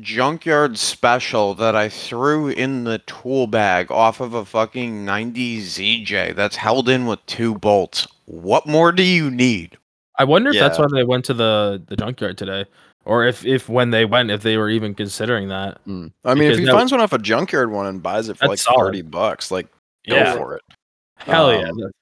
junkyard 0.00 0.78
special 0.78 1.54
that 1.54 1.76
I 1.76 1.88
threw 1.88 2.48
in 2.48 2.84
the 2.84 2.98
tool 3.00 3.46
bag 3.46 3.90
off 3.90 4.20
of 4.20 4.32
a 4.32 4.44
fucking 4.44 5.04
90 5.04 5.60
ZJ 5.60 6.34
that's 6.34 6.56
held 6.56 6.88
in 6.88 7.06
with 7.06 7.24
two 7.26 7.56
bolts. 7.56 8.06
What 8.24 8.66
more 8.66 8.90
do 8.92 9.02
you 9.02 9.30
need? 9.30 9.76
I 10.18 10.24
wonder 10.24 10.50
if 10.50 10.58
that's 10.58 10.78
why 10.78 10.86
they 10.92 11.04
went 11.04 11.24
to 11.26 11.34
the 11.34 11.82
the 11.86 11.96
junkyard 11.96 12.38
today, 12.38 12.66
or 13.04 13.24
if 13.26 13.44
if 13.44 13.68
when 13.68 13.90
they 13.90 14.04
went, 14.04 14.30
if 14.30 14.42
they 14.42 14.56
were 14.56 14.70
even 14.70 14.94
considering 14.94 15.48
that. 15.48 15.84
mm. 15.86 16.12
I 16.24 16.34
mean, 16.34 16.50
if 16.52 16.58
he 16.58 16.64
that- 16.66 16.72
finds 16.72 16.92
one 16.92 17.00
off 17.00 17.12
a 17.12 17.18
junkyard 17.18 17.70
one 17.70 17.86
and 17.86 18.02
buys 18.02 18.28
it 18.28 18.38
for 18.38 18.46
like 18.48 18.58
solid. 18.58 18.86
thirty 18.86 19.02
bucks, 19.02 19.50
like 19.50 19.66
go 20.08 20.16
Yeah. 20.16 20.34
for 20.36 20.56
it. 20.56 20.62
Hell 21.16 21.52
yeah! 21.52 21.68
Um, 21.68 21.76
that- 21.78 21.92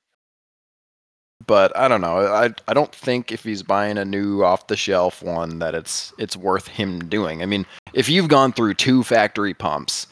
but 1.47 1.77
I 1.77 1.89
don't 1.89 2.01
know. 2.01 2.19
I 2.27 2.51
I 2.69 2.75
don't 2.75 2.95
think 2.95 3.33
if 3.33 3.43
he's 3.45 3.63
buying 3.63 3.99
a 3.99 4.05
new 4.05 4.45
off 4.45 4.67
the 4.67 4.77
shelf 4.77 5.23
one 5.23 5.59
that 5.59 5.75
it's 5.75 6.13
it's 6.19 6.37
worth 6.37 6.69
him 6.69 7.09
doing. 7.09 7.43
I 7.43 7.47
mean, 7.47 7.67
if 7.95 8.09
you've 8.09 8.29
gone 8.29 8.53
through 8.53 8.75
two 8.75 9.03
factory 9.03 9.55
pumps, 9.55 10.07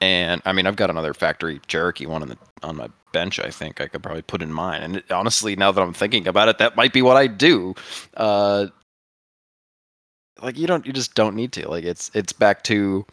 and 0.00 0.40
I 0.44 0.52
mean, 0.52 0.66
I've 0.66 0.76
got 0.76 0.90
another 0.90 1.14
factory 1.14 1.60
Cherokee 1.66 2.06
one 2.06 2.22
on 2.22 2.28
the 2.28 2.38
on 2.62 2.76
my 2.76 2.88
bench. 3.12 3.40
I 3.40 3.50
think 3.50 3.80
I 3.80 3.88
could 3.88 4.02
probably 4.02 4.22
put 4.22 4.40
in 4.42 4.52
mine. 4.52 4.82
And 4.82 4.96
it, 4.96 5.10
honestly, 5.10 5.56
now 5.56 5.72
that 5.72 5.80
I'm 5.80 5.92
thinking 5.92 6.26
about 6.28 6.48
it, 6.48 6.58
that 6.58 6.76
might 6.76 6.92
be 6.92 7.02
what 7.02 7.16
I 7.16 7.26
do. 7.26 7.74
Uh, 8.16 8.66
like 10.42 10.56
you 10.58 10.66
don't, 10.66 10.86
you 10.86 10.92
just 10.92 11.14
don't 11.14 11.34
need 11.36 11.52
to. 11.52 11.68
Like 11.68 11.84
it's 11.84 12.10
it's 12.14 12.32
back 12.32 12.64
to, 12.64 13.04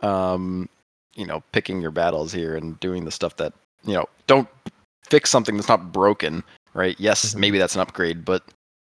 um, 0.00 0.68
you 1.14 1.26
know, 1.26 1.42
picking 1.52 1.80
your 1.80 1.90
battles 1.90 2.32
here 2.32 2.56
and 2.56 2.78
doing 2.80 3.04
the 3.04 3.10
stuff 3.10 3.36
that 3.36 3.52
you 3.84 3.94
know. 3.94 4.06
Don't 4.26 4.48
fix 5.08 5.30
something 5.30 5.56
that's 5.56 5.68
not 5.68 5.92
broken 5.92 6.42
right? 6.74 6.96
Yes, 6.98 7.34
Mhm. 7.34 7.38
maybe 7.38 7.58
that's 7.58 7.74
an 7.74 7.82
upgrade, 7.82 8.24
but 8.24 8.42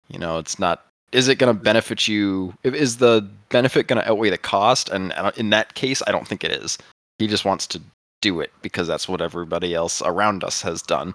you 0.07 0.17
know, 0.19 0.37
it's 0.39 0.57
not. 0.59 0.85
Is 1.11 1.27
it 1.27 1.35
going 1.35 1.55
to 1.55 1.63
benefit 1.63 2.07
you? 2.07 2.53
Is 2.63 2.97
the 2.97 3.27
benefit 3.49 3.87
going 3.87 4.01
to 4.01 4.09
outweigh 4.09 4.31
the 4.31 4.37
cost? 4.39 4.89
And 4.89 5.13
in 5.37 5.51
that 5.51 5.75
case, 5.75 6.01
I 6.07 6.11
don't 6.11 6.27
think 6.27 6.43
it 6.43 6.51
is. 6.51 6.77
He 7.19 7.27
just 7.27 7.45
wants 7.45 7.67
to 7.67 7.81
do 8.21 8.39
it 8.41 8.51
because 8.63 8.87
that's 8.87 9.07
what 9.07 9.21
everybody 9.21 9.75
else 9.75 10.01
around 10.01 10.43
us 10.43 10.61
has 10.63 10.81
done. 10.81 11.13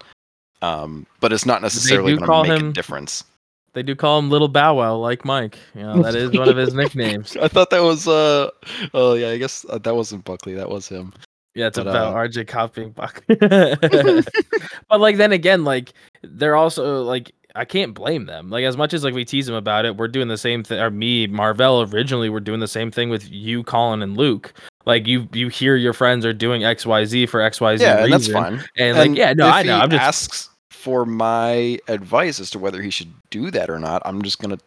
Um, 0.62 1.06
but 1.18 1.32
it's 1.32 1.44
not 1.44 1.60
necessarily 1.60 2.16
going 2.16 2.30
to 2.30 2.42
make 2.48 2.60
him- 2.60 2.68
a 2.70 2.72
difference. 2.72 3.24
They 3.72 3.82
do 3.82 3.94
call 3.94 4.18
him 4.18 4.30
Little 4.30 4.48
Bow 4.48 4.74
Wow, 4.74 4.96
like 4.96 5.24
Mike. 5.24 5.58
You 5.74 5.82
know, 5.82 6.02
that 6.02 6.14
is 6.14 6.32
one 6.36 6.48
of 6.48 6.56
his 6.56 6.74
nicknames. 6.74 7.36
I 7.40 7.48
thought 7.48 7.70
that 7.70 7.82
was. 7.82 8.08
uh 8.08 8.50
Oh 8.94 9.14
yeah, 9.14 9.30
I 9.30 9.38
guess 9.38 9.64
uh, 9.68 9.78
that 9.78 9.94
wasn't 9.94 10.24
Buckley. 10.24 10.54
That 10.54 10.68
was 10.68 10.88
him. 10.88 11.12
Yeah, 11.54 11.66
it's 11.66 11.78
But, 11.78 11.88
about 11.88 12.14
uh, 12.14 12.18
RJ 12.18 12.46
copying 12.48 12.90
Buck. 12.90 13.24
but 13.28 15.00
like 15.00 15.16
then 15.16 15.32
again, 15.32 15.64
like 15.64 15.92
they're 16.22 16.56
also 16.56 17.02
like 17.02 17.32
I 17.54 17.64
can't 17.64 17.94
blame 17.94 18.26
them. 18.26 18.50
Like 18.50 18.64
as 18.64 18.76
much 18.76 18.94
as 18.94 19.04
like 19.04 19.14
we 19.14 19.24
tease 19.24 19.46
them 19.46 19.56
about 19.56 19.84
it, 19.84 19.96
we're 19.96 20.08
doing 20.08 20.28
the 20.28 20.38
same 20.38 20.62
thing. 20.62 20.80
Or 20.80 20.90
me, 20.90 21.26
Marvell, 21.26 21.82
originally 21.82 22.28
we're 22.28 22.40
doing 22.40 22.60
the 22.60 22.68
same 22.68 22.90
thing 22.90 23.08
with 23.08 23.30
you, 23.30 23.62
Colin, 23.64 24.02
and 24.02 24.16
Luke. 24.16 24.52
Like 24.86 25.06
you, 25.06 25.28
you 25.32 25.48
hear 25.48 25.76
your 25.76 25.92
friends 25.92 26.24
are 26.24 26.32
doing 26.32 26.64
X, 26.64 26.86
Y, 26.86 27.04
Z 27.04 27.26
for 27.26 27.40
X, 27.40 27.60
Y, 27.60 27.76
Z. 27.76 27.84
yeah, 27.84 28.04
and 28.04 28.12
that's 28.12 28.28
reason. 28.28 28.42
fine. 28.42 28.64
And, 28.76 28.96
like, 28.96 29.14
yeah, 29.16 29.32
no, 29.32 29.46
I 29.46 29.62
know. 29.62 29.78
I'm 29.78 29.90
just 29.90 30.02
asks 30.02 30.49
for 30.70 31.04
my 31.04 31.78
advice 31.88 32.40
as 32.40 32.50
to 32.50 32.58
whether 32.58 32.80
he 32.80 32.90
should 32.90 33.12
do 33.30 33.50
that 33.50 33.68
or 33.68 33.78
not. 33.78 34.02
I'm 34.04 34.22
just 34.22 34.38
gonna, 34.38 34.58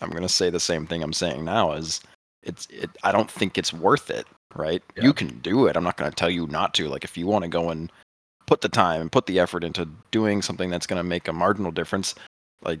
I'm 0.00 0.10
gonna 0.10 0.28
say 0.28 0.50
the 0.50 0.60
same 0.60 0.86
thing 0.86 1.02
I'm 1.02 1.12
saying 1.12 1.44
now. 1.44 1.72
Is 1.72 2.00
it's, 2.42 2.66
it, 2.70 2.90
I 3.02 3.12
don't 3.12 3.30
think 3.30 3.56
it's 3.56 3.72
worth 3.72 4.10
it. 4.10 4.26
Right? 4.54 4.82
Yeah. 4.96 5.04
You 5.04 5.12
can 5.12 5.38
do 5.38 5.66
it. 5.66 5.76
I'm 5.76 5.84
not 5.84 5.96
gonna 5.96 6.10
tell 6.10 6.30
you 6.30 6.46
not 6.48 6.74
to. 6.74 6.88
Like 6.88 7.04
if 7.04 7.16
you 7.16 7.26
want 7.26 7.44
to 7.44 7.48
go 7.48 7.70
and 7.70 7.90
put 8.46 8.62
the 8.62 8.68
time 8.68 9.00
and 9.00 9.12
put 9.12 9.26
the 9.26 9.38
effort 9.38 9.62
into 9.62 9.88
doing 10.10 10.42
something 10.42 10.70
that's 10.70 10.86
gonna 10.86 11.04
make 11.04 11.28
a 11.28 11.32
marginal 11.32 11.70
difference, 11.70 12.16
like 12.62 12.80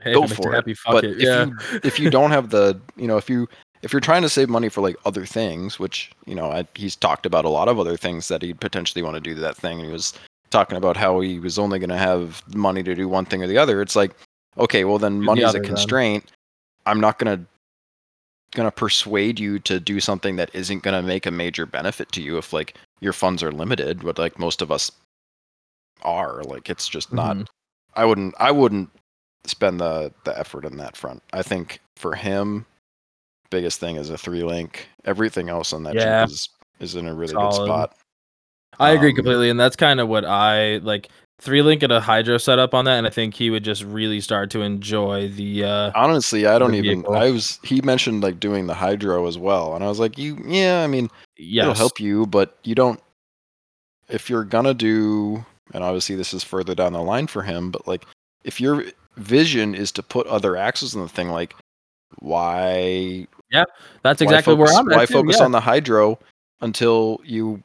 hey, 0.00 0.14
go 0.14 0.24
if 0.24 0.32
it 0.32 0.38
makes 0.38 0.38
you 0.38 0.44
for 0.44 0.52
it. 0.52 0.56
happy, 0.56 0.74
but 0.86 1.04
it. 1.04 1.20
if 1.20 1.22
you 1.22 1.80
if 1.84 2.00
you 2.00 2.10
don't 2.10 2.32
have 2.32 2.50
the 2.50 2.78
you 2.96 3.06
know 3.06 3.16
if 3.16 3.30
you 3.30 3.48
if 3.82 3.92
you're 3.92 4.00
trying 4.00 4.22
to 4.22 4.28
save 4.28 4.48
money 4.48 4.68
for 4.68 4.80
like 4.80 4.96
other 5.04 5.24
things 5.24 5.78
which 5.78 6.10
you 6.26 6.34
know 6.34 6.50
I, 6.50 6.66
he's 6.74 6.96
talked 6.96 7.24
about 7.24 7.44
a 7.44 7.48
lot 7.48 7.68
of 7.68 7.78
other 7.78 7.96
things 7.96 8.26
that 8.28 8.42
he'd 8.42 8.60
potentially 8.60 9.02
want 9.02 9.14
to 9.14 9.20
do 9.20 9.34
to 9.34 9.40
that 9.42 9.56
thing 9.56 9.78
and 9.78 9.86
he 9.86 9.92
was 9.92 10.12
talking 10.50 10.76
about 10.78 10.96
how 10.96 11.20
he 11.20 11.38
was 11.38 11.58
only 11.58 11.78
going 11.78 11.90
to 11.90 11.96
have 11.98 12.42
money 12.54 12.82
to 12.82 12.94
do 12.94 13.08
one 13.08 13.24
thing 13.24 13.42
or 13.42 13.46
the 13.46 13.58
other 13.58 13.80
it's 13.82 13.96
like 13.96 14.12
okay 14.58 14.84
well 14.84 14.98
then 14.98 15.18
the 15.18 15.24
money 15.24 15.42
is 15.42 15.54
a 15.54 15.58
then. 15.58 15.64
constraint 15.64 16.30
i'm 16.86 17.00
not 17.00 17.18
going 17.18 17.38
to 17.38 17.44
going 18.52 18.66
to 18.66 18.70
persuade 18.74 19.38
you 19.40 19.58
to 19.58 19.78
do 19.80 20.00
something 20.00 20.36
that 20.36 20.50
isn't 20.54 20.82
going 20.82 20.94
to 21.00 21.06
make 21.06 21.26
a 21.26 21.30
major 21.30 21.66
benefit 21.66 22.10
to 22.12 22.22
you 22.22 22.38
if 22.38 22.52
like 22.52 22.74
your 23.00 23.12
funds 23.12 23.42
are 23.42 23.52
limited 23.52 24.02
what 24.02 24.18
like 24.18 24.38
most 24.38 24.62
of 24.62 24.70
us 24.72 24.90
are 26.02 26.42
like 26.44 26.70
it's 26.70 26.88
just 26.88 27.12
not 27.12 27.36
Mhm. 27.36 27.46
I 27.94 28.04
wouldn't 28.04 28.34
I 28.38 28.50
wouldn't 28.50 28.90
spend 29.44 29.80
the 29.80 30.12
the 30.24 30.38
effort 30.38 30.64
in 30.66 30.76
that 30.76 30.96
front. 30.96 31.22
I 31.32 31.42
think 31.42 31.80
for 31.96 32.14
him, 32.14 32.66
biggest 33.48 33.80
thing 33.80 33.96
is 33.96 34.10
a 34.10 34.18
three 34.18 34.42
link. 34.42 34.86
Everything 35.06 35.48
else 35.48 35.72
on 35.72 35.82
that 35.84 35.94
Yeah. 35.94 36.24
Is 36.24 36.50
is 36.78 36.94
in 36.94 37.08
a 37.08 37.14
really 37.14 37.32
Solid. 37.32 37.56
good 37.56 37.64
spot. 37.64 37.96
I 38.78 38.90
agree 38.90 39.10
Um, 39.10 39.16
completely, 39.16 39.50
and 39.50 39.58
that's 39.58 39.76
kind 39.76 40.00
of 40.00 40.08
what 40.08 40.24
I 40.24 40.78
like. 40.78 41.08
Three 41.38 41.60
link 41.60 41.82
and 41.82 41.92
a 41.92 42.00
hydro 42.00 42.38
setup 42.38 42.72
on 42.72 42.86
that, 42.86 42.96
and 42.96 43.06
I 43.06 43.10
think 43.10 43.34
he 43.34 43.50
would 43.50 43.62
just 43.62 43.84
really 43.84 44.22
start 44.22 44.50
to 44.52 44.62
enjoy 44.62 45.28
the. 45.28 45.64
uh 45.64 45.92
Honestly, 45.94 46.46
I 46.46 46.58
don't 46.58 46.74
even. 46.74 47.02
vehicle. 47.02 47.14
I 47.14 47.30
was. 47.30 47.60
He 47.62 47.82
mentioned 47.82 48.22
like 48.22 48.40
doing 48.40 48.66
the 48.66 48.74
hydro 48.74 49.26
as 49.26 49.36
well, 49.36 49.74
and 49.74 49.84
I 49.84 49.88
was 49.88 49.98
like, 50.00 50.16
you. 50.16 50.42
Yeah, 50.46 50.82
I 50.82 50.86
mean, 50.86 51.10
Yes, 51.36 51.64
it'll 51.64 51.74
help 51.74 52.00
you, 52.00 52.26
but 52.26 52.56
you 52.64 52.74
don't. 52.74 52.98
If 54.08 54.30
you're 54.30 54.44
gonna 54.44 54.72
do, 54.72 55.44
and 55.74 55.84
obviously 55.84 56.16
this 56.16 56.32
is 56.32 56.42
further 56.42 56.74
down 56.74 56.94
the 56.94 57.02
line 57.02 57.26
for 57.26 57.42
him, 57.42 57.70
but 57.70 57.86
like, 57.86 58.06
if 58.44 58.58
your 58.60 58.84
vision 59.16 59.74
is 59.74 59.92
to 59.92 60.02
put 60.02 60.26
other 60.28 60.56
axles 60.56 60.94
in 60.94 61.02
the 61.02 61.08
thing, 61.08 61.28
like, 61.28 61.54
why 62.20 63.26
Yeah, 63.50 63.64
That's 64.02 64.22
exactly 64.22 64.54
focus, 64.56 64.72
where 64.72 64.80
I'm 64.80 64.90
at. 64.92 64.96
Why 64.96 65.06
too, 65.06 65.12
focus 65.14 65.36
yeah. 65.38 65.44
on 65.44 65.52
the 65.52 65.60
hydro 65.60 66.18
until 66.60 67.20
you 67.24 67.62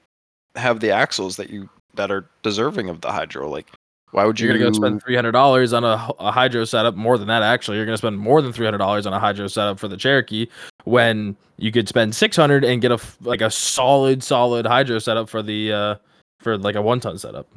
have 0.55 0.79
the 0.79 0.91
axles 0.91 1.35
that 1.37 1.49
you 1.49 1.69
that 1.95 2.11
are 2.11 2.25
deserving 2.43 2.89
of 2.89 3.01
the 3.01 3.11
hydro? 3.11 3.49
Like, 3.49 3.67
why 4.11 4.25
would 4.25 4.39
you? 4.39 4.47
You're 4.47 4.57
gonna 4.57 4.71
go 4.71 4.75
spend 4.75 5.01
three 5.03 5.15
hundred 5.15 5.31
dollars 5.31 5.73
on 5.73 5.83
a, 5.83 6.09
a 6.19 6.31
hydro 6.31 6.65
setup. 6.65 6.95
More 6.95 7.17
than 7.17 7.27
that, 7.27 7.43
actually, 7.43 7.77
you're 7.77 7.85
gonna 7.85 7.97
spend 7.97 8.17
more 8.17 8.41
than 8.41 8.51
three 8.53 8.65
hundred 8.65 8.79
dollars 8.79 9.05
on 9.05 9.13
a 9.13 9.19
hydro 9.19 9.47
setup 9.47 9.79
for 9.79 9.87
the 9.87 9.97
Cherokee 9.97 10.47
when 10.83 11.35
you 11.57 11.71
could 11.71 11.87
spend 11.87 12.15
six 12.15 12.35
hundred 12.35 12.63
and 12.63 12.81
get 12.81 12.91
a 12.91 12.99
like 13.21 13.41
a 13.41 13.51
solid, 13.51 14.23
solid 14.23 14.65
hydro 14.65 14.99
setup 14.99 15.29
for 15.29 15.41
the 15.41 15.71
uh 15.71 15.95
for 16.39 16.57
like 16.57 16.75
a 16.75 16.81
one 16.81 16.99
ton 16.99 17.17
setup. 17.17 17.47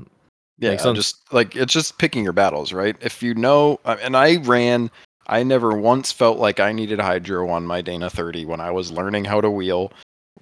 Yeah, 0.59 0.71
Makes 0.71 0.85
sense. 0.85 0.97
just 0.97 1.33
like 1.33 1.57
it's 1.57 1.73
just 1.73 1.99
picking 1.99 2.23
your 2.23 2.33
battles, 2.33 2.73
right? 2.73 2.97
If 3.01 3.23
you 3.23 3.35
know, 3.35 3.81
uh, 3.85 3.97
and 4.01 4.17
I 4.17 4.37
ran, 4.37 4.89
I 5.27 5.43
never 5.43 5.77
once 5.77 6.13
felt 6.13 6.39
like 6.39 6.61
I 6.61 6.71
needed 6.71 7.01
hydro 7.01 7.49
on 7.51 7.67
my 7.67 7.81
Dana 7.81 8.09
30 8.09 8.45
when 8.45 8.61
I 8.61 8.71
was 8.71 8.93
learning 8.93 9.25
how 9.25 9.41
to 9.41 9.51
wheel 9.51 9.91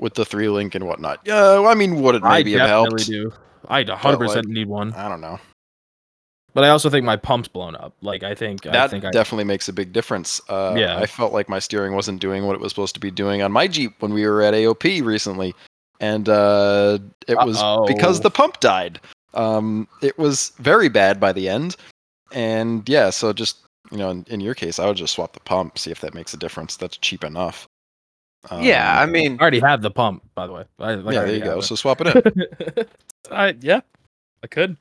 with 0.02 0.14
the 0.14 0.24
three 0.24 0.48
link 0.48 0.74
and 0.74 0.84
whatnot. 0.86 1.20
Yeah, 1.24 1.60
well, 1.60 1.68
I 1.68 1.74
mean, 1.74 2.02
would 2.02 2.16
it 2.16 2.22
maybe 2.24 2.56
I 2.56 2.66
have 2.66 2.68
helped? 2.68 3.06
do. 3.06 3.32
I 3.68 3.84
100 3.84 4.18
percent 4.18 4.46
like, 4.46 4.52
need 4.52 4.68
one, 4.68 4.92
I 4.94 5.08
don't 5.08 5.20
know. 5.20 5.38
but 6.52 6.64
I 6.64 6.68
also 6.70 6.90
think 6.90 7.06
my 7.06 7.16
pump's 7.16 7.48
blown 7.48 7.76
up. 7.76 7.94
Like 8.02 8.24
I 8.24 8.34
think 8.34 8.66
I 8.66 8.72
That 8.72 8.90
think 8.90 9.04
I, 9.04 9.10
definitely 9.12 9.44
makes 9.44 9.68
a 9.68 9.72
big 9.72 9.92
difference. 9.92 10.40
Uh, 10.48 10.74
Yeah. 10.76 10.98
I 10.98 11.06
felt 11.06 11.32
like 11.32 11.48
my 11.48 11.60
steering 11.60 11.94
wasn't 11.94 12.20
doing 12.20 12.44
what 12.46 12.54
it 12.54 12.60
was 12.60 12.72
supposed 12.72 12.94
to 12.94 13.00
be 13.00 13.10
doing 13.12 13.40
on 13.40 13.52
my 13.52 13.68
Jeep 13.68 13.94
when 14.00 14.12
we 14.12 14.26
were 14.26 14.42
at 14.42 14.52
AOP 14.54 15.02
recently, 15.04 15.54
and 16.00 16.28
uh, 16.28 16.98
it 17.28 17.36
was 17.38 17.56
because 17.86 18.18
Uh-oh. 18.18 18.22
the 18.24 18.30
pump 18.30 18.58
died. 18.60 19.00
Um, 19.34 19.86
it 20.02 20.18
was 20.18 20.52
very 20.58 20.88
bad 20.88 21.20
by 21.20 21.32
the 21.32 21.48
end, 21.48 21.76
and 22.32 22.86
yeah, 22.88 23.10
so 23.10 23.32
just 23.32 23.58
you 23.92 23.98
know, 23.98 24.10
in, 24.10 24.24
in 24.28 24.40
your 24.40 24.54
case, 24.54 24.78
I 24.80 24.86
would 24.86 24.96
just 24.96 25.14
swap 25.14 25.32
the 25.34 25.40
pump, 25.40 25.78
see 25.78 25.90
if 25.92 26.00
that 26.00 26.14
makes 26.14 26.34
a 26.34 26.36
difference. 26.36 26.76
That's 26.76 26.96
cheap 26.98 27.22
enough. 27.24 27.68
Yeah, 28.56 28.98
I 29.00 29.06
Um, 29.06 29.06
mean, 29.06 29.38
I 29.38 29.42
already 29.42 29.60
have 29.60 29.82
the 29.82 29.90
pump. 29.90 30.22
By 30.34 30.46
the 30.46 30.52
way, 30.52 30.64
I, 30.78 30.94
like, 30.94 31.18
I 31.18 31.20
yeah, 31.20 31.24
there 31.24 31.36
you 31.36 31.42
go. 31.42 31.60
have 31.60 31.62
So 31.62 31.74
swap 31.76 32.00
it 32.00 32.08
in. 32.08 32.20
I 33.30 33.56
yeah, 33.60 33.80
I 34.42 34.46
could. 34.48 34.76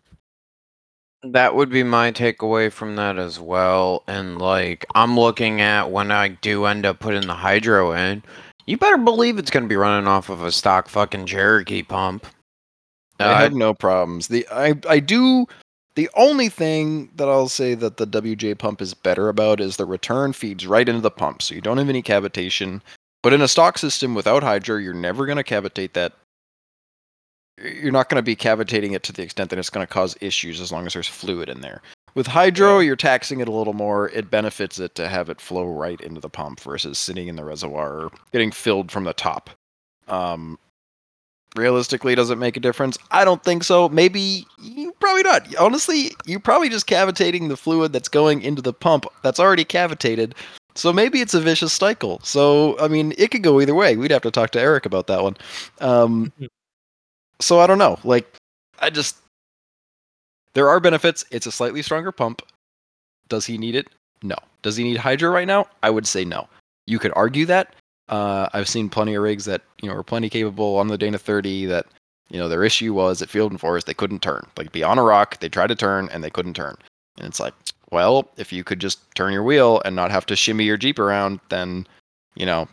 That 1.24 1.56
would 1.56 1.70
be 1.70 1.84
my 1.84 2.12
takeaway 2.12 2.72
from 2.72 2.96
that 2.96 3.18
as 3.18 3.40
well. 3.40 4.04
And 4.08 4.40
like, 4.40 4.86
I'm 4.96 5.20
looking 5.20 5.62
at 5.62 5.92
when 5.92 6.12
I 6.12 6.30
do 6.30 6.66
end 6.66 6.86
up 6.86 7.00
putting 7.00 7.28
the 7.28 7.34
hydro 7.36 7.94
in, 7.94 8.24
you 8.66 8.78
better 8.78 8.98
believe 8.98 9.38
it's 9.38 9.52
going 9.52 9.64
to 9.64 9.70
be 9.70 9.76
running 9.76 10.08
off 10.08 10.30
of 10.30 10.44
a 10.44 10.52
stock 10.52 10.90
fucking 10.90 11.26
Cherokee 11.28 11.84
pump. 11.84 12.26
I 13.20 13.34
Uh, 13.34 13.36
have 13.36 13.54
no 13.54 13.74
problems. 13.74 14.28
The 14.28 14.48
I 14.52 14.76
I 14.90 15.00
do. 15.00 15.48
The 15.96 16.10
only 16.16 16.50
thing 16.50 17.12
that 17.16 17.28
I'll 17.30 17.50
say 17.50 17.76
that 17.76 17.98
the 17.98 18.08
WJ 18.08 18.58
pump 18.58 18.82
is 18.82 18.94
better 18.94 19.30
about 19.30 19.60
is 19.60 19.76
the 19.78 19.86
return 19.86 20.34
feeds 20.34 20.66
right 20.66 20.88
into 20.88 21.02
the 21.02 21.12
pump, 21.12 21.42
so 21.42 21.54
you 21.54 21.62
don't 21.62 21.78
have 21.78 21.90
any 21.90 22.02
cavitation. 22.02 22.82
But 23.24 23.34
in 23.34 23.42
a 23.42 23.48
stock 23.48 23.78
system 23.78 24.16
without 24.16 24.44
hydro, 24.44 24.78
you're 24.78 24.94
never 24.94 25.26
going 25.26 25.38
to 25.38 25.44
cavitate 25.44 25.94
that. 25.94 26.14
You're 27.62 27.92
not 27.92 28.10
going 28.10 28.18
to 28.18 28.24
be 28.24 28.36
cavitating 28.36 28.94
it 28.94 29.04
to 29.04 29.14
the 29.14 29.22
extent 29.22 29.50
that 29.52 29.60
it's 29.60 29.70
going 29.70 29.86
to 29.86 29.94
cause 29.94 30.18
issues 30.22 30.60
as 30.60 30.72
long 30.72 30.88
as 30.88 30.94
there's 30.94 31.08
fluid 31.08 31.50
in 31.50 31.62
there. 31.62 31.82
With 32.16 32.28
hydro, 32.28 32.80
you're 32.80 32.96
taxing 32.96 33.40
it 33.40 33.48
a 33.48 33.52
little 33.52 33.74
more. 33.74 34.10
It 34.10 34.32
benefits 34.32 34.80
it 34.80 34.96
to 34.96 35.08
have 35.08 35.30
it 35.30 35.40
flow 35.40 35.66
right 35.66 36.02
into 36.02 36.20
the 36.20 36.30
pump 36.30 36.60
versus 36.60 36.98
sitting 36.98 37.28
in 37.28 37.36
the 37.36 37.46
reservoir 37.46 37.94
or 37.94 38.12
getting 38.32 38.52
filled 38.52 38.92
from 38.92 39.04
the 39.04 39.14
top. 39.14 39.50
Um, 40.08 40.58
realistically 41.56 42.16
does 42.16 42.30
it 42.30 42.38
make 42.38 42.56
a 42.56 42.62
difference 42.62 42.98
i 43.12 43.26
don't 43.26 43.44
think 43.44 43.64
so 43.64 43.90
maybe 43.90 44.46
you 44.62 44.94
probably 45.02 45.24
not 45.24 45.54
honestly 45.58 46.12
you're 46.26 46.40
probably 46.40 46.70
just 46.70 46.88
cavitating 46.88 47.50
the 47.50 47.58
fluid 47.58 47.92
that's 47.92 48.08
going 48.08 48.42
into 48.42 48.62
the 48.62 48.72
pump 48.72 49.06
that's 49.22 49.40
already 49.40 49.66
cavitated 49.66 50.34
so 50.76 50.94
maybe 50.94 51.22
it's 51.22 51.34
a 51.34 51.42
vicious 51.42 51.74
cycle. 51.74 52.20
So 52.24 52.80
i 52.80 52.88
mean 52.88 53.14
it 53.18 53.32
could 53.32 53.44
go 53.44 53.60
either 53.62 53.76
way. 53.76 53.98
We'd 53.98 54.12
have 54.12 54.22
to 54.24 54.32
talk 54.32 54.52
to 54.52 54.62
eric 54.62 54.86
about 54.86 55.08
that 55.08 55.24
one. 55.24 55.38
Um, 55.80 56.32
so 57.40 57.60
i 57.60 57.68
don't 57.68 57.80
know. 57.80 58.00
Like 58.04 58.34
i 58.80 58.90
just 58.90 59.18
there 60.54 60.70
are 60.70 60.80
benefits. 60.80 61.24
It's 61.32 61.46
a 61.46 61.52
slightly 61.52 61.82
stronger 61.82 62.12
pump. 62.12 62.42
Does 63.30 63.46
he 63.46 63.58
need 63.58 63.76
it? 63.76 63.88
No. 64.22 64.36
Does 64.62 64.76
he 64.76 64.84
need 64.84 64.98
hydro 64.98 65.32
right 65.32 65.48
now? 65.48 65.68
I 65.82 65.90
would 65.90 66.06
say 66.06 66.26
no. 66.26 66.48
You 66.86 67.00
could 67.00 67.14
argue 67.16 67.46
that. 67.46 67.74
Uh, 68.10 68.50
I've 68.54 68.68
seen 68.68 68.90
plenty 68.90 69.16
of 69.16 69.24
rigs 69.24 69.46
that 69.46 69.62
you 69.82 69.90
know 69.90 69.96
are 69.96 70.04
plenty 70.04 70.30
capable 70.30 70.78
on 70.78 70.88
the 70.88 70.98
Dana 70.98 71.18
30 71.18 71.66
that 71.68 71.86
you 72.30 72.38
know 72.38 72.50
their 72.50 72.64
issue 72.64 72.94
was 72.94 73.22
at 73.22 73.30
Field 73.30 73.52
and 73.52 73.60
Forest 73.60 73.88
they 73.88 73.94
couldn't 73.94 74.22
turn. 74.22 74.46
Like 74.58 74.72
be 74.72 74.84
on 74.84 75.00
a 75.00 75.04
rock, 75.04 75.40
they 75.40 75.50
tried 75.50 75.68
to 75.68 75.76
turn 75.76 76.10
and 76.12 76.24
they 76.24 76.30
couldn't 76.30 76.56
turn. 76.56 76.76
And 77.18 77.28
it's 77.28 77.40
like, 77.40 77.54
well, 77.92 78.30
if 78.38 78.52
you 78.54 78.64
could 78.64 78.80
just 78.80 79.00
turn 79.16 79.34
your 79.34 79.44
wheel 79.44 79.82
and 79.86 79.96
not 79.96 80.12
have 80.12 80.26
to 80.28 80.36
shimmy 80.36 80.64
your 80.64 80.78
Jeep 80.78 81.00
around, 81.00 81.40
then 81.50 81.88
you 82.36 82.46
know 82.46 82.68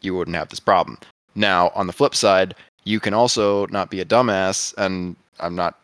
you 0.00 0.14
wouldn't 0.14 0.36
have 0.36 0.48
this 0.48 0.60
problem. 0.60 0.98
Now, 1.34 1.70
on 1.74 1.86
the 1.86 1.92
flip 1.92 2.14
side, 2.14 2.54
you 2.84 3.00
can 3.00 3.14
also 3.14 3.66
not 3.66 3.90
be 3.90 4.00
a 4.00 4.04
dumbass, 4.04 4.74
and 4.78 5.16
I'm 5.40 5.54
not 5.54 5.78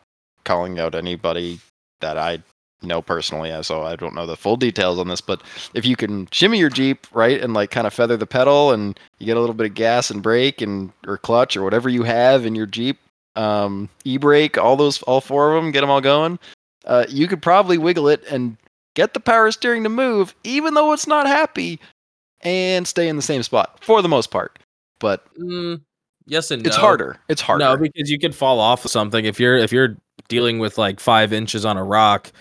calling 0.45 0.79
out 0.79 0.95
anybody 0.95 1.59
that 2.01 2.17
I 2.17 2.39
know 2.81 3.01
personally, 3.01 3.51
so 3.63 3.83
I 3.83 3.95
don't 3.95 4.15
know 4.15 4.25
the 4.25 4.35
full 4.35 4.57
details 4.57 4.99
on 4.99 5.07
this, 5.07 5.21
but 5.21 5.41
if 5.73 5.85
you 5.85 5.95
can 5.95 6.27
shimmy 6.31 6.59
your 6.59 6.69
Jeep, 6.69 7.07
right, 7.13 7.41
and 7.41 7.53
like 7.53 7.71
kind 7.71 7.87
of 7.87 7.93
feather 7.93 8.17
the 8.17 8.27
pedal 8.27 8.71
and 8.71 8.99
you 9.19 9.25
get 9.25 9.37
a 9.37 9.39
little 9.39 9.55
bit 9.55 9.67
of 9.67 9.73
gas 9.73 10.09
and 10.09 10.21
brake 10.21 10.61
and 10.61 10.91
or 11.07 11.17
clutch 11.17 11.55
or 11.55 11.63
whatever 11.63 11.89
you 11.89 12.03
have 12.03 12.45
in 12.45 12.55
your 12.55 12.65
Jeep, 12.65 12.99
um, 13.35 13.89
e-brake, 14.03 14.57
all 14.57 14.75
those, 14.75 15.01
all 15.03 15.21
four 15.21 15.55
of 15.55 15.63
them, 15.63 15.71
get 15.71 15.81
them 15.81 15.89
all 15.89 16.01
going. 16.01 16.37
Uh, 16.85 17.05
you 17.07 17.27
could 17.27 17.41
probably 17.41 17.77
wiggle 17.77 18.09
it 18.09 18.23
and 18.29 18.57
get 18.93 19.13
the 19.13 19.19
power 19.19 19.51
steering 19.51 19.83
to 19.83 19.89
move, 19.89 20.35
even 20.43 20.73
though 20.73 20.93
it's 20.93 21.07
not 21.07 21.27
happy, 21.27 21.79
and 22.41 22.87
stay 22.87 23.07
in 23.07 23.15
the 23.15 23.21
same 23.21 23.43
spot 23.43 23.83
for 23.83 24.01
the 24.01 24.09
most 24.09 24.31
part. 24.31 24.59
But 24.99 25.25
Mm, 25.35 25.81
yes 26.25 26.51
and 26.51 26.65
it's 26.65 26.75
no. 26.75 26.81
harder. 26.81 27.17
It's 27.29 27.41
harder. 27.41 27.65
No, 27.65 27.77
because 27.77 28.09
you 28.09 28.19
could 28.19 28.35
fall 28.35 28.59
off 28.59 28.85
of 28.85 28.91
something 28.91 29.25
if 29.25 29.39
you're 29.39 29.57
if 29.57 29.71
you're 29.71 29.97
dealing 30.27 30.59
with 30.59 30.77
like 30.77 30.99
five 30.99 31.33
inches 31.33 31.65
on 31.65 31.77
a 31.77 31.83
rock, 31.83 32.31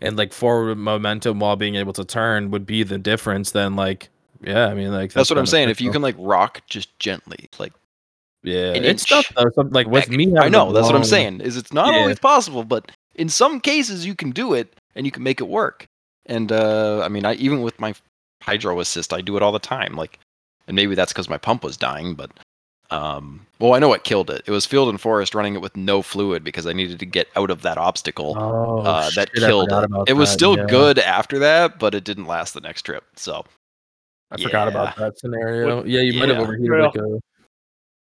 and 0.00 0.16
like 0.16 0.32
forward 0.32 0.76
momentum 0.76 1.40
while 1.40 1.56
being 1.56 1.74
able 1.76 1.92
to 1.94 2.04
turn 2.04 2.50
would 2.50 2.66
be 2.66 2.82
the 2.82 2.98
difference. 2.98 3.50
Then 3.52 3.76
like 3.76 4.08
yeah, 4.42 4.66
I 4.66 4.74
mean 4.74 4.92
like 4.92 5.12
That's 5.12 5.30
what 5.30 5.38
I'm 5.38 5.46
saying. 5.46 5.68
If 5.68 5.80
you 5.80 5.90
can 5.90 6.02
like 6.02 6.16
rock 6.18 6.62
just 6.68 6.96
gently, 6.98 7.48
like 7.58 7.72
yeah, 8.42 8.74
it's 8.74 9.04
tough 9.04 9.26
though. 9.36 9.50
Some, 9.54 9.70
like 9.70 9.88
with 9.88 10.08
me, 10.10 10.32
I 10.38 10.48
know 10.48 10.72
that's 10.72 10.86
what 10.86 10.94
I'm 10.94 11.04
saying. 11.04 11.40
Is 11.40 11.56
it's 11.56 11.72
not 11.72 11.92
Yeah. 11.92 12.00
always 12.00 12.18
possible, 12.18 12.64
but 12.64 12.90
in 13.16 13.28
some 13.28 13.60
cases 13.60 14.06
you 14.06 14.14
can 14.14 14.30
do 14.30 14.54
it 14.54 14.74
and 14.94 15.04
you 15.04 15.12
can 15.12 15.22
make 15.22 15.40
it 15.40 15.48
work. 15.48 15.86
And 16.28 16.52
uh, 16.52 17.02
I 17.02 17.08
mean, 17.08 17.24
I 17.24 17.34
even 17.34 17.62
with 17.62 17.80
my 17.80 17.94
hydro 18.42 18.80
assist, 18.80 19.12
I 19.12 19.20
do 19.20 19.36
it 19.36 19.42
all 19.42 19.52
the 19.52 19.58
time. 19.58 19.94
Like, 19.96 20.18
and 20.66 20.76
maybe 20.76 20.94
that's 20.94 21.12
because 21.12 21.28
my 21.28 21.38
pump 21.38 21.64
was 21.64 21.76
dying, 21.76 22.14
but 22.14 22.30
um, 22.90 23.46
well, 23.58 23.74
I 23.74 23.78
know 23.78 23.88
what 23.88 24.04
killed 24.04 24.30
it. 24.30 24.42
It 24.46 24.50
was 24.50 24.64
Field 24.66 24.88
and 24.88 25.00
Forest 25.00 25.34
running 25.34 25.54
it 25.54 25.60
with 25.60 25.76
no 25.76 26.00
fluid 26.02 26.42
because 26.44 26.66
I 26.66 26.72
needed 26.72 26.98
to 27.00 27.06
get 27.06 27.28
out 27.36 27.50
of 27.50 27.62
that 27.62 27.76
obstacle. 27.78 28.34
Oh, 28.38 28.78
uh, 28.80 29.10
that 29.10 29.30
shit, 29.30 29.42
killed 29.44 29.68
forgot 29.68 29.84
it. 29.84 29.90
about 29.90 30.08
It 30.08 30.14
was 30.14 30.30
that, 30.30 30.34
still 30.34 30.56
yeah. 30.56 30.66
good 30.66 30.98
after 30.98 31.38
that, 31.40 31.78
but 31.78 31.94
it 31.94 32.04
didn't 32.04 32.26
last 32.26 32.54
the 32.54 32.60
next 32.60 32.82
trip. 32.82 33.04
So, 33.16 33.44
I 34.30 34.40
forgot 34.42 34.68
about 34.68 34.96
that 34.96 35.18
scenario. 35.18 35.76
What- 35.78 35.88
yeah, 35.88 36.00
you 36.00 36.18
might 36.18 36.28
have 36.28 36.38
yeah. 36.38 36.44
overheated 36.44 36.80
like 36.80 36.96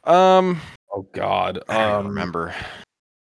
a. 0.06 0.12
um, 0.12 0.62
Oh 0.94 1.06
God. 1.12 1.60
I 1.70 1.74
don't 1.78 2.00
Um, 2.06 2.08
remember. 2.08 2.56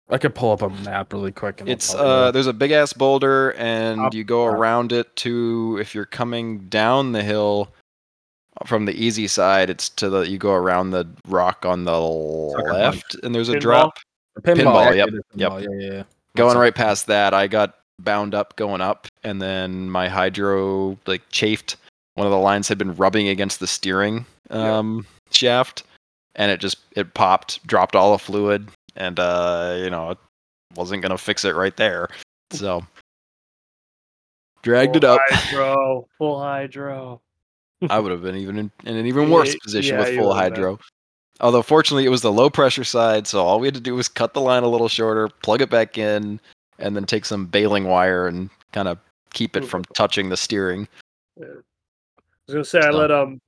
I 0.08 0.18
could 0.18 0.34
pull 0.34 0.52
up 0.52 0.62
a 0.62 0.68
map 0.68 1.12
really 1.12 1.32
quick. 1.32 1.60
And 1.60 1.68
It's 1.68 1.94
uh 1.94 2.30
there's 2.30 2.46
a 2.46 2.52
big 2.52 2.70
ass 2.70 2.92
boulder 2.92 3.50
and 3.54 4.00
Up 4.00 4.14
you 4.14 4.22
go 4.24 4.46
top. 4.48 4.54
around 4.58 4.92
it 4.92 5.14
to 5.16 5.78
if 5.80 5.94
you're 5.94 6.04
coming 6.06 6.60
down 6.68 7.12
the 7.12 7.22
hill 7.22 7.72
from 8.64 8.84
the 8.86 8.92
easy 8.94 9.26
side 9.26 9.68
it's 9.68 9.88
to 9.90 10.08
the 10.08 10.20
you 10.22 10.38
go 10.38 10.52
around 10.52 10.90
the 10.90 11.06
rock 11.28 11.66
on 11.66 11.84
the 11.84 11.92
Sucker 12.52 12.62
punch. 12.70 12.72
left 12.78 13.14
and 13.22 13.34
there's 13.34 13.48
a 13.50 13.54
Pinball? 13.56 13.60
drop 13.60 13.98
pinball. 14.42 14.56
pinball, 14.64 14.96
yep, 14.96 15.08
it 15.08 15.14
is 15.14 15.20
yep. 15.34 15.52
Yeah, 15.52 15.58
yeah. 15.58 15.90
yeah. 15.92 16.02
going 16.36 16.48
That's 16.50 16.56
right 16.56 16.74
past 16.74 17.06
that 17.08 17.34
I 17.34 17.48
got 17.48 17.74
bound 18.00 18.34
up 18.34 18.56
going 18.56 18.80
up 18.80 19.08
and 19.24 19.42
then 19.42 19.90
my 19.90 20.08
hydro 20.08 20.96
like 21.06 21.22
chafed 21.30 21.76
one 22.14 22.26
of 22.26 22.30
the 22.30 22.38
lines 22.38 22.68
had 22.68 22.78
been 22.78 22.94
rubbing 22.94 23.28
against 23.28 23.58
the 23.60 23.66
steering 23.66 24.24
um 24.50 25.04
shaft 25.32 25.82
and 26.36 26.50
it 26.50 26.60
just 26.60 26.78
it 26.92 27.12
popped 27.14 27.66
dropped 27.66 27.96
all 27.96 28.12
the 28.12 28.18
fluid 28.18 28.68
and 28.96 29.18
uh 29.20 29.76
you 29.78 29.90
know 29.90 30.10
it 30.10 30.18
wasn't 30.74 31.00
gonna 31.02 31.18
fix 31.18 31.44
it 31.44 31.54
right 31.54 31.76
there 31.76 32.08
so 32.50 32.84
dragged 34.66 34.96
it 34.96 35.02
Full 35.02 35.12
up. 35.12 35.20
Hydro, 35.28 36.08
full 36.18 36.40
hydro. 36.40 37.20
I 37.88 38.00
would 38.00 38.10
have 38.10 38.22
been 38.22 38.36
even 38.36 38.58
in, 38.58 38.70
in 38.84 38.96
an 38.96 39.06
even 39.06 39.30
worse 39.30 39.54
position 39.56 39.94
yeah, 39.94 40.00
with 40.00 40.16
full 40.16 40.28
would've 40.28 40.42
been. 40.42 40.54
hydro. 40.54 40.78
Although 41.40 41.62
fortunately 41.62 42.04
it 42.04 42.10
was 42.10 42.22
the 42.22 42.32
low 42.32 42.50
pressure 42.50 42.84
side, 42.84 43.26
so 43.26 43.44
all 43.44 43.60
we 43.60 43.66
had 43.66 43.74
to 43.74 43.80
do 43.80 43.94
was 43.94 44.08
cut 44.08 44.34
the 44.34 44.40
line 44.40 44.62
a 44.62 44.68
little 44.68 44.88
shorter, 44.88 45.28
plug 45.42 45.60
it 45.60 45.70
back 45.70 45.98
in, 45.98 46.40
and 46.78 46.96
then 46.96 47.04
take 47.04 47.24
some 47.24 47.46
baling 47.46 47.84
wire 47.84 48.26
and 48.26 48.50
kind 48.72 48.88
of 48.88 48.98
keep 49.32 49.56
it 49.56 49.64
from 49.64 49.84
touching 49.94 50.30
the 50.30 50.36
steering. 50.36 50.88
Yeah. 51.38 51.46
I 51.46 52.52
was 52.52 52.54
gonna 52.54 52.64
say 52.64 52.80
I 52.80 52.90
let 52.90 53.10
um 53.10 53.40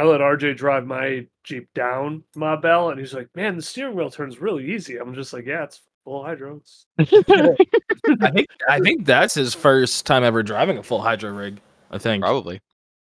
I 0.00 0.04
let 0.04 0.22
RJ 0.22 0.56
drive 0.56 0.86
my 0.86 1.26
Jeep 1.44 1.68
down 1.74 2.24
Mabell, 2.34 2.90
and 2.90 2.98
he's 2.98 3.12
like, 3.12 3.28
"Man, 3.36 3.56
the 3.56 3.60
steering 3.60 3.94
wheel 3.94 4.10
turns 4.10 4.40
really 4.40 4.72
easy." 4.72 4.96
I'm 4.96 5.14
just 5.14 5.34
like, 5.34 5.44
"Yeah, 5.44 5.64
it's 5.64 5.82
full 6.04 6.24
hydro." 6.24 6.56
It's 6.56 6.86
I 8.22 8.30
think 8.30 8.48
I 8.66 8.80
think 8.80 9.04
that's 9.04 9.34
his 9.34 9.52
first 9.52 10.06
time 10.06 10.24
ever 10.24 10.42
driving 10.42 10.78
a 10.78 10.82
full 10.82 11.02
hydro 11.02 11.32
rig. 11.32 11.60
I 11.90 11.98
think. 11.98 12.22
Probably. 12.24 12.62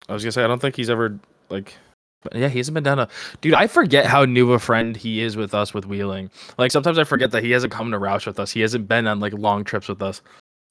I 0.09 0.13
was 0.13 0.23
gonna 0.23 0.33
say 0.33 0.43
I 0.43 0.47
don't 0.47 0.59
think 0.59 0.75
he's 0.75 0.89
ever 0.89 1.17
like. 1.47 1.73
but 2.21 2.35
Yeah, 2.35 2.49
he 2.49 2.59
hasn't 2.59 2.75
been 2.75 2.83
down 2.83 2.99
a 2.99 3.07
dude. 3.39 3.53
I 3.53 3.67
forget 3.67 4.05
how 4.05 4.25
new 4.25 4.51
a 4.51 4.59
friend 4.59 4.97
he 4.97 5.21
is 5.21 5.37
with 5.37 5.53
us 5.53 5.73
with 5.73 5.85
wheeling. 5.85 6.31
Like 6.57 6.71
sometimes 6.71 6.99
I 6.99 7.05
forget 7.05 7.31
that 7.31 7.45
he 7.45 7.51
hasn't 7.51 7.71
come 7.71 7.91
to 7.91 7.97
Roush 7.97 8.27
with 8.27 8.41
us. 8.41 8.51
He 8.51 8.59
hasn't 8.59 8.89
been 8.89 9.07
on 9.07 9.21
like 9.21 9.31
long 9.31 9.63
trips 9.63 9.87
with 9.87 10.01
us. 10.01 10.17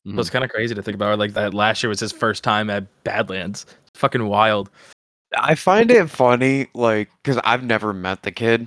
So 0.04 0.12
hmm. 0.12 0.18
it's 0.18 0.28
kind 0.28 0.44
of 0.44 0.50
crazy 0.50 0.74
to 0.74 0.82
think 0.82 0.94
about. 0.94 1.18
Like 1.18 1.32
that 1.32 1.54
last 1.54 1.82
year 1.82 1.88
was 1.88 2.00
his 2.00 2.12
first 2.12 2.44
time 2.44 2.68
at 2.68 2.84
Badlands. 3.02 3.64
It's 3.86 3.98
fucking 3.98 4.26
wild. 4.26 4.68
I 5.36 5.54
find 5.54 5.90
it 5.90 6.10
funny, 6.10 6.68
like, 6.74 7.10
because 7.22 7.40
I've 7.44 7.64
never 7.64 7.92
met 7.92 8.22
the 8.22 8.32
kid. 8.32 8.66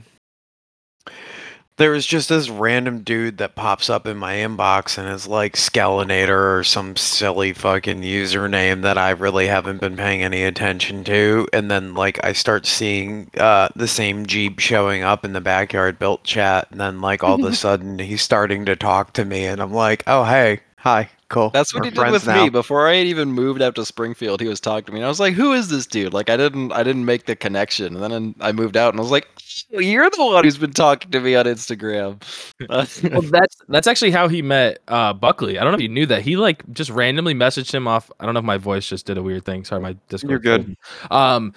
There 1.78 1.92
was 1.92 2.06
just 2.06 2.30
this 2.30 2.50
random 2.50 3.02
dude 3.02 3.38
that 3.40 3.56
pops 3.56 3.90
up 3.90 4.08
in 4.08 4.16
my 4.16 4.36
inbox 4.36 4.98
and 4.98 5.10
is 5.10 5.28
like 5.28 5.56
Skelinator 5.56 6.58
or 6.58 6.64
some 6.64 6.96
silly 6.96 7.52
fucking 7.52 8.02
username 8.02 8.82
that 8.84 8.98
I 8.98 9.10
really 9.10 9.48
haven't 9.48 9.82
been 9.82 9.98
paying 9.98 10.24
any 10.24 10.44
attention 10.46 11.04
to. 11.04 11.48
And 11.52 11.70
then, 11.70 11.94
like, 11.94 12.24
I 12.24 12.32
start 12.32 12.66
seeing 12.66 13.30
uh, 13.38 13.68
the 13.76 13.90
same 13.90 14.26
Jeep 14.26 14.60
showing 14.60 15.04
up 15.04 15.26
in 15.26 15.34
the 15.34 15.42
backyard 15.42 16.00
built 16.00 16.24
chat. 16.24 16.68
And 16.72 16.80
then, 16.80 17.02
like, 17.02 17.24
all 17.26 17.36
of 17.36 17.44
a 17.44 17.54
sudden, 17.56 18.00
he's 18.00 18.22
starting 18.22 18.66
to 18.66 18.78
talk 18.78 19.12
to 19.14 19.26
me. 19.26 19.46
And 19.46 19.62
I'm 19.62 19.74
like, 19.74 20.04
oh, 20.08 20.24
hey, 20.24 20.62
hi, 20.78 21.10
cool. 21.30 21.50
That's 21.50 21.74
what 21.74 21.82
We're 21.84 21.92
he 21.92 21.96
did 21.96 22.12
with 22.12 22.28
now." 22.28 22.44
me 22.44 22.50
before 22.50 22.88
I 22.88 22.96
had 22.96 23.08
even 23.08 23.32
moved 23.32 23.62
out 23.62 23.76
to 23.76 23.86
Springfield. 23.86 24.42
He 24.42 24.48
was 24.48 24.60
talking 24.60 24.86
to 24.86 24.92
me, 24.92 25.00
and 25.00 25.06
I 25.06 25.10
was 25.10 25.20
like, 25.20 25.34
"Who 25.34 25.54
is 25.54 25.70
this 25.70 25.86
dude?" 25.86 26.14
Like, 26.14 26.30
I 26.30 26.38
didn't, 26.38 26.72
I 26.72 26.84
didn't 26.84 27.06
make 27.06 27.26
the 27.26 27.36
connection. 27.36 27.96
And 27.96 28.04
then 28.04 28.36
I 28.42 28.52
moved 28.52 28.78
out, 28.78 28.94
and 28.94 29.00
I 29.00 29.04
was 29.04 29.12
like, 29.12 29.28
"Oh, 29.74 29.80
"You're 29.80 30.10
the 30.10 30.26
one 30.26 30.44
who's 30.44 30.58
been 30.58 30.74
talking 30.74 31.12
to 31.12 31.20
me 31.20 31.36
on 31.36 31.46
Instagram." 31.46 32.22
Well, 33.16 33.22
that's 33.22 33.58
that's 33.68 33.88
actually 33.88 34.12
how 34.12 34.28
he 34.28 34.42
met 34.42 34.80
uh, 34.88 35.14
Buckley. 35.14 35.60
I 35.60 35.64
don't 35.64 35.72
know 35.72 35.78
if 35.78 35.82
you 35.82 35.90
knew 35.90 36.06
that. 36.08 36.22
He 36.22 36.38
like 36.38 36.64
just 36.74 36.90
randomly 36.90 37.34
messaged 37.34 37.74
him 37.74 37.88
off. 37.88 38.12
I 38.20 38.26
don't 38.26 38.34
know 38.34 38.40
if 38.40 38.46
my 38.46 38.58
voice 38.58 38.88
just 38.88 39.06
did 39.06 39.18
a 39.18 39.24
weird 39.24 39.46
thing. 39.46 39.66
Sorry, 39.66 39.82
my 39.82 39.96
Discord. 40.10 40.30
You're 40.32 40.40
good. 40.40 40.76
Um, 41.12 41.54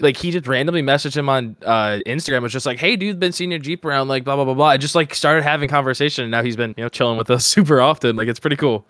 like 0.00 0.16
he 0.16 0.30
just 0.30 0.46
randomly 0.46 0.82
messaged 0.82 1.16
him 1.16 1.28
on 1.28 1.56
uh 1.64 2.00
Instagram. 2.06 2.42
Was 2.42 2.52
just 2.52 2.66
like, 2.66 2.78
"Hey, 2.78 2.96
dude, 2.96 3.18
been 3.20 3.32
seeing 3.32 3.50
your 3.50 3.60
Jeep 3.60 3.84
around." 3.84 4.08
Like 4.08 4.24
blah 4.24 4.36
blah 4.36 4.44
blah 4.44 4.54
blah. 4.54 4.66
I 4.66 4.76
just 4.76 4.94
like 4.94 5.14
started 5.14 5.42
having 5.42 5.68
conversation, 5.68 6.24
and 6.24 6.30
now 6.30 6.42
he's 6.42 6.56
been 6.56 6.74
you 6.76 6.84
know 6.84 6.88
chilling 6.88 7.18
with 7.18 7.30
us 7.30 7.46
super 7.54 7.80
often. 7.80 8.16
Like 8.16 8.28
it's 8.28 8.40
pretty 8.40 8.56
cool. 8.56 8.86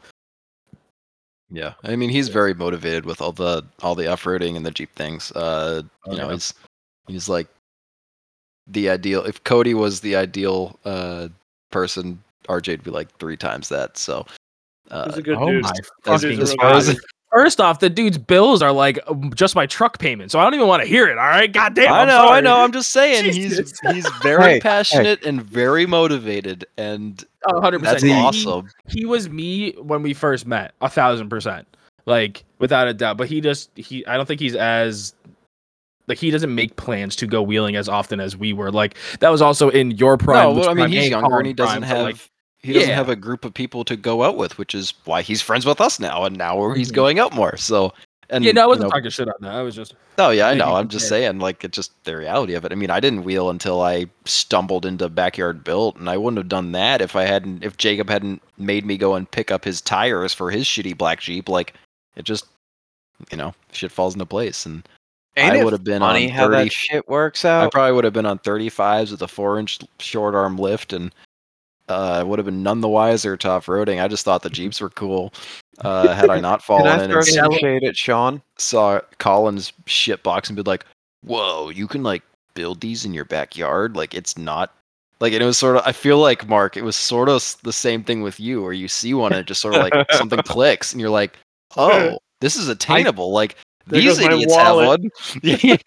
yeah, 1.51 1.75
I 1.85 1.97
mean, 1.97 2.11
he's 2.11 2.29
very 2.29 2.55
motivated 2.55 3.07
with 3.07 3.21
all 3.21 3.33
the 3.33 3.65
all 3.83 3.95
the 3.95 4.07
off-roading 4.11 4.57
and 4.57 4.67
the 4.67 4.71
Jeep 4.71 4.95
things. 4.95 5.33
Uh, 5.33 5.83
Oh, 6.07 6.13
you 6.13 6.19
know, 6.19 6.29
he's 6.31 6.55
he's 7.09 7.29
like 7.29 7.49
the 8.67 8.89
ideal. 8.91 9.25
If 9.25 9.43
Cody 9.45 9.75
was 9.75 10.01
the 10.01 10.17
ideal 10.17 10.79
uh 10.85 11.29
person, 11.71 12.23
RJ'd 12.49 12.83
be 12.85 12.91
like 12.91 13.17
three 13.19 13.37
times 13.37 13.69
that. 13.71 13.97
So. 13.97 14.27
Uh, 14.89 15.07
He's 15.07 15.19
a 15.19 15.23
good 15.23 15.37
oh 15.37 15.51
dude. 15.51 15.65
my 15.65 15.73
as, 16.07 16.23
fucking 16.23 16.41
as 16.41 16.51
really 16.51 16.57
far 16.61 16.75
as 16.75 16.87
good. 16.89 16.99
First 17.33 17.61
off, 17.61 17.81
the 17.81 17.91
dude's 17.91 18.19
bills 18.19 18.63
are 18.63 18.73
like 18.73 18.99
um, 19.09 19.33
just 19.35 19.55
my 19.57 19.67
truck 19.67 19.99
payment, 19.99 20.31
so 20.31 20.39
I 20.39 20.45
don't 20.45 20.55
even 20.55 20.69
want 20.69 20.83
to 20.83 20.89
hear 20.89 21.07
it. 21.09 21.19
All 21.19 21.27
right, 21.27 21.53
goddamn. 21.53 21.93
I 21.93 22.01
I'm 22.03 22.09
know, 22.09 22.29
I 22.29 22.41
know. 22.41 22.61
I'm 22.63 22.73
just 22.73 22.93
saying 22.93 23.25
he's 23.33 23.35
Jesus. 23.35 23.73
he's 23.93 24.09
very 24.23 24.43
Hey, 24.43 24.53
hey. 24.55 24.61
passionate 24.61 25.25
and 25.27 25.43
very 25.43 25.87
motivated, 25.87 26.65
and 26.79 27.23
Oh, 27.49 27.61
100%. 27.61 27.83
that's 27.83 28.03
He- 28.03 28.13
awesome. 28.13 28.69
he 28.89 29.05
was 29.05 29.29
me 29.29 29.73
when 29.73 30.03
we 30.03 30.15
first 30.15 30.47
met 30.47 30.73
a 30.81 30.89
thousand 30.89 31.29
percent 31.29 31.67
like 32.07 32.45
without 32.61 32.87
a 32.89 32.95
doubt 32.95 33.17
but 33.17 33.27
he 33.29 33.41
just 33.41 33.71
he 33.77 34.07
i 34.07 34.17
don't 34.17 34.27
think 34.27 34.41
he's 34.41 34.55
as 34.57 35.15
like 36.09 36.19
he 36.19 36.31
doesn't 36.31 36.55
make 36.55 36.75
plans 36.77 37.17
to 37.17 37.27
go 37.27 37.43
wheeling 37.43 37.75
as 37.77 37.89
often 37.89 38.21
as 38.21 38.37
we 38.37 38.53
were 38.53 38.71
like 38.71 38.97
that 39.21 39.29
was 39.31 39.43
also 39.43 39.69
in 39.71 39.91
your 39.93 40.17
prime 40.17 40.55
No, 40.55 40.61
well, 40.61 40.69
I 40.71 40.75
mean 40.75 40.89
he's 40.89 41.03
and 41.05 41.11
younger 41.11 41.39
and 41.39 41.47
he 41.49 41.53
doesn't 41.53 41.83
prime, 41.83 41.89
so, 41.91 41.97
have 41.97 42.05
like, 42.05 42.17
he 42.67 42.73
doesn't 42.75 42.89
yeah. 42.91 42.95
have 42.97 43.09
a 43.09 43.17
group 43.17 43.45
of 43.45 43.55
people 43.55 43.85
to 43.85 43.97
go 43.97 44.23
out 44.25 44.37
with, 44.37 44.59
which 44.59 44.75
is 44.75 44.93
why 45.05 45.23
he's 45.23 45.41
friends 45.41 45.65
with 45.65 45.81
us 45.81 45.99
now, 46.01 46.25
and 46.25 46.37
now 46.37 46.73
he's 46.73 46.91
Mhm. 46.91 46.95
going 46.95 47.19
out 47.19 47.33
more. 47.35 47.57
So, 47.57 47.93
and 48.29 48.45
yeah 48.45 48.51
no 48.53 48.63
i 48.63 48.65
you 48.65 48.69
wasn't 48.71 48.83
know, 48.87 48.91
talking 48.91 49.11
shit 49.11 49.29
on 49.29 49.35
that 49.41 49.55
i 49.55 49.63
was 49.63 49.77
just 49.77 49.95
No, 50.19 50.31
yeah, 50.31 50.49
I 50.49 50.55
know. 50.55 50.75
I'm 50.75 50.89
just 50.89 51.05
compare. 51.07 51.21
saying, 51.29 51.39
like, 51.41 51.63
it's 51.63 51.77
just 51.77 51.93
the 52.05 52.17
reality 52.17 52.55
of 52.55 52.65
it. 52.65 52.73
I 52.73 52.75
mean, 52.75 52.91
I 52.91 53.01
didn't 53.01 53.23
wheel 53.25 53.51
until 53.51 53.83
I 53.83 54.07
stumbled 54.25 54.87
into 54.87 55.09
backyard 55.11 55.63
built, 55.63 55.97
and 55.97 56.09
I 56.11 56.17
wouldn't 56.17 56.39
have 56.39 56.49
done 56.49 56.73
that 56.73 57.01
if 57.03 57.15
I 57.15 57.25
hadn't, 57.25 57.63
if 57.63 57.77
Jacob 57.77 58.09
hadn't 58.09 58.43
made 58.57 58.85
me 58.87 58.97
go 58.97 59.15
and 59.15 59.31
pick 59.31 59.51
up 59.51 59.63
his 59.65 59.81
tires 59.83 60.33
for 60.33 60.51
his 60.51 60.65
shitty 60.65 60.97
black 60.97 61.21
Jeep. 61.21 61.49
Like, 61.51 61.75
it 62.17 62.25
just, 62.25 62.47
you 63.31 63.37
know, 63.37 63.55
shit 63.73 63.93
falls 63.93 64.15
into 64.15 64.25
place. 64.27 64.65
And 64.67 64.89
Ain't 65.37 65.53
I 65.53 65.59
it 65.59 65.65
would 65.65 65.75
have 65.75 65.85
been 65.85 66.01
funny 66.01 66.31
on 66.31 66.35
how 66.35 66.47
30 66.47 66.57
that 66.65 66.73
shit 66.73 67.09
works 67.09 67.45
out. 67.45 67.67
I 67.67 67.69
probably 67.71 67.93
would 67.93 68.05
have 68.05 68.15
been 68.15 68.25
on 68.27 68.39
35s 68.39 69.11
with 69.11 69.21
a 69.21 69.29
four 69.29 69.59
inch 69.61 69.81
short 69.99 70.35
arm 70.35 70.57
lift, 70.57 70.95
and 70.95 71.15
uh, 71.89 72.17
I 72.21 72.23
would 72.23 72.39
have 72.39 72.47
been 72.47 72.63
none 72.63 72.81
the 72.81 72.89
wiser 72.89 73.37
to 73.37 73.49
off 73.49 73.67
roading. 73.67 74.03
I 74.03 74.09
just 74.09 74.25
thought 74.25 74.43
the 74.43 74.51
Jeeps 74.51 74.81
were 74.81 74.91
cool. 74.91 75.33
Uh, 75.79 76.15
had 76.15 76.31
I 76.31 76.41
not 76.41 76.63
fallen 76.65 77.01
in 77.01 77.11
and 77.13 77.25
shade 77.55 77.85
at 77.85 77.97
Sean? 77.97 78.43
saw 78.59 79.01
Collins 79.19 79.73
shitbox 79.87 80.49
and 80.49 80.57
be 80.57 80.63
like, 80.63 80.85
"Whoa, 81.25 81.69
you 81.71 81.87
can 81.87 82.03
like 82.03 82.23
build 82.55 82.81
these 82.81 83.05
in 83.05 83.13
your 83.15 83.25
backyard? 83.27 83.97
Like 83.97 84.15
it's 84.15 84.37
not 84.39 84.75
like." 85.21 85.33
And 85.33 85.43
it 85.43 85.47
was 85.47 85.59
sort 85.59 85.77
of. 85.77 85.83
I 85.85 85.93
feel 85.93 86.19
like 86.19 86.49
Mark, 86.49 86.77
it 86.77 86.83
was 86.85 86.97
sort 86.97 87.29
of 87.29 87.57
the 87.63 87.73
same 87.73 88.03
thing 88.03 88.23
with 88.23 88.41
you, 88.41 88.63
where 88.63 88.73
you 88.73 88.89
see 88.89 89.15
one 89.15 89.33
and 89.33 89.41
it 89.41 89.47
just 89.47 89.61
sort 89.61 89.75
of 89.75 89.83
like 89.83 89.95
something 90.13 90.41
clicks, 90.43 90.93
and 90.93 91.01
you're 91.01 91.11
like, 91.11 91.37
"Oh, 91.77 92.19
this 92.41 92.57
is 92.57 92.69
attainable." 92.69 93.31
Like 93.33 93.57
these 93.87 94.19
idiots 94.19 94.57
have 94.57 94.77
one. 94.77 95.11
I 95.45 95.79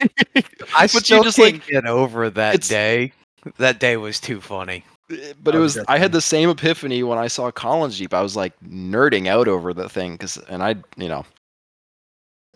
But 0.88 0.94
you 0.94 1.00
still 1.00 1.24
just, 1.24 1.38
can't 1.38 1.54
like- 1.56 1.68
get 1.68 1.86
over 1.86 2.30
that 2.30 2.62
day. 2.62 3.12
That 3.58 3.80
day 3.80 3.98
was 3.98 4.20
too 4.20 4.40
funny. 4.40 4.84
But 5.10 5.56
it 5.56 5.58
Oh, 5.58 5.62
was 5.62 5.78
I 5.88 5.98
had 5.98 6.12
the 6.12 6.22
same 6.22 6.50
epiphany 6.50 7.04
when 7.04 7.18
I 7.18 7.28
saw 7.28 7.52
Collins 7.52 7.98
Jeep. 7.98 8.14
I 8.14 8.22
was 8.22 8.36
like 8.36 8.54
nerding 8.62 9.28
out 9.28 9.48
over 9.48 9.74
the 9.74 9.90
thing 9.90 10.14
because, 10.14 10.38
and 10.50 10.62
I, 10.64 10.76
you 10.98 11.08
know, 11.10 11.26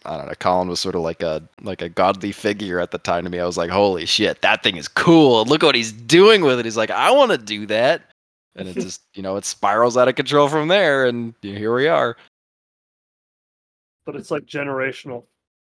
I 0.05 0.17
don't 0.17 0.27
know. 0.27 0.33
Colin 0.39 0.67
was 0.67 0.79
sort 0.79 0.95
of 0.95 1.01
like 1.01 1.23
a 1.23 1.41
like 1.61 1.81
a 1.81 1.89
godly 1.89 2.31
figure 2.31 2.79
at 2.79 2.91
the 2.91 2.97
time 2.97 3.23
to 3.23 3.29
me. 3.29 3.39
I 3.39 3.45
was 3.45 3.57
like, 3.57 3.69
holy 3.69 4.05
shit, 4.05 4.41
that 4.41 4.61
thing 4.63 4.75
is 4.77 4.87
cool. 4.87 5.45
Look 5.45 5.63
what 5.63 5.75
he's 5.75 5.91
doing 5.91 6.41
with 6.43 6.59
it. 6.59 6.65
He's 6.65 6.77
like, 6.77 6.91
I 6.91 7.09
want 7.11 7.31
to 7.31 7.37
do 7.37 7.65
that, 7.67 8.03
and 8.55 8.67
it 8.67 8.73
just 8.79 9.01
you 9.15 9.23
know 9.23 9.37
it 9.37 9.45
spirals 9.45 9.97
out 9.97 10.07
of 10.07 10.15
control 10.15 10.47
from 10.49 10.67
there, 10.67 11.05
and 11.05 11.33
here 11.41 11.73
we 11.73 11.87
are. 11.87 12.17
but 14.05 14.15
it's 14.15 14.31
like 14.31 14.45
generational. 14.45 15.23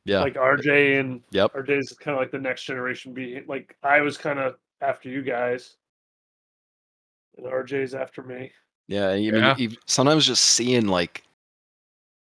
Yeah. 0.05 0.21
Like 0.21 0.35
RJ 0.35 0.99
and 0.99 1.21
Yep. 1.31 1.53
RJ's 1.53 1.93
kind 1.93 2.15
of 2.15 2.21
like 2.21 2.31
the 2.31 2.39
next 2.39 2.63
generation. 2.63 3.13
Be 3.13 3.41
like 3.47 3.75
I 3.83 4.01
was 4.01 4.17
kind 4.17 4.39
of 4.39 4.55
after 4.81 5.09
you 5.09 5.21
guys, 5.21 5.75
and 7.37 7.45
RJ's 7.45 7.93
after 7.93 8.23
me. 8.23 8.51
Yeah, 8.87 9.09
I 9.09 9.15
mean, 9.17 9.33
Yeah. 9.35 9.55
you- 9.57 9.77
sometimes 9.85 10.25
just 10.25 10.43
seeing 10.43 10.87
like 10.87 11.23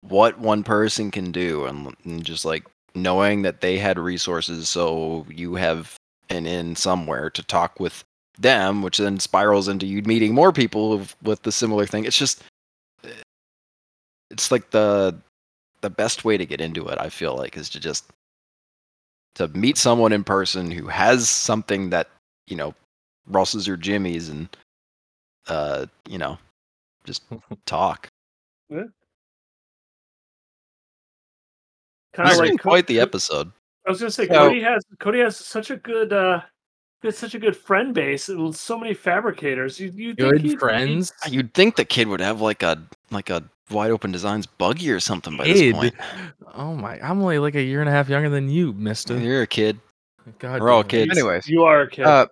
what 0.03 0.39
one 0.39 0.62
person 0.65 1.11
can 1.11 1.32
do, 1.32 1.66
and, 1.66 1.95
and 2.05 2.24
just 2.24 2.45
like 2.45 2.65
knowing 2.95 3.43
that 3.43 3.61
they 3.61 3.78
had 3.78 3.99
resources, 3.99 4.69
so 4.69 5.27
you 5.28 5.55
have 5.57 5.95
an 6.31 6.47
in 6.47 6.74
somewhere 6.77 7.28
to 7.31 7.43
talk 7.43 7.78
with 7.81 8.05
them, 8.39 8.82
which 8.82 8.99
then 8.99 9.19
spirals 9.19 9.69
into 9.69 9.87
you 9.87 10.03
meeting 10.03 10.32
more 10.35 10.53
people 10.53 10.97
with, 10.97 11.15
with 11.23 11.43
the 11.43 11.53
similar 11.53 11.87
thing. 11.87 12.05
It's 12.05 12.16
just, 12.19 12.43
eh, 13.05 13.11
it's 14.31 14.51
like 14.51 14.70
the 14.70 15.19
the 15.82 15.91
best 15.91 16.24
way 16.27 16.37
to 16.37 16.45
get 16.45 16.61
into 16.61 16.87
it. 16.89 16.99
I 16.99 17.09
feel 17.09 17.35
like 17.37 17.57
is 17.57 17.69
to 17.70 17.81
just 17.81 18.05
to 19.37 19.49
meet 19.49 19.78
someone 19.78 20.12
in 20.12 20.24
person 20.24 20.70
who 20.70 20.89
has 20.89 21.28
something 21.28 21.91
that 21.91 22.09
you 22.47 22.57
know 22.57 22.74
Russ's 23.27 23.69
or 23.69 23.77
Jimmy's 23.77 24.28
and 24.28 24.49
uh 25.51 25.86
you 26.09 26.18
know 26.18 26.39
just 27.05 27.22
talk. 27.66 28.09
Kind 32.12 32.31
of 32.32 32.36
like 32.39 32.60
quite 32.60 32.86
the 32.86 33.01
episode. 33.01 33.51
I 33.86 33.90
was 33.90 34.01
gonna 34.01 34.10
say 34.10 34.27
So- 34.27 34.35
Cody 34.35 34.60
has 34.62 34.85
Cody 34.98 35.20
has 35.20 35.36
such 35.36 35.70
a 35.70 35.77
good 35.77 36.12
uh 36.12 36.40
he 37.02 37.09
has 37.09 37.16
such 37.16 37.35
a 37.35 37.39
good 37.39 37.56
friend 37.56 37.94
base 37.94 38.28
and 38.28 38.55
so 38.55 38.78
many 38.78 38.93
fabricators. 38.94 39.81
You 39.81 39.90
you 39.94 40.14
think 40.14 40.32
good 40.32 40.43
he'd- 40.43 40.56
friends 40.56 41.12
You'd 41.28 41.55
think 41.55 41.77
the 41.77 41.85
kid 41.85 42.09
would 42.09 42.20
have 42.20 42.40
like 42.40 42.62
a 42.62 42.82
like 43.10 43.31
a 43.31 43.43
wide 43.70 43.90
open 43.93 44.10
designs 44.10 44.47
buggy 44.47 44.90
or 44.90 44.98
something 45.01 45.36
by 45.36 45.44
this 45.47 45.72
point. 45.72 45.94
oh 46.55 46.74
my 46.74 46.98
i'm 47.01 47.22
only 47.22 47.39
like 47.39 47.55
a 47.55 47.62
year 47.62 47.78
and 47.78 47.89
a 47.89 47.93
half 47.93 48.09
younger 48.09 48.28
than 48.28 48.48
you 48.48 48.72
mister 48.72 49.16
You're 49.16 49.43
a 49.43 49.47
kid. 49.47 49.78
God 50.40 50.60
We're 50.60 50.70
all 50.70 50.85
kids. 50.85 51.16
Anyways, 51.16 51.48
You 51.48 51.62
are 51.62 51.82
a 51.82 51.90
kid. 51.90 52.05
uh, 52.05 52.27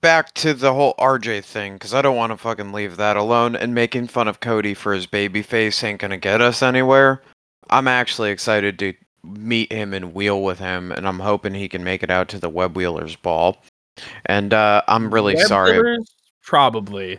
back 0.00 0.34
to 0.34 0.54
the 0.54 0.72
whole 0.74 0.94
RJ 0.98 1.44
thing 1.44 1.74
because 1.74 1.94
I 1.94 2.02
don't 2.02 2.16
want 2.16 2.32
to 2.32 2.36
fucking 2.36 2.72
leave 2.72 2.96
that 2.96 3.16
alone. 3.16 3.56
And 3.56 3.74
making 3.74 4.08
fun 4.08 4.28
of 4.28 4.40
Cody 4.40 4.74
for 4.74 4.92
his 4.92 5.06
baby 5.06 5.42
face 5.42 5.82
ain't 5.82 6.00
gonna 6.00 6.16
get 6.18 6.40
us 6.40 6.62
anywhere. 6.62 7.22
I'm 7.70 7.88
actually 7.88 8.30
excited 8.30 8.78
to 8.80 8.94
meet 9.24 9.72
him 9.72 9.92
and 9.92 10.14
wheel 10.14 10.42
with 10.42 10.58
him, 10.58 10.92
and 10.92 11.06
I'm 11.06 11.18
hoping 11.18 11.54
he 11.54 11.68
can 11.68 11.84
make 11.84 12.02
it 12.02 12.10
out 12.10 12.28
to 12.28 12.38
the 12.38 12.48
Web 12.48 12.76
Wheelers 12.76 13.16
ball. 13.16 13.62
And 14.26 14.54
uh, 14.54 14.82
I'm 14.88 15.12
really 15.12 15.34
Web 15.34 15.46
sorry. 15.46 15.72
Wheelers? 15.72 16.10
Probably. 16.42 17.18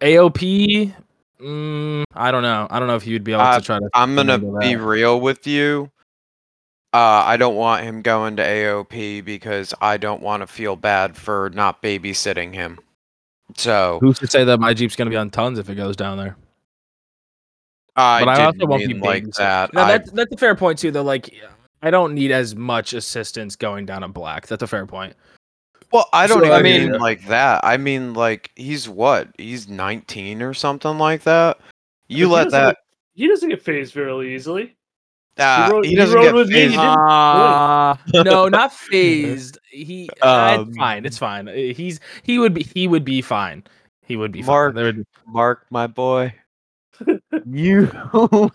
AOP. 0.00 0.92
Mm, 1.40 2.04
I 2.14 2.30
don't 2.30 2.42
know. 2.42 2.66
I 2.70 2.78
don't 2.78 2.88
know 2.88 2.96
if 2.96 3.06
you'd 3.06 3.24
be 3.24 3.32
able 3.32 3.42
Uh, 3.42 3.58
to 3.60 3.64
try 3.64 3.78
to. 3.78 3.88
I'm 3.94 4.14
gonna 4.16 4.38
be 4.38 4.76
real 4.76 5.20
with 5.20 5.46
you. 5.46 5.90
Uh, 6.92 7.22
I 7.24 7.36
don't 7.36 7.54
want 7.54 7.84
him 7.84 8.02
going 8.02 8.36
to 8.36 8.42
AOP 8.42 9.24
because 9.24 9.72
I 9.80 9.96
don't 9.96 10.22
want 10.22 10.42
to 10.42 10.46
feel 10.48 10.74
bad 10.74 11.16
for 11.16 11.50
not 11.54 11.82
babysitting 11.82 12.52
him. 12.52 12.80
So 13.56 13.98
Who's 14.00 14.18
to 14.20 14.26
say 14.26 14.42
that 14.44 14.58
my 14.60 14.74
Jeep's 14.74 14.96
gonna 14.96 15.10
be 15.10 15.16
on 15.16 15.30
tons 15.30 15.58
if 15.58 15.68
it 15.70 15.74
goes 15.76 15.96
down 15.96 16.18
there? 16.18 16.36
I 17.96 18.24
but 18.24 18.28
I 18.40 18.44
also 18.44 18.58
didn't 18.58 18.68
won't 18.70 18.82
be 18.82 18.88
mean 18.94 19.00
like 19.00 19.24
babysitting. 19.24 19.36
that. 19.36 19.74
No, 19.74 19.82
I, 19.82 19.98
that's 19.98 20.10
that's 20.12 20.32
a 20.32 20.36
fair 20.36 20.54
point 20.54 20.78
too. 20.78 20.90
Though, 20.90 21.02
like, 21.02 21.34
I 21.82 21.90
don't 21.90 22.14
need 22.14 22.30
as 22.30 22.54
much 22.54 22.92
assistance 22.92 23.56
going 23.56 23.86
down 23.86 24.02
a 24.02 24.08
black. 24.08 24.46
That's 24.46 24.62
a 24.62 24.66
fair 24.66 24.86
point. 24.86 25.14
well, 25.92 26.08
I 26.12 26.26
don't 26.26 26.38
So, 26.40 26.44
even 26.46 26.56
I 26.58 26.62
mean 26.62 26.90
mean- 26.92 27.00
like 27.00 27.26
that. 27.26 27.60
I 27.64 27.76
mean 27.76 28.14
like 28.14 28.50
he's 28.56 28.88
what? 28.88 29.28
He's 29.38 29.68
19 29.68 30.42
or 30.42 30.54
something 30.54 30.98
like 30.98 31.22
that. 31.24 31.58
You 32.08 32.26
He 32.26 32.32
let 32.32 32.44
doesn't 32.44 32.60
that. 32.60 32.68
get- 32.76 32.76
he 33.14 33.28
doesn't 33.28 33.48
get 33.48 33.62
phased 33.62 33.92
very 33.94 34.34
easily. 34.34 34.76
Uh, 35.38 35.68
rode- 35.72 35.84
he 35.84 35.90
he 35.90 35.96
doesn't 35.96 36.16
rode 36.16 36.24
get 36.24 36.34
with 36.34 36.48
me, 36.48 36.54
he 36.54 36.68
phased. 36.68 36.80
didn't- 36.80 36.96
Uh, 36.98 37.96
no, 38.24 38.48
not 38.48 38.72
phased. 38.90 39.58
He, 39.70 40.10
uh, 40.22 40.56
Um, 40.60 40.68
it's 40.68 40.76
fine. 40.78 41.06
It's 41.06 41.18
fine. 41.18 41.48
Uh, 41.48 41.52
He's 41.52 42.00
he 42.22 42.38
would 42.38 42.52
be 42.54 42.64
he 42.74 42.86
would 42.88 43.04
be 43.04 43.22
fine. 43.22 43.64
He 44.04 44.16
would 44.16 44.32
be 44.32 44.42
Mark, 44.42 44.70
fine. 44.70 44.76
There 44.76 44.84
would, 44.86 45.06
Mark, 45.26 45.66
my 45.70 45.86
boy, 45.86 46.34
you 47.46 47.88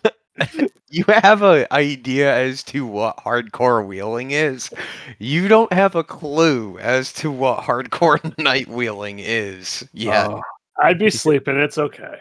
you 0.90 1.04
have 1.08 1.42
an 1.42 1.66
idea 1.72 2.36
as 2.36 2.62
to 2.64 2.86
what 2.86 3.18
hardcore 3.18 3.86
wheeling 3.86 4.32
is. 4.32 4.70
You 5.18 5.48
don't 5.48 5.72
have 5.74 5.96
a 5.96 6.04
clue 6.04 6.78
as 6.80 7.14
to 7.14 7.32
what 7.32 7.64
hardcore 7.64 8.38
night 8.38 8.68
wheeling 8.68 9.20
is 9.20 9.88
yet. 9.94 10.28
Oh, 10.28 10.42
I'd 10.84 11.00
be 11.00 11.10
sleeping. 11.10 11.56
It's 11.58 11.78
okay. 11.78 12.20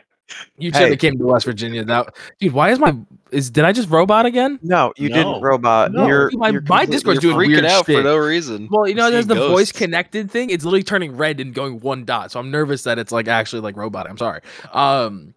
You 0.58 0.70
Hey. 0.72 0.78
should 0.80 0.90
have 0.90 0.98
came 0.98 1.18
to 1.18 1.26
West 1.26 1.44
Virginia. 1.46 1.84
That 1.84 2.14
dude. 2.40 2.52
Why 2.52 2.70
is 2.70 2.78
my 2.78 2.96
is 3.30 3.50
did 3.50 3.64
I 3.64 3.72
just 3.72 3.90
robot 3.90 4.26
again? 4.26 4.58
no, 4.62 4.92
you 4.96 5.08
No. 5.08 5.14
didn't, 5.16 5.42
robot. 5.42 5.92
No. 5.92 6.06
You're, 6.06 6.30
My- 6.34 6.48
you're 6.50 6.60
my 6.62 6.84
complete- 6.84 6.90
Discord's 6.94 7.22
You're 7.22 7.32
doing 7.34 7.46
freaking 7.48 7.52
weird 7.54 7.64
out 7.66 7.86
for 7.86 8.02
no 8.02 8.16
reason. 8.16 8.68
Well, 8.70 8.88
you 8.88 8.94
know, 8.94 9.10
there's 9.10 9.26
the 9.26 9.34
seeing 9.34 9.48
voice 9.48 9.58
ghosts. 9.72 9.78
connected 9.78 10.30
thing. 10.30 10.50
It's 10.50 10.64
literally 10.64 10.82
turning 10.84 11.16
red 11.16 11.40
and 11.40 11.52
going 11.54 11.80
one 11.80 12.04
dot. 12.04 12.30
So 12.32 12.40
I'm 12.40 12.50
nervous 12.50 12.84
that 12.84 12.98
it's 12.98 13.12
like 13.12 13.28
actually 13.28 13.60
like 13.62 13.76
robot. 13.76 14.08
I'm 14.08 14.16
sorry. 14.18 14.40
Um, 14.72 15.34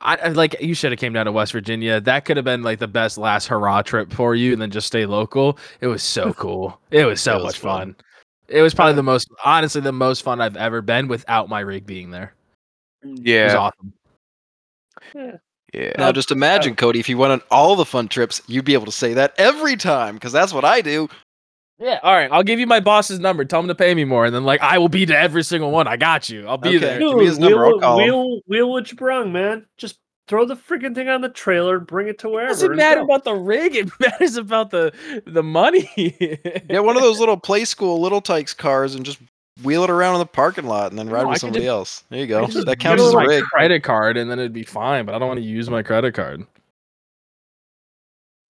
I, 0.00 0.16
I 0.16 0.28
like 0.28 0.56
you 0.60 0.74
should 0.74 0.90
have 0.92 0.98
came 0.98 1.12
down 1.12 1.26
to 1.26 1.32
West 1.32 1.52
Virginia. 1.52 2.00
That 2.00 2.24
could 2.24 2.36
have 2.36 2.44
been 2.44 2.62
like 2.62 2.80
the 2.80 2.88
best 2.88 3.18
last 3.18 3.46
hurrah 3.46 3.82
trip 3.82 4.12
for 4.12 4.34
you, 4.34 4.52
and 4.52 4.60
then 4.60 4.70
just 4.70 4.86
stay 4.88 5.06
local. 5.06 5.58
It 5.80 5.86
was 5.86 6.02
so 6.02 6.32
cool. 6.38 6.78
It 6.90 7.04
was 7.04 7.20
so 7.20 7.32
It 7.32 7.36
was 7.36 7.44
much 7.44 7.58
fun. 7.58 7.80
fun. 7.94 7.96
It 8.48 8.60
was 8.62 8.74
probably 8.74 8.94
the 8.94 9.02
most, 9.02 9.28
honestly, 9.44 9.80
the 9.80 9.92
most 9.92 10.22
fun 10.22 10.40
I've 10.40 10.56
ever 10.56 10.82
been 10.82 11.08
without 11.08 11.48
my 11.48 11.60
rig 11.60 11.86
being 11.86 12.10
there. 12.10 12.34
Yeah. 13.04 13.10
It 13.10 13.14
was 13.14 13.20
Yeah, 13.54 13.58
awesome. 13.58 13.92
Yeah. 15.14 15.92
Now, 15.98 16.12
just 16.12 16.30
imagine, 16.30 16.70
um, 16.72 16.76
Cody, 16.76 17.00
if 17.00 17.08
you 17.08 17.16
went 17.18 17.32
on 17.32 17.42
all 17.50 17.76
the 17.76 17.84
fun 17.84 18.08
trips, 18.08 18.42
you'd 18.46 18.64
be 18.64 18.74
able 18.74 18.86
to 18.86 18.92
say 18.92 19.14
that 19.14 19.34
every 19.38 19.76
time, 19.76 20.14
because 20.14 20.32
that's 20.32 20.52
what 20.52 20.64
I 20.64 20.80
do. 20.82 21.08
Yeah. 21.78 21.98
All 22.02 22.12
right. 22.14 22.30
I'll 22.30 22.42
give 22.44 22.60
you 22.60 22.66
my 22.66 22.78
boss's 22.80 23.18
number. 23.18 23.44
Tell 23.44 23.58
him 23.60 23.66
to 23.68 23.74
pay 23.74 23.94
me 23.94 24.04
more, 24.04 24.24
and 24.26 24.34
then 24.34 24.44
like 24.44 24.60
I 24.60 24.78
will 24.78 24.88
be 24.90 25.04
to 25.06 25.18
every 25.18 25.42
single 25.42 25.70
one. 25.72 25.88
I 25.88 25.96
got 25.96 26.28
you. 26.28 26.46
I'll 26.46 26.58
be 26.58 26.68
Okay. 26.76 26.78
there. 26.78 26.98
Give 27.00 27.16
me 27.16 27.24
his 27.24 27.38
number, 27.38 27.64
I'll 27.64 27.72
wheel, 27.72 27.80
call 27.80 27.98
him. 27.98 28.06
wheel, 28.06 28.40
wheel 28.46 28.70
what 28.70 28.90
you 28.92 28.96
brung, 28.96 29.32
man. 29.32 29.66
Just 29.78 29.98
throw 30.28 30.44
the 30.44 30.54
freaking 30.54 30.94
thing 30.94 31.08
on 31.08 31.22
the 31.22 31.28
trailer, 31.28 31.78
and 31.78 31.86
bring 31.86 32.06
it 32.06 32.18
to 32.20 32.28
It 32.28 32.32
wherever. 32.32 32.48
doesn't 32.50 32.68
and 32.70 32.76
matter 32.76 33.00
go. 33.00 33.06
about 33.06 33.24
the 33.24 33.34
rig. 33.34 33.74
It 33.74 33.90
matters 34.00 34.36
about 34.36 34.70
the 34.70 34.92
the 35.26 35.42
money. 35.42 35.90
Yeah, 36.70 36.80
one 36.80 36.96
of 36.96 37.02
those 37.02 37.18
little 37.18 37.36
play 37.38 37.64
school 37.64 38.00
little 38.00 38.20
tykes 38.20 38.54
cars 38.54 38.94
and 38.94 39.04
just 39.04 39.18
wheel 39.62 39.84
it 39.84 39.90
around 39.90 40.14
in 40.14 40.18
the 40.20 40.26
parking 40.26 40.66
lot 40.66 40.90
and 40.90 40.98
then 40.98 41.08
ride 41.10 41.22
No, 41.24 41.28
with 41.30 41.38
somebody 41.38 41.64
just- 41.64 41.68
else. 41.68 42.04
There 42.10 42.20
you 42.20 42.26
go. 42.26 42.46
That 42.46 42.78
counts 42.80 43.02
as 43.02 43.12
a 43.12 43.18
rig. 43.18 43.44
credit 43.44 43.82
card, 43.82 44.16
and 44.16 44.30
then 44.30 44.38
it'd 44.38 44.52
be 44.52 44.62
fine. 44.64 45.04
But 45.04 45.14
I 45.14 45.18
don't 45.18 45.28
want 45.28 45.40
to 45.40 45.46
use 45.46 45.68
my 45.68 45.82
credit 45.82 46.14
card. 46.14 46.46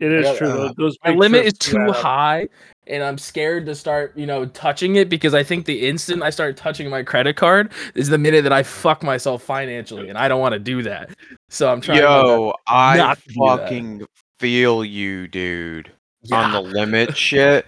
It 0.00 0.10
is 0.12 0.24
got- 0.24 0.36
true. 0.38 0.48
uh, 0.48 0.56
those, 0.56 0.74
those 0.76 0.96
My 1.04 1.10
limit 1.12 1.44
is 1.46 1.52
too 1.54 1.78
add 1.78 1.90
high, 1.94 2.48
and 2.88 3.04
I'm 3.04 3.18
scared 3.18 3.66
to 3.66 3.74
start, 3.74 4.12
you 4.16 4.26
know, 4.26 4.46
touching 4.46 4.96
it 4.96 5.08
because 5.08 5.32
I 5.32 5.44
think 5.44 5.64
the 5.66 5.86
instant 5.86 6.22
I 6.24 6.30
start 6.30 6.56
touching 6.56 6.90
my 6.90 7.02
credit 7.04 7.36
card 7.36 7.70
is 7.94 8.08
the 8.08 8.18
minute 8.18 8.42
that 8.42 8.52
I 8.52 8.64
fuck 8.64 9.02
myself 9.04 9.42
financially, 9.44 10.08
and 10.08 10.18
I 10.18 10.26
don't 10.26 10.40
want 10.40 10.54
to 10.54 10.58
do 10.58 10.82
that. 10.82 11.10
So 11.50 11.70
I'm 11.70 11.80
trying. 11.80 11.98
to 11.98 12.02
Yo, 12.04 12.52
I 12.66 12.96
not 12.96 13.18
to 13.22 13.34
fucking 13.46 14.06
feel 14.40 14.84
you, 14.84 15.28
dude. 15.28 15.92
yeah. 16.22 16.36
on 16.36 16.52
the 16.52 16.60
limit 16.62 17.16
shit. 17.16 17.64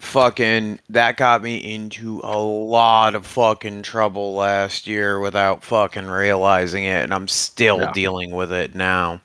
Fucking 0.00 0.80
that 0.88 1.18
got 1.18 1.42
me 1.42 1.56
into 1.56 2.20
a 2.24 2.38
lot 2.38 3.14
of 3.14 3.26
fucking 3.26 3.82
trouble 3.82 4.34
last 4.34 4.86
year 4.86 5.20
without 5.20 5.62
fucking 5.62 6.06
realizing 6.06 6.84
it, 6.84 7.04
and 7.04 7.12
I'm 7.12 7.28
still 7.28 7.80
Yeah. 7.80 7.92
dealing 7.92 8.30
with 8.30 8.50
it 8.50 8.74
now. 8.74 9.20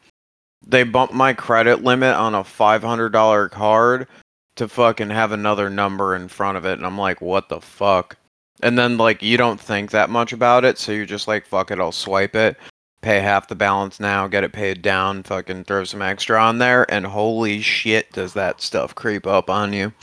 They 0.67 0.83
bumped 0.83 1.13
my 1.13 1.31
credit 1.33 1.83
limit 1.83 2.13
on 2.15 2.35
a 2.35 2.43
five 2.43 2.83
hundred 2.83 3.13
dollar 3.13 3.47
card 3.47 4.07
to 4.57 4.67
fucking 4.67 5.11
have 5.11 5.31
another 5.31 5.69
number 5.69 6.13
in 6.15 6.27
front 6.27 6.57
of 6.57 6.65
it, 6.65 6.73
and 6.73 6.85
I'm 6.85 6.97
like, 6.97 7.21
what 7.21 7.47
the 7.49 7.61
fuck? 7.61 8.17
And 8.61 8.77
then 8.77 8.97
like 8.97 9.21
you 9.23 9.37
don't 9.37 9.59
think 9.59 9.91
that 9.91 10.09
much 10.09 10.33
about 10.33 10.65
it, 10.65 10.77
so 10.77 10.91
you're 10.91 11.05
just 11.05 11.27
like, 11.27 11.45
fuck 11.45 11.71
it, 11.71 11.79
I'll 11.79 11.91
swipe 11.93 12.35
it, 12.35 12.57
pay 13.01 13.21
half 13.21 13.47
the 13.47 13.55
balance 13.55 13.99
now, 13.99 14.27
get 14.27 14.43
it 14.43 14.51
paid 14.53 14.81
down, 14.81 15.23
fucking 15.23 15.63
throw 15.63 15.85
some 15.85 16.01
extra 16.01 16.37
on 16.41 16.57
there, 16.57 16.85
and 16.91 17.05
holy 17.05 17.61
shit, 17.61 18.11
does 18.11 18.33
that 18.33 18.59
stuff 18.61 18.93
creep 18.93 19.25
up 19.25 19.49
on 19.49 19.71
you? 19.71 19.93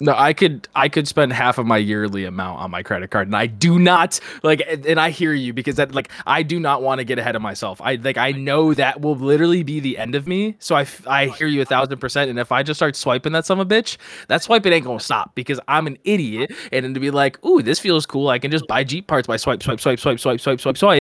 No, 0.00 0.12
I 0.16 0.32
could 0.32 0.66
I 0.74 0.88
could 0.88 1.06
spend 1.06 1.32
half 1.32 1.56
of 1.56 1.66
my 1.66 1.76
yearly 1.76 2.24
amount 2.24 2.58
on 2.58 2.70
my 2.72 2.82
credit 2.82 3.12
card, 3.12 3.28
and 3.28 3.36
I 3.36 3.46
do 3.46 3.78
not 3.78 4.18
like. 4.42 4.60
And 4.68 4.98
I 4.98 5.10
hear 5.10 5.32
you 5.32 5.52
because 5.52 5.76
that 5.76 5.94
like 5.94 6.10
I 6.26 6.42
do 6.42 6.58
not 6.58 6.82
want 6.82 6.98
to 6.98 7.04
get 7.04 7.20
ahead 7.20 7.36
of 7.36 7.42
myself. 7.42 7.80
I 7.80 7.94
like 7.94 8.18
I 8.18 8.32
know 8.32 8.74
that 8.74 9.02
will 9.02 9.14
literally 9.14 9.62
be 9.62 9.78
the 9.78 9.96
end 9.96 10.16
of 10.16 10.26
me. 10.26 10.56
So 10.58 10.74
I 10.74 10.84
I 11.06 11.26
hear 11.26 11.46
you 11.46 11.62
a 11.62 11.64
thousand 11.64 11.98
percent. 11.98 12.28
And 12.28 12.40
if 12.40 12.50
I 12.50 12.64
just 12.64 12.76
start 12.76 12.96
swiping 12.96 13.32
that 13.34 13.46
son 13.46 13.60
of 13.60 13.70
a 13.70 13.72
bitch, 13.72 13.96
that 14.26 14.42
swiping 14.42 14.72
ain't 14.72 14.84
gonna 14.84 14.98
stop 14.98 15.32
because 15.36 15.60
I'm 15.68 15.86
an 15.86 15.96
idiot. 16.02 16.50
And 16.72 16.84
then 16.84 16.94
to 16.94 17.00
be 17.00 17.12
like, 17.12 17.44
ooh, 17.44 17.62
this 17.62 17.78
feels 17.78 18.04
cool. 18.04 18.30
I 18.30 18.40
can 18.40 18.50
just 18.50 18.66
buy 18.66 18.82
Jeep 18.82 19.06
parts 19.06 19.28
by 19.28 19.36
swipe, 19.36 19.62
swipe, 19.62 19.78
swipe, 19.78 20.00
swipe, 20.00 20.18
swipe, 20.18 20.40
swipe, 20.40 20.60
swipe, 20.60 20.76
swipe, 20.76 21.02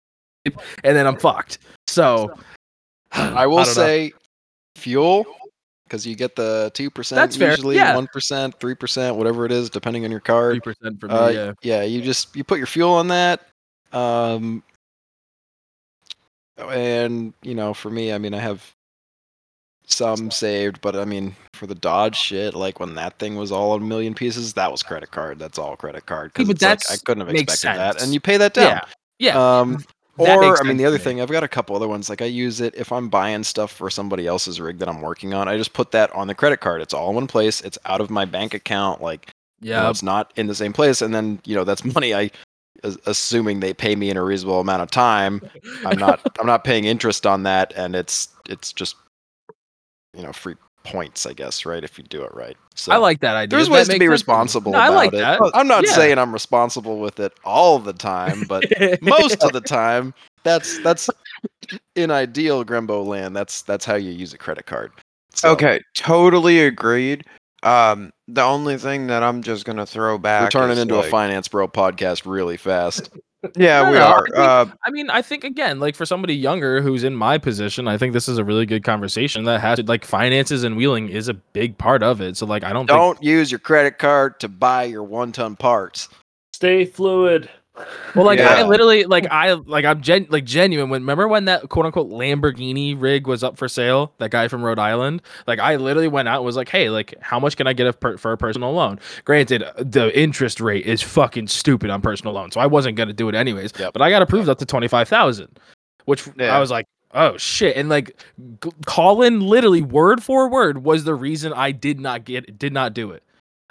and 0.45 0.95
then 0.95 1.05
I'm 1.05 1.18
fucked. 1.18 1.57
So 1.88 2.34
I 3.11 3.47
will 3.47 3.57
know. 3.57 3.64
say 3.65 4.14
fuel 4.77 5.26
because 5.88 6.05
you 6.05 6.15
get 6.15 6.35
the 6.35 6.69
two 6.73 6.89
percent 6.89 7.38
usually, 7.38 7.77
one 7.77 8.07
percent, 8.07 8.59
three 8.59 8.76
percent, 8.76 9.15
whatever 9.15 9.45
it 9.45 9.51
is, 9.51 9.69
depending 9.69 10.03
on 10.05 10.11
your 10.11 10.19
card. 10.19 10.61
three 10.64 10.73
percent 10.73 10.99
for 10.99 11.07
me. 11.07 11.14
Uh, 11.14 11.53
yeah. 11.61 11.84
You 11.84 12.01
just 12.01 12.35
you 12.35 12.43
put 12.43 12.57
your 12.57 12.68
fuel 12.68 12.93
on 12.93 13.07
that, 13.07 13.47
um, 13.93 14.64
and 16.57 17.34
you 17.41 17.55
know, 17.55 17.73
for 17.73 17.89
me, 17.89 18.11
I 18.11 18.18
mean, 18.18 18.34
I 18.34 18.39
have 18.39 18.73
some 19.85 20.30
saved, 20.31 20.81
but 20.81 20.95
I 20.95 21.05
mean, 21.05 21.35
for 21.53 21.65
the 21.65 21.76
Dodge 21.76 22.18
shit, 22.18 22.53
like 22.53 22.80
when 22.80 22.95
that 22.95 23.18
thing 23.19 23.35
was 23.35 23.51
all 23.51 23.73
a 23.73 23.80
million 23.80 24.14
pieces, 24.14 24.53
that 24.53 24.72
was 24.72 24.84
credit 24.84 25.11
card. 25.11 25.39
That's 25.39 25.57
all 25.57 25.77
credit 25.77 26.05
card. 26.05 26.34
Because 26.34 26.47
but 26.47 26.61
it's 26.61 26.89
like, 26.89 26.99
I 26.99 27.01
couldn't 27.05 27.26
have 27.26 27.34
makes 27.34 27.53
expected 27.53 27.80
that, 27.80 28.03
and 28.03 28.14
you 28.14 28.19
pay 28.19 28.38
that 28.38 28.53
down. 28.53 28.65
Yeah. 28.65 28.81
Yeah. 29.19 29.59
Um, 29.59 29.73
That 29.73 29.85
or 30.18 30.60
I 30.60 30.64
mean, 30.64 30.77
the 30.77 30.85
other 30.85 30.98
me. 30.98 31.03
thing, 31.03 31.22
I've 31.22 31.30
got 31.31 31.44
a 31.44 31.48
couple 31.48 31.76
other 31.76 31.88
ones. 31.88 32.10
Like 32.10 32.22
I 32.22 32.26
use 32.26 32.60
it 32.61 32.73
if 32.76 32.91
I'm 32.91 33.10
buying 33.10 33.44
stuff 33.44 33.72
for 33.72 33.89
somebody 33.89 34.26
else's 34.27 34.60
rig 34.60 34.80
that 34.80 34.89
I'm 34.89 35.02
working 35.02 35.34
on. 35.34 35.48
I 35.48 35.57
just 35.57 35.73
put 35.73 35.91
that 35.91 36.11
on 36.14 36.27
the 36.27 36.35
credit 36.35 36.60
card. 36.60 36.81
It's 36.81 36.94
all 36.94 37.10
in 37.10 37.15
one 37.15 37.27
place. 37.27 37.61
It's 37.61 37.77
out 37.85 38.02
of 38.02 38.10
my 38.10 38.26
bank 38.26 38.53
account. 38.53 39.02
Like 39.02 39.30
you 39.61 39.72
know, 39.72 39.84
Yeah. 39.84 39.89
it's 39.89 40.03
not 40.03 40.31
in 40.35 40.48
the 40.48 40.56
same 40.56 40.73
place. 40.73 41.02
And 41.02 41.14
then 41.14 41.39
you 41.45 41.56
know 41.56 41.64
that's 41.64 41.84
money 41.95 42.14
I, 42.15 42.31
assuming 43.06 43.60
they 43.60 43.73
pay 43.73 43.95
me 43.95 44.10
in 44.10 44.18
a 44.18 44.23
reasonable 44.23 44.60
amount 44.60 44.81
of 44.84 44.91
time. 44.91 45.41
I'm 45.85 45.98
not 45.99 46.19
I'm 46.39 46.48
not 46.48 46.64
paying 46.64 46.85
interest 46.85 47.26
on 47.26 47.44
that, 47.44 47.73
and 47.76 47.95
it's 47.95 48.30
it's 48.49 48.72
just 48.73 48.95
you 50.15 50.23
know 50.23 50.34
free 50.34 50.56
points, 50.91 51.26
I 51.26 51.34
guess, 51.34 51.65
right? 51.65 51.84
If 51.84 51.97
you 51.97 52.03
do 52.03 52.23
it 52.23 52.34
right. 52.34 52.57
So 52.76 52.91
I 52.93 52.97
like 52.97 53.19
that 53.22 53.35
idea. 53.35 53.57
there's 53.57 53.68
That 53.69 53.73
ways 53.76 53.88
to 53.88 53.93
be 53.93 53.99
sense 53.99 54.11
responsible 54.11 54.72
No, 54.73 54.80
about 54.80 54.91
I 54.91 54.95
like 54.95 55.14
it. 55.14 55.22
that. 55.22 55.51
I'm 55.53 55.68
not 55.68 55.85
Yeah. 55.85 55.91
saying 55.93 56.18
I'm 56.18 56.31
responsible 56.31 56.99
with 56.99 57.19
it 57.19 57.34
all 57.43 57.80
the 57.80 57.93
time, 57.93 58.45
but 58.45 58.65
most 59.01 59.43
of 59.43 59.53
the 59.53 59.61
time 59.61 60.14
that's 60.43 60.80
that's 60.80 61.09
in 61.95 62.11
ideal 62.11 62.64
Grembo 62.64 63.05
land 63.05 63.35
that's 63.35 63.61
that's 63.64 63.84
how 63.85 63.95
you 63.95 64.11
use 64.11 64.34
a 64.34 64.38
credit 64.38 64.65
card 64.65 64.91
So, 65.34 65.51
Okay, 65.51 65.81
totally 65.95 66.61
agreed. 66.61 67.26
Um, 67.64 68.11
the 68.28 68.41
only 68.44 68.78
thing 68.78 69.08
that 69.08 69.24
I'm 69.24 69.41
just 69.44 69.66
gonna 69.66 69.86
throw 69.86 70.18
back. 70.18 70.44
we're 70.44 70.49
turning 70.49 70.78
is, 70.78 70.80
into 70.84 70.95
like- 70.98 71.08
a 71.08 71.10
finance 71.10 71.48
bro 71.48 71.68
podcast 71.68 72.24
really 72.26 72.58
fast 72.58 73.10
Yeah, 73.56 73.84
No, 73.84 73.91
we 73.91 73.98
no, 73.98 74.04
I 74.04 74.12
are. 74.12 74.24
think- 74.26 74.38
Uh, 74.38 74.66
I 74.84 74.90
mean, 74.90 75.10
I 75.12 75.22
think 75.22 75.44
again, 75.44 75.80
like 75.80 75.95
for 75.95 76.06
somebody 76.08 76.34
younger 76.36 76.82
who's 76.82 77.04
in 77.04 77.16
my 77.16 77.38
position, 77.38 77.88
I 77.88 77.95
think 77.98 78.14
this 78.14 78.28
is 78.28 78.40
a 78.40 78.44
really 78.44 78.66
good 78.66 78.84
conversation 78.84 79.45
that 79.45 79.62
has 79.62 79.80
like 79.88 80.04
finances 80.06 80.64
and 80.64 80.76
wheeling 80.76 81.08
is 81.10 81.30
a 81.30 81.36
big 81.36 81.78
part 81.78 82.02
of 82.02 82.20
it. 82.20 82.36
So 82.36 82.48
like, 82.48 82.64
I 82.64 82.74
don't, 82.74 82.88
don't 82.88 83.22
use 83.22 83.52
your 83.52 83.60
credit 83.60 83.99
card 83.99 84.40
to 84.40 84.48
buy 84.49 84.84
your 84.86 85.04
one 85.04 85.32
ton 85.32 85.56
parts 85.56 86.10
Stay 86.54 86.84
fluid. 86.86 87.48
Well, 88.16 88.26
like 88.26 88.40
I 88.40 88.64
literally, 88.64 89.06
like 89.06 89.28
I, 89.30 89.54
like 89.54 89.86
I'm 89.86 90.02
gen, 90.02 90.28
like 90.30 90.44
genuine. 90.45 90.90
When 90.90 91.02
remember 91.02 91.28
when 91.28 91.45
that 91.45 91.70
quote 91.70 91.86
unquote 91.86 92.10
Lamborghini 92.10 92.99
rig 92.99 93.28
was 93.28 93.44
up 93.44 93.58
for 93.58 93.68
sale? 93.68 94.14
That 94.18 94.32
guy 94.32 94.48
from 94.48 94.64
Rhode 94.64 94.80
Island. 94.80 95.22
Like 95.45 95.60
I 95.60 95.76
literally 95.76 96.08
went 96.08 96.28
out 96.28 96.38
and 96.38 96.45
was 96.45 96.56
like, 96.56 96.70
hey, 96.70 96.90
like 96.90 97.14
how 97.22 97.40
much 97.40 97.58
can 97.58 97.68
I 97.68 97.74
get 97.74 97.88
a 97.88 97.94
per- 97.94 98.18
for 98.18 98.32
a 98.32 98.38
personal 98.38 98.72
loan? 98.74 98.99
Granted, 99.26 99.64
the 99.78 100.12
interest 100.20 100.60
rate 100.60 100.86
is 100.86 101.02
fucking 101.02 101.48
stupid 101.48 101.90
on 101.90 102.02
personal 102.02 102.34
loans, 102.34 102.54
so 102.54 102.62
I 102.62 102.66
wasn't 102.66 102.98
gonna 102.98 103.14
do 103.14 103.30
it 103.30 103.36
anyways. 103.36 103.74
Yep. 103.78 103.94
But 103.94 104.02
I 104.02 104.10
got 104.10 104.22
approved 104.22 104.49
up 104.49 104.58
to 104.60 104.66
twenty 104.66 104.88
five 104.88 105.08
thousand, 105.08 105.60
which 106.06 106.28
Yeah. 106.38 106.56
I 106.56 106.60
was 106.60 106.72
like. 106.72 106.86
Oh 107.14 107.38
shit! 107.38 107.78
And 107.78 107.88
like, 107.88 108.22
Colin, 108.86 109.40
literally 109.40 109.82
word 109.82 110.22
for 110.22 110.49
word, 110.49 110.84
was 110.84 111.06
the 111.06 111.16
reason 111.16 111.54
I 111.54 111.72
did 111.72 112.02
not 112.02 112.26
get, 112.26 112.60
did 112.60 112.74
not 112.74 112.94
do 112.94 113.12
it. 113.12 113.24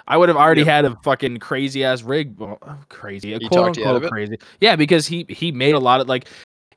I 0.07 0.17
would 0.17 0.29
have 0.29 0.37
already 0.37 0.63
had 0.63 0.85
a 0.85 0.95
fucking 1.03 1.37
crazy 1.37 1.83
ass 1.83 2.01
rig. 2.01 2.37
Well, 2.39 2.57
uh, 2.61 2.75
crazy, 2.89 3.33
a 3.33 3.39
quote 3.39 3.77
unquote 3.77 4.09
crazy. 4.09 4.37
Yeah, 4.61 4.75
because 4.75 5.07
he 5.07 5.25
he 5.29 5.51
made 5.51 5.75
a 5.75 5.79
lot 5.79 5.99
of 5.99 6.07
like, 6.07 6.27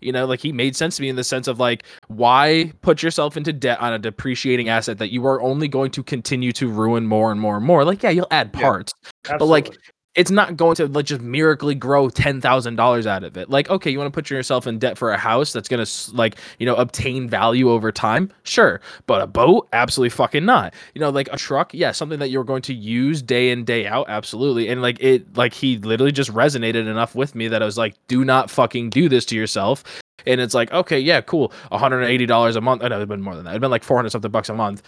you 0.01 0.13
know, 0.13 0.27
like 0.27 0.41
he 0.41 0.53
made 0.53 0.75
sense 0.75 0.97
to 0.97 1.03
me 1.03 1.09
in 1.09 1.17
the 1.17 1.25
sense 1.25 1.47
of 1.47 1.61
like, 1.61 1.85
why 2.09 2.73
put 2.83 3.03
yourself 3.03 3.37
into 3.37 3.53
debt 3.53 3.81
on 3.81 3.93
a 3.93 3.99
depreciating 3.99 4.69
asset 4.69 4.99
that 4.99 5.13
you 5.13 5.25
are 5.27 5.41
only 5.43 5.69
going 5.69 5.91
to 5.93 6.03
continue 6.03 6.53
to 6.53 6.69
ruin 6.69 7.07
more 7.07 7.31
and 7.31 7.41
more 7.41 7.57
and 7.57 7.65
more. 7.65 7.85
Like, 7.85 8.03
yeah, 8.03 8.11
you'll 8.11 8.27
add 8.31 8.51
Yeah. 8.55 8.61
parts, 8.63 8.93
but 9.25 9.47
like. 9.47 9.77
It's 10.17 10.31
not 10.31 10.57
going 10.57 10.75
to 10.75 10.89
like 10.89 11.07
just 11.07 11.21
miraculously 11.21 11.77
grow 11.77 12.09
ten 12.09 12.41
thousand 12.41 12.75
dollars 12.75 13.07
out 13.07 13.23
of 13.23 13.37
it. 13.37 13.49
Like, 13.49 13.71
okay, 13.71 13.91
you 13.91 13.99
want 13.99 14.13
to 14.13 14.17
put 14.17 14.29
yourself 14.29 14.67
in 14.67 14.79
debt 14.79 14.99
for 14.99 15.13
a 15.13 15.17
house 15.17 15.53
that's 15.53 15.69
gonna 15.69 15.87
like 16.13 16.37
you 16.59 16.67
know 16.67 16.75
obtain 16.75 17.29
value 17.29 17.71
over 17.71 17.93
time, 17.93 18.33
sure. 18.43 18.81
But 19.07 19.23
a 19.23 19.27
boat, 19.27 19.69
absolutely 19.73 20.11
fucking 20.11 20.45
not. 20.45 20.75
You 20.95 21.01
know, 21.01 21.11
like 21.11 21.29
a 21.33 21.37
truck, 21.37 21.73
yeah, 21.73 21.93
something 21.93 22.19
that 22.19 22.31
you're 22.31 22.45
going 22.45 22.63
to 22.63 22.75
use 22.75 23.23
day 23.23 23.51
in 23.51 23.65
day 23.65 23.87
out, 23.87 24.07
absolutely. 24.09 24.69
And 24.69 24.83
like 24.83 24.99
it, 25.01 25.37
like 25.37 25.55
he 25.55 25.79
literally 25.79 26.13
just 26.13 26.33
resonated 26.33 26.89
enough 26.89 27.15
with 27.15 27.37
me 27.37 27.47
that 27.49 27.63
I 27.63 27.65
was 27.65 27.79
like, 27.79 27.95
do 28.09 28.25
not 28.25 28.51
fucking 28.51 28.91
do 28.91 29.09
this 29.09 29.25
to 29.27 29.37
yourself. 29.37 29.85
And 30.27 30.41
it's 30.41 30.55
like, 30.55 30.73
okay, 30.73 30.99
yeah, 30.99 31.21
cool, 31.21 31.53
one 31.69 31.81
hundred 31.81 32.01
and 32.01 32.11
eighty 32.11 32.27
dollars 32.27 32.57
a 32.57 32.61
month. 32.61 32.83
I 32.83 32.89
know 32.89 32.97
it'd 32.97 33.09
been 33.09 33.23
more 33.23 33.37
than 33.37 33.45
that. 33.45 33.51
It'd 33.51 33.61
been 33.61 33.71
like 33.71 33.85
four 33.85 33.97
hundred 33.97 34.11
something 34.11 34.31
bucks 34.31 34.49
a 34.49 34.55
month. 34.55 34.83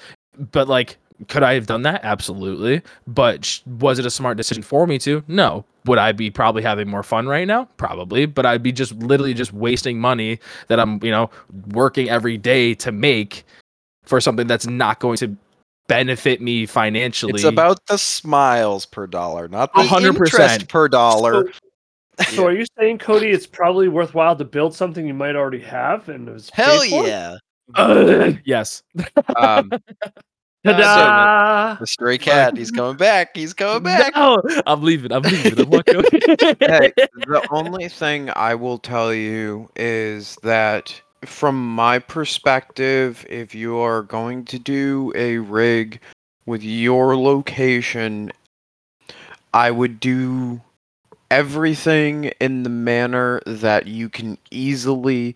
But 0.51 0.67
like, 0.69 0.99
could 1.29 1.43
I 1.43 1.55
have 1.55 1.67
done 1.67 1.83
that? 1.83 2.01
Absolutely. 2.05 2.83
But 3.07 3.45
sh- 3.45 3.61
was 3.67 3.99
it 3.99 4.07
a 4.07 4.11
smart 4.11 4.37
decision 4.37 4.63
for 4.63 4.87
me 4.87 4.99
to? 5.01 5.23
No. 5.29 5.65
Would 5.87 5.99
I 5.99 6.13
be 6.13 6.31
probably 6.31 6.63
having 6.63 6.89
more 6.89 7.03
fun 7.03 7.27
right 7.27 7.47
now? 7.47 7.65
Probably. 7.77 8.27
But 8.27 8.47
I'd 8.47 8.63
be 8.63 8.73
just 8.73 8.93
literally 8.97 9.35
just 9.35 9.53
wasting 9.53 9.99
money 9.99 10.39
that 10.69 10.79
I'm, 10.79 11.03
you 11.03 11.11
know, 11.11 11.31
working 11.69 12.09
every 12.09 12.37
day 12.39 12.75
to 12.77 12.93
make 12.93 13.45
for 14.05 14.21
something 14.21 14.47
that's 14.47 14.67
not 14.67 15.01
going 15.01 15.17
to 15.19 15.37
benefit 15.89 16.41
me 16.41 16.67
financially. 16.67 17.33
It's 17.35 17.45
about 17.45 17.85
the 17.87 17.99
smiles 17.99 18.87
per 18.87 19.07
dollar, 19.07 19.49
not 19.49 19.75
the 19.75 19.81
A 19.81 19.85
hundred 19.85 20.11
interest 20.11 20.33
percent. 20.37 20.69
per 20.69 20.89
dollar. 20.89 21.51
So 22.29 22.47
are 22.47 22.53
you 22.53 22.65
saying, 22.79 22.99
Cody, 22.99 23.29
it's 23.29 23.47
probably 23.47 23.89
worthwhile 23.89 24.37
to 24.37 24.45
build 24.45 24.75
something 24.75 25.07
you 25.07 25.15
might 25.15 25.35
already 25.35 25.61
have 25.61 26.09
and 26.09 26.29
it 26.29 26.33
was 26.33 26.51
paid 26.51 26.63
Hell 26.63 26.85
for? 26.89 27.07
yeah! 27.07 28.33
yes. 28.45 28.83
Um, 29.37 29.73
Ta-da! 30.65 31.77
The 31.81 31.87
stray 31.87 32.19
cat, 32.19 32.57
he's 32.57 32.71
coming 32.71 32.97
back. 32.97 33.37
He's 33.37 33.53
coming 33.53 33.83
back. 33.83 34.15
No, 34.15 34.41
I'm 34.67 34.83
leaving. 34.83 35.11
I'm 35.13 35.23
leaving. 35.23 35.61
I'm 35.61 35.71
walking 35.71 35.97
away. 35.97 36.05
hey, 36.61 36.93
the 36.97 37.47
only 37.51 37.89
thing 37.89 38.31
I 38.37 38.55
will 38.55 38.79
tell 38.79 39.13
you 39.13 39.69
is 39.75 40.37
that 40.43 41.01
from 41.25 41.75
my 41.75 41.99
perspective, 41.99 43.27
if 43.29 43.55
you 43.55 43.77
are 43.79 44.03
going 44.03 44.45
to 44.47 44.59
do 44.59 45.13
a 45.17 45.39
rig 45.39 46.01
with 46.47 46.63
your 46.63 47.17
location, 47.17 48.31
I 49.55 49.71
would 49.71 49.99
do 49.99 50.61
everything 51.31 52.25
in 52.41 52.63
the 52.63 52.71
manner 52.71 53.41
that 53.47 53.87
you 53.87 54.09
can 54.09 54.39
easily 54.51 55.35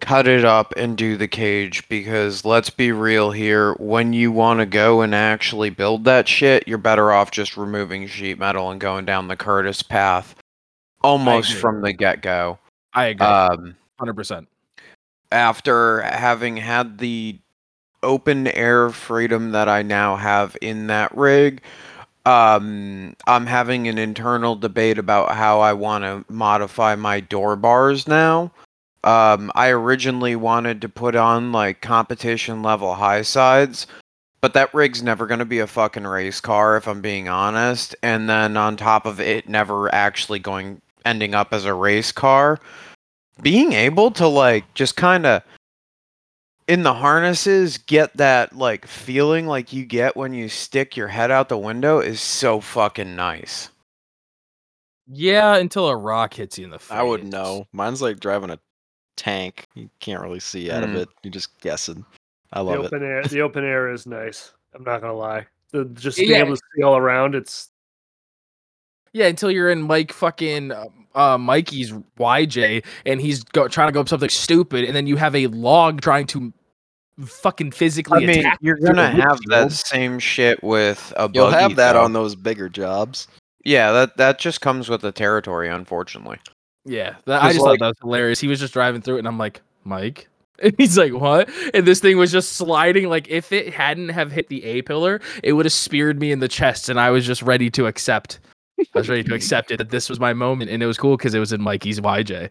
cut 0.00 0.26
it 0.26 0.44
up 0.44 0.72
and 0.76 0.96
do 0.96 1.16
the 1.16 1.28
cage 1.28 1.88
because 1.88 2.44
let's 2.44 2.70
be 2.70 2.92
real 2.92 3.30
here 3.30 3.74
when 3.74 4.12
you 4.12 4.32
want 4.32 4.60
to 4.60 4.66
go 4.66 5.00
and 5.02 5.14
actually 5.14 5.70
build 5.70 6.04
that 6.04 6.26
shit 6.26 6.66
you're 6.66 6.78
better 6.78 7.12
off 7.12 7.30
just 7.30 7.56
removing 7.56 8.06
sheet 8.06 8.38
metal 8.38 8.70
and 8.70 8.80
going 8.80 9.04
down 9.04 9.28
the 9.28 9.36
curtis 9.36 9.82
path 9.82 10.34
almost 11.02 11.54
from 11.54 11.82
the 11.82 11.92
get-go 11.92 12.58
I 12.94 13.06
agree. 13.06 13.26
um 13.26 13.76
Hundred 13.98 14.14
percent. 14.14 14.48
after 15.30 16.00
having 16.02 16.56
had 16.56 16.98
the 16.98 17.38
open 18.02 18.46
air 18.48 18.90
freedom 18.90 19.52
that 19.52 19.68
I 19.68 19.82
now 19.82 20.16
have 20.16 20.56
in 20.60 20.86
that 20.88 21.14
rig, 21.16 21.62
um, 22.26 23.14
I'm 23.26 23.46
having 23.46 23.88
an 23.88 23.98
internal 23.98 24.56
debate 24.56 24.98
about 24.98 25.34
how 25.34 25.60
I 25.60 25.72
want 25.72 26.04
to 26.04 26.24
modify 26.32 26.94
my 26.94 27.20
door 27.20 27.56
bars 27.56 28.06
now. 28.08 28.52
Um, 29.02 29.50
I 29.54 29.68
originally 29.70 30.36
wanted 30.36 30.82
to 30.82 30.88
put 30.88 31.16
on 31.16 31.52
like 31.52 31.80
competition 31.80 32.62
level 32.62 32.94
high 32.94 33.22
sides, 33.22 33.86
but 34.40 34.54
that 34.54 34.74
rig's 34.74 35.02
never 35.02 35.26
going 35.26 35.38
to 35.38 35.44
be 35.44 35.58
a 35.58 35.66
fucking 35.66 36.06
race 36.06 36.40
car 36.40 36.76
if 36.76 36.86
I'm 36.86 37.00
being 37.00 37.28
honest. 37.28 37.96
And 38.02 38.28
then 38.28 38.56
on 38.56 38.76
top 38.76 39.06
of 39.06 39.20
it, 39.20 39.48
never 39.48 39.92
actually 39.94 40.38
going 40.38 40.82
ending 41.04 41.34
up 41.34 41.52
as 41.52 41.64
a 41.64 41.72
race 41.72 42.12
car 42.12 42.60
being 43.40 43.72
able 43.72 44.10
to 44.12 44.26
like 44.26 44.72
just 44.74 44.96
kind 44.96 45.26
of 45.26 45.42
in 46.68 46.82
the 46.82 46.94
harnesses 46.94 47.78
get 47.78 48.16
that 48.16 48.54
like 48.54 48.86
feeling 48.86 49.46
like 49.46 49.72
you 49.72 49.84
get 49.84 50.16
when 50.16 50.32
you 50.32 50.48
stick 50.48 50.96
your 50.96 51.08
head 51.08 51.30
out 51.30 51.48
the 51.48 51.58
window 51.58 51.98
is 51.98 52.20
so 52.20 52.60
fucking 52.60 53.16
nice. 53.16 53.70
Yeah, 55.12 55.56
until 55.56 55.88
a 55.88 55.96
rock 55.96 56.34
hits 56.34 56.58
you 56.58 56.64
in 56.64 56.70
the 56.70 56.78
face. 56.78 56.96
I 56.96 57.02
wouldn't 57.02 57.32
know. 57.32 57.66
Mine's 57.72 58.00
like 58.00 58.20
driving 58.20 58.50
a 58.50 58.60
tank. 59.20 59.66
You 59.74 59.90
can't 60.00 60.22
really 60.22 60.40
see 60.40 60.70
out 60.70 60.82
of 60.82 60.90
Mm. 60.90 60.96
it. 61.02 61.08
You're 61.22 61.30
just 61.32 61.60
guessing. 61.60 62.04
I 62.52 62.58
The 62.60 62.64
love 62.64 62.92
it. 62.92 63.02
air, 63.02 63.22
the 63.24 63.40
open 63.42 63.64
air 63.64 63.92
is 63.92 64.06
nice. 64.06 64.52
I'm 64.74 64.82
not 64.82 65.00
gonna 65.02 65.12
lie. 65.14 65.46
The, 65.72 65.84
just 65.84 66.18
Yeah. 66.18 66.26
being 66.26 66.40
able 66.46 66.56
to 66.56 66.62
see 66.76 66.82
all 66.82 66.96
around, 66.96 67.34
it's 67.34 67.70
Yeah, 69.12 69.26
until 69.26 69.50
you're 69.50 69.70
in 69.70 69.82
Mike 69.82 70.12
fucking 70.12 70.70
uh, 70.72 70.86
uh, 71.14 71.36
Mikey's 71.38 71.92
YJ 72.18 72.82
and 73.04 73.20
he's 73.20 73.42
go- 73.42 73.68
trying 73.68 73.88
to 73.88 73.92
go 73.92 74.00
up 74.00 74.08
something 74.08 74.28
stupid, 74.28 74.84
and 74.84 74.94
then 74.96 75.06
you 75.06 75.16
have 75.16 75.34
a 75.34 75.48
log 75.48 76.00
trying 76.00 76.26
to 76.28 76.52
fucking 77.26 77.72
physically 77.72 78.24
I 78.24 78.26
mean, 78.26 78.38
attack. 78.40 78.58
you're 78.62 78.78
you 78.78 78.86
gonna 78.86 79.10
have 79.10 79.38
that 79.48 79.72
same 79.72 80.18
shit 80.20 80.62
with 80.62 81.12
a 81.16 81.28
You'll 81.34 81.50
buggy, 81.50 81.56
have 81.62 81.76
that 81.76 81.92
though. 81.94 82.04
on 82.04 82.12
those 82.14 82.34
bigger 82.36 82.68
jobs. 82.68 83.26
Yeah, 83.64 83.92
that 83.92 84.16
that 84.16 84.38
just 84.38 84.60
comes 84.60 84.88
with 84.88 85.02
the 85.02 85.12
territory, 85.12 85.68
unfortunately. 85.68 86.38
Yeah, 86.84 87.16
that, 87.26 87.42
I 87.42 87.46
Just 87.48 87.56
just 87.56 87.66
like- 87.66 87.78
thought 87.78 87.84
that 87.84 87.88
was 87.88 87.98
hilarious. 88.00 88.40
He 88.40 88.48
was 88.48 88.58
just 88.60 88.72
driving 88.72 89.02
through 89.02 89.16
it, 89.16 89.20
and 89.20 89.28
I'm 89.28 89.38
like, 89.38 89.60
Mike. 89.84 90.26
And 90.62 90.74
he's 90.76 90.98
like, 90.98 91.14
what? 91.14 91.48
And 91.72 91.86
this 91.86 92.00
thing 92.00 92.18
was 92.18 92.30
just 92.30 92.52
sliding. 92.52 93.08
Like, 93.08 93.28
if 93.30 93.50
it 93.50 93.72
hadn't 93.72 94.10
have 94.10 94.30
hit 94.30 94.48
the 94.48 94.62
A 94.64 94.82
pillar, 94.82 95.22
it 95.42 95.54
would 95.54 95.64
have 95.64 95.72
speared 95.72 96.20
me 96.20 96.32
in 96.32 96.40
the 96.40 96.48
chest, 96.48 96.90
and 96.90 97.00
I 97.00 97.08
was 97.08 97.24
just 97.24 97.40
ready 97.40 97.70
to 97.70 97.86
accept. 97.86 98.40
I 98.78 98.84
was 98.98 99.08
ready 99.08 99.24
to 99.24 99.34
accept 99.34 99.70
it 99.70 99.78
that 99.78 99.88
this 99.88 100.10
was 100.10 100.20
my 100.20 100.34
moment, 100.34 100.70
and 100.70 100.82
it 100.82 100.86
was 100.86 100.98
cool 100.98 101.16
because 101.16 101.32
it 101.32 101.38
was 101.38 101.54
in 101.54 101.62
Mikey's 101.62 101.98
YJ. 101.98 102.50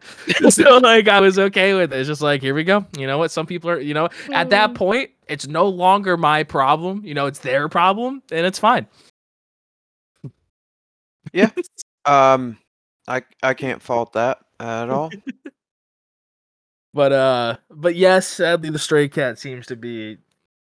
so 0.51 0.77
like, 0.80 1.07
I 1.07 1.19
was 1.19 1.38
okay 1.38 1.76
with 1.76 1.93
it. 1.93 1.99
It's 1.99 2.07
just 2.07 2.22
like, 2.23 2.41
here 2.41 2.56
we 2.56 2.64
go. 2.64 2.84
You 2.97 3.06
know 3.06 3.19
what? 3.19 3.30
Some 3.30 3.45
people 3.45 3.69
are, 3.69 3.80
you 3.80 3.93
know, 3.93 4.10
at 4.34 4.49
that 4.49 4.73
point, 4.73 5.11
it's 5.27 5.45
no 5.45 5.68
longer 5.68 6.18
my 6.18 6.41
problem. 6.41 7.06
You 7.06 7.14
know, 7.14 7.27
it's 7.27 7.39
their 7.39 7.69
problem, 7.69 8.23
and 8.31 8.43
it's 8.43 8.57
fine. 8.57 8.88
Yeah. 11.31 11.51
Um, 12.06 12.57
I 13.10 13.23
I 13.44 13.53
can't 13.56 13.81
fault 13.81 14.14
that 14.14 14.40
at 14.60 14.90
all. 14.90 15.10
But 16.94 17.11
uh, 17.11 17.57
but 17.69 17.95
yes, 17.95 18.27
sadly, 18.27 18.69
the 18.72 18.80
stray 18.80 19.07
cat 19.10 19.38
seems 19.38 19.68
to 19.68 19.76
be, 19.76 20.18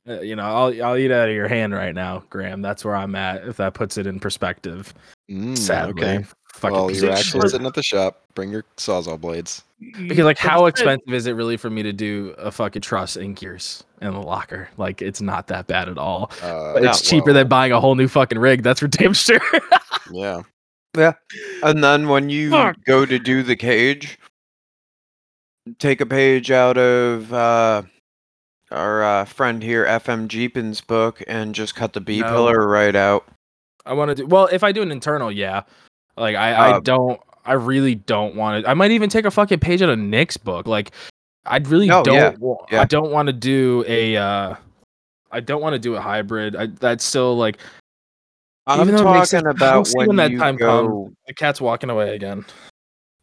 uh, 0.07 0.21
you 0.21 0.35
know, 0.37 0.43
I'll 0.45 0.83
I'll 0.85 0.97
eat 0.97 1.11
out 1.11 1.27
of 1.27 1.35
your 1.35 1.49
hand 1.49 1.73
right 1.73 1.93
now, 1.93 2.23
Graham. 2.29 2.61
That's 2.61 2.85
where 2.85 2.95
I'm 2.95 3.15
at. 3.15 3.45
If 3.45 3.57
that 3.57 3.73
puts 3.73 3.97
it 3.97 4.07
in 4.07 4.19
perspective, 4.21 4.93
Mm, 5.29 5.57
sadly. 5.57 6.01
Okay. 6.01 6.25
Fucking 6.53 6.73
Well, 6.73 6.87
piece 6.87 7.01
you're 7.01 7.11
actually 7.11 7.41
shit. 7.41 7.49
sitting 7.51 7.67
at 7.67 7.73
the 7.73 7.83
shop. 7.83 8.21
Bring 8.33 8.49
your 8.49 8.63
sawzall 8.77 9.19
blades. 9.19 9.63
because 10.07 10.23
like, 10.23 10.37
how 10.37 10.67
expensive 10.67 11.13
is 11.13 11.27
it 11.27 11.33
really 11.33 11.57
for 11.57 11.69
me 11.69 11.83
to 11.83 11.91
do 11.91 12.33
a 12.37 12.49
fucking 12.49 12.81
truss 12.81 13.17
and 13.17 13.35
gears 13.35 13.83
in 14.01 14.13
the 14.13 14.21
locker? 14.21 14.69
Like, 14.77 15.01
it's 15.01 15.19
not 15.19 15.47
that 15.47 15.67
bad 15.67 15.89
at 15.89 15.97
all. 15.97 16.31
Uh, 16.41 16.73
But 16.75 16.85
it's 16.85 17.01
cheaper 17.01 17.33
than 17.33 17.49
buying 17.49 17.73
a 17.73 17.81
whole 17.81 17.95
new 17.95 18.07
fucking 18.07 18.39
rig. 18.39 18.63
That's 18.63 18.79
for 18.79 18.87
damn 18.87 19.11
sure. 19.11 19.41
yeah. 20.13 20.43
And 21.63 21.83
then 21.83 22.07
when 22.09 22.29
you 22.29 22.51
Fuck. 22.51 22.77
go 22.85 23.05
to 23.05 23.19
do 23.19 23.43
the 23.43 23.55
cage, 23.55 24.17
take 25.79 26.01
a 26.01 26.05
page 26.05 26.51
out 26.51 26.77
of 26.77 27.33
uh, 27.33 27.83
our 28.71 29.03
uh, 29.03 29.25
friend 29.25 29.61
here, 29.63 29.85
FM 29.85 30.27
Jeepin's 30.27 30.81
book, 30.81 31.21
and 31.27 31.55
just 31.55 31.75
cut 31.75 31.93
the 31.93 32.01
B 32.01 32.19
No. 32.21 32.27
pillar 32.27 32.67
right 32.67 32.95
out. 32.95 33.27
I 33.85 33.93
want 33.93 34.09
to 34.09 34.15
do 34.15 34.25
well 34.25 34.47
if 34.47 34.63
I 34.63 34.71
do 34.71 34.81
an 34.81 34.91
internal, 34.91 35.31
yeah. 35.31 35.63
Like 36.17 36.35
I, 36.35 36.53
I 36.53 36.71
Um, 36.77 36.83
don't, 36.83 37.19
I 37.45 37.53
really 37.53 37.95
don't 37.95 38.35
want 38.35 38.63
to. 38.63 38.69
I 38.69 38.73
might 38.73 38.91
even 38.91 39.09
take 39.09 39.25
a 39.25 39.31
fucking 39.31 39.59
page 39.59 39.81
out 39.81 39.89
of 39.89 39.99
Nick's 39.99 40.37
book. 40.37 40.65
Like 40.67 40.91
I 41.45 41.57
really 41.57 41.89
Oh, 41.91 42.03
don't. 42.03 42.15
yeah, 42.15 42.33
wa- 42.39 42.65
yeah. 42.71 42.81
I 42.81 42.85
don't 42.85 43.11
want 43.11 43.27
to 43.27 43.33
do 43.33 43.83
a. 43.87 44.17
uh 44.17 44.55
I 45.31 45.39
don't 45.41 45.61
want 45.61 45.73
to 45.73 45.79
do 45.79 45.95
a 45.95 46.01
hybrid. 46.01 46.55
I, 46.55 46.67
that's 46.67 47.03
still 47.03 47.35
like 47.35 47.57
I'm 48.67 48.81
Even 48.81 48.95
though 48.95 49.11
it 49.11 49.17
makes 49.19 49.29
sense, 49.29 49.43
talking 49.43 49.57
about 49.57 49.87
see 49.87 49.97
when, 49.97 50.07
when 50.07 50.15
that 50.17 50.31
you 50.31 50.39
time 50.39 50.55
go. 50.55 50.87
comes. 50.87 51.15
the 51.27 51.33
cat's 51.33 51.61
walking 51.61 51.89
away 51.89 52.15
again. 52.15 52.45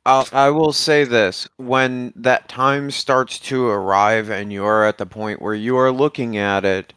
I'll, 0.05 0.27
I 0.32 0.51
will 0.51 0.73
say 0.73 1.05
this: 1.05 1.48
when 1.56 2.12
that 2.16 2.48
time 2.48 2.90
starts 2.90 3.39
to 3.40 3.66
arrive, 3.69 4.31
and 4.31 4.52
you 4.52 4.64
are 4.64 4.85
at 4.85 4.98
the 4.98 5.06
point 5.06 5.40
where 5.43 5.55
you 5.55 5.77
are 5.77 5.90
looking 5.93 6.36
at 6.36 6.64
it, 6.64 6.93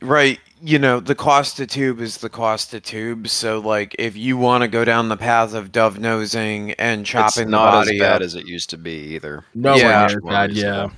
right? 0.00 0.38
You 0.62 0.78
know, 0.78 1.00
the 1.00 1.14
cost 1.14 1.58
of 1.60 1.68
tube 1.68 2.00
is 2.00 2.18
the 2.18 2.28
cost 2.28 2.74
of 2.74 2.82
tube. 2.82 3.28
So, 3.28 3.58
like, 3.58 3.96
if 3.98 4.16
you 4.16 4.36
want 4.36 4.62
to 4.62 4.68
go 4.68 4.84
down 4.84 5.08
the 5.08 5.16
path 5.16 5.54
of 5.54 5.72
dove 5.72 5.98
nosing 5.98 6.72
and 6.72 7.02
It's 7.02 7.10
chopping 7.10 7.48
not 7.50 7.86
the 7.86 7.92
as 7.94 7.98
bad 7.98 8.16
up, 8.16 8.22
as 8.22 8.34
it 8.34 8.46
used 8.46 8.68
to 8.70 8.76
be 8.78 9.14
either. 9.14 9.44
No 9.54 9.74
Yeah. 9.76 10.08
yeah, 10.10 10.16
bad. 10.26 10.52
Yeah. 10.52 10.90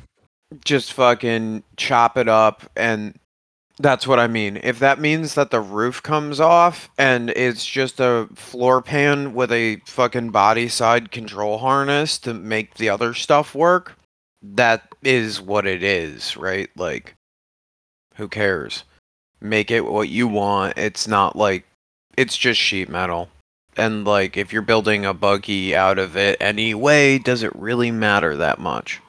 just 0.65 0.93
fucking 0.93 1.63
chop 1.77 2.17
it 2.17 2.29
up 2.29 2.69
and 2.77 3.17
that's 3.79 4.07
what 4.07 4.19
I 4.19 4.27
mean. 4.27 4.61
If 4.63 4.79
that 4.79 5.01
means 5.01 5.35
that 5.35 5.51
the 5.51 5.61
roof 5.61 6.03
comes 6.03 6.41
off 6.41 6.91
and 6.99 7.31
it's 7.31 7.65
just 7.65 8.01
a 8.01 8.29
floor 8.35 8.83
pan 8.83 9.35
with 9.35 9.51
a 9.51 9.77
fucking 9.87 10.31
body 10.31 10.69
side 10.69 11.11
control 11.11 11.59
harness 11.59 12.19
to 12.21 12.35
make 12.35 12.75
the 12.75 12.89
other 12.89 13.15
stuff 13.15 13.55
work, 13.55 13.97
that 14.43 14.89
is 15.03 15.41
what 15.41 15.67
it 15.67 15.83
is, 15.83 16.37
right? 16.37 16.69
Like 16.77 17.15
who 18.17 18.29
cares? 18.29 18.85
Make 19.41 19.71
it 19.71 19.85
what 19.85 20.09
you 20.09 20.29
want. 20.29 20.77
It's 20.77 21.09
not 21.09 21.37
like 21.37 21.65
it's 22.17 22.37
just 22.37 22.61
sheet 22.61 22.89
metal. 22.89 23.29
And 23.77 24.05
like 24.05 24.37
if 24.37 24.53
you're 24.53 24.63
building 24.63 25.07
a 25.07 25.15
buggy 25.15 25.75
out 25.75 25.99
of 25.99 26.17
it 26.17 26.37
anyway, 26.41 27.19
does 27.19 27.43
it 27.43 27.57
really 27.57 27.91
matter 27.91 28.37
that 28.37 28.59
much? 28.59 29.01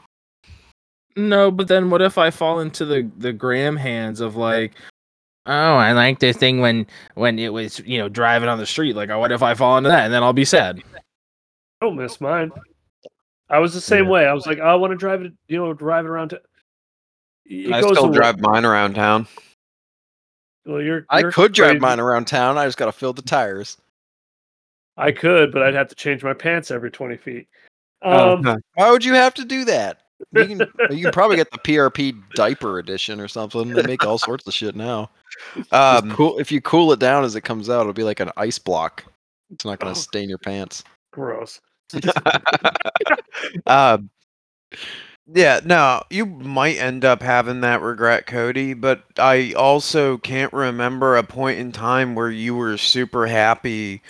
No, 1.16 1.52
but 1.52 1.68
then 1.68 1.90
what 1.90 2.02
if 2.02 2.18
I 2.18 2.30
fall 2.32 2.60
into 2.60 2.86
the 2.86 3.10
the 3.18 3.34
Graham 3.34 3.76
hands 3.76 4.20
of 4.20 4.36
like, 4.36 4.74
oh, 5.46 5.76
I 5.76 5.92
like 5.92 6.20
this 6.20 6.38
thing 6.38 6.60
when 6.60 6.88
when 7.16 7.38
it 7.40 7.54
was 7.54 7.80
you 7.80 7.98
know 8.00 8.10
driving 8.10 8.50
on 8.50 8.58
the 8.58 8.66
street. 8.66 8.96
Like, 8.96 9.10
what 9.10 9.32
if 9.32 9.44
I 9.44 9.54
fall 9.54 9.78
into 9.78 9.90
that 9.90 10.06
and 10.06 10.14
then 10.14 10.24
I'll 10.24 10.34
be 10.34 10.46
sad? 10.46 10.82
Don't 11.82 11.96
miss 11.98 12.20
mine. 12.22 12.52
I 13.50 13.60
was 13.60 13.74
the 13.74 13.82
same 13.82 14.06
Yeah. 14.06 14.12
way. 14.12 14.26
I 14.26 14.34
was 14.34 14.48
like, 14.48 14.60
I 14.60 14.74
want 14.76 14.92
to 14.92 14.98
drive 14.98 15.22
it, 15.22 15.34
you 15.48 15.58
know, 15.58 15.74
drive 15.74 16.06
it 16.06 16.10
around 16.10 16.30
to. 16.30 16.42
It 17.46 17.72
I 17.74 17.82
goes 17.82 17.98
still 17.98 18.06
a 18.06 18.08
wa- 18.08 18.14
drive 18.16 18.40
mine 18.40 18.66
around 18.66 18.96
town. 18.96 19.28
Well, 20.66 20.82
you're. 20.82 21.06
I 21.10 21.20
you're 21.20 21.32
could 21.32 21.52
drive 21.52 21.82
mine 21.82 22.00
around 22.00 22.26
town. 22.26 22.58
I 22.58 22.66
just 22.66 22.78
got 22.78 22.86
to 22.86 22.92
fill 22.94 23.14
the 23.14 23.22
tires. 23.22 23.78
I 24.96 25.12
could, 25.12 25.52
but 25.52 25.62
I'd 25.62 25.74
have 25.74 25.90
to 25.90 25.96
change 25.96 26.24
my 26.24 26.34
pants 26.34 26.72
every 26.72 26.90
twenty 26.90 27.18
feet. 27.18 27.48
Oh, 28.02 28.38
Um, 28.38 28.62
Why 28.76 28.90
would 28.92 29.04
you 29.04 29.14
have 29.14 29.34
to 29.36 29.46
do 29.46 29.66
that? 29.66 30.03
You 30.32 30.46
can, 30.48 30.60
you 30.90 31.04
can 31.04 31.12
probably 31.12 31.36
get 31.38 31.52
the 31.52 31.58
PRP 31.60 32.22
diaper 32.36 32.80
edition 32.80 33.20
or 33.20 33.28
something. 33.28 33.70
They 33.70 33.84
make 33.84 34.06
all 34.06 34.18
sorts 34.18 34.48
of 34.48 34.54
shit 34.54 34.76
now. 34.76 35.10
Um, 35.72 36.12
cool. 36.12 36.38
If 36.40 36.52
you 36.52 36.62
cool 36.62 36.92
it 36.94 37.00
down 37.00 37.24
as 37.24 37.36
it 37.36 37.42
comes 37.42 37.70
out, 37.70 37.82
it'll 37.82 37.94
be 37.94 38.04
like 38.04 38.20
an 38.20 38.32
ice 38.38 38.60
block. 38.60 39.04
It's 39.52 39.66
not 39.66 39.80
going 39.80 39.92
Oh. 39.92 39.96
to 39.96 40.00
stain 40.00 40.30
your 40.30 40.38
pants. 40.40 40.84
gross. 41.12 41.60
um, 43.68 44.10
yeah, 45.34 45.62
no, 45.64 46.04
you 46.10 46.26
might 46.26 46.78
end 46.78 47.06
up 47.06 47.22
having 47.22 47.62
that 47.62 47.82
regret, 47.82 48.26
Cody, 48.26 48.74
but 48.74 49.04
I 49.18 49.54
also 49.54 50.18
can't 50.18 50.52
remember 50.52 51.16
a 51.16 51.24
point 51.24 51.60
in 51.60 51.72
time 51.72 52.16
where 52.16 52.30
you 52.32 52.56
were 52.56 52.78
super 52.78 53.26
happy 53.28 54.02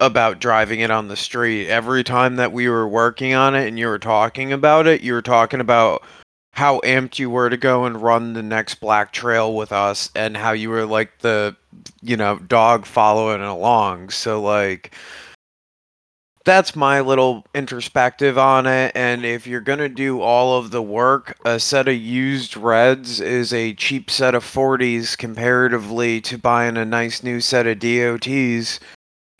about 0.00 0.40
driving 0.40 0.80
it 0.80 0.90
on 0.90 1.08
the 1.08 1.16
street. 1.16 1.68
Every 1.68 2.04
time 2.04 2.36
that 2.36 2.52
we 2.52 2.68
were 2.68 2.88
working 2.88 3.34
on 3.34 3.54
it 3.54 3.68
and 3.68 3.78
you 3.78 3.86
were 3.86 3.98
talking 3.98 4.52
about 4.52 4.86
it, 4.86 5.02
you 5.02 5.12
were 5.12 5.22
talking 5.22 5.60
about 5.60 6.02
how 6.52 6.80
amped 6.80 7.18
you 7.18 7.28
were 7.28 7.50
to 7.50 7.56
go 7.56 7.84
and 7.84 8.00
run 8.00 8.32
the 8.32 8.42
next 8.42 8.76
black 8.76 9.12
trail 9.12 9.54
with 9.54 9.72
us 9.72 10.10
and 10.14 10.36
how 10.36 10.52
you 10.52 10.70
were 10.70 10.86
like 10.86 11.18
the 11.18 11.56
you 12.00 12.16
know 12.16 12.38
dog 12.38 12.86
following 12.86 13.42
along. 13.42 14.10
So 14.10 14.40
like 14.40 14.94
that's 16.44 16.76
my 16.76 17.00
little 17.00 17.44
introspective 17.54 18.36
on 18.36 18.66
it. 18.66 18.92
And 18.94 19.24
if 19.24 19.46
you're 19.46 19.62
going 19.62 19.78
to 19.78 19.88
do 19.88 20.20
all 20.20 20.58
of 20.58 20.70
the 20.70 20.82
work 20.82 21.36
a 21.44 21.58
set 21.58 21.88
of 21.88 21.96
used 21.96 22.56
reds 22.56 23.20
is 23.20 23.52
a 23.52 23.74
cheap 23.74 24.10
set 24.10 24.34
of 24.34 24.44
40s 24.44 25.16
comparatively 25.16 26.20
to 26.22 26.38
buying 26.38 26.76
a 26.76 26.84
nice 26.84 27.22
new 27.22 27.40
set 27.40 27.66
of 27.66 27.78
DOTs 27.78 28.78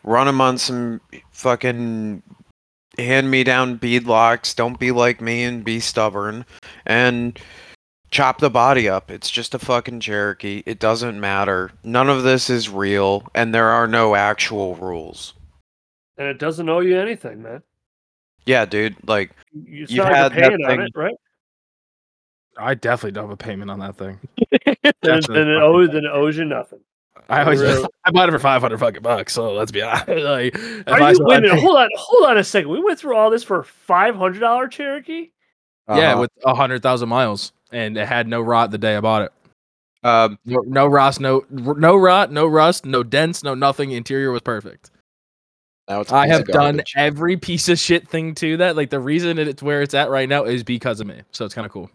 run 0.04 0.26
them 0.26 0.40
on 0.40 0.58
some 0.58 1.00
fucking 1.30 2.22
hand 2.98 3.30
me 3.30 3.42
down 3.42 3.78
beadlocks 3.78 4.54
don't 4.54 4.78
be 4.78 4.92
like 4.92 5.20
me 5.20 5.42
and 5.42 5.64
be 5.64 5.80
stubborn 5.80 6.46
and 6.86 7.38
chop 8.10 8.38
the 8.38 8.50
body 8.50 8.88
up 8.88 9.10
it's 9.10 9.28
just 9.30 9.54
a 9.54 9.58
fucking 9.58 9.98
Cherokee 9.98 10.62
it 10.66 10.78
doesn't 10.78 11.18
matter 11.18 11.72
none 11.82 12.08
of 12.08 12.22
this 12.22 12.48
is 12.48 12.68
real 12.68 13.26
and 13.34 13.52
there 13.52 13.68
are 13.70 13.88
no 13.88 14.14
actual 14.14 14.76
rules 14.76 15.34
And 16.16 16.28
it 16.28 16.38
doesn't 16.38 16.68
owe 16.68 16.78
you 16.80 16.96
anything, 17.00 17.42
man. 17.42 17.62
yeah 18.46 18.64
dude 18.64 18.94
like 19.08 19.32
you 19.52 19.86
you've 19.88 19.90
had 19.90 19.90
you're 19.90 20.04
that 20.04 20.32
paying 20.32 20.64
on 20.64 20.70
thing- 20.70 20.80
it, 20.82 20.92
right? 20.94 21.14
I 22.56 22.74
definitely 22.74 23.10
don't 23.12 23.24
have 23.24 23.30
a 23.32 23.36
payment 23.36 23.68
on 23.68 23.80
that 23.80 23.96
thing. 23.96 24.20
Then, 25.02 25.20
then 25.28 25.48
it 25.48 25.60
owes 25.60 25.88
then 25.90 26.04
it 26.04 26.10
owes 26.12 26.36
you 26.38 26.44
nothing. 26.44 26.78
I 27.28 27.42
always 27.42 27.60
Really? 27.60 27.86
I 28.04 28.10
bought 28.10 28.28
it 28.28 28.32
for 28.32 28.38
five 28.38 28.60
hundred 28.62 28.78
fucking 28.78 29.02
bucks. 29.02 29.32
So 29.32 29.52
let's 29.52 29.72
be 29.72 29.82
honest. 29.82 30.06
Like, 30.08 30.56
Are 30.86 31.02
I 31.02 31.10
you 31.10 31.16
saw- 31.16 31.24
wait 31.24 31.34
a 31.36 31.38
I 31.38 31.40
minute, 31.40 31.58
hold 31.60 31.76
on, 31.78 31.88
hold 31.96 32.24
on 32.30 32.38
a 32.38 32.44
second. 32.44 32.70
We 32.70 32.80
went 32.82 32.98
through 32.98 33.16
all 33.16 33.30
this 33.30 33.42
for 33.44 33.62
five 33.62 34.14
hundred 34.16 34.40
dollar 34.40 34.68
Cherokee. 34.68 35.30
yeah, 35.88 36.12
uh-huh. 36.12 36.20
with 36.22 36.30
a 36.44 36.54
hundred 36.54 36.82
thousand 36.82 37.08
miles, 37.08 37.52
and 37.72 37.96
it 37.96 38.06
had 38.06 38.28
no 38.28 38.40
rot 38.40 38.70
the 38.70 38.78
day 38.78 38.96
I 38.96 39.00
bought 39.00 39.22
it. 39.22 39.32
um 40.06 40.38
No, 40.44 40.60
no 40.66 40.86
rust, 40.86 41.20
no 41.20 41.44
no 41.50 41.96
rot, 41.96 42.30
no 42.30 42.46
rust, 42.46 42.84
no 42.84 43.02
dents, 43.02 43.42
no 43.42 43.54
nothing. 43.54 43.90
Interior 43.92 44.30
was 44.30 44.42
perfect. 44.42 44.90
Now 45.88 46.00
it's 46.00 46.10
a 46.10 46.14
I 46.14 46.26
piece 46.26 46.32
of 46.32 46.38
have 46.38 46.46
done 46.48 46.82
every 46.96 47.36
piece 47.36 47.68
of 47.68 47.78
shit 47.78 48.08
thing 48.08 48.34
to 48.36 48.56
that. 48.58 48.74
Like 48.76 48.88
the 48.90 49.00
reason 49.00 49.38
it's 49.38 49.62
where 49.62 49.82
it's 49.82 49.92
at 49.94 50.08
right 50.10 50.28
now 50.28 50.44
is 50.44 50.62
because 50.62 51.00
of 51.00 51.06
me. 51.06 51.20
So 51.30 51.44
it's 51.44 51.54
kind 51.54 51.66
of 51.66 51.72
cool. 51.72 51.90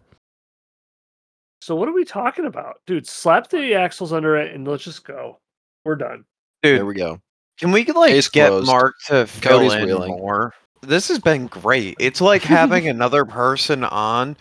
So 1.61 1.75
what 1.75 1.89
are 1.89 1.93
we 1.93 2.05
talking 2.05 2.45
about, 2.45 2.81
dude? 2.87 3.07
Slap 3.07 3.49
the 3.49 3.75
axles 3.75 4.13
under 4.13 4.37
it 4.37 4.53
and 4.53 4.67
let's 4.67 4.83
just 4.83 5.05
go. 5.05 5.39
We're 5.85 5.95
done. 5.95 6.25
Dude. 6.63 6.79
There 6.79 6.85
we 6.85 6.93
go. 6.93 7.19
can 7.59 7.71
we 7.71 7.85
like 7.85 8.11
Case 8.11 8.29
get 8.29 8.49
closed. 8.49 8.67
Mark 8.67 8.95
to 9.07 9.27
fill 9.27 9.59
Cody's 9.59 9.73
in 9.73 9.85
wheeling. 9.85 10.11
more 10.11 10.53
this 10.81 11.07
has 11.09 11.19
been 11.19 11.47
great 11.47 11.95
it's 11.99 12.21
like 12.21 12.41
having 12.41 12.87
another 12.87 13.25
person 13.25 13.83
on 13.83 14.35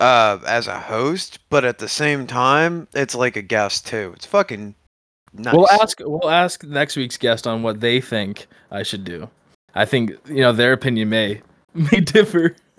uh 0.00 0.38
as 0.46 0.66
a 0.66 0.78
host 0.78 1.38
but 1.50 1.64
at 1.64 1.78
the 1.78 1.88
same 1.88 2.26
time 2.26 2.88
it's 2.94 3.14
like 3.14 3.36
a 3.36 3.42
guest 3.42 3.86
too 3.86 4.12
it's 4.16 4.26
fucking 4.26 4.74
nice 5.34 5.54
We'll 5.54 5.70
ask 5.70 5.98
we'll 6.00 6.30
ask 6.30 6.64
next 6.64 6.96
week's 6.96 7.16
guest 7.16 7.46
on 7.46 7.62
what 7.62 7.80
they 7.80 8.00
think 8.00 8.46
I 8.70 8.82
should 8.82 9.04
do. 9.04 9.28
I 9.74 9.84
think 9.84 10.12
you 10.26 10.40
know 10.40 10.52
their 10.52 10.72
opinion 10.72 11.10
may 11.10 11.42
may 11.92 12.00
differ. 12.00 12.56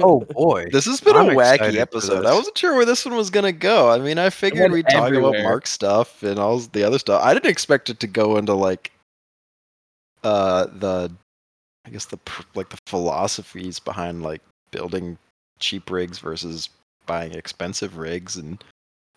oh 0.00 0.20
boy 0.30 0.64
This 0.72 0.86
has 0.86 1.00
been 1.00 1.16
I'm 1.16 1.30
a 1.30 1.34
wacky 1.34 1.76
episode. 1.76 2.24
I 2.24 2.32
wasn't 2.32 2.56
sure 2.56 2.74
where 2.74 2.86
this 2.86 3.04
one 3.04 3.16
was 3.16 3.30
gonna 3.30 3.52
go. 3.52 3.90
I 3.90 3.98
mean, 3.98 4.18
I 4.18 4.30
figured 4.30 4.72
we'd 4.72 4.86
talk 4.88 5.10
about 5.10 5.12
everywhere. 5.12 5.42
Mark 5.42 5.66
stuff 5.66 6.22
and 6.22 6.38
all 6.38 6.58
the 6.58 6.84
other 6.84 6.98
stuff. 6.98 7.22
I 7.22 7.34
didn't 7.34 7.50
expect 7.50 7.90
it 7.90 8.00
to 8.00 8.06
go 8.06 8.36
into 8.36 8.54
like 8.54 8.92
uh 10.22 10.66
the 10.72 11.12
I 11.86 11.90
guess 11.90 12.06
the 12.06 12.18
like 12.54 12.70
the 12.70 12.78
philosophies 12.86 13.78
behind 13.78 14.22
like 14.22 14.42
building 14.70 15.18
cheap 15.58 15.90
rigs 15.90 16.18
versus 16.18 16.68
buying 17.06 17.32
expensive 17.32 17.98
rigs 17.98 18.36
and 18.36 18.62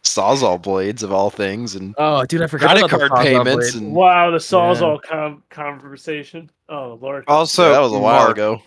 sawzall 0.07 0.61
blades 0.61 1.03
of 1.03 1.11
all 1.11 1.29
things 1.29 1.75
and 1.75 1.93
oh, 1.97 2.25
dude, 2.25 2.41
I 2.41 2.47
forgot 2.47 2.71
credit 2.77 2.85
about 2.85 3.09
card 3.09 3.11
Sawzall 3.11 3.23
payments 3.23 3.75
and 3.75 3.93
Wow, 3.93 4.31
the 4.31 4.37
sawzall 4.37 4.99
Yeah. 5.03 5.09
com- 5.09 5.43
conversation. 5.49 6.49
Oh 6.69 6.97
lord. 7.01 7.23
also 7.27 7.63
Yeah, 7.67 7.73
that 7.73 7.79
was 7.81 7.93
a 7.93 7.99
while 7.99 8.23
Mark, 8.25 8.31
ago. 8.37 8.61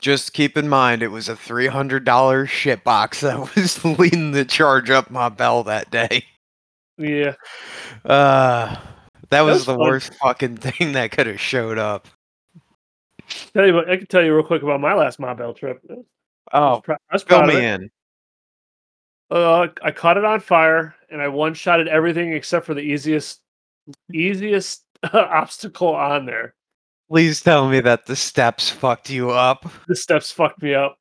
just 0.00 0.32
keep 0.32 0.56
in 0.56 0.68
mind 0.68 1.02
it 1.02 1.08
was 1.08 1.28
a 1.28 1.34
$300 1.34 2.48
shit 2.48 2.84
box 2.84 3.20
that 3.20 3.38
was 3.56 3.84
leading 3.84 4.30
the 4.32 4.44
charge 4.44 4.90
up 4.90 5.10
Mabell 5.10 5.64
that 5.66 5.90
day 5.90 6.24
Yeah. 6.96 7.34
uh 8.04 8.76
that 9.30 9.42
was 9.42 9.56
was 9.58 9.66
the 9.66 9.72
fun. 9.74 9.80
worst 9.80 10.14
fucking 10.22 10.56
thing 10.58 10.92
that 10.92 11.10
could 11.10 11.26
have 11.26 11.40
showed 11.40 11.78
up 11.78 12.08
Tell 13.52 13.66
you 13.66 13.74
what, 13.74 13.90
I 13.90 13.98
can 13.98 14.06
tell 14.06 14.24
you 14.24 14.34
real 14.34 14.42
quick 14.46 14.62
about 14.62 14.80
my 14.80 14.94
last 14.94 15.18
Mabell 15.20 15.54
trip. 15.54 15.82
I 15.90 15.94
was, 15.94 16.04
oh 16.52 16.82
prou- 16.86 16.96
I 17.10 17.14
was 17.14 17.22
fill 17.24 17.38
proud 17.40 17.50
of 17.50 17.54
me 17.56 17.60
it. 17.60 17.80
in 17.82 17.90
Uh, 19.30 19.68
I 19.82 19.90
caught 19.90 20.16
it 20.16 20.24
on 20.24 20.40
fire, 20.40 20.94
and 21.10 21.20
I 21.20 21.28
one 21.28 21.54
shotted 21.54 21.88
everything 21.88 22.32
except 22.32 22.64
for 22.66 22.74
the 22.74 22.80
easiest, 22.80 23.40
easiest 24.12 24.84
obstacle 25.12 25.94
on 25.94 26.26
there. 26.26 26.54
Please 27.10 27.40
tell 27.40 27.68
me 27.68 27.80
that 27.80 28.06
the 28.06 28.16
steps 28.16 28.70
fucked 28.70 29.10
you 29.10 29.30
up. 29.30 29.70
The 29.86 29.96
steps 29.96 30.30
fucked 30.30 30.62
me 30.62 30.74
up. 30.74 30.98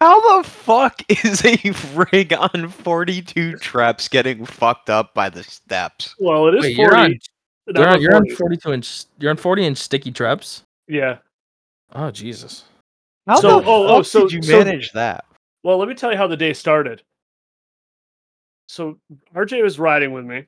How 0.00 0.38
the 0.42 0.48
fuck 0.48 1.00
is 1.24 1.42
a 1.44 1.72
rig 2.12 2.32
on 2.34 2.68
42 2.68 3.56
traps 3.56 4.08
getting 4.08 4.44
fucked 4.44 4.90
up 4.90 5.14
by 5.14 5.30
the 5.30 5.42
steps? 5.42 6.14
Well, 6.18 6.48
it 6.48 6.54
is 6.56 6.62
Wait, 6.64 6.76
40. 6.76 6.82
you're 6.82 6.96
on- 6.96 7.18
You're 7.74 7.88
on, 7.88 8.00
you're 8.02 8.14
on 8.16 8.28
42 8.36 8.72
inch. 8.72 9.04
You're 9.18 9.30
on 9.30 9.36
40 9.38 9.64
inch 9.66 9.78
sticky 9.78 10.12
traps. 10.12 10.62
Yeah. 10.88 11.18
Oh 11.94 12.10
Jesus. 12.10 12.64
How 13.26 13.40
So- 13.40 13.60
the 13.60 13.66
oh, 13.66 13.86
oh, 13.88 14.02
so- 14.02 14.22
did 14.28 14.32
you 14.32 14.42
so- 14.42 14.58
manage 14.62 14.92
that? 14.92 15.24
Well, 15.62 15.78
let 15.78 15.88
me 15.88 15.94
tell 15.94 16.12
you 16.12 16.18
how 16.18 16.26
the 16.26 16.36
day 16.36 16.52
started. 16.52 17.02
So 18.66 18.98
RJ 19.34 19.62
was 19.62 19.78
riding 19.78 20.12
with 20.12 20.24
me. 20.24 20.46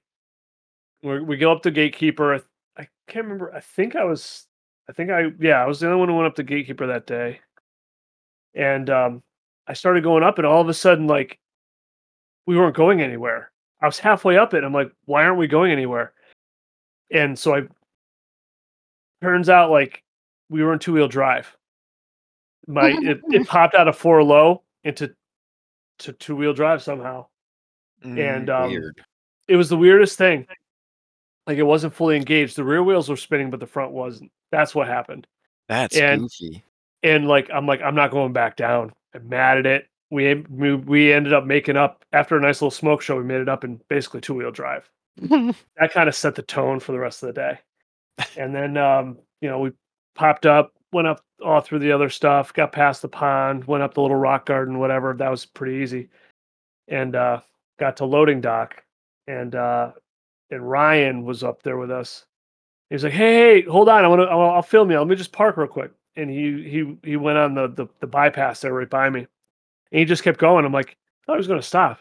we 1.03 1.21
we 1.21 1.37
go 1.37 1.53
up 1.53 1.63
to 1.63 1.71
gatekeeper. 1.71 2.43
I 2.77 2.89
can't 3.09 3.25
remember. 3.25 3.55
I 3.55 3.61
think 3.61 3.97
I 3.97 4.05
was. 4.05 4.47
I 4.89 4.93
think 4.93 5.11
I 5.11 5.27
yeah 5.39 5.63
I 5.63 5.67
was 5.67 5.81
the 5.81 5.87
only 5.87 5.99
one 5.99 6.09
who 6.09 6.17
went 6.17 6.27
up 6.27 6.35
to 6.37 6.43
gatekeeper 6.43 6.87
that 6.87 7.07
day, 7.07 7.41
and 8.55 8.89
um, 8.91 9.23
I 9.67 9.75
started 9.75 10.03
going 10.03 10.23
up, 10.23 10.39
and 10.39 10.47
all 10.47 10.61
of 10.61 10.69
a 10.69 10.75
sudden 10.75 11.07
like 11.07 11.39
we 12.47 12.57
weren't 12.57 12.75
going 12.75 13.03
anywhere. 13.03 13.53
I 13.83 13.87
was 13.87 13.99
halfway 13.99 14.39
up 14.39 14.55
it. 14.55 14.59
And 14.59 14.67
I'm 14.67 14.73
like, 14.73 14.91
why 15.05 15.25
aren't 15.25 15.39
we 15.39 15.47
going 15.47 15.71
anywhere? 15.71 16.15
And 17.13 17.39
so 17.39 17.55
I 17.55 17.63
turns 19.23 19.49
out 19.49 19.71
like 19.71 20.03
we 20.49 20.63
were 20.63 20.73
in 20.73 20.79
two 20.79 20.95
wheel 20.95 21.09
drive. 21.09 21.55
My 22.67 22.89
it, 23.03 23.21
it 23.29 23.47
popped 23.47 23.75
out 23.75 23.87
of 23.87 23.97
four 23.97 24.23
low 24.23 24.63
into 24.83 25.15
to 26.01 26.13
two 26.15 26.37
wheel 26.37 26.55
drive 26.55 26.83
somehow. 26.83 27.27
And 28.03 28.49
um, 28.51 28.71
Weird. 28.71 29.03
it 29.49 29.57
was 29.57 29.69
the 29.69 29.77
weirdest 29.77 30.17
thing. 30.19 30.47
Like 31.47 31.59
it 31.59 31.65
wasn't 31.65 31.95
fully 31.95 32.17
engaged. 32.17 32.57
The 32.57 32.65
rear 32.65 32.83
wheels 32.83 33.09
were 33.09 33.17
spinning, 33.17 33.51
but 33.51 33.61
the 33.61 33.67
front 33.67 33.93
wasn't. 33.93 34.31
That's 34.53 34.75
what 34.75 34.87
happened. 34.87 35.27
That's 35.69 35.97
and- 35.97 36.23
goofy. 36.23 36.63
And 37.03 37.29
like 37.29 37.49
I'm 37.55 37.67
like 37.67 37.81
I'm 37.81 37.95
not 37.95 38.11
going 38.11 38.33
back 38.33 38.57
down. 38.57 38.93
I'm 39.15 39.29
mad 39.29 39.59
at 39.59 39.67
it. 39.67 39.89
We 40.11 40.35
we, 40.51 40.75
we 40.75 41.13
ended 41.13 41.33
up 41.33 41.45
making 41.45 41.77
up 41.77 42.05
after 42.13 42.37
a 42.37 42.41
nice 42.41 42.61
little 42.61 42.73
smoke 42.73 43.03
show. 43.03 43.17
We 43.17 43.23
made 43.23 43.41
it 43.41 43.49
up 43.49 43.63
in 43.63 43.81
basically 43.89 44.21
two 44.21 44.35
wheel 44.35 44.51
drive. 44.51 44.91
that 45.21 45.93
kind 45.93 46.09
of 46.09 46.15
set 46.15 46.35
the 46.35 46.43
tone 46.43 46.81
for 46.81 46.93
the 46.93 46.99
rest 46.99 47.23
of 47.23 47.29
the 47.29 47.33
day. 47.35 47.59
And 48.37 48.53
then 48.55 48.77
um, 48.77 49.19
you 49.41 49.49
know, 49.49 49.61
we 49.61 49.71
popped 50.17 50.45
up, 50.45 50.73
went 50.93 51.07
up 51.07 51.23
all 51.45 51.61
through 51.61 51.79
the 51.79 51.93
other 51.93 52.11
stuff, 52.11 52.53
got 52.53 52.73
past 52.73 53.01
the 53.03 53.09
pond, 53.09 53.65
went 53.67 53.85
up 53.85 53.95
the 53.95 54.03
little 54.03 54.17
rock 54.17 54.45
garden, 54.47 54.79
whatever. 54.81 55.15
That 55.15 55.31
was 55.31 55.47
pretty 55.47 55.77
easy. 55.83 56.09
And 56.89 57.15
uh 57.15 57.41
got 57.79 57.97
to 57.99 58.05
loading 58.05 58.41
dock 58.41 58.83
and 59.27 59.55
uh 59.55 59.93
and 60.51 60.69
Ryan 60.69 61.25
was 61.25 61.45
up 61.45 61.63
there 61.63 61.77
with 61.77 61.91
us. 61.91 62.25
He 62.89 62.95
was 62.95 63.05
like, 63.05 63.13
"Hey, 63.13 63.61
hey, 63.61 63.69
hold 63.69 63.89
on. 63.89 64.05
I 64.05 64.09
want 64.09 64.23
to. 64.23 64.29
I'll, 64.29 64.63
film 64.63 64.91
you. 64.91 64.99
Let 64.99 65.07
me 65.07 65.17
just 65.17 65.33
park 65.33 65.57
real 65.57 65.67
quick." 65.67 65.93
And 66.17 66.31
he 66.31 66.69
he 66.69 66.97
he 67.11 67.17
went 67.17 67.39
on 67.39 67.55
the 67.55 67.69
the, 67.69 67.87
the 68.01 68.07
bypass 68.07 68.61
there 68.61 68.73
right 68.73 68.89
by 68.89 69.11
me, 69.11 69.21
and 69.21 69.99
he 69.99 70.05
just 70.05 70.25
kept 70.25 70.41
going. 70.41 70.65
I'm 70.65 70.73
like, 70.73 70.91
I 70.91 71.27
thought 71.27 71.35
he 71.35 71.39
was 71.39 71.47
going 71.47 71.61
to 71.61 71.67
stop. 71.67 71.99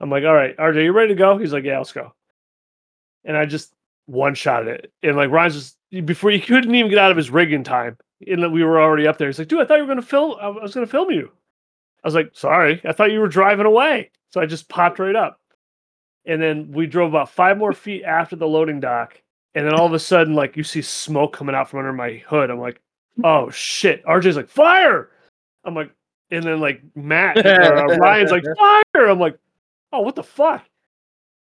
I'm 0.00 0.10
like, 0.10 0.24
"All 0.24 0.34
right, 0.34 0.56
RJ, 0.56 0.84
you 0.84 0.92
ready 0.92 1.08
to 1.08 1.14
go?" 1.14 1.36
He's 1.36 1.52
like, 1.52 1.64
"Yeah, 1.64 1.78
let's 1.78 1.92
go." 1.92 2.14
And 3.24 3.36
I 3.36 3.44
just 3.44 3.74
one 4.06 4.34
shot 4.34 4.66
it, 4.66 4.92
and 5.02 5.16
like 5.16 5.30
Ryan's 5.30 5.54
just 5.54 6.06
before 6.06 6.30
he 6.30 6.40
couldn't 6.40 6.74
even 6.74 6.90
get 6.90 6.98
out 6.98 7.10
of 7.10 7.16
his 7.16 7.30
rig 7.30 7.52
in 7.52 7.64
time, 7.64 7.98
and 8.26 8.52
we 8.52 8.64
were 8.64 8.80
already 8.80 9.06
up 9.06 9.18
there. 9.18 9.28
He's 9.28 9.38
like, 9.38 9.48
"Dude, 9.48 9.60
I 9.60 9.66
thought 9.66 9.76
you 9.76 9.82
were 9.82 9.94
going 9.94 10.00
to 10.00 10.06
film. 10.06 10.36
I 10.40 10.48
was 10.48 10.74
going 10.74 10.86
to 10.86 10.90
film 10.90 11.10
you." 11.10 11.30
I 12.02 12.08
was 12.08 12.14
like, 12.14 12.30
"Sorry, 12.32 12.80
I 12.84 12.92
thought 12.92 13.12
you 13.12 13.20
were 13.20 13.28
driving 13.28 13.66
away." 13.66 14.10
So 14.34 14.40
I 14.40 14.46
just 14.46 14.68
popped 14.68 14.98
right 14.98 15.14
up. 15.14 15.38
And 16.26 16.42
then 16.42 16.72
we 16.72 16.88
drove 16.88 17.10
about 17.10 17.30
five 17.30 17.56
more 17.56 17.72
feet 17.72 18.02
after 18.02 18.34
the 18.34 18.48
loading 18.48 18.80
dock. 18.80 19.22
And 19.54 19.64
then 19.64 19.74
all 19.74 19.86
of 19.86 19.92
a 19.92 19.98
sudden, 20.00 20.34
like 20.34 20.56
you 20.56 20.64
see 20.64 20.82
smoke 20.82 21.32
coming 21.32 21.54
out 21.54 21.70
from 21.70 21.78
under 21.78 21.92
my 21.92 22.14
hood. 22.26 22.50
I'm 22.50 22.58
like, 22.58 22.80
oh 23.22 23.48
shit. 23.50 24.04
RJ's 24.06 24.34
like, 24.34 24.48
fire. 24.48 25.10
I'm 25.62 25.76
like, 25.76 25.92
and 26.32 26.42
then 26.42 26.58
like 26.58 26.82
Matt 26.96 27.46
or 27.46 27.92
uh, 27.92 27.96
Ryan's 27.98 28.32
like, 28.32 28.42
fire. 28.58 29.08
I'm 29.08 29.20
like, 29.20 29.38
oh, 29.92 30.00
what 30.00 30.16
the 30.16 30.24
fuck? 30.24 30.64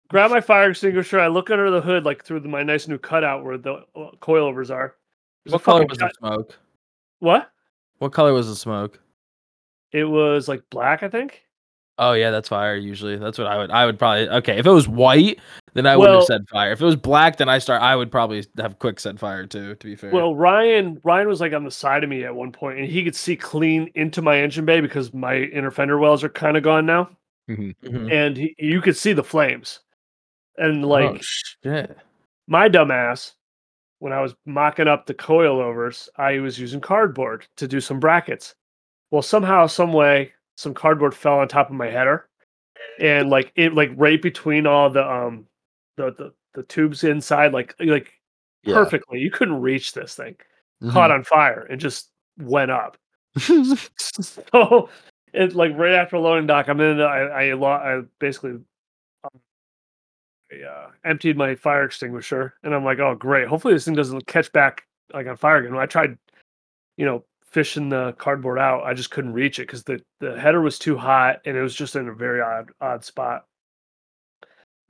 Grab 0.09 0.29
my 0.29 0.39
fire 0.39 0.69
extinguisher. 0.69 1.19
I 1.19 1.29
look 1.29 1.49
under 1.49 1.71
the 1.71 1.81
hood, 1.81 2.05
like 2.05 2.23
through 2.23 2.41
the, 2.41 2.47
my 2.47 2.61
nice 2.61 2.87
new 2.87 2.99
cutout 2.99 3.43
where 3.43 3.57
the 3.57 3.73
uh, 3.95 4.11
coilovers 4.21 4.69
are. 4.69 4.97
There's 5.43 5.53
What 5.53 5.63
color 5.63 5.87
was 5.87 5.97
the 5.97 6.11
smoke? 6.19 6.59
What? 7.17 7.49
What 7.97 8.13
color 8.13 8.33
was 8.33 8.49
the 8.49 8.55
smoke? 8.55 8.99
It 9.91 10.03
was 10.03 10.47
like 10.47 10.61
black, 10.69 11.01
I 11.01 11.09
think. 11.09 11.43
Oh 11.99 12.13
yeah, 12.13 12.31
that's 12.31 12.49
fire. 12.49 12.75
Usually, 12.75 13.17
that's 13.17 13.37
what 13.37 13.45
I 13.47 13.57
would. 13.57 13.69
I 13.71 13.85
would 13.85 13.99
probably. 13.99 14.27
Okay, 14.27 14.57
if 14.57 14.65
it 14.65 14.71
was 14.71 14.87
white, 14.87 15.39
then 15.73 15.85
I 15.85 15.95
would 15.95 16.09
Well- 16.09 16.19
have 16.19 16.25
said 16.25 16.49
fire. 16.49 16.71
If 16.71 16.81
it 16.81 16.85
was 16.85 16.95
black, 16.95 17.37
then 17.37 17.49
I 17.49 17.59
start. 17.59 17.81
I 17.83 17.95
would 17.95 18.11
probably 18.11 18.43
have 18.57 18.79
quick 18.79 18.99
set 18.99 19.19
fire 19.19 19.45
too. 19.45 19.75
To 19.75 19.85
be 19.87 19.95
fair. 19.95 20.09
Well, 20.11 20.33
Ryan 20.35 20.99
Ryan 21.03 21.27
was 21.27 21.39
like 21.39 21.53
on 21.53 21.63
the 21.63 21.71
side 21.71 22.03
of 22.03 22.09
me 22.09 22.23
at 22.23 22.33
one 22.35 22.51
point, 22.51 22.79
and 22.79 22.87
he 22.87 23.03
could 23.03 23.15
see 23.15 23.35
clean 23.35 23.91
into 23.93 24.21
my 24.23 24.39
engine 24.39 24.65
bay 24.65 24.81
because 24.81 25.13
my 25.13 25.35
inner 25.37 25.69
fender 25.71 25.99
wells 25.99 26.23
are 26.23 26.29
kind 26.29 26.57
of 26.57 26.63
gone 26.63 26.85
now, 26.87 27.09
Mhm. 27.49 28.11
and 28.11 28.37
he, 28.37 28.55
you 28.57 28.81
could 28.81 28.97
see 28.97 29.13
the 29.13 29.23
flames. 29.23 29.79
And 30.57 30.83
oh 30.85 30.87
like 30.87 31.21
shit. 31.21 31.95
my 32.47 32.69
dumbass, 32.69 33.33
when 33.99 34.13
I 34.13 34.21
was 34.21 34.35
mocking 34.47 34.87
up 34.87 35.05
the 35.05 35.13
coilovers, 35.13 36.09
I 36.17 36.39
was 36.39 36.59
using 36.59 36.81
cardboard 36.81 37.45
to 37.57 37.67
do 37.67 37.79
some 37.79 37.99
brackets. 37.99 38.55
Well, 39.11 39.21
somehow, 39.21 39.67
some 39.67 39.93
way, 39.93 40.33
some 40.55 40.73
cardboard 40.73 41.13
fell 41.15 41.39
on 41.39 41.47
top 41.47 41.69
of 41.69 41.75
my 41.75 41.87
header, 41.89 42.27
and 42.99 43.29
like 43.29 43.51
it, 43.55 43.73
like 43.73 43.91
right 43.95 44.21
between 44.21 44.67
all 44.67 44.89
the 44.89 45.03
um 45.09 45.45
the 45.97 46.11
the, 46.13 46.33
the 46.53 46.63
tubes 46.63 47.03
inside, 47.03 47.53
like 47.53 47.75
like 47.79 48.13
Yeah. 48.63 48.75
perfectly, 48.75 49.19
you 49.19 49.31
couldn't 49.31 49.61
reach 49.61 49.93
this 49.93 50.15
thing 50.15 50.35
Mhm. 50.81 50.91
caught 50.91 51.11
on 51.11 51.23
fire 51.23 51.65
and 51.69 51.79
just 51.79 52.11
went 52.37 52.71
up. 52.71 52.97
so 53.99 54.89
it 55.33 55.55
like 55.55 55.71
right 55.77 55.93
after 55.93 56.17
loading 56.19 56.47
dock, 56.47 56.67
I'm 56.67 56.79
in. 56.81 57.01
I 57.01 57.51
I, 57.51 57.97
I 57.97 58.01
basically 58.19 58.51
um, 58.51 59.41
I, 60.51 60.63
uh, 60.63 60.91
emptied 61.03 61.37
my 61.37 61.55
fire 61.55 61.83
extinguisher, 61.85 62.53
and 62.63 62.73
I'm 62.75 62.83
like, 62.85 62.99
oh 62.99 63.15
great, 63.15 63.47
hopefully 63.47 63.73
this 63.73 63.85
thing 63.85 63.95
doesn't 63.95 64.27
catch 64.27 64.51
back 64.51 64.83
like 65.13 65.27
on 65.27 65.37
fire 65.37 65.57
again. 65.57 65.73
When 65.73 65.81
I 65.81 65.85
tried, 65.87 66.17
you 66.97 67.05
know, 67.05 67.23
fishing 67.53 67.89
the 67.89 68.13
cardboard 68.17 68.59
out, 68.59 68.83
I 68.83 68.93
just 68.93 69.11
couldn't 69.11 69.33
reach 69.33 69.59
it 69.59 69.67
because 69.67 69.83
the 69.83 70.01
the 70.19 70.39
header 70.39 70.61
was 70.61 70.77
too 70.79 70.97
hot, 70.97 71.41
and 71.45 71.55
it 71.55 71.61
was 71.61 71.75
just 71.75 71.95
in 71.95 72.07
a 72.09 72.13
very 72.13 72.41
odd 72.41 72.71
odd 72.81 73.03
spot. 73.05 73.45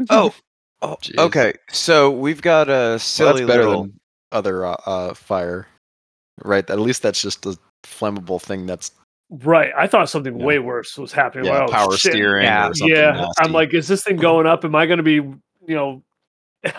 Oh, 0.09 0.33
oh 0.81 0.97
Jeez. 1.01 1.17
okay. 1.19 1.53
So 1.69 2.11
we've 2.11 2.41
got 2.41 2.69
a 2.69 2.71
Well, 2.71 2.99
silly 2.99 3.41
that's 3.41 3.47
better 3.47 3.65
little. 3.65 3.83
than 3.83 3.99
other 4.31 4.65
uh, 4.65 4.75
uh, 4.85 5.13
fire, 5.13 5.67
right? 6.43 6.67
At 6.69 6.79
least 6.79 7.01
that's 7.03 7.21
just 7.21 7.45
a 7.45 7.57
flammable 7.83 8.41
thing. 8.41 8.65
That's 8.65 8.91
Right, 9.29 9.71
I 9.75 9.87
thought 9.87 10.09
something 10.09 10.37
Yeah. 10.39 10.45
way 10.45 10.59
worse 10.59 10.95
was 10.97 11.11
happening. 11.11 11.45
yeah, 11.45 11.59
Like, 11.61 11.69
oh, 11.69 11.71
power 11.71 11.91
shit. 11.97 12.11
steering 12.11 12.43
Yeah. 12.43 12.67
or 12.69 12.73
something. 12.75 12.95
yeah 12.95 13.11
nasty. 13.13 13.43
i'm 13.43 13.51
like 13.51 13.73
is 13.73 13.87
this 13.87 14.03
thing 14.03 14.17
going 14.17 14.45
up 14.45 14.63
am 14.63 14.75
i 14.75 14.85
going 14.85 14.97
to 14.97 15.03
be 15.03 15.13
you 15.13 15.39
know 15.67 16.03
am 16.63 16.73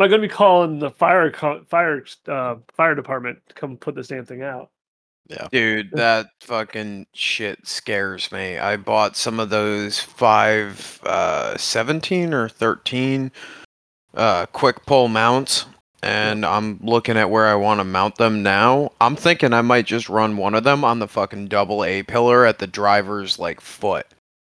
i 0.00 0.08
going 0.08 0.12
to 0.22 0.26
be 0.26 0.28
calling 0.28 0.78
the 0.78 0.90
fire 0.90 1.30
co- 1.30 1.62
fire 1.68 2.02
uh, 2.28 2.54
fire 2.74 2.94
department 2.94 3.38
to 3.48 3.54
come 3.54 3.76
put 3.76 3.94
this 3.94 4.08
damn 4.08 4.24
thing 4.24 4.40
out 4.42 4.70
Dude, 5.52 5.90
that 5.92 6.30
fucking 6.40 7.06
shit 7.12 7.66
scares 7.66 8.30
me. 8.32 8.58
I 8.58 8.76
bought 8.76 9.16
some 9.16 9.40
of 9.40 9.50
those 9.50 10.00
five, 10.00 11.00
uh, 11.04 11.56
17 11.56 12.34
or 12.34 12.48
13 12.48 13.30
uh, 14.14 14.46
quick 14.46 14.84
pull 14.86 15.08
mounts, 15.08 15.66
and 16.02 16.44
I'm 16.44 16.80
looking 16.82 17.16
at 17.16 17.30
where 17.30 17.46
I 17.46 17.54
want 17.54 17.80
to 17.80 17.84
mount 17.84 18.16
them 18.16 18.42
now. 18.42 18.90
I'm 19.00 19.16
thinking 19.16 19.52
I 19.52 19.62
might 19.62 19.86
just 19.86 20.08
run 20.08 20.36
one 20.36 20.54
of 20.54 20.64
them 20.64 20.84
on 20.84 20.98
the 20.98 21.08
fucking 21.08 21.48
double 21.48 21.84
A 21.84 22.02
pillar 22.02 22.46
at 22.46 22.58
the 22.58 22.66
driver's 22.66 23.38
like 23.38 23.60
foot. 23.60 24.06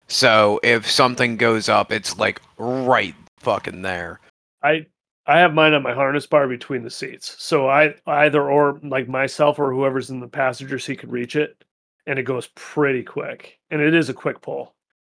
So 0.08 0.60
if 0.64 0.90
something 0.90 1.38
goes 1.38 1.70
up, 1.70 1.92
it's 1.92 2.18
like 2.18 2.42
right 2.58 3.16
fucking 3.40 3.82
there. 3.82 4.20
i 4.64 4.86
i 5.28 5.38
have 5.40 5.54
mine 5.54 5.74
on 5.74 5.84
my 5.84 5.94
harness 5.94 6.26
bar 6.26 6.48
between 6.48 6.84
the 6.84 6.90
seats 6.90 7.36
so 7.40 7.68
i 7.70 7.94
either 8.08 8.50
or 8.50 8.80
like 8.84 9.08
myself 9.08 9.60
or 9.60 9.72
whoever's 9.74 10.10
in 10.10 10.20
the 10.20 10.28
passenger 10.28 10.80
seat 10.80 11.00
could 11.00 11.12
reach 11.12 11.36
it 11.36 11.64
and 12.08 12.18
it 12.18 12.24
goes 12.24 12.48
pretty 12.56 13.04
quick 13.04 13.60
and 13.70 13.82
it 13.82 13.94
is 13.94 14.10
a 14.10 14.14
quick 14.14 14.42
pull 14.42 14.74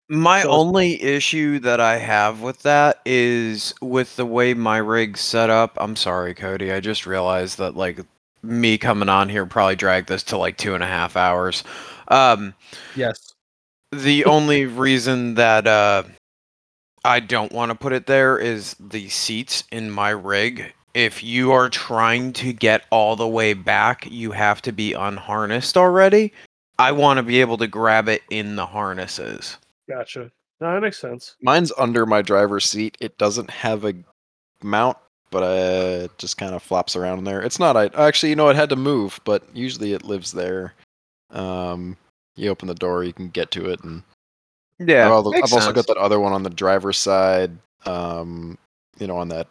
My 0.08 0.42
So 0.42 0.48
it's- 0.50 0.59
only 0.59 1.01
issue 1.01 1.58
that 1.59 1.80
I 1.82 1.98
have 1.98 2.42
with 2.42 2.61
that 2.61 3.01
is 3.06 3.74
with 3.82 4.16
the 4.17 4.25
way 4.25 4.53
my 4.53 4.77
rig's 4.77 5.19
set 5.22 5.50
up. 5.50 5.75
I'm 5.82 5.95
sorry, 5.95 6.35
Cody. 6.35 6.72
I 6.72 6.80
just 6.80 7.08
realized 7.08 7.58
that 7.58 7.75
like 7.75 8.01
me 8.43 8.77
coming 8.77 9.09
on 9.09 9.30
here 9.30 9.48
probably 9.48 9.75
dragged 9.75 10.08
this 10.08 10.22
to 10.25 10.38
like 10.38 10.58
two 10.58 10.75
and 10.75 10.84
a 10.84 10.88
half 10.88 11.17
hours. 11.17 11.64
Um, 12.09 12.53
Yes. 12.95 13.34
the 13.92 14.25
only 14.25 14.67
reason 14.67 15.34
that 15.35 15.66
uh, 15.66 16.03
I 17.06 17.19
don't 17.19 17.51
want 17.51 17.69
to 17.69 17.75
put 17.75 17.93
it 17.93 18.08
there 18.08 18.40
is 18.40 18.75
the 18.80 19.09
seats 19.09 19.64
in 19.72 19.92
my 19.92 20.09
rig. 20.09 20.74
If 20.95 21.24
you 21.24 21.51
are 21.51 21.69
trying 21.69 22.34
to 22.34 22.51
get 22.51 22.85
all 22.90 23.16
the 23.16 23.27
way 23.27 23.53
back, 23.53 24.08
you 24.09 24.32
have 24.32 24.59
to 24.64 24.72
be 24.72 24.93
unharnessed 24.93 25.77
already. 25.77 26.34
I 26.80 26.92
want 26.92 27.17
to 27.17 27.24
be 27.24 27.42
able 27.42 27.58
to 27.59 27.67
grab 27.67 28.09
it 28.09 28.24
in 28.32 28.56
the 28.56 28.66
harnesses. 28.66 29.58
gotcha 29.88 30.32
no, 30.59 30.74
that 30.74 30.82
makes 30.82 30.98
sense 30.98 31.35
Mine's 31.42 31.72
under 31.77 32.08
my 32.08 32.24
driver's 32.24 32.66
seat. 32.66 32.98
It 33.00 33.17
doesn't 33.19 33.51
have 33.51 33.85
a 33.85 33.93
mount, 34.64 34.98
but 35.30 35.43
uh, 35.43 36.06
it 36.06 36.17
just 36.17 36.38
kind 36.38 36.56
of 36.56 36.64
flops 36.64 36.95
around 36.95 37.19
in 37.19 37.24
there. 37.24 37.42
It's 37.42 37.59
not. 37.59 37.77
I 37.77 37.85
actually, 37.93 38.30
you 38.30 38.35
know, 38.35 38.50
it 38.50 38.56
had 38.56 38.69
to 38.69 38.75
move, 38.75 39.19
but 39.25 39.43
usually 39.53 39.93
it 39.93 40.06
lives 40.06 40.32
there. 40.32 40.74
Um, 41.30 41.98
you 42.35 42.50
open 42.50 42.67
the 42.67 42.74
door, 42.74 43.03
you 43.03 43.14
can 43.14 43.30
get 43.30 43.51
to 43.51 43.69
it, 43.69 43.84
and 43.84 44.01
Yeah, 44.79 45.05
I've, 45.05 45.11
al- 45.11 45.31
makes 45.31 45.51
I've 45.51 45.57
also 45.61 45.71
got 45.73 45.87
that 45.87 45.97
other 45.97 46.19
one 46.19 46.33
on 46.33 46.43
the 46.43 46.49
driver's 46.49 46.97
side. 46.97 47.51
Um, 47.85 48.57
you 48.99 49.07
know, 49.07 49.17
on 49.17 49.27
that 49.29 49.47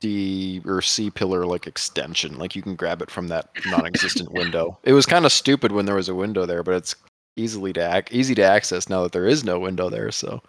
D 0.00 0.60
or 0.66 0.82
C 0.82 1.10
pillar 1.10 1.46
like 1.46 1.66
extension. 1.66 2.38
Like 2.38 2.54
you 2.54 2.62
can 2.62 2.76
grab 2.76 3.00
it 3.02 3.10
from 3.10 3.28
that 3.28 3.48
non-existent 3.66 4.30
window. 4.32 4.78
It 4.84 4.92
was 4.92 5.06
kind 5.06 5.24
of 5.24 5.32
stupid 5.32 5.72
when 5.72 5.86
there 5.86 5.94
was 5.96 6.08
a 6.08 6.14
window 6.14 6.44
there, 6.46 6.62
but 6.62 6.74
it's 6.74 6.94
easily 7.36 7.72
to 7.72 7.96
ac- 7.96 8.14
easy 8.16 8.34
to 8.36 8.42
access 8.42 8.88
now 8.88 9.02
that 9.02 9.12
there 9.12 9.26
is 9.26 9.42
no 9.44 9.58
window 9.58 9.88
there. 9.90 10.10
So 10.10 10.42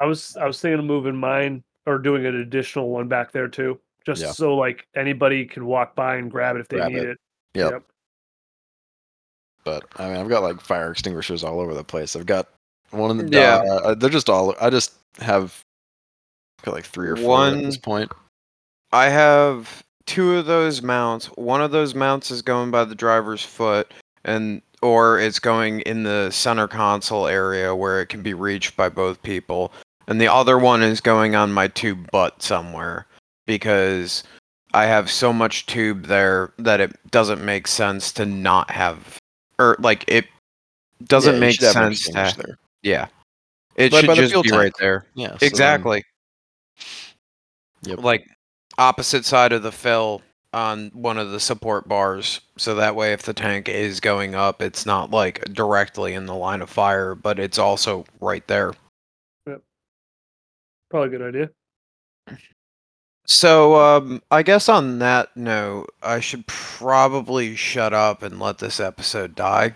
i 0.00 0.04
was 0.06 0.36
i 0.36 0.46
was 0.46 0.60
thinking 0.60 0.78
of 0.78 0.84
moving 0.84 1.16
mine 1.16 1.62
or 1.86 1.98
doing 1.98 2.24
an 2.24 2.36
additional 2.36 2.88
one 2.90 3.08
back 3.08 3.32
there 3.32 3.48
too 3.48 3.80
just 4.06 4.22
Yeah. 4.22 4.30
so 4.30 4.54
like 4.54 4.86
anybody 4.94 5.44
can 5.44 5.66
walk 5.66 5.96
by 5.96 6.16
and 6.16 6.30
grab 6.30 6.54
it 6.56 6.60
if 6.60 6.68
they 6.68 6.76
Grab 6.76 6.92
need 6.92 7.02
it. 7.02 7.08
it. 7.10 7.18
Yep. 7.54 7.82
But 9.64 9.84
I 9.96 10.08
mean, 10.08 10.16
I've 10.16 10.28
got 10.28 10.42
like 10.42 10.60
fire 10.60 10.90
extinguishers 10.90 11.44
all 11.44 11.60
over 11.60 11.74
the 11.74 11.84
place. 11.84 12.16
I've 12.16 12.26
got 12.26 12.48
one 12.90 13.10
of 13.10 13.18
them. 13.18 13.32
Yeah. 13.32 13.56
uh, 13.56 13.94
they're 13.94 14.10
just 14.10 14.30
all. 14.30 14.54
I 14.60 14.70
just 14.70 14.94
have 15.20 15.62
got 16.62 16.74
like 16.74 16.84
three 16.84 17.08
or 17.08 17.16
four 17.16 17.46
at 17.46 17.58
this 17.58 17.76
point. 17.76 18.10
I 18.92 19.08
have 19.08 19.82
two 20.06 20.36
of 20.36 20.46
those 20.46 20.82
mounts. 20.82 21.26
One 21.36 21.60
of 21.60 21.70
those 21.70 21.94
mounts 21.94 22.30
is 22.30 22.42
going 22.42 22.70
by 22.70 22.84
the 22.84 22.94
driver's 22.94 23.44
foot, 23.44 23.92
and 24.24 24.62
or 24.80 25.18
it's 25.18 25.38
going 25.38 25.80
in 25.80 26.04
the 26.04 26.30
center 26.30 26.68
console 26.68 27.26
area 27.26 27.74
where 27.74 28.00
it 28.00 28.06
can 28.06 28.22
be 28.22 28.34
reached 28.34 28.76
by 28.76 28.88
both 28.88 29.22
people. 29.22 29.72
And 30.06 30.20
the 30.20 30.32
other 30.32 30.58
one 30.58 30.82
is 30.82 31.00
going 31.00 31.34
on 31.34 31.52
my 31.52 31.68
tube 31.68 32.10
butt 32.10 32.42
somewhere 32.42 33.06
because 33.46 34.24
I 34.72 34.86
have 34.86 35.10
so 35.10 35.32
much 35.32 35.66
tube 35.66 36.06
there 36.06 36.52
that 36.58 36.80
it 36.80 36.96
doesn't 37.10 37.44
make 37.44 37.66
sense 37.66 38.12
to 38.12 38.24
not 38.24 38.70
have, 38.70 39.18
or 39.58 39.76
like 39.80 40.04
it 40.08 40.26
doesn't 41.04 41.34
Yeah, 41.34 41.40
make 41.40 41.60
sense 41.60 42.06
to, 42.06 42.12
there. 42.12 42.58
Yeah. 42.82 43.06
It 43.76 43.92
Right 43.92 44.00
should 44.00 44.06
by 44.08 44.14
the 44.14 44.20
just 44.22 44.32
fuel 44.32 44.42
be 44.42 44.50
right 44.50 44.72
there. 44.80 45.06
Yeah, 45.14 45.28
so 45.28 45.36
then- 45.38 45.48
Exactly. 45.48 46.04
Yep. 47.82 48.02
Like 48.02 48.26
opposite 48.76 49.24
side 49.24 49.52
of 49.52 49.62
the 49.62 49.70
fill 49.72 50.22
on 50.52 50.88
one 50.94 51.18
of 51.18 51.30
the 51.30 51.38
support 51.38 51.86
bars. 51.88 52.40
So 52.56 52.74
that 52.76 52.96
way 52.96 53.12
if 53.12 53.22
the 53.22 53.34
tank 53.34 53.68
is 53.68 54.00
going 54.00 54.34
up, 54.34 54.62
it's 54.62 54.84
not 54.86 55.10
like 55.10 55.44
directly 55.52 56.14
in 56.14 56.26
the 56.26 56.34
line 56.34 56.60
of 56.62 56.70
fire, 56.70 57.14
but 57.14 57.38
it's 57.38 57.58
also 57.58 58.04
right 58.20 58.46
there. 58.48 58.72
Yep. 59.46 59.62
Probably 60.90 61.14
a 61.14 61.18
good 61.18 61.28
idea. 61.28 61.50
So 63.26 63.76
um 63.76 64.22
I 64.30 64.42
guess 64.42 64.68
on 64.68 64.98
that 65.00 65.36
note, 65.36 65.90
I 66.02 66.18
should 66.20 66.46
probably 66.46 67.54
shut 67.54 67.92
up 67.92 68.22
and 68.22 68.40
let 68.40 68.58
this 68.58 68.80
episode 68.80 69.34
die. 69.34 69.74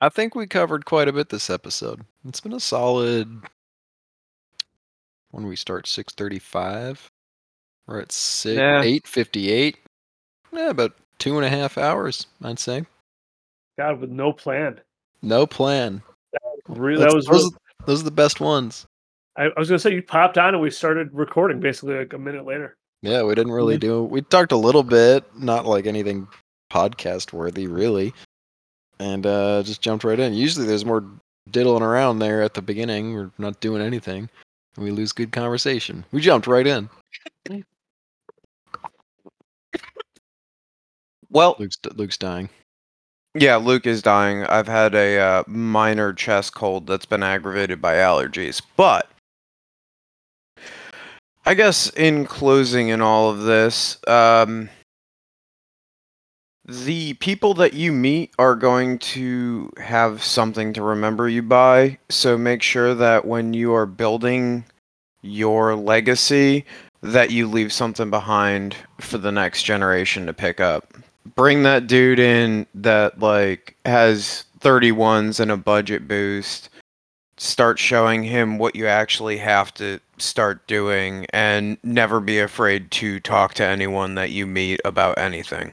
I 0.00 0.08
think 0.08 0.34
we 0.34 0.46
covered 0.46 0.86
quite 0.86 1.08
a 1.08 1.12
bit 1.12 1.28
this 1.28 1.50
episode. 1.50 2.02
It's 2.26 2.40
been 2.40 2.54
a 2.54 2.60
solid. 2.60 3.42
When 5.30 5.46
we 5.46 5.56
start 5.56 5.86
six 5.86 6.14
thirty-five, 6.14 7.10
we're 7.86 8.00
at 8.00 8.12
six 8.12 8.56
Yeah. 8.56 8.82
eight 8.82 9.06
fifty-eight. 9.06 9.76
Yeah, 10.52 10.70
about 10.70 10.94
two 11.18 11.36
and 11.36 11.44
a 11.44 11.50
half 11.50 11.78
hours, 11.78 12.26
I'd 12.42 12.58
say. 12.58 12.84
God, 13.78 14.00
with 14.00 14.10
no 14.10 14.32
plan. 14.32 14.80
No 15.22 15.46
plan. 15.46 16.02
Really, 16.66 17.04
that 17.04 17.14
was. 17.14 17.26
those, 17.26 17.44
Really, 17.44 17.54
those 17.86 18.00
are 18.00 18.04
the 18.04 18.10
best 18.10 18.40
ones. 18.40 18.86
I, 19.36 19.44
I 19.44 19.58
was 19.58 19.68
gonna 19.68 19.78
say 19.78 19.94
you 19.94 20.02
popped 20.02 20.38
on 20.38 20.54
and 20.54 20.62
we 20.62 20.70
started 20.70 21.10
recording 21.12 21.60
basically 21.60 21.94
like 21.94 22.12
a 22.12 22.18
minute 22.18 22.46
later. 22.46 22.76
Yeah, 23.02 23.22
we 23.22 23.34
didn't 23.34 23.52
really 23.52 23.76
mm-hmm. 23.76 23.88
do. 23.88 24.04
We 24.04 24.22
talked 24.22 24.52
a 24.52 24.56
little 24.56 24.82
bit, 24.82 25.24
not 25.38 25.66
like 25.66 25.86
anything 25.86 26.26
podcast 26.70 27.32
worthy, 27.32 27.66
really, 27.66 28.12
and 29.00 29.26
uh, 29.26 29.62
just 29.64 29.80
jumped 29.80 30.04
right 30.04 30.20
in. 30.20 30.34
Usually, 30.34 30.66
there's 30.66 30.84
more 30.84 31.04
diddling 31.50 31.82
around 31.82 32.20
there 32.20 32.42
at 32.42 32.54
the 32.54 32.62
beginning. 32.62 33.14
We're 33.14 33.32
not 33.38 33.60
doing 33.60 33.82
anything, 33.82 34.28
and 34.76 34.84
we 34.84 34.92
lose 34.92 35.10
good 35.10 35.32
conversation. 35.32 36.04
We 36.12 36.20
jumped 36.20 36.46
right 36.46 36.66
in. 36.66 36.88
Well, 41.32 41.54
Luke's 41.60 41.78
Luke's 41.94 42.16
dying. 42.16 42.48
Yeah, 43.34 43.54
Luke 43.54 43.86
is 43.86 44.02
dying. 44.02 44.42
I've 44.42 44.66
had 44.66 44.96
a 44.96 45.16
uh, 45.20 45.44
minor 45.46 46.12
chest 46.12 46.54
cold 46.54 46.88
that's 46.88 47.06
been 47.06 47.22
aggravated 47.22 47.80
by 47.80 47.94
allergies. 47.94 48.60
But 48.76 49.08
I 51.46 51.54
guess 51.54 51.88
in 51.90 52.26
closing 52.26 52.88
in 52.88 53.00
all 53.00 53.30
of 53.30 53.42
this, 53.42 53.98
um, 54.08 54.68
the 56.64 57.14
people 57.14 57.54
that 57.54 57.74
you 57.74 57.92
meet 57.92 58.32
are 58.38 58.54
going 58.54 58.98
to 58.98 59.70
have 59.78 60.22
something 60.22 60.72
to 60.74 60.82
remember 60.82 61.28
you 61.28 61.42
by. 61.42 61.98
So 62.08 62.36
make 62.36 62.62
sure 62.62 62.94
that 62.94 63.24
when 63.24 63.54
you 63.54 63.74
are 63.74 63.86
building 63.86 64.64
your 65.22 65.74
legacy, 65.74 66.64
that 67.02 67.30
you 67.30 67.46
leave 67.48 67.72
something 67.72 68.10
behind 68.10 68.76
for 69.00 69.18
the 69.18 69.32
next 69.32 69.62
generation 69.62 70.26
to 70.26 70.32
pick 70.32 70.60
up 70.60 70.94
bring 71.34 71.62
that 71.62 71.86
dude 71.86 72.18
in 72.18 72.66
that 72.74 73.18
like 73.18 73.76
has 73.84 74.44
31s 74.60 75.40
and 75.40 75.50
a 75.50 75.56
budget 75.56 76.08
boost 76.08 76.68
start 77.36 77.78
showing 77.78 78.22
him 78.22 78.58
what 78.58 78.76
you 78.76 78.86
actually 78.86 79.38
have 79.38 79.72
to 79.72 79.98
start 80.18 80.66
doing 80.66 81.26
and 81.32 81.78
never 81.82 82.20
be 82.20 82.38
afraid 82.38 82.90
to 82.90 83.18
talk 83.20 83.54
to 83.54 83.64
anyone 83.64 84.14
that 84.14 84.30
you 84.30 84.46
meet 84.46 84.80
about 84.84 85.16
anything 85.18 85.72